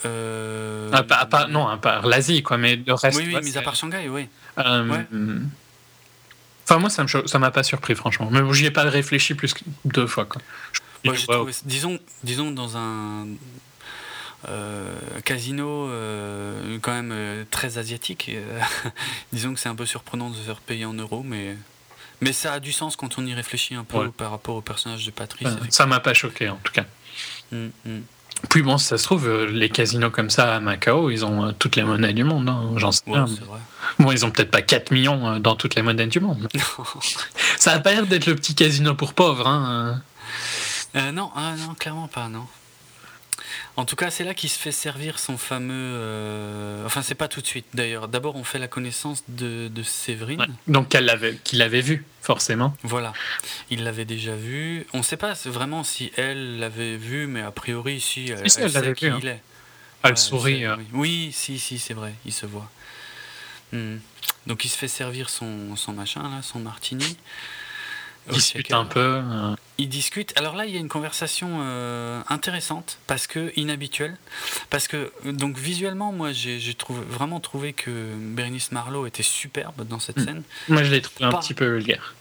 Euh... 0.06 0.90
À, 0.92 1.02
part- 1.26 1.48
non, 1.48 1.66
à 1.68 1.76
part 1.76 2.06
l'Asie, 2.06 2.42
quoi, 2.42 2.56
mais 2.58 2.76
le 2.76 2.94
reste. 2.94 3.18
Oui, 3.18 3.24
oui, 3.28 3.34
ouais, 3.34 3.42
mis 3.42 3.56
à 3.58 3.62
part 3.62 3.74
Shanghai, 3.76 4.08
oui. 4.08 4.28
euh, 4.58 4.86
ouais. 4.88 5.06
Enfin, 6.64 6.78
moi, 6.78 6.88
ça 6.90 7.04
ça 7.26 7.38
m'a 7.38 7.50
pas 7.50 7.62
surpris, 7.62 7.94
franchement. 7.94 8.28
Mais 8.30 8.40
j'y 8.54 8.66
ai 8.66 8.70
pas 8.70 8.84
réfléchi 8.84 9.34
plus 9.34 9.52
que 9.54 9.60
deux 9.84 10.06
fois, 10.06 10.24
quoi. 10.24 10.40
Trouvé- 11.04 11.52
disons, 11.64 11.98
disons 12.22 12.50
dans 12.50 12.76
un 12.76 13.26
euh, 14.48 14.94
casino 15.24 15.88
euh, 15.88 16.78
quand 16.80 16.92
même 16.92 17.10
euh, 17.12 17.44
très 17.50 17.78
asiatique, 17.78 18.30
disons 19.32 19.54
que 19.54 19.60
c'est 19.60 19.68
un 19.68 19.74
peu 19.74 19.86
surprenant 19.86 20.30
de 20.30 20.36
se 20.36 20.40
faire 20.42 20.60
payer 20.60 20.84
en 20.84 20.92
euros, 20.94 21.22
mais 21.22 21.56
mais 22.22 22.32
ça 22.34 22.52
a 22.54 22.60
du 22.60 22.70
sens 22.72 22.96
quand 22.96 23.18
on 23.18 23.24
y 23.26 23.32
réfléchit 23.34 23.74
un 23.74 23.84
peu 23.84 23.96
Ouais. 23.98 24.08
par 24.16 24.30
rapport 24.30 24.54
au 24.56 24.60
personnage 24.60 25.04
de 25.06 25.10
Patrice. 25.10 25.48
ça 25.70 25.86
m'a 25.86 26.00
pas 26.00 26.12
choqué, 26.14 26.48
en 26.50 26.58
tout 26.62 26.72
cas. 26.72 26.84
Mm, 27.50 27.68
mm. 27.86 28.00
Puis 28.48 28.62
bon, 28.62 28.78
si 28.78 28.86
ça 28.86 28.98
se 28.98 29.04
trouve, 29.04 29.28
euh, 29.28 29.46
les 29.50 29.68
casinos 29.68 30.10
comme 30.10 30.30
ça 30.30 30.54
à 30.56 30.60
Macao, 30.60 31.10
ils 31.10 31.24
ont 31.24 31.46
euh, 31.46 31.52
toutes 31.58 31.76
les 31.76 31.82
monnaies 31.84 32.12
du 32.12 32.24
monde. 32.24 32.48
hein, 32.48 32.62
J'en 32.76 32.90
sais 32.90 33.02
Ouais, 33.06 33.14
rien. 33.14 33.24
vrai. 33.26 33.58
Bon, 33.98 34.10
ils 34.12 34.24
ont 34.24 34.30
peut-être 34.30 34.50
pas 34.50 34.62
4 34.62 34.90
millions 34.92 35.28
euh, 35.28 35.38
dans 35.38 35.54
toutes 35.56 35.74
les 35.74 35.82
monnaies 35.82 36.06
du 36.06 36.20
monde. 36.20 36.48
ça 37.58 37.72
a 37.72 37.78
pas 37.80 37.92
l'air 37.92 38.06
d'être 38.06 38.26
le 38.26 38.34
petit 38.34 38.54
casino 38.54 38.94
pour 38.94 39.14
pauvres. 39.14 39.46
Hein. 39.46 40.00
Euh, 40.96 41.12
non, 41.12 41.30
ah, 41.36 41.52
non, 41.56 41.74
clairement 41.74 42.08
pas, 42.08 42.28
non. 42.28 42.46
En 43.76 43.84
tout 43.84 43.96
cas, 43.96 44.10
c'est 44.10 44.24
là 44.24 44.34
qu'il 44.34 44.50
se 44.50 44.58
fait 44.58 44.72
servir 44.72 45.18
son 45.18 45.38
fameux. 45.38 45.72
euh, 45.74 46.84
Enfin, 46.84 47.02
c'est 47.02 47.14
pas 47.14 47.28
tout 47.28 47.40
de 47.40 47.46
suite 47.46 47.66
d'ailleurs. 47.72 48.08
D'abord, 48.08 48.36
on 48.36 48.44
fait 48.44 48.58
la 48.58 48.68
connaissance 48.68 49.22
de, 49.28 49.68
de 49.68 49.82
Séverine. 49.82 50.40
Ouais. 50.40 50.46
Donc, 50.66 50.88
qu'elle 50.88 51.04
l'avait- 51.06 51.36
qu'il 51.44 51.62
avait 51.62 51.80
vu, 51.80 52.04
forcément. 52.20 52.76
Voilà, 52.82 53.12
il 53.70 53.84
l'avait 53.84 54.04
déjà 54.04 54.34
vu. 54.34 54.86
On 54.92 54.98
ne 54.98 55.02
sait 55.02 55.16
pas 55.16 55.32
vraiment 55.46 55.84
si 55.84 56.12
elle 56.16 56.58
l'avait 56.58 56.96
vu, 56.96 57.26
mais 57.26 57.40
a 57.42 57.50
priori, 57.52 58.00
si, 58.00 58.28
elle, 58.30 58.50
si, 58.50 58.58
elle 58.58 58.64
elle 58.66 58.70
sait 58.72 58.80
l'avait 58.80 58.94
qui 58.94 59.06
vu, 59.06 59.12
hein. 59.12 59.18
il 59.22 59.28
est. 59.28 59.42
Elle 60.02 60.10
Ouais, 60.12 60.16
sourit. 60.16 60.64
euh, 60.64 60.76
oui. 60.76 60.84
Oui, 60.92 61.30
si, 61.32 61.58
si, 61.58 61.78
c'est 61.78 61.94
vrai, 61.94 62.12
il 62.26 62.32
se 62.32 62.46
voit. 62.46 62.70
Hmm. 63.72 63.96
Donc 64.46 64.64
il 64.64 64.68
se 64.68 64.76
fait 64.78 64.88
servir 64.88 65.30
son, 65.30 65.76
son 65.76 65.92
machin, 65.92 66.22
là, 66.22 66.42
son 66.42 66.58
martini. 66.58 67.16
Ils 68.30 68.36
discutent 68.36 68.72
un 68.72 68.84
peu. 68.84 69.00
euh, 69.00 69.54
Ils 69.78 69.88
discutent. 69.88 70.32
Alors 70.36 70.56
là, 70.56 70.66
il 70.66 70.72
y 70.74 70.76
a 70.76 70.80
une 70.80 70.88
conversation 70.88 71.58
euh, 71.62 72.20
intéressante 72.28 72.98
parce 73.06 73.26
que 73.26 73.52
inhabituelle, 73.56 74.16
parce 74.70 74.88
que 74.88 75.12
donc 75.24 75.56
visuellement, 75.58 76.12
moi, 76.12 76.32
j'ai 76.32 76.74
trouvé 76.74 77.00
vraiment 77.08 77.40
trouvé 77.40 77.72
que 77.72 77.90
Bérénice 78.16 78.72
Marlowe 78.72 79.06
était 79.06 79.22
superbe 79.22 79.86
dans 79.86 79.98
cette 80.00 80.18
Mm. 80.18 80.24
scène. 80.24 80.42
Moi, 80.68 80.82
je 80.82 80.90
l'ai 80.90 81.00
trouvé 81.02 81.24
un 81.24 81.30
Pas- 81.32 81.38
petit 81.38 81.54
peu 81.54 81.66
vulgaire. 81.66 82.14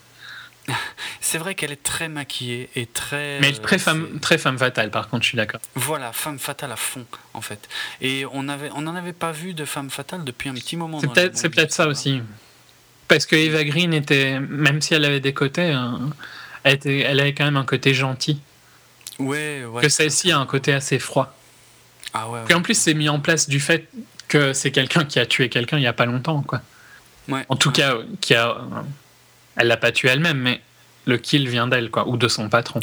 C'est 1.21 1.37
vrai 1.39 1.55
qu'elle 1.55 1.71
est 1.71 1.81
très 1.83 2.09
maquillée 2.09 2.69
et 2.75 2.85
très. 2.85 3.39
Mais 3.39 3.51
très 3.53 3.79
femme, 3.79 4.19
très 4.21 4.37
femme 4.37 4.57
fatale, 4.57 4.91
par 4.91 5.09
contre, 5.09 5.23
je 5.23 5.29
suis 5.29 5.35
d'accord. 5.37 5.59
Voilà, 5.75 6.13
femme 6.13 6.37
fatale 6.37 6.71
à 6.71 6.75
fond, 6.75 7.05
en 7.33 7.41
fait. 7.41 7.67
Et 8.01 8.25
on 8.31 8.47
avait, 8.47 8.69
on 8.75 8.81
n'en 8.81 8.95
avait 8.95 9.13
pas 9.13 9.31
vu 9.31 9.53
de 9.53 9.65
femme 9.65 9.89
fatale 9.89 10.23
depuis 10.23 10.47
un 10.49 10.53
petit 10.53 10.77
moment. 10.77 10.99
C'est 11.33 11.49
peut-être 11.49 11.71
ça 11.73 11.87
aussi. 11.87 12.21
Parce 13.09 13.25
que 13.25 13.35
Eva 13.35 13.65
Green 13.65 13.93
était, 13.93 14.39
même 14.39 14.81
si 14.81 14.93
elle 14.93 15.03
avait 15.03 15.19
des 15.19 15.33
côtés, 15.33 15.73
euh, 15.75 15.97
elle, 16.63 16.75
était, 16.75 16.99
elle 16.99 17.19
avait 17.19 17.33
quand 17.33 17.43
même 17.43 17.57
un 17.57 17.65
côté 17.65 17.93
gentil. 17.93 18.39
Ouais, 19.17 19.65
ouais. 19.65 19.81
que 19.81 19.89
celle-ci 19.89 20.31
a 20.31 20.39
un 20.39 20.45
côté 20.45 20.71
assez 20.71 20.99
froid. 20.99 21.35
Ah 22.13 22.29
ouais. 22.29 22.39
Puis 22.45 22.53
en 22.53 22.61
plus, 22.61 22.75
c'est 22.75 22.93
mis 22.93 23.09
en 23.09 23.19
place 23.19 23.49
du 23.49 23.59
fait 23.59 23.89
que 24.27 24.53
c'est 24.53 24.71
quelqu'un 24.71 25.03
qui 25.03 25.19
a 25.19 25.25
tué 25.25 25.49
quelqu'un 25.49 25.77
il 25.77 25.83
y 25.83 25.87
a 25.87 25.93
pas 25.93 26.05
longtemps, 26.05 26.41
quoi. 26.41 26.61
Ouais, 27.27 27.45
En 27.49 27.55
tout 27.55 27.69
ouais. 27.69 27.75
cas, 27.75 27.95
qui 28.21 28.35
a, 28.35 28.57
elle 29.57 29.67
l'a 29.67 29.77
pas 29.77 29.91
tué 29.91 30.09
elle-même, 30.09 30.37
mais 30.37 30.61
le 31.05 31.17
kill 31.17 31.49
vient 31.49 31.67
d'elle, 31.67 31.89
quoi, 31.89 32.07
ou 32.07 32.15
de 32.15 32.27
son 32.27 32.47
patron. 32.47 32.79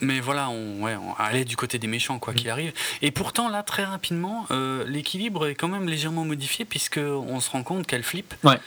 Mais 0.00 0.20
voilà, 0.20 0.48
on, 0.50 0.82
ouais, 0.82 0.94
on 0.96 1.14
allait 1.22 1.44
du 1.44 1.56
côté 1.56 1.78
des 1.78 1.86
méchants, 1.86 2.16
Mm. 2.16 2.20
quoi 2.20 2.34
qu'il 2.34 2.50
arrive. 2.50 2.72
Et 3.02 3.10
pourtant, 3.10 3.48
là, 3.48 3.62
très 3.62 3.84
rapidement, 3.84 4.46
euh, 4.50 4.84
l'équilibre 4.86 5.46
est 5.46 5.54
quand 5.54 5.68
même 5.68 5.88
légèrement 5.88 6.24
modifié, 6.24 6.64
puisque 6.64 6.98
on 6.98 7.40
se 7.40 7.50
rend 7.50 7.62
compte 7.62 7.86
qu'elle 7.86 8.02
flippe. 8.02 8.34
Ouais. 8.44 8.58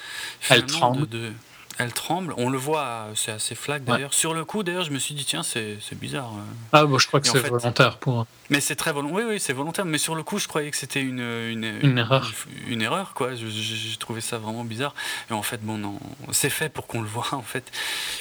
Elle 0.50 0.66
tremble. 0.66 1.08
de- 1.08 1.18
de- 1.18 1.34
elle 1.80 1.94
tremble. 1.94 2.34
On 2.38 2.50
le 2.50 2.58
voit, 2.58 3.08
c'est 3.16 3.32
assez 3.32 3.56
flag 3.56 3.82
Ouais. 3.88 3.94
d'ailleurs. 3.96 4.14
Sur 4.14 4.34
le 4.34 4.46
coup, 4.46 4.64
d'ailleurs, 4.64 4.84
je 4.84 4.92
me 4.92 5.00
suis 5.00 5.16
dit, 5.16 5.26
tiens, 5.26 5.44
c'est 5.44 5.80
bizarre. 5.94 6.32
euh. 6.36 6.42
Ah, 6.74 6.86
bon, 6.86 7.00
je 7.00 7.08
crois 7.08 7.20
que 7.22 7.28
c'est 7.28 7.40
fait- 7.40 7.50
volontaire 7.50 7.98
pour. 7.98 8.28
Mais 8.50 8.60
c'est 8.60 8.76
très 8.76 8.92
volontaire. 8.92 9.16
Oui, 9.18 9.24
oui, 9.28 9.40
c'est 9.40 9.54
volontaire. 9.54 9.86
Mais 9.86 9.98
sur 9.98 10.14
le 10.16 10.24
coup, 10.24 10.40
je 10.40 10.48
croyais 10.48 10.70
que 10.72 10.78
c'était 10.78 11.02
une, 11.02 11.20
une, 11.20 11.80
Une 11.82 11.98
erreur. 11.98 12.32
Une, 12.68 12.82
erreur, 12.82 13.14
quoi. 13.14 13.30
J'ai 13.36 13.98
trouvé 13.98 14.22
ça 14.22 14.38
vraiment 14.38 14.64
bizarre. 14.64 14.94
Et 15.30 15.34
en 15.34 15.42
fait, 15.42 15.64
bon, 15.64 15.78
non. 15.78 16.00
C'est 16.32 16.50
fait 16.50 16.70
pour 16.70 16.86
qu'on 16.88 17.02
le 17.02 17.08
voit, 17.08 17.28
en 17.34 17.42
fait. 17.42 17.72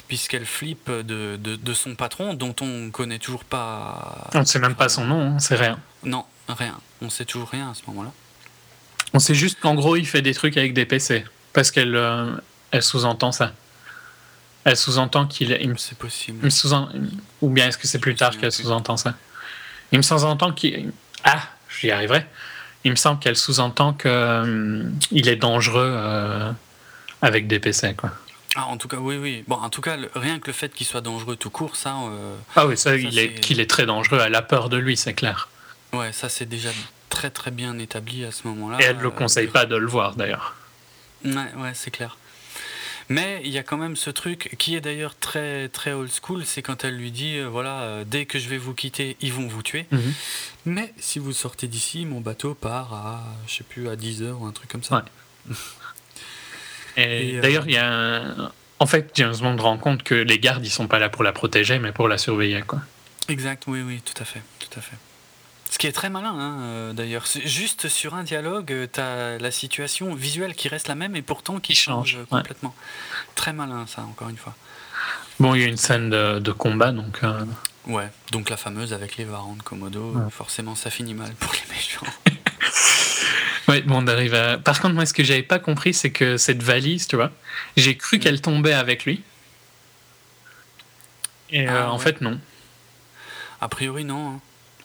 Puisqu'elle 0.07 0.45
flippe 0.45 0.89
de, 0.89 1.35
de, 1.37 1.55
de 1.55 1.73
son 1.73 1.95
patron, 1.95 2.33
dont 2.33 2.55
on 2.61 2.89
connaît 2.91 3.19
toujours 3.19 3.43
pas. 3.43 4.29
On 4.33 4.39
ne 4.39 4.45
sait 4.45 4.59
même 4.59 4.75
pas 4.75 4.87
son 4.89 5.05
nom, 5.05 5.33
hein, 5.35 5.39
c'est 5.39 5.55
rien. 5.55 5.77
Non, 6.03 6.25
rien. 6.47 6.77
On 7.01 7.09
sait 7.09 7.25
toujours 7.25 7.49
rien 7.49 7.71
à 7.71 7.73
ce 7.73 7.81
moment-là. 7.87 8.11
On 9.13 9.19
sait 9.19 9.35
juste 9.35 9.59
qu'en 9.59 9.75
gros, 9.75 9.95
il 9.95 10.05
fait 10.05 10.21
des 10.21 10.33
trucs 10.33 10.55
avec 10.57 10.73
des 10.73 10.85
PC. 10.85 11.25
Parce 11.51 11.71
qu'elle 11.71 11.95
euh, 11.95 12.31
elle 12.71 12.83
sous-entend 12.83 13.31
ça. 13.31 13.51
Elle 14.65 14.75
sous-entend 14.77 15.25
qu'il 15.25 15.51
il 15.61 15.69
me 15.69 15.77
C'est 15.77 15.97
possible. 15.97 16.39
Il 16.41 16.45
me 16.45 16.49
sous 16.49 16.69
Ou 17.41 17.49
bien 17.49 17.67
est-ce 17.67 17.77
que 17.77 17.87
c'est 17.87 17.99
plus 17.99 18.15
tard 18.15 18.37
qu'elle 18.37 18.51
sous-entend 18.51 18.97
ça? 18.97 19.13
Il 19.91 19.97
me 19.97 20.03
sous-entend 20.03 20.51
qu'il. 20.53 20.91
Ah, 21.23 21.41
j'y 21.79 21.91
arriverai. 21.91 22.25
Il 22.83 22.91
me 22.91 22.95
semble 22.95 23.19
qu'elle 23.19 23.35
sous-entend 23.35 23.93
qu'il 23.93 25.27
est 25.27 25.35
dangereux 25.35 25.91
euh, 25.95 26.51
avec 27.21 27.47
des 27.47 27.59
PC, 27.59 27.93
quoi. 27.95 28.11
Ah, 28.55 28.65
en 28.65 28.77
tout 28.77 28.87
cas, 28.87 28.97
oui, 28.97 29.17
oui. 29.17 29.43
Bon, 29.47 29.55
en 29.57 29.69
tout 29.69 29.81
cas, 29.81 29.95
le- 29.97 30.09
rien 30.15 30.39
que 30.39 30.47
le 30.47 30.53
fait 30.53 30.73
qu'il 30.73 30.85
soit 30.87 31.01
dangereux 31.01 31.35
tout 31.35 31.49
court, 31.49 31.75
ça, 31.75 31.95
euh, 31.95 32.35
Ah 32.55 32.65
oui, 32.67 32.77
ça, 32.77 32.95
il 32.95 33.17
est, 33.19 33.39
qu'il 33.41 33.59
est 33.59 33.69
très 33.69 33.85
dangereux. 33.85 34.19
Elle 34.25 34.33
a 34.35 34.41
peur 34.41 34.69
de 34.69 34.77
lui, 34.77 34.97
c'est 34.97 35.13
clair. 35.13 35.49
ouais, 35.93 36.11
ça 36.13 36.29
c'est 36.29 36.45
déjà 36.47 36.69
très 37.09 37.29
très 37.31 37.51
bien 37.51 37.77
établi 37.79 38.23
à 38.25 38.31
ce 38.31 38.47
moment-là. 38.47 38.77
Et 38.79 38.83
elle 38.85 38.97
ne 38.97 39.01
le 39.01 39.07
Euh, 39.07 39.11
conseille 39.11 39.47
pas 39.47 39.65
de 39.65 39.75
le 39.75 39.87
voir, 39.87 40.15
d'ailleurs. 40.15 40.55
Ouais, 41.25 41.33
ouais, 41.57 41.71
c'est 41.73 41.91
clair. 41.91 42.17
Mais 43.09 43.41
il 43.43 43.49
y 43.51 43.57
a 43.57 43.63
quand 43.63 43.77
même 43.77 43.95
ce 43.95 44.11
truc 44.11 44.55
qui 44.59 44.75
est 44.75 44.81
d'ailleurs 44.81 45.15
très 45.17 45.67
très 45.69 45.93
old 45.93 46.11
school, 46.11 46.45
c'est 46.45 46.61
quand 46.61 46.83
elle 46.83 46.95
lui 46.95 47.09
dit 47.11 47.37
euh, 47.37 47.47
voilà, 47.47 47.81
euh, 47.81 48.03
dès 48.05 48.25
que 48.25 48.37
je 48.37 48.47
vais 48.49 48.57
vous 48.59 48.73
quitter, 48.75 49.17
ils 49.21 49.33
vont 49.33 49.47
vous 49.47 49.63
tuer. 49.63 49.87
Mhm. 49.91 50.13
Mais 50.65 50.93
si 50.99 51.17
vous 51.17 51.33
sortez 51.33 51.67
d'ici, 51.67 52.05
mon 52.05 52.21
bateau 52.21 52.53
part 52.53 52.93
à 52.93 53.23
je 53.47 53.55
sais 53.55 53.63
plus 53.63 53.89
à 53.89 53.95
10 53.95 54.21
heures 54.21 54.41
ou 54.41 54.45
un 54.45 54.51
truc 54.51 54.69
comme 54.69 54.83
ça. 54.83 55.03
Ouais. 55.49 55.55
Et, 56.97 57.29
Et, 57.29 57.37
euh, 57.37 57.41
d'ailleurs, 57.41 57.63
il 57.67 57.73
y 57.73 57.77
a 57.77 57.91
un- 57.91 58.51
En 58.79 58.85
fait, 58.85 59.11
James 59.15 59.35
Bond 59.41 59.57
rend 59.57 59.77
compte 59.77 60.03
que 60.03 60.15
les 60.15 60.39
gardes, 60.39 60.65
ils 60.65 60.69
sont 60.69 60.87
pas 60.87 60.99
là 60.99 61.09
pour 61.09 61.23
la 61.23 61.31
protéger, 61.33 61.79
mais 61.79 61.91
pour 61.91 62.07
la 62.07 62.17
surveiller, 62.17 62.61
quoi. 62.61 62.79
Exact, 63.27 63.63
oui, 63.67 63.81
oui, 63.81 64.01
tout 64.01 64.21
à 64.21 64.25
fait, 64.25 64.41
tout 64.59 64.69
à 64.77 64.81
fait. 64.81 64.95
Ce 65.69 65.77
qui 65.77 65.85
est 65.87 65.91
très 65.91 66.09
malin, 66.09 66.33
hein, 66.37 66.57
euh, 66.61 66.93
d'ailleurs. 66.93 67.25
Juste 67.45 67.89
sur 67.89 68.15
un 68.15 68.23
dialogue, 68.23 68.89
tu 68.91 68.99
as 68.99 69.37
la 69.37 69.51
situation 69.51 70.13
visuelle 70.15 70.55
qui 70.55 70.67
reste 70.67 70.87
la 70.87 70.95
même 70.95 71.15
et 71.15 71.21
pourtant 71.21 71.59
qui 71.59 71.75
change, 71.75 72.11
change, 72.13 72.15
euh, 72.15 72.19
ouais. 72.35 72.41
complètement. 72.41 72.75
Très 73.35 73.53
malin, 73.53 73.85
ça, 73.87 74.01
encore 74.01 74.29
une 74.29 74.37
fois. 74.37 74.55
Bon, 75.39 75.53
il 75.55 75.61
y 75.61 75.63
a 75.63 75.67
une 75.67 75.77
scène 75.77 76.09
de, 76.09 76.39
de 76.39 76.51
combat, 76.51 76.91
donc... 76.91 77.19
euh, 77.23 77.45
Ouais, 77.87 78.09
donc 78.31 78.49
la 78.49 78.57
fameuse 78.57 78.93
avec 78.93 79.15
les 79.17 79.23
varans 79.25 79.55
de 79.55 79.63
Komodo, 79.63 80.11
Ouais. 80.13 80.29
forcément 80.29 80.75
ça 80.75 80.89
finit 80.91 81.13
mal 81.13 81.31
pour 81.35 81.51
les 81.53 81.73
méchants. 81.75 82.05
Ouais, 83.67 83.81
bon, 83.83 84.03
on 84.03 84.07
arrive 84.07 84.33
à... 84.33 84.57
Par 84.57 84.81
contre, 84.81 84.95
moi, 84.95 85.05
ce 85.05 85.13
que 85.13 85.23
j'avais 85.23 85.43
pas 85.43 85.59
compris, 85.59 85.93
c'est 85.93 86.09
que 86.11 86.37
cette 86.37 86.63
valise, 86.63 87.07
tu 87.07 87.15
vois, 87.15 87.31
j'ai 87.77 87.95
cru 87.95 88.17
Mm. 88.17 88.19
qu'elle 88.19 88.41
tombait 88.41 88.73
avec 88.73 89.05
lui. 89.05 89.21
Et 91.51 91.67
euh, 91.69 91.83
Ah, 91.85 91.91
en 91.91 91.97
ouais. 91.97 92.03
fait, 92.03 92.19
non. 92.21 92.39
A 93.61 93.69
priori, 93.69 94.05
non. 94.05 94.29
hein. 94.35 94.39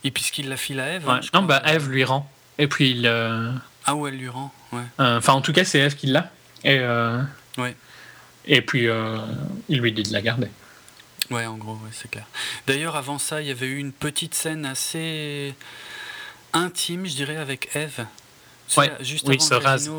Et 0.05 0.11
puisqu'il 0.11 0.49
la 0.49 0.57
file 0.57 0.81
à 0.81 0.95
Eve. 0.95 1.09
Ouais. 1.09 1.21
Non, 1.33 1.43
bah, 1.43 1.63
Eve 1.67 1.89
lui 1.89 2.05
rend. 2.05 2.31
Et 2.59 2.67
puis, 2.69 2.91
il... 2.91 3.07
euh, 3.07 3.51
Ah, 3.87 3.95
ouais, 3.95 4.11
elle 4.11 4.19
lui 4.19 4.29
rend, 4.29 4.53
ouais. 4.73 4.83
euh, 5.01 5.19
Enfin, 5.19 5.33
en 5.33 5.41
tout 5.41 5.53
cas, 5.53 5.65
c'est 5.65 5.79
Eve 5.81 5.97
qui 5.97 6.07
l'a. 6.07 6.31
Et, 6.63 6.79
euh, 6.79 7.23
Ouais. 7.59 7.75
et 8.47 8.61
puis, 8.63 8.87
il 9.69 9.81
lui 9.81 9.93
dit 9.93 10.03
de 10.03 10.13
la 10.13 10.21
garder. 10.23 10.49
Ouais, 11.31 11.47
en 11.47 11.57
gros, 11.57 11.73
ouais, 11.73 11.91
c'est 11.93 12.11
clair. 12.11 12.27
D'ailleurs, 12.67 12.97
avant 12.97 13.19
ça, 13.19 13.41
il 13.41 13.49
y 13.49 13.51
avait 13.51 13.67
eu 13.67 13.79
une 13.79 13.93
petite 13.93 14.35
scène 14.35 14.67
assez 14.67 15.55
intime, 16.53 17.07
je 17.07 17.15
dirais, 17.15 17.37
avec 17.37 17.75
Eve. 17.75 18.05
Ouais, 18.77 18.93
juste 19.01 19.27
oui, 19.27 19.37
avant 19.37 19.45
se 19.47 19.55
rase. 19.55 19.91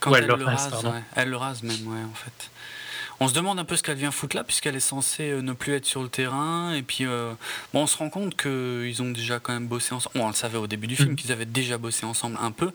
quand 0.00 0.10
Ou 0.10 0.16
elle, 0.16 0.26
le 0.26 0.34
rase, 0.34 0.44
rase. 0.62 0.70
pardon. 0.70 0.90
ouais. 0.92 1.02
Elle 1.16 1.28
le 1.30 1.36
rase 1.36 1.62
même, 1.62 1.86
ouais, 1.86 2.02
en 2.02 2.14
fait. 2.14 2.50
On 3.22 3.28
se 3.28 3.34
demande 3.34 3.58
un 3.60 3.64
peu 3.64 3.76
ce 3.76 3.82
qu'elle 3.84 3.96
vient 3.98 4.10
foutre 4.10 4.34
là, 4.34 4.42
puisqu'elle 4.42 4.74
est 4.74 4.80
censée 4.80 5.30
euh, 5.30 5.42
ne 5.42 5.52
plus 5.52 5.74
être 5.74 5.86
sur 5.86 6.02
le 6.02 6.08
terrain. 6.08 6.74
Et 6.74 6.82
puis, 6.82 7.06
euh, 7.06 7.32
bon, 7.72 7.82
on 7.82 7.86
se 7.86 7.96
rend 7.96 8.10
compte 8.10 8.36
qu'ils 8.36 9.00
ont 9.00 9.10
déjà 9.10 9.38
quand 9.38 9.52
même 9.52 9.68
bossé 9.68 9.94
ensemble. 9.94 10.18
Bon, 10.18 10.24
on 10.24 10.28
le 10.28 10.34
savait 10.34 10.58
au 10.58 10.66
début 10.66 10.88
du 10.88 10.96
film 10.96 11.10
Mhm. 11.10 11.16
qu'ils 11.16 11.30
avaient 11.30 11.44
déjà 11.44 11.78
bossé 11.78 12.04
ensemble 12.04 12.36
un 12.42 12.50
peu, 12.50 12.72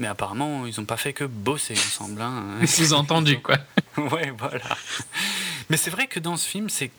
mais 0.00 0.08
apparemment, 0.08 0.66
ils 0.66 0.74
n'ont 0.80 0.84
pas 0.86 0.96
fait 0.96 1.12
que 1.12 1.22
bosser 1.24 1.74
ensemble. 1.74 2.20
hein. 2.22 2.42
Sous-entendu, 2.66 3.38
quoi. 3.38 3.56
ouais, 3.96 4.32
voilà. 4.36 4.64
Mais 5.70 5.76
c'est 5.76 5.90
vrai 5.90 6.06
que 6.08 6.18
dans 6.18 6.36
ce 6.36 6.48
film, 6.48 6.68
c'est 6.68 6.90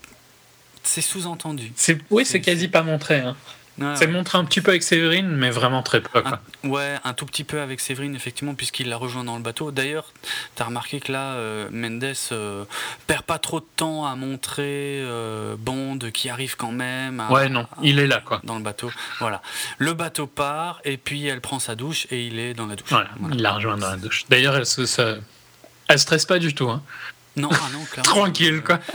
c'est 0.83 1.01
sous-entendu. 1.01 1.73
Oui, 2.11 2.23
C'est- 2.23 2.31
c'est 2.31 2.41
quasi 2.41 2.67
pas 2.69 2.83
montré. 2.83 3.19
Hein. 3.19 3.35
C'est 3.77 4.05
ouais. 4.05 4.07
montré 4.07 4.37
un 4.37 4.45
petit 4.45 4.61
peu 4.61 4.69
avec 4.71 4.83
Séverine, 4.83 5.27
mais 5.27 5.49
vraiment 5.49 5.83
très 5.83 5.99
peu, 6.01 6.21
quoi. 6.21 6.39
Un- 6.63 6.69
ouais, 6.69 6.95
un 7.03 7.13
tout 7.13 7.25
petit 7.25 7.43
peu 7.43 7.59
avec 7.59 7.81
Séverine, 7.81 8.15
effectivement, 8.15 8.55
puisqu'il 8.55 8.87
la 8.87 8.95
rejoint 8.95 9.23
dans 9.25 9.35
le 9.35 9.41
bateau. 9.41 9.71
D'ailleurs, 9.71 10.13
tu 10.55 10.61
as 10.61 10.65
remarqué 10.65 11.01
que 11.01 11.11
là, 11.11 11.33
euh, 11.33 11.67
Mendes 11.71 12.13
euh, 12.31 12.63
perd 13.07 13.23
pas 13.23 13.37
trop 13.37 13.59
de 13.59 13.65
temps 13.75 14.05
à 14.05 14.15
montrer 14.15 15.01
euh, 15.03 15.55
Bond 15.59 15.99
qui 16.13 16.29
arrive 16.29 16.55
quand 16.55 16.71
même. 16.71 17.19
à- 17.19 17.29
Ouais, 17.31 17.49
non, 17.49 17.61
à- 17.63 17.67
il 17.83 17.99
est 17.99 18.07
là, 18.07 18.21
quoi. 18.23 18.39
Dans 18.45 18.55
le 18.55 18.63
bateau. 18.63 18.91
Voilà. 19.19 19.41
Le 19.77 19.93
bateau 19.93 20.25
part, 20.27 20.79
et 20.85 20.95
puis 20.97 21.25
elle 21.27 21.41
prend 21.41 21.59
sa 21.59 21.75
douche, 21.75 22.07
et 22.11 22.25
il 22.27 22.39
est 22.39 22.53
dans 22.53 22.67
la 22.67 22.75
douche. 22.77 22.87
Voilà, 22.89 23.09
Voilà. 23.19 23.35
il 23.35 23.41
la 23.41 23.51
rejoint 23.53 23.77
dans 23.77 23.89
la 23.89 23.97
douche. 23.97 24.23
D'ailleurs, 24.29 24.55
elle 24.55 24.65
se, 24.65 24.85
se- 24.85 25.19
elle 25.89 25.99
stresse 25.99 26.25
pas 26.25 26.39
du 26.39 26.55
tout. 26.55 26.69
Hein. 26.69 26.81
Non, 27.37 27.49
ah 27.51 27.69
non. 27.73 27.85
Tranquille, 28.03 28.61
quoi. 28.63 28.79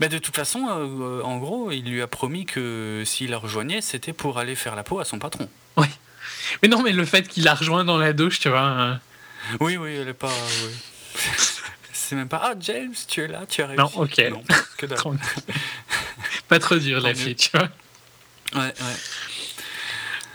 Bah, 0.00 0.08
de 0.08 0.18
toute 0.18 0.34
façon, 0.34 0.66
euh, 0.68 1.22
en 1.22 1.36
gros, 1.38 1.70
il 1.70 1.84
lui 1.88 2.02
a 2.02 2.08
promis 2.08 2.44
que 2.44 3.04
s'il 3.06 3.30
la 3.30 3.38
rejoignait, 3.38 3.80
c'était 3.80 4.12
pour 4.12 4.38
aller 4.38 4.56
faire 4.56 4.74
la 4.74 4.82
peau 4.82 4.98
à 4.98 5.04
son 5.04 5.18
patron. 5.20 5.48
Mais 6.62 6.68
non, 6.68 6.82
mais 6.82 6.92
le 6.92 7.04
fait 7.04 7.26
qu'il 7.28 7.44
la 7.44 7.54
rejoint 7.54 7.84
dans 7.84 7.98
la 7.98 8.12
douche, 8.12 8.40
tu 8.40 8.48
vois. 8.48 8.60
euh, 8.62 8.94
Oui, 9.60 9.76
oui, 9.76 9.94
elle 9.94 10.08
est 10.08 10.12
pas. 10.12 10.28
oui. 10.64 10.72
C'est 11.92 12.14
même 12.16 12.28
pas. 12.28 12.40
Ah, 12.42 12.54
James, 12.60 12.94
tu 13.08 13.22
es 13.22 13.26
là, 13.28 13.44
tu 13.48 13.62
as 13.62 13.66
réussi. 13.66 13.82
Non, 13.82 13.90
ok. 14.02 14.18
Non, 14.30 14.42
que 14.76 14.86
pas 16.48 16.58
trop 16.60 16.76
dur, 16.76 17.00
la 17.00 17.14
fille, 17.14 17.34
tu 17.34 17.50
vois. 17.52 17.68
Ouais, 18.54 18.72
ouais. 18.80 18.96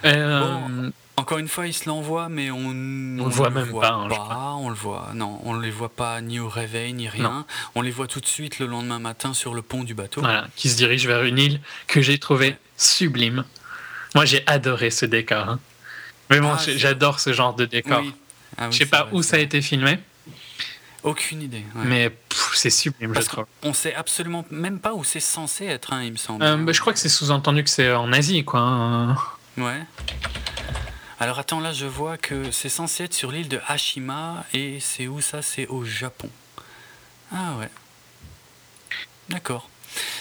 Euh, 0.06 0.40
Bon, 0.40 0.92
Encore 1.22 1.38
une 1.38 1.48
fois, 1.48 1.68
il 1.68 1.74
se 1.74 1.88
l'envoie, 1.88 2.30
mais 2.30 2.50
on 2.50 2.70
le 2.72 3.24
voit 3.30 3.52
même 3.52 3.70
voit 3.70 3.82
pas, 3.82 3.94
hein, 3.94 4.08
crois. 4.10 4.56
on 4.60 4.70
le 4.70 4.76
voit. 4.76 5.10
Non, 5.14 5.40
on 5.44 5.54
les 5.60 5.70
voit 5.70 5.90
pas 5.94 6.20
ni 6.20 6.40
au 6.40 6.50
réveil 6.50 6.94
ni 6.94 7.08
rien. 7.08 7.46
On 7.76 7.82
les 7.84 7.92
voit 7.92 8.08
tout 8.08 8.20
de 8.20 8.26
suite 8.26 8.58
le 8.58 8.66
lendemain 8.66 8.98
matin 8.98 9.36
sur 9.36 9.54
le 9.54 9.62
pont 9.62 9.84
du 9.84 9.94
bateau. 9.94 10.22
Voilà, 10.22 10.48
qui 10.56 10.68
se 10.68 10.78
dirige 10.78 11.06
vers 11.06 11.22
une 11.24 11.38
île 11.38 11.62
que 11.86 12.02
j'ai 12.02 12.18
trouvée 12.18 12.50
Ouais. 12.50 12.58
sublime. 12.76 13.44
Moi, 14.16 14.26
j'ai 14.26 14.44
adoré 14.48 14.90
ce 14.90 15.06
décor. 15.06 15.48
hein. 15.48 15.60
Vraiment, 16.30 16.54
Ah, 16.58 16.62
j'ai- 16.66 16.74
c'est- 16.74 16.80
j'adore 16.80 17.20
ce 17.20 17.34
genre 17.34 17.54
de 17.54 17.66
décor. 17.66 18.00
Oui. 18.02 18.14
Ah 18.58 18.66
oui, 18.66 18.74
Je 18.74 18.78
sais 18.80 18.86
pas 18.88 19.04
vrai, 19.04 19.12
où 19.14 19.22
ça 19.22 19.36
a 19.36 19.40
été 19.40 19.62
filmé, 19.62 20.00
Aucune 21.04 21.42
idée. 21.44 21.64
ouais. 21.76 21.86
mais 21.86 22.18
c'est 22.54 22.70
sublime, 22.72 23.14
Parce 23.14 23.26
je 23.28 23.32
trouve. 23.32 23.46
On 23.64 23.74
sait 23.74 23.94
absolument 23.94 24.44
même 24.50 24.80
pas 24.80 24.94
où 24.94 25.04
c'est 25.04 25.20
censé 25.20 25.66
être, 25.66 25.94
hein, 25.94 26.02
il 26.04 26.14
me 26.14 26.18
semble. 26.18 26.44
Euh, 26.44 26.58
bah, 26.58 26.72
je 26.74 26.82
crois 26.82 26.94
que 26.94 27.00
c'est 27.00 27.10
sous-entendu 27.10 27.64
que 27.64 27.70
c'est 27.70 27.92
en 27.94 28.12
Asie, 28.12 28.44
quoi. 28.44 29.16
Ouais. 29.58 29.82
Alors 31.22 31.38
attends, 31.38 31.60
là 31.60 31.72
je 31.72 31.86
vois 31.86 32.18
que 32.18 32.50
c'est 32.50 32.68
censé 32.68 33.04
être 33.04 33.14
sur 33.14 33.32
l'île 33.32 33.48
de 33.48 33.60
Hashima 33.68 34.44
et 34.56 34.80
c'est 34.80 35.06
où 35.06 35.22
ça? 35.22 35.44
C'est 35.44 35.68
au 35.68 35.86
Japon. 35.86 36.30
Ah 37.32 37.54
ouais. 37.60 37.70
D'accord. 39.30 39.70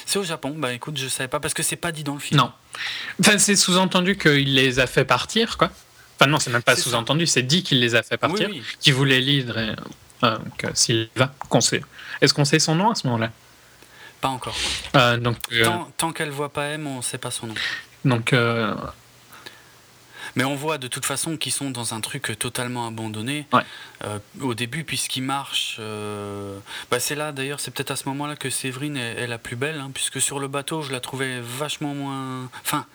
C'est 0.05 0.19
au 0.19 0.25
Japon. 0.25 0.55
Bah 0.55 0.75
écoute, 0.75 0.99
je 0.99 1.09
savais 1.09 1.27
pas 1.29 1.41
parce 1.41 1.55
que 1.55 1.63
c'est 1.63 1.77
pas 1.77 1.91
dit 1.91 2.05
dans 2.05 2.13
le 2.13 2.21
film. 2.21 2.39
Non. 2.39 2.53
Enfin, 3.19 3.39
c'est 3.39 3.57
sous-entendu 3.57 4.19
qu'il 4.19 4.55
les 4.55 4.79
a 4.79 4.87
fait 4.87 5.07
partir, 5.07 5.57
quoi. 5.57 5.71
Enfin, 6.19 6.31
non, 6.31 6.39
c'est 6.39 6.51
même 6.51 6.63
pas 6.63 6.77
sous-entendu, 6.77 7.27
c'est 7.27 7.45
dit 7.45 7.63
qu'il 7.63 7.81
les 7.81 7.95
a 7.95 8.03
fait 8.03 8.19
partir, 8.19 8.51
Oui, 8.51 8.59
oui. 8.61 8.77
qu'il 8.79 8.93
voulait 8.93 9.21
lire 9.21 9.57
et, 9.57 9.75
euh, 10.25 10.39
que 10.59 10.67
Sylva, 10.75 11.33
qu'on 11.49 11.63
sait. 11.63 11.81
Est-ce 12.21 12.35
qu'on 12.35 12.45
sait 12.45 12.59
son 12.59 12.75
nom 12.75 12.91
à 12.91 12.95
ce 12.95 13.07
moment-là? 13.07 13.31
Pas 14.21 14.29
encore. 14.29 14.55
Euh, 14.97 15.17
Donc, 15.17 15.39
euh, 15.53 15.65
Tant, 15.65 15.91
tant 15.97 16.13
qu'elle 16.13 16.29
voit 16.31 16.53
pas 16.53 16.67
M, 16.67 16.87
on 16.87 17.01
sait 17.01 17.17
pas 17.17 17.31
son 17.31 17.47
nom. 17.47 17.55
donc 18.05 18.35
euh, 18.35 18.75
Mais 20.37 20.45
on 20.45 20.55
voit 20.55 20.79
de 20.79 20.87
toute 20.89 21.05
façon 21.05 21.37
qu'ils 21.37 21.53
sont 21.53 21.71
dans 21.71 21.95
un 21.95 22.01
truc 22.01 22.37
totalement 22.39 22.87
abandonné 22.87 23.47
Ouais. 23.53 23.63
euh, 24.05 24.19
au 24.41 24.55
début, 24.55 24.85
puisqu'ils 24.85 25.23
marchent. 25.23 25.77
euh, 25.81 26.59
bah, 26.91 27.01
c'est 27.01 27.15
là 27.15 27.33
d'ailleurs, 27.33 27.61
c'est 27.61 27.71
peut-être 27.73 27.91
à 27.91 27.97
ce 27.97 28.09
moment-là 28.09 28.37
que 28.37 28.51
Séverine 28.51 28.97
est, 28.97 29.15
est 29.21 29.27
la 29.27 29.39
plus 29.39 29.57
belle, 29.57 29.81
hein, 29.81 29.91
puisque 29.93 30.21
sur 30.21 30.39
le 30.41 30.49
bateau, 30.49 30.83
je 30.83 30.93
la 30.93 31.01
trouvais 31.01 31.41
vachement 31.41 31.95
moins. 31.95 32.49
Enfin, 32.63 32.87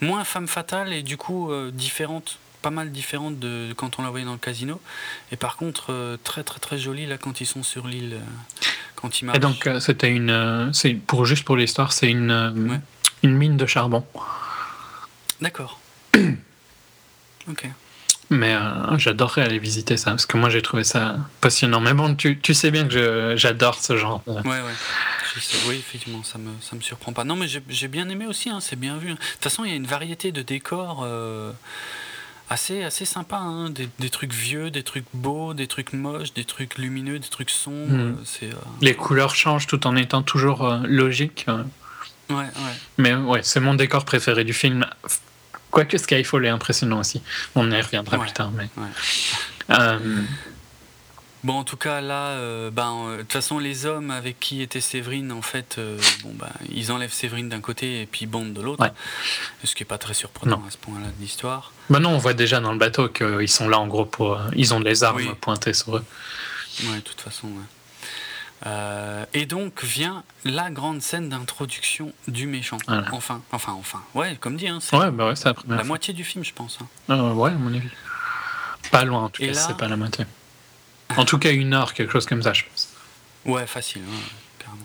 moins 0.00 0.24
femme 0.24 0.48
fatale 0.48 0.92
et 0.92 1.02
du 1.02 1.16
coup 1.16 1.50
euh, 1.50 1.70
différente. 1.72 2.38
Pas 2.62 2.70
mal 2.70 2.92
différente 2.92 3.40
de 3.40 3.72
quand 3.76 3.98
on 3.98 4.02
la 4.02 4.10
voyait 4.10 4.24
dans 4.24 4.32
le 4.32 4.38
casino. 4.38 4.80
Et 5.32 5.36
par 5.36 5.56
contre, 5.56 6.16
très 6.22 6.44
très 6.44 6.60
très 6.60 6.78
jolie 6.78 7.06
là 7.06 7.18
quand 7.18 7.40
ils 7.40 7.46
sont 7.46 7.64
sur 7.64 7.88
l'île. 7.88 8.20
quand 8.94 9.20
ils 9.20 9.24
marchent. 9.24 9.36
et 9.38 9.40
donc 9.40 9.68
c'était 9.80 10.10
une, 10.12 10.70
c'est 10.72 10.94
pour 10.94 11.26
juste 11.26 11.44
pour 11.44 11.56
l'histoire, 11.56 11.92
c'est 11.92 12.08
une 12.08 12.30
Ouais. 12.70 12.78
une 13.24 13.34
mine 13.36 13.56
de 13.56 13.66
charbon. 13.66 14.06
D'accord. 15.40 15.80
ok. 17.48 17.66
Mais 18.30 18.54
euh, 18.54 18.96
j'adorerais 18.98 19.42
aller 19.42 19.58
visiter 19.58 19.98
ça 19.98 20.12
parce 20.12 20.24
que 20.24 20.38
moi 20.38 20.48
j'ai 20.48 20.62
trouvé 20.62 20.84
ça 20.84 21.16
passionnant. 21.42 21.80
Mais 21.80 21.92
bon, 21.92 22.14
tu, 22.14 22.38
tu 22.38 22.54
sais 22.54 22.70
bien 22.70 22.88
que 22.88 23.34
j'adore 23.36 23.74
ce 23.74 23.96
genre. 23.98 24.22
de- 24.26 24.32
Ouais, 24.32 24.40
ouais. 24.44 24.72
Je 25.34 25.40
sais. 25.40 25.58
Oui, 25.68 25.74
effectivement, 25.76 26.22
ça 26.22 26.38
me, 26.38 26.50
ça 26.62 26.74
me 26.74 26.80
surprend 26.80 27.12
pas. 27.12 27.24
Non, 27.24 27.36
mais 27.36 27.46
j'ai 27.46 27.88
bien 27.88 28.08
aimé 28.08 28.24
aussi, 28.26 28.48
hein, 28.48 28.60
c'est 28.60 28.78
bien 28.78 28.96
vu. 28.96 29.08
De 29.10 29.14
toute 29.16 29.42
façon, 29.42 29.64
il 29.64 29.70
y 29.70 29.72
a 29.74 29.76
une 29.76 29.86
variété 29.86 30.32
de 30.32 30.40
décors 30.40 31.02
euh, 31.04 31.52
assez, 32.48 32.84
assez 32.84 33.04
sympa. 33.04 33.36
hein. 33.36 33.68
Des, 33.70 33.88
des 33.98 34.08
trucs 34.08 34.32
vieux, 34.32 34.70
des 34.70 34.82
trucs 34.82 35.04
beaux, 35.12 35.52
des 35.52 35.66
trucs 35.66 35.92
moches, 35.92 36.32
des 36.32 36.44
trucs 36.44 36.78
lumineux, 36.78 37.18
des 37.18 37.28
trucs 37.28 37.50
sombres. 37.50 37.92
Mhm. 37.92 38.16
euh, 38.44 38.52
Les 38.80 38.94
couleurs 38.94 39.34
changent 39.34 39.66
tout 39.66 39.86
en 39.86 39.94
étant 39.96 40.22
toujours 40.22 40.66
logiques. 40.84 41.44
euh. 41.48 41.62
Ouais, 42.30 42.36
ouais. 42.36 42.76
Mais 42.96 43.14
ouais, 43.14 43.40
c'est 43.42 43.60
mon 43.60 43.74
décor 43.74 44.06
préféré 44.06 44.44
du 44.44 44.54
film. 44.54 44.86
Quoique 45.72 45.98
Skyfall 45.98 46.46
est 46.46 46.50
impressionnant 46.50 47.00
aussi. 47.00 47.20
On 47.56 47.68
y 47.70 47.80
reviendra 47.80 48.16
Ouais, 48.18 48.24
plus 48.26 48.32
tard. 48.32 48.52
Mais... 48.52 48.68
ouais. 48.76 48.88
Euh, 49.70 49.98
Bon, 51.44 51.54
en 51.54 51.64
tout 51.64 51.76
cas, 51.76 52.00
là, 52.00 52.28
euh, 52.38 52.70
ben, 52.70 52.94
euh, 53.08 53.16
de 53.16 53.22
toute 53.22 53.32
façon, 53.32 53.58
les 53.58 53.84
hommes 53.84 54.12
avec 54.12 54.38
qui 54.38 54.62
était 54.62 54.80
Séverine, 54.80 55.32
en 55.32 55.42
fait, 55.42 55.80
bon, 56.22 56.30
ben, 56.34 56.46
ils 56.72 56.92
enlèvent 56.92 57.12
Séverine 57.12 57.48
d'un 57.48 57.60
côté 57.60 58.02
et 58.02 58.06
puis 58.06 58.26
Bond 58.26 58.44
de 58.46 58.60
l'autre. 58.62 58.80
Ouais. 58.84 58.92
Ce 59.64 59.74
qui 59.74 59.82
n'est 59.82 59.88
pas 59.88 59.98
très 59.98 60.14
surprenant 60.14 60.58
Non. 60.58 60.66
à 60.68 60.70
ce 60.70 60.76
point-là 60.76 61.08
de 61.08 61.20
l'histoire. 61.20 61.72
bah 61.90 61.98
non, 61.98 62.10
on 62.10 62.18
voit 62.18 62.34
déjà 62.34 62.60
dans 62.60 62.70
le 62.70 62.78
bateau 62.78 63.08
qu'ils 63.08 63.48
sont 63.48 63.68
là 63.68 63.80
en 63.80 63.88
gros 63.88 64.04
pour. 64.04 64.38
ils 64.54 64.72
ont 64.72 64.78
des 64.78 65.02
armes 65.02 65.16
Oui. 65.16 65.30
pointées 65.40 65.72
sur 65.72 65.96
eux. 65.96 66.04
Ouais, 66.84 66.94
de 66.96 67.00
toute 67.00 67.20
façon. 67.20 67.48
ouais. 67.48 67.52
Euh, 68.66 69.24
et 69.34 69.44
donc 69.46 69.82
vient 69.82 70.22
la 70.44 70.70
grande 70.70 71.02
scène 71.02 71.28
d'introduction 71.28 72.12
du 72.28 72.46
méchant. 72.46 72.78
Voilà. 72.86 73.08
Enfin, 73.12 73.42
enfin, 73.50 73.72
enfin. 73.72 74.00
Ouais, 74.14 74.36
comme 74.40 74.56
dit, 74.56 74.68
hein, 74.68 74.78
c'est 74.80 74.96
Ouais, 74.96 75.10
bah 75.10 75.26
ouais, 75.28 75.34
la 75.68 75.76
la 75.76 75.84
moitié 75.84 76.14
du 76.14 76.22
film, 76.24 76.44
je 76.44 76.52
pense. 76.52 76.78
hein. 76.80 76.86
Euh, 77.10 77.32
ouais, 77.32 77.50
à 77.50 77.54
mon 77.54 77.74
avis. 77.74 77.88
Pas 78.90 79.04
loin 79.04 79.24
en 79.24 79.28
tout 79.30 79.42
Et 79.42 79.48
cas, 79.48 79.52
là- 79.54 79.60
c'est 79.66 79.76
pas 79.76 79.88
la 79.88 79.96
moitié. 79.96 80.26
En 81.16 81.24
tout 81.24 81.38
cas, 81.38 81.52
une 81.52 81.74
heure, 81.74 81.92
quelque 81.94 82.12
chose 82.12 82.26
comme 82.26 82.42
ça, 82.42 82.52
je 82.52 82.64
pense. 82.64 82.88
Ouais, 83.44 83.66
facile, 83.66 84.02
ouais, 84.02 84.18
carrément. 84.58 84.84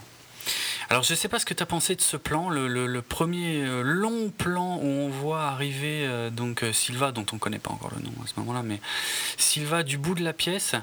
Alors, 0.90 1.04
je 1.04 1.14
sais 1.14 1.28
pas 1.28 1.38
ce 1.40 1.46
que 1.46 1.54
tu 1.54 1.62
as 1.62 1.66
pensé 1.66 1.96
de 1.96 2.02
ce 2.02 2.18
plan, 2.18 2.50
le, 2.50 2.68
le- 2.68 2.88
le 2.88 3.02
premier 3.02 3.64
euh, 3.64 3.82
long 3.84 4.30
plan 4.30 4.78
où 4.78 4.86
on 4.86 5.10
voit 5.10 5.44
arriver 5.44 6.06
euh, 6.08 6.30
donc 6.30 6.64
euh, 6.64 6.74
Silva, 6.74 7.12
dont 7.12 7.26
on 7.34 7.38
connaît 7.38 7.60
pas 7.60 7.72
encore 7.72 7.92
le 7.96 8.02
nom 8.02 8.12
à 8.24 8.28
ce 8.28 8.34
moment-là, 8.38 8.64
mais 8.64 8.82
Silva 9.38 9.84
du 9.84 9.98
bout 9.98 10.16
de 10.16 10.24
la 10.24 10.34
pièce. 10.34 10.74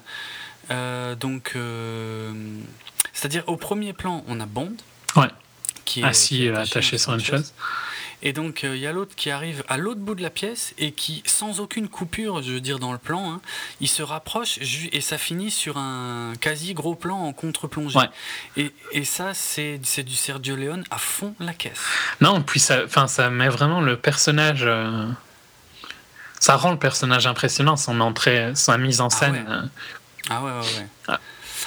Euh, 0.70 1.14
donc, 1.14 1.52
euh, 1.56 2.32
c'est-à-dire 3.12 3.44
au 3.46 3.56
premier 3.56 3.92
plan, 3.92 4.24
on 4.28 4.40
a 4.40 4.46
Bond. 4.46 4.72
Ouais. 5.16 5.28
Qui 5.84 6.00
est 6.00 6.04
Assis, 6.04 6.28
qui 6.36 6.46
est 6.46 6.50
euh, 6.50 6.60
attaché 6.62 6.98
sur 6.98 7.12
une 7.14 7.20
chaise. 7.20 7.52
Et 8.22 8.32
donc, 8.32 8.62
il 8.62 8.78
y 8.78 8.86
a 8.86 8.92
l'autre 8.92 9.14
qui 9.14 9.30
arrive 9.30 9.62
à 9.68 9.76
l'autre 9.76 10.00
bout 10.00 10.14
de 10.14 10.22
la 10.22 10.30
pièce 10.30 10.72
et 10.78 10.92
qui, 10.92 11.22
sans 11.26 11.60
aucune 11.60 11.88
coupure, 11.88 12.42
je 12.42 12.52
veux 12.52 12.60
dire, 12.60 12.78
dans 12.78 12.92
le 12.92 12.96
plan, 12.98 13.30
hein, 13.32 13.40
il 13.82 13.88
se 13.88 14.02
rapproche 14.02 14.58
et 14.92 15.00
ça 15.02 15.18
finit 15.18 15.50
sur 15.50 15.76
un 15.76 16.32
quasi 16.40 16.72
gros 16.72 16.94
plan 16.94 17.18
en 17.18 17.34
contre-plongée. 17.34 17.98
Ouais. 17.98 18.08
Et, 18.56 18.72
et 18.92 19.04
ça, 19.04 19.34
c'est 19.34 19.78
du 20.02 20.14
Sergio 20.14 20.56
Leone 20.56 20.84
à 20.90 20.96
fond 20.96 21.34
la 21.38 21.52
caisse. 21.52 21.82
Non, 22.22 22.40
puis 22.40 22.60
ça, 22.60 22.86
met 23.30 23.48
vraiment 23.48 23.82
le 23.82 23.98
personnage. 23.98 24.62
euh, 24.64 25.06
Ça 26.40 26.56
rend 26.56 26.70
le 26.72 26.78
personnage 26.78 27.26
impressionnant, 27.26 27.76
son 27.76 28.00
entrée, 28.00 28.52
sa 28.54 28.78
mise 28.78 29.02
en 29.02 29.08
Ah 29.08 29.10
scène. 29.10 29.32
ouais. 29.34 29.44
euh, 29.48 29.62
Ah 30.30 30.42
ouais, 30.42 30.50
ouais, 30.50 30.58
ouais. 30.58 30.86
Ah. 31.08 31.20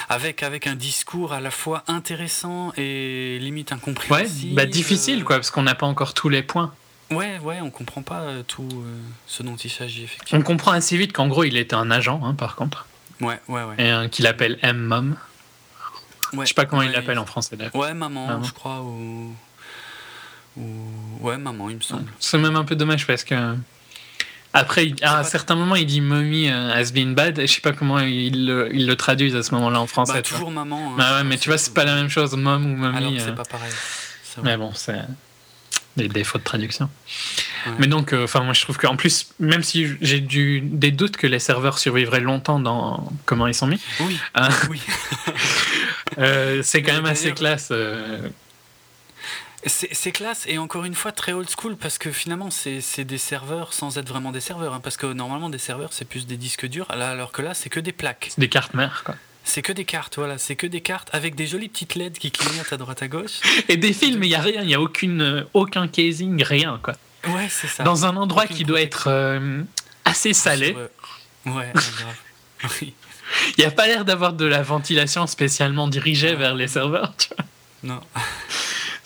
Avec, 0.08 0.42
avec 0.42 0.66
un 0.66 0.74
discours 0.74 1.32
à 1.32 1.40
la 1.40 1.50
fois 1.50 1.82
intéressant 1.88 2.72
et 2.76 3.38
limite 3.40 3.70
Ouais, 3.70 3.76
incompréhensible. 3.76 4.54
bah 4.54 4.66
difficile 4.66 5.24
quoi, 5.24 5.36
parce 5.36 5.50
qu'on 5.50 5.62
n'a 5.62 5.74
pas 5.74 5.86
encore 5.86 6.14
tous 6.14 6.28
les 6.28 6.42
points. 6.42 6.72
Ouais, 7.10 7.38
ouais, 7.38 7.60
on 7.62 7.70
comprend 7.70 8.02
pas 8.02 8.20
euh, 8.20 8.42
tout 8.42 8.68
euh, 8.70 8.98
ce 9.26 9.42
dont 9.42 9.56
il 9.56 9.70
s'agit, 9.70 10.04
effectivement. 10.04 10.40
On 10.40 10.42
comprend 10.42 10.72
assez 10.72 10.96
vite 10.96 11.12
qu'en 11.12 11.26
gros 11.28 11.44
il 11.44 11.56
était 11.56 11.74
un 11.74 11.90
agent, 11.90 12.20
hein, 12.22 12.34
par 12.34 12.54
contre, 12.54 12.86
Ouais, 13.20 13.40
ouais, 13.48 13.62
ouais. 13.64 13.74
et 13.78 13.90
euh, 13.90 14.08
qu'il 14.08 14.26
appelle 14.26 14.58
M-Mom. 14.62 15.16
ouais. 16.34 16.44
Je 16.44 16.48
sais 16.48 16.54
pas 16.54 16.66
comment 16.66 16.82
il 16.82 16.88
Ouais, 16.90 16.94
l'appelle 16.96 17.18
en 17.18 17.26
français 17.26 17.56
d'ailleurs. 17.56 17.74
Ouais, 17.74 17.94
maman, 17.94 18.26
Maman. 18.26 18.42
je 18.44 18.52
crois, 18.52 18.82
ou... 18.82 19.34
ou... 20.56 20.62
Ouais, 21.20 21.38
maman, 21.38 21.70
il 21.70 21.76
me 21.76 21.80
semble. 21.80 22.10
C'est 22.20 22.38
même 22.38 22.56
un 22.56 22.64
peu 22.64 22.76
dommage 22.76 23.06
parce 23.06 23.24
que. 23.24 23.34
Après, 24.54 24.92
à 25.02 25.18
un 25.20 25.24
certain 25.24 25.54
moment, 25.54 25.76
il 25.76 25.84
dit 25.86 26.00
Mommy 26.00 26.48
euh, 26.50 26.72
has 26.74 26.90
been 26.92 27.14
bad, 27.14 27.38
et 27.38 27.46
je 27.46 27.52
sais 27.52 27.60
pas 27.60 27.72
comment 27.72 28.00
ils 28.00 28.46
le, 28.46 28.70
ils 28.74 28.86
le 28.86 28.96
traduisent 28.96 29.36
à 29.36 29.42
ce 29.42 29.54
moment-là 29.54 29.80
en 29.80 29.86
français. 29.86 30.14
Bah, 30.14 30.22
toujours 30.22 30.50
maman. 30.50 30.92
hein. 30.92 30.94
Bah 30.96 31.16
ouais, 31.18 31.24
mais 31.24 31.36
tu 31.36 31.48
vois, 31.50 31.58
c'est 31.58 31.74
pas 31.74 31.84
la 31.84 31.94
même 31.94 32.08
chose, 32.08 32.34
mom 32.34 32.64
ou 32.64 32.76
mommy. 32.76 32.96
Alors 32.96 33.10
que 33.12 33.16
euh, 33.20 33.24
c'est 33.26 33.34
pas 33.34 33.44
pareil. 33.44 33.70
Mais 34.42 34.56
bon, 34.56 34.72
c'est 34.74 35.00
des 35.96 36.08
défauts 36.08 36.38
de 36.38 36.44
traduction. 36.44 36.88
Ouais. 37.66 37.72
Mais 37.80 37.86
donc, 37.88 38.12
euh, 38.12 38.24
enfin, 38.24 38.40
moi 38.40 38.52
je 38.54 38.62
trouve 38.62 38.78
qu'en 38.78 38.94
plus, 38.96 39.28
même 39.40 39.62
si 39.64 39.86
j'ai 40.00 40.20
du, 40.20 40.60
des 40.62 40.92
doutes 40.92 41.16
que 41.16 41.26
les 41.26 41.40
serveurs 41.40 41.78
survivraient 41.78 42.20
longtemps 42.20 42.60
dans 42.60 43.10
comment 43.26 43.48
ils 43.48 43.54
sont 43.54 43.66
mis, 43.66 43.80
Oui, 44.00 44.18
oui. 44.70 44.80
euh, 46.18 46.62
c'est 46.62 46.82
quand 46.82 46.94
même 46.94 47.06
assez 47.06 47.32
classe. 47.32 47.72
C'est 49.66 50.12
classe 50.12 50.44
et 50.46 50.56
encore 50.56 50.84
une 50.84 50.94
fois 50.94 51.10
très 51.10 51.32
old 51.32 51.48
school 51.50 51.76
parce 51.76 51.98
que 51.98 52.12
finalement 52.12 52.48
c'est 52.50 53.04
des 53.04 53.18
serveurs 53.18 53.72
sans 53.72 53.98
être 53.98 54.08
vraiment 54.08 54.30
des 54.30 54.40
serveurs. 54.40 54.74
hein, 54.74 54.80
parce 54.82 54.96
que 54.96 55.06
normalement 55.06 55.50
des 55.50 55.58
serveurs 55.58 55.92
c'est 55.92 56.04
plus 56.04 56.26
des 56.26 56.36
disques 56.36 56.66
durs, 56.66 56.86
alors 56.90 57.32
que 57.32 57.42
là 57.42 57.54
c'est 57.54 57.68
que 57.68 57.80
des 57.80 57.92
plaques. 57.92 58.30
des 58.38 58.48
cartes 58.48 58.74
mères, 58.74 59.02
quoi. 59.04 59.16
C'est 59.44 59.62
que 59.62 59.72
des 59.72 59.84
cartes, 59.86 60.16
voilà. 60.16 60.36
C'est 60.36 60.56
que 60.56 60.66
des 60.66 60.82
cartes 60.82 61.08
avec 61.12 61.34
des 61.34 61.46
jolies 61.46 61.70
petites 61.70 61.94
LED 61.94 62.18
qui 62.18 62.30
clignotent 62.30 62.72
à 62.72 62.76
droite 62.76 63.02
à 63.02 63.08
gauche. 63.08 63.40
Et 63.68 63.78
des 63.78 63.94
films, 63.94 64.22
il 64.22 64.28
y 64.28 64.34
a 64.34 64.42
rien, 64.42 64.60
il 64.62 64.68
y 64.68 64.74
a 64.74 64.80
aucune, 64.80 65.22
euh, 65.22 65.44
aucun 65.54 65.88
casing, 65.88 66.42
rien, 66.44 66.78
quoi. 66.82 66.94
Ouais, 67.28 67.48
c'est 67.48 67.66
ça. 67.66 67.82
Dans 67.82 68.04
un 68.04 68.14
endroit 68.16 68.44
Aucune 68.44 68.56
qui 68.56 68.64
doit 68.64 68.82
être 68.82 69.06
euh, 69.08 69.62
assez 70.04 70.34
salé. 70.34 70.74
Euh, 70.76 70.88
Ouais, 71.46 71.52
ouais, 71.54 71.72
grave. 71.72 72.70
Oui. 72.82 72.92
Il 73.56 73.60
n'y 73.60 73.64
a 73.64 73.70
pas 73.70 73.86
l'air 73.86 74.04
d'avoir 74.04 74.34
de 74.34 74.44
la 74.44 74.62
ventilation 74.62 75.26
spécialement 75.26 75.88
dirigée 75.88 76.34
vers 76.34 76.54
les 76.54 76.68
serveurs, 76.68 77.14
tu 77.16 77.28
vois. 77.34 77.46
Non. 77.84 78.00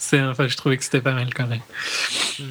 C'est, 0.05 0.21
enfin, 0.21 0.47
je 0.49 0.57
trouvais 0.57 0.77
que 0.77 0.83
c'était 0.83 0.99
pas 1.01 1.13
mal 1.13 1.33
quand 1.33 1.47
même. 1.47 1.61
Mm. 2.39 2.43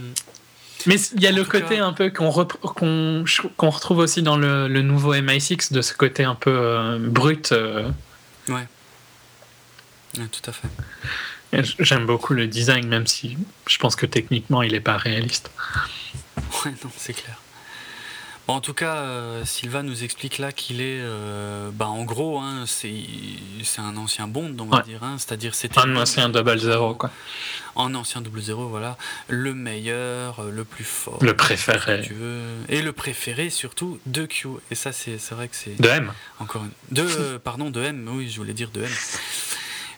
Mais 0.87 0.97
il 1.15 1.21
y 1.23 1.27
a 1.27 1.31
En 1.33 1.37
le 1.37 1.45
côté 1.45 1.77
cas- 1.77 1.85
un 1.87 1.93
peu 1.93 2.11
qu'on 2.11 2.31
rep- 2.31 2.57
qu'on 2.61 3.25
qu'on 3.57 3.71
retrouve 3.71 3.99
aussi 3.99 4.23
dans 4.23 4.37
le, 4.37 4.67
le 4.69 4.81
nouveau 4.83 5.15
MI6, 5.15 5.73
de 5.73 5.83
ce 5.83 5.93
côté 5.95 6.25
un 6.25 6.35
peu 6.35 6.51
euh, 6.51 6.99
brut. 6.99 7.53
euh. 7.53 7.89
Ouais. 8.49 8.67
Ouais, 10.19 10.27
tout 10.33 10.51
à 10.51 10.53
fait. 10.53 10.69
J'aime 11.79 12.07
beaucoup 12.07 12.33
le 12.33 12.47
design, 12.47 12.89
même 12.89 13.07
si 13.07 13.37
je 13.69 13.77
pense 13.79 13.95
que 13.95 14.07
techniquement 14.07 14.63
il 14.63 14.75
est 14.75 14.81
pas 14.81 14.97
réaliste. 14.97 15.51
Ouais, 16.65 16.73
non, 16.83 16.91
c'est 16.97 17.13
clair. 17.13 17.37
Bon, 18.49 18.55
en 18.55 18.61
tout 18.61 18.75
cas, 18.75 18.97
euh, 18.97 19.45
nous 19.85 20.03
explique 20.03 20.39
là 20.39 20.51
qu'il 20.51 20.81
est, 20.81 20.99
euh, 21.01 21.71
bah, 21.73 21.87
en 21.87 22.03
gros, 22.05 22.41
hein, 22.41 22.65
c'est 22.67 22.91
un 23.79 23.97
ancien 23.97 24.27
Bond, 24.27 24.57
on 24.59 24.65
va 24.65 24.79
Ouais. 24.79 24.83
dire. 24.83 25.05
hein, 25.05 25.15
C'est-à-dire, 25.19 25.55
c'était 25.55 25.79
Un 25.79 25.95
ancien 25.95 26.29
double 26.29 26.59
zéro, 26.59 26.95
quoi. 26.95 27.11
en 27.77 27.95
ancien 27.95 28.21
double 28.21 28.41
zéro, 28.43 28.67
voilà, 28.69 28.99
le 29.29 29.55
meilleur, 29.55 30.41
euh, 30.41 30.51
le 30.51 30.65
plus 30.65 30.83
fort, 30.85 31.19
Le 31.23 31.35
préféré. 31.37 32.03
tu 32.03 32.15
veux, 32.15 32.41
et 32.69 32.83
le 32.83 32.93
préféré 32.93 33.49
surtout 33.49 34.01
de 34.07 34.27
Q. 34.27 34.49
Et 34.73 34.75
ça, 34.75 34.91
c'est 34.93 35.17
vrai 35.31 35.47
que 35.47 35.55
c'est 35.57 35.81
De 35.81 35.89
M. 35.89 36.13
encore 36.41 36.65
une 36.65 36.71
de 36.91 37.03
euh, 37.03 37.39
pardon 37.43 37.71
de 37.71 37.81
M. 37.81 38.09
Oui, 38.13 38.29
je 38.29 38.37
voulais 38.39 38.55
dire 38.55 38.71
de 38.73 38.83
M. 38.83 38.91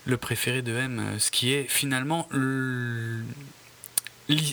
Le 0.07 0.16
préféré 0.19 0.61
de 0.61 0.75
M, 0.77 1.03
ce 1.19 1.31
qui 1.31 1.55
est 1.55 1.65
finalement 1.66 2.29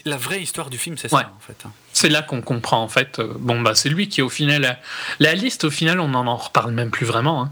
la 0.06 0.18
vraie 0.18 0.42
histoire 0.42 0.70
du 0.70 0.78
film, 0.78 0.98
c'est 0.98 1.14
Ouais. 1.14 1.22
ça 1.24 1.34
en 1.36 1.40
fait. 1.42 1.58
hein. 1.66 1.72
C'est 2.02 2.10
là 2.10 2.22
qu'on 2.22 2.42
comprend 2.42 2.82
en 2.82 2.88
fait. 2.88 3.20
euh, 3.20 3.34
bon, 3.40 3.62
bah 3.62 3.76
c'est 3.76 3.90
lui 3.90 4.10
qui 4.10 4.22
au 4.22 4.30
final. 4.30 4.80
La 5.20 5.34
liste, 5.36 5.64
au 5.66 5.70
final, 5.72 6.00
on 6.00 6.08
n'en 6.10 6.26
en 6.28 6.36
reparle 6.38 6.72
même 6.72 6.90
plus 6.92 7.06
vraiment. 7.06 7.44
hein. 7.44 7.52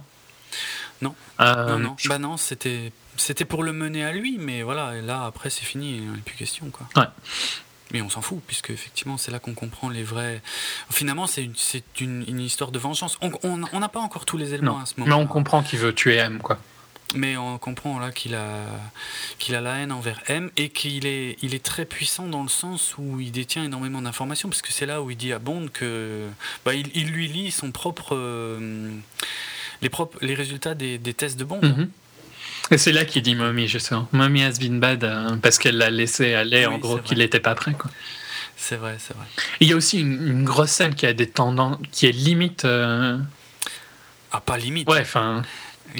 Non. 1.01 1.15
Euh, 1.39 1.67
non, 1.69 1.80
non, 1.80 1.95
je- 1.97 2.09
bah 2.09 2.17
non, 2.19 2.35
c'était 2.38 2.91
c'était 3.15 3.45
pour 3.45 3.63
le 3.63 3.73
mener 3.73 4.03
à 4.03 4.11
lui, 4.11 4.38
mais 4.39 4.63
voilà, 4.63 4.95
et 4.95 5.01
là 5.01 5.26
après 5.26 5.49
c'est 5.49 5.65
fini, 5.65 5.97
il 5.97 6.01
n'y 6.09 6.17
a 6.19 6.21
plus 6.26 6.35
question 6.35 6.69
quoi. 6.71 6.88
Ouais. 6.95 7.07
Mais 7.91 8.01
on 8.01 8.09
s'en 8.09 8.21
fout, 8.21 8.39
puisque 8.45 8.69
effectivement 8.69 9.17
c'est 9.17 9.31
là 9.31 9.39
qu'on 9.39 9.53
comprend 9.55 9.89
les 9.89 10.03
vrais. 10.03 10.41
Finalement, 10.91 11.26
c'est 11.27 11.43
une, 11.43 11.53
c'est 11.55 12.01
une, 12.01 12.23
une 12.27 12.39
histoire 12.39 12.71
de 12.71 12.77
vengeance. 12.80 13.17
On 13.43 13.80
n'a 13.80 13.89
pas 13.89 13.99
encore 13.99 14.26
tous 14.26 14.38
les 14.38 14.53
éléments 14.53 14.77
Non. 14.77 14.84
à 14.84 14.85
ce 14.85 14.93
Mais 14.97 15.05
moment. 15.05 15.17
on 15.21 15.26
comprend 15.27 15.63
qu'il 15.63 15.80
veut 15.80 15.93
tuer 15.95 16.15
M, 16.17 16.39
quoi. 16.39 16.59
Mais 17.15 17.38
on 17.38 17.57
comprend 17.57 17.98
là 17.99 18.11
qu'il 18.11 18.36
a, 18.36 18.65
qu'il 19.40 19.56
a 19.56 19.61
la 19.61 19.77
haine 19.77 19.91
envers 19.91 20.19
M 20.27 20.52
et 20.57 20.69
qu'il 20.69 21.07
est, 21.07 21.38
il 21.41 21.56
est 21.56 21.64
très 21.64 21.86
puissant 21.86 22.27
dans 22.27 22.44
le 22.44 22.49
sens 22.49 22.95
où 22.99 23.19
il 23.19 23.31
détient 23.31 23.64
énormément 23.64 24.02
d'informations, 24.02 24.48
parce 24.48 24.61
que 24.61 24.72
c'est 24.72 24.86
là 24.86 25.02
où 25.02 25.10
il 25.10 25.18
dit 25.18 25.34
à 25.34 25.40
Bond 25.40 25.69
que 25.73 26.27
bah, 26.65 26.76
il, 26.76 26.88
il 26.94 27.07
lui 27.07 27.27
lit 27.27 27.49
son 27.49 27.72
propre, 27.72 28.15
euh, 28.15 28.91
les, 29.81 29.90
propres, 29.90 30.19
les 30.22 30.36
résultats 30.36 30.76
des, 30.76 30.99
des 30.99 31.14
tests 31.15 31.40
de 31.40 31.44
Bond. 31.45 31.61
Mhm. 31.64 31.90
Et 32.72 32.77
c'est 32.77 32.91
là 32.91 33.06
qu'il 33.06 33.23
dit 33.23 33.34
Mommy, 33.34 33.68
justement. 33.68 34.07
Mommy 34.11 34.44
has 34.44 34.60
been 34.60 34.80
bad 34.80 35.03
euh, 35.03 35.36
parce 35.38 35.57
qu'elle 35.57 35.77
l'a 35.77 35.90
laissé 35.90 36.36
aller, 36.36 36.68
en 36.68 36.77
gros, 36.77 36.99
qu'il 36.99 37.18
n'était 37.18 37.40
pas 37.40 37.56
prêt, 37.56 37.73
quoi. 37.73 37.90
C'est 38.56 38.76
vrai, 38.76 38.98
c'est 38.99 39.15
vrai. 39.15 39.26
Il 39.61 39.68
y 39.69 39.73
a 39.73 39.76
aussi 39.76 39.99
une, 40.02 40.27
une 40.27 40.44
grosse 40.44 40.69
scène 40.72 40.94
qui 40.94 41.07
a 41.07 41.14
des 41.14 41.27
tendances, 41.27 41.77
qui 41.91 42.06
est 42.06 42.11
limite. 42.11 42.65
euh, 42.65 43.18
Ah, 44.31 44.41
pas 44.41 44.57
limite. 44.57 44.88
Ouais, 44.88 44.99
enfin. 45.02 45.41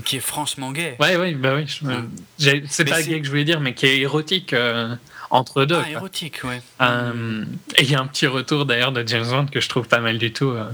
Qui 0.06 0.18
est 0.18 0.22
franchement 0.22 0.72
gay. 0.72 0.96
Ouais, 1.00 1.16
ouais, 1.16 1.34
bah 1.34 1.56
oui. 1.56 1.66
Ouais. 1.82 2.64
C'est 2.68 2.86
pas 2.86 3.02
gay 3.02 3.20
que 3.20 3.26
je 3.26 3.30
voulais 3.30 3.44
dire, 3.46 3.60
mais 3.60 3.74
qui 3.74 3.88
est 3.88 4.00
érotique 4.00 4.54
euh, 4.54 4.96
entre 5.30 5.66
deux. 5.66 5.76
ah, 5.76 5.84
quoi. 5.84 5.92
érotique, 5.92 6.44
ouais. 6.44 6.62
Euh, 6.82 7.44
et 7.76 7.84
il 7.84 7.92
y 7.92 7.96
a 7.96 8.00
un 8.00 8.08
petit 8.08 8.28
retour 8.28 8.66
d'ailleurs 8.66 8.92
de 8.92 9.06
James 9.08 9.28
Bond 9.28 9.48
que 9.48 9.60
je 9.60 9.70
trouve 9.70 9.88
pas 9.88 10.00
mal 10.00 10.18
du 10.18 10.32
tout, 10.32 10.50
euh, 10.50 10.70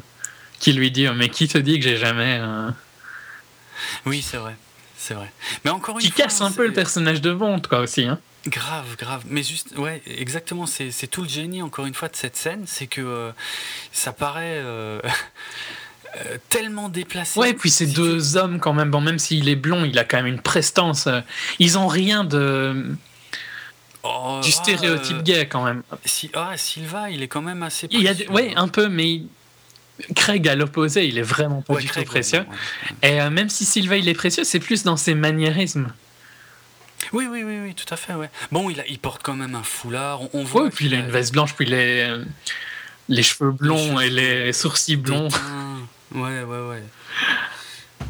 qui 0.60 0.74
lui 0.74 0.92
dit 0.92 1.08
Mais 1.16 1.30
qui 1.30 1.48
te 1.48 1.58
dit 1.58 1.80
que 1.80 1.86
j'ai 1.86 1.98
jamais. 1.98 2.42
Oui, 4.06 4.22
c'est 4.22 4.38
vrai. 4.38 4.56
C'est 4.98 5.14
vrai. 5.14 5.32
Mais 5.64 5.72
encore 5.72 5.96
une 6.00 6.02
Qui 6.02 6.12
fois. 6.12 6.26
casse 6.26 6.42
un 6.42 6.52
peu 6.52 6.66
le 6.66 6.74
personnage 6.74 7.22
de 7.22 7.32
Bond, 7.32 7.62
quoi, 7.62 7.80
aussi. 7.80 8.06
Hein. 8.06 8.20
Grave, 8.48 8.96
grave. 8.98 9.24
Mais 9.28 9.44
juste, 9.44 9.78
ouais, 9.78 10.02
exactement. 10.06 10.66
C'est 10.66 11.08
tout 11.08 11.22
le 11.22 11.30
génie, 11.30 11.62
encore 11.62 11.86
une 11.86 11.94
fois, 11.94 12.08
de 12.08 12.16
cette 12.16 12.36
scène. 12.36 12.64
C'est 12.66 12.88
que 12.88 13.32
ça 13.92 14.14
paraît 14.14 14.62
euh, 16.16 16.38
tellement 16.50 16.90
déplacé. 16.90 17.40
Ouais, 17.40 17.54
puis 17.54 17.70
ces 17.70 17.88
deux 17.88 18.38
hommes, 18.38 18.60
quand 18.60 18.74
même, 18.74 18.90
bon, 18.92 19.02
même 19.02 19.20
s'il 19.20 19.50
est 19.50 19.56
blond, 19.56 19.84
il 19.86 19.98
a 20.00 20.04
quand 20.04 20.18
même 20.18 20.28
une 20.28 20.42
prestance. 20.42 21.08
euh, 21.08 21.22
ils 21.60 21.78
ont 21.78 21.88
rien 21.88 22.24
de 22.24 22.96
Oh, 24.08 24.40
du 24.44 24.50
ah, 24.54 24.56
stéréotype 24.64 25.18
euh, 25.18 25.22
gay, 25.24 25.48
quand 25.48 25.64
même. 25.64 25.82
si, 26.06 26.30
ah, 26.36 26.56
Silva, 26.58 27.10
il 27.10 27.24
est 27.24 27.28
quand 27.28 27.42
même 27.42 27.64
assez. 27.64 27.88
Il 27.90 28.02
y 28.04 28.08
a, 28.08 28.14
précieux. 28.14 28.32
ouais, 28.32 28.54
un 28.56 28.68
peu, 28.68 28.88
mais 28.88 29.22
Craig, 30.16 30.48
à 30.48 30.54
l'opposé, 30.54 31.08
il 31.08 31.18
est 31.18 31.24
vraiment 31.24 31.64
pas 31.64 31.74
Ouais, 31.74 31.82
du 31.82 31.88
Craig, 31.88 32.06
tout 32.06 32.12
précieux. 32.12 32.40
ouais, 32.42 32.46
ouais. 33.02 33.10
Et 33.10 33.20
euh, 33.22 33.32
même 33.32 33.50
si 33.50 33.66
Silva, 33.66 33.98
il 33.98 34.08
est 34.08 34.14
précieux, 34.14 34.44
c'est 34.44 34.60
plus 34.60 34.84
dans 34.84 34.96
ses 34.96 35.16
maniérismes. 35.16 35.88
Oui, 37.14 37.26
oui, 37.30 37.44
oui, 37.44 37.58
oui, 37.64 37.74
tout 37.74 37.92
à 37.92 37.98
fait, 37.98 38.14
ouais. 38.14 38.30
Bon, 38.52 38.70
il, 38.70 38.80
a, 38.80 38.86
il 38.88 39.00
porte 39.00 39.24
quand 39.24 39.34
même 39.36 39.56
un 39.56 39.64
foulard. 39.64 40.22
On, 40.22 40.30
on 40.34 40.44
voit. 40.44 40.64
Ouais, 40.66 40.70
puis 40.70 40.86
il 40.86 40.94
a 40.94 41.00
une 41.00 41.10
veste 41.10 41.34
blanche, 41.34 41.56
puis 41.56 41.66
les, 41.66 42.16
les 43.10 43.24
cheveux 43.24 43.52
blonds 43.52 43.98
cheveux 43.98 44.04
et 44.04 44.10
les 44.12 44.54
sourcils 44.54 44.98
blonds. 44.98 45.30
Ouais, 46.14 46.44
ouais, 46.44 46.68
ouais. 46.70 46.84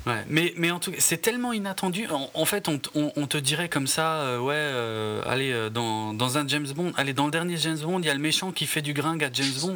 Ouais, 0.08 0.24
mais, 0.28 0.54
mais 0.58 0.70
en 0.72 0.80
tout 0.80 0.92
cas, 0.92 0.98
c'est 1.00 1.18
tellement 1.18 1.52
inattendu. 1.54 2.08
En, 2.10 2.30
en 2.34 2.46
fait, 2.46 2.68
on, 2.68 2.78
t- 2.78 2.90
on- 2.94 3.12
on 3.16 3.26
te 3.28 3.38
dirait 3.38 3.70
comme 3.70 3.88
ça, 3.88 4.18
euh, 4.22 4.40
ouais, 4.40 4.54
euh, 4.56 5.22
allez, 5.26 5.52
euh, 5.52 5.70
dans, 5.70 6.14
dans 6.14 6.38
un 6.38 6.48
James 6.48 6.68
Bond, 6.76 6.92
allez, 6.98 7.14
dans 7.14 7.26
le 7.26 7.32
dernier 7.32 7.58
James 7.58 7.78
Bond, 7.80 8.00
il 8.00 8.06
y 8.06 8.10
a 8.10 8.14
le 8.14 8.20
méchant 8.20 8.52
qui 8.52 8.68
fait 8.68 8.82
du 8.84 8.94
gringue 8.94 9.24
à 9.24 9.30
James 9.34 9.54
Bond 9.62 9.74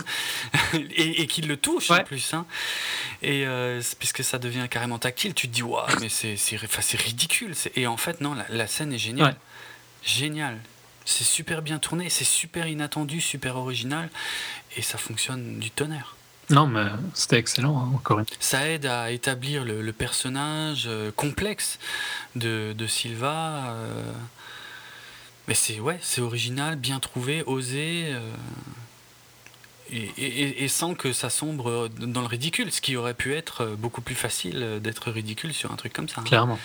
et, 0.74 1.22
et 1.22 1.28
qui 1.28 1.42
le 1.42 1.58
touche 1.58 1.90
en 1.90 1.96
Ouais. 1.96 2.04
plus. 2.04 2.34
Hein. 2.34 2.46
Et 3.24 3.46
puisque 3.98 4.24
ça 4.24 4.38
devient 4.38 4.68
carrément 4.70 5.00
tactile, 5.00 5.34
tu 5.34 5.48
te 5.48 5.54
dis, 5.54 5.64
waouh, 5.64 5.88
mais 6.00 6.10
c'est 6.10 6.36
ridicule. 6.98 7.54
Et 7.76 7.88
en 7.88 7.98
fait, 7.98 8.22
non, 8.22 8.34
la, 8.36 8.46
la 8.50 8.68
scène 8.68 8.94
est 8.94 9.00
géniale. 9.00 9.30
Ouais. 9.30 9.36
Génial. 10.04 10.58
C'est 11.06 11.24
super 11.24 11.64
bien 11.64 11.80
tourné, 11.80 12.10
c'est 12.10 12.24
super 12.26 12.68
inattendu, 12.68 13.20
super 13.20 13.56
original, 13.58 14.10
et 14.78 14.84
ça 14.84 15.00
fonctionne 15.00 15.58
du 15.60 15.72
tonnerre. 15.72 16.16
Non, 16.50 16.66
mais 16.68 16.86
c'était 17.14 17.38
excellent, 17.38 17.78
hein, 17.78 17.92
encore 17.94 18.20
une 18.20 18.26
Ça 18.40 18.68
aide 18.68 18.86
à 18.88 19.12
établir 19.12 19.64
le, 19.66 19.82
le 19.82 19.94
personnage 19.94 20.86
euh, 20.88 21.12
complexe 21.16 21.78
de, 22.36 22.74
de 22.74 22.88
Silva. 22.88 23.74
euh, 23.74 24.12
mais 25.48 25.54
c'est 25.54 25.80
ouais, 25.80 26.00
c'est 26.02 26.22
original, 26.22 26.76
bien 26.76 27.00
trouvé, 27.00 27.44
osé. 27.46 28.06
euh, 28.08 28.20
et, 29.92 30.12
et- 30.18 30.64
et 30.64 30.68
sans 30.68 30.94
que 30.94 31.14
ça 31.14 31.32
sombre 31.32 31.88
dans 31.98 32.22
le 32.22 32.28
ridicule, 32.28 32.72
ce 32.72 32.80
qui 32.80 32.96
aurait 32.96 33.16
pu 33.16 33.34
être 33.34 33.66
beaucoup 33.78 34.02
plus 34.02 34.14
facile 34.14 34.80
d'être 34.84 35.10
ridicule 35.10 35.52
sur 35.52 35.72
un 35.72 35.76
truc 35.78 35.94
comme 35.94 36.08
ça. 36.08 36.22
hein. 36.22 36.24
clairement. 36.26 36.60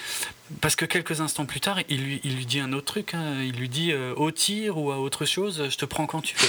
Parce 0.61 0.77
que 0.77 0.85
quelques 0.85 1.23
instants 1.23 1.47
plus 1.47 1.61
tard, 1.61 1.79
il 1.89 2.03
lui, 2.05 2.21
il 2.25 2.37
lui 2.37 2.45
dit 2.45 2.61
un 2.61 2.75
autre 2.75 2.85
truc. 2.87 3.15
hein. 3.15 3.41
Il 3.43 3.53
lui 3.57 3.71
dit 3.71 3.95
au 3.95 4.31
tir 4.31 4.77
ou 4.77 4.93
à 4.93 4.99
autre 4.99 5.25
chose, 5.25 5.69
je 5.71 5.77
te 5.77 5.87
prends 5.87 6.07
quand 6.07 6.21
tu 6.21 6.37
veux. 6.37 6.49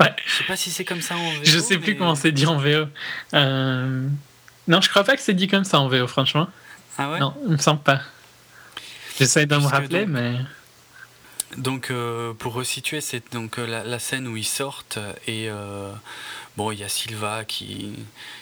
Ouais. 0.00 0.14
Je 0.26 0.32
sais 0.38 0.44
pas 0.44 0.56
si 0.56 0.70
c'est 0.70 0.84
comme 0.84 1.02
ça 1.02 1.16
en 1.16 1.30
VO, 1.30 1.40
Je 1.44 1.58
sais 1.58 1.78
plus 1.78 1.96
comment 1.96 2.14
c'est 2.14 2.32
dit 2.32 2.46
en 2.46 2.56
VO. 2.58 2.86
Euh, 3.34 4.06
Non, 4.68 4.80
je 4.80 4.88
crois 4.88 5.04
pas 5.04 5.16
que 5.16 5.22
c'est 5.22 5.34
dit 5.34 5.48
comme 5.48 5.64
ça 5.64 5.78
en 5.80 5.88
VO, 5.88 6.06
franchement. 6.06 6.48
Ah 6.98 7.10
ouais? 7.10 7.18
Non, 7.18 7.34
il 7.46 7.52
me 7.52 7.58
semble 7.58 7.82
pas. 7.82 8.00
J'essaie 9.18 9.46
de 9.46 9.56
me 9.56 9.66
rappeler, 9.66 10.00
donc- 10.06 10.08
mais. 10.08 10.36
Donc, 11.56 11.90
euh, 11.90 12.32
pour 12.32 12.52
resituer, 12.54 13.00
c'est 13.00 13.32
donc 13.32 13.58
euh, 13.58 13.66
la, 13.66 13.82
la 13.82 13.98
scène 13.98 14.28
où 14.28 14.36
ils 14.36 14.44
sortent 14.44 15.00
et 15.26 15.48
euh, 15.50 15.90
bon, 16.56 16.70
il 16.70 16.78
y 16.78 16.84
a 16.84 16.88
Silva 16.88 17.44
qui, 17.44 17.92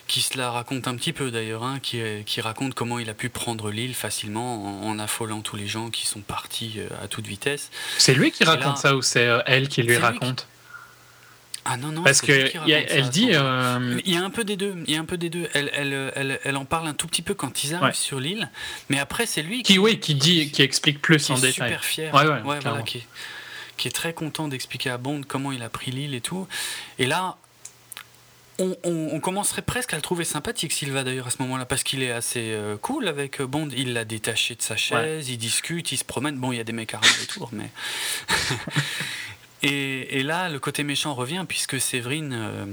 qui 0.08 0.20
se 0.20 0.36
la 0.36 0.50
raconte 0.50 0.86
un 0.86 0.94
petit 0.94 1.14
peu 1.14 1.30
d'ailleurs, 1.30 1.64
hein, 1.64 1.78
qui, 1.82 2.02
qui 2.26 2.42
raconte 2.42 2.74
comment 2.74 2.98
il 2.98 3.08
a 3.08 3.14
pu 3.14 3.30
prendre 3.30 3.70
l'île 3.70 3.94
facilement 3.94 4.82
en, 4.84 4.90
en 4.90 4.98
affolant 4.98 5.40
tous 5.40 5.56
les 5.56 5.66
gens 5.66 5.88
qui 5.88 6.06
sont 6.06 6.20
partis 6.20 6.74
euh, 6.76 6.88
à 7.02 7.08
toute 7.08 7.26
vitesse. 7.26 7.70
C'est 7.96 8.12
lui 8.12 8.30
qui 8.30 8.42
Et 8.42 8.46
là- 8.46 8.52
raconte 8.56 8.76
ça 8.76 8.94
ou 8.94 9.00
c'est 9.00 9.26
euh, 9.26 9.40
elle 9.46 9.68
qui 9.68 9.82
lui 9.82 9.96
raconte? 9.96 10.46
Ah 11.70 11.76
non, 11.76 11.88
non, 11.88 12.02
Parce 12.02 12.20
c'est 12.20 12.26
lui 12.44 12.50
que 12.52 12.58
qui 12.64 12.70
y 12.70 12.74
a- 12.74 12.76
raconte 12.78 12.88
ça 12.90 12.94
elle 12.96 13.02
à 13.02 13.06
ce 13.06 13.10
dit. 13.10 13.28
euh, 13.32 14.00
Il 14.06 14.14
y 14.14 14.16
a 14.16 14.22
un 14.24 14.30
peu 14.30 14.44
des 14.44 14.56
deux. 14.56 14.74
Il 14.86 14.94
y 14.94 14.96
a 14.96 15.00
un 15.00 15.04
peu 15.04 15.18
des 15.18 15.28
deux. 15.28 15.48
Elle, 15.52 15.70
elle, 15.74 16.12
elle, 16.16 16.40
elle 16.44 16.56
en 16.56 16.64
parle 16.64 16.86
un 16.88 16.94
tout 16.94 17.06
petit 17.06 17.22
peu 17.22 17.34
quand 17.34 17.62
ils 17.64 17.74
arrivent 17.74 17.88
Ouais. 17.88 17.92
sur 17.94 18.20
l'île, 18.20 18.48
mais 18.88 18.98
après 18.98 19.26
c'est 19.26 19.42
lui 19.42 19.62
Qui, 19.62 19.78
oui, 19.78 20.00
qui 20.00 20.14
dit, 20.14 20.50
qui 20.50 20.62
explique 20.62 21.00
plus 21.02 21.26
qui 21.26 21.32
en 21.32 21.36
est 21.36 21.40
détail. 21.40 21.52
super 21.70 21.84
fier. 21.84 22.14
Ouais, 22.14 22.26
ouais, 22.26 22.40
voilà, 22.42 22.60
clairement. 22.60 22.82
qui, 22.84 22.98
est, 22.98 23.06
qui 23.76 23.88
est 23.88 23.92
très 23.92 24.14
content 24.14 24.48
d'expliquer 24.48 24.90
à 24.90 24.96
Bond 24.98 25.20
comment 25.28 25.52
il 25.52 25.62
a 25.62 25.68
pris 25.68 25.90
l'île 25.90 26.14
et 26.14 26.20
tout. 26.22 26.48
Et 26.98 27.04
là, 27.06 27.36
on, 28.60 28.74
on- 28.82 29.10
on 29.12 29.20
commencerait 29.20 29.62
presque 29.62 29.92
à 29.92 29.96
le 29.96 30.02
trouver 30.02 30.24
sympathique, 30.24 30.72
Silva 30.72 31.04
d'ailleurs, 31.04 31.28
à 31.28 31.30
ce 31.30 31.40
moment-là, 31.42 31.64
parce 31.64 31.84
qu'il 31.84 32.02
est 32.02 32.10
assez 32.10 32.40
euh, 32.52 32.76
cool 32.76 33.06
avec 33.06 33.40
Bond. 33.42 33.68
Il 33.76 33.92
l'a 33.92 34.04
détaché 34.04 34.54
de 34.56 34.62
sa 34.62 34.74
chaise, 34.76 35.28
il 35.28 35.36
discute, 35.38 35.92
il 35.92 35.96
se 35.98 36.04
promène. 36.04 36.36
Bon, 36.38 36.50
il 36.50 36.56
y 36.56 36.60
a 36.60 36.64
des 36.64 36.72
mecs 36.72 36.92
à 36.94 36.96
rendre 36.96 37.22
autour, 37.22 37.50
mais. 37.52 37.70
et, 39.62 40.18
et 40.18 40.22
là, 40.22 40.48
le 40.48 40.58
côté 40.58 40.82
méchant 40.84 41.14
revient, 41.14 41.44
puisque 41.48 41.80
Séverine. 41.80 42.32
euh, 42.34 42.64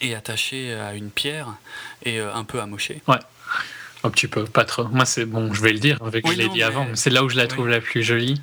est 0.00 0.14
attachée 0.14 0.72
à 0.74 0.94
une 0.94 1.10
pierre 1.10 1.48
et 2.04 2.20
euh, 2.20 2.32
un 2.32 2.44
peu 2.44 2.60
amochée. 2.60 3.02
Un 4.04 4.10
petit 4.10 4.28
peu, 4.28 4.44
pas 4.44 4.64
trop. 4.64 4.84
Moi, 4.84 5.04
c'est 5.04 5.24
bon, 5.24 5.52
je 5.52 5.60
vais 5.60 5.72
le 5.72 5.80
dire, 5.80 5.98
que 5.98 6.04
Oui, 6.04 6.34
je 6.36 6.38
l'ai 6.38 6.48
dit 6.50 6.58
mais- 6.58 6.62
avant, 6.62 6.84
mais 6.84 6.94
c'est 6.94 7.10
là 7.10 7.24
où 7.24 7.28
je 7.28 7.34
la 7.36 7.48
trouve 7.48 7.64
Oui. 7.64 7.72
la 7.72 7.80
plus 7.80 8.04
jolie. 8.04 8.40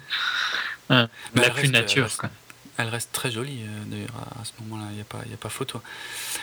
Hein, 0.89 1.07
Mais 1.33 1.43
la 1.43 1.51
plus 1.51 1.61
reste- 1.61 1.71
nature, 1.71 2.03
reste- 2.03 2.17
quoi. 2.19 2.29
Elle 2.77 2.89
reste 2.89 3.11
très 3.13 3.31
jolie 3.31 3.61
euh, 3.63 3.83
d'ailleurs 3.85 4.15
à, 4.39 4.43
ce 4.43 4.51
moment-là, 4.61 4.87
il 4.91 4.95
n'y 4.95 5.01
a, 5.01 5.05
pas- 5.05 5.23
y 5.29 5.33
a 5.33 5.37
pas 5.37 5.47
photo. 5.49 5.81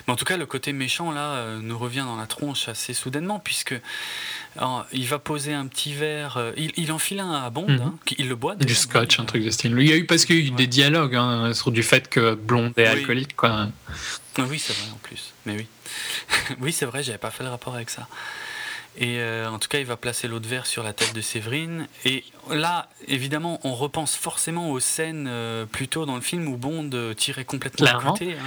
Mais 0.06 0.12
en 0.14 0.16
tout 0.16 0.24
cas, 0.24 0.36
le 0.38 0.46
côté 0.46 0.72
méchant 0.72 1.10
là 1.12 1.32
euh, 1.34 1.58
nous 1.60 1.78
revient 1.78 2.04
dans 2.06 2.16
la 2.16 2.26
tronche 2.26 2.68
assez 2.68 2.94
soudainement, 2.94 3.38
puisque 3.38 3.74
alors, 4.56 4.86
il 4.92 5.06
va 5.06 5.18
poser 5.18 5.52
un 5.52 5.66
petit 5.66 5.92
verre, 5.92 6.36
euh, 6.38 6.52
il, 6.56 6.72
il 6.76 6.90
enfile 6.92 7.20
un 7.20 7.32
à 7.32 7.50
Bond, 7.50 7.66
Mhm. 7.68 7.80
hein, 7.82 7.94
il 8.18 8.28
le 8.28 8.34
boit. 8.36 8.54
Du 8.56 8.74
scotch, 8.74 9.18
un 9.20 9.24
truc 9.26 9.44
de 9.44 9.50
style. 9.50 9.74
Il 9.78 9.86
y 9.88 9.92
a 9.92 9.96
eu 9.96 10.06
parce 10.06 10.24
qu'il 10.24 10.36
y 10.36 10.42
a 10.42 10.42
eu 10.46 10.50
Ouais. 10.50 10.56
des 10.56 10.66
dialogues 10.66 11.16
hein, 11.16 11.52
sur 11.54 11.70
du 11.70 11.82
fait 11.82 12.08
que 12.08 12.34
blonde 12.34 12.72
est 12.78 12.82
Oui. 12.82 12.88
alcoolique, 13.00 13.36
quoi. 13.36 13.68
Oui, 14.38 14.58
c'est 14.58 14.72
vrai 14.72 14.90
en 14.92 14.98
plus. 15.02 15.32
Mais 15.44 15.56
oui. 15.56 15.66
oui, 16.60 16.72
c'est 16.72 16.86
vrai, 16.86 17.02
j'avais 17.02 17.18
pas 17.18 17.30
fait 17.30 17.44
le 17.44 17.50
rapport 17.50 17.74
avec 17.74 17.90
ça. 17.90 18.08
Et 18.98 19.18
euh, 19.20 19.48
en 19.48 19.58
tout 19.58 19.68
cas, 19.68 19.78
il 19.78 19.86
va 19.86 19.96
placer 19.96 20.28
l'autre 20.28 20.48
verre 20.48 20.66
sur 20.66 20.82
la 20.82 20.92
tête 20.92 21.14
de 21.14 21.20
Séverine. 21.22 21.86
Et 22.04 22.24
là, 22.50 22.88
évidemment, 23.08 23.58
on 23.64 23.74
repense 23.74 24.14
forcément 24.16 24.70
aux 24.70 24.80
scènes 24.80 25.26
euh, 25.28 25.64
plus 25.64 25.88
tôt 25.88 26.04
dans 26.04 26.14
le 26.16 26.20
film 26.20 26.46
où 26.46 26.56
Bond 26.58 26.90
euh, 26.92 27.14
tirait 27.14 27.44
complètement 27.46 27.86
à 27.86 28.02
côté. 28.02 28.32
hein. 28.34 28.44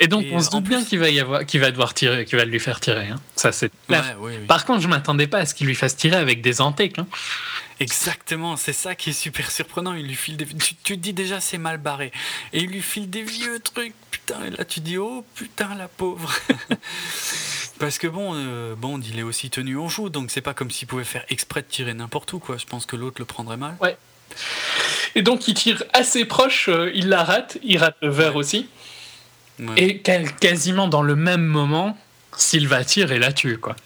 Et 0.00 0.08
donc, 0.08 0.24
Et, 0.24 0.34
on 0.34 0.40
se 0.40 0.50
doute 0.50 0.64
bien 0.64 0.84
qu'il 0.84 0.98
va 0.98 1.08
y 1.08 1.20
avoir, 1.20 1.46
qu'il 1.46 1.60
va 1.60 1.70
devoir 1.70 1.94
tirer, 1.94 2.24
qu'il 2.26 2.36
va 2.38 2.44
lui 2.44 2.60
faire 2.60 2.80
tirer. 2.80 3.06
hein. 3.08 3.20
Ça, 3.34 3.50
c'est 3.52 3.70
clair. 3.86 4.02
Ouais, 4.20 4.32
oui, 4.32 4.32
oui. 4.40 4.46
Par 4.46 4.64
contre, 4.66 4.82
je 4.82 4.88
m'attendais 4.88 5.26
pas 5.26 5.38
à 5.38 5.46
ce 5.46 5.54
qu'il 5.54 5.66
lui 5.68 5.74
fasse 5.74 5.96
tirer 5.96 6.16
avec 6.16 6.42
des 6.42 6.60
antiques. 6.60 6.98
hein. 6.98 7.06
Exactement, 7.78 8.56
c'est 8.56 8.72
ça 8.72 8.94
qui 8.94 9.10
est 9.10 9.12
super 9.12 9.50
surprenant. 9.50 9.94
Il 9.94 10.06
lui 10.06 10.14
file 10.14 10.36
des... 10.36 10.46
tu, 10.46 10.74
tu 10.76 10.96
te 10.96 11.00
dis 11.00 11.12
déjà 11.12 11.40
c'est 11.40 11.58
mal 11.58 11.78
barré. 11.78 12.12
Et 12.52 12.60
il 12.60 12.70
lui 12.70 12.82
file 12.82 13.10
des 13.10 13.22
vieux 13.22 13.60
trucs. 13.60 13.94
Putain, 14.10 14.44
et 14.46 14.50
là 14.50 14.64
tu 14.64 14.80
dis 14.80 14.98
oh 14.98 15.24
putain 15.34 15.74
la 15.74 15.88
pauvre. 15.88 16.32
Parce 17.78 17.98
que 17.98 18.06
bon, 18.06 18.32
euh, 18.34 18.74
Bond 18.74 19.00
il 19.00 19.18
est 19.18 19.22
aussi 19.22 19.50
tenu 19.50 19.78
en 19.78 19.88
joue, 19.88 20.08
donc 20.08 20.30
c'est 20.30 20.40
pas 20.40 20.54
comme 20.54 20.70
s'il 20.70 20.88
pouvait 20.88 21.04
faire 21.04 21.24
exprès 21.28 21.60
de 21.60 21.66
tirer 21.66 21.92
n'importe 21.92 22.32
où 22.32 22.38
quoi. 22.38 22.56
Je 22.56 22.64
pense 22.64 22.86
que 22.86 22.96
l'autre 22.96 23.20
le 23.20 23.26
prendrait 23.26 23.58
mal. 23.58 23.76
Et 25.14 25.22
donc, 25.22 25.48
il 25.48 25.54
tire 25.54 25.82
assez 25.92 26.24
proche, 26.24 26.68
euh, 26.68 26.90
il 26.94 27.08
la 27.08 27.24
rate, 27.24 27.58
il 27.62 27.78
rate 27.78 27.96
le 28.02 28.10
verre 28.10 28.36
aussi. 28.36 28.68
Ouais. 29.58 29.82
Et 29.82 30.02
quasiment 30.02 30.88
dans 30.88 31.02
le 31.02 31.16
même 31.16 31.44
moment, 31.44 31.96
Sylva 32.36 32.84
tire 32.84 33.12
et 33.12 33.18
la 33.18 33.32
tue, 33.32 33.58
quoi. 33.58 33.76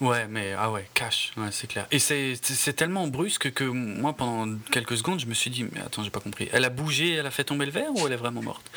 Ouais, 0.00 0.26
mais 0.28 0.54
ah 0.58 0.70
ouais, 0.70 0.88
cash, 0.92 1.32
ouais, 1.36 1.48
c'est 1.50 1.66
clair. 1.68 1.86
Et 1.90 1.98
c'est 1.98 2.72
tellement 2.74 3.06
brusque 3.06 3.52
que 3.52 3.64
moi, 3.64 4.12
pendant 4.12 4.58
quelques 4.72 4.96
secondes, 4.96 5.20
je 5.20 5.26
me 5.26 5.34
suis 5.34 5.50
dit, 5.50 5.64
mais 5.72 5.80
attends, 5.80 6.02
j'ai 6.02 6.10
pas 6.10 6.20
compris. 6.20 6.48
Elle 6.52 6.64
a 6.64 6.70
bougé, 6.70 7.14
elle 7.14 7.26
a 7.26 7.30
fait 7.30 7.44
tomber 7.44 7.64
le 7.64 7.72
verre 7.72 7.90
ou 7.94 8.06
elle 8.06 8.12
est 8.12 8.16
vraiment 8.16 8.42
morte? 8.42 8.70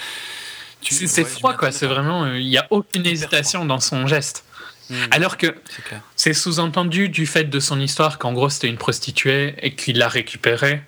C'est 0.81 1.23
ouais, 1.23 1.25
froid, 1.25 1.53
quoi. 1.55 1.71
C'est 1.71 1.87
vraiment. 1.87 2.25
euh, 2.25 2.39
Il 2.39 2.47
n'y 2.47 2.57
a 2.57 2.67
aucune 2.69 3.05
hésitation 3.05 3.65
dans 3.65 3.79
son 3.79 4.05
geste. 4.07 4.45
Hmm, 4.89 4.95
Alors 5.11 5.35
que 5.37 5.53
c'est 6.15 6.33
sous-entendu 6.33 7.09
du 7.09 7.25
fait 7.25 7.43
de 7.45 7.59
son 7.59 7.77
histoire 7.77 8.17
qu'en 8.19 8.31
gros 8.31 8.49
c'était 8.49 8.69
une 8.69 8.77
prostituée 8.77 9.53
et 9.61 9.75
qu'il 9.75 9.97
l'a 9.97 10.07
récupérée. 10.07 10.81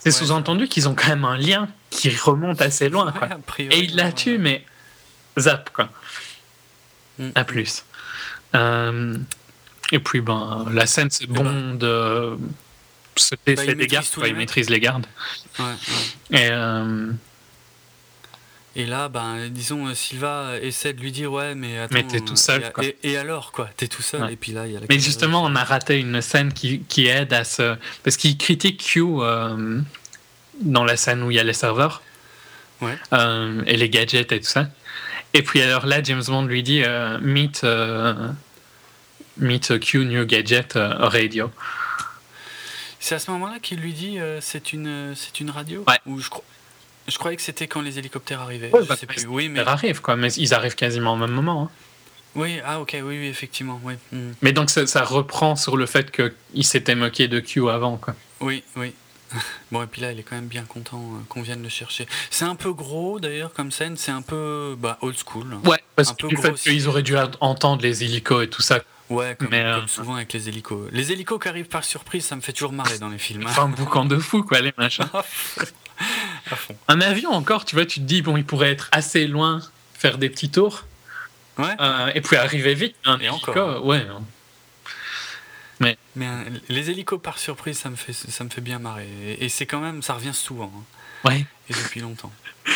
C'est 0.00 0.10
Ouais, 0.10 0.12
sous-entendu 0.12 0.68
qu'ils 0.68 0.90
ont 0.90 0.94
quand 0.94 1.08
même 1.08 1.24
un 1.24 1.38
lien 1.38 1.68
qui 1.88 2.14
remonte 2.14 2.60
assez 2.60 2.90
loin, 2.90 3.12
quoi. 3.12 3.28
Ouais, 3.28 3.34
a 3.34 3.38
priori, 3.38 3.74
Et 3.74 3.84
il 3.84 3.96
la 3.96 4.12
tue, 4.12 4.36
mais 4.36 4.62
zap, 5.38 5.70
quoi. 5.70 5.88
Mm. 7.18 7.30
À 7.34 7.44
plus. 7.44 7.84
Euh, 8.56 9.16
et 9.92 9.98
puis, 9.98 10.20
ben, 10.20 10.66
la 10.72 10.86
scène, 10.86 11.08
c'est 11.10 11.26
bon 11.26 11.74
de 11.74 12.36
se 13.16 13.34
défaire 13.46 13.66
Bah, 13.66 13.74
des 13.74 13.86
gardes, 13.86 14.06
quoi. 14.14 14.24
les 14.24 14.30
Il 14.30 14.36
maîtrise 14.36 14.70
les 14.70 14.80
gardes. 14.80 15.06
Ouais, 15.58 15.64
ouais. 15.66 16.38
Et 16.40 16.48
euh, 16.50 17.12
Et 18.76 18.86
là, 18.86 19.08
ben, 19.08 19.48
disons, 19.50 19.86
euh, 19.86 19.94
Silva 19.94 20.54
essaie 20.60 20.92
de 20.94 21.00
lui 21.00 21.12
dire, 21.12 21.30
ouais, 21.32 21.54
mais 21.54 21.78
attends. 21.78 21.94
Mais 21.94 22.02
t'es 22.04 22.20
tout 22.20 22.34
seul, 22.34 22.64
et, 22.64 22.72
quoi. 22.72 22.84
et- 22.84 22.96
et 23.04 23.16
alors, 23.16 23.52
quoi? 23.52 23.70
T'es 23.76 23.86
tout 23.86 24.02
seul, 24.02 24.22
Ouais. 24.22 24.32
et 24.32 24.36
puis 24.36 24.50
là, 24.50 24.66
il 24.66 24.72
y 24.72 24.76
a 24.76 24.80
la 24.80 24.86
Mais 24.88 24.98
justement, 24.98 25.44
on 25.44 25.54
a 25.54 25.62
raté 25.62 26.00
une 26.00 26.20
scène 26.20 26.52
qui, 26.52 26.80
qui 26.80 27.06
aide 27.06 27.32
à 27.32 27.44
se. 27.44 27.76
Parce 28.02 28.16
qu'il 28.16 28.36
critique 28.36 28.82
Q 28.82 29.00
euh, 29.04 29.80
dans 30.60 30.84
la 30.84 30.96
scène 30.96 31.22
où 31.22 31.30
il 31.30 31.36
y 31.36 31.40
a 31.40 31.44
les 31.44 31.52
serveurs 31.52 32.02
Ouais. 32.80 32.98
euh, 33.12 33.62
et 33.66 33.76
les 33.76 33.88
gadgets 33.88 34.32
et 34.32 34.40
tout 34.40 34.46
ça. 34.50 34.68
Et 35.34 35.42
puis 35.42 35.62
alors 35.62 35.86
là, 35.86 36.02
James 36.02 36.22
Bond 36.26 36.46
lui 36.46 36.62
dit 36.64 36.82
Meet, 37.20 37.64
meet 39.38 39.78
Q 39.80 40.04
New 40.04 40.24
Gadget 40.26 40.76
euh, 40.76 40.94
Radio. 40.98 41.50
C'est 43.00 43.14
à 43.14 43.18
ce 43.18 43.30
moment-là 43.32 43.58
qu'il 43.60 43.80
lui 43.80 43.92
dit, 43.92 44.18
euh, 44.18 44.40
c'est 44.40 44.72
une, 44.72 45.14
c'est 45.14 45.40
une 45.40 45.50
radio 45.50 45.84
Ouais. 45.86 45.98
Ou 46.06 46.20
je, 46.20 46.30
crois 46.30 46.44
je 47.06 47.18
croyais 47.18 47.36
que 47.36 47.42
c'était 47.42 47.66
quand 47.66 47.82
les 47.82 47.98
hélicoptères 47.98 48.40
arrivaient. 48.40 48.70
Ouais, 48.70 48.82
je 48.82 48.88
bah, 48.88 48.96
sais 48.96 49.06
mais 49.08 49.14
plus. 49.14 49.26
Oui, 49.26 49.48
mais. 49.48 49.62
Ça 49.64 49.70
arrive, 49.72 50.00
quoi. 50.00 50.16
Mais 50.16 50.32
ils 50.34 50.54
arrivent 50.54 50.74
quasiment 50.74 51.12
au 51.12 51.16
même 51.16 51.32
moment. 51.32 51.64
hein. 51.64 51.70
Oui, 52.36 52.60
ah, 52.64 52.80
ok, 52.80 52.92
oui, 52.94 53.18
oui, 53.20 53.26
effectivement. 53.26 53.80
Oui, 53.84 53.94
Hmm. 54.10 54.32
Mais 54.42 54.52
donc 54.52 54.70
ça, 54.70 54.86
ça 54.86 55.04
reprend 55.04 55.54
sur 55.54 55.76
le 55.76 55.86
fait 55.86 56.10
qu'il 56.10 56.64
s'était 56.64 56.94
moqué 56.96 57.28
de 57.28 57.40
Q 57.40 57.68
avant, 57.68 57.96
quoi. 57.96 58.14
oui. 58.40 58.62
oui. 58.76 58.94
Bon, 59.72 59.82
et 59.82 59.86
puis 59.86 60.00
là, 60.00 60.12
il 60.12 60.18
est 60.20 60.22
quand 60.22 60.36
même 60.36 60.46
bien 60.46 60.62
content 60.62 61.00
euh, 61.00 61.18
qu'on 61.28 61.42
vienne 61.42 61.60
le 61.62 61.68
chercher. 61.68 62.06
C'est 62.30 62.44
un 62.44 62.54
peu 62.54 62.72
gros, 62.72 63.18
d'ailleurs, 63.18 63.52
comme 63.52 63.72
scène. 63.72 63.96
C'est 63.96 64.12
un 64.12 64.22
peu 64.22 64.76
bah, 64.78 64.96
old 65.00 65.16
school. 65.18 65.54
Ouais, 65.64 65.82
parce 65.96 66.10
Un 66.10 66.14
que 66.14 66.22
peu 66.22 66.28
du 66.28 66.36
fait 66.36 66.48
grossier. 66.50 66.72
qu'ils 66.72 66.88
auraient 66.88 67.02
dû 67.02 67.16
entendre 67.40 67.82
les 67.82 68.04
hélicos 68.04 68.44
et 68.44 68.48
tout 68.48 68.62
ça. 68.62 68.80
Ouais, 69.10 69.36
comme, 69.38 69.48
Mais, 69.50 69.62
euh, 69.62 69.78
comme 69.80 69.88
souvent 69.88 70.14
avec 70.14 70.32
les 70.32 70.48
hélicos. 70.48 70.88
Les 70.92 71.12
hélicos 71.12 71.38
qui 71.42 71.48
arrivent 71.48 71.68
par 71.68 71.84
surprise, 71.84 72.24
ça 72.24 72.36
me 72.36 72.40
fait 72.40 72.52
toujours 72.54 72.72
marrer 72.72 72.98
dans 72.98 73.10
les 73.10 73.18
films. 73.18 73.44
Enfin, 73.46 73.64
un 73.64 73.68
boucan 73.68 74.04
de 74.06 74.16
fou, 74.18 74.42
quoi, 74.42 74.60
les 74.60 74.72
machins. 74.78 75.08
Un 76.88 77.00
avion 77.00 77.30
encore, 77.30 77.64
tu 77.64 77.76
vois, 77.76 77.86
tu 77.86 78.00
te 78.00 78.04
dis, 78.04 78.20
bon, 78.22 78.36
il 78.36 78.44
pourrait 78.44 78.70
être 78.72 78.88
assez 78.92 79.26
loin, 79.26 79.60
faire 79.94 80.18
des 80.18 80.28
petits 80.28 80.50
tours, 80.50 80.84
Ouais. 81.58 81.74
euh, 81.80 82.10
et 82.14 82.20
puis 82.20 82.36
arriver 82.36 82.74
vite. 82.74 82.96
Un 83.04 83.18
Et 83.20 83.26
hélico, 83.26 83.50
encore. 83.52 83.84
ouais. 83.86 84.04
Mais 85.80 85.96
les 86.68 86.90
hélicos 86.90 87.20
par 87.20 87.38
surprise, 87.38 87.78
ça 87.78 87.90
me 87.90 87.96
fait, 87.96 88.12
ça 88.12 88.44
me 88.44 88.48
fait 88.48 88.60
bien 88.60 88.78
marrer. 88.78 89.08
Et, 89.26 89.44
et 89.44 89.48
c'est 89.48 89.66
quand 89.66 89.80
même, 89.80 90.02
ça 90.02 90.14
revient 90.14 90.34
souvent. 90.34 90.72
hein, 90.76 91.28
Ouais. 91.28 91.46
et 91.68 91.72
depuis 91.74 92.00
longtemps. 92.00 92.32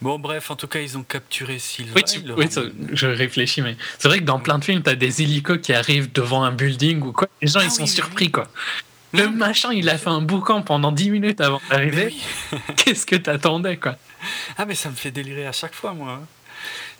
Bon, 0.00 0.18
bref, 0.18 0.50
en 0.50 0.56
tout 0.56 0.68
cas, 0.68 0.80
ils 0.80 0.96
ont 0.96 1.02
capturé 1.02 1.58
Sylvain. 1.58 1.92
Oui, 1.96 2.04
tu- 2.48 2.52
ça- 2.52 2.62
je 2.92 3.06
réfléchis, 3.08 3.62
mais 3.62 3.76
c'est 3.98 4.06
vrai 4.08 4.18
que 4.20 4.24
dans 4.24 4.38
plein 4.38 4.58
de 4.58 4.64
films, 4.64 4.82
t'as 4.82 4.94
des 4.94 5.22
hélicos 5.22 5.58
qui 5.60 5.72
arrivent 5.72 6.12
devant 6.12 6.44
un 6.44 6.52
building 6.52 7.02
ou 7.02 7.12
quoi. 7.12 7.28
Les 7.42 7.48
gens, 7.48 7.58
Ah 7.60 7.64
ils 7.64 7.70
sont 7.70 7.78
oui, 7.82 7.88
oui, 7.88 7.94
surpris, 7.94 8.30
quoi. 8.30 8.46
Le 9.12 9.28
machin, 9.28 9.72
il 9.72 9.88
a 9.88 9.98
fait 9.98 10.10
un 10.10 10.20
boucan 10.20 10.62
pendant 10.62 10.92
10 10.92 11.10
minutes 11.10 11.40
avant 11.40 11.60
d'arriver. 11.70 12.14
Qu'est-ce 12.76 13.06
que 13.06 13.16
t'attendais, 13.16 13.76
quoi? 13.78 13.96
Ah, 14.56 14.66
mais 14.66 14.74
ça 14.74 14.88
me 14.90 14.94
fait 14.94 15.10
délirer 15.10 15.46
à 15.46 15.52
chaque 15.52 15.74
fois, 15.74 15.94
moi. 15.94 16.12
hein. 16.22 16.26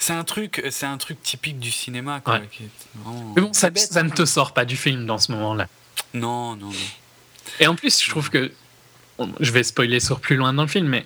C'est 0.01 0.12
un 0.12 0.25
truc, 0.25 0.62
c'est 0.70 0.87
un 0.87 0.97
truc 0.99 1.20
typique 1.23 1.59
du 1.59 1.70
cinéma, 1.70 2.20
quoi. 2.20 2.35
Ouais. 2.35 2.49
qui 2.51 2.65
est 2.65 2.69
vraiment- 3.05 3.33
Mais 3.37 3.43
bon, 3.43 3.53
ça, 3.53 3.70
ne 3.70 4.11
te 4.11 4.25
sort 4.25 4.55
pas 4.55 4.65
du 4.65 4.77
film 4.77 5.07
dans 5.07 5.19
ce 5.19 5.31
moment-là. 5.33 5.66
Non, 6.15 6.57
non, 6.57 6.66
non. 6.66 6.73
Et 7.61 7.66
en 7.66 7.75
plus, 7.75 8.03
je 8.03 8.09
trouve 8.11 8.31
que. 8.31 8.51
Je 9.41 9.51
vais 9.51 9.65
spoiler 9.65 9.99
sur 9.99 10.20
plus 10.20 10.37
loin 10.37 10.53
dans 10.55 10.62
le 10.62 10.69
film, 10.69 10.87
mais 10.87 11.05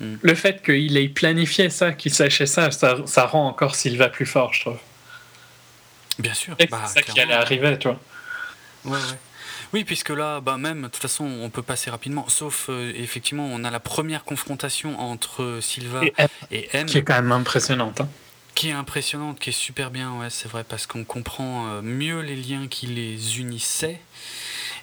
Mm. 0.00 0.14
le 0.22 0.34
fait 0.34 0.62
qu'il 0.62 0.96
ait 0.96 1.08
planifié 1.08 1.68
ça, 1.70 1.92
qu'il 1.92 2.12
sachait 2.14 2.46
ça, 2.46 2.70
ça, 2.70 2.96
ça 3.06 3.26
rend 3.26 3.46
encore 3.48 3.74
Sylva 3.74 4.08
plus 4.08 4.26
fort, 4.26 4.52
je 4.54 4.62
trouve. 4.62 4.78
Bien 6.18 6.34
sûr. 6.34 6.56
Bah, 6.70 6.82
c'est 6.86 7.00
ça 7.00 7.02
qui 7.02 7.20
allait 7.20 7.34
arriver, 7.34 7.78
tu 7.78 7.88
vois. 7.88 7.98
Ouais, 8.84 8.92
ouais. 8.92 9.18
Oui, 9.72 9.84
puisque 9.84 10.10
là, 10.10 10.40
bah 10.40 10.56
même, 10.56 10.82
de 10.82 10.88
toute 10.88 10.96
façon, 11.02 11.24
on 11.24 11.48
peut 11.48 11.62
passer 11.62 11.90
rapidement. 11.90 12.28
Sauf, 12.28 12.66
euh, 12.68 12.92
effectivement, 12.96 13.46
on 13.50 13.62
a 13.62 13.70
la 13.70 13.78
première 13.78 14.24
confrontation 14.24 14.98
entre 14.98 15.58
Silva 15.62 16.02
Et 16.04 16.12
M, 16.16 16.28
et 16.50 16.68
M, 16.72 16.86
qui 16.86 16.98
est 16.98 17.04
quand 17.04 17.14
même 17.14 17.30
impressionnante. 17.32 18.00
hein. 18.00 18.08
Qui 18.60 18.68
est 18.68 18.72
impressionnante, 18.72 19.38
qui 19.38 19.48
est 19.48 19.54
super 19.54 19.90
bien, 19.90 20.18
ouais, 20.18 20.28
c'est 20.28 20.46
vrai, 20.46 20.64
parce 20.64 20.86
qu'on 20.86 21.02
comprend 21.02 21.66
euh, 21.68 21.80
mieux 21.80 22.20
les 22.20 22.36
liens 22.36 22.68
qui 22.68 22.84
les 22.88 23.40
unissaient. 23.40 24.02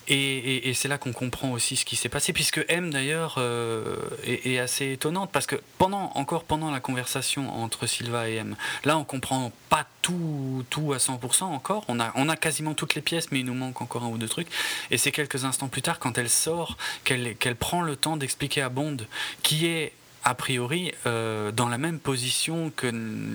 Et, 0.08 0.74
c'est 0.74 0.88
là 0.88 0.98
qu'on 0.98 1.14
comprend 1.14 1.52
aussi 1.52 1.76
ce 1.76 1.86
qui 1.86 1.96
s'est 1.96 2.10
passé, 2.10 2.34
puisque 2.34 2.66
M 2.70 2.90
d'ailleurs 2.90 3.36
euh, 3.38 3.98
est, 4.24 4.58
assez 4.58 4.94
étonnante, 4.94 5.30
parce 5.32 5.46
que 5.46 5.58
pendant, 5.78 6.12
encore 6.16 6.44
pendant 6.44 6.72
la 6.72 6.80
conversation 6.80 7.54
entre 7.54 7.86
Silva 7.86 8.28
et 8.28 8.38
M, 8.38 8.56
là 8.84 8.98
on 8.98 9.04
comprend 9.04 9.52
pas 9.70 9.86
tout, 10.02 10.66
tout 10.72 10.94
à 10.94 10.98
100% 10.98 11.44
encore, 11.44 11.86
on 11.88 12.00
a, 12.00 12.12
on 12.16 12.30
a 12.30 12.36
quasiment 12.36 12.74
toutes 12.74 12.96
les 12.96 13.02
pièces, 13.04 13.32
mais 13.32 13.42
il 13.42 13.46
nous 13.46 13.54
manque 13.54 13.80
encore 13.84 14.04
un 14.04 14.08
ou 14.08 14.18
deux 14.18 14.30
trucs, 14.30 14.48
et 14.90 14.98
c'est 14.98 15.12
quelques 15.12 15.46
instants 15.46 15.68
plus 15.68 15.84
tard, 15.84 16.00
quand 16.00 16.18
elle 16.18 16.32
sort, 16.32 16.78
qu'elle 17.04 17.36
qu'elle 17.36 17.56
prend 17.56 17.84
le 17.84 17.96
temps 17.96 18.18
d'expliquer 18.18 18.64
à 18.64 18.70
Bond, 18.70 18.98
qui 19.44 19.68
est 19.68 19.94
a 20.28 20.36
priori 20.36 20.92
euh, 21.06 21.52
dans 21.52 21.70
la 21.70 21.78
même 21.78 22.00
position 22.00 22.72
que 22.76 22.88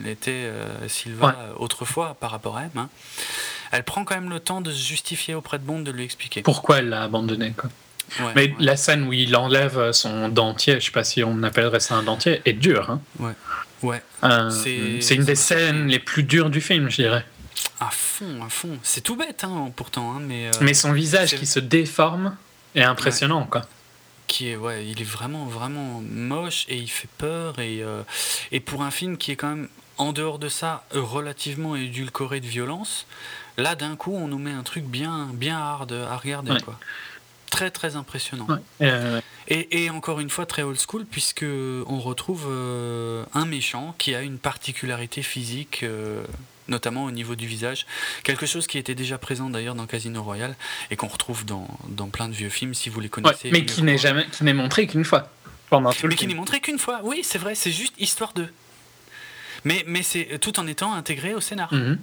l'était 0.04 0.30
euh, 0.44 0.88
Silva 0.88 1.26
Ouais. 1.28 1.34
autrefois 1.58 2.16
par 2.20 2.30
rapport 2.30 2.56
à 2.58 2.64
M. 2.64 2.70
hein. 2.76 2.88
Elle 3.70 3.82
prend 3.84 4.04
quand 4.04 4.14
même 4.14 4.28
le 4.28 4.40
temps 4.40 4.60
de 4.60 4.70
se 4.70 4.86
justifier 4.86 5.34
auprès 5.34 5.58
de 5.58 5.64
Bond, 5.64 5.80
de 5.80 5.90
lui 5.90 6.04
expliquer. 6.04 6.42
Pourquoi 6.42 6.78
elle 6.80 6.90
l'a 6.90 7.02
abandonné, 7.04 7.52
quoi. 7.56 7.70
Ouais, 8.20 8.32
Mais 8.36 8.42
ouais. 8.48 8.54
la 8.58 8.76
scène 8.76 9.04
où 9.04 9.14
il 9.14 9.34
enlève 9.36 9.92
son 9.92 10.28
dentier, 10.28 10.78
je 10.80 10.84
sais 10.84 10.90
pas 10.90 11.04
si 11.04 11.24
on 11.24 11.42
appellerait 11.42 11.80
ça 11.80 11.94
un 11.94 12.02
dentier, 12.02 12.42
est 12.44 12.52
dure. 12.52 12.90
Hein. 12.90 13.00
Ouais, 13.82 14.02
Euh, 14.22 14.50
C'est- 14.50 15.14
une 15.14 15.24
des 15.24 15.34
scènes 15.34 15.88
les 15.88 15.98
plus 15.98 16.22
dures 16.24 16.50
du 16.50 16.60
film, 16.60 16.90
je 16.90 16.96
dirais. 16.96 17.24
à 17.80 17.88
fond, 17.90 18.44
à 18.44 18.48
fond. 18.50 18.78
C'est 18.82 19.00
tout 19.00 19.16
bête, 19.16 19.42
hein, 19.44 19.70
pourtant, 19.74 20.12
hein, 20.14 20.20
mais, 20.20 20.48
euh, 20.48 20.50
Mais 20.60 20.74
son 20.74 20.92
visage 20.92 21.34
qui 21.36 21.46
se 21.46 21.58
déforme 21.58 22.36
est 22.74 22.82
impressionnant, 22.82 23.44
quoi. 23.50 23.62
Qui 24.26 24.48
est, 24.48 24.56
ouais, 24.56 24.86
il 24.86 25.00
est 25.00 25.04
vraiment, 25.04 25.44
vraiment 25.46 26.02
moche 26.10 26.64
et 26.68 26.76
il 26.76 26.88
fait 26.88 27.08
peur. 27.18 27.58
Et, 27.58 27.82
euh, 27.82 28.02
et 28.50 28.60
pour 28.60 28.82
un 28.82 28.90
film 28.90 29.16
qui 29.16 29.30
est 29.32 29.36
quand 29.36 29.50
même, 29.50 29.68
en 29.98 30.12
dehors 30.12 30.38
de 30.38 30.48
ça, 30.48 30.84
relativement 30.92 31.76
édulcoré 31.76 32.40
de 32.40 32.46
violence, 32.46 33.06
là, 33.58 33.74
d'un 33.74 33.94
coup, 33.96 34.14
on 34.14 34.26
nous 34.28 34.38
met 34.38 34.52
un 34.52 34.62
truc 34.62 34.84
bien, 34.84 35.28
bien 35.34 35.58
hard 35.58 35.92
à 35.92 36.16
regarder, 36.16 36.52
Ouais. 36.52 36.60
quoi. 36.62 36.78
Très, 37.50 37.70
très 37.70 37.96
impressionnant. 37.96 38.46
Ouais. 38.48 38.56
Euh, 38.80 39.20
Et, 39.48 39.84
et 39.84 39.90
encore 39.90 40.20
une 40.20 40.30
fois, 40.30 40.46
très 40.46 40.62
old 40.62 40.78
school, 40.80 41.04
puisque 41.04 41.44
on 41.44 42.00
retrouve 42.00 42.46
euh, 42.48 43.24
un 43.34 43.44
méchant 43.44 43.94
qui 43.98 44.14
a 44.14 44.22
une 44.22 44.38
particularité 44.38 45.22
physique, 45.22 45.84
notamment 46.72 47.04
au 47.04 47.10
niveau 47.12 47.36
du 47.36 47.46
visage. 47.46 47.86
Quelque 48.24 48.46
chose 48.46 48.66
qui 48.66 48.78
était 48.78 48.96
déjà 48.96 49.18
présent 49.18 49.48
d'ailleurs 49.50 49.76
dans 49.76 49.86
Casino 49.86 50.22
Royale 50.22 50.56
et 50.90 50.96
qu'on 50.96 51.06
retrouve 51.06 51.44
dans, 51.44 51.68
dans 51.88 52.08
plein 52.08 52.28
de 52.28 52.34
vieux 52.34 52.48
films, 52.48 52.74
si 52.74 52.88
vous 52.88 52.98
les 52.98 53.06
ouais, 53.06 53.10
connaissez. 53.10 53.50
mais 53.52 53.64
qui 53.64 53.82
n'est 53.82 53.98
jamais, 53.98 54.26
qui 54.32 54.42
n'est 54.42 54.54
montré 54.54 54.86
qu'une 54.88 55.04
fois 55.04 55.30
pendant 55.70 55.92
tout 55.92 56.06
Mais 56.08 56.16
qui 56.16 56.26
n'est 56.26 56.34
montré 56.34 56.60
qu'une 56.60 56.78
fois. 56.78 57.00
Oui, 57.04 57.20
c'est 57.22 57.38
vrai, 57.38 57.54
c'est 57.54 57.70
juste 57.70 57.94
histoire 57.98 58.32
d'eux. 58.32 58.48
Mais, 59.64 59.84
mais 59.86 60.02
c'est 60.02 60.38
tout 60.40 60.58
en 60.58 60.66
étant 60.66 60.92
intégré 60.92 61.34
au 61.34 61.40
scénar. 61.40 61.72
Mhm. 61.72 61.98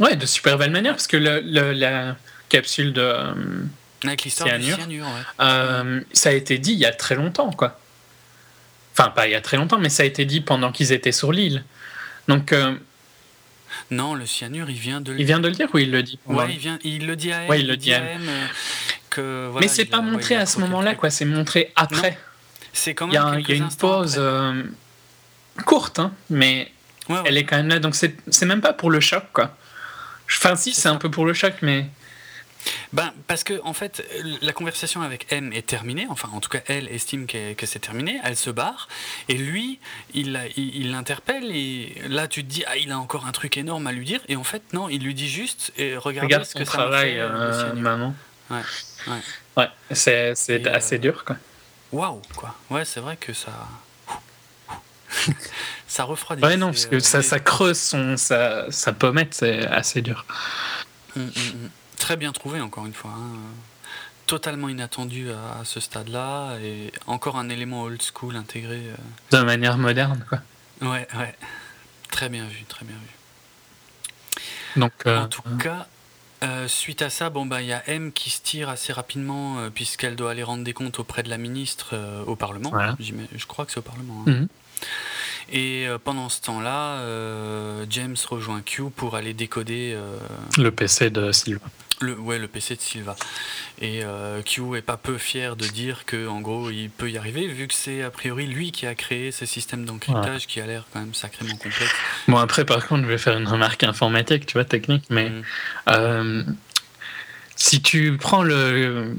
Ouais, 0.00 0.16
de 0.16 0.26
super 0.26 0.58
belle 0.58 0.72
manière, 0.72 0.94
parce 0.94 1.06
que 1.06 1.16
le- 1.16 1.40
le- 1.40 1.72
la 1.72 2.16
capsule 2.48 2.92
de, 2.92 3.00
euh, 3.00 3.32
Avec 4.04 4.20
Cyanure. 4.28 4.76
cyanure, 4.76 5.06
ouais. 5.06 5.22
euh, 5.40 6.00
ça 6.12 6.30
a 6.30 6.32
été 6.32 6.58
dit 6.58 6.72
il 6.72 6.78
y 6.78 6.86
a 6.86 6.92
très 6.92 7.14
longtemps, 7.14 7.50
quoi. 7.52 7.78
Enfin, 8.96 9.10
pas 9.10 9.26
il 9.28 9.32
y 9.32 9.34
a 9.36 9.40
très 9.40 9.56
longtemps, 9.56 9.78
mais 9.78 9.88
ça 9.90 10.02
a 10.02 10.06
été 10.06 10.24
dit 10.24 10.40
pendant 10.40 10.72
qu'ils 10.72 10.92
étaient 10.92 11.12
sur 11.12 11.30
l'île. 11.32 11.64
Donc, 12.28 12.52
euh, 12.52 12.74
Non, 13.90 14.14
le 14.14 14.26
cyanure, 14.26 14.70
il 14.70 14.76
vient 14.78 15.00
de 15.00 15.14
il 15.16 15.24
vient 15.24 15.40
de 15.40 15.48
le 15.48 15.54
dire 15.54 15.68
ou 15.74 15.78
il 15.78 15.90
le 15.90 16.02
dit? 16.02 16.18
Ouais, 16.26 16.46
il, 16.50 16.58
vient, 16.58 16.78
il 16.84 17.06
le 17.06 17.16
dit 17.16 17.32
à 17.32 17.42
M. 17.42 17.48
Ouais, 17.50 17.60
il 17.60 17.66
le 17.68 17.76
dit 17.76 17.92
à 17.92 17.98
M. 17.98 18.20
euh, 18.26 18.46
que, 19.10 19.48
voilà, 19.50 19.64
Mais 19.66 19.68
c'est 19.68 19.84
pas 19.84 19.98
a- 19.98 20.00
montré 20.02 20.34
à 20.36 20.46
ce 20.46 20.58
le 20.58 20.62
moment-là, 20.66 20.94
quoi. 20.94 21.10
C'est 21.10 21.24
montré 21.26 21.72
après. 21.76 22.18
C'est 22.72 22.94
quand 22.94 23.06
Il 23.08 23.14
y 23.14 23.18
même 23.18 23.26
a, 23.26 23.30
un- 23.30 23.38
il 23.38 23.48
y 23.48 23.52
a 23.52 23.56
une 23.56 23.68
pause 23.68 24.16
euh, 24.18 24.62
courte, 25.66 25.98
hein, 25.98 26.12
mais 26.30 26.70
Ouais, 27.08 27.18
elle 27.26 27.36
est 27.36 27.44
quand 27.44 27.56
même 27.56 27.68
là. 27.68 27.78
Donc 27.78 27.94
c'est 27.94 28.16
même 28.46 28.60
pas 28.62 28.72
pour 28.72 28.90
le 28.90 29.00
choc, 29.00 29.24
quoi. 29.32 29.56
Enfin, 30.30 30.56
si, 30.56 30.72
C'est 30.72 30.88
un 30.88 30.96
peu 30.96 31.10
pour 31.10 31.26
le 31.26 31.34
choc, 31.34 31.52
mais 31.62 31.86
Ben, 32.92 33.12
parce 33.26 33.44
que, 33.44 33.60
en 33.64 33.72
fait, 33.74 34.02
la 34.40 34.52
conversation 34.52 35.02
avec 35.02 35.26
M 35.30 35.52
est 35.52 35.66
terminée. 35.66 36.06
Enfin, 36.08 36.28
en 36.32 36.40
tout 36.40 36.48
cas, 36.48 36.60
elle 36.66 36.88
estime 36.88 37.26
que, 37.26 37.52
que 37.54 37.66
c'est 37.66 37.78
terminé. 37.80 38.20
Elle 38.24 38.36
se 38.36 38.50
barre. 38.50 38.88
Et 39.28 39.34
lui, 39.34 39.80
il 40.14 40.32
la- 40.32 40.46
il 40.56 40.74
il 40.76 40.90
l'interpelle. 40.92 41.50
Et 41.54 41.94
là, 42.08 42.26
tu 42.28 42.44
te 42.44 42.48
dis, 42.50 42.64
ah, 42.66 42.76
il 42.76 42.90
a 42.92 42.98
encore 42.98 43.26
un 43.26 43.32
truc 43.32 43.56
énorme 43.56 43.86
à 43.86 43.92
lui 43.92 44.04
dire. 44.04 44.20
Et 44.28 44.36
en 44.36 44.44
fait, 44.44 44.62
non, 44.72 44.88
il 44.88 45.02
lui 45.02 45.14
dit 45.14 45.28
juste, 45.28 45.72
et 45.76 45.96
Regarde 45.96 46.44
ce 46.44 46.54
que 46.54 46.64
ça 46.64 46.72
travail, 46.72 47.12
fait, 47.14 47.20
euh, 47.20 47.28
euh, 47.30 47.72
maman. 47.74 48.14
Ouais, 48.50 48.60
ouais. 49.08 49.18
Ouais, 49.56 49.68
c'est 49.92 50.34
Et, 50.48 50.66
euh, 50.66 50.74
assez 50.74 50.98
dur, 50.98 51.24
quoi. 51.24 51.36
Waouh, 51.92 52.22
quoi. 52.36 52.54
Ouais, 52.70 52.84
c'est 52.84 53.00
vrai 53.00 53.16
que 53.16 53.32
ça. 53.32 53.52
ça 55.86 56.04
refroidit. 56.04 56.42
Ouais, 56.44 56.56
non, 56.56 56.68
parce 56.68 56.86
que 56.86 56.96
euh, 56.96 57.00
ça, 57.00 57.18
mais- 57.18 57.22
ça 57.24 57.40
creuse 57.40 57.78
son, 57.78 58.16
sa, 58.16 58.70
sa 58.70 58.92
pommette, 58.92 59.34
c'est 59.34 59.66
assez 59.66 60.02
dur. 60.02 60.24
Mm, 61.16 61.20
mm, 61.22 61.26
mm. 61.28 61.70
Très 61.96 62.16
bien 62.16 62.32
trouvé, 62.32 62.60
encore 62.60 62.86
une 62.86 62.92
fois. 62.94 63.12
hein. 63.16 63.38
Totalement 64.26 64.68
inattendu 64.70 65.30
à, 65.30 65.60
à 65.60 65.64
ce 65.64 65.80
stade-là. 65.80 66.56
Et 66.62 66.90
encore 67.06 67.36
un 67.36 67.48
élément 67.50 67.82
old 67.82 68.00
school 68.02 68.36
intégré. 68.36 68.80
euh. 68.88 69.38
De 69.38 69.44
manière 69.44 69.76
moderne, 69.78 70.24
quoi. 70.28 70.38
Ouais, 70.80 71.06
ouais. 71.18 71.34
Très 72.10 72.28
bien 72.28 72.44
vu, 72.46 72.64
très 72.68 72.84
bien 72.84 72.96
vu. 72.96 74.40
Donc, 74.80 74.92
euh, 75.06 75.20
En 75.24 75.28
tout 75.28 75.42
cas, 75.58 75.86
euh, 76.42 76.66
suite 76.68 77.02
à 77.02 77.10
ça, 77.10 77.30
bon 77.30 77.46
bah 77.46 77.62
il 77.62 77.68
y 77.68 77.72
a 77.72 77.88
M 77.88 78.12
qui 78.12 78.30
se 78.30 78.40
tire 78.42 78.68
assez 78.68 78.92
rapidement 78.92 79.58
euh, 79.58 79.70
puisqu'elle 79.70 80.16
doit 80.16 80.30
aller 80.32 80.42
rendre 80.42 80.64
des 80.64 80.72
comptes 80.72 80.98
auprès 80.98 81.22
de 81.22 81.30
la 81.30 81.38
ministre 81.38 81.94
au 82.26 82.34
Parlement. 82.34 82.70
Voilà. 82.70 82.96
Je 82.98 83.46
crois 83.46 83.66
que 83.66 83.72
c'est 83.72 83.78
au 83.78 83.82
Parlement. 83.82 84.24
hein. 84.26 84.30
mhm. 84.30 84.48
Et 85.52 85.86
pendant 86.02 86.28
ce 86.30 86.40
temps-là, 86.42 86.98
James 87.90 88.16
rejoint 88.28 88.62
Q 88.62 88.84
pour 88.90 89.14
aller 89.14 89.34
décoder 89.34 89.96
le 90.56 90.70
PC 90.70 91.10
de 91.10 91.30
Silva. 91.32 91.66
Le, 92.04 92.18
ouais, 92.18 92.38
le 92.38 92.46
PC 92.48 92.76
de 92.76 92.80
Silva. 92.80 93.16
Et 93.80 94.00
euh, 94.04 94.42
Q 94.42 94.76
est 94.76 94.82
pas 94.82 94.96
peu 94.96 95.18
fier 95.18 95.56
de 95.56 95.66
dire 95.66 96.04
que 96.04 96.28
en 96.28 96.40
gros 96.40 96.70
il 96.70 96.90
peut 96.90 97.10
y 97.10 97.18
arriver 97.18 97.46
vu 97.48 97.66
que 97.66 97.74
c'est 97.74 98.02
a 98.02 98.10
priori 98.10 98.46
lui 98.46 98.70
qui 98.72 98.86
a 98.86 98.94
créé 98.94 99.32
ce 99.32 99.46
système 99.46 99.84
d'encryptage 99.84 100.46
qui 100.46 100.60
a 100.60 100.66
l'air 100.66 100.84
quand 100.92 101.00
même 101.00 101.14
sacrément 101.14 101.56
complexe. 101.56 101.92
Bon, 102.28 102.36
après, 102.38 102.64
par 102.64 102.86
contre, 102.86 103.02
je 103.04 103.08
vais 103.08 103.18
faire 103.18 103.36
une 103.36 103.48
remarque 103.48 103.82
informatique, 103.82 104.46
tu 104.46 104.52
vois, 104.54 104.64
technique, 104.64 105.04
mais 105.10 105.30
Mm. 105.30 105.42
euh, 105.88 106.44
si 107.56 107.82
tu 107.82 108.16
prends 108.18 108.42
le 108.42 109.14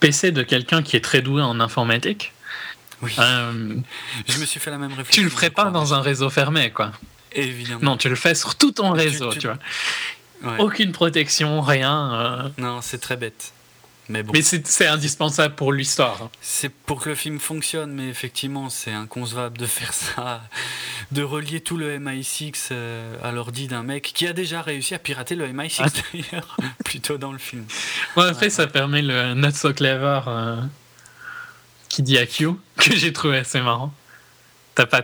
PC 0.00 0.32
de 0.32 0.42
quelqu'un 0.42 0.82
qui 0.82 0.96
est 0.96 1.00
très 1.04 1.22
doué 1.22 1.42
en 1.42 1.60
informatique, 1.60 2.32
Oui. 3.02 3.12
euh, 3.18 3.74
Je 4.28 4.38
me 4.38 4.44
suis 4.46 4.60
fait 4.60 4.70
la 4.70 4.78
même 4.78 4.90
réflexion. 4.92 5.22
tu 5.22 5.24
le 5.24 5.30
ferais 5.30 5.50
pas 5.50 5.70
dans 5.70 5.94
un 5.94 6.00
réseau 6.00 6.30
fermé, 6.30 6.70
quoi. 6.70 6.92
Évidemment. 7.32 7.80
Non, 7.82 7.96
tu 7.96 8.08
le 8.08 8.14
fais 8.16 8.34
sur 8.34 8.54
tout 8.54 8.70
ton 8.72 8.92
Tu- 8.92 9.00
réseau, 9.00 9.32
tu, 9.32 9.40
tu- 9.40 9.46
vois. 9.48 9.58
Ouais. 10.44 10.58
Aucune 10.58 10.92
protection, 10.92 11.60
rien. 11.60 12.12
euh, 12.14 12.48
Non, 12.58 12.80
c'est 12.82 12.98
très 12.98 13.16
bête. 13.16 13.52
Mais 14.10 14.22
bon, 14.22 14.32
Mais 14.34 14.42
c'est 14.42 14.86
indispensable 14.86 15.54
pour 15.54 15.72
l'histoire. 15.72 16.24
hein. 16.24 16.30
c'est 16.42 16.68
pour 16.68 17.00
que 17.00 17.08
le 17.08 17.14
film 17.14 17.40
fonctionne, 17.40 17.90
mais 17.92 18.06
effectivement, 18.08 18.68
c'est 18.68 18.92
inconcevable 18.92 19.56
de 19.56 19.64
faire 19.64 19.94
ça, 19.94 20.42
de 21.10 21.22
relier 21.22 21.62
tout 21.62 21.78
le 21.78 21.98
MI6 21.98 22.68
euh, 22.72 23.16
à 23.22 23.32
l'ordi 23.32 23.66
d'un 23.66 23.82
mec 23.82 24.02
qui 24.14 24.26
a 24.26 24.34
déjà 24.34 24.60
réussi 24.60 24.94
à 24.94 24.98
pirater 24.98 25.36
le 25.36 25.48
MI6 25.48 25.80
Ah. 25.84 25.88
d'ailleurs, 26.12 26.56
plutôt 26.84 27.16
dans 27.16 27.32
le 27.32 27.38
film. 27.38 27.64
Ouais, 28.18 28.24
après, 28.28 28.46
Ouais, 28.46 28.50
ça 28.50 28.66
permet 28.66 29.00
le 29.00 29.32
not 29.32 29.52
so 29.52 29.72
clever 29.72 30.20
euh, 30.26 30.60
qui 31.88 32.02
dit 32.02 32.18
à 32.18 32.26
Q, 32.26 32.48
que 32.76 32.94
j'ai 32.94 33.12
trouvé 33.12 33.38
assez 33.38 33.62
marrant. 33.62 33.90
T'as 34.74 34.84
pas, 34.86 35.00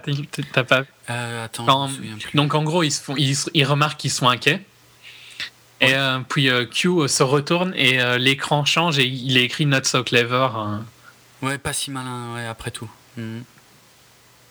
t'as 0.53 0.65
pas 0.65 0.83
Euh, 1.09 1.45
attends, 1.47 1.65
Quand- 1.65 1.87
je 1.87 1.93
me 1.93 1.97
souviens 1.97 2.17
plus. 2.19 2.37
Donc 2.37 2.55
en 2.55 2.65
gros, 2.65 2.83
ils, 2.83 2.91
se 2.91 3.01
font, 3.01 3.15
ils, 3.17 3.35
ils 3.55 3.65
remarquent 3.65 3.99
qu'ils 4.01 4.11
sont 4.11 4.29
inquiets. 4.29 4.63
Et 5.81 5.95
euh, 5.95 6.19
puis 6.29 6.51
euh, 6.51 6.67
Q 6.67 6.89
euh, 6.89 7.09
se 7.09 7.23
retourne 7.23 7.73
et 7.75 8.01
euh, 8.01 8.19
l'écran 8.19 8.65
change 8.65 8.99
et 8.99 9.07
il 9.07 9.37
est 9.39 9.45
écrit 9.45 9.65
Not 9.67 9.85
so 9.85 10.03
clever. 10.05 10.49
euh. 10.55 10.79
Ouais, 11.43 11.57
pas 11.59 11.73
si 11.73 11.91
malin, 11.91 12.35
ouais, 12.35 12.47
après 12.47 12.71
tout. 12.71 12.91
Mhm. 13.17 13.45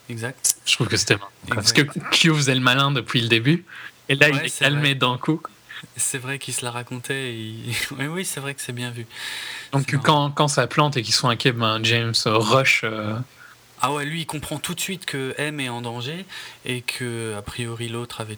Exact. 0.10 0.56
je 0.66 0.74
trouve 0.74 0.88
que 0.88 0.98
c'était 0.98 1.18
quoi. 1.18 1.30
Parce 1.50 1.72
que. 1.72 1.84
Q 2.12 2.34
faisait 2.34 2.56
le 2.56 2.62
malin 2.62 2.90
depuis 2.92 3.22
le 3.22 3.28
début. 3.28 3.64
Et 4.08 4.16
là, 4.16 4.30
Ouais, 4.30 4.38
il 4.42 4.46
est 4.48 4.60
calmé 4.60 4.96
d'un 4.96 5.18
coup. 5.18 5.40
C'est 5.96 6.18
vrai 6.18 6.40
qu'il 6.40 6.54
se 6.54 6.66
la 6.66 6.72
racontait. 6.72 7.36
et 7.36 7.56
Oui, 8.00 8.08
oui, 8.08 8.26
c'est 8.26 8.40
vrai 8.40 8.56
que 8.56 8.62
c'est 8.62 8.74
bien 8.74 8.90
vu. 8.90 9.06
Donc 9.72 9.96
quand, 10.04 10.32
quand 10.32 10.48
ça 10.48 10.66
plante 10.66 10.98
et 10.98 11.04
qu'ils 11.04 11.14
sont 11.14 11.30
inquiets, 11.30 11.52
ben, 11.52 11.80
James 11.84 12.14
rush. 12.26 12.84
Ah 13.82 13.94
ouais, 13.94 14.04
lui, 14.04 14.22
il 14.22 14.26
comprend 14.26 14.58
tout 14.58 14.74
de 14.74 14.80
suite 14.80 15.06
que 15.06 15.34
M 15.38 15.60
est 15.62 15.70
en 15.70 15.82
danger 15.82 16.26
et 16.66 16.82
que, 16.82 17.34
a 17.38 17.42
priori, 17.42 17.88
l'autre 17.88 18.20
avait 18.20 18.38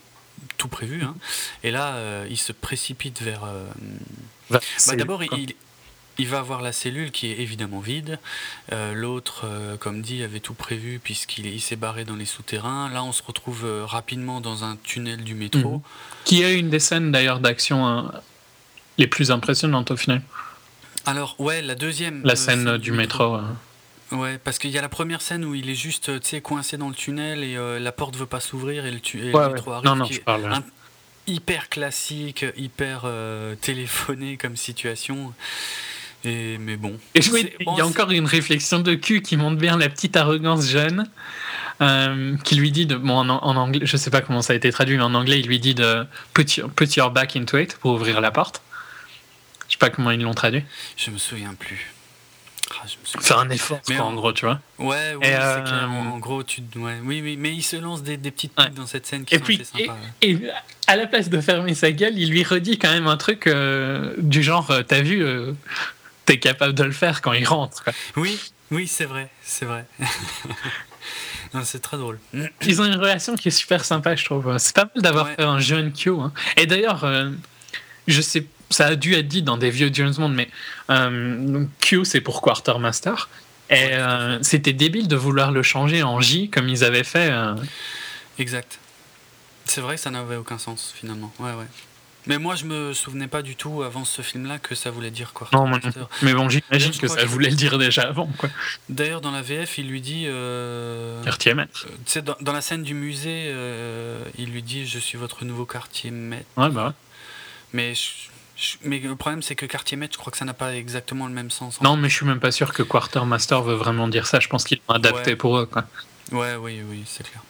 tout 0.58 0.68
prévu. 0.68 1.04
hein. 1.04 1.16
Et 1.64 1.72
là, 1.72 1.96
euh, 1.96 2.28
il 2.30 2.38
se 2.38 2.52
précipite 2.52 3.22
vers. 3.22 3.44
euh, 3.46 3.66
bah, 4.50 4.60
D'abord, 4.96 5.24
il, 5.24 5.54
il 6.18 6.28
va 6.28 6.42
voir 6.42 6.62
la 6.62 6.72
cellule 6.72 7.12
qui 7.12 7.28
est 7.32 7.40
évidemment 7.40 7.80
vide. 7.80 8.20
Euh, 8.72 8.94
L'autre, 8.94 9.46
comme 9.80 10.02
dit, 10.02 10.24
avait 10.24 10.40
tout 10.42 10.54
prévu 10.54 11.00
puisqu'il 11.04 11.48
est- 11.48 11.54
il 11.54 11.62
s'est 11.62 11.76
barré 11.78 12.04
dans 12.06 12.16
les 12.16 12.26
souterrains. 12.26 12.90
Là, 12.90 13.04
on 13.04 13.12
se 13.12 13.24
retrouve 13.24 13.66
rapidement 13.86 14.42
dans 14.42 14.64
un 14.64 14.78
tunnel 14.84 15.24
du 15.24 15.34
métro. 15.36 15.76
Mhm. 15.78 15.82
Qui 16.26 16.44
est 16.44 16.60
une 16.60 16.70
des 16.70 16.80
scènes 16.80 17.12
d'ailleurs 17.12 17.40
d'action 17.40 17.88
hein, 17.88 18.12
les 18.98 19.08
plus 19.08 19.32
impressionnantes 19.32 19.92
au 19.92 19.98
final. 19.98 20.22
Alors, 21.06 21.36
ouais, 21.40 21.62
la 21.64 21.74
deuxième. 21.76 22.22
La 22.24 22.36
scène 22.36 22.78
du 22.78 22.92
métro. 22.92 23.36
euh. 23.38 23.42
Ouais, 24.12 24.38
parce 24.44 24.60
qu'il 24.60 24.72
y 24.72 24.78
a 24.78 24.82
la 24.82 24.90
première 24.90 25.22
scène 25.22 25.46
où 25.46 25.56
il 25.56 25.70
est 25.70 25.76
juste, 25.76 26.10
euh, 26.10 26.20
tu 26.20 26.28
sais, 26.30 26.42
coincé 26.42 26.78
dans 26.78 26.90
le 26.90 26.96
tunnel 26.96 27.44
et 27.44 27.56
euh, 27.56 27.80
la 27.80 27.92
porte 27.92 28.16
veut 28.18 28.26
pas 28.26 28.40
s'ouvrir 28.42 28.86
et 28.86 28.92
le, 28.92 29.00
tu- 29.00 29.20
et 29.20 29.32
le 29.32 29.50
métro 29.54 29.72
arrive. 29.72 29.86
Non, 29.86 29.96
non, 29.96 30.06
je 30.06 30.20
parle. 30.20 30.46
un- 30.52 30.64
hyper 31.28 31.70
classique, 31.70 32.46
hyper 32.58 33.04
euh, 33.06 33.56
téléphoné 33.56 34.38
comme 34.38 34.58
situation. 34.58 35.34
Et, 36.26 36.58
mais 36.60 36.76
bon. 36.78 37.00
Et 37.16 37.22
oui, 37.32 37.52
il 37.60 37.66
bon, 37.66 37.78
y 37.78 37.82
a 37.82 37.86
encore 37.86 38.12
une 38.12 38.26
réflexion 38.26 38.80
de 38.80 38.94
cul 38.96 39.22
qui 39.22 39.38
montre 39.38 39.58
bien 39.58 39.78
la 39.78 39.88
petite 39.90 40.16
arrogance 40.18 40.68
jeune, 40.70 41.10
euh, 41.82 42.36
qui 42.44 42.56
lui 42.56 42.72
dit 42.72 42.86
de, 42.86 42.96
bon, 42.96 43.18
en, 43.18 43.30
en 43.30 43.56
anglais, 43.56 43.86
je 43.86 43.98
sais 43.98 44.12
pas 44.12 44.22
comment 44.22 44.42
ça 44.42 44.54
a 44.54 44.56
été 44.56 44.72
traduit, 44.72 44.98
mais 44.98 45.04
en 45.04 45.14
anglais, 45.16 45.40
il 45.40 45.48
lui 45.48 45.60
dit 45.60 45.74
de 45.74 46.06
put 46.34 46.46
your, 46.58 46.70
put 46.70 46.90
your 46.98 47.10
back 47.12 47.36
into 47.36 47.58
it 47.58 47.78
pour 47.78 47.94
ouvrir 47.94 48.20
la 48.22 48.30
porte. 48.32 48.62
Je 49.68 49.74
sais 49.74 49.78
pas 49.80 49.90
comment 49.90 50.12
ils 50.12 50.22
l'ont 50.22 50.34
traduit. 50.34 50.64
Je 50.98 51.10
me 51.12 51.18
souviens 51.18 51.54
plus. 51.56 51.92
Ah, 52.84 53.20
Faire 53.22 53.40
un 53.40 53.50
effort, 53.50 53.80
Mais 53.90 53.96
quoi, 53.96 54.06
en- 54.06 54.14
gros, 54.14 54.34
tu 54.34 54.46
vois. 54.46 54.60
Ouais, 54.80 55.16
c'est 55.22 55.34
euh, 55.36 55.62
clair. 55.62 55.90
En, 55.92 56.18
gros, 56.20 56.44
tu, 56.44 56.62
ouais, 56.76 56.98
oui, 57.04 57.22
oui, 57.24 57.36
mais 57.38 57.54
il 57.54 57.62
se 57.64 57.76
lance 57.76 58.04
des, 58.04 58.18
des 58.18 58.32
petites 58.32 58.58
Ouais. 58.60 58.70
dans 58.70 58.86
cette 58.88 59.06
scène 59.06 59.26
qui 59.26 59.36
Et 59.36 59.38
sont 59.40 59.44
puis, 59.44 59.62
assez 59.62 59.84
sympas. 59.86 59.94
ouais. 59.94 60.00
Et 60.22 60.40
à 60.88 60.96
la 60.96 61.08
place 61.08 61.30
de 61.30 61.40
fermer 61.42 61.74
sa 61.76 61.92
gueule, 61.92 62.18
il 62.18 62.30
lui 62.30 62.44
redit 62.44 62.78
quand 62.80 62.92
même 62.92 63.08
un 63.08 63.18
truc 63.18 63.48
euh, 63.48 64.14
du 64.18 64.42
genre, 64.44 64.70
euh, 64.72 64.84
t'as 64.84 65.02
vu, 65.02 65.24
euh, 65.24 65.54
t'es 66.26 66.40
capable 66.40 66.74
de 66.74 66.84
le 66.84 66.92
faire 66.92 67.22
quand 67.22 67.34
il 67.34 67.48
rentre. 67.48 67.84
quoi. 67.84 67.94
Oui, 68.18 68.40
oui, 68.72 68.88
c'est 68.88 69.06
vrai, 69.06 69.30
c'est 69.44 69.66
vrai. 69.66 69.86
C'est 71.64 71.82
très 71.82 71.98
drôle. 71.98 72.18
Ils 72.66 72.82
ont 72.82 72.86
une 72.86 72.96
relation 72.96 73.36
qui 73.36 73.50
est 73.50 73.52
super 73.52 73.84
sympa, 73.84 74.16
je 74.16 74.24
trouve. 74.24 74.58
C'est 74.58 74.74
pas 74.74 74.86
mal 74.86 75.04
d'avoir 75.04 75.26
Ouais. 75.26 75.36
fait 75.36 75.44
un 75.44 75.60
jeune 75.60 75.92
Q. 75.92 76.12
hein. 76.12 76.32
Et 76.56 76.66
d'ailleurs, 76.66 77.06
je 78.08 78.22
sais, 78.22 78.46
ça 78.72 78.88
a 78.88 78.96
dû 78.96 79.14
être 79.16 79.28
dit 79.28 79.42
dans 79.44 79.58
des 79.58 79.70
vieux 79.70 79.90
James 79.94 80.14
Bond, 80.16 80.30
mais 80.30 80.50
euh, 80.90 81.66
Q 81.80 82.04
c'est 82.06 82.22
pour 82.22 82.42
Quartermaster. 82.42 83.30
Et 83.70 83.94
euh, 83.94 84.38
c'était 84.42 84.74
débile 84.74 85.08
de 85.08 85.16
vouloir 85.16 85.52
le 85.52 85.64
changer 85.64 86.04
en 86.04 86.20
J 86.20 86.50
comme 86.50 86.68
ils 86.68 86.84
avaient 86.84 87.04
fait. 87.06 87.30
euh. 87.32 87.56
Exact. 88.40 88.80
C'est 89.66 89.80
vrai 89.82 89.96
que 89.96 90.02
ça 90.02 90.10
n'avait 90.10 90.36
aucun 90.36 90.58
sens 90.58 90.94
finalement. 90.96 91.32
Ouais, 91.40 91.52
ouais. 91.54 91.68
Mais 92.28 92.38
moi, 92.38 92.56
je 92.56 92.66
me 92.66 92.94
souvenais 92.94 93.28
pas 93.28 93.42
du 93.42 93.56
tout 93.56 93.82
avant 93.82 94.06
ce 94.06 94.22
film-là 94.22 94.60
que 94.60 94.76
ça 94.76 94.92
voulait 94.92 95.10
dire 95.10 95.34
quoi. 95.34 95.48
Non. 95.54 95.66
Mais 96.22 96.34
bon, 96.34 96.50
j'imagine 96.50 96.92
que 96.92 97.08
ça 97.08 97.16
que- 97.22 97.26
voulait 97.26 97.50
le 97.50 97.56
dire 97.56 97.78
déjà 97.80 98.04
avant. 98.04 98.28
Quoi. 98.38 98.50
D'ailleurs, 98.90 99.22
dans 99.22 99.32
la 99.32 99.42
VF, 99.42 99.78
il 99.80 99.88
lui 99.88 100.02
dit. 100.02 100.26
euh, 100.28 101.24
Quartier 101.24 101.54
maître. 101.56 101.88
euh, 101.88 101.94
tu 102.06 102.12
sais, 102.12 102.22
dans, 102.22 102.36
dans 102.42 102.54
la 102.54 102.62
scène 102.62 102.84
du 102.84 102.94
musée, 102.94 103.46
euh, 103.48 104.24
il 104.38 104.52
lui 104.52 104.62
dit 104.62 104.86
Je 104.86 105.00
suis 105.00 105.18
votre 105.18 105.46
nouveau 105.46 105.66
quartier 105.66 106.12
maître. 106.12 106.46
Ouais, 106.58 106.70
bah 106.70 106.88
ouais. 106.88 106.94
Mais, 107.74 107.96
je- 107.96 108.30
je- 108.62 108.78
mais 108.84 109.00
le 109.00 109.16
problème, 109.16 109.42
c'est 109.42 109.56
que 109.56 109.66
quartier 109.66 109.98
maître, 109.98 110.14
je 110.14 110.20
crois 110.20 110.32
que 110.32 110.38
ça 110.38 110.46
n'a 110.46 110.54
pas 110.54 110.76
exactement 110.76 111.26
le 111.28 111.34
même 111.34 111.50
sens. 111.52 111.80
en 111.80 111.84
Non, 111.84 111.98
mais 111.98 112.10
je 112.10 112.16
suis 112.16 112.26
même 112.26 112.40
pas 112.40 112.52
sûr 112.52 112.74
que 112.74 112.84
Quartermaster 112.84 113.62
veut 113.64 113.74
vraiment 113.76 114.08
dire 114.08 114.28
ça. 114.28 114.40
Je 114.40 114.48
pense 114.48 114.64
qu'ils 114.64 114.80
l'ont 114.88 114.96
adapté 114.96 115.32
Ouais. 115.32 115.36
pour 115.36 115.58
eux. 115.58 115.66
Quoi. 115.66 115.84
Ouais, 116.32 116.56
oui, 116.56 116.82
oui, 116.90 117.04
c'est 117.06 117.24
clair. 117.28 117.42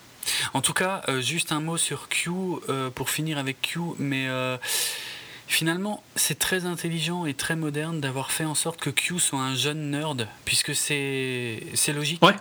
En 0.53 0.61
tout 0.61 0.73
cas, 0.73 1.01
euh, 1.09 1.19
juste 1.21 1.51
un 1.51 1.59
mot 1.59 1.77
sur 1.77 2.07
Q, 2.09 2.29
euh, 2.69 2.89
pour 2.89 3.09
finir 3.09 3.37
avec 3.37 3.61
Q, 3.61 3.79
mais 3.99 4.27
euh, 4.29 4.57
finalement, 5.47 6.03
c'est 6.15 6.39
très 6.39 6.65
intelligent 6.65 7.25
et 7.25 7.33
très 7.33 7.55
moderne 7.55 7.99
d'avoir 7.99 8.31
fait 8.31 8.45
en 8.45 8.55
sorte 8.55 8.79
que 8.79 8.89
Q 8.89 9.19
soit 9.19 9.39
un 9.39 9.55
jeune 9.55 9.91
nerd, 9.91 10.27
puisque 10.45 10.73
c'est 10.75 11.63
c'est 11.73 11.93
logique. 11.93 12.23
Ouais. 12.23 12.35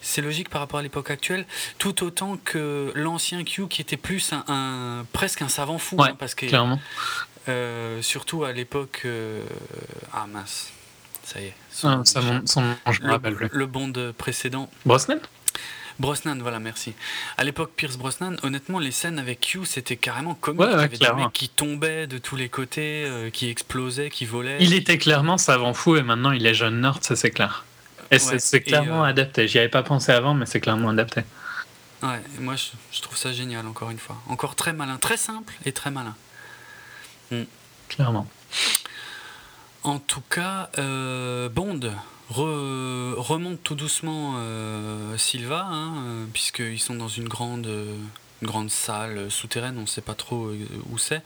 C'est 0.00 0.22
logique 0.22 0.48
par 0.48 0.60
rapport 0.60 0.80
à 0.80 0.82
l'époque 0.82 1.10
actuelle, 1.10 1.44
tout 1.78 2.04
autant 2.04 2.36
que 2.42 2.92
l'ancien 2.94 3.42
Q 3.44 3.68
qui 3.68 3.82
était 3.82 3.96
plus 3.98 4.32
un, 4.32 4.44
un- 4.48 5.06
presque 5.12 5.42
un 5.42 5.48
savant 5.48 5.78
fou, 5.78 5.96
Ouais, 5.96 6.10
hein, 6.10 6.16
parce 6.18 6.34
que 6.34 6.46
Clairement. 6.46 6.80
Euh, 7.48 8.02
surtout 8.02 8.44
à 8.44 8.52
l'époque, 8.52 9.02
euh, 9.04 9.42
ah 10.12 10.26
mince, 10.26 10.70
ça 11.24 11.40
y 11.40 11.46
est, 11.46 11.54
son, 11.70 11.88
Ah, 11.88 12.00
ça, 12.04 12.20
mon, 12.20 12.46
son 12.46 12.62
nom, 12.62 12.74
je 12.90 13.00
me 13.02 13.06
le, 13.06 13.12
rappelle 13.12 13.34
plus. 13.34 13.48
le 13.52 13.66
Bond 13.66 13.92
précédent, 14.16 14.70
Brosnan? 14.86 15.18
Brosnan, 16.00 16.36
voilà, 16.40 16.58
merci. 16.58 16.92
À 17.38 17.44
l'époque, 17.44 17.70
Pierce 17.76 17.96
Brosnan, 17.96 18.34
honnêtement, 18.42 18.80
les 18.80 18.90
scènes 18.90 19.20
avec 19.20 19.40
Q, 19.40 19.60
c'était 19.64 19.96
carrément 19.96 20.34
comique. 20.34 20.60
Ouais, 20.60 20.88
des 20.88 21.12
mecs 21.12 21.32
qui 21.32 21.48
tombaient 21.48 22.08
de 22.08 22.18
tous 22.18 22.34
les 22.34 22.48
côtés, 22.48 23.04
euh, 23.06 23.30
qui 23.30 23.48
explosaient, 23.48 24.10
qui 24.10 24.24
volaient. 24.24 24.56
Il 24.58 24.74
était 24.74 24.98
clairement 24.98 25.38
savant 25.38 25.72
fou 25.72 25.96
et 25.96 26.02
maintenant 26.02 26.32
il 26.32 26.44
est 26.46 26.54
jeune 26.54 26.80
nerd, 26.80 27.04
ça 27.04 27.14
c'est 27.14 27.30
clair. 27.30 27.64
Et 28.10 28.18
c'est- 28.18 28.32
Ouais, 28.32 28.38
c'est 28.40 28.56
et, 28.56 28.62
clairement 28.62 29.04
adapté. 29.04 29.46
J'y 29.46 29.58
avais 29.60 29.68
pas 29.68 29.84
pensé 29.84 30.10
avant, 30.10 30.34
mais 30.34 30.46
c'est 30.46 30.60
clairement 30.60 30.88
adapté. 30.90 31.22
Ouais, 32.02 32.20
moi, 32.40 32.56
je, 32.56 32.66
je 32.92 33.00
trouve 33.00 33.16
ça 33.16 33.32
génial, 33.32 33.64
encore 33.66 33.90
une 33.90 33.98
fois. 33.98 34.16
Encore 34.28 34.56
très 34.56 34.72
malin, 34.72 34.96
très 34.98 35.16
simple 35.16 35.54
et 35.64 35.70
très 35.72 35.90
malin. 35.92 36.16
Clairement. 37.88 38.26
En 39.82 39.98
tout 39.98 40.22
cas, 40.30 40.70
euh, 40.78 41.50
Bond 41.50 41.80
re- 42.32 43.14
remonte 43.18 43.62
tout 43.62 43.74
doucement 43.74 44.36
euh, 44.38 45.18
Silva, 45.18 45.66
hein, 45.70 45.92
euh, 46.06 46.24
puisqu'ils 46.32 46.80
sont 46.80 46.94
dans 46.94 47.08
une 47.08 47.28
grande, 47.28 47.66
une 47.66 48.48
grande 48.48 48.70
salle 48.70 49.30
souterraine, 49.30 49.76
on 49.76 49.82
ne 49.82 49.86
sait 49.86 50.00
pas 50.00 50.14
trop 50.14 50.46
euh, 50.46 50.66
où 50.90 50.96
c'est. 50.96 51.22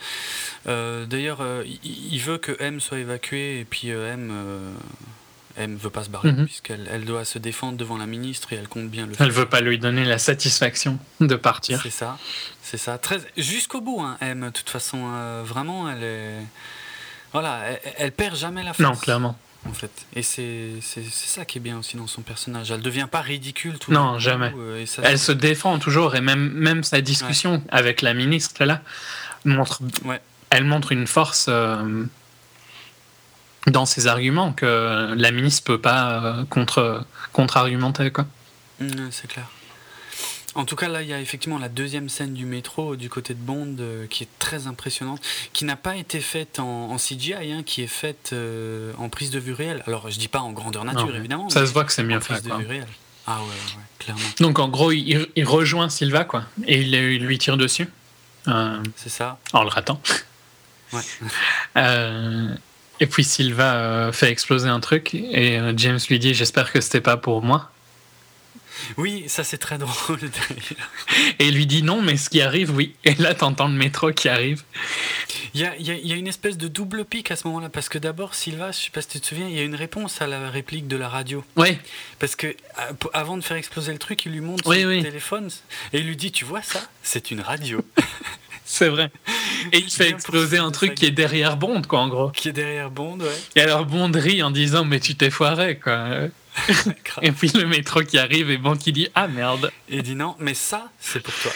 D'ailleurs, 0.66 1.40
il, 1.84 2.18
veut 2.18 2.38
que 2.38 2.56
M 2.60 2.80
soit 2.80 2.98
évacué, 2.98 3.60
et 3.60 3.64
puis 3.64 3.90
M, 3.90 4.32
euh, 5.58 5.64
M 5.64 5.76
veut 5.76 5.90
pas 5.90 6.04
se 6.04 6.10
barrer, 6.10 6.32
Mhm. 6.32 6.44
puisqu'elle 6.46 6.88
elle 6.90 7.04
doit 7.04 7.24
se 7.24 7.38
défendre 7.38 7.76
devant 7.76 7.96
la 7.98 8.06
ministre, 8.06 8.52
et 8.52 8.56
elle 8.56 8.68
compte 8.68 8.88
bien 8.88 9.06
le 9.06 9.12
Elle 9.18 9.30
veut 9.30 9.46
pas 9.48 9.60
lui 9.60 9.78
donner 9.78 10.04
la 10.04 10.18
satisfaction 10.18 10.98
de 11.20 11.34
partir. 11.36 11.80
c'est 11.82 11.90
ça, 11.90 12.18
c'est 12.62 12.78
ça. 12.78 12.98
Très 12.98 13.18
jusqu'au 13.36 13.80
bout, 13.80 14.00
hein, 14.00 14.16
M. 14.20 14.40
De 14.46 14.50
toute 14.50 14.70
façon, 14.70 14.98
euh, 15.12 15.42
vraiment, 15.44 15.90
elle 15.90 16.02
est, 16.02 16.34
voilà, 17.32 17.60
elle, 17.66 17.80
elle 17.98 18.12
perd 18.12 18.36
jamais 18.36 18.62
la 18.62 18.72
face. 18.72 18.86
Non, 18.86 18.94
clairement. 18.94 19.38
En 19.68 19.72
fait, 19.72 19.90
et 20.14 20.22
c'est 20.22 20.70
c'est 20.80 21.02
c'est 21.04 21.26
ça 21.28 21.44
qui 21.44 21.58
est 21.58 21.60
bien 21.60 21.78
aussi 21.78 21.96
dans 21.96 22.06
son 22.06 22.22
personnage. 22.22 22.70
Elle 22.70 22.80
devient 22.80 23.08
pas 23.10 23.20
ridicule 23.20 23.76
tout. 23.78 23.90
Non, 23.92 24.06
d'un 24.06 24.12
coup, 24.14 24.18
jamais. 24.20 24.52
euh, 24.56 24.80
et 24.80 24.86
ça- 24.86 25.02
Elle 25.04 25.18
se 25.18 25.32
défend 25.32 25.78
toujours 25.80 26.14
et 26.14 26.20
même, 26.20 26.50
même 26.52 26.84
sa 26.84 27.00
discussion 27.00 27.62
avec 27.68 28.00
la 28.00 28.14
ministre 28.14 28.64
là 28.64 28.80
montre, 29.44 29.80
Ouais. 30.04 30.20
elle 30.50 30.62
montre 30.64 30.92
une 30.92 31.08
force 31.08 31.46
euh, 31.48 32.04
dans 33.66 33.86
ses 33.86 34.06
arguments 34.06 34.52
que 34.52 35.14
la 35.16 35.30
ministre 35.30 35.64
peut 35.64 35.80
pas 35.80 36.10
euh, 36.24 36.44
contre 36.46 37.04
contre-argumenter 37.32 38.10
quoi. 38.10 38.26
Mm, 38.80 39.08
c'est 39.10 39.28
clair. 39.28 39.46
En 40.54 40.64
tout 40.64 40.74
cas, 40.76 40.88
là, 40.88 41.02
il 41.02 41.08
y 41.08 41.12
a 41.12 41.20
effectivement 41.20 41.58
la 41.58 41.68
deuxième 41.68 42.08
scène 42.08 42.32
du 42.34 42.44
métro 42.46 42.94
euh, 42.94 42.96
du 42.96 43.08
côté 43.10 43.34
de 43.34 43.38
Bond 43.38 43.76
euh, 43.78 44.06
qui 44.08 44.24
est 44.24 44.28
très 44.40 44.66
impressionnante, 44.66 45.20
qui 45.52 45.64
n'a 45.64 45.76
pas 45.76 45.94
été 45.96 46.20
faite 46.20 46.58
en, 46.58 46.90
en 46.90 46.96
CGI, 46.96 47.34
hein, 47.52 47.62
qui 47.64 47.82
est 47.82 47.86
faite 47.86 48.30
euh, 48.32 48.92
en 48.98 49.08
prise 49.08 49.30
de 49.30 49.38
vue 49.38 49.52
réelle. 49.52 49.84
Alors, 49.86 50.10
je 50.10 50.18
dis 50.18 50.26
pas 50.26 50.40
en 50.40 50.50
grandeur 50.52 50.84
nature, 50.84 51.06
Non, 51.06 51.14
évidemment. 51.14 51.48
Ça 51.50 51.64
se 51.66 51.72
voit 51.72 51.84
que 51.84 51.92
c'est 51.92 52.02
en 52.02 52.06
mieux 52.06 52.18
prise 52.18 52.38
fait. 52.38 52.44
de 52.44 52.48
quoi. 52.48 52.58
vue 52.58 52.66
réelle. 52.66 52.88
Ah 53.26 53.36
ouais, 53.40 53.46
ouais, 53.46 53.50
ouais, 53.76 53.82
clairement. 53.98 54.22
Donc 54.40 54.58
en 54.58 54.68
gros, 54.68 54.90
il, 54.90 55.28
il 55.36 55.44
rejoint 55.44 55.90
Silva 55.90 56.24
quoi 56.24 56.44
et 56.66 56.80
il, 56.80 56.94
il 56.94 57.22
lui 57.24 57.38
tire 57.38 57.58
dessus 57.58 57.86
euh, 58.48 58.82
C'est 58.96 59.10
ça. 59.10 59.38
en 59.52 59.62
le 59.62 59.68
ratant. 59.68 60.00
Ouais. 60.94 61.02
Et 63.00 63.06
puis 63.06 63.24
Silva 63.24 63.74
euh, 63.74 64.12
fait 64.12 64.30
exploser 64.30 64.68
un 64.68 64.80
truc 64.80 65.14
et 65.14 65.58
euh, 65.58 65.72
James 65.76 65.98
lui 66.08 66.18
dit 66.18 66.34
j'espère 66.34 66.72
que 66.72 66.80
c'était 66.80 67.00
pas 67.00 67.16
pour 67.16 67.42
moi. 67.42 67.70
Oui, 68.96 69.24
ça 69.26 69.42
c'est 69.44 69.58
très 69.58 69.76
drôle. 69.76 70.18
Et 71.40 71.48
il 71.48 71.54
lui 71.54 71.66
dit 71.66 71.82
non 71.82 72.00
mais 72.00 72.16
ce 72.16 72.30
qui 72.30 72.40
arrive 72.40 72.74
oui. 72.74 72.94
Et 73.04 73.14
là 73.16 73.34
t'entends 73.34 73.66
le 73.68 73.74
métro 73.74 74.12
qui 74.12 74.28
arrive. 74.28 74.62
Il 75.54 75.60
y 75.60 75.64
a, 75.64 75.74
il 75.76 75.86
y 75.86 75.90
a- 75.90 75.94
il 75.94 76.06
y 76.06 76.12
a 76.12 76.16
une 76.16 76.28
espèce 76.28 76.56
de 76.56 76.68
double 76.68 77.04
pic 77.04 77.30
à 77.30 77.36
ce 77.36 77.46
moment-là, 77.48 77.68
parce 77.70 77.88
que 77.88 77.98
d'abord, 77.98 78.34
Silva, 78.34 78.70
je 78.70 78.76
sais 78.78 78.90
pas 78.90 79.00
si 79.02 79.08
tu 79.08 79.20
te 79.20 79.26
souviens, 79.26 79.48
il 79.48 79.56
y 79.56 79.58
a 79.58 79.62
une 79.64 79.74
réponse 79.74 80.20
à 80.22 80.26
la 80.26 80.50
réplique 80.50 80.86
de 80.86 80.96
la 80.96 81.08
radio. 81.08 81.42
Ouais. 81.56 81.78
Parce 82.20 82.36
que 82.36 82.54
avant 83.14 83.36
de 83.36 83.42
faire 83.42 83.56
exploser 83.56 83.92
le 83.92 83.98
truc, 83.98 84.24
il 84.26 84.32
lui 84.32 84.40
montre 84.42 84.68
Oui, 84.68 84.82
son 84.82 84.88
oui. 84.88 85.02
téléphone 85.02 85.48
et 85.92 85.98
il 86.00 86.06
lui 86.06 86.16
dit 86.16 86.30
Tu 86.30 86.44
vois 86.44 86.62
ça? 86.62 86.80
C'est 87.02 87.30
une 87.30 87.40
radio 87.40 87.84
C'est 88.70 88.90
vrai. 88.90 89.10
Et 89.72 89.78
il 89.78 89.90
fait 89.90 90.10
exploser 90.10 90.58
ça, 90.58 90.62
un 90.62 90.70
truc 90.70 90.94
qui 90.94 91.06
est 91.06 91.10
derrière 91.10 91.56
Bond, 91.56 91.82
quoi, 91.82 92.00
en 92.00 92.08
gros. 92.08 92.28
qui 92.30 92.50
est 92.50 92.52
derrière 92.52 92.90
Bond, 92.90 93.18
ouais. 93.18 93.40
Et 93.56 93.62
alors 93.62 93.86
Bond 93.86 94.12
rit 94.14 94.42
en 94.42 94.50
disant 94.50 94.84
Mais 94.84 95.00
tu 95.00 95.14
t'es 95.14 95.30
foiré, 95.30 95.78
quoi. 95.78 96.06
Et 97.22 97.32
puis 97.32 97.50
le 97.54 97.66
métro 97.66 98.02
qui 98.02 98.18
arrive 98.18 98.50
et 98.50 98.58
Bond 98.58 98.76
qui 98.76 98.92
dit 98.92 99.08
Ah 99.14 99.26
merde. 99.26 99.72
Et 99.88 99.96
il 99.96 100.02
dit 100.02 100.14
Non, 100.14 100.36
mais 100.38 100.52
ça, 100.52 100.90
c'est 101.00 101.20
pour 101.20 101.32
toi. 101.34 101.52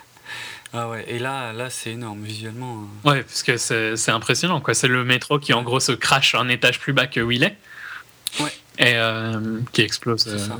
ah 0.74 0.90
ouais, 0.90 1.06
et 1.08 1.18
là, 1.18 1.54
là 1.54 1.70
c'est 1.70 1.92
énorme 1.92 2.22
visuellement. 2.22 2.84
euh. 3.06 3.10
Ouais, 3.10 3.22
parce 3.22 3.42
que 3.42 3.56
c'est 3.56 4.10
impressionnant, 4.10 4.60
quoi. 4.60 4.74
C'est 4.74 4.88
le 4.88 5.02
métro 5.02 5.38
qui, 5.38 5.54
en 5.54 5.62
gros, 5.62 5.80
se 5.80 5.92
crache 5.92 6.34
un 6.34 6.48
étage 6.50 6.78
plus 6.78 6.92
bas 6.92 7.06
que 7.06 7.20
où 7.20 7.30
il 7.30 7.42
est. 7.42 7.56
Ouais. 8.40 8.52
Et 8.78 8.96
euh, 8.96 9.60
qui 9.72 9.80
explose. 9.80 10.24
C'est 10.24 10.30
euh, 10.30 10.38
ça. 10.38 10.58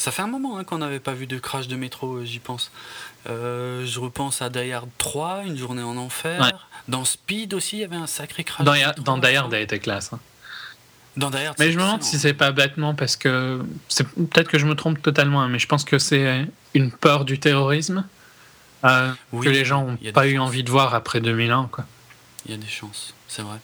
Ça 0.00 0.10
fait 0.10 0.22
un 0.22 0.28
moment 0.28 0.56
hein, 0.56 0.64
qu'on 0.64 0.78
n'avait 0.78 0.98
pas 0.98 1.12
vu 1.12 1.26
de 1.26 1.38
crash 1.38 1.68
de 1.68 1.76
métro, 1.76 2.16
euh, 2.16 2.24
j'y 2.24 2.38
pense. 2.38 2.72
Euh, 3.28 3.84
je 3.86 4.00
repense 4.00 4.40
à 4.42 4.48
Die 4.48 4.72
Hard 4.72 4.88
3, 4.98 5.42
Une 5.46 5.56
journée 5.56 5.82
en 5.82 5.96
enfer. 5.96 6.40
Ouais. 6.40 6.52
Dans 6.88 7.04
Speed 7.04 7.52
aussi, 7.54 7.76
il 7.76 7.80
y 7.80 7.84
avait 7.84 7.96
un 7.96 8.06
sacré 8.06 8.44
crash. 8.44 8.64
Dans, 8.64 8.72
Die 9.18 9.36
Hard, 9.36 9.52
a 9.54 9.60
été 9.60 9.78
classe. 9.78 10.12
hein. 10.12 10.20
Dans 11.16 11.30
Die 11.30 11.36
Hard, 11.38 11.56
Mais 11.58 11.70
je 11.72 11.76
me 11.78 11.82
demande 11.82 12.02
si 12.02 12.18
c'est 12.18 12.34
pas 12.34 12.52
bêtement 12.52 12.94
parce 12.94 13.16
que 13.16 13.60
c'est 13.88 14.08
peut-être 14.08 14.48
que 14.48 14.58
je 14.58 14.66
me 14.66 14.74
trompe 14.74 15.02
totalement, 15.02 15.42
hein, 15.42 15.48
mais 15.48 15.58
je 15.58 15.66
pense 15.66 15.84
que 15.84 15.98
c'est 15.98 16.46
une 16.74 16.90
peur 16.92 17.24
du 17.24 17.38
terrorisme 17.38 18.04
euh, 18.84 19.12
Oui, 19.32 19.44
que 19.44 19.50
les 19.50 19.64
gens 19.64 19.84
n'ont 19.84 20.12
pas 20.12 20.26
eu 20.26 20.36
chances. 20.36 20.46
envie 20.48 20.64
de 20.64 20.70
voir 20.70 20.94
après 20.94 21.20
2001. 21.20 21.68
Quoi. 21.70 21.84
Il 22.46 22.52
y 22.52 22.54
a 22.54 22.56
des 22.56 22.68
chances, 22.68 23.12
c'est 23.28 23.42
vrai. 23.42 23.58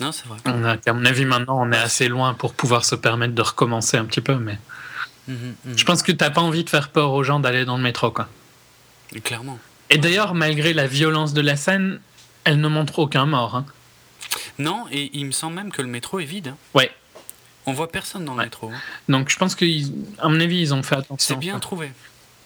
Non, 0.00 0.12
c'est 0.12 0.26
vrai. 0.26 0.38
On 0.46 0.64
a, 0.64 0.76
à 0.86 0.92
mon 0.92 1.04
avis, 1.04 1.24
maintenant, 1.24 1.60
on 1.60 1.72
est 1.72 1.78
assez 1.78 2.08
loin 2.08 2.34
pour 2.34 2.54
pouvoir 2.54 2.84
se 2.84 2.94
permettre 2.94 3.34
de 3.34 3.42
recommencer 3.42 3.96
un 3.96 4.04
petit 4.04 4.20
peu, 4.20 4.36
mais 4.36 4.58
Mhm, 5.28 5.54
mhm. 5.64 5.78
je 5.78 5.84
pense 5.84 6.02
que 6.02 6.10
t'as 6.10 6.30
pas 6.30 6.40
envie 6.40 6.64
de 6.64 6.70
faire 6.70 6.88
peur 6.88 7.12
aux 7.12 7.22
gens 7.22 7.38
d'aller 7.38 7.64
dans 7.64 7.76
le 7.76 7.82
métro. 7.82 8.10
Quoi. 8.10 8.28
Clairement. 9.20 9.58
Et 9.90 9.98
d'ailleurs, 9.98 10.34
malgré 10.34 10.72
la 10.72 10.86
violence 10.86 11.32
de 11.34 11.40
la 11.42 11.56
scène, 11.56 12.00
elle 12.44 12.60
ne 12.60 12.68
montre 12.68 12.98
aucun 12.98 13.26
mort. 13.26 13.56
hein. 13.56 13.66
Non, 14.58 14.86
et 14.90 15.10
il 15.12 15.26
me 15.26 15.32
semble 15.32 15.54
même 15.56 15.70
que 15.70 15.82
le 15.82 15.88
métro 15.88 16.18
est 16.20 16.24
vide. 16.24 16.48
hein. 16.48 16.56
Ouais. 16.74 16.90
On 17.66 17.72
voit 17.72 17.92
personne 17.92 18.24
dans 18.24 18.32
le 18.32 18.38
Ouais. 18.38 18.44
métro. 18.46 18.70
hein. 18.70 18.80
Donc 19.08 19.28
je 19.28 19.36
pense 19.36 19.54
qu'à 19.54 19.66
mon 20.24 20.40
avis, 20.40 20.60
ils 20.60 20.74
ont 20.74 20.82
fait 20.82 20.96
attention. 20.96 21.34
C'est 21.34 21.38
bien 21.38 21.58
trouvé. 21.60 21.92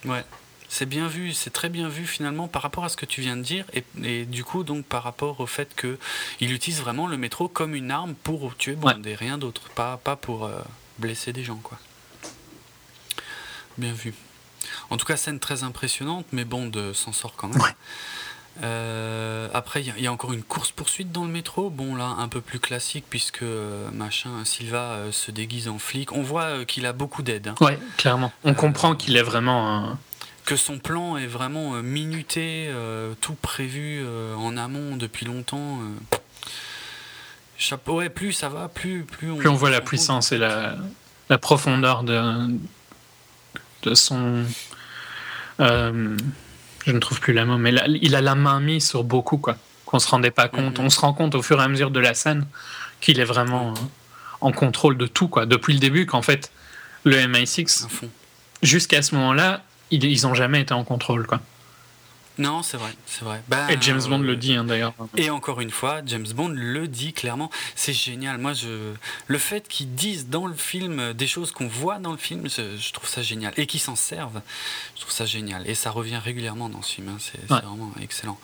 Ouais. 0.05 0.25
C'est 0.69 0.87
bien 0.87 1.07
vu, 1.07 1.33
c'est 1.33 1.51
très 1.51 1.69
bien 1.69 1.89
vu 1.89 2.07
finalement 2.07 2.49
par 2.49 2.61
rapport 2.63 2.85
à 2.85 2.89
ce 2.89 2.97
que 2.97 3.07
tu 3.07 3.21
viens 3.21 3.37
de 3.37 3.43
dire 3.43 3.65
et, 3.73 3.85
et 4.03 4.25
du 4.25 4.43
coup 4.43 4.65
donc 4.65 4.85
par 4.85 5.05
rapport 5.05 5.39
au 5.41 5.47
fait 5.47 5.73
que 5.77 5.97
il 6.41 6.53
utilise 6.53 6.81
vraiment 6.81 7.07
le 7.07 7.17
métro 7.17 7.47
comme 7.47 7.75
une 7.77 7.93
arme 7.93 8.15
pour 8.15 8.57
tuer 8.57 8.75
Bond 8.75 8.89
Ouais. 8.89 9.11
et 9.13 9.15
rien 9.15 9.39
d'autre, 9.39 9.63
pas, 9.77 9.97
pas 9.97 10.17
pour 10.17 10.45
euh, 10.45 10.59
blesser 10.99 11.33
des 11.33 11.45
gens 11.45 11.61
quoi. 11.63 11.79
Bien 13.79 13.93
vu. 13.93 14.13
En 14.91 14.97
tout 14.97 15.07
cas 15.07 15.17
scène 15.17 15.39
très 15.41 15.63
impressionnante 15.65 16.27
mais 16.33 16.45
Bond 16.45 16.71
euh, 16.77 16.95
s'en 16.95 17.13
sort 17.13 17.35
quand 17.37 17.49
même. 17.49 17.61
Ouais. 17.61 17.71
Euh, 18.63 19.49
après, 19.53 19.83
il 19.83 19.87
y 19.89 19.91
a- 19.91 19.95
il 19.99 20.03
y, 20.05 20.07
a 20.07 20.13
encore 20.13 20.33
une 20.33 20.43
course-poursuite 20.43 21.13
dans 21.13 21.25
le 21.25 21.31
métro. 21.31 21.69
Bon, 21.69 21.95
là, 21.95 22.15
un 22.19 22.29
peu 22.29 22.41
plus 22.41 22.59
classique, 22.59 23.05
puisque 23.11 23.43
euh, 23.43 23.91
machin, 23.93 24.31
Silva 24.47 24.79
euh, 24.93 25.13
se 25.13 25.31
déguise 25.31 25.69
en 25.69 25.79
flic. 25.79 26.13
On 26.13 26.23
voit 26.23 26.45
euh, 26.45 26.65
qu'il 26.65 26.87
a 26.87 26.95
beaucoup 26.95 27.23
d'aide. 27.23 27.49
hein. 27.49 27.55
Ouais, 27.61 27.79
clairement. 27.99 28.33
On 28.45 28.53
Euh, 28.53 28.55
comprend 28.55 28.95
qu'il 28.97 29.17
est 29.17 29.23
vraiment. 29.23 29.77
un- 29.77 29.99
que 30.47 30.57
son 30.57 30.79
plan 30.79 31.17
est 31.19 31.27
vraiment 31.27 31.75
euh, 31.75 31.83
minuté, 31.83 32.69
euh, 32.71 33.13
tout 33.21 33.35
prévu 33.35 34.01
euh, 34.03 34.35
en 34.37 34.57
amont 34.57 34.97
depuis 34.97 35.27
longtemps. 35.27 35.79
euh. 35.83 36.17
Chapeau, 37.59 37.97
ouais, 37.99 38.09
plus 38.11 38.33
ça 38.33 38.49
va, 38.49 38.69
plus, 38.69 39.03
plus 39.05 39.31
on, 39.33 39.37
Plus 39.37 39.49
on 39.49 39.55
voit 39.55 39.71
la 39.71 39.81
puissance 39.81 40.33
et 40.33 40.39
la, 40.39 40.77
la 41.29 41.39
profondeur 41.39 42.05
de, 42.05 42.49
de 43.83 43.95
son. 43.95 44.45
Euh, 45.61 46.17
je 46.87 46.93
ne 46.93 46.99
trouve 46.99 47.21
plus 47.21 47.33
la 47.33 47.45
mot, 47.45 47.59
mais 47.59 47.73
là, 47.73 47.85
il 47.89 48.15
a 48.15 48.21
la 48.21 48.35
main 48.35 48.61
mise 48.61 48.87
sur 48.89 49.05
beaucoup, 49.05 49.39
quoi. 49.39 49.57
Qu'on 49.85 49.99
se 49.99 50.09
rendait 50.09 50.31
pas 50.31 50.49
compte. 50.49 50.79
Mhm. 50.79 50.87
On 50.87 50.91
se 50.91 51.01
rend 51.01 51.13
compte 51.13 51.35
au 51.35 51.43
fur 51.43 51.61
et 51.61 51.65
à 51.65 51.69
mesure 51.69 51.91
de 51.91 52.01
la 52.01 52.15
scène 52.15 52.47
qu'il 53.01 53.21
est 53.21 53.25
vraiment 53.25 53.71
euh, 53.71 53.75
en 54.41 54.53
contrôle 54.53 54.97
de 54.97 55.07
tout, 55.07 55.29
quoi. 55.29 55.47
Depuis 55.47 55.73
le 55.75 55.79
début, 55.79 56.07
qu'en 56.07 56.23
fait, 56.23 56.51
le 57.05 57.17
MI6, 57.17 57.85
À 57.85 57.89
fond. 57.89 58.09
jusqu'à 58.63 59.03
ce 59.03 59.15
moment-là, 59.15 59.63
ils, 59.91 60.05
ils 60.05 60.27
ont 60.27 60.35
jamais 60.35 60.61
été 60.61 60.75
en 60.75 60.85
contrôle, 60.85 61.27
quoi. 61.27 61.41
Non, 62.39 62.63
c'est 62.63 62.77
vrai, 62.77 62.93
c'est 63.07 63.25
vrai. 63.25 63.43
Bah, 63.49 63.73
Et 63.73 63.79
James 63.81 64.03
Bond 64.09 64.21
euh, 64.21 64.27
le 64.27 64.37
dit, 64.37 64.55
hein, 64.55 64.65
d'ailleurs. 64.65 64.93
Et 65.17 65.31
encore 65.31 65.61
une 65.61 65.71
fois, 65.71 66.01
James 66.05 66.27
Bond 66.35 66.49
le 66.49 66.87
dit 66.89 67.13
clairement. 67.13 67.51
C'est 67.75 67.93
génial. 67.95 68.39
Moi, 68.39 68.53
je 68.53 68.93
le 69.27 69.39
fait 69.39 69.67
qu'ils 69.69 69.95
disent 69.95 70.29
dans 70.29 70.47
le 70.47 70.55
film 70.55 71.13
des 71.15 71.27
choses 71.27 71.51
qu'on 71.53 71.67
voit 71.69 71.99
dans 71.99 72.13
le 72.13 72.19
film, 72.19 72.49
je, 72.49 72.77
je 72.77 72.93
trouve 72.93 73.09
ça 73.09 73.23
génial. 73.23 73.53
Et 73.57 73.67
qu'ils 73.67 73.81
s'en 73.81 73.97
servent, 73.97 74.43
je 74.97 75.01
trouve 75.01 75.13
ça 75.13 75.25
génial. 75.25 75.67
Et 75.69 75.75
ça 75.75 75.91
revient 75.91 76.19
régulièrement 76.19 76.69
dans 76.69 76.83
ce 76.83 76.95
film. 76.95 77.09
hein. 77.09 77.17
C'est 77.19 77.39
Ouais. 77.53 77.61
vraiment 77.61 77.91
excellent. 78.03 78.39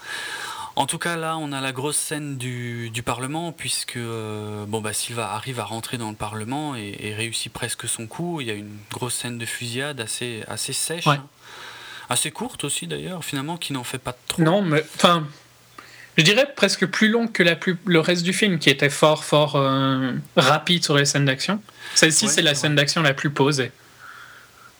En 0.74 0.86
tout 0.86 0.96
cas, 0.98 1.16
là, 1.16 1.36
on 1.36 1.52
a 1.52 1.60
la 1.60 1.72
grosse 1.72 1.98
scène 1.98 2.38
du, 2.38 2.88
du 2.88 3.02
Parlement, 3.02 3.52
puisque 3.52 3.96
euh, 3.98 4.64
bon, 4.64 4.80
bah, 4.80 4.94
Silva 4.94 5.34
arrive 5.34 5.60
à 5.60 5.64
rentrer 5.64 5.98
dans 5.98 6.08
le 6.08 6.16
Parlement 6.16 6.74
et, 6.76 6.96
et 6.98 7.14
réussit 7.14 7.52
presque 7.52 7.86
son 7.86 8.06
coup. 8.06 8.40
Il 8.40 8.46
y 8.46 8.50
a 8.50 8.54
une 8.54 8.74
grosse 8.90 9.12
scène 9.14 9.36
de 9.36 9.44
fusillade 9.44 10.00
assez, 10.00 10.42
assez 10.48 10.72
sèche, 10.72 11.06
Ouais. 11.06 11.16
hein. 11.16 11.26
Assez 12.10 12.30
courte 12.30 12.64
aussi 12.64 12.86
d'ailleurs, 12.86 13.24
finalement, 13.24 13.56
qui 13.56 13.72
n'en 13.72 13.84
fait 13.84 13.98
pas 13.98 14.16
trop. 14.28 14.42
Non, 14.42 14.62
mais 14.62 14.84
enfin, 14.96 15.26
je 16.18 16.22
dirais 16.24 16.46
presque 16.56 16.86
plus 16.86 17.08
long 17.08 17.26
que 17.28 17.42
la 17.42 17.56
plus, 17.56 17.76
le 17.86 18.00
reste 18.00 18.22
du 18.22 18.32
film, 18.32 18.58
qui 18.58 18.70
était 18.70 18.90
fort, 18.90 19.24
fort 19.24 19.56
euh, 19.56 20.12
rapide 20.36 20.84
sur 20.84 20.96
les 20.96 21.04
scènes 21.04 21.24
d'action. 21.24 21.62
Celle-ci, 21.94 22.26
Ouais, 22.26 22.30
c'est 22.32 22.42
la 22.42 22.54
scène 22.54 22.74
d'action 22.74 23.02
la 23.02 23.14
plus 23.14 23.30
posée. 23.30 23.70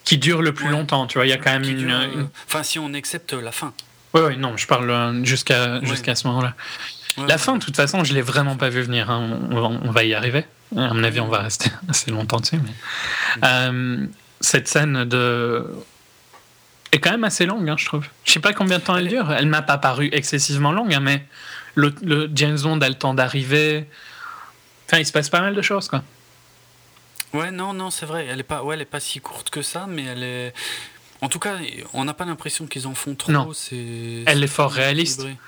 qui 0.05 0.19
dure 0.19 0.43
le 0.43 0.53
plus 0.53 0.65
Ouais. 0.67 0.73
longtemps, 0.73 1.07
tu 1.07 1.17
vois. 1.19 1.27
Il 1.27 1.31
y 1.31 1.33
a 1.33 1.37
quand 1.37 1.53
même 1.53 1.63
une. 1.63 1.77
dure, 1.77 1.89
une- 2.01 2.29
Enfin, 2.49 2.65
si 2.65 2.81
on 2.81 2.93
accepte 2.93 3.33
la 3.35 3.53
fin. 3.53 3.73
Ouais, 4.15 4.21
ouais, 4.21 4.37
non, 4.37 4.57
je 4.57 4.67
parle 4.67 4.91
euh, 4.91 5.25
jusqu'à 5.25 5.75
Ouais. 5.79 5.87
jusqu'à 5.87 6.17
ce 6.17 6.27
moment-là. 6.27 6.55
La 7.29 7.39
fin, 7.39 7.57
de 7.57 7.65
toute 7.65 7.77
façon, 7.77 8.03
je 8.05 8.13
l'ai 8.15 8.21
vraiment 8.23 8.57
pas 8.57 8.69
vu 8.69 8.83
venir. 8.83 9.11
hein. 9.11 9.39
On, 9.53 9.57
on- 9.57 9.81
on 9.85 9.91
va 9.93 10.03
y 10.03 10.13
arriver. 10.13 10.45
À 10.77 10.93
mon 10.93 11.05
avis, 11.05 11.21
on 11.21 11.29
va 11.29 11.39
rester 11.43 11.71
assez 11.89 12.11
longtemps 12.11 12.41
dessus. 12.41 12.57
Mais... 12.57 12.71
Mm. 13.37 13.41
Euh, 13.45 14.07
cette 14.41 14.67
scène 14.67 15.05
de 15.05 15.67
est 16.93 17.01
quand 17.01 17.11
même 17.11 17.25
assez 17.25 17.47
longue, 17.47 17.69
hein, 17.69 17.77
je 17.79 17.87
trouve. 17.87 18.07
Je 18.25 18.33
sais 18.33 18.41
pas 18.41 18.53
combien 18.53 18.79
de 18.79 18.85
temps 18.85 18.97
elle 18.97 19.09
dure. 19.09 19.33
Elle 19.33 19.47
m'a 19.47 19.63
pas 19.63 19.79
paru 19.79 20.11
excessivement 20.13 20.73
longue, 20.73 20.95
hein, 20.95 21.01
mais 21.01 21.25
le, 21.75 21.95
le 22.03 22.31
James 22.35 22.59
Bond 22.61 22.81
a 22.81 22.89
le 22.89 22.95
temps 22.95 23.15
d'arriver. 23.15 23.87
Enfin, 24.87 24.99
il 24.99 25.07
se 25.07 25.13
passe 25.13 25.31
pas 25.31 25.41
mal 25.41 25.55
de 25.55 25.63
choses, 25.63 25.89
quoi. 25.89 26.03
Ouais, 27.33 27.51
non, 27.51 27.73
non, 27.73 27.91
c'est 27.91 28.05
vrai. 28.05 28.27
Elle 28.27 28.41
est 28.41 28.45
pas, 28.45 28.63
ouais, 28.63 28.75
elle 28.75 28.83
est 28.83 28.85
pas 28.85 29.01
si 29.01 29.21
courte 29.21 29.49
que 29.49 29.63
ça, 29.63 29.87
mais 29.89 30.05
elle 30.05 30.23
est. 30.23 30.53
En 31.23 31.29
tout 31.29 31.39
cas, 31.39 31.57
on 31.95 32.05
n'a 32.05 32.15
pas 32.15 32.27
l'impression 32.27 32.67
qu'ils 32.67 32.87
en 32.87 32.95
font 32.95 33.15
trop. 33.15 33.33
Non. 33.33 33.53
C'est. 33.55 34.25
Elle 34.27 34.45
est 34.45 34.49
fort 34.49 34.71
réaliste. 34.71 35.21
équilibré, 35.21 35.41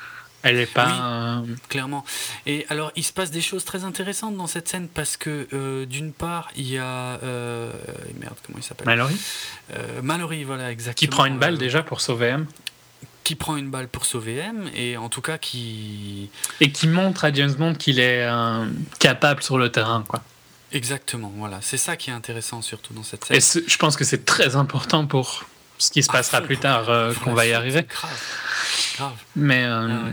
Elle 0.45 0.59
est 0.61 0.66
pas. 0.73 1.43
Oui. 1.45 1.55
clairement. 1.71 2.05
Et 2.47 2.66
alors, 2.69 2.93
il 2.97 3.03
se 3.03 3.12
passe 3.12 3.31
des 3.31 3.41
choses 3.41 3.65
très 3.65 3.85
intéressantes 3.85 4.37
dans 4.37 4.47
cette 4.47 4.69
scène 4.69 4.89
parce 4.89 5.16
que 5.16 5.49
euh, 5.55 5.87
d'une 5.87 6.12
part, 6.12 6.51
il 6.55 6.71
y 6.71 6.79
a 6.79 7.19
euh, 7.23 7.73
merde, 8.21 8.37
comment 8.47 8.59
il 8.59 8.62
s'appelle? 8.62 8.87
Mallory 8.87 9.16
Euh, 9.75 10.03
Mallory, 10.03 10.45
voilà, 10.45 10.71
exactement. 10.71 10.99
qui 10.99 11.07
prend 11.09 11.25
une 11.25 11.39
balle 11.39 11.55
euh, 11.55 11.59
déjà 11.59 11.83
pour 11.83 12.03
sauver 12.03 12.27
M 12.29 12.47
Qui 13.25 13.35
prend 13.37 13.57
une 13.57 13.71
balle 13.71 13.89
pour 13.89 14.05
sauver 14.05 14.37
M 14.37 14.69
et 14.75 14.99
en 14.99 15.09
tout 15.09 15.23
cas 15.23 15.39
qui. 15.39 16.29
et 16.61 16.71
qui 16.71 16.89
montre 16.89 17.25
à 17.25 17.33
James 17.33 17.55
Bond 17.55 17.75
qu'il 17.75 17.99
est 17.99 18.29
capable 18.99 19.43
sur 19.43 19.57
le 19.57 19.71
terrain, 19.73 20.05
quoi. 20.07 20.23
Exactement, 20.73 21.33
voilà. 21.37 21.61
C'est 21.62 21.79
ça 21.79 21.97
qui 21.97 22.11
est 22.11 22.12
intéressant 22.12 22.61
surtout 22.61 22.93
dans 22.93 23.03
cette 23.05 23.25
scène. 23.25 23.37
Et 23.37 23.41
je 23.66 23.77
pense 23.79 23.97
que 23.97 24.05
c'est 24.05 24.25
très 24.27 24.57
important 24.57 25.07
pour 25.07 25.45
ce 25.79 25.91
qui 25.91 26.03
se 26.03 26.11
passera 26.12 26.43
plus 26.43 26.59
tard 26.59 26.87
qu'on 27.23 27.33
va 27.33 27.47
y 27.47 27.53
arriver. 27.53 27.87
c'est 27.89 27.95
Grave. 27.97 28.23
Grave. 28.97 29.16
Mais 29.37 29.65
Ah 29.65 29.87
ouais. 29.87 30.12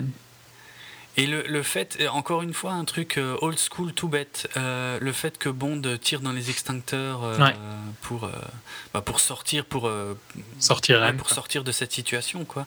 Et 1.18 1.28
le, 1.28 1.44
le 1.46 1.62
fait, 1.62 1.98
et 2.00 2.08
encore 2.08 2.42
une 2.42 2.54
fois, 2.54 2.72
un 2.72 2.86
truc 2.86 3.18
euh, 3.18 3.36
old 3.42 3.58
school 3.60 3.92
tout 3.94 4.08
bête, 4.08 4.50
euh, 4.56 4.98
le 5.02 5.12
fait 5.12 5.38
que 5.38 5.50
Bond 5.50 5.82
tire 6.02 6.22
dans 6.22 6.32
les 6.32 6.50
extincteurs 6.50 7.24
euh, 7.26 7.38
Ouais. 7.38 7.54
pour, 8.02 8.24
euh, 8.24 8.30
bah, 8.94 9.02
pour 9.02 9.20
sortir, 9.20 9.66
pour, 9.66 9.88
euh, 9.90 10.18
sortir 10.60 11.02
ouais, 11.02 11.12
pour 11.14 11.30
sortir 11.30 11.66
de 11.66 11.72
cette 11.74 11.92
situation, 11.92 12.46
quoi, 12.46 12.66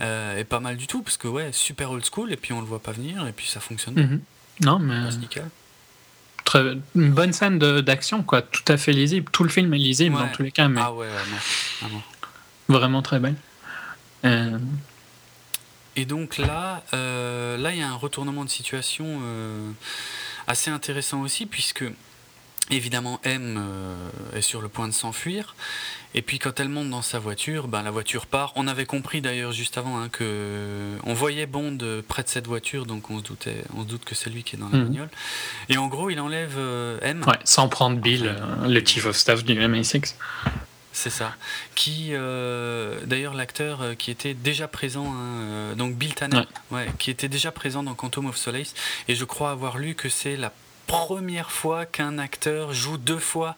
euh, 0.00 0.38
est 0.38 0.44
pas 0.44 0.60
mal 0.60 0.76
du 0.76 0.86
tout, 0.86 1.02
parce 1.02 1.16
que 1.16 1.26
ouais, 1.26 1.50
super 1.52 1.90
old 1.90 2.04
school, 2.04 2.32
et 2.32 2.36
puis 2.36 2.52
on 2.52 2.60
le 2.60 2.66
voit 2.66 2.78
pas 2.78 2.92
venir, 2.92 3.26
et 3.26 3.32
puis 3.32 3.48
ça 3.48 3.58
fonctionne, 3.58 3.94
Mhm. 4.00 4.20
Non, 4.60 4.78
mais 4.78 5.10
nickel. 5.16 5.48
très- 6.44 6.76
une 6.94 7.10
bonne 7.10 7.32
scène 7.32 7.58
d'action, 7.58 8.22
quoi. 8.22 8.40
Tout 8.42 8.62
à 8.68 8.76
fait 8.76 8.92
lisible. 8.92 9.28
Tout 9.32 9.42
le 9.42 9.50
film 9.50 9.74
est 9.74 9.78
lisible 9.78 10.14
Ouais. 10.14 10.22
dans 10.22 10.28
tous 10.28 10.44
les 10.44 10.52
cas, 10.52 10.68
mais 10.68 10.80
Ah 10.82 10.92
ouais, 10.92 11.08
vraiment 12.68 13.02
très 13.02 13.18
belle. 13.18 13.34
Et 15.96 16.04
donc 16.06 16.38
là, 16.38 16.82
euh, 16.92 17.56
là, 17.56 17.72
il 17.72 17.78
y 17.78 17.82
a 17.82 17.88
un 17.88 17.94
retournement 17.94 18.44
de 18.44 18.50
situation 18.50 19.20
euh, 19.22 19.70
assez 20.46 20.70
intéressant 20.70 21.20
aussi, 21.22 21.46
puisque 21.46 21.84
évidemment 22.70 23.20
M 23.24 23.56
euh, 23.58 24.08
est 24.36 24.40
sur 24.42 24.60
le 24.62 24.68
point 24.68 24.88
de 24.88 24.92
s'enfuir. 24.92 25.54
Et 26.16 26.22
puis 26.22 26.38
quand 26.38 26.60
elle 26.60 26.68
monte 26.68 26.90
dans 26.90 27.02
sa 27.02 27.18
voiture, 27.18 27.66
ben, 27.68 27.82
la 27.82 27.90
voiture 27.90 28.26
part. 28.26 28.52
On 28.56 28.66
avait 28.68 28.86
compris 28.86 29.20
d'ailleurs 29.20 29.50
juste 29.52 29.76
avant 29.78 29.98
hein, 30.00 30.08
que 30.08 30.96
on 31.04 31.12
voyait 31.12 31.46
Bond 31.46 31.76
près 32.08 32.22
de 32.22 32.28
cette 32.28 32.46
voiture, 32.46 32.86
donc 32.86 33.10
on 33.10 33.18
se 33.18 33.24
doutait, 33.24 33.64
on 33.76 33.82
se 33.82 33.86
doute 33.88 34.04
que 34.04 34.14
c'est 34.14 34.30
lui 34.30 34.44
qui 34.44 34.54
est 34.54 34.58
dans 34.58 34.68
la 34.68 34.78
Mhm. 34.78 34.84
bagnole. 34.88 35.10
Et 35.68 35.76
en 35.76 35.88
gros, 35.88 36.10
il 36.10 36.20
enlève 36.20 36.56
M. 37.02 37.24
ouais, 37.26 37.38
sans 37.44 37.68
prendre 37.68 37.98
Bill, 37.98 38.34
le 38.64 38.80
chief 38.84 39.06
of 39.06 39.16
staff 39.16 39.44
du 39.44 39.54
MI6. 39.58 40.14
C'est 40.96 41.10
ça. 41.10 41.34
Qui, 41.74 42.10
euh, 42.12 43.00
d'ailleurs, 43.04 43.34
l'acteur 43.34 43.82
euh, 43.82 43.94
qui 43.94 44.12
était 44.12 44.32
déjà 44.32 44.68
présent, 44.68 45.06
hein, 45.12 45.40
euh, 45.42 45.74
donc 45.74 45.96
Bill 45.96 46.14
Tanner, 46.14 46.44
ouais, 46.70 46.86
qui 47.00 47.10
était 47.10 47.28
déjà 47.28 47.50
présent 47.50 47.82
dans 47.82 47.94
Quantum 47.94 48.26
of 48.26 48.36
Solace, 48.36 48.74
et 49.08 49.16
je 49.16 49.24
crois 49.24 49.50
avoir 49.50 49.76
lu 49.76 49.96
que 49.96 50.08
c'est 50.08 50.36
la 50.36 50.52
première 50.86 51.50
fois 51.50 51.84
qu'un 51.84 52.16
acteur 52.18 52.72
joue 52.72 52.96
deux 52.96 53.18
fois 53.18 53.56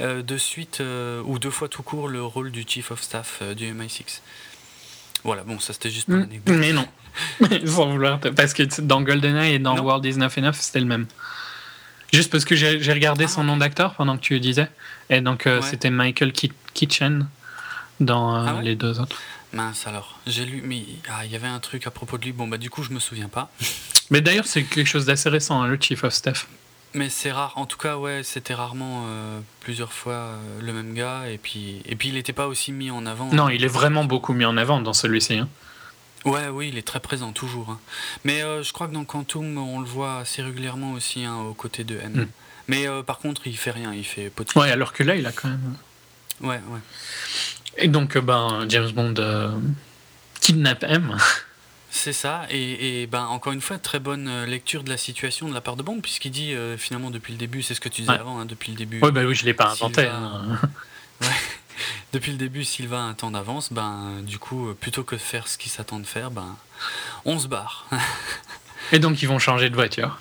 euh, 0.00 0.22
de 0.22 0.38
suite, 0.38 0.80
euh, 0.80 1.22
ou 1.26 1.38
deux 1.38 1.50
fois 1.50 1.68
tout 1.68 1.82
court, 1.82 2.08
le 2.08 2.24
rôle 2.24 2.50
du 2.50 2.64
Chief 2.66 2.90
of 2.90 3.02
Staff 3.02 3.42
du 3.54 3.70
MI6. 3.74 4.20
Voilà, 5.22 5.42
bon, 5.42 5.60
ça 5.60 5.74
c'était 5.74 5.90
juste 5.90 6.06
pour 6.06 6.16
Mm, 6.16 6.20
l'anecdote. 6.20 6.56
Mais 6.58 6.72
non. 6.72 6.88
Sans 7.66 7.90
vouloir. 7.90 8.20
Parce 8.20 8.54
que 8.54 8.62
dans 8.80 9.02
GoldenEye 9.02 9.56
et 9.56 9.58
dans 9.58 9.74
Non. 9.74 9.82
World 9.82 10.06
is 10.06 10.16
9 10.16 10.38
and 10.38 10.42
9, 10.42 10.58
c'était 10.58 10.80
le 10.80 10.86
même. 10.86 11.06
Juste 12.12 12.30
parce 12.32 12.44
que 12.44 12.56
j'ai 12.56 12.92
regardé 12.92 13.24
Ah, 13.24 13.28
son 13.28 13.44
nom 13.44 13.56
d'acteur 13.56 13.94
pendant 13.94 14.16
que 14.16 14.22
tu 14.22 14.34
le 14.34 14.40
disais. 14.40 14.68
Et 15.10 15.20
donc, 15.20 15.46
euh, 15.46 15.60
Ouais. 15.60 15.66
c'était 15.68 15.90
Michael 15.90 16.32
Ki- 16.32 16.52
Kitchen 16.74 17.28
dans 18.00 18.34
euh, 18.36 18.44
Ah 18.48 18.54
ouais 18.56 18.62
les 18.62 18.74
deux 18.76 18.98
autres. 19.00 19.16
Mince 19.52 19.86
alors, 19.86 20.18
j'ai 20.26 20.44
lu, 20.44 20.62
mais 20.64 20.84
ah, 21.08 21.24
il 21.24 21.30
y 21.32 21.36
avait 21.36 21.48
un 21.48 21.58
truc 21.58 21.86
à 21.86 21.90
propos 21.90 22.18
de 22.18 22.24
lui, 22.24 22.32
bon 22.32 22.46
bah 22.46 22.56
du 22.56 22.70
coup 22.70 22.82
je 22.84 22.90
me 22.90 23.00
souviens 23.00 23.28
pas. 23.28 23.50
Mais 24.10 24.20
d'ailleurs, 24.20 24.46
c'est 24.46 24.62
quelque 24.64 24.86
chose 24.88 25.06
d'assez 25.06 25.28
récent, 25.28 25.62
hein, 25.62 25.68
le 25.68 25.78
Chief 25.80 26.02
of 26.02 26.12
Staff. 26.12 26.46
Mais 26.94 27.08
c'est 27.08 27.30
rare, 27.30 27.52
en 27.56 27.66
tout 27.66 27.78
cas, 27.78 27.96
ouais, 27.96 28.22
c'était 28.24 28.54
rarement 28.54 29.04
euh, 29.06 29.38
plusieurs 29.60 29.92
fois 29.92 30.30
le 30.60 30.72
même 30.72 30.94
gars, 30.94 31.28
et 31.28 31.38
puis, 31.38 31.80
et 31.86 31.94
puis 31.94 32.08
il 32.08 32.14
n'était 32.14 32.32
pas 32.32 32.48
aussi 32.48 32.72
mis 32.72 32.90
en 32.90 33.06
avant. 33.06 33.32
Non, 33.32 33.48
il 33.48 33.64
est 33.64 33.68
vraiment 33.68 34.04
beaucoup 34.04 34.32
mis 34.32 34.44
en 34.44 34.56
avant 34.56 34.80
dans 34.80 34.92
celui-ci. 34.92 35.34
hein. 35.34 35.48
Ouais, 36.24 36.48
oui, 36.48 36.68
il 36.68 36.76
est 36.78 36.86
très 36.86 37.00
présent, 37.00 37.32
toujours. 37.32 37.70
hein. 37.70 37.78
Mais 38.24 38.42
euh, 38.42 38.62
je 38.62 38.72
crois 38.72 38.88
que 38.88 38.92
dans 38.92 39.04
Quantum, 39.04 39.56
on 39.56 39.80
le 39.80 39.86
voit 39.86 40.18
assez 40.18 40.42
régulièrement 40.42 40.92
aussi, 40.92 41.24
hein, 41.24 41.36
aux 41.38 41.54
côtés 41.54 41.84
de 41.84 41.96
M. 41.98 42.12
Mm. 42.12 42.26
Mais 42.68 42.86
euh, 42.86 43.02
par 43.02 43.18
contre, 43.18 43.46
il 43.46 43.56
fait 43.56 43.70
rien, 43.70 43.92
il 43.94 44.04
fait 44.04 44.28
petit. 44.30 44.56
Ouais, 44.58 44.70
alors 44.70 44.92
que 44.92 45.02
là, 45.02 45.16
il 45.16 45.26
a 45.26 45.32
quand 45.32 45.48
même. 45.48 45.76
ouais, 46.42 46.60
ouais. 46.68 46.80
Et 47.78 47.88
donc, 47.88 48.16
euh, 48.16 48.20
ben, 48.20 48.66
James 48.68 48.90
Bond 48.90 49.14
euh, 49.18 49.50
kidnappe 50.40 50.84
M. 50.84 51.16
C'est 51.92 52.12
ça, 52.12 52.46
et, 52.50 53.02
et 53.02 53.06
ben, 53.08 53.24
encore 53.24 53.52
une 53.52 53.60
fois, 53.60 53.76
très 53.78 53.98
bonne 53.98 54.28
euh, 54.28 54.46
lecture 54.46 54.84
de 54.84 54.90
la 54.90 54.96
situation 54.96 55.48
de 55.48 55.54
la 55.54 55.60
part 55.60 55.74
de 55.74 55.82
Bond, 55.82 56.00
puisqu'il 56.00 56.30
dit 56.30 56.52
euh, 56.54 56.76
finalement 56.76 57.10
depuis 57.10 57.32
le 57.32 57.38
début, 57.38 57.62
c'est 57.62 57.74
ce 57.74 57.80
que 57.80 57.88
tu 57.88 58.02
disais 58.02 58.12
Ouais. 58.12 58.18
avant, 58.20 58.38
hein, 58.38 58.44
depuis 58.44 58.70
le 58.70 58.76
début. 58.78 59.00
Ouais, 59.00 59.10
bah 59.10 59.22
oui, 59.24 59.34
je 59.34 59.44
l'ai 59.44 59.54
pas 59.54 59.70
inventé. 59.72 60.06
hein. 60.06 60.60
Depuis 62.12 62.32
le 62.32 62.38
début, 62.38 62.64
Sylvain 62.64 63.06
a 63.06 63.10
un 63.10 63.14
temps 63.14 63.30
d'avance, 63.30 63.72
ben, 63.72 64.20
du 64.22 64.38
coup, 64.38 64.68
euh, 64.68 64.74
plutôt 64.78 65.04
que 65.04 65.14
de 65.16 65.20
faire 65.20 65.48
ce 65.48 65.58
qu'il 65.58 65.70
s'attend 65.70 65.98
de 65.98 66.06
faire, 66.06 66.30
ben, 66.30 66.56
on 67.24 67.38
se 67.38 67.46
barre. 67.48 67.86
Et 68.92 68.98
donc, 68.98 69.22
ils 69.22 69.26
vont 69.28 69.38
changer 69.38 69.70
de 69.70 69.74
voiture. 69.74 70.18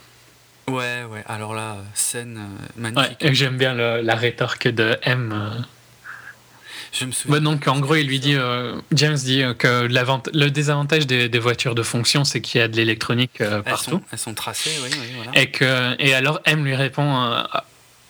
ouais, 0.67 1.03
ouais, 1.09 1.23
alors 1.27 1.53
là, 1.55 1.77
scène 1.95 2.37
euh, 2.37 2.81
Ouais, 2.83 2.91
magnifique. 2.91 3.33
j'aime 3.33 3.57
bien 3.57 3.73
le- 3.73 4.01
la 4.01 4.15
rétorque 4.15 4.67
de 4.67 4.97
M. 5.03 5.31
euh. 5.33 5.59
Je 6.91 7.05
me 7.05 7.11
souviens. 7.11 7.35
Ouais, 7.35 7.41
donc, 7.41 7.67
en 7.67 7.79
gros, 7.79 7.95
il 7.95 8.07
lui 8.07 8.19
dit, 8.19 8.33
euh, 8.35 8.79
James 8.93 9.15
dit 9.15 9.43
que 9.59 9.87
le 9.87 10.49
désavantage 10.49 11.05
des, 11.05 11.29
des 11.29 11.39
voitures 11.39 11.75
de 11.75 11.83
fonction, 11.83 12.23
c'est 12.23 12.41
qu'il 12.41 12.59
y 12.59 12.63
a 12.63 12.67
de 12.67 12.75
l'électronique 12.75 13.41
euh, 13.41 13.57
elles, 13.57 13.63
partout. 13.71 13.89
sont, 13.91 14.01
elles 14.11 14.17
sont 14.17 14.33
tracées, 14.33 14.71
oui, 14.83 14.89
oui, 14.99 15.07
voilà. 15.15 15.39
Et, 15.39 15.51
que, 15.51 15.95
et 15.99 16.15
alors, 16.15 16.39
M 16.45 16.63
lui 16.65 16.75
répond, 16.75 17.21
euh, 17.25 17.43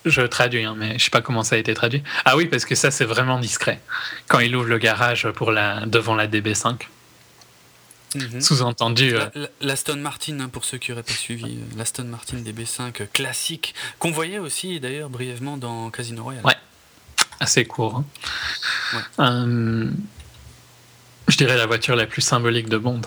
je 0.05 0.21
traduis, 0.21 0.63
hein, 0.63 0.75
mais 0.77 0.97
je 0.97 1.03
sais 1.05 1.09
pas 1.09 1.21
comment 1.21 1.43
ça 1.43 1.55
a 1.55 1.57
été 1.59 1.73
traduit. 1.73 2.03
Ah 2.25 2.35
oui, 2.37 2.45
parce 2.47 2.65
que 2.65 2.75
ça, 2.75 2.91
c'est 2.91 3.05
vraiment 3.05 3.39
discret. 3.39 3.81
Quand 4.27 4.39
il 4.39 4.55
ouvre 4.55 4.67
le 4.67 4.77
garage 4.77 5.29
pour 5.31 5.51
la, 5.51 5.85
devant 5.85 6.15
la 6.15 6.27
DB5. 6.27 6.87
Mhm. 8.15 8.41
Sous-entendu, 8.41 9.13
euh, 9.15 9.19
La- 9.35 9.41
la- 9.41 9.47
L'Aston 9.61 9.97
Martin, 9.97 10.39
hein, 10.39 10.49
pour 10.49 10.65
ceux 10.65 10.77
qui 10.79 10.89
n'auraient 10.91 11.03
pas 11.03 11.13
suivi, 11.13 11.57
euh, 11.59 11.77
l'Aston 11.77 12.05
Martin 12.05 12.37
DB5 12.37 13.01
euh, 13.01 13.05
classique, 13.13 13.75
qu'on 13.99 14.09
voyait 14.11 14.39
aussi 14.39 14.79
d'ailleurs 14.79 15.09
brièvement 15.09 15.57
dans 15.57 15.91
Casino 15.91 16.23
Royale. 16.23 16.43
Ouais. 16.45 16.55
assez 17.39 17.65
court. 17.65 17.97
hein. 17.97 18.05
Ouais. 18.93 19.25
Euh, 19.25 19.89
je 21.27 21.37
dirais 21.37 21.55
la 21.57 21.67
voiture 21.67 21.95
la 21.95 22.07
plus 22.07 22.21
symbolique 22.23 22.67
de 22.67 22.77
Bond. 22.79 23.01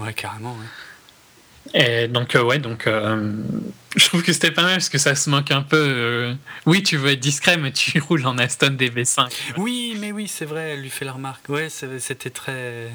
Ouais, 0.00 0.12
carrément. 0.12 0.52
ouais. 0.54 0.66
Et 1.72 2.08
donc, 2.08 2.34
euh, 2.36 2.42
ouais, 2.42 2.58
donc, 2.58 2.86
euh, 2.86 3.32
je 3.96 4.06
trouve 4.06 4.22
que 4.22 4.32
c'était 4.32 4.50
pas 4.50 4.62
mal 4.62 4.74
parce 4.74 4.88
que 4.90 4.98
ça 4.98 5.14
se 5.14 5.30
moque 5.30 5.50
un 5.50 5.62
peu. 5.62 5.76
euh, 5.80 6.34
oui, 6.66 6.82
tu 6.82 6.96
veux 6.96 7.10
être 7.10 7.20
discret, 7.20 7.56
mais 7.56 7.72
tu 7.72 7.98
roules 8.08 8.26
en 8.26 8.36
Aston 8.38 8.70
DB5. 8.78 9.32
Oui, 9.56 9.96
mais 9.98 10.12
oui, 10.12 10.28
c'est 10.28 10.44
vrai, 10.44 10.70
elle 10.74 10.82
lui 10.82 10.90
fait 10.90 11.04
la 11.04 11.12
remarque. 11.12 11.48
Ouais, 11.48 11.68
c'était 11.70 12.30
très 12.30 12.90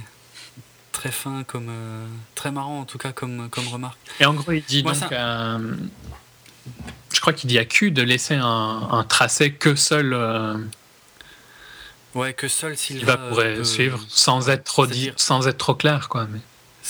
très 0.91 1.11
fin 1.11 1.43
comme 1.43 1.67
euh, 1.69 2.06
très 2.35 2.51
marrant 2.51 2.81
en 2.81 2.85
tout 2.85 2.98
cas 2.98 3.11
comme 3.14 3.48
comme 3.49 3.67
remarque. 3.69 3.98
Et 4.19 4.25
en 4.25 4.33
gros, 4.33 4.51
il 4.51 4.64
dit 4.64 4.83
Moi, 4.83 4.91
donc. 4.93 5.01
ça- 5.01 5.09
euh, 5.11 5.75
je 7.14 7.19
crois 7.22 7.33
qu'il 7.33 7.49
dit 7.49 7.57
à 7.57 7.65
Q 7.65 7.91
de 7.91 8.01
laisser 8.01 8.35
un, 8.35 8.88
un 8.91 9.03
tracé 9.03 9.51
que 9.53 9.75
seul 9.75 10.14
Ouais, 12.15 12.33
que 12.33 12.48
seul 12.48 12.75
Sylvain 12.75 13.14
Silva 13.14 13.17
pourrait 13.30 13.64
suivre 13.64 13.99
sans 14.09 14.49
être 14.49 14.64
trop 14.64 14.85
c'est-à-dire- 14.85 15.14
sans 15.15 15.48
être 15.48 15.57
trop 15.57 15.75
clair, 15.75 16.09
quoi. 16.09 16.27
Mais... 16.31 16.39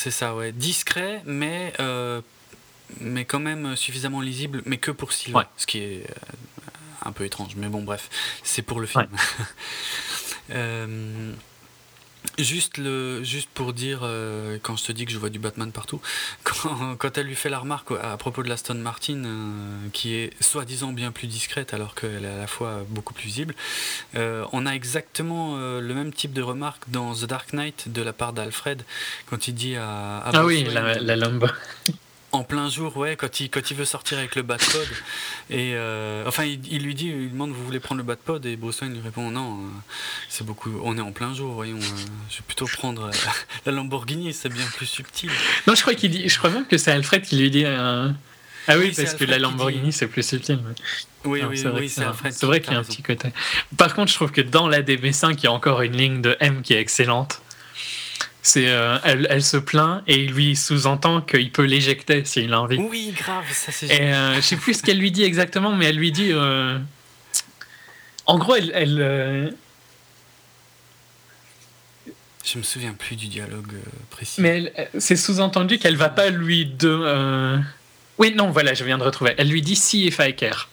C'est 0.02 0.12
ça, 0.12 0.34
ouais, 0.34 0.54
discret, 0.54 1.22
mais 1.26 1.74
euh, 1.82 2.22
mais 3.02 3.26
quand 3.26 3.42
même 3.42 3.76
suffisamment 3.76 4.22
lisible, 4.22 4.62
mais 4.66 4.78
que 4.78 4.92
pour 4.92 5.12
Sylvain, 5.12 5.40
Ouais. 5.40 5.46
ce 5.58 5.68
qui 5.68 5.80
est 5.80 6.10
euh, 6.10 6.14
un 7.04 7.12
peu 7.12 7.26
étrange. 7.26 7.56
Mais 7.58 7.68
bon, 7.68 7.82
bref, 7.84 8.10
c'est 8.42 8.62
pour 8.62 8.80
le 8.80 8.88
film. 8.88 9.10
Euh, 10.52 11.32
Juste, 12.40 12.78
le, 12.78 13.24
juste 13.24 13.50
pour 13.54 13.74
dire, 13.74 14.00
euh, 14.04 14.58
quand 14.62 14.76
je 14.78 14.86
te 14.86 14.92
dis 14.92 15.06
que 15.06 15.12
je 15.12 15.18
vois 15.18 15.30
du 15.30 15.40
Batman 15.40 15.72
partout, 15.72 16.02
quand, 16.44 16.96
quand 16.98 17.18
elle 17.18 17.28
lui 17.28 17.36
fait 17.36 17.50
la 17.50 17.60
remarque 17.60 17.92
à 18.02 18.18
propos 18.18 18.44
de 18.44 18.50
l'Aston 18.50 18.76
Martin, 18.76 19.24
euh, 19.26 19.88
qui 19.94 20.16
est 20.16 20.32
soi-disant 20.42 20.94
bien 20.94 21.12
plus 21.12 21.28
discrète 21.28 21.74
alors 21.74 21.96
qu'elle 21.96 22.26
est 22.26 22.34
à 22.34 22.38
la 22.38 22.48
fois 22.48 22.86
beaucoup 22.90 23.14
plus 23.14 23.26
visible, 23.26 23.56
euh, 24.16 24.46
on 24.54 24.66
a 24.66 24.72
exactement 24.72 25.58
euh, 25.58 25.82
le 25.82 25.94
même 25.94 26.14
type 26.14 26.34
de 26.34 26.42
remarque 26.42 26.90
dans 26.90 27.14
The 27.14 27.26
Dark 27.26 27.54
Knight 27.54 27.92
de 27.92 28.02
la 28.02 28.14
part 28.14 28.34
d'Alfred, 28.34 28.84
quand 29.30 29.48
il 29.48 29.54
dit 29.54 29.76
à... 29.76 30.20
à 30.20 30.32
Ah 30.34 30.46
oui, 30.46 30.64
la, 30.64 30.96
la 30.96 31.16
Lambo. 31.16 31.48
En 32.32 32.44
plein 32.44 32.70
jour, 32.70 32.96
ouais, 32.98 33.16
quand 33.16 33.40
il, 33.40 33.50
quand 33.50 33.72
il 33.72 33.76
veut 33.78 33.86
sortir 33.86 34.20
avec 34.20 34.36
le 34.36 34.44
Batpod. 34.44 34.88
Et 35.50 35.72
euh, 35.74 36.24
enfin, 36.28 36.44
il, 36.46 36.60
il 36.72 36.84
lui 36.84 36.94
dit, 36.94 37.08
il 37.08 37.32
demande, 37.32 37.50
vous 37.52 37.66
voulez 37.66 37.80
prendre 37.80 37.98
le 37.98 38.06
Batpod 38.06 38.46
Et 38.46 38.56
Bruce 38.56 38.82
Wayne 38.82 38.94
lui 38.94 39.02
répond, 39.02 39.32
non, 39.32 39.54
euh, 39.56 39.68
c'est 40.30 40.46
beaucoup. 40.46 40.70
On 40.84 40.96
est 40.96 41.02
en 41.02 41.12
plein 41.12 41.34
jour, 41.34 41.54
voyons. 41.54 41.78
euh, 41.78 42.06
je 42.30 42.36
vais 42.38 42.44
plutôt 42.46 42.68
prendre 42.68 43.10
la 43.66 43.72
Lamborghini, 43.72 44.32
c'est 44.34 44.50
bien 44.50 44.66
plus 44.78 44.86
subtil. 44.86 45.32
Non, 45.66 45.74
je 45.74 45.82
crois 45.82 45.96
qu'il 45.96 46.12
dit. 46.12 46.30
Je 46.30 46.38
crois 46.38 46.52
même 46.52 46.68
que 46.68 46.78
c'est 46.78 46.92
Alfred 46.92 47.24
qui 47.24 47.38
lui 47.38 47.50
dit. 47.50 47.66
Ah 47.66 48.78
oui, 48.78 48.92
parce 48.96 49.16
que 49.16 49.24
la 49.26 49.40
Lamborghini 49.40 49.86
dit- 49.86 49.92
c'est 49.92 50.08
plus 50.08 50.22
subtil. 50.22 50.60
mais- 50.64 50.76
Oui, 51.26 51.42
Non, 51.42 51.48
oui, 51.50 51.58
c'est 51.58 51.68
vrai 51.70 51.82
oui, 51.82 51.90
c'est 51.90 52.46
vrai 52.46 52.60
qui- 52.60 52.66
qu'il 52.66 52.74
y 52.74 52.78
a 52.78 52.80
un 52.80 52.84
petit 52.84 53.02
côté. 53.02 53.30
Par 53.76 53.94
contre, 53.96 54.10
je 54.12 54.16
trouve 54.16 54.32
que 54.32 54.42
dans 54.42 54.68
la 54.68 54.82
DB5, 54.84 55.34
il 55.40 55.44
y 55.46 55.48
a 55.48 55.52
encore 55.52 55.82
une 55.82 55.98
ligne 55.98 56.22
de 56.22 56.38
M 56.40 56.62
qui 56.62 56.74
est 56.76 56.80
excellente. 56.80 57.42
C'est, 58.42 58.70
euh, 58.70 58.98
elle, 59.04 59.28
elle 59.30 59.44
se 59.44 59.58
plaint 59.58 60.02
et 60.08 60.24
il 60.24 60.32
lui 60.32 60.56
sous-entend 60.56 61.20
qu'il 61.22 61.52
peut 61.52 61.66
l'éjecter 61.66 62.24
s'il 62.24 62.54
a 62.54 62.62
envie. 62.62 62.78
Oui, 62.78 63.14
grave, 63.18 63.44
ça 63.52 63.72
c'est 63.74 63.88
Et 63.88 64.14
euh, 64.14 64.36
je 64.36 64.42
sais 64.42 64.56
plus 64.56 64.76
ce 64.76 64.84
qu'elle 64.84 64.98
lui 64.98 65.12
dit 65.12 65.24
exactement, 65.24 65.76
mais 65.76 65.88
elle 65.88 65.98
lui 65.98 66.12
dit. 66.14 66.30
euh, 66.32 66.80
En 68.26 68.38
gros, 68.38 68.56
elle. 68.56 68.72
elle, 68.74 68.98
euh, 69.02 69.50
Je 72.46 72.58
me 72.58 72.64
souviens 72.64 72.94
plus 72.94 73.16
du 73.18 73.28
dialogue 73.28 73.74
précis. 74.10 74.42
Mais 74.42 74.74
c'est 74.98 75.18
sous-entendu 75.18 75.78
qu'elle 75.78 75.98
va 75.98 76.10
pas 76.10 76.30
lui 76.30 76.66
de. 76.66 77.60
Oui, 78.18 78.34
non, 78.36 78.52
voilà, 78.52 78.74
je 78.74 78.84
viens 78.84 78.98
de 78.98 79.04
retrouver. 79.04 79.34
Elle 79.38 79.50
lui 79.50 79.62
dit 79.62 79.76
si 79.76 80.06
if 80.08 80.20
I 80.20 80.36
care. 80.36 80.70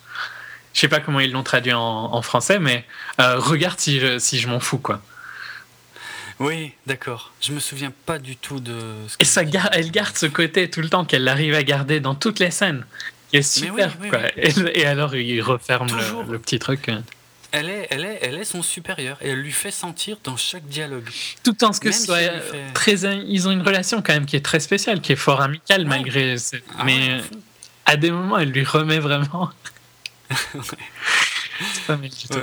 Je 0.73 0.81
sais 0.81 0.89
pas 0.89 1.01
comment 1.01 1.20
ils 1.20 1.33
l'ont 1.33 1.43
traduit 1.43 1.73
en, 1.73 1.81
en 1.81 2.23
français, 2.23 2.59
mais 2.59 2.85
regarde 3.19 3.81
si 3.81 3.99
je, 3.99 4.19
si 4.19 4.39
je 4.39 4.47
m'en 4.49 4.61
fous, 4.61 4.78
quoi. 4.78 5.03
Oui, 6.39 6.73
d'accord. 6.86 7.32
Je 7.40 7.52
me 7.52 7.60
souviens 7.60 7.92
pas 8.05 8.18
du 8.18 8.36
tout 8.36 8.60
de 8.60 8.78
ce 9.08 9.16
Et 9.20 9.24
ça 9.24 9.44
gar- 9.44 9.70
elle 9.73 9.90
garde 9.90 10.16
ce 10.16 10.26
côté 10.26 10.68
tout 10.68 10.82
le 10.82 10.89
temps 10.90 11.05
qu'elle 11.06 11.26
arrive 11.28 11.55
à 11.55 11.62
garder 11.62 11.98
dans 12.00 12.15
toutes 12.15 12.39
les 12.40 12.50
scènes. 12.50 12.84
Qui 13.31 13.39
est 13.39 13.42
super, 13.42 13.97
oui. 14.00 14.08
Et, 14.36 14.81
et 14.81 14.86
alors, 14.86 15.15
il 15.16 15.40
referme 15.42 15.89
le, 15.89 16.32
le 16.32 16.39
petit 16.39 16.58
truc. 16.58 16.89
euh, 16.90 17.00
Elle 17.52 17.70
est, 17.70 17.86
elle, 17.90 18.05
est, 18.05 18.18
elle 18.23 18.34
est 18.36 18.44
son 18.44 18.62
supérieur 18.62 19.16
et 19.23 19.31
elle 19.31 19.40
lui 19.40 19.50
fait 19.52 19.70
sentir 19.70 20.18
dans 20.23 20.36
chaque 20.36 20.66
dialogue. 20.66 21.08
Tout 21.42 21.65
en 21.65 21.73
ce 21.73 21.81
que 21.81 21.90
ce 21.90 22.05
soit 22.05 22.18
fait- 22.18 22.73
très. 22.74 22.92
Ils 23.26 23.48
ont 23.48 23.50
une 23.50 23.62
relation 23.62 24.02
quand 24.02 24.12
même 24.12 24.26
qui 24.26 24.36
est 24.36 24.44
très 24.44 24.60
spéciale, 24.60 25.00
qui 25.00 25.12
est 25.12 25.16
fort 25.16 25.40
amicale 25.40 25.82
Ouais. 25.82 25.89
malgré. 25.89 26.36
ce- 26.39 26.56
Ah 26.78 26.84
mais 26.84 26.97
ouais, 26.98 27.10
euh, 27.15 27.20
à 27.86 27.97
des 27.97 28.10
moments, 28.10 28.39
elle 28.39 28.50
lui 28.50 28.62
remet 28.65 28.98
vraiment. 28.98 29.50
C'est 30.62 31.82
pas 31.86 31.97
mal 31.97 32.10
du 32.10 32.28
tout. 32.28 32.39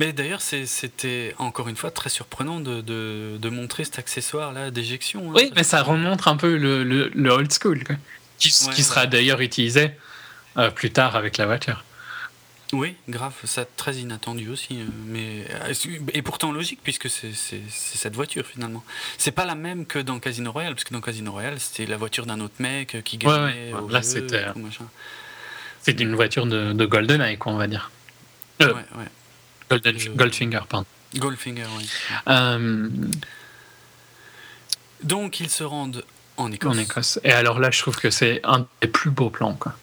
Ouais, 0.00 0.06
ouais. 0.06 0.06
Mais 0.06 0.12
d'ailleurs, 0.12 0.40
c'était 0.40 1.34
encore 1.38 1.68
une 1.68 1.76
fois 1.76 1.90
très 1.90 2.08
surprenant 2.10 2.60
de, 2.60 2.80
de, 2.80 3.36
de 3.38 3.48
montrer 3.48 3.84
cet 3.84 3.98
accessoire-là 3.98 4.70
d'éjection. 4.70 5.30
hein, 5.30 5.34
Oui, 5.36 5.52
mais 5.56 5.64
ça 5.64 5.82
remontre 5.82 6.28
un 6.28 6.36
peu 6.36 6.56
le, 6.56 6.84
le, 6.84 7.10
le 7.14 7.30
old 7.30 7.52
school, 7.52 7.84
quoi. 7.84 7.96
Qui, 8.38 8.52
Ouais, 8.66 8.72
qui 8.74 8.82
sera 8.84 9.02
ouais. 9.02 9.06
d'ailleurs 9.08 9.40
utilisé 9.40 9.90
euh, 10.56 10.70
plus 10.70 10.90
tard 10.90 11.16
avec 11.16 11.36
la 11.38 11.46
voiture. 11.46 11.84
Oui, 12.74 12.94
grave, 13.08 13.32
ça 13.44 13.64
très 13.64 13.94
inattendu 13.96 14.50
aussi, 14.50 14.78
euh, 14.80 14.84
mais 15.06 15.46
euh, 15.50 15.72
et 16.12 16.20
pourtant 16.20 16.52
logique 16.52 16.80
puisque 16.82 17.08
c'est 17.08 17.32
cette 17.70 18.14
voiture 18.14 18.44
finalement. 18.44 18.84
C'est 19.16 19.30
pas 19.32 19.46
la 19.46 19.54
même 19.54 19.86
que 19.86 19.98
dans 19.98 20.18
Casino 20.20 20.52
Royale 20.52 20.74
parce 20.74 20.84
que 20.84 20.92
dans 20.92 21.00
Casino 21.00 21.32
Royale 21.32 21.58
c'était 21.58 21.86
la 21.86 21.96
voiture 21.96 22.26
d'un 22.26 22.40
autre 22.40 22.56
mec 22.58 22.98
qui 23.04 23.16
Ouais, 23.16 23.24
gagnait. 23.24 23.72
ouais. 23.72 23.80
au 23.80 23.88
Là, 23.88 24.02
c'était-. 24.02 24.44
C'est 25.80 25.98
une 25.98 26.14
voiture 26.14 26.44
de, 26.44 26.74
de 26.74 26.84
GoldenEye, 26.84 27.38
quoi, 27.38 27.52
on 27.52 27.56
va 27.56 27.66
dire. 27.68 27.90
Euh, 28.60 28.66
Ouais, 28.74 28.84
ouais. 28.98 29.04
Golden, 29.70 29.96
Euh, 29.96 30.14
Goldfinger, 30.14 30.60
pardon. 30.68 30.86
Goldfinger, 31.16 31.66
oui. 31.78 31.88
Euh, 32.28 32.88
Donc 35.02 35.40
ils 35.40 35.50
se 35.50 35.64
rendent 35.64 36.04
en 36.36 36.50
Écosse. 36.52 36.74
en 36.76 36.78
Écosse. 36.78 37.20
Et 37.24 37.32
alors 37.32 37.58
là, 37.60 37.70
je 37.70 37.80
trouve 37.80 37.96
que 37.96 38.10
c'est 38.10 38.40
un 38.44 38.66
des 38.80 38.88
plus 38.88 39.10
beaux 39.10 39.30
plans, 39.30 39.54
quoi. 39.54 39.74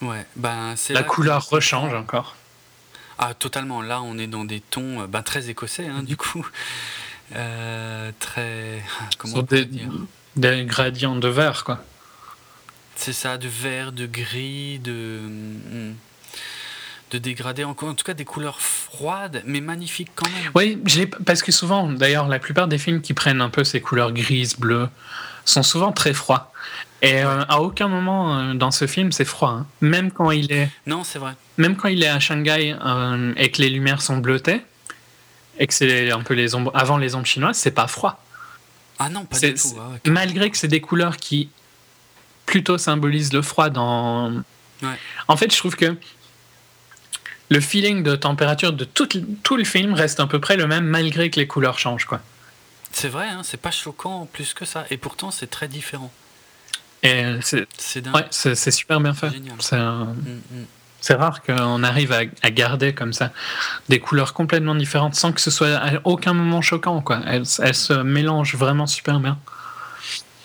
Ouais, 0.00 0.26
ben 0.36 0.74
c'est 0.76 0.92
La 0.92 1.02
couleur 1.02 1.48
rechange 1.48 1.92
encore. 1.94 2.36
Ah, 3.18 3.34
totalement. 3.34 3.82
Là, 3.82 4.00
on 4.00 4.16
est 4.16 4.28
dans 4.28 4.44
des 4.44 4.60
tons 4.60 5.02
euh, 5.02 5.06
ben, 5.08 5.22
très 5.22 5.48
écossais, 5.50 5.86
hein, 5.88 6.02
du 6.04 6.16
coup. 6.16 6.46
Euh, 7.34 8.12
très. 8.20 8.82
Comment 9.18 9.34
Sur 9.34 9.42
on 9.42 9.46
peut 9.46 9.56
des, 9.56 9.64
dire 9.64 9.90
des 10.36 10.64
gradients 10.64 11.16
de 11.16 11.26
vert, 11.28 11.64
quoi. 11.64 11.82
C'est 12.94 13.12
ça, 13.12 13.36
de 13.38 13.48
vert, 13.48 13.90
de 13.92 14.06
gris, 14.06 14.78
de. 14.78 15.20
De 17.10 17.18
dégradé, 17.18 17.64
encore 17.64 17.88
en 17.90 17.94
tout 17.94 18.04
cas 18.04 18.14
des 18.14 18.24
couleurs 18.24 18.60
froides, 18.60 19.42
mais 19.46 19.60
magnifiques 19.60 20.10
quand 20.14 20.28
même. 20.30 20.50
Oui, 20.54 20.78
parce 21.24 21.42
que 21.42 21.52
souvent, 21.52 21.88
d'ailleurs, 21.90 22.28
la 22.28 22.38
plupart 22.38 22.68
des 22.68 22.78
films 22.78 23.00
qui 23.00 23.14
prennent 23.14 23.40
un 23.40 23.48
peu 23.50 23.64
ces 23.64 23.80
couleurs 23.80 24.12
grises, 24.12 24.56
bleues, 24.58 24.88
sont 25.44 25.62
souvent 25.62 25.92
très 25.92 26.12
froids. 26.12 26.52
Et 27.00 27.22
euh, 27.24 27.44
à 27.48 27.60
aucun 27.60 27.86
moment 27.88 28.36
euh, 28.38 28.54
dans 28.54 28.70
ce 28.72 28.86
film, 28.86 29.12
c'est 29.12 29.24
froid. 29.24 29.50
hein. 29.50 29.66
Même 29.80 30.10
quand 30.10 30.30
il 30.32 30.50
est, 30.52 30.68
Non, 30.86 31.04
c'est 31.04 31.18
vrai. 31.20 31.34
même 31.56 31.76
quand 31.76 31.88
il 31.88 32.02
est 32.02 32.08
à 32.08 32.18
Shanghai 32.18 32.76
euh, 32.84 33.32
et 33.36 33.50
que 33.52 33.62
les 33.62 33.70
lumières 33.70 34.02
sont 34.02 34.16
bleutées 34.18 34.62
et 35.60 35.66
que 35.68 35.74
c'est 35.74 36.10
un 36.10 36.20
peu 36.22 36.34
les 36.34 36.54
ombres 36.56 36.72
avant 36.74 36.98
les 36.98 37.14
ombres 37.14 37.26
chinoises, 37.26 37.56
c'est 37.56 37.70
pas 37.70 37.86
froid. 37.86 38.20
Ah 38.98 39.08
non, 39.08 39.24
pas 39.24 39.38
du 39.38 39.54
tout. 39.54 39.76
ah. 39.78 39.96
Malgré 40.08 40.50
que 40.50 40.56
c'est 40.56 40.66
des 40.68 40.80
couleurs 40.80 41.16
qui 41.16 41.50
plutôt 42.46 42.78
symbolisent 42.78 43.32
le 43.32 43.42
froid 43.42 43.70
dans. 43.70 44.32
Ouais. 44.82 44.88
En 45.28 45.36
fait, 45.36 45.52
je 45.52 45.58
trouve 45.58 45.76
que 45.76 45.96
le 47.50 47.60
feeling 47.60 48.02
de 48.02 48.14
température 48.16 48.72
de 48.72 48.84
tout, 48.84 49.08
tout 49.42 49.56
le 49.56 49.64
film 49.64 49.94
reste 49.94 50.20
à 50.20 50.26
peu 50.26 50.38
près 50.40 50.56
le 50.56 50.66
même 50.66 50.84
malgré 50.84 51.30
que 51.30 51.40
les 51.40 51.46
couleurs 51.46 51.78
changent, 51.78 52.04
quoi. 52.06 52.20
C'est 52.92 53.08
vrai, 53.08 53.26
hein, 53.28 53.40
c'est 53.44 53.60
pas 53.60 53.70
choquant 53.70 54.28
plus 54.32 54.54
que 54.54 54.64
ça. 54.64 54.84
Et 54.90 54.96
pourtant, 54.96 55.30
c'est 55.30 55.46
très 55.48 55.68
différent. 55.68 56.10
Et 57.02 57.22
c'est 57.40 57.66
ouais, 58.12 58.26
super 58.72 59.00
bien 59.00 59.14
fait. 59.14 59.30
Génial. 59.30 59.54
C'est 59.60 59.76
un- 59.76 60.04
Mm, 60.06 60.40
mm. 60.52 60.64
c'est 61.00 61.14
rare 61.14 61.42
qu'on 61.42 61.82
arrive 61.84 62.12
à, 62.12 62.22
à 62.42 62.50
garder 62.50 62.92
comme 62.92 63.12
ça 63.12 63.30
des 63.88 64.00
couleurs 64.00 64.32
complètement 64.34 64.74
différentes 64.74 65.14
sans 65.14 65.30
que 65.32 65.40
ce 65.40 65.50
soit 65.50 65.76
à 65.76 66.00
aucun 66.04 66.32
moment 66.32 66.60
choquant. 66.60 67.00
Quoi. 67.00 67.20
Elles, 67.26 67.44
elles 67.62 67.74
se 67.74 67.92
mélangent 67.92 68.56
vraiment 68.56 68.86
super 68.88 69.20
bien. 69.20 69.38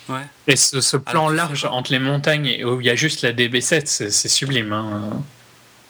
Ouais. 0.10 0.22
Et 0.48 0.56
ce, 0.58 0.80
ce 0.82 0.98
plan 0.98 1.28
Alors, 1.28 1.32
large 1.32 1.66
entre 1.66 1.92
les 1.92 2.00
montagnes 2.00 2.46
et 2.48 2.64
où 2.66 2.80
il 2.82 2.86
y 2.86 2.90
a 2.90 2.96
juste 2.96 3.22
la 3.24 3.32
DB7, 3.32 3.84
c'est 3.86 4.12
c'est 4.12 4.28
sublime. 4.30 4.74
hein. 4.74 5.24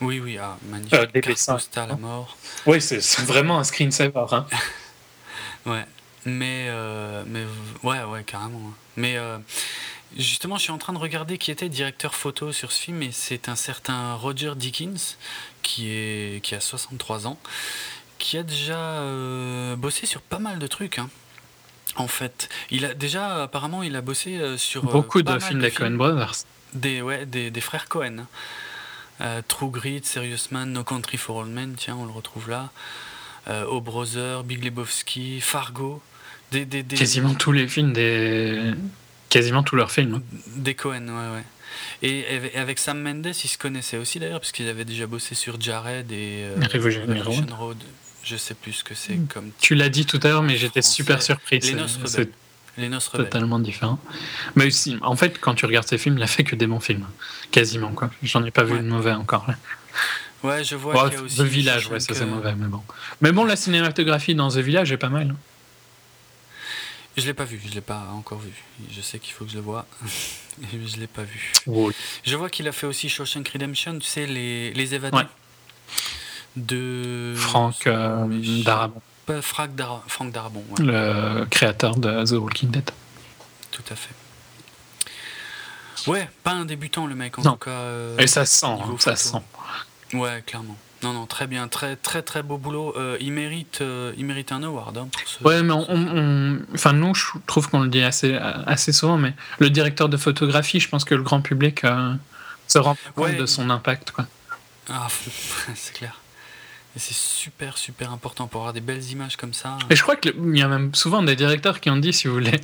Oui, 0.04 0.20
oui, 0.20 0.38
ah, 0.38 0.58
magnifique. 0.70 0.94
Euh, 0.94 1.06
des 1.08 1.22
dessins. 1.22 1.58
à 1.76 1.96
mort. 1.96 2.38
Oui, 2.66 2.82
c'est 2.82 3.00
vraiment 3.22 3.60
un 3.60 3.64
screensaver. 3.64 4.26
Hein. 4.32 4.46
Ouais. 5.66 5.86
Mais, 6.26 6.68
euh, 6.70 7.24
mais 7.26 7.46
ouais, 7.84 8.04
ouais, 8.04 8.24
carrément. 8.24 8.60
hein. 8.70 8.74
Mais 8.98 9.16
euh, 9.18 9.38
justement, 10.18 10.58
je 10.58 10.64
suis 10.64 10.72
en 10.72 10.78
train 10.78 10.92
de 10.94 10.98
regarder 10.98 11.38
qui 11.38 11.52
était 11.52 11.70
directeur 11.70 12.16
photo 12.16 12.52
sur 12.52 12.72
ce 12.74 12.82
film, 12.82 13.02
et 13.02 13.12
c'est 13.14 13.48
un 13.48 13.56
certain 13.56 14.14
Roger 14.16 14.54
Dickens, 14.58 15.18
qui, 15.62 15.90
est, 15.90 16.44
qui 16.44 16.54
a 16.56 16.60
63 16.60 17.28
ans, 17.28 17.40
qui 18.20 18.38
a 18.38 18.44
déjà 18.44 18.78
euh, 18.78 19.76
bossé 19.78 20.06
sur 20.06 20.22
pas 20.22 20.40
mal 20.40 20.60
de 20.60 20.68
trucs. 20.68 21.00
hein. 21.00 21.10
En 21.96 22.08
fait, 22.08 22.50
il 22.70 22.84
a 22.86 22.94
déjà 22.94 23.44
apparemment 23.44 23.84
il 23.84 23.96
a 23.96 24.02
bossé 24.02 24.38
euh, 24.38 24.58
sur 24.58 24.84
Beaucoup 24.84 25.22
de 25.22 25.40
films 25.40 25.62
des 25.62 25.72
Coen 25.72 25.96
Brothers. 25.96 26.34
des, 26.74 27.02
ouais, 27.02 27.26
des, 27.26 27.52
des 27.52 27.62
frères 27.62 27.88
Cohen. 27.88 28.26
Euh, 29.22 29.42
True 29.48 29.70
Grit, 29.70 30.02
Serious 30.04 30.48
Man, 30.52 30.72
No 30.74 30.84
Country 30.84 31.18
for 31.18 31.38
Old 31.38 31.52
Men, 31.52 31.76
tiens, 31.78 31.96
on 32.00 32.06
le 32.06 32.12
retrouve 32.12 32.50
là. 32.50 32.72
Euh, 33.48 33.66
O 33.66 33.82
Brother, 33.82 34.44
Big 34.44 34.64
Lebowski, 34.64 35.40
Fargo. 35.42 36.02
Des, 36.52 36.66
des, 36.66 36.84
des, 36.84 36.96
Quasiment 36.96 37.34
tous 37.34 37.52
les 37.52 37.68
films 37.68 37.94
des. 37.94 38.72
Quasiment 39.30 39.64
tous 39.64 39.76
leurs 39.76 39.92
films. 39.92 40.16
hein. 40.16 40.40
des 40.58 40.76
Cohen, 40.76 41.08
ouais, 41.08 41.36
ouais. 41.36 41.44
Et 42.04 42.26
avec- 42.56 42.78
Sam 42.80 43.02
Mendes, 43.02 43.26
ils 43.44 43.48
se 43.48 43.58
connaissaient 43.58 43.98
aussi 43.98 44.20
d'ailleurs, 44.20 44.40
parce 44.40 44.52
qu'ils 44.52 44.68
avaient 44.70 44.86
déjà 44.86 45.08
bossé 45.08 45.34
sur 45.36 45.60
Jared 45.60 46.12
et 46.12 46.44
euh, 46.44 46.56
Revolution 46.72 47.46
Road. 47.58 47.78
Je 48.24 48.38
sais 48.38 48.54
plus 48.54 48.74
ce 48.74 48.84
que 48.84 48.94
c'est 48.96 49.18
comme. 49.34 49.50
Tu 49.60 49.76
l'as 49.76 49.90
dit 49.90 50.06
tout 50.06 50.20
à 50.24 50.28
l'heure, 50.30 50.44
mais 50.44 50.56
j'étais 50.56 50.82
super 50.82 51.22
surpris. 51.22 51.60
Les 51.60 51.74
Noces 51.74 51.98
Rebelles. 51.98 52.30
Les 52.78 52.90
Noces 52.90 53.08
Rebelles. 53.10 53.26
totalement 53.30 53.60
différent. 53.60 54.00
Mais 54.56 54.66
aussi, 54.68 54.98
en 55.02 55.16
fait, 55.16 55.40
quand 55.40 55.54
tu 55.56 55.66
regardes 55.66 55.88
ces 55.88 55.98
films, 55.98 56.18
il 56.18 56.24
a 56.24 56.28
fait 56.28 56.44
que 56.44 56.56
des 56.56 56.66
bons 56.68 56.80
films. 56.80 57.06
Quasiment, 57.52 57.92
quoi. 57.92 58.10
J'en 58.24 58.44
ai 58.44 58.52
pas 58.52 58.64
vu 58.64 58.74
Ouais. 58.74 58.80
de 58.80 58.88
mauvais 58.88 59.12
encore. 59.14 59.46
là. 59.48 59.56
Ouais, 60.44 60.64
je 60.64 60.76
vois 60.76 60.94
Bon, 60.94 61.04
qu'il 61.10 61.14
y 61.14 61.22
a 61.22 61.22
aussi. 61.22 61.38
The 61.38 61.42
Village, 61.42 61.88
ouais, 61.88 62.00
ça 62.00 62.14
c'est 62.14 62.26
mauvais, 62.26 62.54
mais 62.56 62.68
bon. 62.68 62.82
Mais 63.22 63.32
bon, 63.32 63.46
la 63.46 63.56
cinématographie 63.56 64.36
dans 64.36 64.50
The 64.50 64.58
Village 64.58 64.92
est 64.92 64.98
pas 64.98 65.10
mal. 65.10 65.30
hein. 65.32 65.36
Je 67.16 67.28
l'ai 67.28 67.34
pas 67.36 67.46
vu, 67.46 67.62
je 67.64 67.72
l'ai 67.76 67.82
pas 67.82 68.08
encore 68.14 68.40
vu. 68.40 68.50
Je 68.92 69.00
sais 69.02 69.20
qu'il 69.20 69.34
faut 69.36 69.46
que 69.46 69.52
je 69.52 69.56
le 69.58 69.62
voie, 69.62 69.86
je 70.74 70.98
l'ai 71.00 71.06
pas 71.08 71.22
vu. 71.22 71.54
Je 72.26 72.36
vois 72.36 72.50
qu'il 72.50 72.68
a 72.68 72.72
fait 72.72 72.88
aussi 72.88 73.08
Shawshank 73.08 73.48
Redemption, 73.50 74.00
tu 74.00 74.08
sais, 74.08 74.26
les, 74.26 74.74
les 74.74 74.96
évadés. 74.96 75.16
Ouais. 75.18 75.28
De. 76.56 77.34
Franck 77.38 77.86
euh, 77.88 78.26
Darabont. 78.64 79.02
Pas 79.26 79.42
Frank, 79.42 79.74
Dar- 79.76 80.04
Frank 80.08 80.34
ouais, 80.36 80.86
le 80.86 81.46
créateur 81.46 81.96
de 81.96 82.26
The 82.26 82.32
Walking 82.34 82.70
Dead. 82.72 82.90
tout 83.72 83.84
à 83.90 83.96
fait. 83.96 84.14
Ouais, 86.10 86.30
pas 86.44 86.52
un 86.52 86.66
débutant 86.66 87.08
le 87.08 87.16
mec 87.16 87.40
en 87.40 87.44
Non. 87.44 87.52
tout 87.54 87.60
cas. 87.60 87.72
euh, 87.72 88.18
Et 88.18 88.28
ça 88.28 88.46
se 88.46 88.56
sent, 88.60 88.66
hein, 88.66 88.96
ça 89.00 89.16
sent. 89.16 89.38
Ouais, 90.14 90.44
clairement. 90.46 90.76
Non, 91.02 91.14
non, 91.14 91.26
très 91.26 91.48
bien, 91.48 91.68
très 91.68 91.96
très 91.98 92.22
très 92.22 92.44
beau 92.44 92.58
boulot. 92.58 92.94
Euh, 92.98 93.18
il 93.22 93.32
mérite, 93.34 93.80
euh, 93.82 94.14
il 94.18 94.26
mérite 94.26 94.52
un 94.52 94.64
award. 94.64 94.98
hein, 94.98 95.08
pour 95.12 95.22
ce- 95.28 95.44
Ouais, 95.44 95.62
mais 95.64 95.74
on, 95.74 95.86
on- 95.90 96.18
on- 96.18 96.60
enfin 96.74 96.94
nous, 96.94 97.14
je 97.16 97.26
trouve 97.48 97.70
qu'on 97.70 97.82
le 97.82 97.90
dit 97.90 98.02
assez, 98.04 98.36
assez 98.36 98.92
souvent, 98.92 99.18
mais 99.18 99.34
le 99.60 99.70
directeur 99.70 100.10
de 100.10 100.18
photographie, 100.18 100.80
je 100.82 100.90
pense 100.90 101.04
que 101.06 101.16
le 101.16 101.24
grand 101.24 101.42
public 101.42 101.84
euh, 101.86 102.14
se 102.68 102.78
rend 102.80 102.96
compte 103.16 103.26
Ouais, 103.26 103.36
de 103.36 103.46
son 103.46 103.70
impact, 103.70 104.12
quoi. 104.12 104.26
Ah, 104.90 105.08
c'est 105.76 105.94
clair. 105.94 106.20
C'est 106.96 107.14
super 107.16 107.78
super 107.78 108.12
important 108.12 108.48
pour 108.48 108.62
avoir 108.62 108.74
des 108.74 108.80
belles 108.82 109.04
images 109.10 109.36
comme 109.36 109.54
ça. 109.54 109.78
Et 109.90 109.96
je 109.96 110.02
crois 110.04 110.16
qu'il 110.16 110.34
y 110.56 110.62
a 110.62 110.68
même 110.68 110.94
souvent 110.94 111.24
des 111.24 111.36
directeurs 111.36 111.80
qui 111.80 111.90
ont 111.90 111.98
dit, 111.98 112.14
si 112.14 112.28
vous 112.28 112.36
voulez 112.36 112.62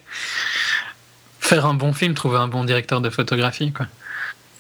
faire 1.39 1.65
un 1.65 1.73
bon 1.73 1.93
film, 1.93 2.13
trouver 2.13 2.37
un 2.37 2.47
bon 2.47 2.63
directeur 2.63 3.01
de 3.01 3.09
photographie, 3.09 3.71
quoi. 3.71 3.87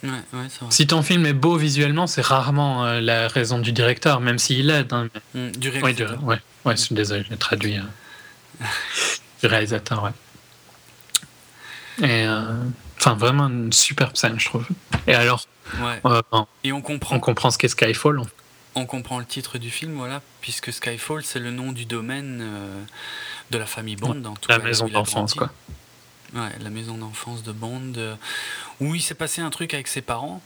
Ouais, 0.01 0.09
ouais, 0.09 0.47
c'est 0.49 0.61
vrai. 0.61 0.71
Si 0.71 0.87
ton 0.87 1.03
film 1.03 1.25
est 1.27 1.33
beau 1.33 1.55
visuellement, 1.57 2.07
c'est 2.07 2.21
rarement 2.25 2.85
euh, 2.85 2.99
la 3.01 3.27
raison 3.27 3.59
du 3.59 3.71
directeur, 3.71 4.21
même 4.21 4.39
s'il 4.39 4.69
aide. 4.71 4.91
hein, 4.93 5.07
mais- 5.35 5.49
Mm, 5.49 5.51
du 5.51 5.67
Ouais, 5.69 5.73
du- 5.93 6.03
réalisateur. 6.03 6.23
ouais, 6.23 6.41
ouais, 6.65 6.75
je 6.75 6.81
suis 6.81 6.95
désolé, 6.95 7.23
j'ai 7.29 7.37
traduit 7.37 7.77
euh, 7.77 7.81
du 9.41 9.47
réalisateur, 9.47 10.03
ouais. 10.03 10.11
Et 12.07 12.25
euh, 12.25 12.53
enfin, 12.97 13.13
vraiment 13.13 13.47
une 13.49 13.73
superbe 13.73 14.15
scène, 14.15 14.39
je 14.39 14.45
trouve. 14.45 14.65
Et 15.05 15.13
alors, 15.13 15.45
Ouais. 15.81 15.99
on 16.33 16.47
Et 16.63 16.71
on 16.71 16.81
comprend, 16.81 17.17
on 17.17 17.19
comprend 17.19 17.51
ce 17.51 17.57
qu'est 17.59 17.67
Skyfall. 17.67 18.19
on- 18.19 18.27
on 18.79 18.85
comprend 18.85 19.19
le 19.19 19.25
titre 19.25 19.57
du 19.57 19.69
film, 19.69 19.93
voilà, 19.93 20.21
puisque 20.41 20.71
Skyfall, 20.73 21.23
c'est 21.23 21.39
le 21.39 21.51
nom 21.51 21.71
du 21.71 21.85
domaine 21.85 22.39
euh, 22.41 22.81
de 23.51 23.57
la 23.57 23.65
famille 23.65 23.95
Bond. 23.95 24.23
en 24.25 24.33
tout 24.35 24.49
La 24.49 24.57
cas, 24.57 24.63
maison 24.63 24.87
d'enfance, 24.87 25.33
quoi. 25.33 25.51
Ouais, 26.33 26.49
la 26.61 26.69
maison 26.69 26.95
d'enfance 26.97 27.43
de 27.43 27.51
Bond, 27.51 27.93
euh, 27.97 28.15
où 28.79 28.95
il 28.95 29.01
s'est 29.01 29.15
passé 29.15 29.41
un 29.41 29.49
truc 29.49 29.73
avec 29.73 29.87
ses 29.87 30.01
parents, 30.01 30.41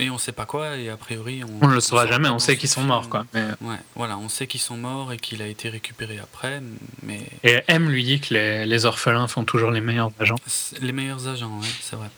et 0.00 0.10
on 0.10 0.18
sait 0.18 0.32
pas 0.32 0.44
quoi, 0.46 0.76
et 0.76 0.88
a 0.88 0.96
priori... 0.96 1.42
On, 1.44 1.64
On 1.64 1.68
ne 1.68 1.74
le 1.74 1.80
saura 1.80 2.06
jamais, 2.06 2.28
on 2.28 2.38
sait 2.38 2.56
qu'ils 2.56 2.68
sont 2.68 2.82
morts, 2.82 3.08
quoi. 3.08 3.26
Mais- 3.34 3.46
Ouais, 3.60 3.76
voilà, 3.94 4.18
on 4.18 4.28
sait 4.28 4.46
qu'ils 4.46 4.60
sont 4.60 4.76
morts 4.76 5.12
et 5.12 5.18
qu'il 5.18 5.40
a 5.42 5.46
été 5.46 5.68
récupéré 5.68 6.18
après, 6.18 6.60
mais 7.02 7.20
Et 7.44 7.62
M 7.68 7.88
lui 7.88 8.02
dit 8.02 8.18
que 8.20 8.34
les, 8.34 8.66
les 8.66 8.86
orphelins 8.86 9.28
font 9.28 9.44
toujours 9.44 9.70
les 9.70 9.80
meilleurs 9.80 10.10
agents. 10.18 10.36
les 10.80 10.92
meilleurs 10.92 11.28
agents, 11.28 11.58
ouais, 11.60 11.68
c'est 11.80 11.96
vrai. 11.96 12.08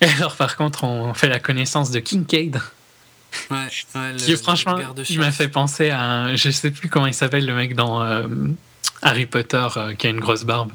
Et 0.00 0.06
alors, 0.06 0.36
par 0.36 0.56
contre, 0.56 0.84
on 0.84 1.14
fait 1.14 1.28
la 1.28 1.38
connaissance 1.40 1.90
de 1.90 2.00
Kincaid, 2.00 2.60
Ouais, 3.50 3.68
qui 3.68 4.30
le 4.30 4.36
franchement, 4.36 4.78
il 5.08 5.18
m'a 5.18 5.32
fait 5.32 5.48
penser 5.48 5.90
à, 5.90 6.02
un- 6.02 6.36
je 6.36 6.50
sais 6.50 6.70
plus 6.70 6.88
comment 6.88 7.06
il 7.06 7.14
s'appelle, 7.14 7.46
le 7.46 7.54
mec 7.54 7.74
dans 7.74 8.02
euh, 8.02 8.26
Harry 9.02 9.26
Potter 9.26 9.66
euh, 9.76 9.94
qui 9.94 10.06
a 10.06 10.10
une 10.10 10.20
grosse 10.20 10.44
barbe. 10.44 10.72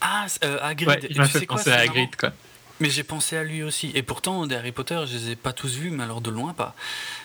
Ah, 0.00 0.26
euh, 0.44 0.58
Hagrid. 0.62 0.88
Ouais, 0.88 1.00
il 1.10 1.16
m'a 1.18 1.28
fait 1.28 1.46
quoi, 1.46 1.58
penser 1.58 1.70
c'est 1.70 1.76
à 1.76 1.80
Hagrid, 1.80 2.16
quoi. 2.16 2.32
Mais 2.80 2.88
j'ai 2.88 3.02
pensé 3.02 3.36
à 3.36 3.44
lui 3.44 3.62
aussi. 3.62 3.92
Et 3.94 4.02
pourtant, 4.02 4.46
des 4.46 4.54
Harry 4.54 4.72
Potter, 4.72 4.98
je 5.06 5.16
les 5.16 5.30
ai 5.32 5.36
pas 5.36 5.52
tous 5.52 5.74
vus, 5.74 5.90
mais 5.90 6.02
alors 6.04 6.22
de 6.22 6.30
loin 6.30 6.54
pas. 6.54 6.74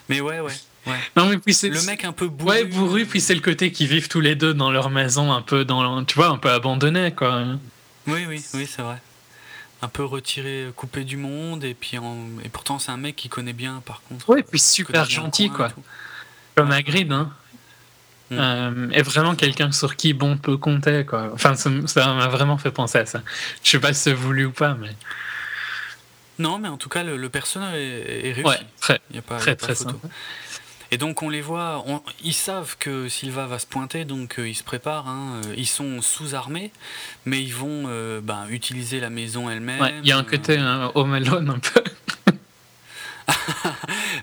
Mais 0.09 0.19
ouais, 0.19 0.41
ouais, 0.41 0.53
ouais. 0.85 0.99
Non, 1.15 1.27
mais 1.27 1.38
puis 1.38 1.53
c'est. 1.53 1.69
Le 1.69 1.81
mec 1.83 2.03
un 2.03 2.11
peu 2.11 2.27
bourru. 2.27 2.51
Ouais, 2.51 2.64
bourru, 2.65 3.05
puis 3.05 3.22
c'est 3.22 3.35
le 3.35 3.39
côté 3.41 3.72
qu'ils 3.72 3.88
vivent 3.88 4.09
tous 4.09 4.19
les 4.19 4.35
deux 4.35 4.53
dans 4.53 4.69
leur 4.69 4.89
maison, 4.89 5.31
un 5.31 5.41
peu 5.41 5.64
dans, 5.64 6.03
tu 6.03 6.15
vois, 6.15 6.27
un 6.27 6.38
peu 6.38 6.51
abandonné, 6.51 7.14
quoi. 7.14 7.43
Oui, 8.05 8.25
oui, 8.27 8.43
oui, 8.53 8.67
c'est 8.69 8.81
vrai. 8.81 8.97
Un 9.81 9.87
peu 9.89 10.03
retiré, 10.03 10.67
coupé 10.75 11.03
du 11.03 11.17
monde, 11.17 11.63
et 11.63 11.73
puis 11.73 11.97
en... 11.97 12.15
et 12.43 12.49
pourtant 12.49 12.79
c'est 12.79 12.91
un 12.91 12.97
mec 12.97 13.15
qui 13.15 13.29
connaît 13.29 13.53
bien, 13.53 13.83
par 13.85 14.01
contre. 14.03 14.27
Ouais, 14.29 14.41
puis 14.41 14.59
euh, 14.59 14.63
super 14.63 14.93
connaît 15.03 15.07
bien 15.07 15.17
le 15.17 15.23
gentil, 15.25 15.49
quoi. 15.49 15.67
et. 15.67 15.83
Comme 16.55 16.71
Hagrid, 16.71 17.11
hein. 17.11 17.31
Mm. 18.31 18.37
Euh, 18.39 18.89
est 18.91 19.03
vraiment 19.03 19.35
quelqu'un 19.35 19.71
sur 19.71 19.95
qui 19.95 20.13
Bond 20.13 20.37
peut 20.37 20.57
compter, 20.57 21.05
quoi. 21.05 21.29
Enfin, 21.33 21.55
ça 21.55 21.69
m'a 21.69 22.27
vraiment 22.27 22.57
fait 22.57 22.71
penser 22.71 22.97
à 22.99 23.05
ça. 23.05 23.21
Je 23.63 23.69
sais 23.69 23.79
pas 23.79 23.93
si 23.93 24.01
c'est 24.01 24.13
voulu 24.13 24.45
ou 24.45 24.51
pas, 24.51 24.73
mais. 24.73 24.95
Non, 26.39 26.57
mais 26.57 26.67
en 26.67 26.77
tout 26.77 26.89
cas, 26.89 27.03
le, 27.03 27.17
le 27.17 27.29
personnage 27.29 27.75
est, 27.75 28.27
est 28.29 28.33
réussi. 28.33 28.49
Ouais, 28.49 28.59
très, 28.81 28.99
Il 29.11 29.17
y 29.17 29.19
a 29.19 29.21
pas, 29.21 29.35
il 29.35 29.39
y 29.39 29.41
très, 29.41 29.51
a 29.51 29.55
pas 29.55 29.65
très 29.67 29.75
photo. 29.75 29.91
sympa. 29.91 30.07
Et 30.95 30.98
donc 30.98 31.22
on 31.24 31.27
les 31.30 31.41
voit, 31.41 31.83
on- 31.88 32.01
ils 32.24 32.32
savent 32.33 32.77
que 32.80 33.09
Silva 33.09 33.48
va 33.48 33.59
se 33.59 33.65
pointer, 33.65 34.06
donc 34.06 34.40
euh, 34.40 34.48
ils 34.48 34.56
se 34.56 34.64
préparent. 34.64 35.09
hein. 35.09 35.41
Euh, 35.45 35.53
Ils 35.57 35.67
sont 35.67 36.01
sous-armés, 36.01 36.72
mais 37.25 37.43
ils 37.43 37.53
vont 37.53 37.83
euh, 37.88 38.22
ben, 38.24 38.45
utiliser 38.49 39.01
la 39.01 39.09
maison 39.09 39.49
elle-même. 39.49 39.82
Ouais, 39.82 39.93
il 40.03 40.07
y 40.07 40.14
a 40.14 40.17
un 40.17 40.24
côté 40.24 40.57
Home 40.95 41.14
Alone 41.14 41.49
un 41.49 41.59
peu. 41.59 41.83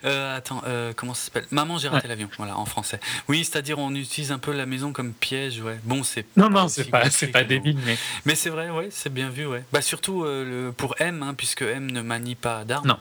attends, 0.35 0.63
comment 0.97 1.13
ça 1.13 1.25
s'appelle? 1.27 1.45
Maman, 1.51 1.77
j'ai 1.77 1.89
raté 1.89 2.09
l'avion. 2.09 2.31
Voilà, 2.39 2.57
en 2.57 2.65
français. 2.65 3.01
Oui, 3.29 3.45
c'est-à-dire 3.45 3.79
on 3.79 3.95
utilise 3.95 4.33
un 4.33 4.39
peu 4.39 4.53
la 4.53 4.65
maison 4.65 4.93
comme 4.95 5.13
piège. 5.13 5.61
Ouais. 5.61 5.79
Bon, 5.85 6.03
c'est 6.03 6.25
Non, 6.39 6.51
pas 6.51 6.63
non, 6.63 6.69
c'est 6.69 6.85
pas, 6.85 7.11
c'est 7.11 7.27
pas 7.27 7.45
débile, 7.45 7.77
mais. 7.85 7.99
Mais 8.25 8.35
c'est 8.35 8.49
vrai, 8.49 8.71
ouais, 8.71 8.89
c'est 8.91 9.13
bien 9.13 9.29
vu, 9.29 9.45
ouais. 9.45 9.63
Bah 9.75 9.83
surtout 9.83 10.25
le- 10.25 10.73
pour 10.75 10.95
M, 11.01 11.23
hein, 11.23 11.35
puisque 11.37 11.61
M 11.63 11.91
ne 11.91 12.01
manie 12.01 12.35
pas 12.35 12.65
d'armes. 12.65 12.89
Non. 12.89 12.97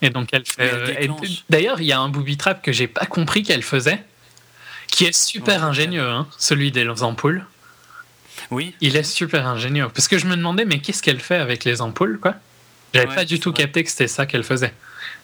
Et 0.00 0.10
donc 0.10 0.28
elle 0.32 0.44
fait. 0.46 0.72
Euh. 0.72 1.06
D'ailleurs, 1.50 1.80
il 1.80 1.86
y 1.86 1.92
a 1.92 2.00
un 2.00 2.08
booby 2.08 2.36
trap 2.36 2.62
que 2.62 2.72
j'ai 2.72 2.86
pas 2.88 3.06
compris 3.06 3.42
qu'elle 3.42 3.62
faisait, 3.62 4.02
qui 4.88 5.04
est 5.04 5.14
super 5.14 5.60
Ouais. 5.62 5.68
ingénieux, 5.68 6.08
hein, 6.08 6.26
celui 6.38 6.72
des 6.72 6.88
ampoules. 7.02 7.44
Oui. 8.50 8.74
Il 8.80 8.96
est 8.96 9.02
super 9.04 9.46
ingénieux. 9.46 9.88
Parce 9.94 10.08
que 10.08 10.18
je 10.18 10.26
me 10.26 10.36
demandais, 10.36 10.64
mais 10.64 10.80
qu'est-ce 10.80 11.02
qu'elle 11.02 11.20
fait 11.20 11.36
avec 11.36 11.64
les 11.64 11.80
ampoules, 11.80 12.18
quoi? 12.20 12.34
J'avais 12.92 13.08
Ouais, 13.08 13.14
pas 13.14 13.24
du 13.24 13.38
tout 13.40 13.50
vrai. 13.50 13.62
capté 13.62 13.84
que 13.84 13.90
c'était 13.90 14.08
ça 14.08 14.26
qu'elle 14.26 14.42
faisait. 14.44 14.74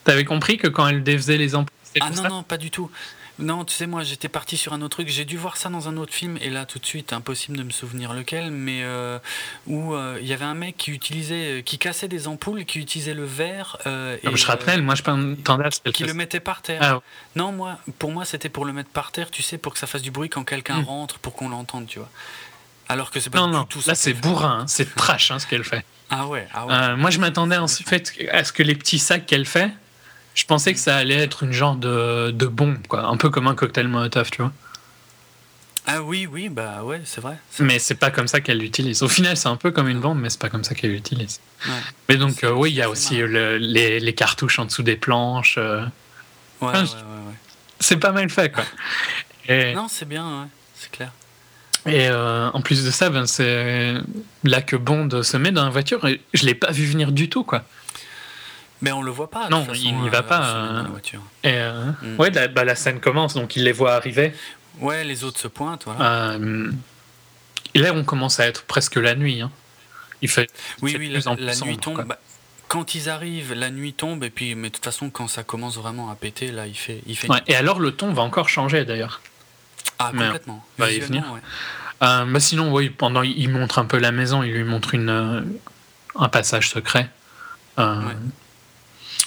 T'avais 0.04 0.24
compris 0.24 0.56
que 0.56 0.68
quand 0.68 0.86
elle 0.88 1.02
défaisait 1.02 1.36
les 1.36 1.54
ampoules, 1.54 1.74
Ah 2.00 2.10
non, 2.10 2.22
ça? 2.22 2.28
non, 2.28 2.42
pas 2.42 2.56
du 2.56 2.70
tout. 2.70 2.90
Non, 3.38 3.64
tu 3.64 3.72
sais, 3.74 3.86
moi 3.86 4.02
j'étais 4.02 4.28
parti 4.28 4.56
sur 4.56 4.72
un 4.72 4.80
autre 4.82 4.96
truc. 4.96 5.08
J'ai 5.08 5.24
dû 5.24 5.36
voir 5.36 5.56
ça 5.56 5.68
dans 5.68 5.88
un 5.88 5.96
autre 5.96 6.12
film, 6.12 6.38
et 6.40 6.50
là 6.50 6.66
tout 6.66 6.78
de 6.78 6.86
suite, 6.86 7.12
impossible 7.12 7.56
de 7.56 7.62
me 7.62 7.70
souvenir 7.70 8.12
lequel, 8.12 8.50
mais 8.50 8.80
euh, 8.82 9.18
où 9.66 9.94
euh, 9.94 10.18
il 10.20 10.26
y 10.26 10.32
avait 10.32 10.44
un 10.44 10.54
mec 10.54 10.76
qui 10.76 10.90
utilisait, 10.90 11.58
euh, 11.58 11.62
qui 11.62 11.78
cassait 11.78 12.08
des 12.08 12.26
ampoules, 12.26 12.64
qui 12.64 12.80
utilisait 12.80 13.14
le 13.14 13.24
verre. 13.24 13.76
euh, 13.86 14.16
et, 14.16 14.26
Ah, 14.26 14.30
Je 14.34 14.46
rappelle, 14.46 14.82
moi 14.82 14.94
je 14.96 15.02
m'attendais 15.08 15.66
à 15.66 15.70
ce 15.70 15.80
qu'elle 15.80 15.92
qui 15.92 16.04
le 16.04 16.14
mettait 16.14 16.40
par 16.40 16.62
terre. 16.62 16.80
Ah, 16.82 17.00
Non, 17.36 17.52
moi, 17.52 17.78
pour 17.98 18.10
moi, 18.10 18.24
c'était 18.24 18.48
pour 18.48 18.64
le 18.64 18.72
mettre 18.72 18.90
par 18.90 19.12
terre, 19.12 19.30
tu 19.30 19.42
sais, 19.42 19.56
pour 19.58 19.72
que 19.72 19.78
ça 19.78 19.86
fasse 19.86 20.02
du 20.02 20.10
bruit 20.10 20.28
quand 20.28 20.42
quelqu'un 20.44 20.80
Hmm. 20.80 20.84
rentre, 20.84 21.18
pour 21.20 21.34
qu'on 21.34 21.48
l'entende, 21.48 21.86
tu 21.86 21.98
vois. 22.00 22.10
Alors 22.88 23.10
que 23.10 23.20
c'est 23.20 23.30
pas 23.30 23.38
non, 23.40 23.46
du 23.48 23.52
non, 23.52 23.64
tout 23.64 23.82
ça. 23.82 23.90
là 23.90 23.94
c'est 23.94 24.14
bourrin, 24.14 24.60
hein, 24.62 24.66
c'est 24.66 24.94
trash 24.94 25.30
hein, 25.30 25.38
ce 25.38 25.46
qu'elle 25.46 25.62
fait. 25.64 25.84
Ah 26.10 26.26
ouais, 26.26 26.48
ah 26.54 26.66
ouais. 26.66 26.72
Euh, 26.72 26.96
moi 26.96 27.10
je 27.10 27.18
m'attendais 27.20 27.58
en 27.58 27.68
fait 27.68 28.12
à 28.32 28.42
ce 28.44 28.52
que 28.52 28.62
les 28.62 28.74
petits 28.74 28.98
sacs 28.98 29.26
qu'elle 29.26 29.44
fait, 29.44 29.70
je 30.38 30.44
pensais 30.44 30.72
que 30.72 30.78
ça 30.78 30.96
allait 30.96 31.16
être 31.16 31.42
une 31.42 31.52
genre 31.52 31.74
de, 31.74 32.30
de 32.30 32.46
bombe, 32.46 32.86
quoi. 32.86 33.06
un 33.06 33.16
peu 33.16 33.28
comme 33.28 33.48
un 33.48 33.54
cocktail 33.56 33.88
Molotov, 33.88 34.30
tu 34.30 34.42
vois. 34.42 34.52
Ah 35.90 36.02
oui, 36.02 36.28
oui, 36.30 36.48
bah 36.48 36.84
ouais, 36.84 37.00
c'est 37.04 37.20
vrai. 37.20 37.38
Mais 37.60 37.78
c'est 37.78 37.94
pas 37.94 38.10
comme 38.10 38.28
ça 38.28 38.40
qu'elle 38.40 38.58
l'utilise. 38.58 39.02
Au 39.02 39.08
final, 39.08 39.36
c'est 39.36 39.48
un 39.48 39.56
peu 39.56 39.70
comme 39.70 39.88
une 39.88 40.00
bombe, 40.00 40.18
mais 40.20 40.28
c'est 40.30 40.40
pas 40.40 40.50
comme 40.50 40.62
ça 40.62 40.74
qu'elle 40.74 40.92
l'utilise. 40.92 41.40
Ouais. 41.66 41.72
Mais 42.08 42.16
donc, 42.16 42.44
euh, 42.44 42.52
oui, 42.52 42.70
il 42.70 42.76
y 42.76 42.82
a 42.82 42.90
aussi 42.90 43.16
le- 43.16 43.56
les, 43.56 43.98
les 43.98 44.14
cartouches 44.14 44.58
en 44.58 44.66
dessous 44.66 44.82
des 44.82 44.96
planches. 44.96 45.56
euh, 45.58 45.84
Ouais, 46.60 46.70
Ah, 46.74 46.82
ouais, 46.82 46.88
ouais, 46.88 47.28
ouais. 47.28 47.34
c'est 47.80 47.96
pas 47.96 48.12
mal 48.12 48.28
fait, 48.30 48.52
quoi. 48.52 48.64
Et, 49.48 49.74
Non, 49.74 49.88
c'est 49.88 50.06
bien, 50.06 50.42
ouais, 50.42 50.46
c'est 50.76 50.90
clair. 50.90 51.10
et 51.86 52.06
euh, 52.08 52.50
en 52.52 52.60
plus 52.60 52.84
de 52.84 52.90
ça, 52.90 53.08
ben, 53.08 53.26
c'est 53.26 53.94
là 54.44 54.60
que 54.60 54.76
Bond 54.76 55.22
se 55.22 55.36
met 55.38 55.52
dans 55.52 55.64
la 55.64 55.70
voiture 55.70 56.06
et 56.06 56.20
je 56.34 56.44
l'ai 56.44 56.54
pas 56.54 56.70
vu 56.70 56.84
venir 56.84 57.12
du 57.12 57.30
tout, 57.30 57.44
quoi. 57.44 57.64
Mais 58.80 58.92
on 58.92 59.02
le 59.02 59.10
voit 59.10 59.30
pas. 59.30 59.48
Non, 59.48 59.66
il 59.74 59.96
n'y 60.00 60.08
va 60.08 60.18
euh, 60.18 60.22
pas, 60.22 60.54
euh, 60.54 60.82
la 60.84 60.88
voiture. 60.88 61.20
Et 61.42 61.52
euh, 61.54 61.90
Mm. 62.02 62.16
ouais, 62.20 62.30
la, 62.30 62.48
bah, 62.48 62.64
la 62.64 62.74
scène 62.76 63.00
commence, 63.00 63.34
donc 63.34 63.56
il 63.56 63.64
les 63.64 63.72
voit 63.72 63.94
arriver. 63.94 64.32
Ouais, 64.80 65.02
les 65.04 65.24
autres 65.24 65.40
se 65.40 65.48
pointent, 65.48 65.84
voilà. 65.86 66.36
Et 67.74 67.80
là, 67.80 67.92
on 67.92 68.04
commence 68.04 68.40
à 68.40 68.46
être 68.46 68.62
presque 68.64 68.96
la 68.96 69.14
nuit. 69.14 69.40
hein. 69.40 69.50
Il 70.22 70.28
fait. 70.28 70.48
oui, 70.82 70.96
oui, 70.98 71.08
la, 71.08 71.54
nuit 71.66 71.78
tombe. 71.78 72.04
bah, 72.06 72.18
quand 72.66 72.94
ils 72.94 73.08
arrivent, 73.08 73.52
la 73.54 73.70
nuit 73.70 73.92
tombe, 73.92 74.24
et 74.24 74.30
puis, 74.30 74.54
mais 74.54 74.68
de 74.68 74.74
toute 74.74 74.84
façon, 74.84 75.10
quand 75.10 75.28
ça 75.28 75.42
commence 75.42 75.76
vraiment 75.76 76.10
à 76.10 76.14
péter, 76.16 76.50
là, 76.50 76.66
il 76.66 76.74
fait, 76.74 77.02
il 77.06 77.16
fait 77.16 77.30
Ouais, 77.30 77.40
et 77.46 77.54
alors, 77.54 77.78
le 77.80 77.92
ton 77.92 78.12
va 78.12 78.22
encore 78.22 78.48
changer 78.48 78.84
d'ailleurs. 78.84 79.20
Ah, 79.98 80.10
mais 80.12 80.24
complètement. 80.26 80.64
on 80.78 80.82
va 80.82 80.90
y 80.92 81.00
venir. 81.00 81.24
ouais. 81.32 81.40
Euh, 82.02 82.38
sinon, 82.38 82.72
oui, 82.72 82.90
pendant, 82.90 83.22
il 83.22 83.48
montre 83.48 83.78
un 83.78 83.84
peu 83.84 83.98
la 83.98 84.12
maison, 84.12 84.42
il 84.42 84.52
lui 84.52 84.64
montre 84.64 84.94
une, 84.94 85.08
euh, 85.08 85.40
un 86.16 86.28
passage 86.28 86.68
secret. 86.70 87.10
Euh, 87.78 88.00
Ouais. 88.00 88.14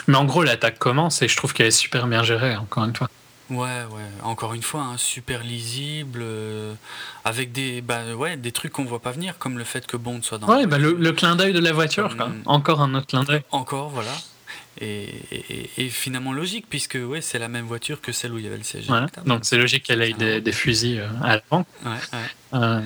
Mais 0.07 0.15
en 0.17 0.25
gros, 0.25 0.43
l'attaque 0.43 0.77
commence 0.79 1.21
et 1.21 1.27
je 1.27 1.35
trouve 1.35 1.53
qu'elle 1.53 1.67
est 1.67 1.71
super 1.71 2.07
bien 2.07 2.23
gérée, 2.23 2.55
encore 2.55 2.83
une 2.85 2.95
fois. 2.95 3.09
Ouais, 3.49 3.57
ouais. 3.91 4.01
Encore 4.23 4.53
une 4.53 4.61
fois, 4.63 4.81
hein, 4.81 4.97
super 4.97 5.43
lisible, 5.43 6.19
euh, 6.23 6.73
avec 7.25 7.51
des, 7.51 7.81
bah, 7.81 8.15
ouais, 8.15 8.37
des 8.37 8.53
trucs 8.53 8.71
qu'on 8.71 8.85
voit 8.85 9.01
pas 9.01 9.11
venir, 9.11 9.37
comme 9.37 9.57
le 9.57 9.65
fait 9.65 9.85
que 9.85 9.97
Bond 9.97 10.21
soit 10.21 10.37
dans. 10.37 10.47
la 10.47 10.59
Ouais, 10.59 10.65
bah, 10.67 10.77
le, 10.77 10.93
le 10.93 11.11
clin 11.11 11.35
d'œil 11.35 11.51
de 11.51 11.59
la 11.59 11.73
voiture. 11.73 12.15
Mm. 12.15 12.43
encore 12.45 12.79
un 12.81 12.93
autre 12.95 13.07
clin 13.07 13.23
d'œil. 13.25 13.41
Encore, 13.51 13.89
voilà. 13.89 14.11
Et, 14.79 15.03
et- 15.31 15.69
et 15.77 15.89
finalement 15.89 16.31
logique, 16.31 16.65
puisque 16.69 16.97
ouais, 17.01 17.19
c'est 17.19 17.39
la 17.39 17.49
même 17.49 17.65
voiture 17.65 17.99
que 17.99 18.13
celle 18.13 18.31
où 18.31 18.37
il 18.39 18.45
y 18.45 18.47
avait 18.47 18.55
le 18.55 18.61
éjectable. 18.61 19.09
Donc 19.25 19.41
c'est 19.43 19.57
logique 19.57 19.83
qu'elle 19.83 20.01
ait 20.01 20.13
des, 20.13 20.39
des 20.39 20.51
fusils 20.53 20.99
euh, 21.01 21.07
à 21.21 21.35
l'avant. 21.35 21.65
Ouais, 21.85 21.91
ouais. 22.13 22.19
Euh, 22.53 22.81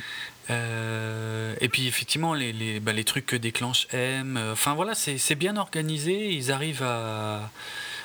Euh, 0.52 1.56
et 1.62 1.70
puis 1.70 1.88
effectivement, 1.88 2.34
les, 2.34 2.54
les, 2.54 2.80
bah, 2.80 2.94
les 2.94 3.04
trucs 3.04 3.26
que 3.26 3.36
déclenche 3.36 3.88
M, 3.92 4.38
euh, 4.38 4.54
enfin 4.54 4.74
voilà, 4.74 4.94
c'est 4.96 5.36
bien 5.36 5.58
organisé, 5.58 6.30
ils 6.34 6.52
arrivent 6.52 6.84
à, 6.84 7.50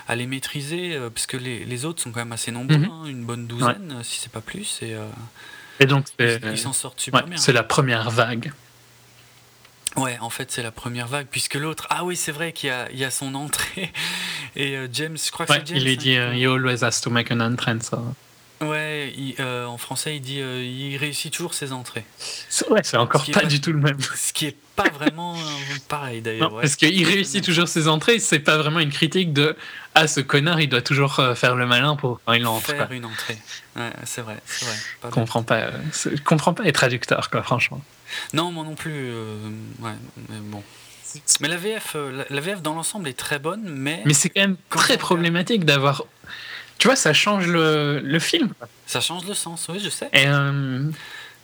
à 0.09 0.17
les 0.17 0.27
maîtriser, 0.27 0.95
euh, 0.95 1.11
parce 1.11 1.27
que 1.27 1.37
les, 1.37 1.65
les 1.65 1.85
autres 1.85 2.03
sont 2.03 2.11
quand 2.13 2.21
même 2.21 2.33
assez 2.33 2.51
nombreux, 2.51 2.79
Mhm. 2.79 2.91
hein, 2.91 3.05
une 3.07 3.25
bonne 3.25 3.47
douzaine, 3.47 3.97
euh, 3.99 4.03
si 4.03 4.21
c'est 4.21 4.33
pas 4.33 4.41
plus, 4.41 4.79
et 4.83 4.95
euh, 4.95 5.07
Et 5.81 5.87
donc, 5.87 6.07
c'est 6.19 6.41
ils 6.51 6.59
s'en 6.59 6.73
sortent 6.73 7.01
super 7.01 7.23
ouais, 7.25 7.29
bien. 7.31 7.37
c'est 7.39 7.53
la 7.53 7.63
première 7.63 8.11
vague. 8.11 8.53
Ouais, 9.97 10.17
en 10.21 10.31
fait, 10.31 10.51
c'est 10.53 10.63
la 10.63 10.71
première 10.71 11.09
vague, 11.09 11.27
puisque 11.31 11.57
l'autre, 11.57 11.87
ah 11.91 12.05
oui, 12.05 12.17
c'est 12.17 12.31
vrai 12.33 12.53
qu'il 12.53 12.69
y 12.69 12.73
a, 12.73 12.89
il 12.93 12.99
y 12.99 13.05
a 13.05 13.11
son 13.11 13.35
entrée, 13.35 13.93
et 14.57 14.77
James, 14.93 15.17
je 15.23 15.31
crois 15.31 15.47
que 15.47 15.53
Ouais, 15.53 15.59
c'est 15.61 15.67
James. 15.75 15.77
il 15.79 15.85
lui 15.85 15.93
hein, 15.93 15.97
dit 15.97 16.17
euh, 16.17 16.33
qui- 16.33 16.41
He 16.43 16.47
always 16.47 16.85
has 16.85 17.01
to 17.03 17.11
make 17.11 17.31
an 17.33 17.41
entrance. 17.41 17.91
ça. 17.91 18.03
Ouais, 18.63 19.13
il- 19.17 19.37
euh, 19.41 19.65
en 19.65 19.79
français, 19.79 20.17
il 20.17 20.21
dit 20.21 20.41
euh, 20.41 20.63
il 20.63 20.97
réussit 20.99 21.33
toujours 21.33 21.55
ses 21.55 21.73
entrées. 21.73 22.05
Ouais, 22.69 22.81
c'est 22.83 22.99
encore 22.99 23.25
Ce 23.25 23.31
pas 23.33 23.41
pas- 23.41 23.47
du 23.47 23.61
tout 23.61 23.73
le 23.73 23.79
même. 23.79 23.97
Ce 24.17 24.33
qui 24.35 24.47
est 24.47 24.57
pas 24.77 24.89
vraiment 24.91 25.35
euh, 25.35 25.39
pareil 25.89 26.21
d'ailleurs. 26.21 26.53
Ouais. 26.53 26.63
Parce 26.63 26.77
qu'il 26.77 27.07
réussit 27.07 27.43
toujours 27.43 27.69
ses 27.69 27.89
entrées, 27.89 28.19
c'est 28.19 28.39
pas 28.39 28.59
vraiment 28.59 28.81
une 28.81 28.91
critique 28.91 29.33
de 29.33 29.57
Ah, 29.95 30.07
ce 30.07 30.21
connard, 30.21 30.61
il 30.61 30.69
doit 30.69 30.83
toujours 30.83 31.21
faire 31.35 31.57
le 31.57 31.67
malin 31.67 31.97
pour 31.97 32.21
quand 32.27 32.33
il 32.35 32.47
entre. 32.47 32.67
Faire 32.67 32.93
une 32.93 33.07
entrée. 33.07 33.39
Ouais, 33.77 33.91
c'est 34.05 34.21
vrai, 34.21 34.37
c'est 34.47 34.67
vrai. 34.67 34.77
Pas 35.01 35.09
Je 35.09 35.15
comprends 35.15 35.43
pas, 35.43 35.57
euh, 35.61 35.71
comprends 36.25 36.53
pas 36.55 36.63
les 36.63 36.73
traducteurs, 36.73 37.31
quoi, 37.31 37.43
franchement. 37.43 37.81
Non, 38.35 38.53
moi 38.53 38.65
non 38.65 38.75
plus. 38.75 39.11
ouais, 39.81 39.91
mais 40.29 40.39
bon. 40.41 40.63
Mais 41.41 41.49
la 41.49 41.57
VF, 41.57 41.95
la, 41.97 42.25
la 42.29 42.41
VF 42.41 42.63
dans 42.63 42.75
l'ensemble 42.75 43.09
est 43.09 43.19
très 43.19 43.39
bonne, 43.41 43.63
mais, 43.69 44.03
Mais 44.05 44.15
c'est 44.15 44.29
quand 44.29 44.43
même 44.43 44.57
Quand 44.69 44.79
très 44.81 44.97
problématique 44.99 45.65
d'avoir. 45.65 46.05
Tu 46.81 46.89
vois, 46.89 46.97
ça 46.97 47.13
change 47.13 47.47
le, 47.47 48.01
le 48.03 48.19
film. 48.19 48.53
ça 48.87 49.01
change 49.03 49.27
le 49.27 49.35
sens. 49.35 49.67
Oui, 49.69 49.79
je 49.85 49.91
sais, 49.91 50.09
Et 50.15 50.27
euh, 50.27 50.91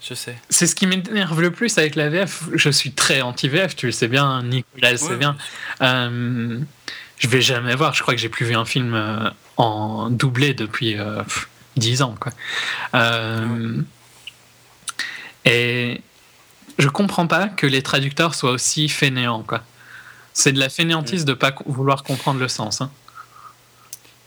je 0.03 0.15
sais. 0.15 0.35
c'est 0.49 0.67
ce 0.67 0.75
qui 0.75 0.87
m'énerve 0.87 1.41
le 1.43 1.51
plus 1.51 1.77
avec 1.77 1.95
la 1.95 2.09
VF. 2.09 2.45
Je 2.55 2.71
suis 2.71 2.93
très 2.93 3.21
anti-VF, 3.21 3.77
tu 3.77 3.85
le 3.87 3.93
sais 3.93 4.09
bien, 4.09 4.43
Nicolas 4.43 4.95
Ouais, 4.95 5.17
bien. 5.17 5.37
Euh, 5.83 6.59
je 7.19 7.29
vais 7.29 7.43
jamais 7.43 7.75
voir, 7.77 7.93
je 7.95 8.01
crois 8.01 8.15
que 8.15 8.21
j'ai 8.21 8.31
plus 8.31 8.47
vu 8.47 8.55
un 8.57 8.65
film 8.65 8.95
euh, 8.95 9.29
en 9.59 10.09
doublé 10.09 10.55
depuis 10.55 10.99
euh, 10.99 11.23
pff, 11.23 11.49
10 11.77 12.01
ans. 12.01 12.15
Quoi. 12.19 12.33
Euh, 12.95 13.83
Et 15.45 16.01
je 16.79 16.89
comprends 16.89 17.27
pas 17.27 17.49
que 17.49 17.67
les 17.67 17.83
traducteurs 17.83 18.35
soient 18.35 18.53
aussi 18.53 18.89
fainéants. 18.89 19.43
Quoi. 19.43 19.63
C'est 20.33 20.53
de 20.53 20.59
la 20.59 20.69
fainéantise 20.71 21.25
de 21.27 21.35
pas 21.35 21.55
vouloir 21.67 22.03
comprendre 22.05 22.41
le 22.41 22.49
sens. 22.49 22.81
hein. 22.81 22.91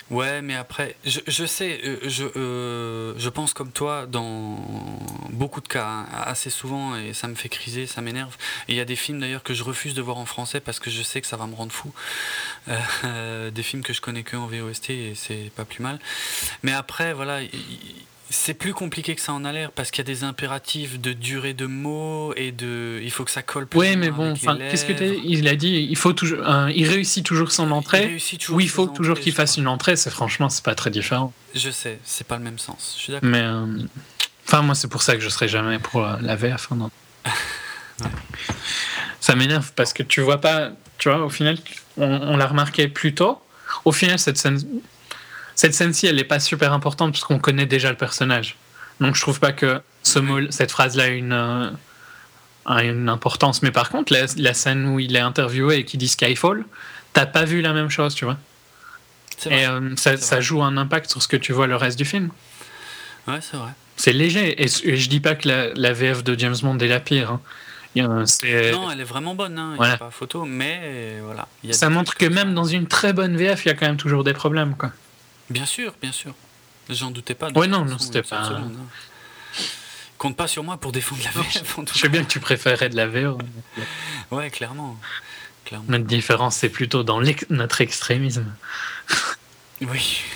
Ouais, 0.10 0.42
mais 0.42 0.56
après, 0.56 0.96
je, 1.06 1.20
je 1.28 1.46
sais, 1.46 1.80
euh, 1.84 1.98
je, 2.04 2.26
euh, 2.36 3.14
je 3.18 3.30
pense 3.30 3.54
comme 3.54 3.72
toi 3.72 4.08
dans 4.08 4.58
beaucoup 5.30 5.62
de 5.62 5.68
cas, 5.68 5.86
hein, 5.86 6.08
assez 6.26 6.50
souvent, 6.50 6.96
et 6.96 7.14
ça 7.14 7.28
me 7.28 7.36
fait 7.36 7.50
criser, 7.50 7.86
ça 7.86 8.02
m'énerve. 8.02 8.36
Il 8.68 8.76
y 8.76 8.80
a 8.80 8.86
des 8.86 8.96
films 8.96 9.20
d'ailleurs 9.20 9.44
que 9.44 9.54
je 9.54 9.64
refuse 9.64 9.94
de 9.94 10.02
voir 10.02 10.18
en 10.18 10.26
français 10.26 10.60
parce 10.62 10.80
que 10.80 10.90
je 10.90 11.04
sais 11.04 11.22
que 11.22 11.28
ça 11.28 11.38
va 11.38 11.46
me 11.46 11.54
rendre 11.56 11.72
fou. 11.72 11.92
Euh, 13.04 13.52
des 13.52 13.64
films 13.64 13.84
que 13.84 13.94
je 13.94 14.02
connais 14.02 14.24
que 14.24 14.36
en 14.36 14.48
VOST 14.48 14.90
et 14.90 15.14
c'est 15.16 15.52
pas 15.56 15.66
plus 15.66 15.84
mal. 15.84 16.00
Mais 16.64 16.72
après, 16.74 17.14
voilà, 17.14 17.42
il- 17.44 17.50
c'est 18.32 18.54
plus 18.54 18.74
compliqué 18.74 19.16
que 19.16 19.22
ça 19.22 19.34
en 19.34 19.44
a 19.46 19.52
l'air 19.52 19.72
parce 19.72 19.90
qu'il 19.92 20.00
y 20.00 20.08
a 20.08 20.14
des 20.14 20.24
impératifs 20.24 21.00
de 21.00 21.14
durée 21.14 21.54
de 21.54 21.66
mots 21.66 22.34
et 22.36 22.52
de. 22.52 23.00
Il 23.02 23.12
faut 23.12 23.26
que 23.26 23.32
ça 23.32 23.42
colle 23.42 23.66
plus. 23.68 23.80
Oui, 23.80 23.94
ou 23.96 23.98
mais 23.98 24.12
bon, 24.12 24.34
qu'est-ce 24.36 24.86
que 24.86 24.94
lèvres. 24.94 25.20
il 25.24 25.48
a 25.48 25.56
dit 25.56 25.88
Il 25.90 25.96
faut 25.98 26.14
toujours, 26.14 26.48
euh, 26.48 26.72
il 26.76 26.88
réussit 26.88 27.26
toujours 27.26 27.52
son 27.52 27.68
Il 27.68 27.74
entrée. 27.74 28.18
toujours 28.40 28.58
Oui, 28.58 28.66
il 28.66 28.70
faut 28.70 28.88
toujours 28.88 29.20
qu'il 29.20 29.34
fasse 29.34 29.58
une 29.58 29.68
entrée. 29.68 29.96
C'est 29.96 30.10
franchement, 30.12 30.50
c'est 30.50 30.64
pas 30.64 30.76
très 30.76 30.92
différent. 30.92 31.34
Je 31.56 31.70
sais, 31.72 32.00
c'est 32.04 32.28
pas 32.28 32.38
le 32.38 32.44
même 32.44 32.60
sens. 32.60 32.94
Je 32.98 33.02
suis 33.04 33.14
d'accord. 33.14 33.30
Mais 33.30 33.42
euh, 33.42 33.66
enfin, 34.48 34.62
moi, 34.62 34.76
c'est 34.76 34.88
pour 34.90 35.02
ça 35.02 35.16
que 35.16 35.22
je 35.22 35.30
serai 35.30 35.48
jamais 35.48 35.80
pour 35.80 36.06
euh, 36.06 36.16
la 36.22 36.36
VF. 36.36 36.68
hein, 36.72 36.76
non. 36.76 36.92
Ça 39.20 39.36
m'énerve 39.36 39.72
parce 39.76 39.92
que 39.94 40.04
tu 40.04 40.22
vois 40.22 40.40
pas, 40.40 40.72
tu 40.98 41.10
vois, 41.10 41.26
au 41.26 41.30
final, 41.30 41.58
on, 41.98 42.06
on 42.06 42.38
l'a 42.38 42.48
remarqué 42.48 42.88
plus 42.88 43.14
tôt. 43.14 43.42
Au 43.86 43.92
final, 43.92 44.18
cette 44.18 44.38
scène, 44.38 44.60
cette 45.60 45.74
scène-ci, 45.74 46.08
elle 46.08 46.18
est 46.20 46.24
pas 46.24 46.40
super 46.40 46.72
importante 46.72 47.12
parce 47.12 47.26
qu'on 47.26 47.38
connaît 47.40 47.66
déjà 47.66 47.90
le 47.90 47.98
personnage. 47.98 48.56
Donc, 49.02 49.16
je 49.16 49.22
trouve 49.22 49.40
pas 49.42 49.52
que 49.52 49.82
ce 50.04 50.20
mot, 50.20 50.40
cette 50.52 50.72
phrase-là 50.72 51.04
a 51.04 51.08
une 51.08 51.34
euh, 51.34 51.70
a 52.66 52.84
une 52.84 53.10
importance. 53.10 53.62
Mais 53.62 53.72
par 53.72 53.90
contre, 53.90 54.14
la, 54.14 54.26
la 54.38 54.54
scène 54.54 54.88
où 54.88 55.00
il 55.00 55.16
est 55.18 55.20
interviewé 55.20 55.80
et 55.80 55.84
qu'il 55.86 56.00
dit 56.00 56.08
Skyfall, 56.08 56.64
t'as 57.12 57.26
pas 57.26 57.44
vu 57.44 57.60
la 57.62 57.74
même 57.74 57.90
chose, 57.90 58.16
tu 58.16 58.24
vois. 58.24 58.38
Et 59.50 59.66
euh, 59.68 59.96
ça, 59.98 60.40
joue 60.42 60.62
un 60.64 60.78
impact 60.78 61.10
sur 61.12 61.22
ce 61.22 61.28
que 61.28 61.38
tu 61.38 61.52
vois 61.52 61.68
le 61.68 61.76
reste 61.76 61.98
du 61.98 62.06
film. 62.06 62.30
Ouais, 63.28 63.40
c'est 63.42 63.58
vrai. 63.58 63.72
C'est 63.98 64.14
léger. 64.14 64.62
Et, 64.64 64.70
et 64.84 64.96
je 64.98 65.10
dis 65.10 65.20
pas 65.20 65.36
que 65.36 65.48
la, 65.48 65.74
la 65.74 65.92
VF 65.94 66.24
de 66.24 66.40
James 66.40 66.56
Bond 66.62 66.78
est 66.80 66.88
la 66.88 67.00
pire. 67.02 67.32
hein. 67.32 67.42
Il 67.96 68.04
Non, 68.04 68.92
elle 68.92 69.02
est 69.02 69.04
vraiment 69.04 69.36
bonne, 69.36 69.58
hein, 69.58 69.72
il 69.74 69.78
Voilà. 69.78 69.94
a 69.96 69.98
pas 69.98 70.12
photo, 70.12 70.46
mais 70.46 71.16
voilà. 71.24 71.48
il 71.64 71.70
y 71.72 71.74
a 71.74 71.76
ça 71.76 71.90
montre 71.90 72.16
que 72.16 72.26
comme 72.26 72.36
même 72.36 72.54
dans 72.54 72.64
une 72.66 72.88
très 72.88 73.12
bonne 73.14 73.36
VF, 73.36 73.66
il 73.66 73.70
y 73.70 73.72
a 73.72 73.74
quand 73.74 73.88
même 73.88 73.98
toujours 73.98 74.24
des 74.24 74.34
problèmes. 74.34 74.76
Quoi. 74.78 74.92
Bien 75.50 75.66
sûr, 75.66 75.94
bien 76.02 76.12
sûr. 76.12 76.34
J'en 76.90 77.12
doutais 77.12 77.36
pas. 77.36 77.50
Ouais, 77.52 77.68
non, 77.68 77.80
façon, 77.84 77.92
non, 77.92 77.98
c'était 78.00 78.24
pas- 78.24 78.44
seconde, 78.46 78.78
hein. 78.80 79.64
Compte 80.18 80.36
pas 80.36 80.48
sur 80.48 80.64
moi 80.64 80.76
pour 80.78 80.92
défendre 80.92 81.22
la 81.24 81.32
tout 81.32 81.94
Je 81.94 82.00
sais 82.00 82.10
bien 82.10 82.24
que 82.24 82.30
tu 82.30 82.40
préférais 82.42 82.90
de 82.90 82.96
la 82.98 83.08
VO. 83.08 83.38
Ouais, 84.32 84.50
clairement. 84.50 85.00
clairement. 85.66 85.86
Notre 85.88 86.06
différence, 86.06 86.58
c'est 86.58 86.70
plutôt 86.70 87.04
dans 87.04 87.22
notre 87.50 87.82
extrémisme. 87.82 88.54
Oui. 89.82 90.22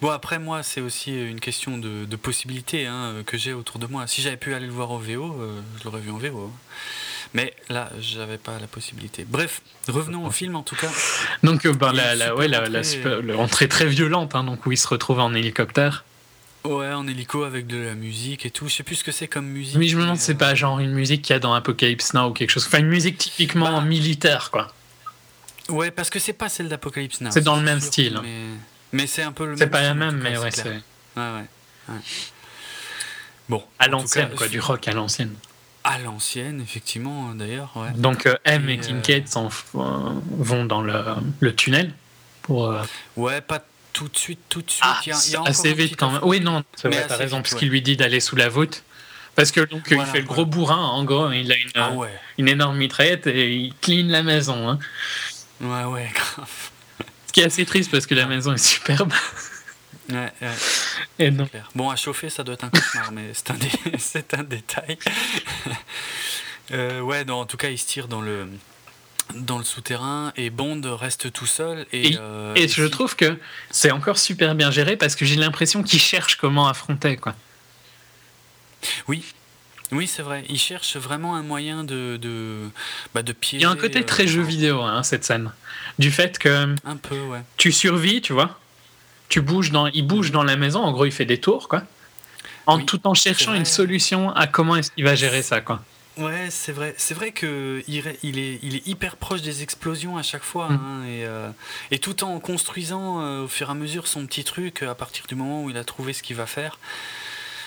Bon, 0.00 0.10
après, 0.10 0.38
moi, 0.38 0.62
c'est 0.62 0.80
aussi 0.80 1.12
une 1.12 1.40
question 1.40 1.76
de, 1.76 2.04
de 2.06 2.16
possibilités 2.16 2.86
hein, 2.86 3.22
que 3.26 3.36
j'ai 3.36 3.52
autour 3.52 3.78
de 3.78 3.86
moi. 3.86 4.06
Si 4.06 4.22
j'avais 4.22 4.36
pu 4.38 4.54
aller 4.54 4.66
le 4.66 4.72
voir 4.72 4.90
en 4.90 4.96
VO, 4.98 5.36
euh, 5.40 5.60
je 5.78 5.84
l'aurais 5.84 6.00
vu 6.00 6.10
en 6.10 6.16
VO. 6.16 6.46
hein. 6.46 6.58
Mais 7.36 7.52
là, 7.68 7.90
j'avais 8.00 8.38
pas 8.38 8.58
la 8.58 8.66
possibilité. 8.66 9.26
Bref, 9.28 9.60
revenons 9.88 10.24
au 10.24 10.30
film 10.30 10.56
en 10.56 10.62
tout 10.62 10.74
cas. 10.74 10.90
Donc, 11.42 11.66
euh, 11.66 11.74
a 11.82 11.92
la, 12.14 12.34
ouais, 12.34 12.48
la, 12.48 12.82
super- 12.82 13.20
très 13.68 13.84
violente, 13.84 14.34
hein, 14.34 14.42
donc 14.42 14.64
où 14.64 14.72
il 14.72 14.78
se 14.78 14.88
retrouve 14.88 15.20
en 15.20 15.34
hélicoptère. 15.34 16.06
Ouais, 16.64 16.90
en 16.94 17.06
hélico 17.06 17.44
avec 17.44 17.66
de 17.66 17.76
la 17.76 17.94
musique 17.94 18.46
et 18.46 18.50
tout. 18.50 18.68
Je 18.68 18.76
sais 18.76 18.82
plus 18.84 18.96
ce 18.96 19.04
que 19.04 19.12
c'est 19.12 19.28
comme 19.28 19.44
musique. 19.48 19.76
Mais 19.76 19.86
je 19.86 19.98
me 19.98 20.02
demande 20.02 20.16
c'est 20.16 20.32
euh, 20.32 20.38
pas 20.38 20.54
genre 20.54 20.80
une 20.80 20.92
musique 20.92 21.20
qu'il 21.20 21.34
y 21.34 21.36
a 21.36 21.38
dans 21.38 21.52
Apocalypse 21.52 22.14
Now 22.14 22.30
ou 22.30 22.32
quelque 22.32 22.48
chose. 22.48 22.64
Enfin, 22.66 22.78
une 22.78 22.88
musique 22.88 23.18
typiquement 23.18 23.80
Bah, 23.80 23.84
militaire, 23.86 24.50
quoi. 24.50 24.72
Ouais, 25.68 25.90
parce 25.90 26.08
que 26.08 26.18
c'est 26.18 26.32
pas 26.32 26.48
celle 26.48 26.70
d'Apocalypse 26.70 27.20
Now. 27.20 27.32
C'est 27.32 27.42
dans 27.42 27.56
le 27.56 27.60
sûr, 27.60 27.66
même 27.66 27.80
style. 27.82 28.18
Mais, 28.22 28.44
mais 28.92 29.06
c'est 29.06 29.22
un 29.22 29.32
peu 29.32 29.44
le 29.44 29.56
C'est 29.58 29.64
même 29.64 29.70
pas 29.70 29.82
la 29.82 29.92
même, 29.92 30.16
mais 30.22 30.38
ouais, 30.38 30.50
c'est 30.50 30.68
Ouais, 30.70 30.80
ouais, 31.16 31.44
ouais. 31.90 31.94
Bon. 33.50 33.62
à 33.78 33.88
l'ancienne, 33.88 34.30
quoi, 34.34 34.48
du 34.48 34.58
rock 34.58 34.88
à 34.88 34.92
l'ancienne. 34.92 35.34
À 35.88 35.98
l'ancienne, 35.98 36.60
effectivement, 36.60 37.32
d'ailleurs. 37.34 37.72
Ouais. 37.76 37.90
Donc, 37.94 38.26
euh, 38.26 38.34
M 38.44 38.68
et, 38.68 38.74
Et, 38.74 38.78
euh, 38.78 38.80
Kincaid 38.82 39.24
euh, 39.36 39.48
vont 39.74 40.64
dans 40.64 40.82
le, 40.82 41.02
le 41.40 41.54
tunnel 41.54 41.92
pour. 42.42 42.74
Ouais, 43.16 43.40
pas 43.40 43.64
tout 43.92 44.08
de 44.08 44.16
suite, 44.16 44.40
tout 44.48 44.62
de 44.62 44.70
suite. 44.70 44.82
Ah, 44.84 45.00
Il 45.06 45.10
y 45.10 45.12
a- 45.12 45.20
il 45.26 45.32
y 45.32 45.36
a 45.36 45.40
encore 45.40 45.50
assez 45.50 45.72
vite 45.74 45.96
quand 45.96 46.10
même. 46.10 46.20
Oui, 46.24 46.40
non, 46.40 46.62
t'as 46.80 46.88
raison, 47.16 47.36
vite, 47.38 47.44
parce 47.44 47.52
ouais. 47.54 47.58
qu'il 47.60 47.68
lui 47.70 47.82
dit 47.82 47.96
d'aller 47.96 48.20
sous 48.20 48.36
la 48.36 48.48
voûte. 48.48 48.82
Parce 49.36 49.50
que 49.52 49.60
donc 49.60 49.86
il 49.90 50.00
fait 50.06 50.20
le 50.20 50.26
gros 50.26 50.46
bourrin, 50.46 50.76
en 50.82 51.04
gros, 51.04 51.30
il 51.30 51.52
a 51.52 51.56
une, 51.56 51.70
Ah 51.74 51.90
ouais. 51.92 52.08
une 52.38 52.48
énorme 52.48 52.76
mitraillette 52.78 53.26
et 53.26 53.54
il 53.54 53.74
clean 53.82 54.06
la 54.08 54.22
maison. 54.22 54.68
hein. 54.68 54.78
Ouais, 55.60 55.84
ouais, 55.84 56.10
grave. 56.14 56.70
Ce 57.26 57.32
qui 57.32 57.40
est 57.40 57.44
assez 57.44 57.66
triste 57.66 57.90
parce 57.90 58.06
que 58.06 58.14
la 58.14 58.24
maison 58.26 58.54
est 58.54 58.58
superbe. 58.66 59.12
Ouais, 60.08 60.32
ouais, 60.40 60.48
Et 61.18 61.30
non. 61.30 61.48
Bon, 61.74 61.90
à 61.90 61.96
chauffer, 61.96 62.30
ça 62.30 62.44
doit 62.44 62.54
être 62.54 62.64
un 62.64 62.70
cauchemar, 62.70 63.12
mais 63.12 63.30
c'est 63.34 63.50
un, 63.50 63.54
dé- 63.54 63.70
c'est 63.98 64.32
un 64.34 64.42
détail. 64.44 64.96
Euh, 66.72 67.00
ouais, 67.00 67.24
non, 67.24 67.34
en 67.34 67.46
tout 67.46 67.56
cas, 67.56 67.68
il 67.70 67.78
se 67.78 67.86
tire 67.86 68.08
dans 68.08 68.20
le 68.20 68.48
dans 69.36 69.58
le 69.58 69.62
souterrain 69.64 70.32
et 70.36 70.50
Bond 70.50 70.80
reste 70.96 71.32
tout 71.32 71.46
seul 71.46 71.86
et, 71.92 72.08
Et- 72.14 72.16
euh, 72.18 72.54
Et 72.56 72.64
et 72.64 72.68
je 72.68 72.84
si- 72.84 72.90
trouve 72.90 73.14
que 73.14 73.38
c'est 73.70 73.92
encore 73.92 74.18
super 74.18 74.54
bien 74.56 74.72
géré 74.72 74.96
parce 74.96 75.14
que 75.14 75.24
j'ai 75.24 75.36
l'impression 75.36 75.84
qu'il 75.84 76.00
cherche 76.00 76.36
comment 76.36 76.66
affronter. 76.68 77.16
Quoi. 77.16 77.34
oui 79.08 79.22
oui 79.92 80.06
c'est 80.08 80.22
vrai 80.22 80.44
il 80.48 80.58
cherche 80.58 80.96
vraiment 80.96 81.36
un 81.36 81.42
moyen 81.42 81.84
de 81.84 82.18
de, 82.20 82.68
bah, 83.14 83.22
de 83.22 83.32
piéger 83.32 83.58
Il 83.58 83.62
y 83.62 83.66
a 83.66 83.70
un 83.70 83.76
côté 83.76 84.00
euh, 84.00 84.04
très 84.04 84.26
jeu 84.26 84.42
vidéo, 84.42 84.82
hein, 84.82 85.02
cette 85.02 85.24
scène. 85.24 85.52
Du 86.00 86.10
fait 86.10 86.38
que 86.38 86.74
un 86.84 86.96
peu 86.96 87.18
ouais 87.20 87.42
tu 87.56 87.70
survis, 87.72 88.20
tu 88.22 88.32
vois. 88.32 88.58
Tu 89.28 89.40
bouges 89.40 89.70
dans, 89.72 89.86
il 89.88 90.06
bouge 90.06 90.30
dans 90.30 90.44
la 90.44 90.56
maison, 90.56 90.82
en 90.82 90.92
gros, 90.92 91.04
il 91.04 91.12
fait 91.12 91.24
des 91.24 91.40
tours, 91.40 91.68
quoi. 91.68 91.82
En 92.66 92.78
Oui, 92.78 92.84
tout 92.86 93.06
en 93.06 93.14
cherchant 93.14 93.54
une 93.54 93.64
solution 93.64 94.30
à 94.30 94.46
comment 94.46 94.76
est-ce 94.76 94.90
qu'il 94.90 95.04
va 95.04 95.14
gérer 95.14 95.42
ça, 95.42 95.60
quoi. 95.60 95.80
Ouais, 96.18 96.46
c'est 96.50 96.72
vrai. 96.72 96.94
C'est 96.96 97.12
vrai 97.14 97.30
que 97.30 97.82
il, 97.88 98.06
est, 98.08 98.18
il 98.22 98.74
est 98.74 98.86
hyper 98.86 99.16
proche 99.16 99.42
des 99.42 99.62
explosions 99.62 100.16
à 100.16 100.22
chaque 100.22 100.42
fois, 100.44 100.68
Mm. 100.70 100.72
hein, 100.74 101.04
et, 101.06 101.24
euh, 101.26 101.50
et 101.90 101.98
tout 101.98 102.24
en 102.24 102.40
construisant 102.40 103.20
euh, 103.20 103.44
au 103.44 103.48
fur 103.48 103.68
et 103.68 103.70
à 103.70 103.74
mesure 103.74 104.06
son 104.08 104.24
petit 104.26 104.42
truc 104.42 104.82
à 104.82 104.94
partir 104.94 105.26
du 105.28 105.34
moment 105.34 105.62
où 105.62 105.68
il 105.70 105.76
a 105.76 105.84
trouvé 105.84 106.12
ce 106.14 106.22
qu'il 106.22 106.36
va 106.36 106.46
faire 106.46 106.78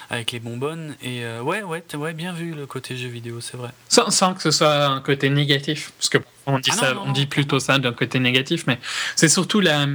avec 0.09 0.31
les 0.31 0.39
bonbonnes. 0.39 0.95
Et 1.03 1.23
euh, 1.23 1.41
ouais, 1.41 1.61
ouais, 1.63 1.83
ouais, 1.95 2.13
bien 2.13 2.33
vu 2.33 2.53
le 2.53 2.65
côté 2.65 2.97
jeu 2.97 3.07
vidéo, 3.09 3.41
c'est 3.41 3.57
vrai. 3.57 3.69
Sans, 3.89 4.09
sans 4.09 4.33
que 4.33 4.41
ce 4.41 4.51
soit 4.51 4.85
un 4.85 5.01
côté 5.01 5.29
négatif, 5.29 5.91
parce 5.97 6.09
que 6.09 6.17
on 6.45 6.57
dit 6.59 6.71
Ah 6.73 6.75
non, 6.75 6.81
ça, 6.81 6.93
non, 6.93 7.01
on 7.03 7.05
non, 7.07 7.11
dit 7.13 7.25
plutôt 7.27 7.59
ça 7.59 7.77
d'un 7.77 7.93
côté 7.93 8.19
négatif, 8.19 8.65
mais 8.67 8.79
c'est 9.15 9.29
surtout 9.29 9.59
la, 9.59 9.85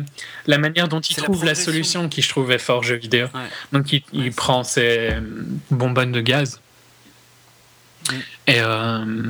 la 0.47 0.59
manière 0.59 0.87
dont 0.89 1.01
il 1.01 1.17
la 1.17 1.23
trouve 1.25 1.45
la, 1.45 1.55
solution 1.55 2.09
qui 2.09 2.23
je 2.23 2.29
trouvais 2.29 2.59
fort 2.59 2.83
jeu 2.85 2.95
vidéo. 2.97 3.27
Ouais. 3.35 3.41
Donc 3.73 3.93
il, 3.93 4.03
il 4.13 4.19
Ouais, 4.21 4.25
c'est- 4.31 4.37
prend 4.37 4.63
ses 4.65 5.09
euh, 5.13 5.21
bonbonnes 5.71 6.13
de 6.13 6.21
gaz 6.21 6.61
Mm. 8.11 8.15
et 8.49 8.61
euh, 8.61 9.23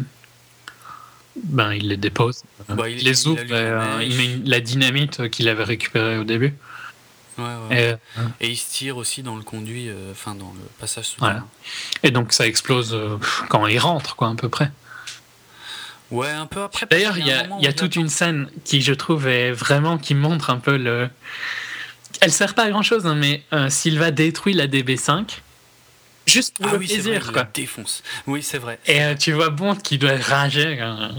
ben, 1.44 1.72
il 1.74 1.88
les 1.88 1.96
dépose. 1.96 2.42
Bah, 2.68 2.88
il- 2.88 3.04
les 3.04 3.22
il 3.22 3.28
ouvre 3.28 3.40
et, 3.40 3.46
euh, 3.52 4.02
il 4.02 4.16
met 4.16 4.40
la 4.44 4.60
dynamite 4.60 5.28
qu'il 5.30 5.48
avait 5.48 5.64
récupérée 5.64 6.18
au 6.18 6.24
début. 6.24 6.54
Ouais, 7.38 7.44
ouais. 7.70 7.98
Et, 8.40 8.46
Et 8.46 8.50
il 8.50 8.56
se 8.56 8.70
tire 8.70 8.96
aussi 8.96 9.22
dans 9.22 9.36
le 9.36 9.42
conduit, 9.42 9.88
euh, 9.88 10.12
enfin 10.12 10.34
dans 10.34 10.52
le 10.52 10.60
passage 10.78 11.06
souterrain. 11.06 11.46
et 12.02 12.10
donc 12.10 12.32
ça 12.32 12.46
explose 12.46 12.94
euh, 12.94 13.18
quand 13.48 13.66
il 13.66 13.78
rentre, 13.78 14.14
quoi, 14.16 14.28
à 14.30 14.34
peu 14.34 14.48
près. 14.48 14.70
Ouais, 16.10 16.30
un 16.30 16.46
peu 16.46 16.62
après. 16.62 16.86
D'ailleurs, 16.90 17.18
il 17.18 17.26
y 17.26 17.32
a, 17.32 17.46
y 17.60 17.74
toute 17.74 17.96
une 17.96 18.08
scène 18.08 18.48
qui, 18.64 18.82
je 18.82 18.92
trouve, 18.92 19.26
est 19.26 19.52
vraiment 19.52 19.98
qui 19.98 20.14
montre 20.14 20.50
un 20.50 20.58
peu 20.58 20.76
le. 20.76 21.08
Elle 22.20 22.30
sert 22.32 22.54
pas 22.54 22.64
à 22.64 22.70
grand 22.70 22.82
chose, 22.82 23.04
mais 23.16 23.42
euh, 23.52 23.68
Silva 23.68 24.10
détruit 24.10 24.54
la 24.54 24.66
DB5 24.68 25.38
juste 26.26 26.56
pour 26.56 26.66
Ah 26.68 26.72
le 26.74 26.78
oui, 26.78 26.86
vrai, 26.86 26.94
plaisir, 26.94 27.22
il 27.26 27.32
quoi. 27.32 27.42
la 27.42 27.48
défonce. 27.52 28.02
Oui, 28.26 28.42
c'est 28.42 28.58
vrai. 28.58 28.78
Et 28.86 29.02
euh, 29.02 29.14
tu 29.14 29.32
vois 29.32 29.50
Bond 29.50 29.74
qui 29.76 29.98
doit 29.98 30.16
rager, 30.16 30.80
hein. 30.80 31.10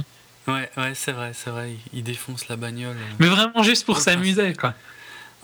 Ouais, 0.47 0.69
ouais, 0.77 0.93
c'est 0.93 1.11
vrai, 1.11 1.31
c'est 1.33 1.49
vrai. 1.49 1.71
Il, 1.93 2.03
défonce 2.03 2.47
la 2.47 2.55
bagnole. 2.55 2.95
euh. 2.95 3.15
mais 3.19 3.27
vraiment 3.27 3.63
juste 3.63 3.85
pour 3.85 3.99
s'amuser, 3.99 4.53
quoi. 4.53 4.73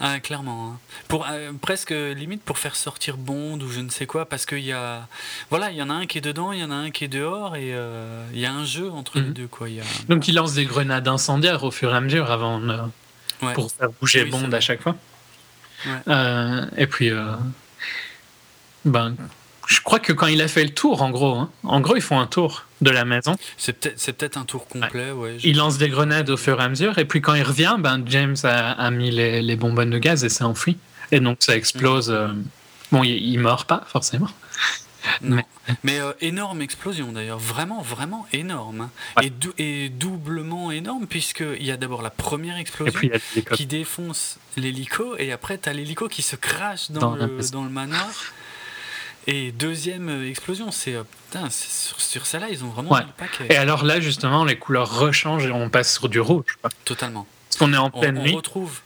Ah, 0.04 0.18
clairement. 0.18 0.72
hein. 0.72 0.78
Pour 1.06 1.26
euh, 1.30 1.52
presque 1.60 1.90
limite 1.92 2.42
pour 2.42 2.58
faire 2.58 2.74
sortir 2.74 3.16
Bond 3.16 3.60
ou 3.60 3.68
je 3.70 3.78
ne 3.80 3.88
sais 3.88 4.04
quoi, 4.04 4.26
parce 4.28 4.46
qu'il 4.46 4.58
y 4.64 4.72
a, 4.72 5.06
voilà, 5.48 5.70
il 5.70 5.76
y 5.76 5.82
en 5.82 5.90
a 5.90 5.94
un 5.94 6.06
qui 6.06 6.18
est 6.18 6.22
dedans, 6.22 6.50
il 6.50 6.58
y 6.58 6.64
en 6.64 6.72
a 6.72 6.74
un 6.74 6.90
qui 6.90 7.04
est 7.04 7.08
dehors, 7.08 7.54
et 7.54 7.72
euh, 7.72 8.26
il 8.32 8.40
y 8.40 8.46
a 8.46 8.52
un 8.52 8.64
jeu 8.64 8.90
entre 8.90 9.18
les 9.18 9.26
Mhm. 9.28 9.32
deux, 9.32 9.46
quoi. 9.46 9.68
Y 9.68 9.80
a... 9.80 9.84
Donc 10.08 10.26
il 10.26 10.34
lance 10.34 10.54
des 10.54 10.64
grenades 10.64 11.06
incendiaires 11.06 11.62
au 11.62 11.70
fur 11.70 11.92
et 11.94 11.96
à 11.96 12.00
mesure 12.00 12.30
avant 12.32 12.58
de- 12.58 12.80
Ouais. 13.42 13.52
pour 13.54 13.70
faire 13.72 13.90
bouger 14.00 14.24
Oui, 14.24 14.30
Bond 14.30 14.50
à 14.52 14.60
chaque 14.60 14.82
fois. 14.82 14.96
Ouais. 15.86 15.92
Euh, 16.08 16.66
et 16.76 16.86
puis, 16.88 17.10
ben, 18.84 19.14
je 19.72 19.80
crois 19.80 19.98
que 20.00 20.12
quand 20.12 20.26
il 20.26 20.40
a 20.42 20.48
fait 20.48 20.64
le 20.64 20.70
tour, 20.74 21.02
en 21.02 21.10
gros, 21.10 21.34
hein, 21.36 21.50
en 21.62 21.80
gros, 21.80 21.96
ils 21.96 22.02
font 22.02 22.18
un 22.20 22.26
tour 22.26 22.66
de 22.80 22.90
la 22.90 23.04
maison. 23.04 23.36
C'est 23.56 23.72
peut-être, 23.72 24.36
un 24.36 24.44
tour 24.44 24.66
complet, 24.68 25.10
ouais. 25.12 25.36
Il 25.44 25.56
lance 25.56 25.78
des 25.78 25.88
grenades 25.88 26.30
au 26.30 26.36
fur 26.36 26.60
et 26.60 26.64
à 26.64 26.68
mesure, 26.68 26.98
et 26.98 27.04
puis 27.04 27.20
quand 27.20 27.34
il 27.34 27.42
revient, 27.42 27.76
ben, 27.78 28.02
James 28.06 28.36
a, 28.44 28.72
a 28.72 28.90
mis 28.90 29.10
les, 29.10 29.40
les 29.42 29.56
bonbonnes 29.56 29.90
de 29.90 29.98
gaz 29.98 30.24
et 30.24 30.28
s'est 30.28 30.44
enfui. 30.44 30.76
Et 31.10 31.20
donc 31.20 31.38
ça 31.40 31.56
explose. 31.56 32.10
Mm. 32.10 32.14
euh, 32.14 32.28
bon, 32.90 33.02
il, 33.04 33.10
il 33.12 33.38
meurt 33.38 33.66
pas, 33.68 33.84
forcément. 33.86 34.28
Non. 35.20 35.42
Mais 35.82 35.98
euh, 36.00 36.12
énorme 36.20 36.62
explosion 36.62 37.10
d'ailleurs, 37.12 37.38
vraiment, 37.38 37.82
vraiment 37.82 38.24
énorme. 38.32 38.82
hein. 38.82 38.90
Ouais. 39.16 39.26
Et, 39.26 39.30
dou- 39.30 39.52
et 39.58 39.88
doublement 39.88 40.70
énorme, 40.70 41.06
puisqu'il 41.08 41.62
y 41.64 41.72
a 41.72 41.76
d'abord 41.76 42.02
la 42.02 42.10
première 42.10 42.56
explosion 42.56 43.00
qui 43.54 43.66
défonce 43.66 44.38
l'hélico, 44.56 45.16
et 45.18 45.32
après 45.32 45.58
t'as 45.58 45.72
l'hélico 45.72 46.06
qui 46.08 46.22
se 46.22 46.36
crache 46.36 46.90
dans, 46.92 47.14
le, 47.16 47.38
dans 47.50 47.64
le 47.64 47.70
manoir. 47.70 48.08
Et 49.26 49.52
deuxième 49.52 50.08
euh, 50.08 50.28
explosion, 50.28 50.70
c'est. 50.72 50.94
euh, 50.94 51.04
putain, 51.30 51.48
sur, 51.50 52.00
sur 52.00 52.26
celle-là, 52.26 52.48
ils 52.50 52.64
ont 52.64 52.68
vraiment 52.68 52.90
Ouais. 52.92 53.02
paquet. 53.16 53.46
Et 53.50 53.56
alors 53.56 53.84
là, 53.84 54.00
justement, 54.00 54.44
les 54.44 54.58
couleurs 54.58 54.98
rechangent 54.98 55.46
et 55.46 55.52
on 55.52 55.68
passe 55.70 55.92
sur 55.94 56.08
du 56.08 56.18
rouge. 56.20 56.56
quoi. 56.60 56.70
Totalement. 56.84 57.26
Parce 57.48 57.58
qu'on 57.58 57.72
est 57.72 57.76
en 57.78 57.90
On, 57.94 58.00
pleine 58.00 58.18
on 58.18 58.22
nuit. 58.22 58.34
retrouve. 58.34 58.80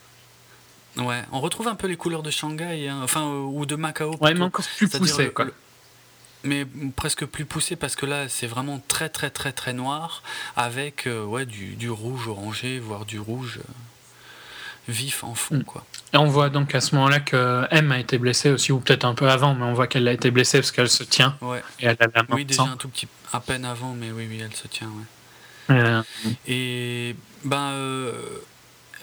Ouais, 0.96 1.22
on 1.32 1.40
retrouve 1.40 1.68
un 1.68 1.74
peu 1.74 1.86
les 1.88 1.96
couleurs 1.96 2.22
de 2.22 2.30
Shanghai, 2.30 2.88
hein, 2.88 3.00
enfin, 3.02 3.22
euh, 3.22 3.40
ou 3.42 3.66
de 3.66 3.76
Macao. 3.76 4.10
Ouais, 4.12 4.16
mais 4.20 4.30
plutôt. 4.32 4.44
encore 4.44 4.64
plus 4.76 4.88
poussé, 4.88 5.24
le- 5.24 5.30
quoi. 5.30 5.44
le- 5.46 5.54
mais 6.44 6.66
presque 6.96 7.24
plus 7.26 7.44
poussé 7.44 7.74
parce 7.76 7.96
que 7.96 8.06
là 8.06 8.28
c'est 8.28 8.46
vraiment 8.46 8.80
très 8.88 9.08
très 9.08 9.30
très 9.30 9.52
très 9.52 9.72
noir 9.72 10.22
avec 10.54 11.06
euh, 11.06 11.24
ouais, 11.24 11.44
du, 11.44 11.74
du 11.74 11.90
rouge 11.90 12.28
orangé, 12.28 12.78
voire 12.78 13.04
du 13.04 13.18
rouge 13.18 13.58
euh, 13.58 13.72
vif 14.88 15.22
en 15.24 15.34
fond. 15.34 15.56
Mm. 15.56 15.64
Quoi. 15.64 15.84
Et 16.16 16.18
on 16.18 16.24
voit 16.24 16.48
donc 16.48 16.74
à 16.74 16.80
ce 16.80 16.94
moment-là 16.94 17.20
que 17.20 17.66
M 17.70 17.92
a 17.92 17.98
été 17.98 18.16
blessée 18.16 18.48
aussi, 18.48 18.72
ou 18.72 18.80
peut-être 18.80 19.04
un 19.04 19.12
peu 19.14 19.28
avant, 19.28 19.54
mais 19.54 19.64
on 19.64 19.74
voit 19.74 19.86
qu'elle 19.86 20.08
a 20.08 20.12
été 20.12 20.30
blessée 20.30 20.60
parce 20.60 20.72
qu'elle 20.72 20.88
se 20.88 21.02
tient 21.02 21.36
Ouais. 21.42 21.62
et 21.78 21.84
elle 21.84 21.96
a 22.00 22.06
la 22.14 22.22
main 22.22 22.28
Oui, 22.30 22.46
déjà 22.46 22.62
un 22.62 22.78
tout 22.78 22.88
petit 22.88 23.06
à 23.34 23.40
peine 23.40 23.66
avant, 23.66 23.92
mais 23.92 24.10
oui, 24.12 24.26
oui, 24.26 24.40
elle 24.42 24.54
se 24.56 24.66
tient. 24.66 24.88
Ouais. 25.68 25.76
Euh, 25.76 26.02
Et 26.48 27.14
ben, 27.44 27.68
euh, 27.72 28.12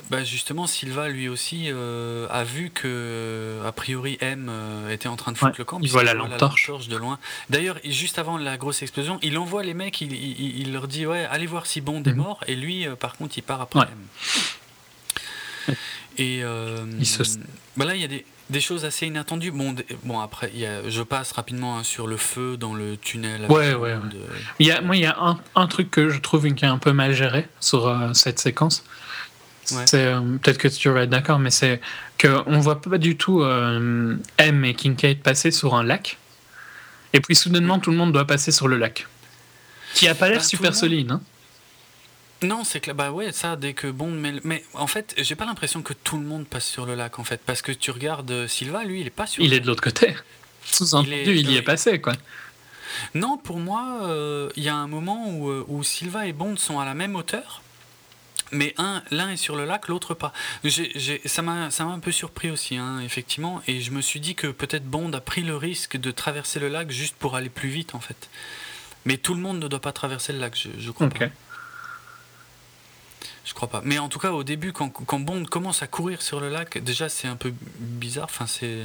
ben, 0.09 0.23
justement, 0.23 0.65
Silva 0.65 1.07
lui 1.07 1.29
aussi 1.29 1.65
euh, 1.67 2.25
a 2.31 2.43
vu 2.43 2.71
que 2.71 3.59
a 3.63 3.71
priori 3.71 4.17
M 4.19 4.51
était 4.89 5.07
en 5.07 5.15
train 5.15 5.33
de 5.33 5.37
foutre 5.37 5.51
Ouais, 5.51 5.57
le 5.59 5.65
camp. 5.65 5.77
il 5.83 5.91
voit 5.91 6.03
la 6.03 6.15
lampe 6.15 6.35
torche. 6.37 6.71
de 6.87 6.97
loin. 6.97 7.19
D'ailleurs, 7.51 7.77
juste 7.85 8.17
avant 8.17 8.39
la 8.39 8.57
grosse 8.57 8.81
explosion, 8.81 9.19
il 9.21 9.37
envoie 9.37 9.61
les 9.61 9.75
mecs, 9.75 10.01
il, 10.01 10.13
il- 10.13 10.61
il 10.61 10.73
leur 10.73 10.87
dit 10.87 11.05
ouais, 11.05 11.27
allez 11.29 11.45
voir 11.45 11.67
si 11.67 11.79
Bond 11.79 12.01
est 12.05 12.09
Mhm. 12.13 12.15
mort. 12.15 12.43
Et 12.47 12.55
lui, 12.55 12.87
par 12.99 13.17
contre, 13.17 13.37
il 13.37 13.43
part 13.43 13.61
après. 13.61 13.81
M. 13.81 15.75
Et 16.17 16.43
euh, 16.43 16.77
Il 16.99 17.05
se- 17.05 17.23
ben 17.77 17.85
là, 17.85 17.95
il 17.95 18.01
y 18.01 18.03
a 18.03 18.07
des, 18.07 18.25
des 18.49 18.61
choses 18.61 18.85
assez 18.85 19.07
inattendues. 19.07 19.51
Bon, 19.51 19.71
des- 19.73 19.85
bon 20.03 20.19
après, 20.19 20.51
il 20.53 20.59
y 20.59 20.65
a- 20.65 20.87
je 20.89 21.01
passe 21.01 21.31
rapidement 21.31 21.79
hein, 21.79 21.83
sur 21.83 22.05
le 22.07 22.17
feu 22.17 22.55
dans 22.57 22.73
le 22.75 22.97
tunnel. 22.97 23.45
Ouais, 23.49 23.73
ouais, 23.73 23.93
ouais. 23.93 23.99
Il 24.59 24.67
y 24.67 24.71
a, 24.71 24.81
moi, 24.81 24.95
il 24.95 25.01
y 25.01 25.05
a 25.07 25.17
un, 25.19 25.39
un 25.55 25.67
truc 25.67 25.89
que 25.89 26.09
je 26.09 26.19
trouve 26.19 26.51
qui 26.53 26.65
est 26.65 26.67
un 26.67 26.77
peu 26.77 26.91
mal 26.93 27.13
géré 27.13 27.47
sur 27.59 27.87
euh, 27.87 28.13
cette 28.13 28.39
séquence. 28.39 28.83
Ouais. 29.71 29.83
C'est 29.87 30.05
euh, 30.05 30.19
peut-être 30.41 30.57
que 30.57 30.67
tu 30.67 30.89
vas 30.89 31.03
être 31.03 31.09
d'accord, 31.09 31.39
mais 31.39 31.49
c'est 31.51 31.79
qu'on 32.21 32.59
voit 32.59 32.81
pas 32.81 32.97
du 32.97 33.15
tout 33.17 33.41
euh, 33.41 34.15
M 34.37 34.65
et 34.65 34.73
Kincaid 34.73 35.19
passer 35.21 35.51
sur 35.51 35.73
un 35.75 35.83
lac, 35.83 36.17
et 37.13 37.21
puis 37.21 37.33
soudainement 37.35 37.79
tout 37.79 37.89
le 37.89 37.95
monde 37.97 38.11
doit 38.11 38.27
passer 38.27 38.51
sur 38.51 38.67
le 38.67 38.77
lac, 38.77 39.07
qui 39.95 40.07
a 40.09 40.15
pas 40.15 40.27
l'air 40.27 40.39
Bah, 40.39 40.43
super 40.43 40.75
solide. 40.75 41.11
Hein. 41.11 41.21
Non, 42.43 42.63
c'est 42.63 42.79
que 42.81 42.91
bah 42.91 43.11
ouais, 43.11 43.31
ça 43.31 43.55
dès 43.55 43.73
que 43.73 43.87
Bond 43.87 44.11
met 44.11 44.33
le- 44.33 44.41
mais 44.43 44.63
en 44.73 44.87
fait, 44.87 45.13
j'ai 45.17 45.35
pas 45.35 45.45
l'impression 45.45 45.81
que 45.81 45.93
tout 45.93 46.17
le 46.17 46.25
monde 46.25 46.45
passe 46.45 46.67
sur 46.67 46.85
le 46.85 46.93
lac 46.95 47.17
en 47.19 47.23
fait 47.23 47.41
parce 47.45 47.61
que 47.61 47.71
tu 47.71 47.89
regardes 47.91 48.29
euh, 48.31 48.47
Silva, 48.47 48.83
lui, 48.83 49.01
il 49.01 49.07
est 49.07 49.11
pas 49.11 49.25
sur 49.27 49.43
Il 49.43 49.51
le 49.51 49.55
est 49.57 49.59
de 49.61 49.67
l'autre 49.67 49.83
côté. 49.83 50.13
Sous-entendu, 50.65 51.11
Il 51.25 51.49
y 51.49 51.55
est 51.57 51.61
passé, 51.61 51.99
quoi. 52.01 52.13
Non, 53.15 53.37
pour 53.37 53.57
moi, 53.59 53.99
euh, 54.03 54.49
il 54.55 54.63
y 54.63 54.69
a 54.69 54.75
un 54.75 54.87
moment 54.87 55.29
où, 55.29 55.49
euh, 55.49 55.65
où 55.67 55.83
Silva 55.83 56.27
et 56.27 56.33
Bond 56.33 56.57
sont 56.57 56.79
à 56.79 56.85
la 56.85 56.93
même 56.93 57.15
hauteur. 57.15 57.61
Mais 58.51 58.75
un, 58.77 59.01
l'un 59.09 59.31
est 59.31 59.37
sur 59.37 59.55
le 59.55 59.65
lac, 59.65 59.87
l'autre 59.87 60.13
pas. 60.13 60.31
J'ai- 60.63 60.91
j'ai- 60.95 61.21
ça 61.25 61.41
m'a 61.41 61.71
ça 61.71 61.85
m'a 61.85 61.91
un 61.91 61.99
peu 61.99 62.11
surpris 62.11 62.51
aussi, 62.51 62.77
hein, 62.77 62.99
effectivement. 63.03 63.63
Et 63.67 63.81
je 63.81 63.89
me 63.91 63.99
suis 64.01 64.19
dit 64.19 64.35
que 64.35 64.47
peut-être 64.47 64.85
Bond 64.85 65.11
a 65.13 65.21
pris 65.21 65.41
le 65.41 65.55
risque 65.57 65.97
de 65.97 66.11
traverser 66.11 66.59
le 66.59 66.67
lac 66.69 66.91
juste 66.91 67.15
pour 67.15 67.35
aller 67.35 67.49
plus 67.49 67.69
vite, 67.69 67.95
en 67.95 67.99
fait. 67.99 68.29
Mais 69.05 69.17
tout 69.17 69.33
le 69.33 69.41
monde 69.41 69.59
ne 69.59 69.67
doit 69.67 69.81
pas 69.81 69.91
traverser 69.91 70.33
le 70.33 70.39
lac, 70.39 70.55
je, 70.55 70.69
je 70.77 70.91
crois 70.91 71.07
Ok. 71.07 71.29
Je 73.45 73.53
crois 73.53 73.67
pas. 73.69 73.81
Mais 73.83 73.99
en 73.99 74.07
tout 74.07 74.19
cas, 74.19 74.31
au 74.31 74.43
début, 74.43 74.71
quand, 74.71 74.89
quand 74.89 75.19
Bond 75.19 75.43
commence 75.45 75.83
à 75.83 75.87
courir 75.87 76.21
sur 76.21 76.39
le 76.39 76.47
lac, 76.49 76.77
déjà 76.77 77.09
c'est 77.09 77.27
un 77.27 77.35
peu 77.35 77.53
bizarre. 77.79 78.25
Enfin, 78.25 78.47
c'est 78.47 78.79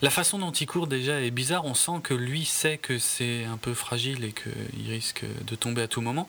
la 0.00 0.10
façon 0.10 0.38
dont 0.38 0.52
il 0.52 0.66
court 0.66 0.86
déjà 0.86 1.20
est 1.20 1.32
bizarre. 1.32 1.64
On 1.64 1.74
sent 1.74 2.00
que 2.04 2.14
lui 2.14 2.44
sait 2.44 2.78
que 2.78 2.98
c'est 3.00 3.44
un 3.46 3.56
peu 3.56 3.74
fragile 3.74 4.24
et 4.24 4.32
qu'il 4.32 4.88
risque 4.90 5.24
de 5.44 5.54
tomber 5.56 5.82
à 5.82 5.88
tout 5.88 6.02
moment. 6.02 6.28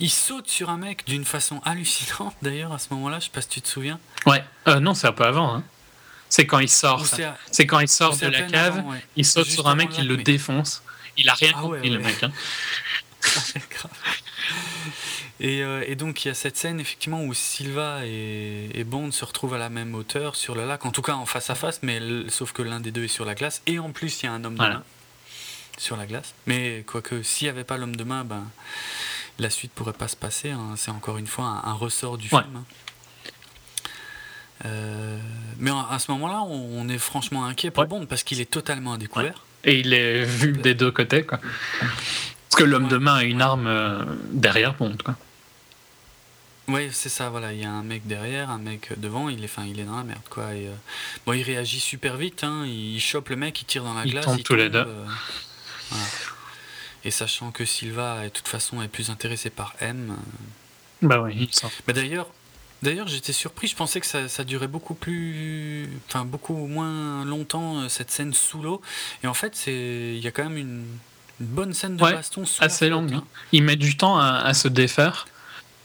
Il 0.00 0.08
saute 0.08 0.48
sur 0.48 0.70
un 0.70 0.78
mec 0.78 1.04
d'une 1.06 1.26
façon 1.26 1.60
hallucinante. 1.66 2.34
D'ailleurs, 2.40 2.72
à 2.72 2.78
ce 2.78 2.88
moment-là, 2.94 3.18
je 3.20 3.24
sais 3.26 3.30
pas 3.30 3.42
si 3.42 3.48
tu 3.48 3.60
te 3.60 3.68
souviens. 3.68 4.00
Ouais. 4.24 4.42
Euh, 4.68 4.80
non, 4.80 4.94
c'est 4.94 5.06
un 5.06 5.12
peu 5.12 5.24
avant. 5.24 5.54
hein. 5.54 5.62
C'est 6.30 6.46
quand 6.46 6.58
il 6.58 6.70
sort. 6.70 7.04
C'est 7.50 7.66
quand 7.66 7.80
il 7.80 7.88
sort 7.88 8.16
de 8.16 8.26
la 8.28 8.42
cave, 8.42 8.78
avant, 8.78 8.90
ouais. 8.92 9.04
il 9.16 9.26
saute 9.26 9.44
Juste 9.44 9.56
sur 9.58 9.68
un 9.68 9.74
mec, 9.74 9.90
le 9.90 9.98
il 10.04 10.08
le 10.08 10.16
mais- 10.16 10.22
défonce. 10.24 10.82
Il 11.18 11.28
a 11.28 11.34
rien 11.34 11.52
Ah 11.54 11.60
compris, 11.60 11.80
ouais, 11.80 11.88
le 11.90 11.98
ouais. 11.98 12.02
mec. 12.02 12.22
hein. 12.24 12.32
Grave. 13.70 13.90
Et, 15.40 15.62
euh, 15.62 15.82
et 15.86 15.96
donc 15.96 16.24
il 16.24 16.28
y 16.28 16.30
a 16.30 16.34
cette 16.34 16.56
scène 16.56 16.78
effectivement 16.78 17.24
où 17.24 17.34
Silva 17.34 18.06
et, 18.06 18.70
et 18.72 18.84
Bond 18.84 19.10
se 19.10 19.24
retrouvent 19.24 19.54
à 19.54 19.58
la 19.58 19.68
même 19.68 19.94
hauteur 19.96 20.36
sur 20.36 20.54
le 20.54 20.64
lac, 20.66 20.86
en 20.86 20.92
tout 20.92 21.02
cas 21.02 21.14
en 21.14 21.26
face 21.26 21.50
à 21.50 21.54
face, 21.56 21.80
mais 21.82 22.00
sauf 22.28 22.52
que 22.52 22.62
l'un 22.62 22.78
des 22.80 22.92
deux 22.92 23.04
est 23.04 23.08
sur 23.08 23.24
la 23.24 23.34
glace, 23.34 23.60
et 23.66 23.78
en 23.80 23.90
plus 23.90 24.22
il 24.22 24.26
y 24.26 24.28
a 24.28 24.32
un 24.32 24.44
homme 24.44 24.54
Voilà. 24.56 24.74
de 24.74 24.78
main 24.78 24.84
sur 25.76 25.96
la 25.96 26.06
glace. 26.06 26.34
Mais 26.46 26.84
quoique 26.86 27.22
s'il 27.24 27.46
n'y 27.46 27.50
avait 27.50 27.64
pas 27.64 27.76
l'homme 27.78 27.96
de 27.96 28.04
main, 28.04 28.22
ben, 28.24 28.44
la 29.40 29.50
suite 29.50 29.72
pourrait 29.72 29.92
pas 29.92 30.06
se 30.06 30.14
passer, 30.16 30.50
hein. 30.52 30.74
c'est 30.76 30.92
encore 30.92 31.18
une 31.18 31.26
fois 31.26 31.46
un, 31.46 31.68
un 31.70 31.72
ressort 31.74 32.16
du 32.16 32.28
Ouais. 32.32 32.42
film. 32.42 32.56
hein. 32.56 32.64
Euh, 34.66 35.18
mais 35.58 35.72
à 35.72 35.98
ce 35.98 36.10
moment-là, 36.12 36.42
on, 36.46 36.88
est 36.88 36.96
franchement 36.98 37.44
inquiet 37.44 37.72
pour 37.72 37.82
Ouais. 37.82 37.88
Bond 37.88 38.06
parce 38.06 38.22
qu'il 38.22 38.40
est 38.40 38.48
totalement 38.50 38.92
à 38.94 38.98
découvert. 38.98 39.42
Et 39.64 39.80
il 39.80 39.92
est 39.92 40.22
vu 40.24 40.52
des 40.52 40.74
deux 40.74 40.92
côtés, 40.92 41.24
quoi. 41.24 41.40
Parce 42.54 42.62
que 42.66 42.70
l'homme 42.70 42.86
de 42.86 42.98
main 42.98 43.14
a 43.16 43.24
une 43.24 43.42
arme 43.42 43.66
euh, 43.66 44.04
derrière 44.30 44.74
Bond, 44.74 44.96
quoi. 45.04 45.16
Oui, 46.68 46.88
c'est 46.92 47.08
ça, 47.08 47.28
voilà. 47.28 47.52
Il 47.52 47.58
y 47.58 47.64
a 47.64 47.70
un 47.72 47.82
mec 47.82 48.06
derrière, 48.06 48.48
un 48.48 48.58
mec 48.58 48.92
devant, 48.96 49.28
il 49.28 49.40
est, 49.42 49.46
enfin, 49.46 49.64
il 49.66 49.80
est 49.80 49.84
dans 49.84 49.96
la 49.96 50.04
merde, 50.04 50.22
quoi. 50.30 50.54
Et, 50.54 50.68
euh, 50.68 50.74
bon, 51.26 51.32
il 51.32 51.42
réagit 51.42 51.80
super 51.80 52.16
vite, 52.16 52.44
hein. 52.44 52.64
Il 52.64 53.00
chope 53.00 53.30
le 53.30 53.34
mec, 53.36 53.60
il 53.60 53.64
tire 53.64 53.82
dans 53.82 53.94
la 53.94 54.04
Ils 54.04 54.12
glace. 54.12 54.24
tombent 54.26 54.38
il 54.38 54.44
tous 54.44 54.54
les 54.54 54.70
deux. 54.70 54.78
euh, 54.86 55.04
voilà. 55.90 56.04
Et 57.04 57.10
sachant 57.10 57.50
que 57.50 57.64
Silva, 57.64 58.22
de 58.22 58.28
toute 58.28 58.46
façon, 58.46 58.80
est 58.82 58.86
plus 58.88 59.10
intéressé 59.10 59.50
par 59.50 59.74
M. 59.80 60.12
euh, 60.16 61.06
Bah 61.08 61.20
oui, 61.22 61.34
il 61.36 61.68
bah, 61.88 61.92
d'ailleurs, 61.92 62.28
d'ailleurs, 62.82 63.08
j'étais 63.08 63.32
surpris. 63.32 63.66
Je 63.66 63.74
pensais 63.74 63.98
que 63.98 64.06
ça, 64.06 64.28
ça 64.28 64.44
durait 64.44 64.68
beaucoup 64.68 64.94
plus, 64.94 65.90
enfin, 66.06 66.24
beaucoup 66.24 66.54
moins 66.68 67.24
longtemps 67.24 67.88
cette 67.88 68.12
scène 68.12 68.32
sous 68.32 68.62
l'eau. 68.62 68.80
Et 69.24 69.26
en 69.26 69.34
fait, 69.34 69.56
c'est, 69.56 70.14
il 70.14 70.22
y 70.22 70.28
a 70.28 70.30
quand 70.30 70.44
même 70.44 70.56
une, 70.56 70.84
une 71.40 71.46
bonne 71.46 71.72
scène 71.74 71.96
de 71.96 72.02
Ouais, 72.04 72.12
baston 72.14 72.44
Assez 72.60 72.88
longue. 72.88 73.12
hein. 73.14 73.22
hein. 73.24 73.38
Il 73.52 73.62
met 73.64 73.76
du 73.76 73.96
temps 73.96 74.18
à, 74.18 74.36
à 74.44 74.54
se 74.54 74.68
défaire. 74.68 75.26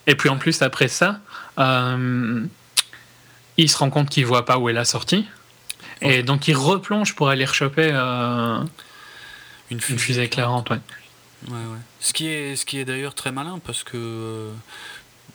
Et 0.08 0.16
puis 0.16 0.30
en 0.30 0.38
plus, 0.38 0.62
après 0.62 0.88
ça, 0.88 1.20
euh, 1.60 2.46
il 3.58 3.70
se 3.70 3.78
rend 3.78 3.90
compte 3.90 4.10
qu'il 4.10 4.26
voit 4.26 4.46
pas 4.46 4.58
où 4.58 4.70
est 4.70 4.74
la 4.74 4.86
sortie. 4.86 5.26
Et 6.02 6.08
Ouais. 6.08 6.24
donc 6.24 6.48
il 6.48 6.56
replonge 6.56 7.16
pour 7.16 7.30
aller 7.30 7.46
rechoper 7.46 7.90
euh, 7.92 8.60
Une 9.70 9.80
une 9.90 10.00
fusée 10.00 10.24
éclairante. 10.24 10.70
Ouais. 10.70 10.80
Ouais, 11.48 11.54
ouais. 11.54 11.78
Ce 12.00 12.14
qui 12.14 12.28
est, 12.28 12.56
ce 12.56 12.66
qui 12.66 12.80
est 12.80 12.86
d'ailleurs 12.86 13.16
très 13.16 13.32
malin 13.32 13.60
parce 13.66 13.84
que 13.84 13.98
euh, 13.98 14.52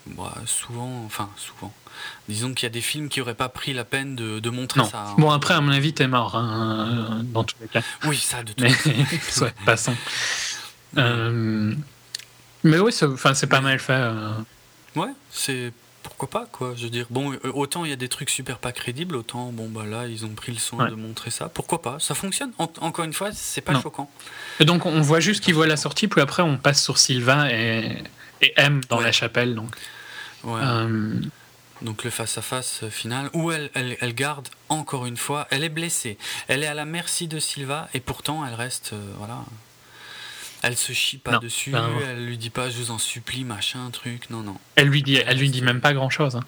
bah, 0.07 0.33
souvent, 0.45 1.03
enfin 1.05 1.29
souvent, 1.37 1.73
disons 2.29 2.53
qu'il 2.53 2.63
y 2.63 2.65
a 2.67 2.69
des 2.69 2.81
films 2.81 3.09
qui 3.09 3.21
auraient 3.21 3.35
pas 3.35 3.49
pris 3.49 3.73
la 3.73 3.83
peine 3.85 4.15
de, 4.15 4.39
de 4.39 4.49
montrer 4.49 4.81
Non. 4.81 4.89
ça. 4.89 5.05
hein. 5.09 5.15
Bon, 5.17 5.31
après, 5.31 5.53
à 5.53 5.61
mon 5.61 5.71
avis, 5.71 5.93
t'es 5.93 6.07
mort, 6.07 6.35
hein, 6.35 7.21
dans 7.25 7.43
tous 7.43 7.55
les 7.61 7.67
cas. 7.67 7.81
Oui, 8.05 8.17
ça 8.17 8.43
de 8.43 8.51
toute 8.53 8.67
façon. 8.69 9.41
ouais, 9.45 9.53
passons. 9.65 9.95
Euh, 10.97 11.73
mais 12.63 12.79
oui, 12.79 12.91
c'est 12.91 13.47
pas 13.47 13.61
mal 13.61 13.79
fait. 13.79 13.93
euh. 13.93 14.31
Ouais, 14.95 15.11
c'est 15.29 15.73
pourquoi 16.03 16.29
pas 16.29 16.47
quoi. 16.51 16.73
Je 16.77 16.83
veux 16.83 16.89
dire, 16.89 17.07
bon, 17.09 17.33
euh, 17.33 17.51
autant 17.53 17.83
il 17.83 17.89
y 17.89 17.93
a 17.93 17.97
des 17.97 18.07
trucs 18.09 18.29
super 18.29 18.59
pas 18.59 18.71
crédibles, 18.71 19.15
autant 19.15 19.51
bon 19.51 19.67
bah 19.67 19.85
là 19.85 20.05
ils 20.07 20.23
ont 20.23 20.29
pris 20.29 20.51
le 20.51 20.59
soin 20.59 20.85
Ouais. 20.85 20.89
de 20.91 20.95
montrer 20.95 21.31
ça. 21.31 21.49
Pourquoi 21.49 21.81
pas 21.81 21.97
Ça 21.99 22.13
fonctionne. 22.15 22.51
En- 22.59 22.69
encore 22.81 23.03
une 23.05 23.13
fois, 23.13 23.29
c'est 23.33 23.61
pas 23.61 23.73
Non. 23.73 23.81
choquant. 23.81 24.09
Et 24.59 24.65
donc, 24.65 24.85
on 24.85 25.01
voit 25.01 25.19
juste 25.19 25.43
qu'il 25.43 25.53
voit 25.55 25.67
la 25.67 25.77
sortie, 25.77 26.07
puis 26.07 26.21
après, 26.21 26.43
on 26.43 26.57
passe 26.57 26.81
sur 26.83 26.97
Sylvain 26.97 27.47
et, 27.49 28.03
et 28.41 28.53
M 28.55 28.81
dans 28.89 28.99
Ouais. 28.99 29.03
la 29.05 29.11
chapelle. 29.11 29.55
Donc, 29.55 29.75
Ouais. 30.43 30.61
Euh, 30.63 31.15
Donc 31.85 32.03
le 32.03 32.09
face 32.09 32.37
à 32.37 32.41
face 32.41 32.83
final 32.89 33.29
où 33.33 33.51
elle, 33.51 33.69
elle, 33.75 33.95
elle 34.01 34.13
garde 34.15 34.47
encore 34.69 35.05
une 35.05 35.17
fois, 35.17 35.47
elle 35.51 35.63
est 35.63 35.69
blessée, 35.69 36.17
elle 36.47 36.63
est 36.63 36.67
à 36.67 36.73
la 36.73 36.83
merci 36.85 37.27
de 37.27 37.39
Silva 37.39 37.87
et 37.93 37.99
pourtant 37.99 38.45
elle 38.45 38.55
reste 38.55 38.91
euh, 38.93 39.13
voilà. 39.17 39.37
Elle 40.63 40.75
se 40.75 40.93
chie 40.93 41.19
pas 41.19 41.33
Non, 41.33 41.39
dessus, 41.39 41.69
ben 41.69 41.87
elle 42.09 42.25
lui 42.25 42.37
dit 42.39 42.49
pas 42.49 42.69
je 42.71 42.77
vous 42.77 42.89
en 42.89 42.97
supplie 42.97 43.43
machin 43.43 43.87
truc, 43.91 44.31
non 44.31 44.41
non. 44.41 44.57
elle 44.75 44.87
lui 44.87 45.03
dit, 45.03 45.17
elle 45.17 45.37
lui 45.37 45.49
dit 45.51 45.61
même 45.61 45.79
pas 45.79 45.93
grand 45.93 46.09
chose. 46.09 46.39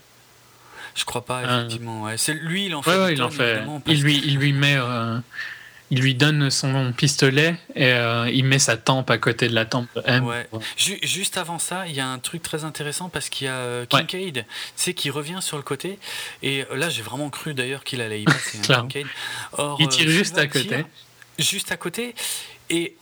Je 0.96 1.06
crois 1.06 1.24
pas 1.24 1.42
Euh. 1.44 1.60
effectivement. 1.60 2.02
Ouais. 2.04 2.18
C'est 2.18 2.34
lui 2.34 2.66
il 2.66 2.74
en 2.74 2.82
fait. 2.82 2.98
Ouais, 2.98 3.14
il 3.14 3.22
en 3.22 3.30
fait. 3.30 3.62
Il 3.86 4.02
lui, 4.02 4.18
il 4.26 4.38
lui 4.38 4.54
met, 4.54 4.76
euh, 4.78 5.20
il 5.90 6.02
lui 6.02 6.16
donne 6.16 6.50
son 6.50 6.92
pistolet 6.92 7.56
et 7.76 7.94
euh, 7.94 8.30
il 8.32 8.44
met 8.44 8.60
sa 8.60 8.76
tempe 8.76 9.10
à 9.10 9.18
côté 9.18 9.48
de 9.48 9.56
la 9.56 9.66
tempe 9.66 9.88
de 9.96 10.02
M. 10.06 10.26
Ouais. 10.26 10.48
Ju- 10.76 11.00
Juste 11.02 11.38
avant 11.38 11.60
ça, 11.60 11.88
il 11.88 11.96
y 11.96 12.00
a 12.02 12.08
un 12.08 12.20
truc 12.20 12.42
très 12.44 12.66
intéressant 12.66 13.08
parce 13.10 13.30
qu'il 13.30 13.46
y 13.46 13.50
a 13.50 13.54
euh, 13.56 13.86
Ouais. 13.94 14.06
Kincaid, 14.06 14.46
sais, 14.76 14.94
qui 14.94 15.10
revient 15.10 15.40
sur 15.42 15.56
le 15.58 15.64
côté. 15.64 15.98
Et 16.44 16.66
euh, 16.70 16.76
là, 16.76 16.90
j'ai 16.90 17.02
vraiment 17.04 17.30
cru 17.30 17.54
d'ailleurs 17.54 17.84
qu'il 17.86 18.02
allait 18.02 18.22
y 18.22 18.26
passer. 18.26 18.58
hein, 18.58 18.62
Clairement. 18.66 18.88
Kincaid. 18.90 19.08
Or, 19.54 19.78
Il 19.80 19.88
tire 19.88 20.10
juste 20.10 20.38
à 20.38 20.48
côté. 20.48 20.86
Juste 21.40 21.72
à 21.72 21.78
côté. 21.78 22.16
Et 22.70 22.96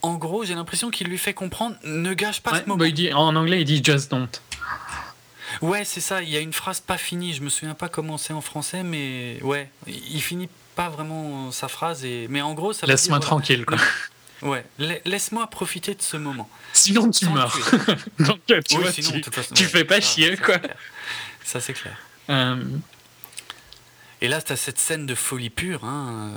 en 0.00 0.14
gros, 0.14 0.44
j'ai 0.44 0.54
l'impression 0.54 0.90
qu'il 0.90 1.08
lui 1.08 1.18
fait 1.18 1.34
comprendre 1.34 1.76
ne 1.84 2.14
gâche 2.14 2.40
pas 2.40 2.52
Ouais, 2.52 2.58
ce 2.60 2.64
moment. 2.64 2.76
bah, 2.78 2.88
il 2.88 2.94
dit, 2.94 3.12
en 3.12 3.36
anglais, 3.36 3.60
il 3.60 3.64
dit 3.66 3.82
just 3.84 4.10
don't. 4.10 4.28
Ouais, 5.60 5.84
c'est 5.84 6.00
ça. 6.00 6.22
Il 6.22 6.30
y 6.30 6.36
a 6.36 6.40
une 6.40 6.52
phrase 6.54 6.80
pas 6.80 6.96
finie. 6.96 7.34
Je 7.34 7.42
me 7.42 7.50
souviens 7.50 7.74
pas 7.74 7.88
comment 7.90 8.16
c'est 8.16 8.32
en 8.32 8.40
français, 8.40 8.82
mais 8.82 9.38
ouais, 9.42 9.68
il 9.86 10.20
finit 10.22 10.48
pas 10.74 10.88
vraiment 10.88 11.50
sa 11.52 11.68
phrase. 11.68 12.04
Et... 12.04 12.26
Mais 12.30 12.40
en 12.42 12.54
gros, 12.54 12.72
ça 12.72 12.86
Laisse-moi 12.86 13.18
dire, 13.18 13.26
tranquille, 13.28 13.64
quoi. 13.66 13.78
Ouais, 14.42 14.64
la- 14.78 14.96
laisse-moi 15.04 15.46
profiter 15.46 15.94
de 15.94 16.02
ce 16.02 16.16
moment. 16.16 16.50
Sinon, 16.72 17.08
tu 17.12 17.26
Sans 17.26 17.30
meurs. 17.32 17.56
donc, 18.18 18.40
euh, 18.50 18.60
tu 18.68 18.74
Oui, 18.76 18.82
vois, 18.82 18.90
sinon, 18.90 19.12
tu, 19.20 19.30
façon, 19.30 19.54
tu 19.54 19.62
ouais, 19.62 19.68
fais 19.68 19.84
pas 19.84 20.00
ça, 20.00 20.00
chier, 20.00 20.34
ça, 20.34 20.42
quoi. 20.42 20.56
Ça, 21.44 21.60
c'est 21.60 21.74
clair. 21.74 21.96
Euh, 22.28 22.56
Et 24.20 24.26
là, 24.26 24.42
tu 24.42 24.52
as 24.52 24.56
cette 24.56 24.78
scène 24.80 25.06
de 25.06 25.14
folie 25.14 25.48
pure, 25.50 25.84
hein, 25.84 26.32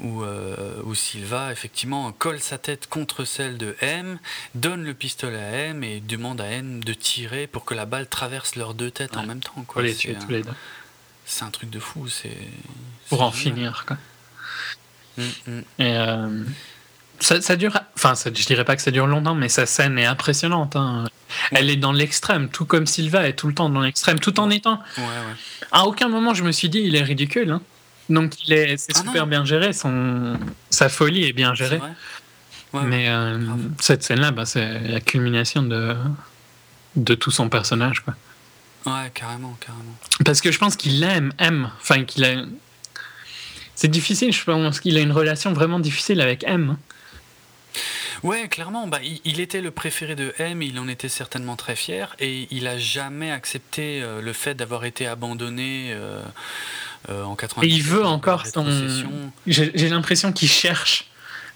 euh, 0.00 0.04
où, 0.06 0.22
euh, 0.24 0.80
où 0.84 0.94
Silva, 0.94 1.52
effectivement, 1.52 2.10
colle 2.12 2.40
sa 2.40 2.56
tête 2.56 2.86
contre 2.88 3.26
celle 3.26 3.58
de 3.58 3.76
M, 3.82 4.18
donne 4.54 4.82
le 4.82 4.94
pistolet 4.94 5.36
à 5.42 5.50
M 5.66 5.84
et 5.84 6.00
demande 6.00 6.40
à 6.40 6.46
M 6.46 6.82
de 6.82 6.94
tirer 6.94 7.46
pour 7.46 7.66
que 7.66 7.74
la 7.74 7.84
balle 7.84 8.06
traverse 8.08 8.56
leurs 8.56 8.72
deux 8.72 8.90
têtes 8.90 9.18
en 9.18 9.24
même 9.26 9.40
temps. 9.40 9.62
quoi. 9.66 9.82
un- 9.82 10.14
tous 10.24 10.30
les 10.30 10.42
deux. 10.42 10.50
C'est 11.26 11.44
un 11.44 11.50
truc 11.50 11.70
de 11.70 11.78
fou. 11.78 12.06
c'est 12.08 12.36
Pour 13.08 13.22
en 13.22 13.30
finir, 13.32 13.84
quoi. 13.86 13.96
Mm, 15.16 15.22
mm. 15.46 15.58
Et 15.78 15.96
euh, 15.96 16.44
ça, 17.20 17.40
ça 17.40 17.56
dure. 17.56 17.78
Enfin, 17.96 18.14
ça, 18.14 18.30
je 18.34 18.44
dirais 18.44 18.64
pas 18.64 18.76
que 18.76 18.82
ça 18.82 18.90
dure 18.90 19.06
longtemps, 19.06 19.34
mais 19.34 19.48
sa 19.48 19.66
scène 19.66 19.98
est 19.98 20.04
impressionnante. 20.06 20.76
hein. 20.76 21.04
Elle 21.50 21.70
est 21.70 21.76
dans 21.76 21.92
l'extrême, 21.92 22.48
tout 22.48 22.64
comme 22.64 22.86
Silva 22.86 23.26
est 23.28 23.32
tout 23.34 23.48
le 23.48 23.54
temps 23.54 23.68
dans 23.70 23.80
l'extrême, 23.80 24.18
tout 24.20 24.38
en 24.38 24.50
étant. 24.50 24.80
Ouais, 24.98 25.02
ouais. 25.04 25.66
À 25.72 25.84
aucun 25.86 26.08
moment, 26.08 26.34
je 26.34 26.44
me 26.44 26.52
suis 26.52 26.68
dit, 26.68 26.80
il 26.80 26.94
est 26.96 27.02
ridicule. 27.02 27.50
hein. 27.50 27.62
Donc, 28.10 28.34
il 28.46 28.52
est, 28.52 28.76
c'est 28.76 28.92
Ah 28.94 28.98
super 28.98 29.24
non. 29.24 29.30
bien 29.30 29.44
géré. 29.44 29.72
Son, 29.72 30.38
sa 30.70 30.88
folie 30.88 31.24
est 31.24 31.32
bien 31.32 31.54
gérée. 31.54 31.80
mais 32.74 33.08
euh, 33.08 33.38
cette 33.80 34.02
scène-là, 34.02 34.30
bah, 34.30 34.44
c'est 34.46 34.80
la 34.80 35.00
culmination 35.00 35.62
de, 35.62 35.96
de 36.96 37.14
tout 37.14 37.30
son 37.30 37.48
personnage. 37.48 38.00
Quoi. 38.00 38.14
Ouais, 38.86 39.10
carrément, 39.14 39.56
carrément. 39.60 39.94
Parce 40.24 40.40
que 40.40 40.52
je 40.52 40.58
pense 40.58 40.76
qu'il 40.76 41.02
aime, 41.02 41.32
aime. 41.38 41.70
Enfin, 41.80 42.04
qu'il 42.04 42.24
a. 42.24 42.44
C'est 43.74 43.88
difficile, 43.90 44.32
je 44.32 44.44
pense 44.44 44.78
qu'il 44.80 44.96
a 44.96 45.00
une 45.00 45.12
relation 45.12 45.52
vraiment 45.52 45.80
difficile 45.80 46.20
avec 46.20 46.44
M. 46.44 46.76
Ouais, 48.22 48.48
clairement. 48.48 48.86
Bah, 48.86 49.00
il, 49.24 49.40
était 49.40 49.60
le 49.60 49.70
préféré 49.70 50.14
de 50.14 50.32
M, 50.38 50.62
il 50.62 50.78
en 50.78 50.88
était 50.88 51.08
certainement 51.08 51.56
très 51.56 51.76
fier, 51.76 52.14
et 52.20 52.46
il 52.50 52.66
a 52.66 52.78
jamais 52.78 53.30
accepté 53.30 54.00
euh, 54.02 54.20
le 54.22 54.32
fait 54.32 54.54
d'avoir 54.54 54.84
été 54.84 55.06
abandonné 55.06 55.90
euh, 55.92 56.22
euh, 57.10 57.24
en 57.24 57.34
90. 57.36 57.66
Et 57.66 57.74
il 57.74 57.82
veut 57.82 58.04
encore 58.04 58.46
son. 58.46 58.64
J'ai 59.46 59.72
j'ai 59.74 59.88
l'impression 59.88 60.32
qu'il 60.32 60.48
cherche. 60.48 61.08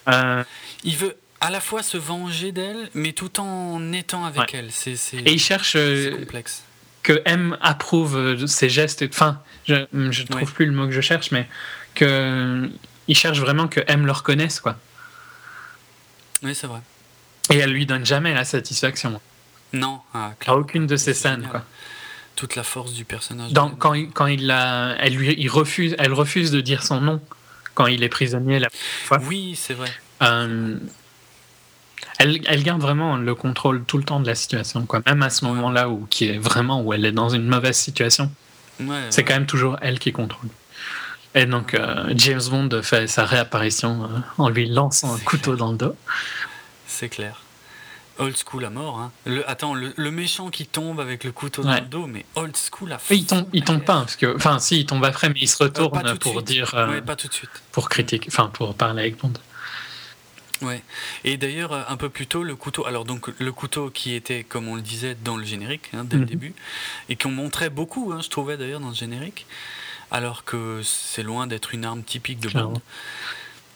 euh, 0.09 0.43
Il 0.85 0.97
veut 0.97 1.17
à 1.41 1.51
la 1.51 1.61
fois 1.61 1.83
se 1.85 1.97
venger 1.97 2.53
d'elle, 2.53 2.91
mais 2.95 3.13
tout 3.13 3.39
en 3.41 3.93
étant 3.93 4.25
avec 4.25 4.41
Ouais. 4.41 4.47
elle. 4.55 4.73
C'est 4.73 4.93
et 5.15 5.33
il 5.33 5.41
cherche 5.41 5.73
c'est 5.73 5.79
euh, 5.79 6.17
complexe. 6.19 6.65
Que 7.09 7.23
M 7.25 7.57
approuve 7.63 8.17
euh, 8.19 8.47
ses 8.47 8.69
gestes. 8.69 9.03
Enfin, 9.09 9.41
je, 9.67 9.75
je 10.11 10.23
trouve 10.25 10.43
Ouais. 10.43 10.47
plus 10.55 10.67
le 10.67 10.73
mot 10.73 10.85
que 10.87 10.93
je 10.93 11.01
cherche, 11.01 11.31
mais 11.31 11.49
que 11.95 12.69
il 13.07 13.17
cherche 13.17 13.39
vraiment 13.41 13.67
que 13.67 13.81
M 13.87 14.05
le 14.05 14.13
reconnaisse, 14.13 14.61
quoi. 14.61 14.77
Oui, 16.43 16.55
c'est 16.55 16.67
vrai. 16.67 16.81
Et 17.51 17.57
elle 17.57 17.71
lui 17.73 17.87
donne 17.87 18.05
jamais 18.05 18.35
la 18.35 18.45
satisfaction. 18.45 19.19
Non, 19.73 20.01
ah, 20.13 20.27
À 20.33 20.35
clairement. 20.39 20.61
aucune 20.61 20.87
de 20.87 20.97
ces 20.97 21.15
C'est 21.15 21.23
scènes, 21.23 21.37
génial. 21.37 21.51
quoi. 21.51 21.65
Toute 22.37 22.57
la 22.57 22.63
force 22.63 22.93
du 22.93 23.05
personnage. 23.07 23.53
Dans, 23.53 23.71
quand 23.71 23.95
il, 23.95 24.11
quand 24.11 24.27
il 24.27 24.47
la, 24.47 24.95
elle 25.01 25.15
lui, 25.15 25.35
il 25.39 25.49
refuse, 25.49 25.97
elle 25.99 26.13
refuse 26.13 26.51
de 26.51 26.61
dire 26.61 26.83
son 26.85 27.01
nom 27.01 27.23
quand 27.75 27.87
il 27.87 28.03
est 28.03 28.09
prisonnier 28.11 28.59
la 28.59 28.69
fois. 29.05 29.19
Oui, 29.27 29.57
c'est 29.57 29.75
vrai. 29.75 29.91
Euh, 30.23 30.77
elle, 32.19 32.41
elle 32.47 32.63
garde 32.63 32.81
vraiment 32.81 33.17
le 33.17 33.35
contrôle 33.35 33.85
tout 33.85 33.99
le 33.99 34.05
temps 34.05 34.21
de 34.21 34.27
la 34.27 34.35
situation, 34.35 34.85
quoi. 34.87 35.01
Même 35.07 35.23
à 35.23 35.31
ce 35.31 35.45
moment-là 35.47 35.89
où 35.89 36.07
qui 36.11 36.27
est 36.29 36.39
vraiment 36.39 36.83
où 36.83 36.93
elle 36.93 37.05
est 37.05 37.13
dans 37.13 37.29
une 37.29 37.47
mauvaise 37.47 37.77
situation, 37.77 38.31
Ouais, 38.81 38.87
c'est 39.11 39.23
ouais. 39.23 39.25
quand 39.25 39.35
même 39.35 39.47
toujours 39.47 39.77
elle 39.81 39.99
qui 39.99 40.13
contrôle. 40.13 40.51
Et 41.35 41.47
donc 41.47 41.75
euh, 41.75 42.13
James 42.17 42.41
Bond 42.51 42.69
fait 42.83 43.07
sa 43.07 43.25
réapparition 43.25 44.05
euh, 44.05 44.19
en 44.39 44.49
lui 44.49 44.69
lançant 44.69 45.15
un 45.15 45.19
couteau 45.19 45.53
clair. 45.53 45.57
dans 45.57 45.73
le 45.73 45.79
dos. 45.79 45.97
C'est 46.87 47.09
clair. 47.09 47.43
Old 48.19 48.35
school 48.37 48.65
à 48.65 48.71
mort. 48.71 48.99
Hein. 48.99 49.13
Le, 49.27 49.49
attends, 49.49 49.75
le, 49.75 49.93
le 49.97 50.11
méchant 50.11 50.49
qui 50.51 50.67
tombe 50.67 50.99
avec 51.01 51.23
le 51.23 51.31
couteau 51.31 51.63
dans 51.63 51.75
le 51.75 51.81
dos, 51.83 52.07
mais 52.07 52.25
old 52.35 52.57
school 52.57 52.93
à 52.93 52.99
Et 53.11 53.15
il 53.17 53.27
tombe, 53.27 53.45
fond, 53.45 53.49
il 53.53 53.63
tombe 53.63 53.85
pas, 53.85 53.99
parce 54.01 54.17
que, 54.17 54.35
enfin, 54.35 54.59
si, 54.59 54.81
il 54.81 54.87
tombe 54.87 55.05
après, 55.05 55.29
mais 55.29 55.39
il 55.41 55.47
se 55.47 55.63
retourne 55.63 56.19
pour 56.19 56.33
suite. 56.33 56.45
dire, 56.47 56.75
Ouais, 56.89 57.01
pas 57.01 57.15
tout 57.15 57.29
de 57.29 57.33
suite. 57.33 57.51
pour 57.71 57.89
critiquer, 57.89 58.29
enfin, 58.33 58.51
pour 58.53 58.75
parler 58.75 59.03
avec 59.03 59.21
Bond. 59.21 59.33
Ouais. 60.63 60.83
Et 61.25 61.37
d'ailleurs, 61.37 61.73
euh, 61.73 61.83
un 61.89 61.97
peu 61.97 62.09
plus 62.09 62.27
tôt, 62.27 62.43
le 62.43 62.57
couteau. 62.57 62.85
Alors, 62.87 63.05
donc, 63.05 63.29
le 63.39 63.53
couteau 63.53 63.91
qui 63.91 64.15
était, 64.15 64.43
comme 64.45 64.67
on 64.69 64.75
le 64.75 64.83
disait, 64.83 65.15
dans 65.23 65.37
le 65.37 65.45
générique, 65.45 65.91
hein, 65.95 66.05
dès 66.05 66.17
Mhm. 66.17 66.23
le 66.23 66.27
début, 66.29 66.55
et 67.09 67.17
qu'on 67.17 67.31
montrait 67.31 67.71
beaucoup, 67.71 68.13
hein, 68.13 68.21
je 68.23 68.29
trouvais 68.29 68.57
d'ailleurs, 68.57 68.81
dans 68.81 68.89
le 68.89 68.95
générique, 68.95 69.47
alors 70.11 70.45
que 70.45 70.81
c'est 70.83 71.23
loin 71.23 71.47
d'être 71.47 71.75
une 71.75 71.85
arme 71.85 72.03
typique 72.03 72.41
de 72.41 72.49
Bond. 72.49 72.81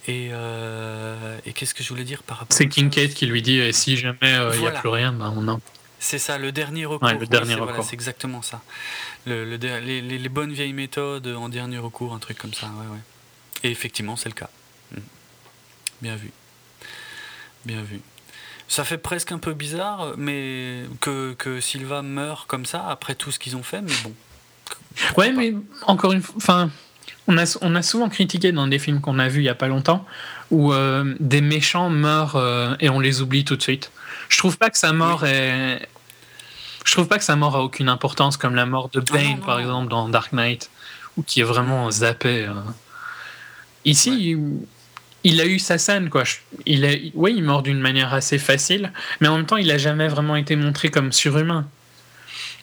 Et, 0.09 0.31
euh, 0.33 1.39
et 1.47 1.53
qu'est-ce 1.53 1.75
que 1.75 1.85
je 1.85 1.89
voulais 1.91 2.03
dire 2.03 2.25
par 2.25 2.39
rapport 2.39 2.57
C'est 2.57 2.69
Kincaid 2.69 3.15
qui 3.15 3.27
lui 3.27 3.41
dit, 3.43 3.59
eh, 3.61 3.73
si 3.73 3.97
jamais 3.97 4.17
euh, 4.23 4.51
il 4.55 4.61
n'y 4.61 4.67
a 4.67 4.73
plus 4.73 4.89
rien, 4.89 5.13
ben, 5.13 5.33
on 5.37 5.47
en... 5.47 5.61
C'est 6.01 6.19
ça, 6.19 6.37
le 6.39 6.51
dernier 6.51 6.85
recours. 6.85 7.07
Ouais, 7.07 7.15
le 7.15 7.21
Oui, 7.21 7.29
dernier 7.29 7.55
voilà, 7.55 7.71
recours. 7.75 7.85
c'est 7.85 7.95
exactement 7.95 8.43
ça. 8.43 8.61
Le, 9.25 9.45
le 9.49 9.57
der- 9.59 9.81
les, 9.81 10.01
les- 10.01 10.19
les 10.19 10.29
bonnes 10.29 10.53
vieilles 10.53 10.73
méthodes 10.73 11.29
en 11.29 11.49
dernier 11.49 11.79
recours, 11.79 12.13
un 12.13 12.19
truc 12.19 12.39
comme 12.39 12.53
ça. 12.53 12.67
Ouais, 12.67 12.87
ouais. 12.93 12.99
Et 13.63 13.71
effectivement, 13.71 14.17
c'est 14.17 14.29
le 14.29 14.35
cas. 14.35 14.51
Mm. 14.91 14.99
Bien 16.03 16.17
vu. 16.17 16.33
Bien 17.65 17.83
vu. 17.83 18.01
Ça 18.69 18.85
fait 18.85 18.99
presque 18.99 19.33
un 19.33 19.39
peu 19.39 19.53
bizarre, 19.53 20.15
mais 20.17 20.85
que, 21.01 21.35
que 21.35 21.61
Silva 21.61 22.03
meurt 22.03 22.47
comme 22.47 22.65
ça 22.65 22.87
après 22.89 23.15
tout 23.15 23.31
ce 23.31 23.39
qu'ils 23.39 23.57
ont 23.57 23.63
fait, 23.63 23.83
mais 23.83 23.93
bon. 24.05 24.13
Ouais, 25.17 25.31
pas 25.31 25.37
mais 25.37 25.55
encore 25.87 26.13
une 26.13 26.23
fois, 26.23 26.35
enfin, 26.39 26.71
on 27.27 27.37
a, 27.39 27.59
on 27.61 27.75
a 27.75 27.83
souvent 27.83 28.09
critiqué 28.09 28.53
dans 28.53 28.67
des 28.67 28.79
films 28.79 29.01
qu'on 29.01 29.19
a 29.19 29.29
vus 29.29 29.41
il 29.41 29.45
y 29.45 29.49
a 29.49 29.55
pas 29.55 29.69
longtemps 29.69 30.07
où 30.51 30.73
euh, 30.73 31.15
des 31.21 31.41
méchants 31.41 31.91
meurent 31.91 32.37
euh, 32.37 32.75
et 32.81 32.89
on 32.89 33.01
les 33.01 33.21
oublie 33.21 33.45
tout 33.45 33.57
de 33.57 33.63
suite. 33.63 33.91
Je 34.29 34.39
trouve 34.39 34.57
pas 34.59 34.71
que 34.71 34.79
sa 34.79 34.93
mort 34.93 35.25
est. 35.27 35.87
Je 36.85 36.93
trouve 36.93 37.07
pas 37.07 37.19
que 37.19 37.25
sa 37.25 37.37
mort 37.37 37.55
a 37.57 37.63
aucune 37.63 37.89
importance 37.89 38.37
comme 38.37 38.55
la 38.55 38.67
mort 38.67 38.89
de 38.89 39.03
Ah 39.09 39.13
Bane 39.13 39.25
non, 39.25 39.37
non, 39.37 39.43
par 39.45 39.57
non. 39.57 39.63
exemple 39.63 39.89
dans 39.89 40.09
Dark 40.09 40.33
Knight 40.33 40.71
ou 41.17 41.23
qui 41.23 41.41
est 41.41 41.45
vraiment 41.45 41.91
zappé. 41.91 42.47
euh. 42.47 42.55
Ici, 43.85 44.35
Ouais. 44.37 44.43
Il, 45.25 45.41
a 45.41 45.47
eu 45.47 45.59
sa 45.59 45.79
scène 45.79 46.09
quoi. 46.11 46.25
Il 46.67 46.85
est, 46.85 47.13
oui, 47.15 47.35
il 47.37 47.43
meurt 47.43 47.65
d'une 47.65 47.81
manière 47.81 48.13
assez 48.15 48.39
facile, 48.39 48.93
mais 49.21 49.29
en 49.29 49.37
même 49.37 49.47
temps, 49.47 49.57
il 49.57 49.71
a 49.71 49.79
jamais 49.79 50.09
vraiment 50.09 50.37
été 50.37 50.57
montré 50.57 50.91
comme 50.91 51.13
surhumain. 51.13 51.67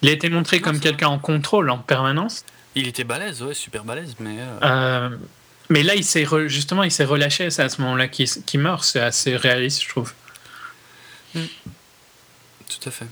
Il 0.02 0.10
a 0.10 0.12
été 0.12 0.30
montré 0.30 0.62
comme 0.62 0.80
quelqu'un 0.80 1.08
en 1.10 1.20
contrôle 1.20 1.70
en 1.70 1.78
permanence. 1.78 2.44
Il 2.76 2.88
était 2.88 3.04
balèze, 3.04 3.42
ouais, 3.42 3.54
super 3.54 3.84
balèze, 3.84 4.16
mais. 4.20 4.38
euh, 4.40 4.60
Euh, 4.64 5.18
mais 5.70 5.84
là, 5.84 5.96
il 5.96 6.04
s'est 6.04 6.24
re- 6.24 6.48
justement, 6.48 6.84
il 6.84 6.92
s'est 6.92 7.04
relâché. 7.06 7.50
C'est 7.50 7.64
à 7.64 7.70
ce 7.70 7.82
moment-là 7.82 8.08
qu'il 8.08 8.28
qu'il 8.28 8.60
meurt. 8.62 8.84
C'est 8.84 9.02
assez 9.02 9.36
réaliste, 9.36 9.84
je 9.84 9.90
trouve. 9.90 10.14
Tout 11.34 12.88
à 12.88 12.92
fait. 12.92 13.06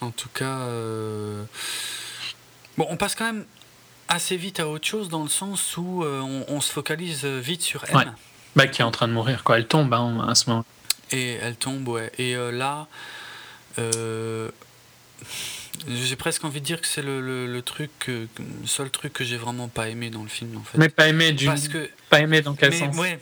En 0.00 0.10
tout 0.10 0.28
cas, 0.32 0.58
euh, 0.60 1.44
bon, 2.76 2.86
on 2.90 2.96
passe 2.96 3.14
quand 3.14 3.26
même 3.26 3.44
assez 4.08 4.36
vite 4.36 4.60
à 4.60 4.68
autre 4.68 4.86
chose 4.86 5.08
dans 5.08 5.22
le 5.22 5.28
sens 5.28 5.76
où 5.76 6.02
on, 6.04 6.44
on 6.48 6.60
se 6.60 6.72
focalise 6.72 7.24
vite 7.24 7.62
sur 7.62 7.84
M. 7.88 7.96
Ouais. 7.96 8.04
Bah, 8.56 8.66
qui 8.66 8.80
est 8.80 8.84
en 8.84 8.90
train 8.90 9.06
de 9.06 9.12
mourir, 9.12 9.44
quoi. 9.44 9.58
Elle 9.58 9.66
tombe 9.68 9.92
hein, 9.94 10.26
à 10.28 10.34
ce 10.34 10.48
moment. 10.50 10.64
Et 11.12 11.34
elle 11.42 11.54
tombe, 11.56 11.86
ouais. 11.88 12.10
Et 12.18 12.34
euh, 12.34 12.50
là, 12.50 12.88
euh, 13.78 14.48
j'ai 15.88 16.16
presque 16.16 16.44
envie 16.44 16.60
de 16.60 16.64
dire 16.66 16.80
que 16.80 16.86
c'est 16.86 17.02
le, 17.02 17.20
le- 17.20 17.46
le 17.46 17.62
truc, 17.62 17.90
le 18.08 18.26
seul 18.64 18.90
truc 18.90 19.12
que 19.12 19.24
j'ai 19.24 19.36
vraiment 19.36 19.68
pas 19.68 19.88
aimé 19.88 20.10
dans 20.10 20.22
le 20.22 20.28
film, 20.28 20.56
en 20.56 20.62
fait. 20.64 20.78
Mais 20.78 20.88
pas 20.88 21.06
aimé 21.08 21.32
du. 21.32 21.46
Parce 21.46 21.68
que, 21.68 21.88
Pas 22.08 22.20
aimé 22.20 22.40
dans 22.40 22.54
quel 22.54 22.70
mais, 22.70 22.78
sens 22.78 22.96
ouais, 22.96 23.20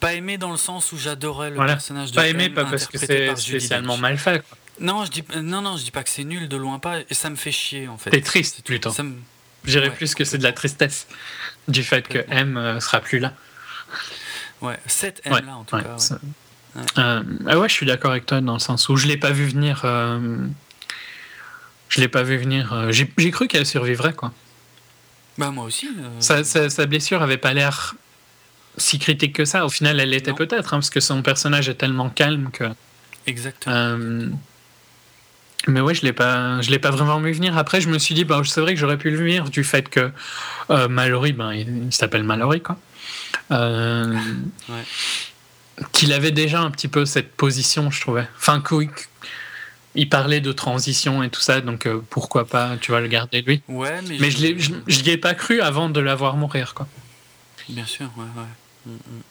pas 0.00 0.14
aimé 0.14 0.38
dans 0.38 0.50
le 0.50 0.56
sens 0.56 0.90
où 0.92 0.96
j'adorais 0.98 1.50
le 1.50 1.56
Voilà. 1.56 1.74
personnage 1.74 2.10
de 2.10 2.16
Pas 2.16 2.26
aimé, 2.28 2.48
pas 2.50 2.64
parce 2.64 2.86
que 2.86 2.98
c'est 2.98 3.26
par 3.26 3.38
spécialement 3.38 3.96
mal 3.98 4.16
fait. 4.18 4.42
quoi. 4.48 4.58
Non, 4.80 5.04
je 5.04 5.10
dis, 5.10 5.24
non, 5.42 5.62
non, 5.62 5.76
je 5.76 5.84
dis 5.84 5.90
pas 5.90 6.02
que 6.02 6.10
c'est 6.10 6.24
nul, 6.24 6.48
de 6.48 6.56
loin 6.56 6.78
pas, 6.78 7.00
et 7.08 7.14
ça 7.14 7.30
me 7.30 7.36
fait 7.36 7.52
chier, 7.52 7.88
en 7.88 7.96
fait. 7.98 8.10
T'es 8.10 8.20
triste 8.20 8.62
plutôt. 8.64 8.90
Ça 8.90 9.02
me- 9.02 9.16
Je 9.64 9.70
dirais 9.72 9.88
Ouais. 9.90 9.94
plus 9.94 10.14
que 10.14 10.24
c'est 10.24 10.38
de 10.38 10.42
la 10.42 10.52
tristesse 10.52 11.06
du 11.68 11.82
fait 11.82 12.06
que. 12.08 12.24
M 12.30 12.56
euh, 12.56 12.80
sera 12.80 13.00
plus 13.00 13.18
là. 13.18 13.34
Ouais, 14.62 14.78
cette 14.86 15.20
M 15.24 15.32
Ouais, 15.32 15.42
là 15.42 15.56
en 15.56 15.64
tout 15.64 15.76
ouais, 15.76 15.82
cas. 15.82 15.92
ouais. 15.92 15.98
ça- 15.98 16.18
Ouais. 16.74 16.82
Euh, 16.98 17.22
ah 17.48 17.58
ouais, 17.58 17.68
je 17.70 17.72
suis 17.74 17.86
d'accord 17.86 18.10
avec 18.10 18.26
toi 18.26 18.42
dans 18.42 18.52
le 18.52 18.58
sens 18.58 18.88
où 18.90 18.96
je 18.96 19.06
l'ai 19.06 19.16
pas 19.16 19.30
vu 19.30 19.46
venir. 19.46 19.80
euh, 19.84 20.36
Je 21.88 22.00
l'ai 22.00 22.08
pas 22.08 22.22
vu 22.22 22.36
venir. 22.36 22.72
euh, 22.74 22.92
J'ai 22.92 23.06
cru 23.30 23.48
qu'elle 23.48 23.64
survivrait 23.64 24.12
quoi. 24.12 24.32
Bah 25.38 25.50
moi 25.50 25.64
aussi. 25.64 25.88
euh, 25.98 26.08
Sa, 26.20 26.44
sa- 26.44 26.68
sa 26.68 26.84
blessure 26.86 27.22
avait 27.22 27.38
pas 27.38 27.54
l'air 27.54 27.94
si 28.76 28.98
critique 28.98 29.34
que 29.34 29.44
ça. 29.46 29.64
Au 29.64 29.70
final, 29.70 29.98
elle 30.00 30.10
l'était 30.10 30.34
peut-être 30.34 30.74
hein, 30.74 30.78
parce 30.78 30.90
que 30.90 31.00
son 31.00 31.22
personnage 31.22 31.68
est 31.70 31.74
tellement 31.76 32.10
calme 32.10 32.50
que. 32.52 32.64
Exactement. 33.26 33.96
Mais 35.68 35.80
ouais, 35.80 35.94
je 35.94 36.02
l'ai 36.02 36.12
pas, 36.12 36.60
je 36.60 36.70
l'ai 36.70 36.78
pas 36.78 36.90
vraiment 36.90 37.18
vu 37.20 37.32
venir. 37.32 37.56
Après, 37.58 37.80
je 37.80 37.88
me 37.88 37.98
suis 37.98 38.14
dit, 38.14 38.24
bah, 38.24 38.40
c'est 38.44 38.60
vrai 38.60 38.74
que 38.74 38.80
j'aurais 38.80 38.98
pu 38.98 39.10
le 39.10 39.16
venir 39.16 39.48
du 39.48 39.64
fait 39.64 39.88
que 39.88 40.10
Mallory, 40.68 41.32
ben, 41.32 41.52
il, 41.54 41.84
il 41.86 41.92
s'appelle 41.92 42.22
Mallory, 42.22 42.60
quoi. 42.60 42.76
Euh, 43.50 44.14
Ouais. 44.68 44.84
Qu'il 45.92 46.12
avait 46.14 46.30
déjà 46.30 46.60
un 46.60 46.70
petit 46.70 46.88
peu 46.88 47.04
cette 47.04 47.32
position, 47.32 47.90
je 47.90 48.00
trouvais. 48.00 48.26
Enfin, 48.38 48.62
qu'il 48.66 48.88
il 49.94 50.08
parlait 50.08 50.40
de 50.40 50.52
transition 50.52 51.22
et 51.22 51.28
tout 51.28 51.40
ça, 51.40 51.60
donc 51.60 51.86
euh, 51.86 52.02
pourquoi 52.08 52.46
pas, 52.46 52.76
tu 52.80 52.92
vas 52.92 53.00
le 53.00 53.08
garder 53.08 53.42
lui. 53.42 53.62
Ouais, 53.68 54.00
mais, 54.08 54.16
Mais 54.18 54.30
je 54.30 55.02
l'y 55.02 55.10
ai 55.10 55.18
pas 55.18 55.34
cru 55.34 55.60
avant 55.60 55.90
de 55.90 56.00
la 56.00 56.14
voir 56.14 56.36
mourir, 56.36 56.72
quoi. 56.74 56.86
Bien 57.68 57.84
sûr, 57.84 58.08
ouais, 58.16 58.24
ouais. 58.36 58.46
Mm, 58.86 58.92
mm. 58.92 59.22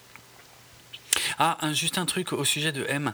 Ah, 1.38 1.58
juste 1.72 1.98
un 1.98 2.06
truc 2.06 2.32
au 2.32 2.44
sujet 2.44 2.72
de 2.72 2.84
M. 2.88 3.12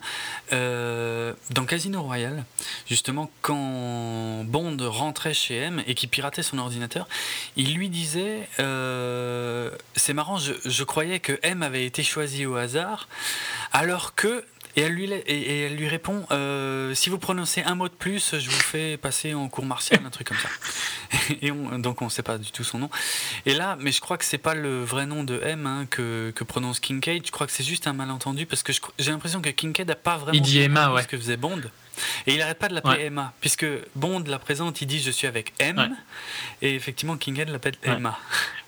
Euh, 0.53 1.33
dans 1.51 1.65
Casino 1.65 2.03
Royale, 2.03 2.45
justement, 2.87 3.31
quand 3.41 4.45
Bond 4.45 4.77
rentrait 4.81 5.35
chez 5.35 5.57
M 5.57 5.83
et 5.87 5.95
qu'il 5.95 6.09
piratait 6.09 6.43
son 6.43 6.59
ordinateur, 6.59 7.09
il 7.57 7.75
lui 7.75 7.89
disait 7.89 8.49
euh, 8.61 9.71
C'est 9.95 10.15
marrant, 10.15 10.39
je 10.39 10.85
croyais 10.85 11.21
que 11.21 11.39
M 11.43 11.63
avait 11.63 11.87
été 11.87 12.03
choisi 12.03 12.47
au 12.47 12.57
hasard, 12.57 13.09
alors 13.73 14.15
que. 14.15 14.45
Et 14.77 14.81
elle 14.83 14.93
lui, 14.93 15.07
la- 15.07 15.17
et, 15.17 15.23
et 15.27 15.61
elle 15.67 15.77
lui 15.77 15.87
répond 15.89 16.25
euh, 16.31 16.95
Si 16.95 17.11
vous 17.11 17.19
prononcez 17.19 17.63
un 17.63 17.75
mot 17.75 17.89
de 17.89 17.93
plus, 17.95 18.37
je 18.39 18.49
vous 18.51 18.57
fais 18.61 18.97
passer 18.97 19.35
en 19.35 19.49
cours 19.49 19.67
martial, 19.67 20.01
un 20.07 20.11
truc 20.11 20.29
comme 20.29 20.39
ça. 20.39 20.49
Et 21.43 21.51
on- 21.51 21.79
donc 21.79 22.01
on 22.01 22.07
ne 22.07 22.11
sait 22.11 22.23
pas 22.23 22.39
du 22.39 22.51
tout 22.53 22.65
son 22.65 22.79
nom. 22.79 22.91
Et 23.45 23.55
là, 23.55 23.77
mais 23.81 23.93
je 23.93 24.01
crois 24.01 24.17
que 24.17 24.25
c'est 24.25 24.39
pas 24.39 24.55
le 24.55 24.83
vrai 24.83 25.05
nom 25.07 25.25
de 25.25 25.41
M 25.45 25.67
hein, 25.67 25.87
que, 25.91 26.33
que 26.35 26.45
prononce 26.45 26.81
Kincaid. 26.81 27.27
Je 27.27 27.33
crois 27.33 27.47
que 27.47 27.53
c'est 27.53 27.65
juste 27.65 27.87
un 27.87 27.93
malentendu 27.93 28.47
parce 28.47 28.63
que 28.63 28.73
j'ai 28.99 29.11
l'impression 29.11 29.43
que 29.43 29.51
Kincaid 29.51 29.89
n'a 29.89 29.95
pas 29.95 30.17
vraiment 30.17 30.33
Il 30.33 30.43
dit 30.43 30.61
Emma, 30.61 30.91
ouais. 30.93 31.03
ce 31.03 31.09
que 31.09 31.19
faisait 31.19 31.37
Bond. 31.37 31.61
Et 32.27 32.35
il 32.35 32.41
arrête 32.41 32.59
pas 32.59 32.69
de 32.69 32.75
l'appeler 32.75 32.97
Ouais. 32.97 33.05
Emma, 33.07 33.35
puisque 33.43 33.67
Bond 33.95 34.25
la 34.27 34.39
présente, 34.39 34.81
il 34.81 34.87
dit 34.87 34.99
je 35.01 35.11
suis 35.11 35.27
avec 35.27 35.53
M, 35.59 35.77
Ouais. 35.77 35.89
et 36.63 36.75
effectivement 36.75 37.19
Kincaid 37.19 37.51
l'appelle 37.51 37.75
Ouais. 37.85 37.93
Emma. 37.97 38.19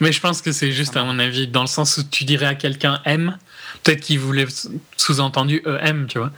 Mais 0.00 0.12
je 0.12 0.20
pense 0.20 0.42
que 0.42 0.52
c'est 0.52 0.72
juste, 0.72 0.94
à 0.98 1.04
mon 1.04 1.18
avis, 1.18 1.48
dans 1.48 1.62
le 1.62 1.66
sens 1.66 1.96
où 1.96 2.02
tu 2.04 2.24
dirais 2.24 2.44
à 2.46 2.54
quelqu'un 2.54 3.00
M, 3.06 3.38
peut-être 3.82 4.00
qu'il 4.00 4.18
voulait 4.20 4.46
sous-entendu 4.96 5.62
EM, 5.66 6.06
tu 6.06 6.18
vois. 6.18 6.30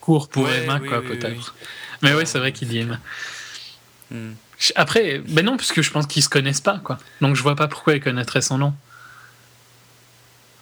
Court 0.00 0.28
pour 0.28 0.44
Ouais, 0.44 0.64
Emma, 0.64 0.78
oui, 0.82 0.88
quoi, 0.88 0.98
oui, 1.00 1.06
oui, 1.10 1.16
peut-être. 1.18 1.54
Mais 2.02 2.12
ouais, 2.14 2.26
c'est 2.26 2.38
vrai 2.38 2.52
qu'il 2.52 2.68
dit 2.68 2.78
Emma. 2.78 2.98
Hmm. 4.10 4.32
Après, 4.76 5.18
ben 5.26 5.44
non, 5.44 5.56
parce 5.56 5.72
que 5.72 5.82
je 5.82 5.90
pense 5.90 6.06
qu'ils 6.06 6.22
se 6.22 6.28
connaissent 6.28 6.60
pas, 6.60 6.78
quoi. 6.78 6.98
Donc 7.20 7.36
je 7.36 7.42
vois 7.42 7.56
pas 7.56 7.68
pourquoi 7.68 7.94
ils 7.94 8.00
connaîtraient 8.00 8.42
son 8.42 8.58
nom. 8.58 8.74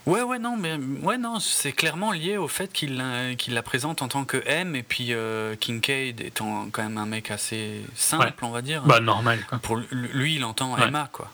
Ouais, 0.05 0.23
ouais, 0.23 0.41
non, 0.41 0.57
mais 0.57 0.75
ouais, 1.02 1.17
non, 1.17 1.39
c'est 1.39 1.70
clairement 1.70 2.10
lié 2.10 2.36
au 2.36 2.49
fait 2.49 2.73
qu'il 2.73 2.97
la, 2.97 3.31
la 3.49 3.62
présente 3.62 4.02
en 4.02 4.09
tant 4.09 4.25
que 4.25 4.42
M, 4.47 4.75
et 4.75 4.83
puis 4.83 5.09
euh, 5.12 5.55
Kincaid 5.55 6.20
étant 6.20 6.68
quand 6.73 6.83
même 6.83 6.99
un 6.99 7.07
mec 7.07 7.31
assez 7.31 7.83
simple, 7.94 8.25
Ouais. 8.26 8.33
on 8.42 8.51
va 8.51 8.62
dire. 8.62 8.83
Bah, 8.83 8.99
normal, 8.99 9.44
quoi. 9.49 9.59
Pour 9.59 9.76
lui- 9.92 10.34
il 10.34 10.44
entend 10.44 10.75
Ouais. 10.75 10.89
Emma, 10.89 11.09
quoi. 11.12 11.31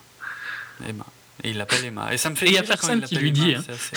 Emma. 0.86 1.06
Et 1.44 1.50
il 1.50 1.56
l'appelle 1.56 1.82
Emma. 1.84 2.12
Et 2.12 2.18
ça 2.18 2.28
me 2.28 2.34
fait 2.34 2.46
Et 2.46 2.50
il 2.50 2.54
y 2.54 2.58
a 2.58 2.62
personne 2.62 3.00
qui 3.02 3.16
lui 3.16 3.32
dit, 3.32 3.54
hein. 3.54 3.62
c'est 3.64 3.72
assez- 3.72 3.96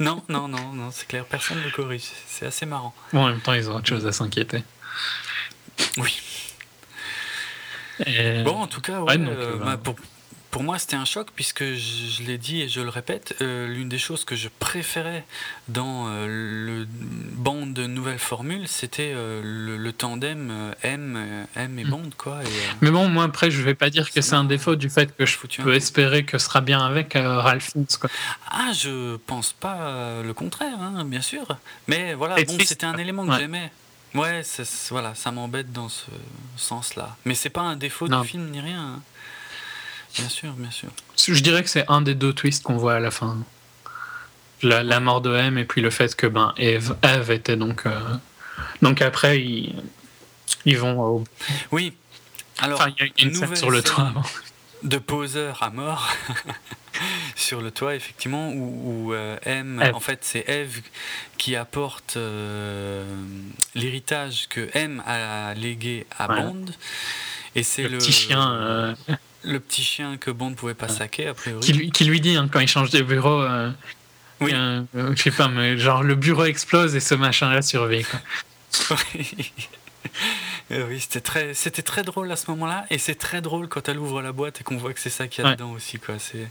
Non, 0.00 0.22
non, 0.28 0.48
non, 0.48 0.72
non, 0.72 0.90
c'est 0.92 1.06
clair, 1.06 1.24
personne 1.24 1.58
ne 1.60 1.64
le 1.64 1.70
corrige. 1.70 2.02
C'est 2.26 2.46
assez 2.46 2.66
marrant. 2.66 2.94
Bon, 3.12 3.24
en 3.24 3.28
même 3.28 3.40
temps, 3.40 3.52
ils 3.52 3.70
ont 3.70 3.76
autre 3.76 3.88
chose 3.88 4.06
à 4.06 4.12
s'inquiéter. 4.12 4.62
Oui. 5.98 6.20
Et- 8.06 8.42
Bon, 8.42 8.56
en 8.62 8.66
tout 8.66 8.80
cas, 8.80 9.00
ouais, 9.00 9.06
ouais, 9.12 9.18
donc, 9.18 9.28
euh, 9.28 9.56
bah, 9.58 9.76
pour, 9.76 9.94
pour 10.54 10.62
moi, 10.62 10.78
c'était 10.78 10.94
un 10.94 11.04
choc, 11.04 11.30
puisque 11.34 11.64
je, 11.64 11.74
je 11.74 12.22
l'ai 12.22 12.38
dit 12.38 12.62
et 12.62 12.68
je 12.68 12.80
le 12.80 12.88
répète, 12.88 13.34
euh, 13.40 13.66
l'une 13.66 13.88
des 13.88 13.98
choses 13.98 14.24
que 14.24 14.36
je 14.36 14.48
préférais 14.60 15.24
dans 15.66 16.06
euh, 16.06 16.26
le 16.28 16.86
Bond 16.88 17.66
de 17.66 17.88
nouvelle 17.88 18.20
formule, 18.20 18.68
c'était 18.68 19.10
euh, 19.16 19.40
le, 19.42 19.76
le 19.76 19.92
tandem 19.92 20.72
M, 20.84 21.46
M 21.56 21.78
et 21.80 21.84
Mm. 21.84 21.90
Bond, 21.90 22.10
quoi. 22.16 22.38
Et, 22.44 22.46
Mais 22.82 22.92
bon, 22.92 23.08
moi, 23.08 23.24
après, 23.24 23.50
je 23.50 23.60
vais 23.62 23.74
pas 23.74 23.90
dire 23.90 24.12
que 24.12 24.20
c'est 24.20 24.36
un 24.36 24.44
défaut 24.44 24.76
du 24.76 24.88
fait 24.90 25.16
que 25.16 25.26
je 25.26 25.36
peux 25.38 25.48
peu. 25.64 25.74
espérer 25.74 26.24
que 26.24 26.38
ce 26.38 26.44
sera 26.46 26.60
bien 26.60 26.78
avec 26.86 27.14
Ralph 27.14 27.72
Fiennes, 27.72 27.86
quoi. 28.00 28.08
Ah, 28.48 28.70
je 28.72 29.16
pense 29.26 29.52
pas 29.54 30.22
le 30.22 30.32
contraire, 30.34 30.78
hein, 30.80 31.04
bien 31.04 31.20
sûr. 31.20 31.48
Mais 31.88 32.14
voilà, 32.14 32.36
bon, 32.44 32.56
c'était 32.64 32.86
un 32.86 32.96
élément 32.96 33.26
que 33.26 33.32
Ouais. 33.32 33.38
j'aimais. 33.40 33.72
Ouais, 34.14 34.42
voilà, 34.90 35.16
ça 35.16 35.32
m'embête 35.32 35.72
dans 35.72 35.88
ce 35.88 36.04
sens-là. 36.56 37.16
Mais 37.24 37.34
c'est 37.34 37.50
pas 37.50 37.62
un 37.62 37.74
défaut 37.74 38.06
Non. 38.06 38.20
du 38.20 38.28
film 38.28 38.48
ni 38.50 38.60
rien. 38.60 39.02
Bien 40.16 40.28
sûr, 40.28 40.52
bien 40.52 40.70
sûr. 40.70 40.88
Je 41.16 41.40
dirais 41.40 41.62
que 41.62 41.68
c'est 41.70 41.84
un 41.88 42.02
des 42.02 42.14
deux 42.14 42.32
twists 42.32 42.62
qu'on 42.62 42.76
voit 42.76 42.94
à 42.94 43.00
la 43.00 43.10
fin. 43.10 43.38
La, 44.62 44.82
la 44.82 45.00
mort 45.00 45.20
de 45.20 45.34
M 45.34 45.58
et 45.58 45.64
puis 45.64 45.80
le 45.82 45.90
fait 45.90 46.14
que 46.14 46.26
ben 46.26 46.54
Eve, 46.56 46.96
Eve 47.02 47.30
était 47.30 47.56
donc 47.56 47.84
euh, 47.84 48.00
donc 48.80 49.02
après 49.02 49.40
ils, 49.40 49.74
ils 50.64 50.78
vont 50.78 50.98
au... 51.00 51.24
Oui. 51.70 51.92
Alors, 52.58 52.80
enfin 52.80 52.94
il 52.98 53.06
y 53.06 53.08
a 53.08 53.12
une 53.26 53.34
scène 53.34 53.42
nouvelle 53.42 53.56
sur 53.58 53.70
le 53.70 53.82
toit 53.82 54.06
avant. 54.06 54.22
de 54.82 54.98
poseur 54.98 55.62
à 55.62 55.70
mort 55.70 56.08
sur 57.36 57.60
le 57.60 57.70
toit, 57.70 57.94
effectivement, 57.94 58.50
où, 58.50 59.08
où, 59.08 59.12
euh, 59.14 59.36
M, 59.42 59.82
en 59.92 60.00
fait, 60.00 60.20
c'est 60.22 60.48
Eve 60.48 60.80
qui 61.36 61.56
apporte 61.56 62.16
euh, 62.16 63.04
l'héritage 63.74 64.48
que 64.48 64.68
M 64.74 65.02
a 65.06 65.54
légué 65.54 66.06
à 66.16 66.26
Voilà. 66.26 66.42
Bond. 66.42 66.66
Et 67.54 67.62
c'est 67.62 67.82
le, 67.82 67.88
le, 67.90 67.98
petit 67.98 68.12
chien 68.12 68.52
euh, 68.52 68.94
le 69.44 69.60
petit 69.60 69.82
chien 69.82 70.16
que 70.16 70.30
Bond 70.30 70.50
ne 70.50 70.54
pouvait 70.54 70.74
pas 70.74 70.86
Ouais. 70.86 70.92
saquer, 70.92 71.28
a 71.28 71.34
priori. 71.34 71.60
qui, 71.64 71.72
lui, 71.72 71.90
qui 71.90 72.04
lui 72.04 72.20
dit 72.20 72.36
hein, 72.36 72.48
quand 72.50 72.60
il 72.60 72.68
change 72.68 72.90
de 72.90 73.02
bureau 73.02 73.42
euh, 73.42 73.70
Oui. 74.40 74.52
euh, 74.54 74.82
euh, 74.96 75.12
je 75.16 75.22
sais 75.22 75.30
pas 75.30 75.48
mais 75.48 75.76
genre 75.78 76.02
le 76.02 76.14
bureau 76.14 76.44
explose 76.44 76.94
et 76.96 77.00
ce 77.00 77.14
machin 77.14 77.52
là 77.52 77.62
survit 77.62 78.04
quoi. 78.04 78.20
Oui. 79.14 79.52
Oui, 80.70 81.00
c'était 81.00 81.20
très, 81.20 81.54
c'était 81.54 81.82
très 81.82 82.02
drôle 82.02 82.30
à 82.32 82.36
ce 82.36 82.50
moment-là, 82.50 82.86
et 82.90 82.98
c'est 82.98 83.14
très 83.14 83.40
drôle 83.40 83.68
quand 83.68 83.88
elle 83.88 83.98
ouvre 83.98 84.20
la 84.22 84.32
boîte 84.32 84.60
et 84.60 84.64
qu'on 84.64 84.76
voit 84.76 84.92
que 84.92 85.00
c'est 85.00 85.10
ça 85.10 85.28
qu'il 85.28 85.42
y 85.42 85.46
a 85.46 85.50
Ouais. 85.50 85.56
dedans 85.56 85.70
aussi, 85.72 85.98
quoi. 85.98 86.18
C'est, 86.18 86.48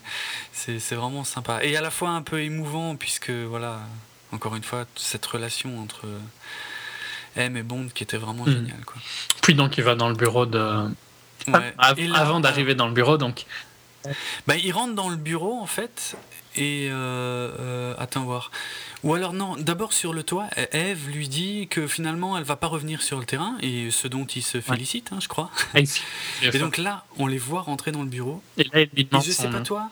c'est, 0.52 0.80
c'est 0.80 0.96
vraiment 0.96 1.24
sympa. 1.24 1.64
Et 1.64 1.76
à 1.78 1.82
la 1.82 1.90
fois 1.92 2.10
un 2.10 2.22
peu 2.22 2.42
émouvant, 2.42 2.96
puisque, 2.96 3.30
voilà, 3.32 3.80
encore 4.32 4.56
une 4.56 4.64
fois, 4.64 4.86
cette 4.96 5.26
relation 5.26 5.80
entre 5.82 6.06
M 7.36 7.58
et 7.58 7.64
Bond 7.64 7.90
qui 7.94 8.04
était 8.04 8.18
vraiment 8.18 8.46
Mhm. 8.46 8.54
géniale, 8.54 8.86
quoi. 8.86 9.02
puis 9.42 9.56
donc 9.56 9.78
il 9.78 9.84
va 9.84 9.96
dans 9.96 10.10
le 10.10 10.16
bureau 10.16 10.46
de 10.46 10.90
Ouais. 11.48 11.74
Av- 11.78 12.00
Et 12.00 12.08
là, 12.08 12.20
avant 12.20 12.40
d'arriver 12.40 12.76
dans 12.76 12.88
le 12.88 12.94
bureau 12.94 13.18
donc 13.18 13.46
Bah, 14.48 14.56
il 14.58 14.72
rentre 14.74 14.94
dans 14.96 15.10
le 15.10 15.16
bureau 15.16 15.60
en 15.60 15.66
fait 15.66 16.16
et 16.56 16.88
euh, 16.92 17.50
euh, 17.60 17.96
attends 17.98 18.24
voir. 18.24 18.52
Ou 19.04 19.14
alors 19.16 19.34
non, 19.34 19.56
d'abord 19.58 19.92
sur 19.92 20.14
le 20.14 20.24
toit, 20.24 20.48
E- 20.58 20.68
Eve 20.72 21.10
lui 21.10 21.28
dit 21.28 21.68
que 21.70 21.88
finalement 21.88 22.38
elle 22.38 22.44
va 22.44 22.56
pas 22.56 22.68
revenir 22.68 23.02
sur 23.02 23.20
le 23.20 23.26
terrain 23.26 23.58
et 23.62 23.90
ce 23.92 24.08
dont 24.08 24.26
il 24.26 24.44
se 24.44 24.62
félicite, 24.62 25.10
hein, 25.12 25.20
je 25.22 25.28
crois. 25.28 25.50
et 25.76 25.84
Et 26.42 26.58
donc 26.60 26.78
là, 26.78 27.06
on 27.18 27.28
les 27.28 27.38
voit 27.40 27.62
rentrer 27.62 27.92
dans 27.92 28.02
le 28.04 28.08
bureau. 28.10 28.42
et 28.58 28.64
là 28.72 28.86
il 28.96 29.08
je 29.22 29.32
sais 29.32 29.44
pas 29.50 29.58
nom. 29.58 29.64
toi. 29.64 29.90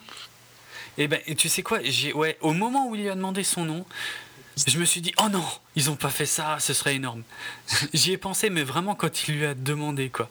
Et 0.98 1.08
ben 1.08 1.20
et 1.26 1.36
tu 1.36 1.50
sais 1.50 1.64
quoi, 1.64 1.80
j'ai 1.84 2.14
ouais, 2.14 2.38
au 2.42 2.54
moment 2.54 2.88
où 2.90 2.96
il 2.96 3.02
lui 3.02 3.10
a 3.10 3.16
demandé 3.16 3.44
son 3.44 3.64
nom, 3.66 3.86
je 4.68 4.78
me 4.78 4.86
suis 4.86 5.00
dit 5.02 5.14
oh 5.24 5.30
non, 5.30 5.44
ils 5.76 5.90
ont 5.90 5.96
pas 5.96 6.10
fait 6.10 6.26
ça, 6.26 6.58
ce 6.60 6.74
serait 6.74 6.96
énorme. 6.96 7.24
J'y 7.94 8.12
ai 8.12 8.18
pensé 8.18 8.50
mais 8.50 8.64
vraiment 8.64 8.94
quand 8.94 9.28
il 9.28 9.36
lui 9.36 9.46
a 9.46 9.54
demandé 9.56 10.10
quoi. 10.10 10.30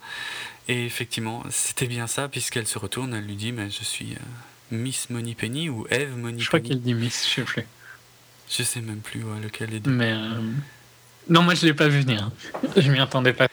Et 0.71 0.85
effectivement, 0.87 1.43
c'était 1.51 1.89
bien 1.89 2.07
ça 2.07 2.29
puisqu'elle 2.29 2.67
se 2.69 2.79
retourne, 2.79 3.13
elle 3.13 3.25
lui 3.25 3.35
dit 3.35 3.51
mais 3.51 3.69
je 3.71 3.83
suis 3.83 4.13
euh, 4.13 4.77
Miss 4.77 5.11
Moneypenny 5.11 5.69
ou 5.69 5.85
Eve 5.91 6.11
Moneypenny. 6.17 6.43
je 6.43 6.47
crois 6.47 6.61
qu'il 6.61 6.81
dit 6.81 6.95
Miss 6.95 7.29
je 7.29 7.35
sais 7.35 7.43
plus 7.43 7.67
Je 8.49 8.63
sais 8.63 8.81
même 8.81 9.01
plus 9.01 9.25
ouais, 9.25 9.41
lequel 9.43 9.71
des 9.71 9.81
deux. 9.81 9.91
mais 9.91 10.13
euh, 10.13 10.41
Non, 11.29 11.43
moi 11.43 11.57
je 11.57 11.67
l'ai 11.67 11.75
pas 11.75 11.89
vu 11.89 12.03
venir. 12.03 12.31
Je 12.77 12.89
m'y 12.89 13.01
attendais 13.01 13.33
pas. 13.33 13.49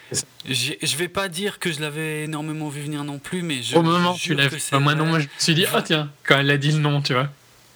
Je 0.48 0.96
vais 0.98 1.08
pas 1.08 1.28
dire 1.28 1.58
que 1.58 1.72
je 1.72 1.82
l'avais 1.82 2.26
énormément 2.26 2.70
vu 2.70 2.82
venir 2.82 3.04
non 3.04 3.18
plus, 3.18 3.42
mais 3.42 3.64
je. 3.64 3.76
Au 3.76 3.82
moment 3.82 4.14
où 4.14 4.18
je 4.18 4.22
tu 4.22 4.36
l'as 4.36 4.48
vu, 4.48 4.60
bah, 4.72 4.80
moi 4.80 4.94
non, 4.94 5.08
moi 5.08 5.20
je 5.20 5.26
me 5.26 5.30
suis 5.40 5.56
dit, 5.56 5.66
oh 5.76 5.82
tiens, 5.84 6.12
quand 6.24 6.38
elle 6.38 6.52
a 6.52 6.58
dit 6.58 6.72
le 6.72 6.78
nom, 6.78 7.02
tu 7.02 7.14
vois. 7.14 7.30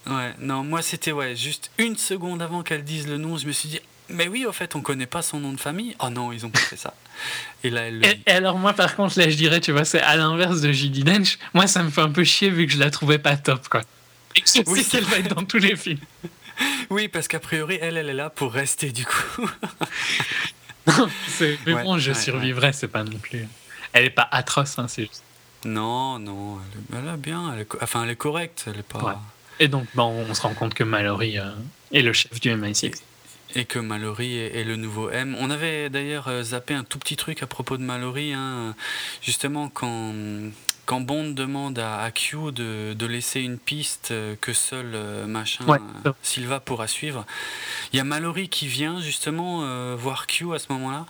Ouais, 0.05 0.33
non, 0.39 0.63
moi 0.63 0.83
c'était 0.83 1.11
ouais, 1.11 1.35
juste 1.35 1.71
une 1.79 1.97
seconde 1.97 2.43
avant 2.43 2.61
qu'elle 2.61 2.83
dise 2.83 3.07
le 3.07 3.17
nom, 3.17 3.37
je 3.37 3.47
me 3.47 3.51
suis 3.51 3.69
dit, 3.69 3.79
mais 4.13 4.27
oui, 4.27 4.45
au 4.45 4.51
fait, 4.51 4.75
on 4.75 4.81
connaît 4.81 5.05
pas 5.05 5.21
son 5.21 5.39
nom 5.39 5.51
de 5.53 5.59
famille. 5.59 5.95
Oh 5.99 6.09
non, 6.09 6.31
ils 6.31 6.45
ont 6.45 6.49
pas 6.49 6.59
fait 6.59 6.75
ça. 6.77 6.93
Et 7.63 7.69
là, 7.69 7.81
elle 7.87 7.99
le 7.99 8.05
Et, 8.05 8.19
et 8.27 8.31
alors 8.31 8.57
moi 8.57 8.73
par 8.73 8.95
contre, 8.95 9.17
là 9.19 9.29
je 9.29 9.35
dirais, 9.35 9.59
tu 9.61 9.71
vois, 9.71 9.85
c'est 9.85 10.01
à 10.01 10.15
l'inverse 10.15 10.61
de 10.61 10.71
Judy 10.71 11.03
Dench. 11.03 11.37
Moi 11.53 11.67
ça 11.67 11.83
me 11.83 11.89
fait 11.89 12.01
un 12.01 12.11
peu 12.11 12.23
chier 12.23 12.49
vu 12.49 12.65
que 12.67 12.73
je 12.73 12.79
la 12.79 12.89
trouvais 12.91 13.19
pas 13.19 13.37
top, 13.37 13.67
quoi. 13.69 13.81
Et 14.35 14.41
que 14.41 14.69
Oui, 14.69 14.85
qu'elle 14.85 15.03
va 15.03 15.17
être 15.19 15.35
dans 15.35 15.43
tous 15.43 15.57
les 15.57 15.75
films. 15.75 15.99
Oui, 16.89 17.07
parce 17.07 17.27
qu'a 17.27 17.39
priori, 17.39 17.77
elle, 17.81 17.97
elle 17.97 18.09
est 18.09 18.13
là 18.13 18.29
pour 18.29 18.53
rester 18.53 18.91
du 18.91 19.05
coup. 19.05 19.49
C'est- 21.27 21.57
Mais 21.65 21.73
Ouais, 21.73 21.83
bon, 21.83 21.97
je 21.97 22.11
ouais, 22.11 22.17
survivrai, 22.17 22.73
c'est 22.73 22.87
pas 22.87 23.03
non 23.03 23.17
plus. 23.17 23.47
Elle 23.93 24.05
est 24.05 24.09
pas 24.09 24.27
atroce, 24.31 24.79
hein, 24.79 24.87
c'est 24.87 25.03
juste. 25.03 25.23
non, 25.65 26.17
non, 26.19 26.59
elle, 26.91 26.97
est- 26.97 27.01
elle 27.07 27.13
est 27.13 27.17
bien. 27.17 27.53
Elle 27.53 27.61
est, 27.61 27.67
enfin, 27.81 28.03
elle 28.03 28.09
est 28.11 28.15
correcte. 28.15 28.63
Elle 28.67 28.79
est 28.79 28.83
pas. 28.83 28.99
Ouais. 29.03 29.13
Et 29.59 29.67
donc, 29.67 29.85
bon, 29.93 30.07
on 30.29 30.33
se 30.33 30.41
rend 30.41 30.53
compte 30.53 30.73
que 30.73 30.83
Mallory 30.83 31.37
euh, 31.37 31.51
est 31.91 32.01
le 32.01 32.13
chef 32.13 32.39
du 32.39 32.49
MI6. 32.49 32.93
Et 33.55 33.65
que 33.65 33.79
Mallory 33.79 34.37
est, 34.37 34.63
le 34.63 34.75
nouveau 34.77 35.09
M. 35.09 35.35
On 35.39 35.49
avait 35.49 35.89
d'ailleurs 35.89 36.27
euh, 36.29 36.41
zappé 36.43 36.73
un 36.73 36.83
tout 36.83 36.99
petit 36.99 37.17
truc 37.17 37.43
à 37.43 37.47
propos 37.47 37.77
de 37.77 37.83
Mallory, 37.83 38.33
hein, 38.33 38.73
justement 39.21 39.67
quand, 39.67 40.13
quand 40.85 41.01
Bond 41.01 41.31
demande 41.31 41.77
à, 41.77 41.99
à 42.01 42.11
Q 42.11 42.37
de, 42.53 42.93
de 42.93 43.05
laisser 43.05 43.41
une 43.41 43.57
piste 43.57 44.11
euh, 44.11 44.35
que 44.39 44.53
seul 44.53 44.91
euh, 44.93 45.25
machin 45.27 45.65
Ouais. 45.65 45.79
Silva 46.23 46.59
pourra 46.61 46.87
suivre. 46.87 47.25
Il 47.91 47.97
y 47.97 47.99
a 47.99 48.05
Mallory 48.05 48.47
qui 48.47 48.67
vient 48.67 49.01
justement 49.01 49.63
euh, 49.63 49.95
voir 49.99 50.27
Q 50.27 50.53
à 50.53 50.59
ce 50.59 50.71
moment-là. 50.71 51.05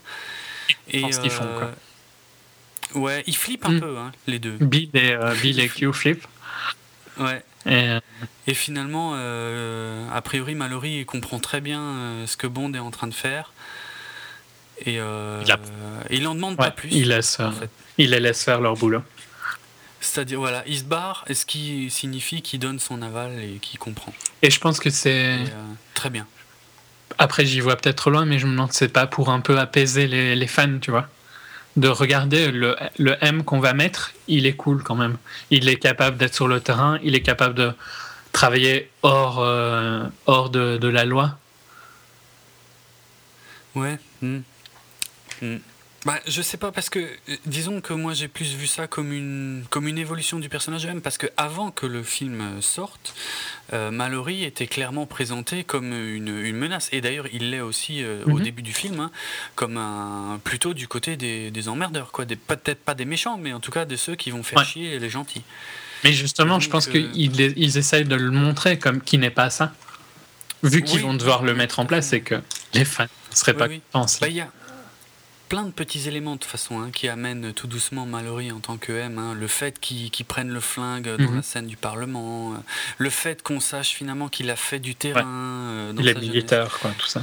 Et 0.89 1.01
pense 1.01 1.19
qu'ils 1.19 1.29
font, 1.31 1.47
quoi. 1.57 1.71
Ouais, 2.95 3.23
ils 3.27 3.35
flippent 3.35 3.65
un 3.65 3.73
Mm. 3.73 3.79
peu, 3.79 3.97
hein, 3.97 4.11
les 4.27 4.39
deux. 4.39 4.57
Bill 4.59 4.89
et, 4.95 5.11
euh, 5.11 5.33
Bill 5.41 5.59
et 5.59 5.69
Q 5.69 5.93
flip. 5.93 6.25
Ouais. 7.21 7.43
Et, 7.65 7.89
euh, 7.89 7.99
Et 8.47 8.53
finalement, 8.53 9.11
euh, 9.15 10.07
a 10.11 10.21
priori, 10.21 10.55
Mallory 10.55 10.99
il 10.99 11.05
comprend 11.05 11.39
très 11.39 11.61
bien 11.61 11.79
euh, 11.81 12.27
ce 12.27 12.35
que 12.37 12.47
Bond 12.47 12.73
est 12.73 12.79
en 12.79 12.91
train 12.91 13.07
de 13.07 13.13
faire. 13.13 13.53
Et 14.85 14.99
euh, 14.99 15.41
Il 15.45 15.51
a- 15.51 15.59
et 16.09 16.17
il 16.17 16.27
en 16.27 16.33
demande 16.35 16.53
ouais, 16.53 16.65
pas 16.65 16.71
plus. 16.71 16.89
il, 16.91 17.09
laisse, 17.09 17.39
en 17.39 17.51
fait. 17.51 17.69
il 17.99 18.09
les 18.11 18.19
laisse 18.19 18.43
faire 18.43 18.61
leur 18.61 18.75
boulot. 18.75 19.03
C'est-à-dire, 19.99 20.39
voilà, 20.39 20.63
il 20.65 20.79
se 20.79 20.83
barre, 20.83 21.23
et 21.27 21.35
ce 21.35 21.45
qui 21.45 21.91
signifie 21.91 22.41
qu'il 22.41 22.59
donne 22.59 22.79
son 22.79 23.03
aval 23.03 23.39
et 23.39 23.59
qu'il 23.61 23.77
comprend. 23.77 24.11
Et 24.41 24.49
je 24.49 24.59
pense 24.59 24.79
que 24.79 24.89
c'est. 24.89 25.37
Très 25.93 26.09
bien. 26.09 26.25
Après, 27.19 27.45
j'y 27.45 27.59
vois 27.59 27.75
peut-être 27.75 27.97
trop 27.97 28.09
loin, 28.09 28.25
mais 28.25 28.39
je 28.39 28.47
me 28.47 28.51
demande 28.53 28.71
c'est 28.71 28.87
pas 28.87 29.05
pour 29.05 29.29
un 29.29 29.41
peu 29.41 29.59
apaiser 29.59 30.07
les, 30.07 30.35
les 30.35 30.47
fans, 30.47 30.79
tu 30.81 30.89
vois. 30.89 31.07
De 31.77 31.87
regarder 31.87 32.51
le, 32.51 32.75
le 32.97 33.15
M 33.21 33.43
qu'on 33.43 33.59
va 33.59 33.73
mettre, 33.73 34.11
il 34.27 34.45
est 34.45 34.53
cool 34.53 34.83
quand 34.83 34.95
même. 34.95 35.17
Il 35.51 35.69
est 35.69 35.77
capable 35.77 36.17
d'être 36.17 36.35
sur 36.35 36.47
le 36.47 36.59
terrain, 36.59 36.99
il 37.01 37.15
est 37.15 37.21
capable 37.21 37.55
de 37.55 37.71
travailler 38.33 38.89
hors, 39.03 39.39
euh, 39.39 40.03
de 40.27 40.87
la 40.87 41.05
loi. 41.05 41.37
Ouais. 43.75 43.97
hmm. 44.21 44.39
Hmm. 45.41 45.57
Bah, 46.03 46.19
je 46.27 46.41
sais 46.41 46.57
pas 46.57 46.71
parce 46.71 46.89
que 46.89 46.97
euh, 46.97 47.35
disons 47.45 47.79
que 47.79 47.93
moi 47.93 48.15
j'ai 48.15 48.27
plus 48.27 48.55
vu 48.55 48.65
ça 48.65 48.87
comme 48.87 49.13
une 49.13 49.63
comme 49.69 49.87
une 49.87 49.99
évolution 49.99 50.39
du 50.39 50.49
personnage 50.49 50.87
même 50.87 50.99
parce 50.99 51.19
que 51.19 51.27
avant 51.37 51.69
que 51.69 51.85
le 51.85 52.01
film 52.01 52.41
euh, 52.41 52.61
sorte, 52.61 53.13
euh, 53.73 53.91
Mallory 53.91 54.43
était 54.43 54.65
clairement 54.65 55.05
présenté 55.05 55.63
comme 55.63 55.93
une, 55.93 56.35
une 56.43 56.55
menace 56.57 56.89
et 56.91 57.01
d'ailleurs 57.01 57.27
il 57.31 57.51
l'est 57.51 57.61
aussi 57.61 58.03
euh, 58.03 58.23
au 58.25 58.37
Mhm. 58.37 58.41
début 58.41 58.61
du 58.63 58.73
film 58.73 58.99
hein, 58.99 59.11
comme 59.53 59.77
un 59.77 60.39
plutôt 60.43 60.73
du 60.73 60.87
côté 60.87 61.17
des, 61.17 61.51
des 61.51 61.67
emmerdeurs 61.69 62.11
quoi, 62.11 62.25
peut-être 62.25 62.83
pas 62.83 62.95
des 62.95 63.05
méchants 63.05 63.37
mais 63.37 63.53
en 63.53 63.59
tout 63.59 63.71
cas 63.71 63.85
de 63.85 63.95
ceux 63.95 64.15
qui 64.15 64.31
vont 64.31 64.41
faire 64.41 64.57
Ouais. 64.59 64.65
chier 64.65 64.97
les 64.97 65.09
gentils. 65.09 65.43
Mais 66.03 66.13
justement, 66.13 66.59
je 66.59 66.67
pense 66.67 66.87
qu'ils 66.87 67.13
ils 67.15 67.77
essayent 67.77 68.05
de 68.05 68.15
le 68.15 68.31
montrer 68.31 68.79
comme 68.79 69.01
qui 69.01 69.19
n'est 69.19 69.29
pas 69.29 69.51
ça. 69.51 69.71
Vu 70.63 70.81
qu'ils 70.83 70.95
Oui, 70.97 71.01
vont 71.03 71.13
devoir 71.13 71.43
le 71.43 71.53
mettre 71.53 71.79
en 71.79 71.85
place, 71.85 72.07
c'est 72.07 72.21
que 72.21 72.41
les 72.73 72.85
fans 72.85 73.03
ne 73.29 73.35
seraient 73.35 73.51
Oui, 73.51 73.57
pas 73.59 73.67
oui. 73.67 73.81
contents. 73.91 74.07
Bah, 74.19 74.27
y 74.29 74.41
a 74.41 74.51
plein 75.51 75.63
de 75.63 75.71
petits 75.71 76.07
éléments 76.07 76.35
de 76.35 76.39
toute 76.39 76.49
façon 76.49 76.79
hein, 76.79 76.91
qui 76.93 77.09
amènent 77.09 77.51
tout 77.53 77.67
doucement 77.67 78.05
Mallory 78.05 78.53
en 78.53 78.59
tant 78.61 78.77
que 78.77 78.93
M. 78.93 79.17
hein. 79.19 79.33
Le 79.33 79.47
fait 79.47 79.81
qu'il 79.81 80.09
qu'il 80.09 80.25
prenne 80.25 80.47
le 80.49 80.61
flingue 80.61 81.09
dans 81.17 81.29
Mhm. 81.29 81.35
la 81.35 81.41
scène 81.41 81.67
du 81.67 81.75
Parlement, 81.75 82.53
euh, 82.53 82.57
le 82.99 83.09
fait 83.09 83.43
qu'on 83.43 83.59
sache 83.59 83.89
finalement 83.89 84.29
qu'il 84.29 84.49
a 84.49 84.55
fait 84.55 84.79
du 84.79 84.95
terrain 84.95 85.25
euh, 85.27 85.91
dans 85.91 86.01
il 86.01 86.07
est 86.07 86.13
militaire, 86.17 86.79
quoi, 86.79 86.91
tout 86.97 87.07
ça. 87.07 87.21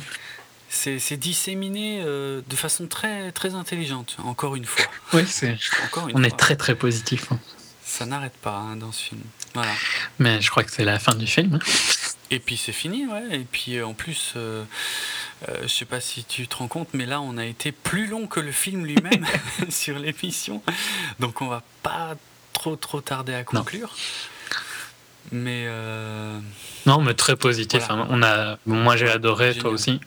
C'est 0.68 1.16
disséminé 1.16 2.02
euh, 2.04 2.42
de 2.46 2.54
façon 2.54 2.86
très 2.86 3.32
très 3.32 3.54
intelligente. 3.54 4.18
Encore 4.22 4.56
une 4.56 4.66
fois. 4.66 4.84
Oui, 5.14 5.22
c'est. 5.26 5.56
On 6.12 6.22
est 6.22 6.36
très 6.36 6.56
très 6.56 6.74
positif. 6.74 7.32
hein. 7.32 7.38
Ça 7.82 8.04
n'arrête 8.04 8.36
pas 8.42 8.56
hein, 8.56 8.76
dans 8.76 8.92
ce 8.92 9.04
film. 9.04 9.22
Voilà. 9.54 9.72
Mais 10.18 10.42
je 10.42 10.50
crois 10.50 10.64
que 10.64 10.70
c'est 10.70 10.84
la 10.84 10.98
fin 10.98 11.14
du 11.14 11.26
film. 11.26 11.54
hein. 11.54 11.58
Et 12.30 12.40
puis 12.40 12.58
c'est 12.58 12.72
fini, 12.74 13.06
ouais. 13.06 13.24
Et 13.40 13.46
puis 13.50 13.78
euh, 13.78 13.86
en 13.86 13.94
plus, 13.94 14.34
euh, 14.36 14.62
euh, 15.48 15.54
je 15.62 15.68
sais 15.68 15.84
pas 15.84 16.00
si 16.00 16.24
tu 16.24 16.48
te 16.48 16.56
rends 16.56 16.68
compte, 16.68 16.88
mais 16.94 17.06
là 17.06 17.20
on 17.20 17.36
a 17.38 17.44
été 17.44 17.70
plus 17.72 18.06
long 18.06 18.26
que 18.26 18.40
le 18.40 18.52
film 18.52 18.84
lui-même 18.86 19.26
sur 19.68 19.98
l'émission. 19.98 20.62
Donc 21.20 21.42
on 21.42 21.48
va 21.48 21.62
pas 21.82 22.16
trop 22.52 22.76
trop 22.76 23.00
tarder 23.00 23.34
à 23.34 23.44
conclure. 23.44 23.94
Mais 25.30 25.64
euh, 25.66 26.38
Non, 26.86 27.00
mais 27.02 27.14
très 27.14 27.36
positif. 27.36 27.84
Voilà. 27.86 28.02
hein. 28.02 28.06
On 28.10 28.22
a... 28.22 28.58
moi, 28.66 28.96
j'ai 28.96 29.04
Ouais, 29.06 29.12
adoré, 29.12 29.48
génial. 29.48 29.62
toi 29.62 29.70
aussi. 29.72 30.00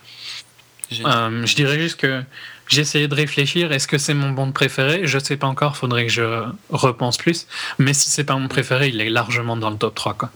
Euh, 1.05 1.45
je 1.45 1.55
dirais 1.55 1.79
juste 1.79 1.97
que 1.97 2.23
j'ai 2.67 2.81
essayé 2.81 3.07
de 3.07 3.13
réfléchir. 3.15 3.71
Est-ce 3.71 3.87
que 3.87 3.97
c'est 3.99 4.13
mon 4.15 4.31
Bond 4.31 4.51
préféré 4.51 5.01
Je 5.05 5.19
sais 5.19 5.37
pas 5.37 5.47
encore. 5.47 5.77
Faudrait 5.77 6.05
que 6.07 6.11
je 6.11 6.43
repense 6.69 7.17
plus. 7.17 7.45
Mais 7.77 7.93
si 7.93 8.09
c'est 8.09 8.23
pas 8.23 8.35
mon 8.35 8.47
préféré, 8.47 8.89
il 8.89 8.99
est 8.99 9.09
largement 9.09 9.55
dans 9.55 9.69
le 9.69 9.77
top 9.77 9.93
3. 9.95 10.15
Quoi. 10.15 10.31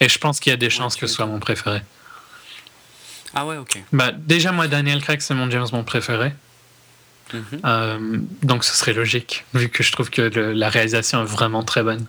Et 0.00 0.08
je 0.08 0.18
pense 0.18 0.40
qu'il 0.40 0.50
y 0.50 0.52
a 0.52 0.56
des 0.58 0.68
chances 0.68 0.96
que 0.96 1.06
ce 1.06 1.14
soit 1.14 1.26
mon 1.26 1.38
préféré. 1.38 1.80
Ah 3.34 3.46
ouais, 3.46 3.56
ok. 3.56 3.82
Bah, 3.92 4.12
déjà, 4.12 4.52
moi, 4.52 4.68
Daniel 4.68 5.02
Craig, 5.02 5.20
c'est 5.20 5.34
mon 5.34 5.50
James 5.50 5.66
Bond 5.70 5.84
préféré. 5.84 6.32
Mhm. 7.32 7.42
Euh, 7.64 8.18
donc 8.42 8.64
ce 8.64 8.76
serait 8.76 8.92
logique, 8.92 9.44
vu 9.54 9.68
que 9.70 9.82
je 9.82 9.90
trouve 9.92 10.10
que 10.10 10.22
le- 10.22 10.52
la 10.52 10.68
réalisation 10.68 11.22
est 11.22 11.26
vraiment 11.26 11.62
très 11.62 11.82
bonne. 11.82 12.06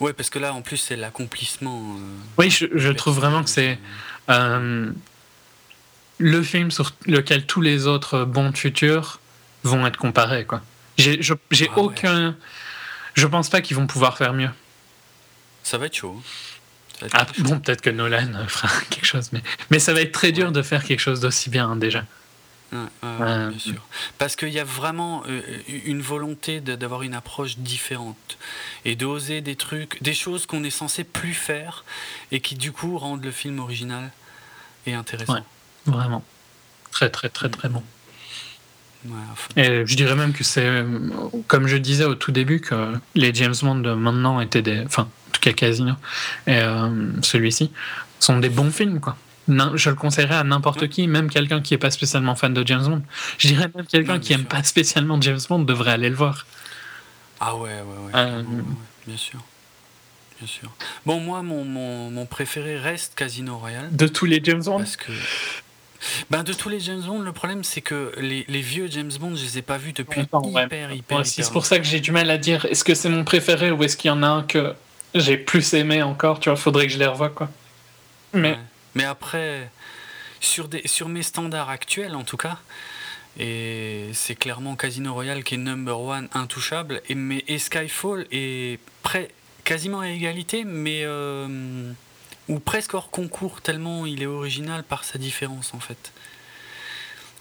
Ouais, 0.00 0.12
parce 0.12 0.28
que 0.30 0.38
là 0.38 0.52
en 0.52 0.60
plus 0.62 0.76
c'est 0.76 0.96
l'accomplissement. 0.96 1.96
euh, 1.96 2.00
Oui, 2.36 2.50
je, 2.50 2.90
trouve 2.92 3.16
vraiment 3.16 3.42
que 3.42 3.48
c'est 3.50 3.78
euh, 4.28 4.90
le 6.18 6.42
film 6.42 6.70
sur 6.70 6.92
lequel 7.06 7.46
tous 7.46 7.62
les 7.62 7.86
autres 7.86 8.24
bons 8.24 8.52
futurs 8.52 9.18
vont 9.64 9.86
être 9.86 9.96
comparés. 9.96 10.44
Quoi. 10.44 10.60
J'ai, 10.98 11.18
Ah 11.22 11.32
ouais. 11.52 11.68
aucun. 11.76 12.36
Je 13.14 13.26
pense 13.26 13.48
pas 13.48 13.60
qu'ils 13.62 13.76
vont 13.76 13.86
pouvoir 13.86 14.18
faire 14.18 14.34
mieux. 14.34 14.50
Ça 15.62 15.78
va 15.78 15.86
être 15.86 15.96
chaud. 15.96 16.22
Ah, 17.12 17.26
bon, 17.38 17.60
peut-être 17.60 17.80
que 17.80 17.90
Nolan 17.90 18.34
euh, 18.34 18.46
fera 18.48 18.68
quelque 18.90 19.06
chose, 19.06 19.30
mais, 19.32 19.42
mais 19.70 19.78
ça 19.78 19.92
va 19.92 20.00
être 20.00 20.12
très 20.12 20.32
dur 20.32 20.52
de 20.52 20.62
faire 20.62 20.84
quelque 20.84 21.00
chose 21.00 21.20
d'aussi 21.20 21.50
bien 21.50 21.70
hein, 21.70 21.76
déjà. 21.76 22.04
Euh, 22.74 23.48
bien 23.48 23.58
sûr. 23.58 23.86
Parce 24.18 24.36
qu'il 24.36 24.50
y 24.50 24.58
a 24.58 24.64
vraiment 24.64 25.22
euh, 25.26 25.40
une 25.84 26.02
volonté 26.02 26.60
d'avoir 26.60 27.02
une 27.02 27.14
approche 27.14 27.58
différente 27.58 28.38
et 28.84 28.94
d'oser 28.94 29.40
des 29.40 29.56
trucs, 29.56 30.02
des 30.02 30.14
choses 30.14 30.46
qu'on 30.46 30.62
est 30.64 30.70
censé 30.70 31.04
plus 31.04 31.34
faire 31.34 31.84
et 32.30 32.40
qui 32.40 32.56
du 32.56 32.72
coup 32.72 32.98
rendent 32.98 33.24
le 33.24 33.30
film 33.30 33.58
original 33.58 34.10
et 34.86 34.94
intéressant. 34.94 35.34
Ouais. 35.34 35.42
Vraiment. 35.86 36.22
Très, 36.90 37.08
très, 37.10 37.28
très, 37.28 37.48
très 37.48 37.68
bon. 37.68 37.82
Ouais. 39.06 39.14
Et 39.56 39.86
je 39.86 39.96
dirais 39.96 40.16
même 40.16 40.32
que 40.32 40.44
c'est, 40.44 40.66
euh, 40.66 40.84
comme 41.46 41.68
je 41.68 41.76
disais 41.76 42.04
au 42.04 42.16
tout 42.16 42.32
début, 42.32 42.60
que 42.60 42.94
les 43.14 43.32
James 43.32 43.54
Bond 43.62 43.76
de 43.76 43.92
maintenant 43.92 44.40
étaient 44.40 44.62
des. 44.62 44.82
Enfin, 44.84 45.02
en 45.02 45.17
tout 45.38 45.50
cas 45.50 45.52
Casino, 45.52 45.94
et 46.46 46.56
euh, 46.58 46.88
celui-ci, 47.22 47.70
sont 48.20 48.38
des 48.38 48.48
bons 48.48 48.70
films, 48.70 49.00
quoi. 49.00 49.16
Non, 49.48 49.72
je 49.76 49.88
le 49.88 49.96
conseillerais 49.96 50.36
à 50.36 50.44
n'importe 50.44 50.88
qui, 50.88 51.08
même 51.08 51.30
quelqu'un 51.30 51.62
qui 51.62 51.72
n'est 51.72 51.78
pas 51.78 51.90
spécialement 51.90 52.34
fan 52.34 52.52
de 52.52 52.66
James 52.66 52.84
Bond. 52.86 53.02
Je 53.38 53.48
dirais 53.48 53.70
même 53.74 53.86
quelqu'un 53.86 54.18
qui 54.18 54.28
bien 54.28 54.38
aime 54.38 54.42
sûr. 54.42 54.48
pas 54.50 54.62
spécialement 54.62 55.18
James 55.22 55.40
Bond 55.48 55.60
devrait 55.60 55.92
aller 55.92 56.10
le 56.10 56.14
voir. 56.16 56.46
Ah 57.40 57.56
ouais, 57.56 57.70
ouais, 57.70 57.70
ouais, 57.70 58.12
Euh, 58.14 58.42
ouais, 58.42 58.64
bien 59.06 59.16
sûr. 59.16 59.38
Bien 60.38 60.46
sûr. 60.46 60.70
Bon, 61.06 61.18
moi, 61.18 61.42
mon, 61.42 61.64
mon, 61.64 62.10
mon 62.10 62.26
préféré 62.26 62.76
reste 62.76 63.14
Casino 63.14 63.56
Royale. 63.56 63.88
De 63.90 64.06
tous 64.06 64.26
les 64.26 64.40
James 64.44 64.62
Bond 64.62 64.78
Parce 64.78 64.96
que. 64.96 65.12
Ben, 66.30 66.42
de 66.42 66.52
tous 66.52 66.68
les 66.68 66.78
James 66.80 67.02
Bond, 67.02 67.20
le 67.20 67.32
problème 67.32 67.64
c'est 67.64 67.80
que 67.80 68.12
les, 68.18 68.44
les 68.48 68.60
vieux 68.60 68.86
James 68.90 69.10
Bond, 69.18 69.34
je 69.34 69.42
les 69.42 69.58
ai 69.58 69.62
pas 69.62 69.78
vus 69.78 69.92
depuis 69.92 70.28
ouais. 70.32 70.64
hyper, 70.64 70.92
hyper 70.92 71.26
c'est 71.26 71.50
pour 71.50 71.66
ça 71.66 71.78
que 71.78 71.84
j'ai 71.84 71.98
du 71.98 72.12
mal 72.12 72.30
à 72.30 72.38
dire 72.38 72.66
est-ce 72.66 72.84
que 72.84 72.94
c'est 72.94 73.08
mon 73.08 73.24
préféré 73.24 73.72
ou 73.72 73.82
est-ce 73.82 73.96
qu'il 73.96 74.08
y 74.08 74.12
en 74.12 74.22
a 74.22 74.28
un 74.28 74.42
que 74.44 74.74
j'ai 75.18 75.36
plus 75.36 75.74
aimé 75.74 76.02
encore, 76.02 76.40
tu 76.40 76.48
vois, 76.48 76.56
faudrait 76.56 76.86
que 76.86 76.92
je 76.92 76.98
les 76.98 77.06
revoie, 77.06 77.30
quoi. 77.30 77.48
Mais. 78.32 78.58
Mais 78.94 79.04
après, 79.04 79.70
sur, 80.40 80.68
des, 80.68 80.82
sur 80.86 81.08
mes 81.08 81.22
standards 81.22 81.68
actuels 81.68 82.16
en 82.16 82.24
tout 82.24 82.36
cas, 82.36 82.58
et 83.38 84.08
c'est 84.12 84.34
clairement 84.34 84.74
Casino 84.74 85.12
Royale 85.14 85.44
qui 85.44 85.54
est 85.54 85.58
number 85.58 86.00
one, 86.00 86.28
intouchable, 86.34 87.00
et, 87.08 87.14
mais, 87.14 87.44
et 87.46 87.58
Skyfall 87.58 88.26
est 88.32 88.80
près, 89.02 89.28
quasiment 89.64 90.00
à 90.00 90.08
égalité, 90.08 90.64
mais 90.64 91.02
euh, 91.04 91.92
ou 92.48 92.58
presque 92.58 92.94
hors 92.94 93.10
concours, 93.10 93.60
tellement 93.60 94.06
il 94.06 94.22
est 94.22 94.26
original 94.26 94.82
par 94.82 95.04
sa 95.04 95.18
différence 95.18 95.74
en 95.74 95.80
fait. 95.80 96.12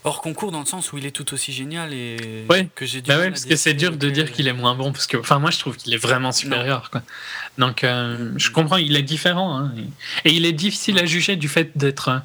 Hors 0.08 0.22
concours 0.22 0.52
dans 0.52 0.60
le 0.62 0.66
sens 0.66 0.92
où 0.94 0.98
il 0.98 1.06
est 1.06 1.12
tout 1.12 1.34
aussi 1.34 1.52
génial 1.54 1.94
et 1.94 2.46
Ouais. 2.50 2.70
que 2.76 2.86
j'ai 2.86 3.02
du 3.02 3.08
Bah 3.10 3.18
ouais, 3.18 3.30
parce 3.30 3.46
que 3.46 3.56
c'est 3.56 3.74
dur 3.74 3.96
de 3.96 4.10
dire 4.10 4.32
qu'il 4.32 4.48
est 4.48 4.54
moins 4.54 4.74
bon, 4.76 4.92
parce 4.92 5.06
que, 5.08 5.18
enfin, 5.18 5.38
moi 5.40 5.52
je 5.52 5.60
trouve 5.60 5.76
qu'il 5.78 5.94
est 5.94 5.98
vraiment 5.98 6.32
supérieur, 6.32 6.90
quoi. 6.90 7.02
Donc, 7.58 7.84
euh, 7.84 8.32
je 8.38 8.50
comprends, 8.52 8.78
il 8.78 8.96
est 8.96 9.04
différent, 9.04 9.58
hein. 9.60 9.72
et 10.26 10.32
il 10.32 10.46
est 10.46 10.54
difficile 10.54 10.98
à 11.00 11.06
juger 11.06 11.36
du 11.36 11.48
fait 11.48 11.78
d'être 11.78 12.08
euh, 12.10 12.20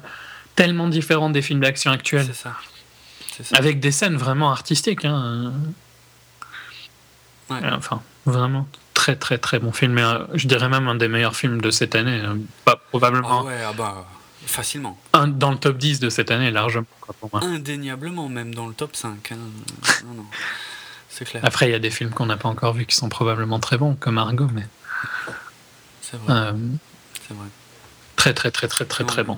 tellement 0.55 0.87
différent 0.87 1.29
des 1.29 1.41
films 1.41 1.59
d'action 1.61 1.91
actuels, 1.91 2.27
C'est 2.27 3.43
ça. 3.45 3.55
Avec 3.57 3.79
des 3.79 3.91
scènes 3.91 4.15
vraiment 4.17 4.51
artistiques. 4.51 5.05
Hein. 5.05 5.53
Ouais. 7.49 7.57
Euh, 7.63 7.75
Enfin, 7.75 8.01
vraiment 8.25 8.67
très 8.93 9.15
très 9.15 9.37
très 9.37 9.59
bon 9.59 9.71
film. 9.71 9.97
Et, 9.97 10.01
euh, 10.03 10.19
je 10.35 10.47
dirais 10.47 10.69
même 10.69 10.87
un 10.87 10.95
des 10.95 11.07
meilleurs 11.07 11.35
films 11.35 11.59
de 11.59 11.71
cette 11.71 11.95
année, 11.95 12.21
pas 12.63 12.77
probablement 12.89 13.41
Ah 13.41 13.43
ouais, 13.43 13.57
ah 13.67 13.73
bah, 13.73 14.05
facilement. 14.45 14.97
un 15.13 15.27
dans 15.27 15.51
le 15.51 15.57
top 15.57 15.77
10 15.77 15.99
de 15.99 16.09
cette 16.09 16.31
année 16.31 16.51
largement, 16.51 16.85
quoi, 17.01 17.15
pour 17.19 17.29
moi. 17.33 17.43
Indéniablement, 17.43 18.29
même 18.29 18.53
dans 18.53 18.67
le 18.67 18.73
top 18.73 18.95
5. 18.95 19.31
hein. 19.31 19.37
non, 20.05 20.13
non. 20.15 20.25
C'est 21.09 21.25
clair. 21.25 21.43
Après, 21.45 21.67
il 21.67 21.71
y 21.71 21.75
a 21.75 21.79
des 21.79 21.91
films 21.91 22.09
qu'on 22.11 22.25
n'a 22.25 22.37
pas 22.37 22.49
encore 22.49 22.73
vus 22.73 22.85
qui 22.85 22.95
sont 22.95 23.09
probablement 23.09 23.59
très 23.59 23.77
bons, 23.77 23.95
comme 23.95 24.17
Argo, 24.17 24.47
mais 24.53 24.65
C'est 26.01 26.17
vrai. 26.17 26.33
euh, 26.33 26.53
C'est 27.27 27.35
vrai. 27.35 27.47
très 28.15 28.33
très 28.33 28.49
très 28.51 28.67
très 28.67 28.85
très 28.85 29.03
très 29.03 29.23
bon. 29.23 29.37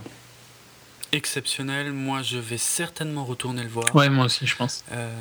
Exceptionnel. 1.11 1.91
Moi, 1.93 2.21
je 2.21 2.37
vais 2.37 2.57
certainement 2.57 3.25
retourner 3.25 3.63
le 3.63 3.69
voir. 3.69 3.93
Ouais, 3.95 4.09
moi 4.09 4.25
aussi, 4.25 4.45
je 4.47 4.55
pense. 4.55 4.83
Euh, 4.91 5.13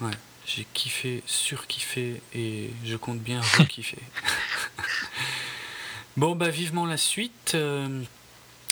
ouais. 0.00 0.10
J'ai 0.46 0.66
kiffé, 0.74 1.22
surkiffé 1.26 2.20
et 2.34 2.70
je 2.84 2.96
compte 2.96 3.18
bien 3.20 3.40
re-kiffer. 3.58 3.98
bon, 6.16 6.34
bah, 6.36 6.48
vivement 6.50 6.86
la 6.86 6.96
suite. 6.96 7.52
Euh, 7.54 8.02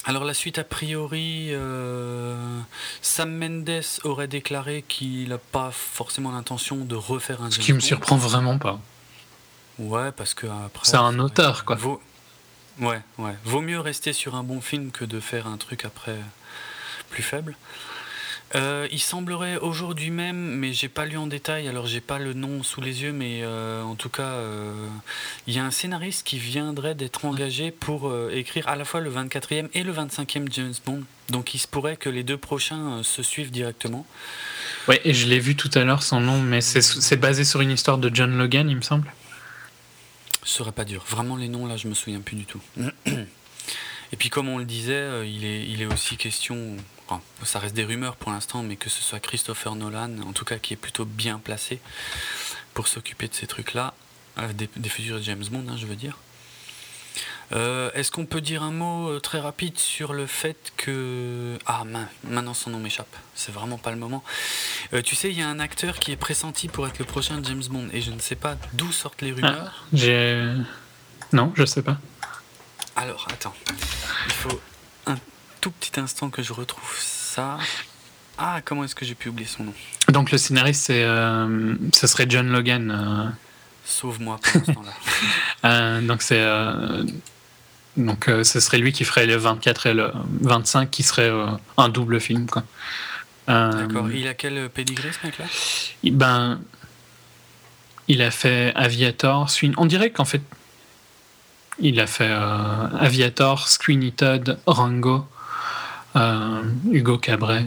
alors, 0.05 0.25
la 0.25 0.35
suite, 0.35 0.59
a 0.59 0.65
priori, 0.65 1.49
euh, 1.51 2.61
Sam 3.03 3.37
Mendes 3.37 3.83
aurait 4.03 4.27
déclaré 4.27 4.85
qu'il 4.89 5.29
n'a 5.29 5.39
pas 5.39 5.71
forcément 5.71 6.33
l'intention 6.33 6.77
de 6.77 6.97
refaire 6.97 7.43
un 7.43 7.51
Ce 7.51 7.61
qui 7.61 7.73
me 7.73 7.81
surprend 7.81 8.17
vraiment 8.17 8.59
pas. 8.59 8.81
Ouais, 9.79 10.11
parce 10.13 10.35
que 10.35 10.47
après. 10.47 10.85
C'est 10.85 10.97
un 10.97 11.19
auteur, 11.19 11.65
quoi. 11.65 11.77
Vaut... 11.77 12.03
Ouais, 12.81 13.01
ouais. 13.19 13.37
Vaut 13.45 13.61
mieux 13.61 13.79
rester 13.79 14.13
sur 14.13 14.35
un 14.35 14.43
bon 14.43 14.61
film 14.61 14.91
que 14.91 15.05
de 15.05 15.21
faire 15.21 15.47
un 15.47 15.57
truc 15.57 15.85
après 15.85 16.17
plus 17.11 17.23
faible. 17.23 17.57
Euh, 18.55 18.87
il 18.93 19.01
semblerait 19.01 19.57
aujourd'hui 19.57 20.11
même, 20.11 20.37
mais 20.37 20.73
j'ai 20.73 20.89
pas 20.89 21.07
lu 21.07 21.17
en 21.17 21.27
détail, 21.27 21.69
alors 21.69 21.87
j'ai 21.87 22.03
pas 22.03 22.19
le 22.19 22.35
nom 22.35 22.63
sous 22.63 22.83
les 22.83 23.03
yeux, 23.03 23.13
mais 23.13 23.41
euh, 23.43 23.83
en 23.83 23.95
tout 23.95 24.11
cas, 24.11 24.23
euh, 24.23 24.89
il 25.47 25.55
y 25.55 25.59
a 25.59 25.65
un 25.65 25.71
scénariste 25.71 26.27
qui 26.27 26.39
viendrait 26.39 26.95
d'être 26.95 27.25
engagé 27.25 27.71
pour 27.71 28.13
écrire 28.31 28.69
à 28.69 28.77
la 28.77 28.85
fois 28.85 29.01
le 29.01 29.11
24e 29.11 29.69
et 29.73 29.83
le 29.83 29.93
25e 29.93 30.53
James 30.53 30.75
Bond. 30.85 31.03
Donc 31.31 31.55
il 31.55 31.59
se 31.59 31.67
pourrait 31.67 31.97
que 31.97 32.11
les 32.11 32.25
deux 32.25 32.37
prochains 32.37 33.03
se 33.03 33.23
suivent 33.23 33.51
directement. 33.51 34.07
Ouais, 34.87 35.01
et 35.05 35.15
je 35.15 35.27
l'ai 35.27 35.39
vu 35.39 35.57
tout 35.57 35.71
à 35.75 35.85
l'heure, 35.85 36.03
son 36.03 36.21
nom, 36.21 36.41
mais 36.41 36.61
c'est 36.61 37.17
basé 37.17 37.45
sur 37.45 37.63
une 37.63 37.71
histoire 37.71 37.97
de 37.97 38.11
John 38.13 38.37
Logan, 38.37 38.69
il 38.69 38.77
me 38.77 38.83
semble. 38.83 39.11
Ce 40.45 40.57
serait 40.59 40.73
pas 40.73 40.85
dur. 40.85 41.05
Vraiment, 41.09 41.37
les 41.37 41.49
noms 41.49 41.67
là, 41.67 41.77
je 41.77 41.89
me 41.89 41.95
souviens 41.95 42.21
plus 42.21 42.37
du 42.37 42.45
tout. 42.45 42.61
Et 43.07 44.17
puis, 44.19 44.29
comme 44.29 44.49
on 44.49 44.59
le 44.59 44.67
disait, 44.67 45.27
il 45.27 45.47
est, 45.47 45.67
il 45.67 45.81
est 45.81 45.87
aussi 45.87 46.19
question. 46.19 46.77
Enfin, 47.12 47.47
ça 47.47 47.58
reste 47.58 47.74
des 47.74 47.84
rumeurs 47.84 48.16
pour 48.16 48.32
l'instant, 48.32 48.62
mais 48.62 48.76
que 48.76 48.91
ce 48.91 49.02
soit 49.02 49.20
Christopher 49.20 49.74
Nolan, 49.74 50.18
en 50.26 50.32
tout 50.32 50.44
cas, 50.44 50.58
qui 50.58 50.74
est 50.74 50.76
plutôt 50.76 51.05
bien 51.05 51.39
placé 51.39 51.81
pour 52.74 52.89
s'occuper 52.89 53.28
de 53.28 53.34
ces 53.34 53.47
trucs-là, 53.47 53.94
euh, 54.39 54.52
des, 54.52 54.68
des 54.76 54.89
futurs 54.89 55.23
James 55.23 55.44
Bond, 55.50 55.65
hein, 55.68 55.76
je 55.76 55.86
veux 55.86 55.97
dire. 55.97 56.16
Euh, 57.52 57.91
Est-ce 57.92 58.10
qu'on 58.10 58.24
peut 58.24 58.41
dire 58.41 58.62
un 58.62 58.70
mot 58.70 59.10
euh, 59.10 59.20
très 59.20 59.39
rapide 59.39 59.76
sur 59.76 60.15
le 60.15 60.26
fait 60.26 60.73
que. 60.78 61.58
Ah, 61.66 61.84
maintenant 62.24 62.55
son 62.55 62.70
nom 62.70 62.78
m'échappe. 62.78 63.15
C'est 63.34 63.52
vraiment 63.52 63.76
pas 63.76 63.91
le 63.91 63.99
moment. 63.99 64.24
Euh, 64.94 65.02
tu 65.02 65.15
sais, 65.16 65.31
il 65.31 65.39
y 65.39 65.42
a 65.42 65.49
un 65.49 65.58
acteur 65.60 65.99
qui 65.99 66.12
est 66.12 66.16
pressenti 66.16 66.68
pour 66.68 66.86
être 66.86 66.99
le 66.99 67.05
prochain 67.05 67.42
James 67.42 67.65
Bond, 67.68 67.89
et 67.92 68.00
je 68.00 68.10
ne 68.10 68.20
sais 68.20 68.36
pas 68.36 68.57
d'où 68.73 68.91
sortent 68.91 69.20
les 69.20 69.32
rumeurs. 69.32 69.84
J'ai. 69.92 70.50
Non, 71.34 71.52
je 71.55 71.66
sais 71.66 71.82
pas. 71.82 71.99
Alors, 72.97 73.26
attends. 73.31 73.55
Il 74.26 74.32
faut 74.32 74.60
tout 75.62 75.70
petit 75.70 75.99
instant 76.00 76.28
que 76.28 76.42
je 76.42 76.52
retrouve 76.52 76.92
ça. 76.99 77.57
Ah, 78.36 78.60
comment 78.65 78.82
est-ce 78.82 78.97
que 78.97 79.05
j'ai 79.05 79.15
pu 79.15 79.28
oublier 79.28 79.49
son 79.49 79.62
nom? 79.62 79.74
Donc 80.08 80.32
le 80.32 80.39
scénariste, 80.39 80.86
c'est, 80.86 81.05
euh, 81.05 81.74
ce 81.94 82.07
serait 82.08 82.26
John 82.28 82.50
Logan. 82.50 82.91
euh, 82.91 83.31
Sauve-moi 83.84 84.41
pendant 84.42 84.65
ce 84.65 84.73
temps-là. 84.73 84.92
euh, 85.65 86.00
donc 86.00 86.23
c'est. 86.23 86.44
donc 87.97 88.24
ce 88.26 88.60
serait 88.60 88.78
lui 88.78 88.92
qui 88.92 89.05
ferait 89.05 89.26
le 89.26 89.36
24 89.36 89.86
et 89.86 89.94
le 89.94 90.10
25, 90.41 90.91
qui 90.91 91.05
serait 91.05 91.31
un 91.76 91.89
double 91.89 92.20
film, 92.20 92.47
quoi. 92.50 92.65
D'accord. 93.47 94.10
Il 94.10 94.26
a 94.26 94.34
quel 94.34 94.68
pédigré 94.68 95.10
ce 95.12 95.24
mec-là? 95.26 95.44
Ben. 96.10 96.60
Il 98.08 98.20
a 98.20 98.32
fait 98.32 98.73
Aviator, 98.74 99.49
Sweeney. 99.49 99.74
On 99.78 99.86
dirait 99.86 100.10
qu'en 100.10 100.24
fait. 100.24 100.42
Il 101.78 102.00
a 102.00 102.07
fait 102.08 102.31
Aviator, 102.31 103.68
Sweeney 103.68 104.12
Todd, 104.12 104.58
Rango, 104.66 105.26
Hugo 106.91 107.18
Cabret. 107.18 107.66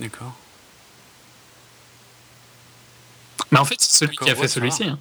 D'accord. 0.00 0.34
Mais 3.50 3.58
en 3.58 3.64
fait, 3.64 3.74
c'est 3.78 3.98
celui 3.98 4.16
qui 4.16 4.30
a 4.30 4.34
fait 4.34 4.42
ouais, 4.42 4.48
celui-ci. 4.48 4.84
hein. 4.84 4.98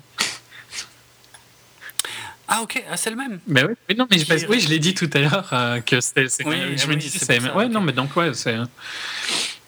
Ah, 2.48 2.62
ok. 2.64 2.84
Ah, 2.90 2.98
c'est 2.98 3.10
le 3.10 3.16
même. 3.16 3.40
Ben 3.48 3.66
oui, 3.68 3.76
oui, 3.90 3.96
non, 3.96 4.08
mais 4.12 4.20
je, 4.20 4.48
oui, 4.48 4.60
je 4.60 4.68
l'ai 4.68 4.80
dit 4.80 4.94
tout 4.94 5.10
à 5.14 5.20
l'heure 5.20 5.50
euh, 5.54 5.80
que 5.80 6.02
c'était. 6.02 6.28
c'est- 6.28 6.46
Oui, 6.46 6.78
je 6.78 6.84
ah 6.84 6.88
me 6.88 6.96
disais, 6.98 7.18
c'est 7.20 7.40
ouais, 7.40 7.66
ok. 7.66 7.72
non, 7.72 7.80
mais 7.80 7.94
donc, 7.94 8.14
ouais, 8.18 8.34
c'est. 8.34 8.58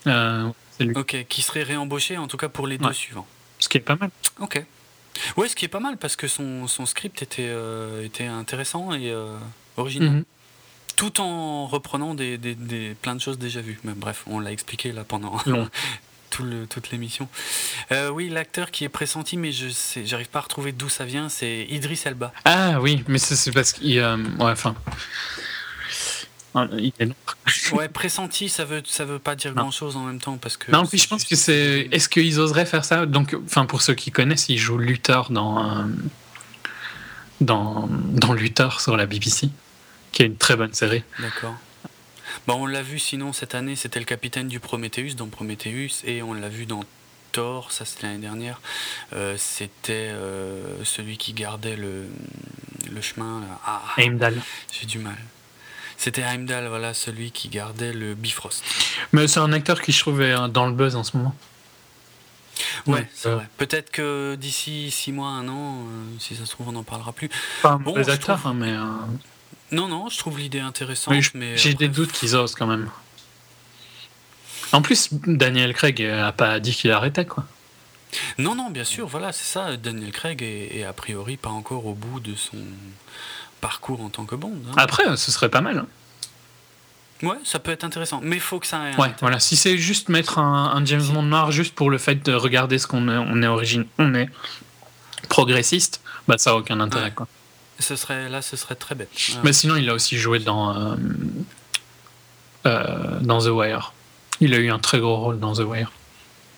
euh, 0.07 0.49
lui. 0.81 0.93
Ok. 0.97 1.25
Qui 1.29 1.41
serait 1.41 1.63
réembauché, 1.63 2.17
en 2.17 2.27
tout 2.27 2.35
cas 2.35 2.49
pour 2.49 2.67
les 2.67 2.77
deux 2.77 2.87
Ouais. 2.87 2.93
suivants. 2.93 3.25
Ce 3.59 3.69
qui 3.69 3.77
est 3.77 3.81
pas 3.81 3.95
mal. 3.95 4.09
Ok. 4.39 4.61
Ouais, 5.37 5.47
ce 5.47 5.55
qui 5.55 5.63
est 5.63 5.69
pas 5.69 5.79
mal 5.79 5.95
parce 5.97 6.17
que 6.17 6.27
son, 6.27 6.67
son 6.67 6.85
script 6.85 7.21
était, 7.21 7.45
euh, 7.47 8.03
était 8.03 8.25
intéressant 8.25 8.93
et 8.93 9.11
euh, 9.11 9.37
original. 9.77 10.09
Mhm. 10.09 10.23
Tout 10.95 11.19
en 11.21 11.65
reprenant 11.67 12.13
des, 12.15 12.37
des, 12.37 12.55
des- 12.55 12.95
plein 13.01 13.15
de 13.15 13.21
choses 13.21 13.37
déjà 13.39 13.61
vues. 13.61 13.79
Mais 13.83 13.93
bref, 13.95 14.23
on 14.27 14.39
l'a 14.39 14.51
expliqué 14.51 14.91
là 14.91 15.03
pendant 15.03 15.37
tout 16.29 16.43
le, 16.43 16.65
toute 16.67 16.91
l'émission. 16.91 17.27
Euh, 17.91 18.09
oui, 18.09 18.29
l'acteur 18.29 18.71
qui 18.71 18.83
est 18.85 18.89
pressenti, 18.89 19.37
mais 19.37 19.51
je 19.51 19.69
sais, 19.69 20.05
j'arrive 20.05 20.29
pas 20.29 20.39
à 20.39 20.43
retrouver 20.43 20.71
d'où 20.71 20.89
ça 20.89 21.05
vient, 21.05 21.29
c'est 21.29 21.65
Idris 21.69 22.01
Elba. 22.05 22.31
Ah 22.45 22.79
oui, 22.81 23.03
mais 23.07 23.17
c'est 23.19 23.51
parce 23.51 23.73
qu'il. 23.73 23.99
euh, 23.99 24.17
ouais, 24.17 24.51
enfin. 24.51 24.75
Il 26.77 26.93
est 26.99 27.05
long. 27.05 27.15
Ouais, 27.71 27.87
pressenti, 27.89 28.47
ça 28.49 28.63
veut, 28.65 28.83
ça 28.85 29.05
veut 29.05 29.17
pas 29.17 29.35
dire 29.35 29.53
Non. 29.55 29.63
grand 29.63 29.71
chose 29.71 29.95
en 29.95 30.03
même 30.03 30.19
temps 30.19 30.37
parce 30.37 30.55
que. 30.57 30.71
Non, 30.71 30.85
puis 30.85 30.99
je 30.99 31.07
pense 31.07 31.23
que 31.23 31.35
c'est. 31.35 31.87
Est-ce 31.91 32.07
qu'ils 32.09 32.39
oseraient 32.39 32.65
faire 32.67 32.85
ça? 32.85 33.05
Donc, 33.07 33.35
enfin, 33.45 33.65
pour 33.65 33.81
ceux 33.81 33.95
qui 33.95 34.11
connaissent, 34.11 34.45
il 34.49 34.57
joue 34.59 34.77
Luthor 34.77 35.31
dans. 35.31 35.81
euh, 35.81 35.83
dans, 37.41 37.89
dans 37.89 38.33
Luthor 38.33 38.79
sur 38.81 38.95
la 38.95 39.05
BBC, 39.07 39.49
qui 40.13 40.21
est 40.23 40.27
une 40.27 40.37
très 40.37 40.55
bonne 40.55 40.73
série. 40.73 41.03
D'accord. 41.19 41.55
Bon, 42.47 42.55
on 42.63 42.65
l'a 42.65 42.81
vu 42.81 42.97
sinon 42.99 43.33
cette 43.33 43.53
année, 43.55 43.75
c'était 43.75 43.99
le 43.99 44.05
capitaine 44.05 44.47
du 44.47 44.59
Prometheus 44.61 45.15
dans 45.15 45.27
Prometheus 45.27 46.03
et 46.05 46.21
on 46.23 46.33
l'a 46.33 46.47
vu 46.49 46.65
dans 46.65 46.83
Thor, 47.31 47.71
ça 47.71 47.83
c'était 47.85 48.07
l'année 48.07 48.19
dernière. 48.19 48.61
Euh, 49.13 49.35
c'était 49.37 50.09
euh, 50.13 50.83
celui 50.83 51.17
qui 51.17 51.33
gardait 51.33 51.75
le, 51.75 52.05
le 52.91 53.01
chemin. 53.01 53.41
là. 53.41 53.59
Ah, 53.65 53.81
Heimdall. 53.97 54.39
j'ai 54.71 54.85
du 54.85 54.99
mal. 54.99 55.17
C'était 55.97 56.21
Heimdall, 56.21 56.67
voilà, 56.67 56.93
celui 56.93 57.31
qui 57.31 57.49
gardait 57.49 57.93
le 57.93 58.13
Bifrost. 58.15 58.63
Mais 59.13 59.27
c'est 59.27 59.39
un 59.39 59.51
acteur 59.53 59.81
qui 59.81 59.91
je 59.91 59.99
trouve 59.99 60.21
est 60.21 60.33
euh, 60.33 60.47
dans 60.47 60.65
le 60.67 60.73
buzz 60.73 60.95
en 60.95 61.03
ce 61.03 61.15
moment. 61.17 61.35
Ouais, 62.87 62.93
Ouais, 62.95 63.09
c'est 63.13 63.29
euh, 63.29 63.35
vrai. 63.35 63.47
Peut-être 63.57 63.89
que 63.91 64.35
d'ici 64.35 64.91
six 64.91 65.11
mois, 65.11 65.29
un 65.29 65.47
an, 65.49 65.85
si 66.19 66.35
ça 66.35 66.45
se 66.45 66.51
trouve, 66.51 66.69
on 66.69 66.73
n'en 66.73 66.83
parlera 66.83 67.13
plus. 67.13 67.29
Pas 67.61 67.71
un 67.71 67.77
Bon, 67.77 67.93
trouve- 67.93 68.47
hein, 68.47 68.53
mais. 68.55 68.73
Euh, 69.73 69.75
Non, 69.75 69.87
non, 69.87 70.09
je 70.09 70.17
trouve 70.17 70.39
l'idée 70.39 70.59
intéressante, 70.59 71.15
mais 71.33 71.57
J'ai 71.57 71.71
après, 71.71 71.87
des 71.87 71.93
doutes 71.93 72.11
qu'ils 72.11 72.35
osent 72.35 72.55
quand 72.55 72.67
même. 72.67 72.89
En 74.71 74.81
plus, 74.81 75.09
Daniel 75.11 75.73
Craig 75.73 76.01
a 76.03 76.31
pas 76.31 76.59
dit 76.59 76.73
qu'il 76.73 76.91
arrêtait, 76.91 77.25
quoi. 77.25 77.45
Non, 78.37 78.55
non, 78.55 78.69
bien 78.69 78.83
sûr, 78.83 79.07
voilà, 79.07 79.31
c'est 79.31 79.45
ça. 79.51 79.75
Daniel 79.77 80.11
Craig 80.11 80.41
est, 80.43 80.77
est 80.77 80.83
a 80.83 80.93
priori 80.93 81.37
pas 81.37 81.49
encore 81.49 81.85
au 81.85 81.93
bout 81.93 82.19
de 82.19 82.35
son 82.35 82.57
parcours 83.61 84.01
en 84.01 84.09
tant 84.09 84.25
que 84.25 84.35
Bond. 84.35 84.53
hein. 84.69 84.73
Après, 84.77 85.03
ce 85.17 85.31
serait 85.31 85.49
pas 85.49 85.61
mal. 85.61 85.79
hein. 85.79 85.87
Ouais, 87.21 87.37
ça 87.45 87.57
peut 87.59 87.71
être 87.71 87.83
intéressant, 87.85 88.19
mais 88.21 88.35
il 88.35 88.41
faut 88.41 88.59
que 88.59 88.67
ça 88.67 88.77
ait 88.89 88.93
un 88.93 88.97
Ouais, 88.97 89.13
voilà. 89.21 89.39
Si 89.39 89.55
c'est 89.55 89.77
juste 89.77 90.09
mettre 90.09 90.39
un, 90.39 90.73
un 90.75 90.83
James 90.85 91.05
Bond 91.13 91.21
noir 91.23 91.51
juste 91.51 91.73
pour 91.73 91.89
le 91.89 91.97
fait 91.97 92.15
de 92.15 92.33
regarder 92.33 92.77
ce 92.79 92.85
qu'on 92.87 93.07
est, 93.07 93.15
on 93.17 93.41
est 93.41 93.47
origine, 93.47 93.85
on 93.97 94.13
est 94.13 94.27
progressiste, 95.29 96.01
bah 96.27 96.37
ça 96.37 96.49
a 96.51 96.55
aucun 96.55 96.79
intérêt, 96.81 97.05
Ouais. 97.05 97.11
quoi. 97.11 97.27
Ce 97.83 97.95
serait, 97.97 98.29
là, 98.29 98.41
ce 98.41 98.55
serait 98.55 98.75
très 98.75 98.95
bête. 98.95 99.09
Mais 99.43 99.51
sinon, 99.53 99.75
il 99.75 99.89
a 99.89 99.93
aussi 99.93 100.17
joué 100.17 100.39
dans 100.39 100.73
euh, 100.75 100.95
euh, 102.65 103.19
dans 103.19 103.39
The 103.41 103.47
Wire. 103.47 103.93
Il 104.39 104.53
a 104.53 104.57
eu 104.57 104.71
un 104.71 104.79
très 104.79 104.99
gros 104.99 105.17
rôle 105.17 105.39
dans 105.39 105.53
The 105.53 105.59
Wire, 105.59 105.91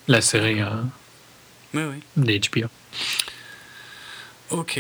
la 0.07 0.21
série 0.21 0.61
euh, 0.61 0.69
Oui, 1.73 1.83
oui. 1.83 2.03
des 2.15 2.39
HBO. 2.39 2.67
Ok. 4.51 4.79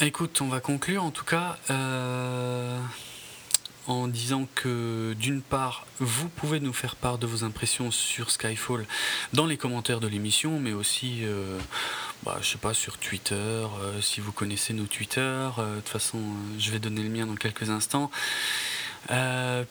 Écoute, 0.00 0.40
on 0.40 0.48
va 0.48 0.60
conclure 0.60 1.04
en 1.04 1.10
tout 1.10 1.24
cas. 1.24 1.56
Euh, 1.70 2.78
en 3.90 4.06
disant 4.06 4.46
que 4.54 5.16
d'une 5.18 5.42
part, 5.42 5.84
vous 5.98 6.28
pouvez 6.28 6.60
nous 6.60 6.72
faire 6.72 6.94
part 6.94 7.18
de 7.18 7.26
vos 7.26 7.42
impressions 7.42 7.90
sur 7.90 8.30
Skyfall 8.30 8.86
dans 9.32 9.46
les 9.46 9.56
commentaires 9.56 9.98
de 9.98 10.06
l'émission, 10.06 10.60
mais 10.60 10.72
aussi, 10.72 11.20
euh, 11.22 11.58
bah, 12.22 12.38
je 12.40 12.50
sais 12.50 12.58
pas, 12.58 12.72
sur 12.72 12.98
Twitter, 12.98 13.34
euh, 13.34 14.00
si 14.00 14.20
vous 14.20 14.30
connaissez 14.30 14.74
nos 14.74 14.84
Twitter. 14.84 15.20
Euh, 15.20 15.74
de 15.74 15.80
toute 15.80 15.88
façon, 15.88 16.20
je 16.56 16.70
vais 16.70 16.78
donner 16.78 17.02
le 17.02 17.08
mien 17.08 17.26
dans 17.26 17.34
quelques 17.34 17.70
instants. 17.70 18.10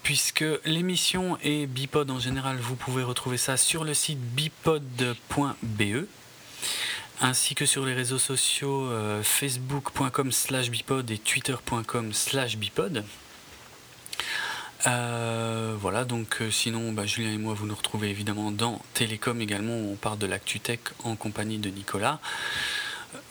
Puisque 0.04 0.44
l'émission 0.66 1.38
et 1.42 1.66
Bipod 1.66 2.12
en 2.12 2.20
général, 2.20 2.58
vous 2.58 2.76
pouvez 2.76 3.04
retrouver 3.04 3.38
ça 3.38 3.56
sur 3.56 3.86
le 3.86 3.94
site 3.94 4.20
bipod.be 4.20 6.08
ainsi 7.22 7.56
que 7.56 7.66
sur 7.66 7.86
les 7.86 7.94
réseaux 7.94 8.18
sociaux 8.18 8.90
facebook.com 9.24 10.32
slash 10.34 10.70
bipod 10.70 11.10
et 11.12 11.20
twitter.com 11.20 12.12
slash 12.12 12.58
bipod. 12.58 13.06
Euh, 14.88 15.76
voilà, 15.80 16.06
donc 16.06 16.38
euh, 16.42 16.50
sinon, 16.52 16.92
bah, 16.94 17.06
Julien 17.06 17.32
et 17.34 17.38
moi, 17.38 17.54
vous 17.54 17.66
nous 17.66 17.76
retrouvez 17.76 18.10
évidemment 18.10 18.52
dans 18.52 18.82
Télécom 18.94 19.40
également, 19.42 19.74
où 19.78 19.92
on 19.92 19.96
parle 19.96 20.18
de 20.18 20.26
l'actu 20.26 20.60
tech 20.60 20.80
en 21.04 21.16
compagnie 21.16 21.58
de 21.58 21.70
Nicolas. 21.70 22.20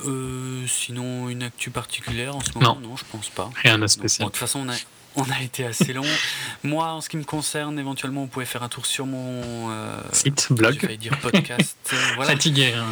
Euh, 0.06 0.66
sinon, 0.66 1.28
une 1.28 1.42
actu 1.42 1.70
particulière 1.70 2.36
en 2.36 2.40
ce 2.40 2.50
moment? 2.58 2.78
Non, 2.82 2.96
je 2.96 3.04
pense 3.10 3.28
pas. 3.30 3.50
Rien 3.62 3.76
de 3.76 3.82
Non. 3.82 3.88
spécial. 3.88 4.26
De 4.26 4.30
toute 4.32 4.38
façon, 4.38 4.60
on 4.66 4.68
a, 4.70 4.74
on 5.16 5.30
a 5.30 5.40
été 5.42 5.64
assez 5.64 5.92
long. 5.92 6.04
Moi, 6.64 6.86
en 6.86 7.00
ce 7.00 7.08
qui 7.08 7.16
me 7.16 7.24
concerne, 7.24 7.78
éventuellement, 7.78 8.22
vous 8.22 8.26
pouvez 8.26 8.44
faire 8.46 8.62
un 8.62 8.68
tour 8.68 8.84
sur 8.86 9.06
mon 9.06 9.70
euh, 9.70 10.00
Site, 10.12 10.48
blog. 10.50 10.78
failli 10.80 10.98
dire 10.98 11.18
podcast. 11.20 11.76
voilà. 12.16 12.32
Fatigué. 12.32 12.74
hein. 12.76 12.84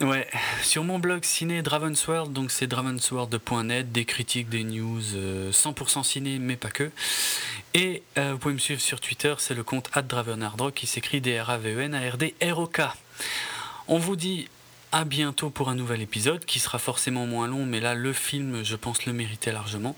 Ouais, 0.00 0.26
sur 0.60 0.82
mon 0.82 0.98
blog 0.98 1.22
ciné 1.22 1.62
Dravensworld, 1.62 2.32
donc 2.32 2.50
c'est 2.50 2.66
dravensworld.net, 2.66 3.92
des 3.92 4.04
critiques, 4.04 4.48
des 4.48 4.64
news, 4.64 5.00
euh, 5.14 5.52
100% 5.52 6.02
ciné, 6.02 6.40
mais 6.40 6.56
pas 6.56 6.70
que. 6.70 6.90
Et 7.74 8.02
euh, 8.18 8.32
vous 8.32 8.38
pouvez 8.38 8.54
me 8.54 8.58
suivre 8.58 8.80
sur 8.80 9.00
Twitter, 9.00 9.36
c'est 9.38 9.54
le 9.54 9.62
compte 9.62 9.90
@dravenardrock 9.94 10.74
qui 10.74 10.88
s'écrit 10.88 11.20
D-R-A-V-E-N-A-R-D-R-O-K. 11.20 12.80
On 13.86 13.98
vous 13.98 14.16
dit 14.16 14.48
à 14.90 15.04
bientôt 15.04 15.50
pour 15.50 15.68
un 15.68 15.76
nouvel 15.76 16.02
épisode 16.02 16.44
qui 16.44 16.58
sera 16.58 16.80
forcément 16.80 17.26
moins 17.26 17.46
long, 17.46 17.64
mais 17.64 17.78
là 17.78 17.94
le 17.94 18.12
film, 18.12 18.64
je 18.64 18.74
pense, 18.74 19.06
le 19.06 19.12
méritait 19.12 19.52
largement. 19.52 19.94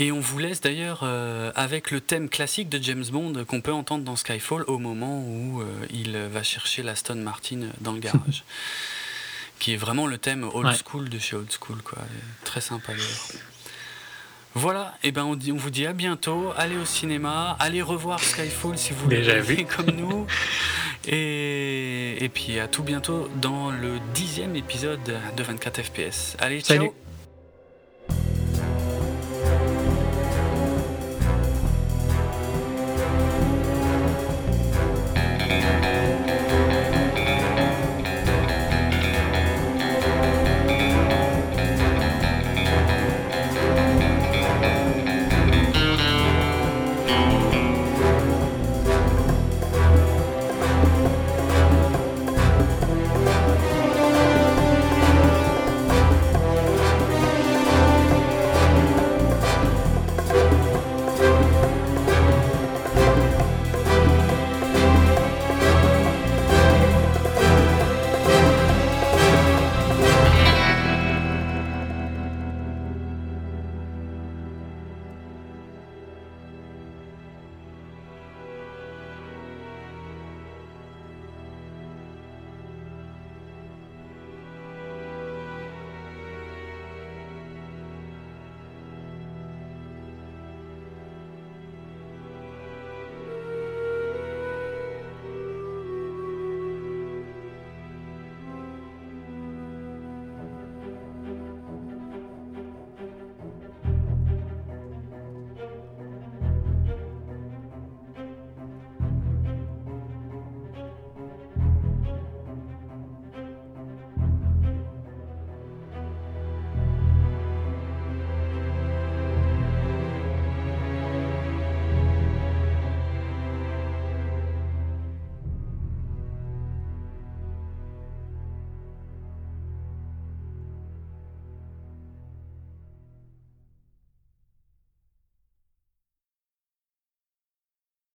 Et 0.00 0.12
on 0.12 0.20
vous 0.20 0.38
laisse 0.38 0.60
d'ailleurs 0.60 1.00
euh, 1.02 1.50
avec 1.56 1.90
le 1.90 2.00
thème 2.00 2.28
classique 2.28 2.68
de 2.68 2.78
James 2.82 3.04
Bond 3.10 3.44
qu'on 3.46 3.60
peut 3.60 3.72
entendre 3.72 4.04
dans 4.04 4.14
Skyfall 4.16 4.62
au 4.68 4.78
moment 4.78 5.20
où 5.20 5.60
euh, 5.60 5.64
il 5.90 6.16
va 6.16 6.42
chercher 6.44 6.82
l'Aston 6.84 7.16
Martin 7.16 7.62
dans 7.80 7.92
le 7.92 7.98
garage. 7.98 8.44
qui 9.58 9.72
est 9.72 9.76
vraiment 9.76 10.06
le 10.06 10.18
thème 10.18 10.48
old 10.54 10.68
Ouais. 10.68 10.74
school 10.76 11.08
de 11.08 11.18
chez 11.18 11.34
old 11.34 11.50
school, 11.50 11.82
quoi. 11.82 11.98
Très 12.44 12.60
sympa 12.60 12.92
d'ailleurs. 12.92 13.42
Voilà, 14.54 14.94
et 15.02 15.10
ben 15.12 15.24
on, 15.24 15.34
dit- 15.34 15.50
on 15.52 15.56
vous 15.56 15.70
dit 15.70 15.84
à 15.86 15.92
bientôt. 15.92 16.52
Allez 16.56 16.76
au 16.76 16.84
cinéma, 16.84 17.56
allez 17.58 17.82
revoir 17.82 18.20
Skyfall 18.20 18.78
si 18.78 18.92
vous 18.92 19.08
vu. 19.08 19.66
comme 19.76 19.90
nous. 19.90 20.26
Et, 21.06 22.22
et 22.24 22.28
puis 22.28 22.60
à 22.60 22.68
tout 22.68 22.82
bientôt 22.84 23.28
dans 23.40 23.70
le 23.70 23.98
dixième 24.14 24.54
épisode 24.54 25.02
de 25.36 25.42
24 25.42 25.82
FPS. 25.82 26.36
Allez, 26.38 26.60
Salut. 26.60 26.86
ciao 26.86 26.94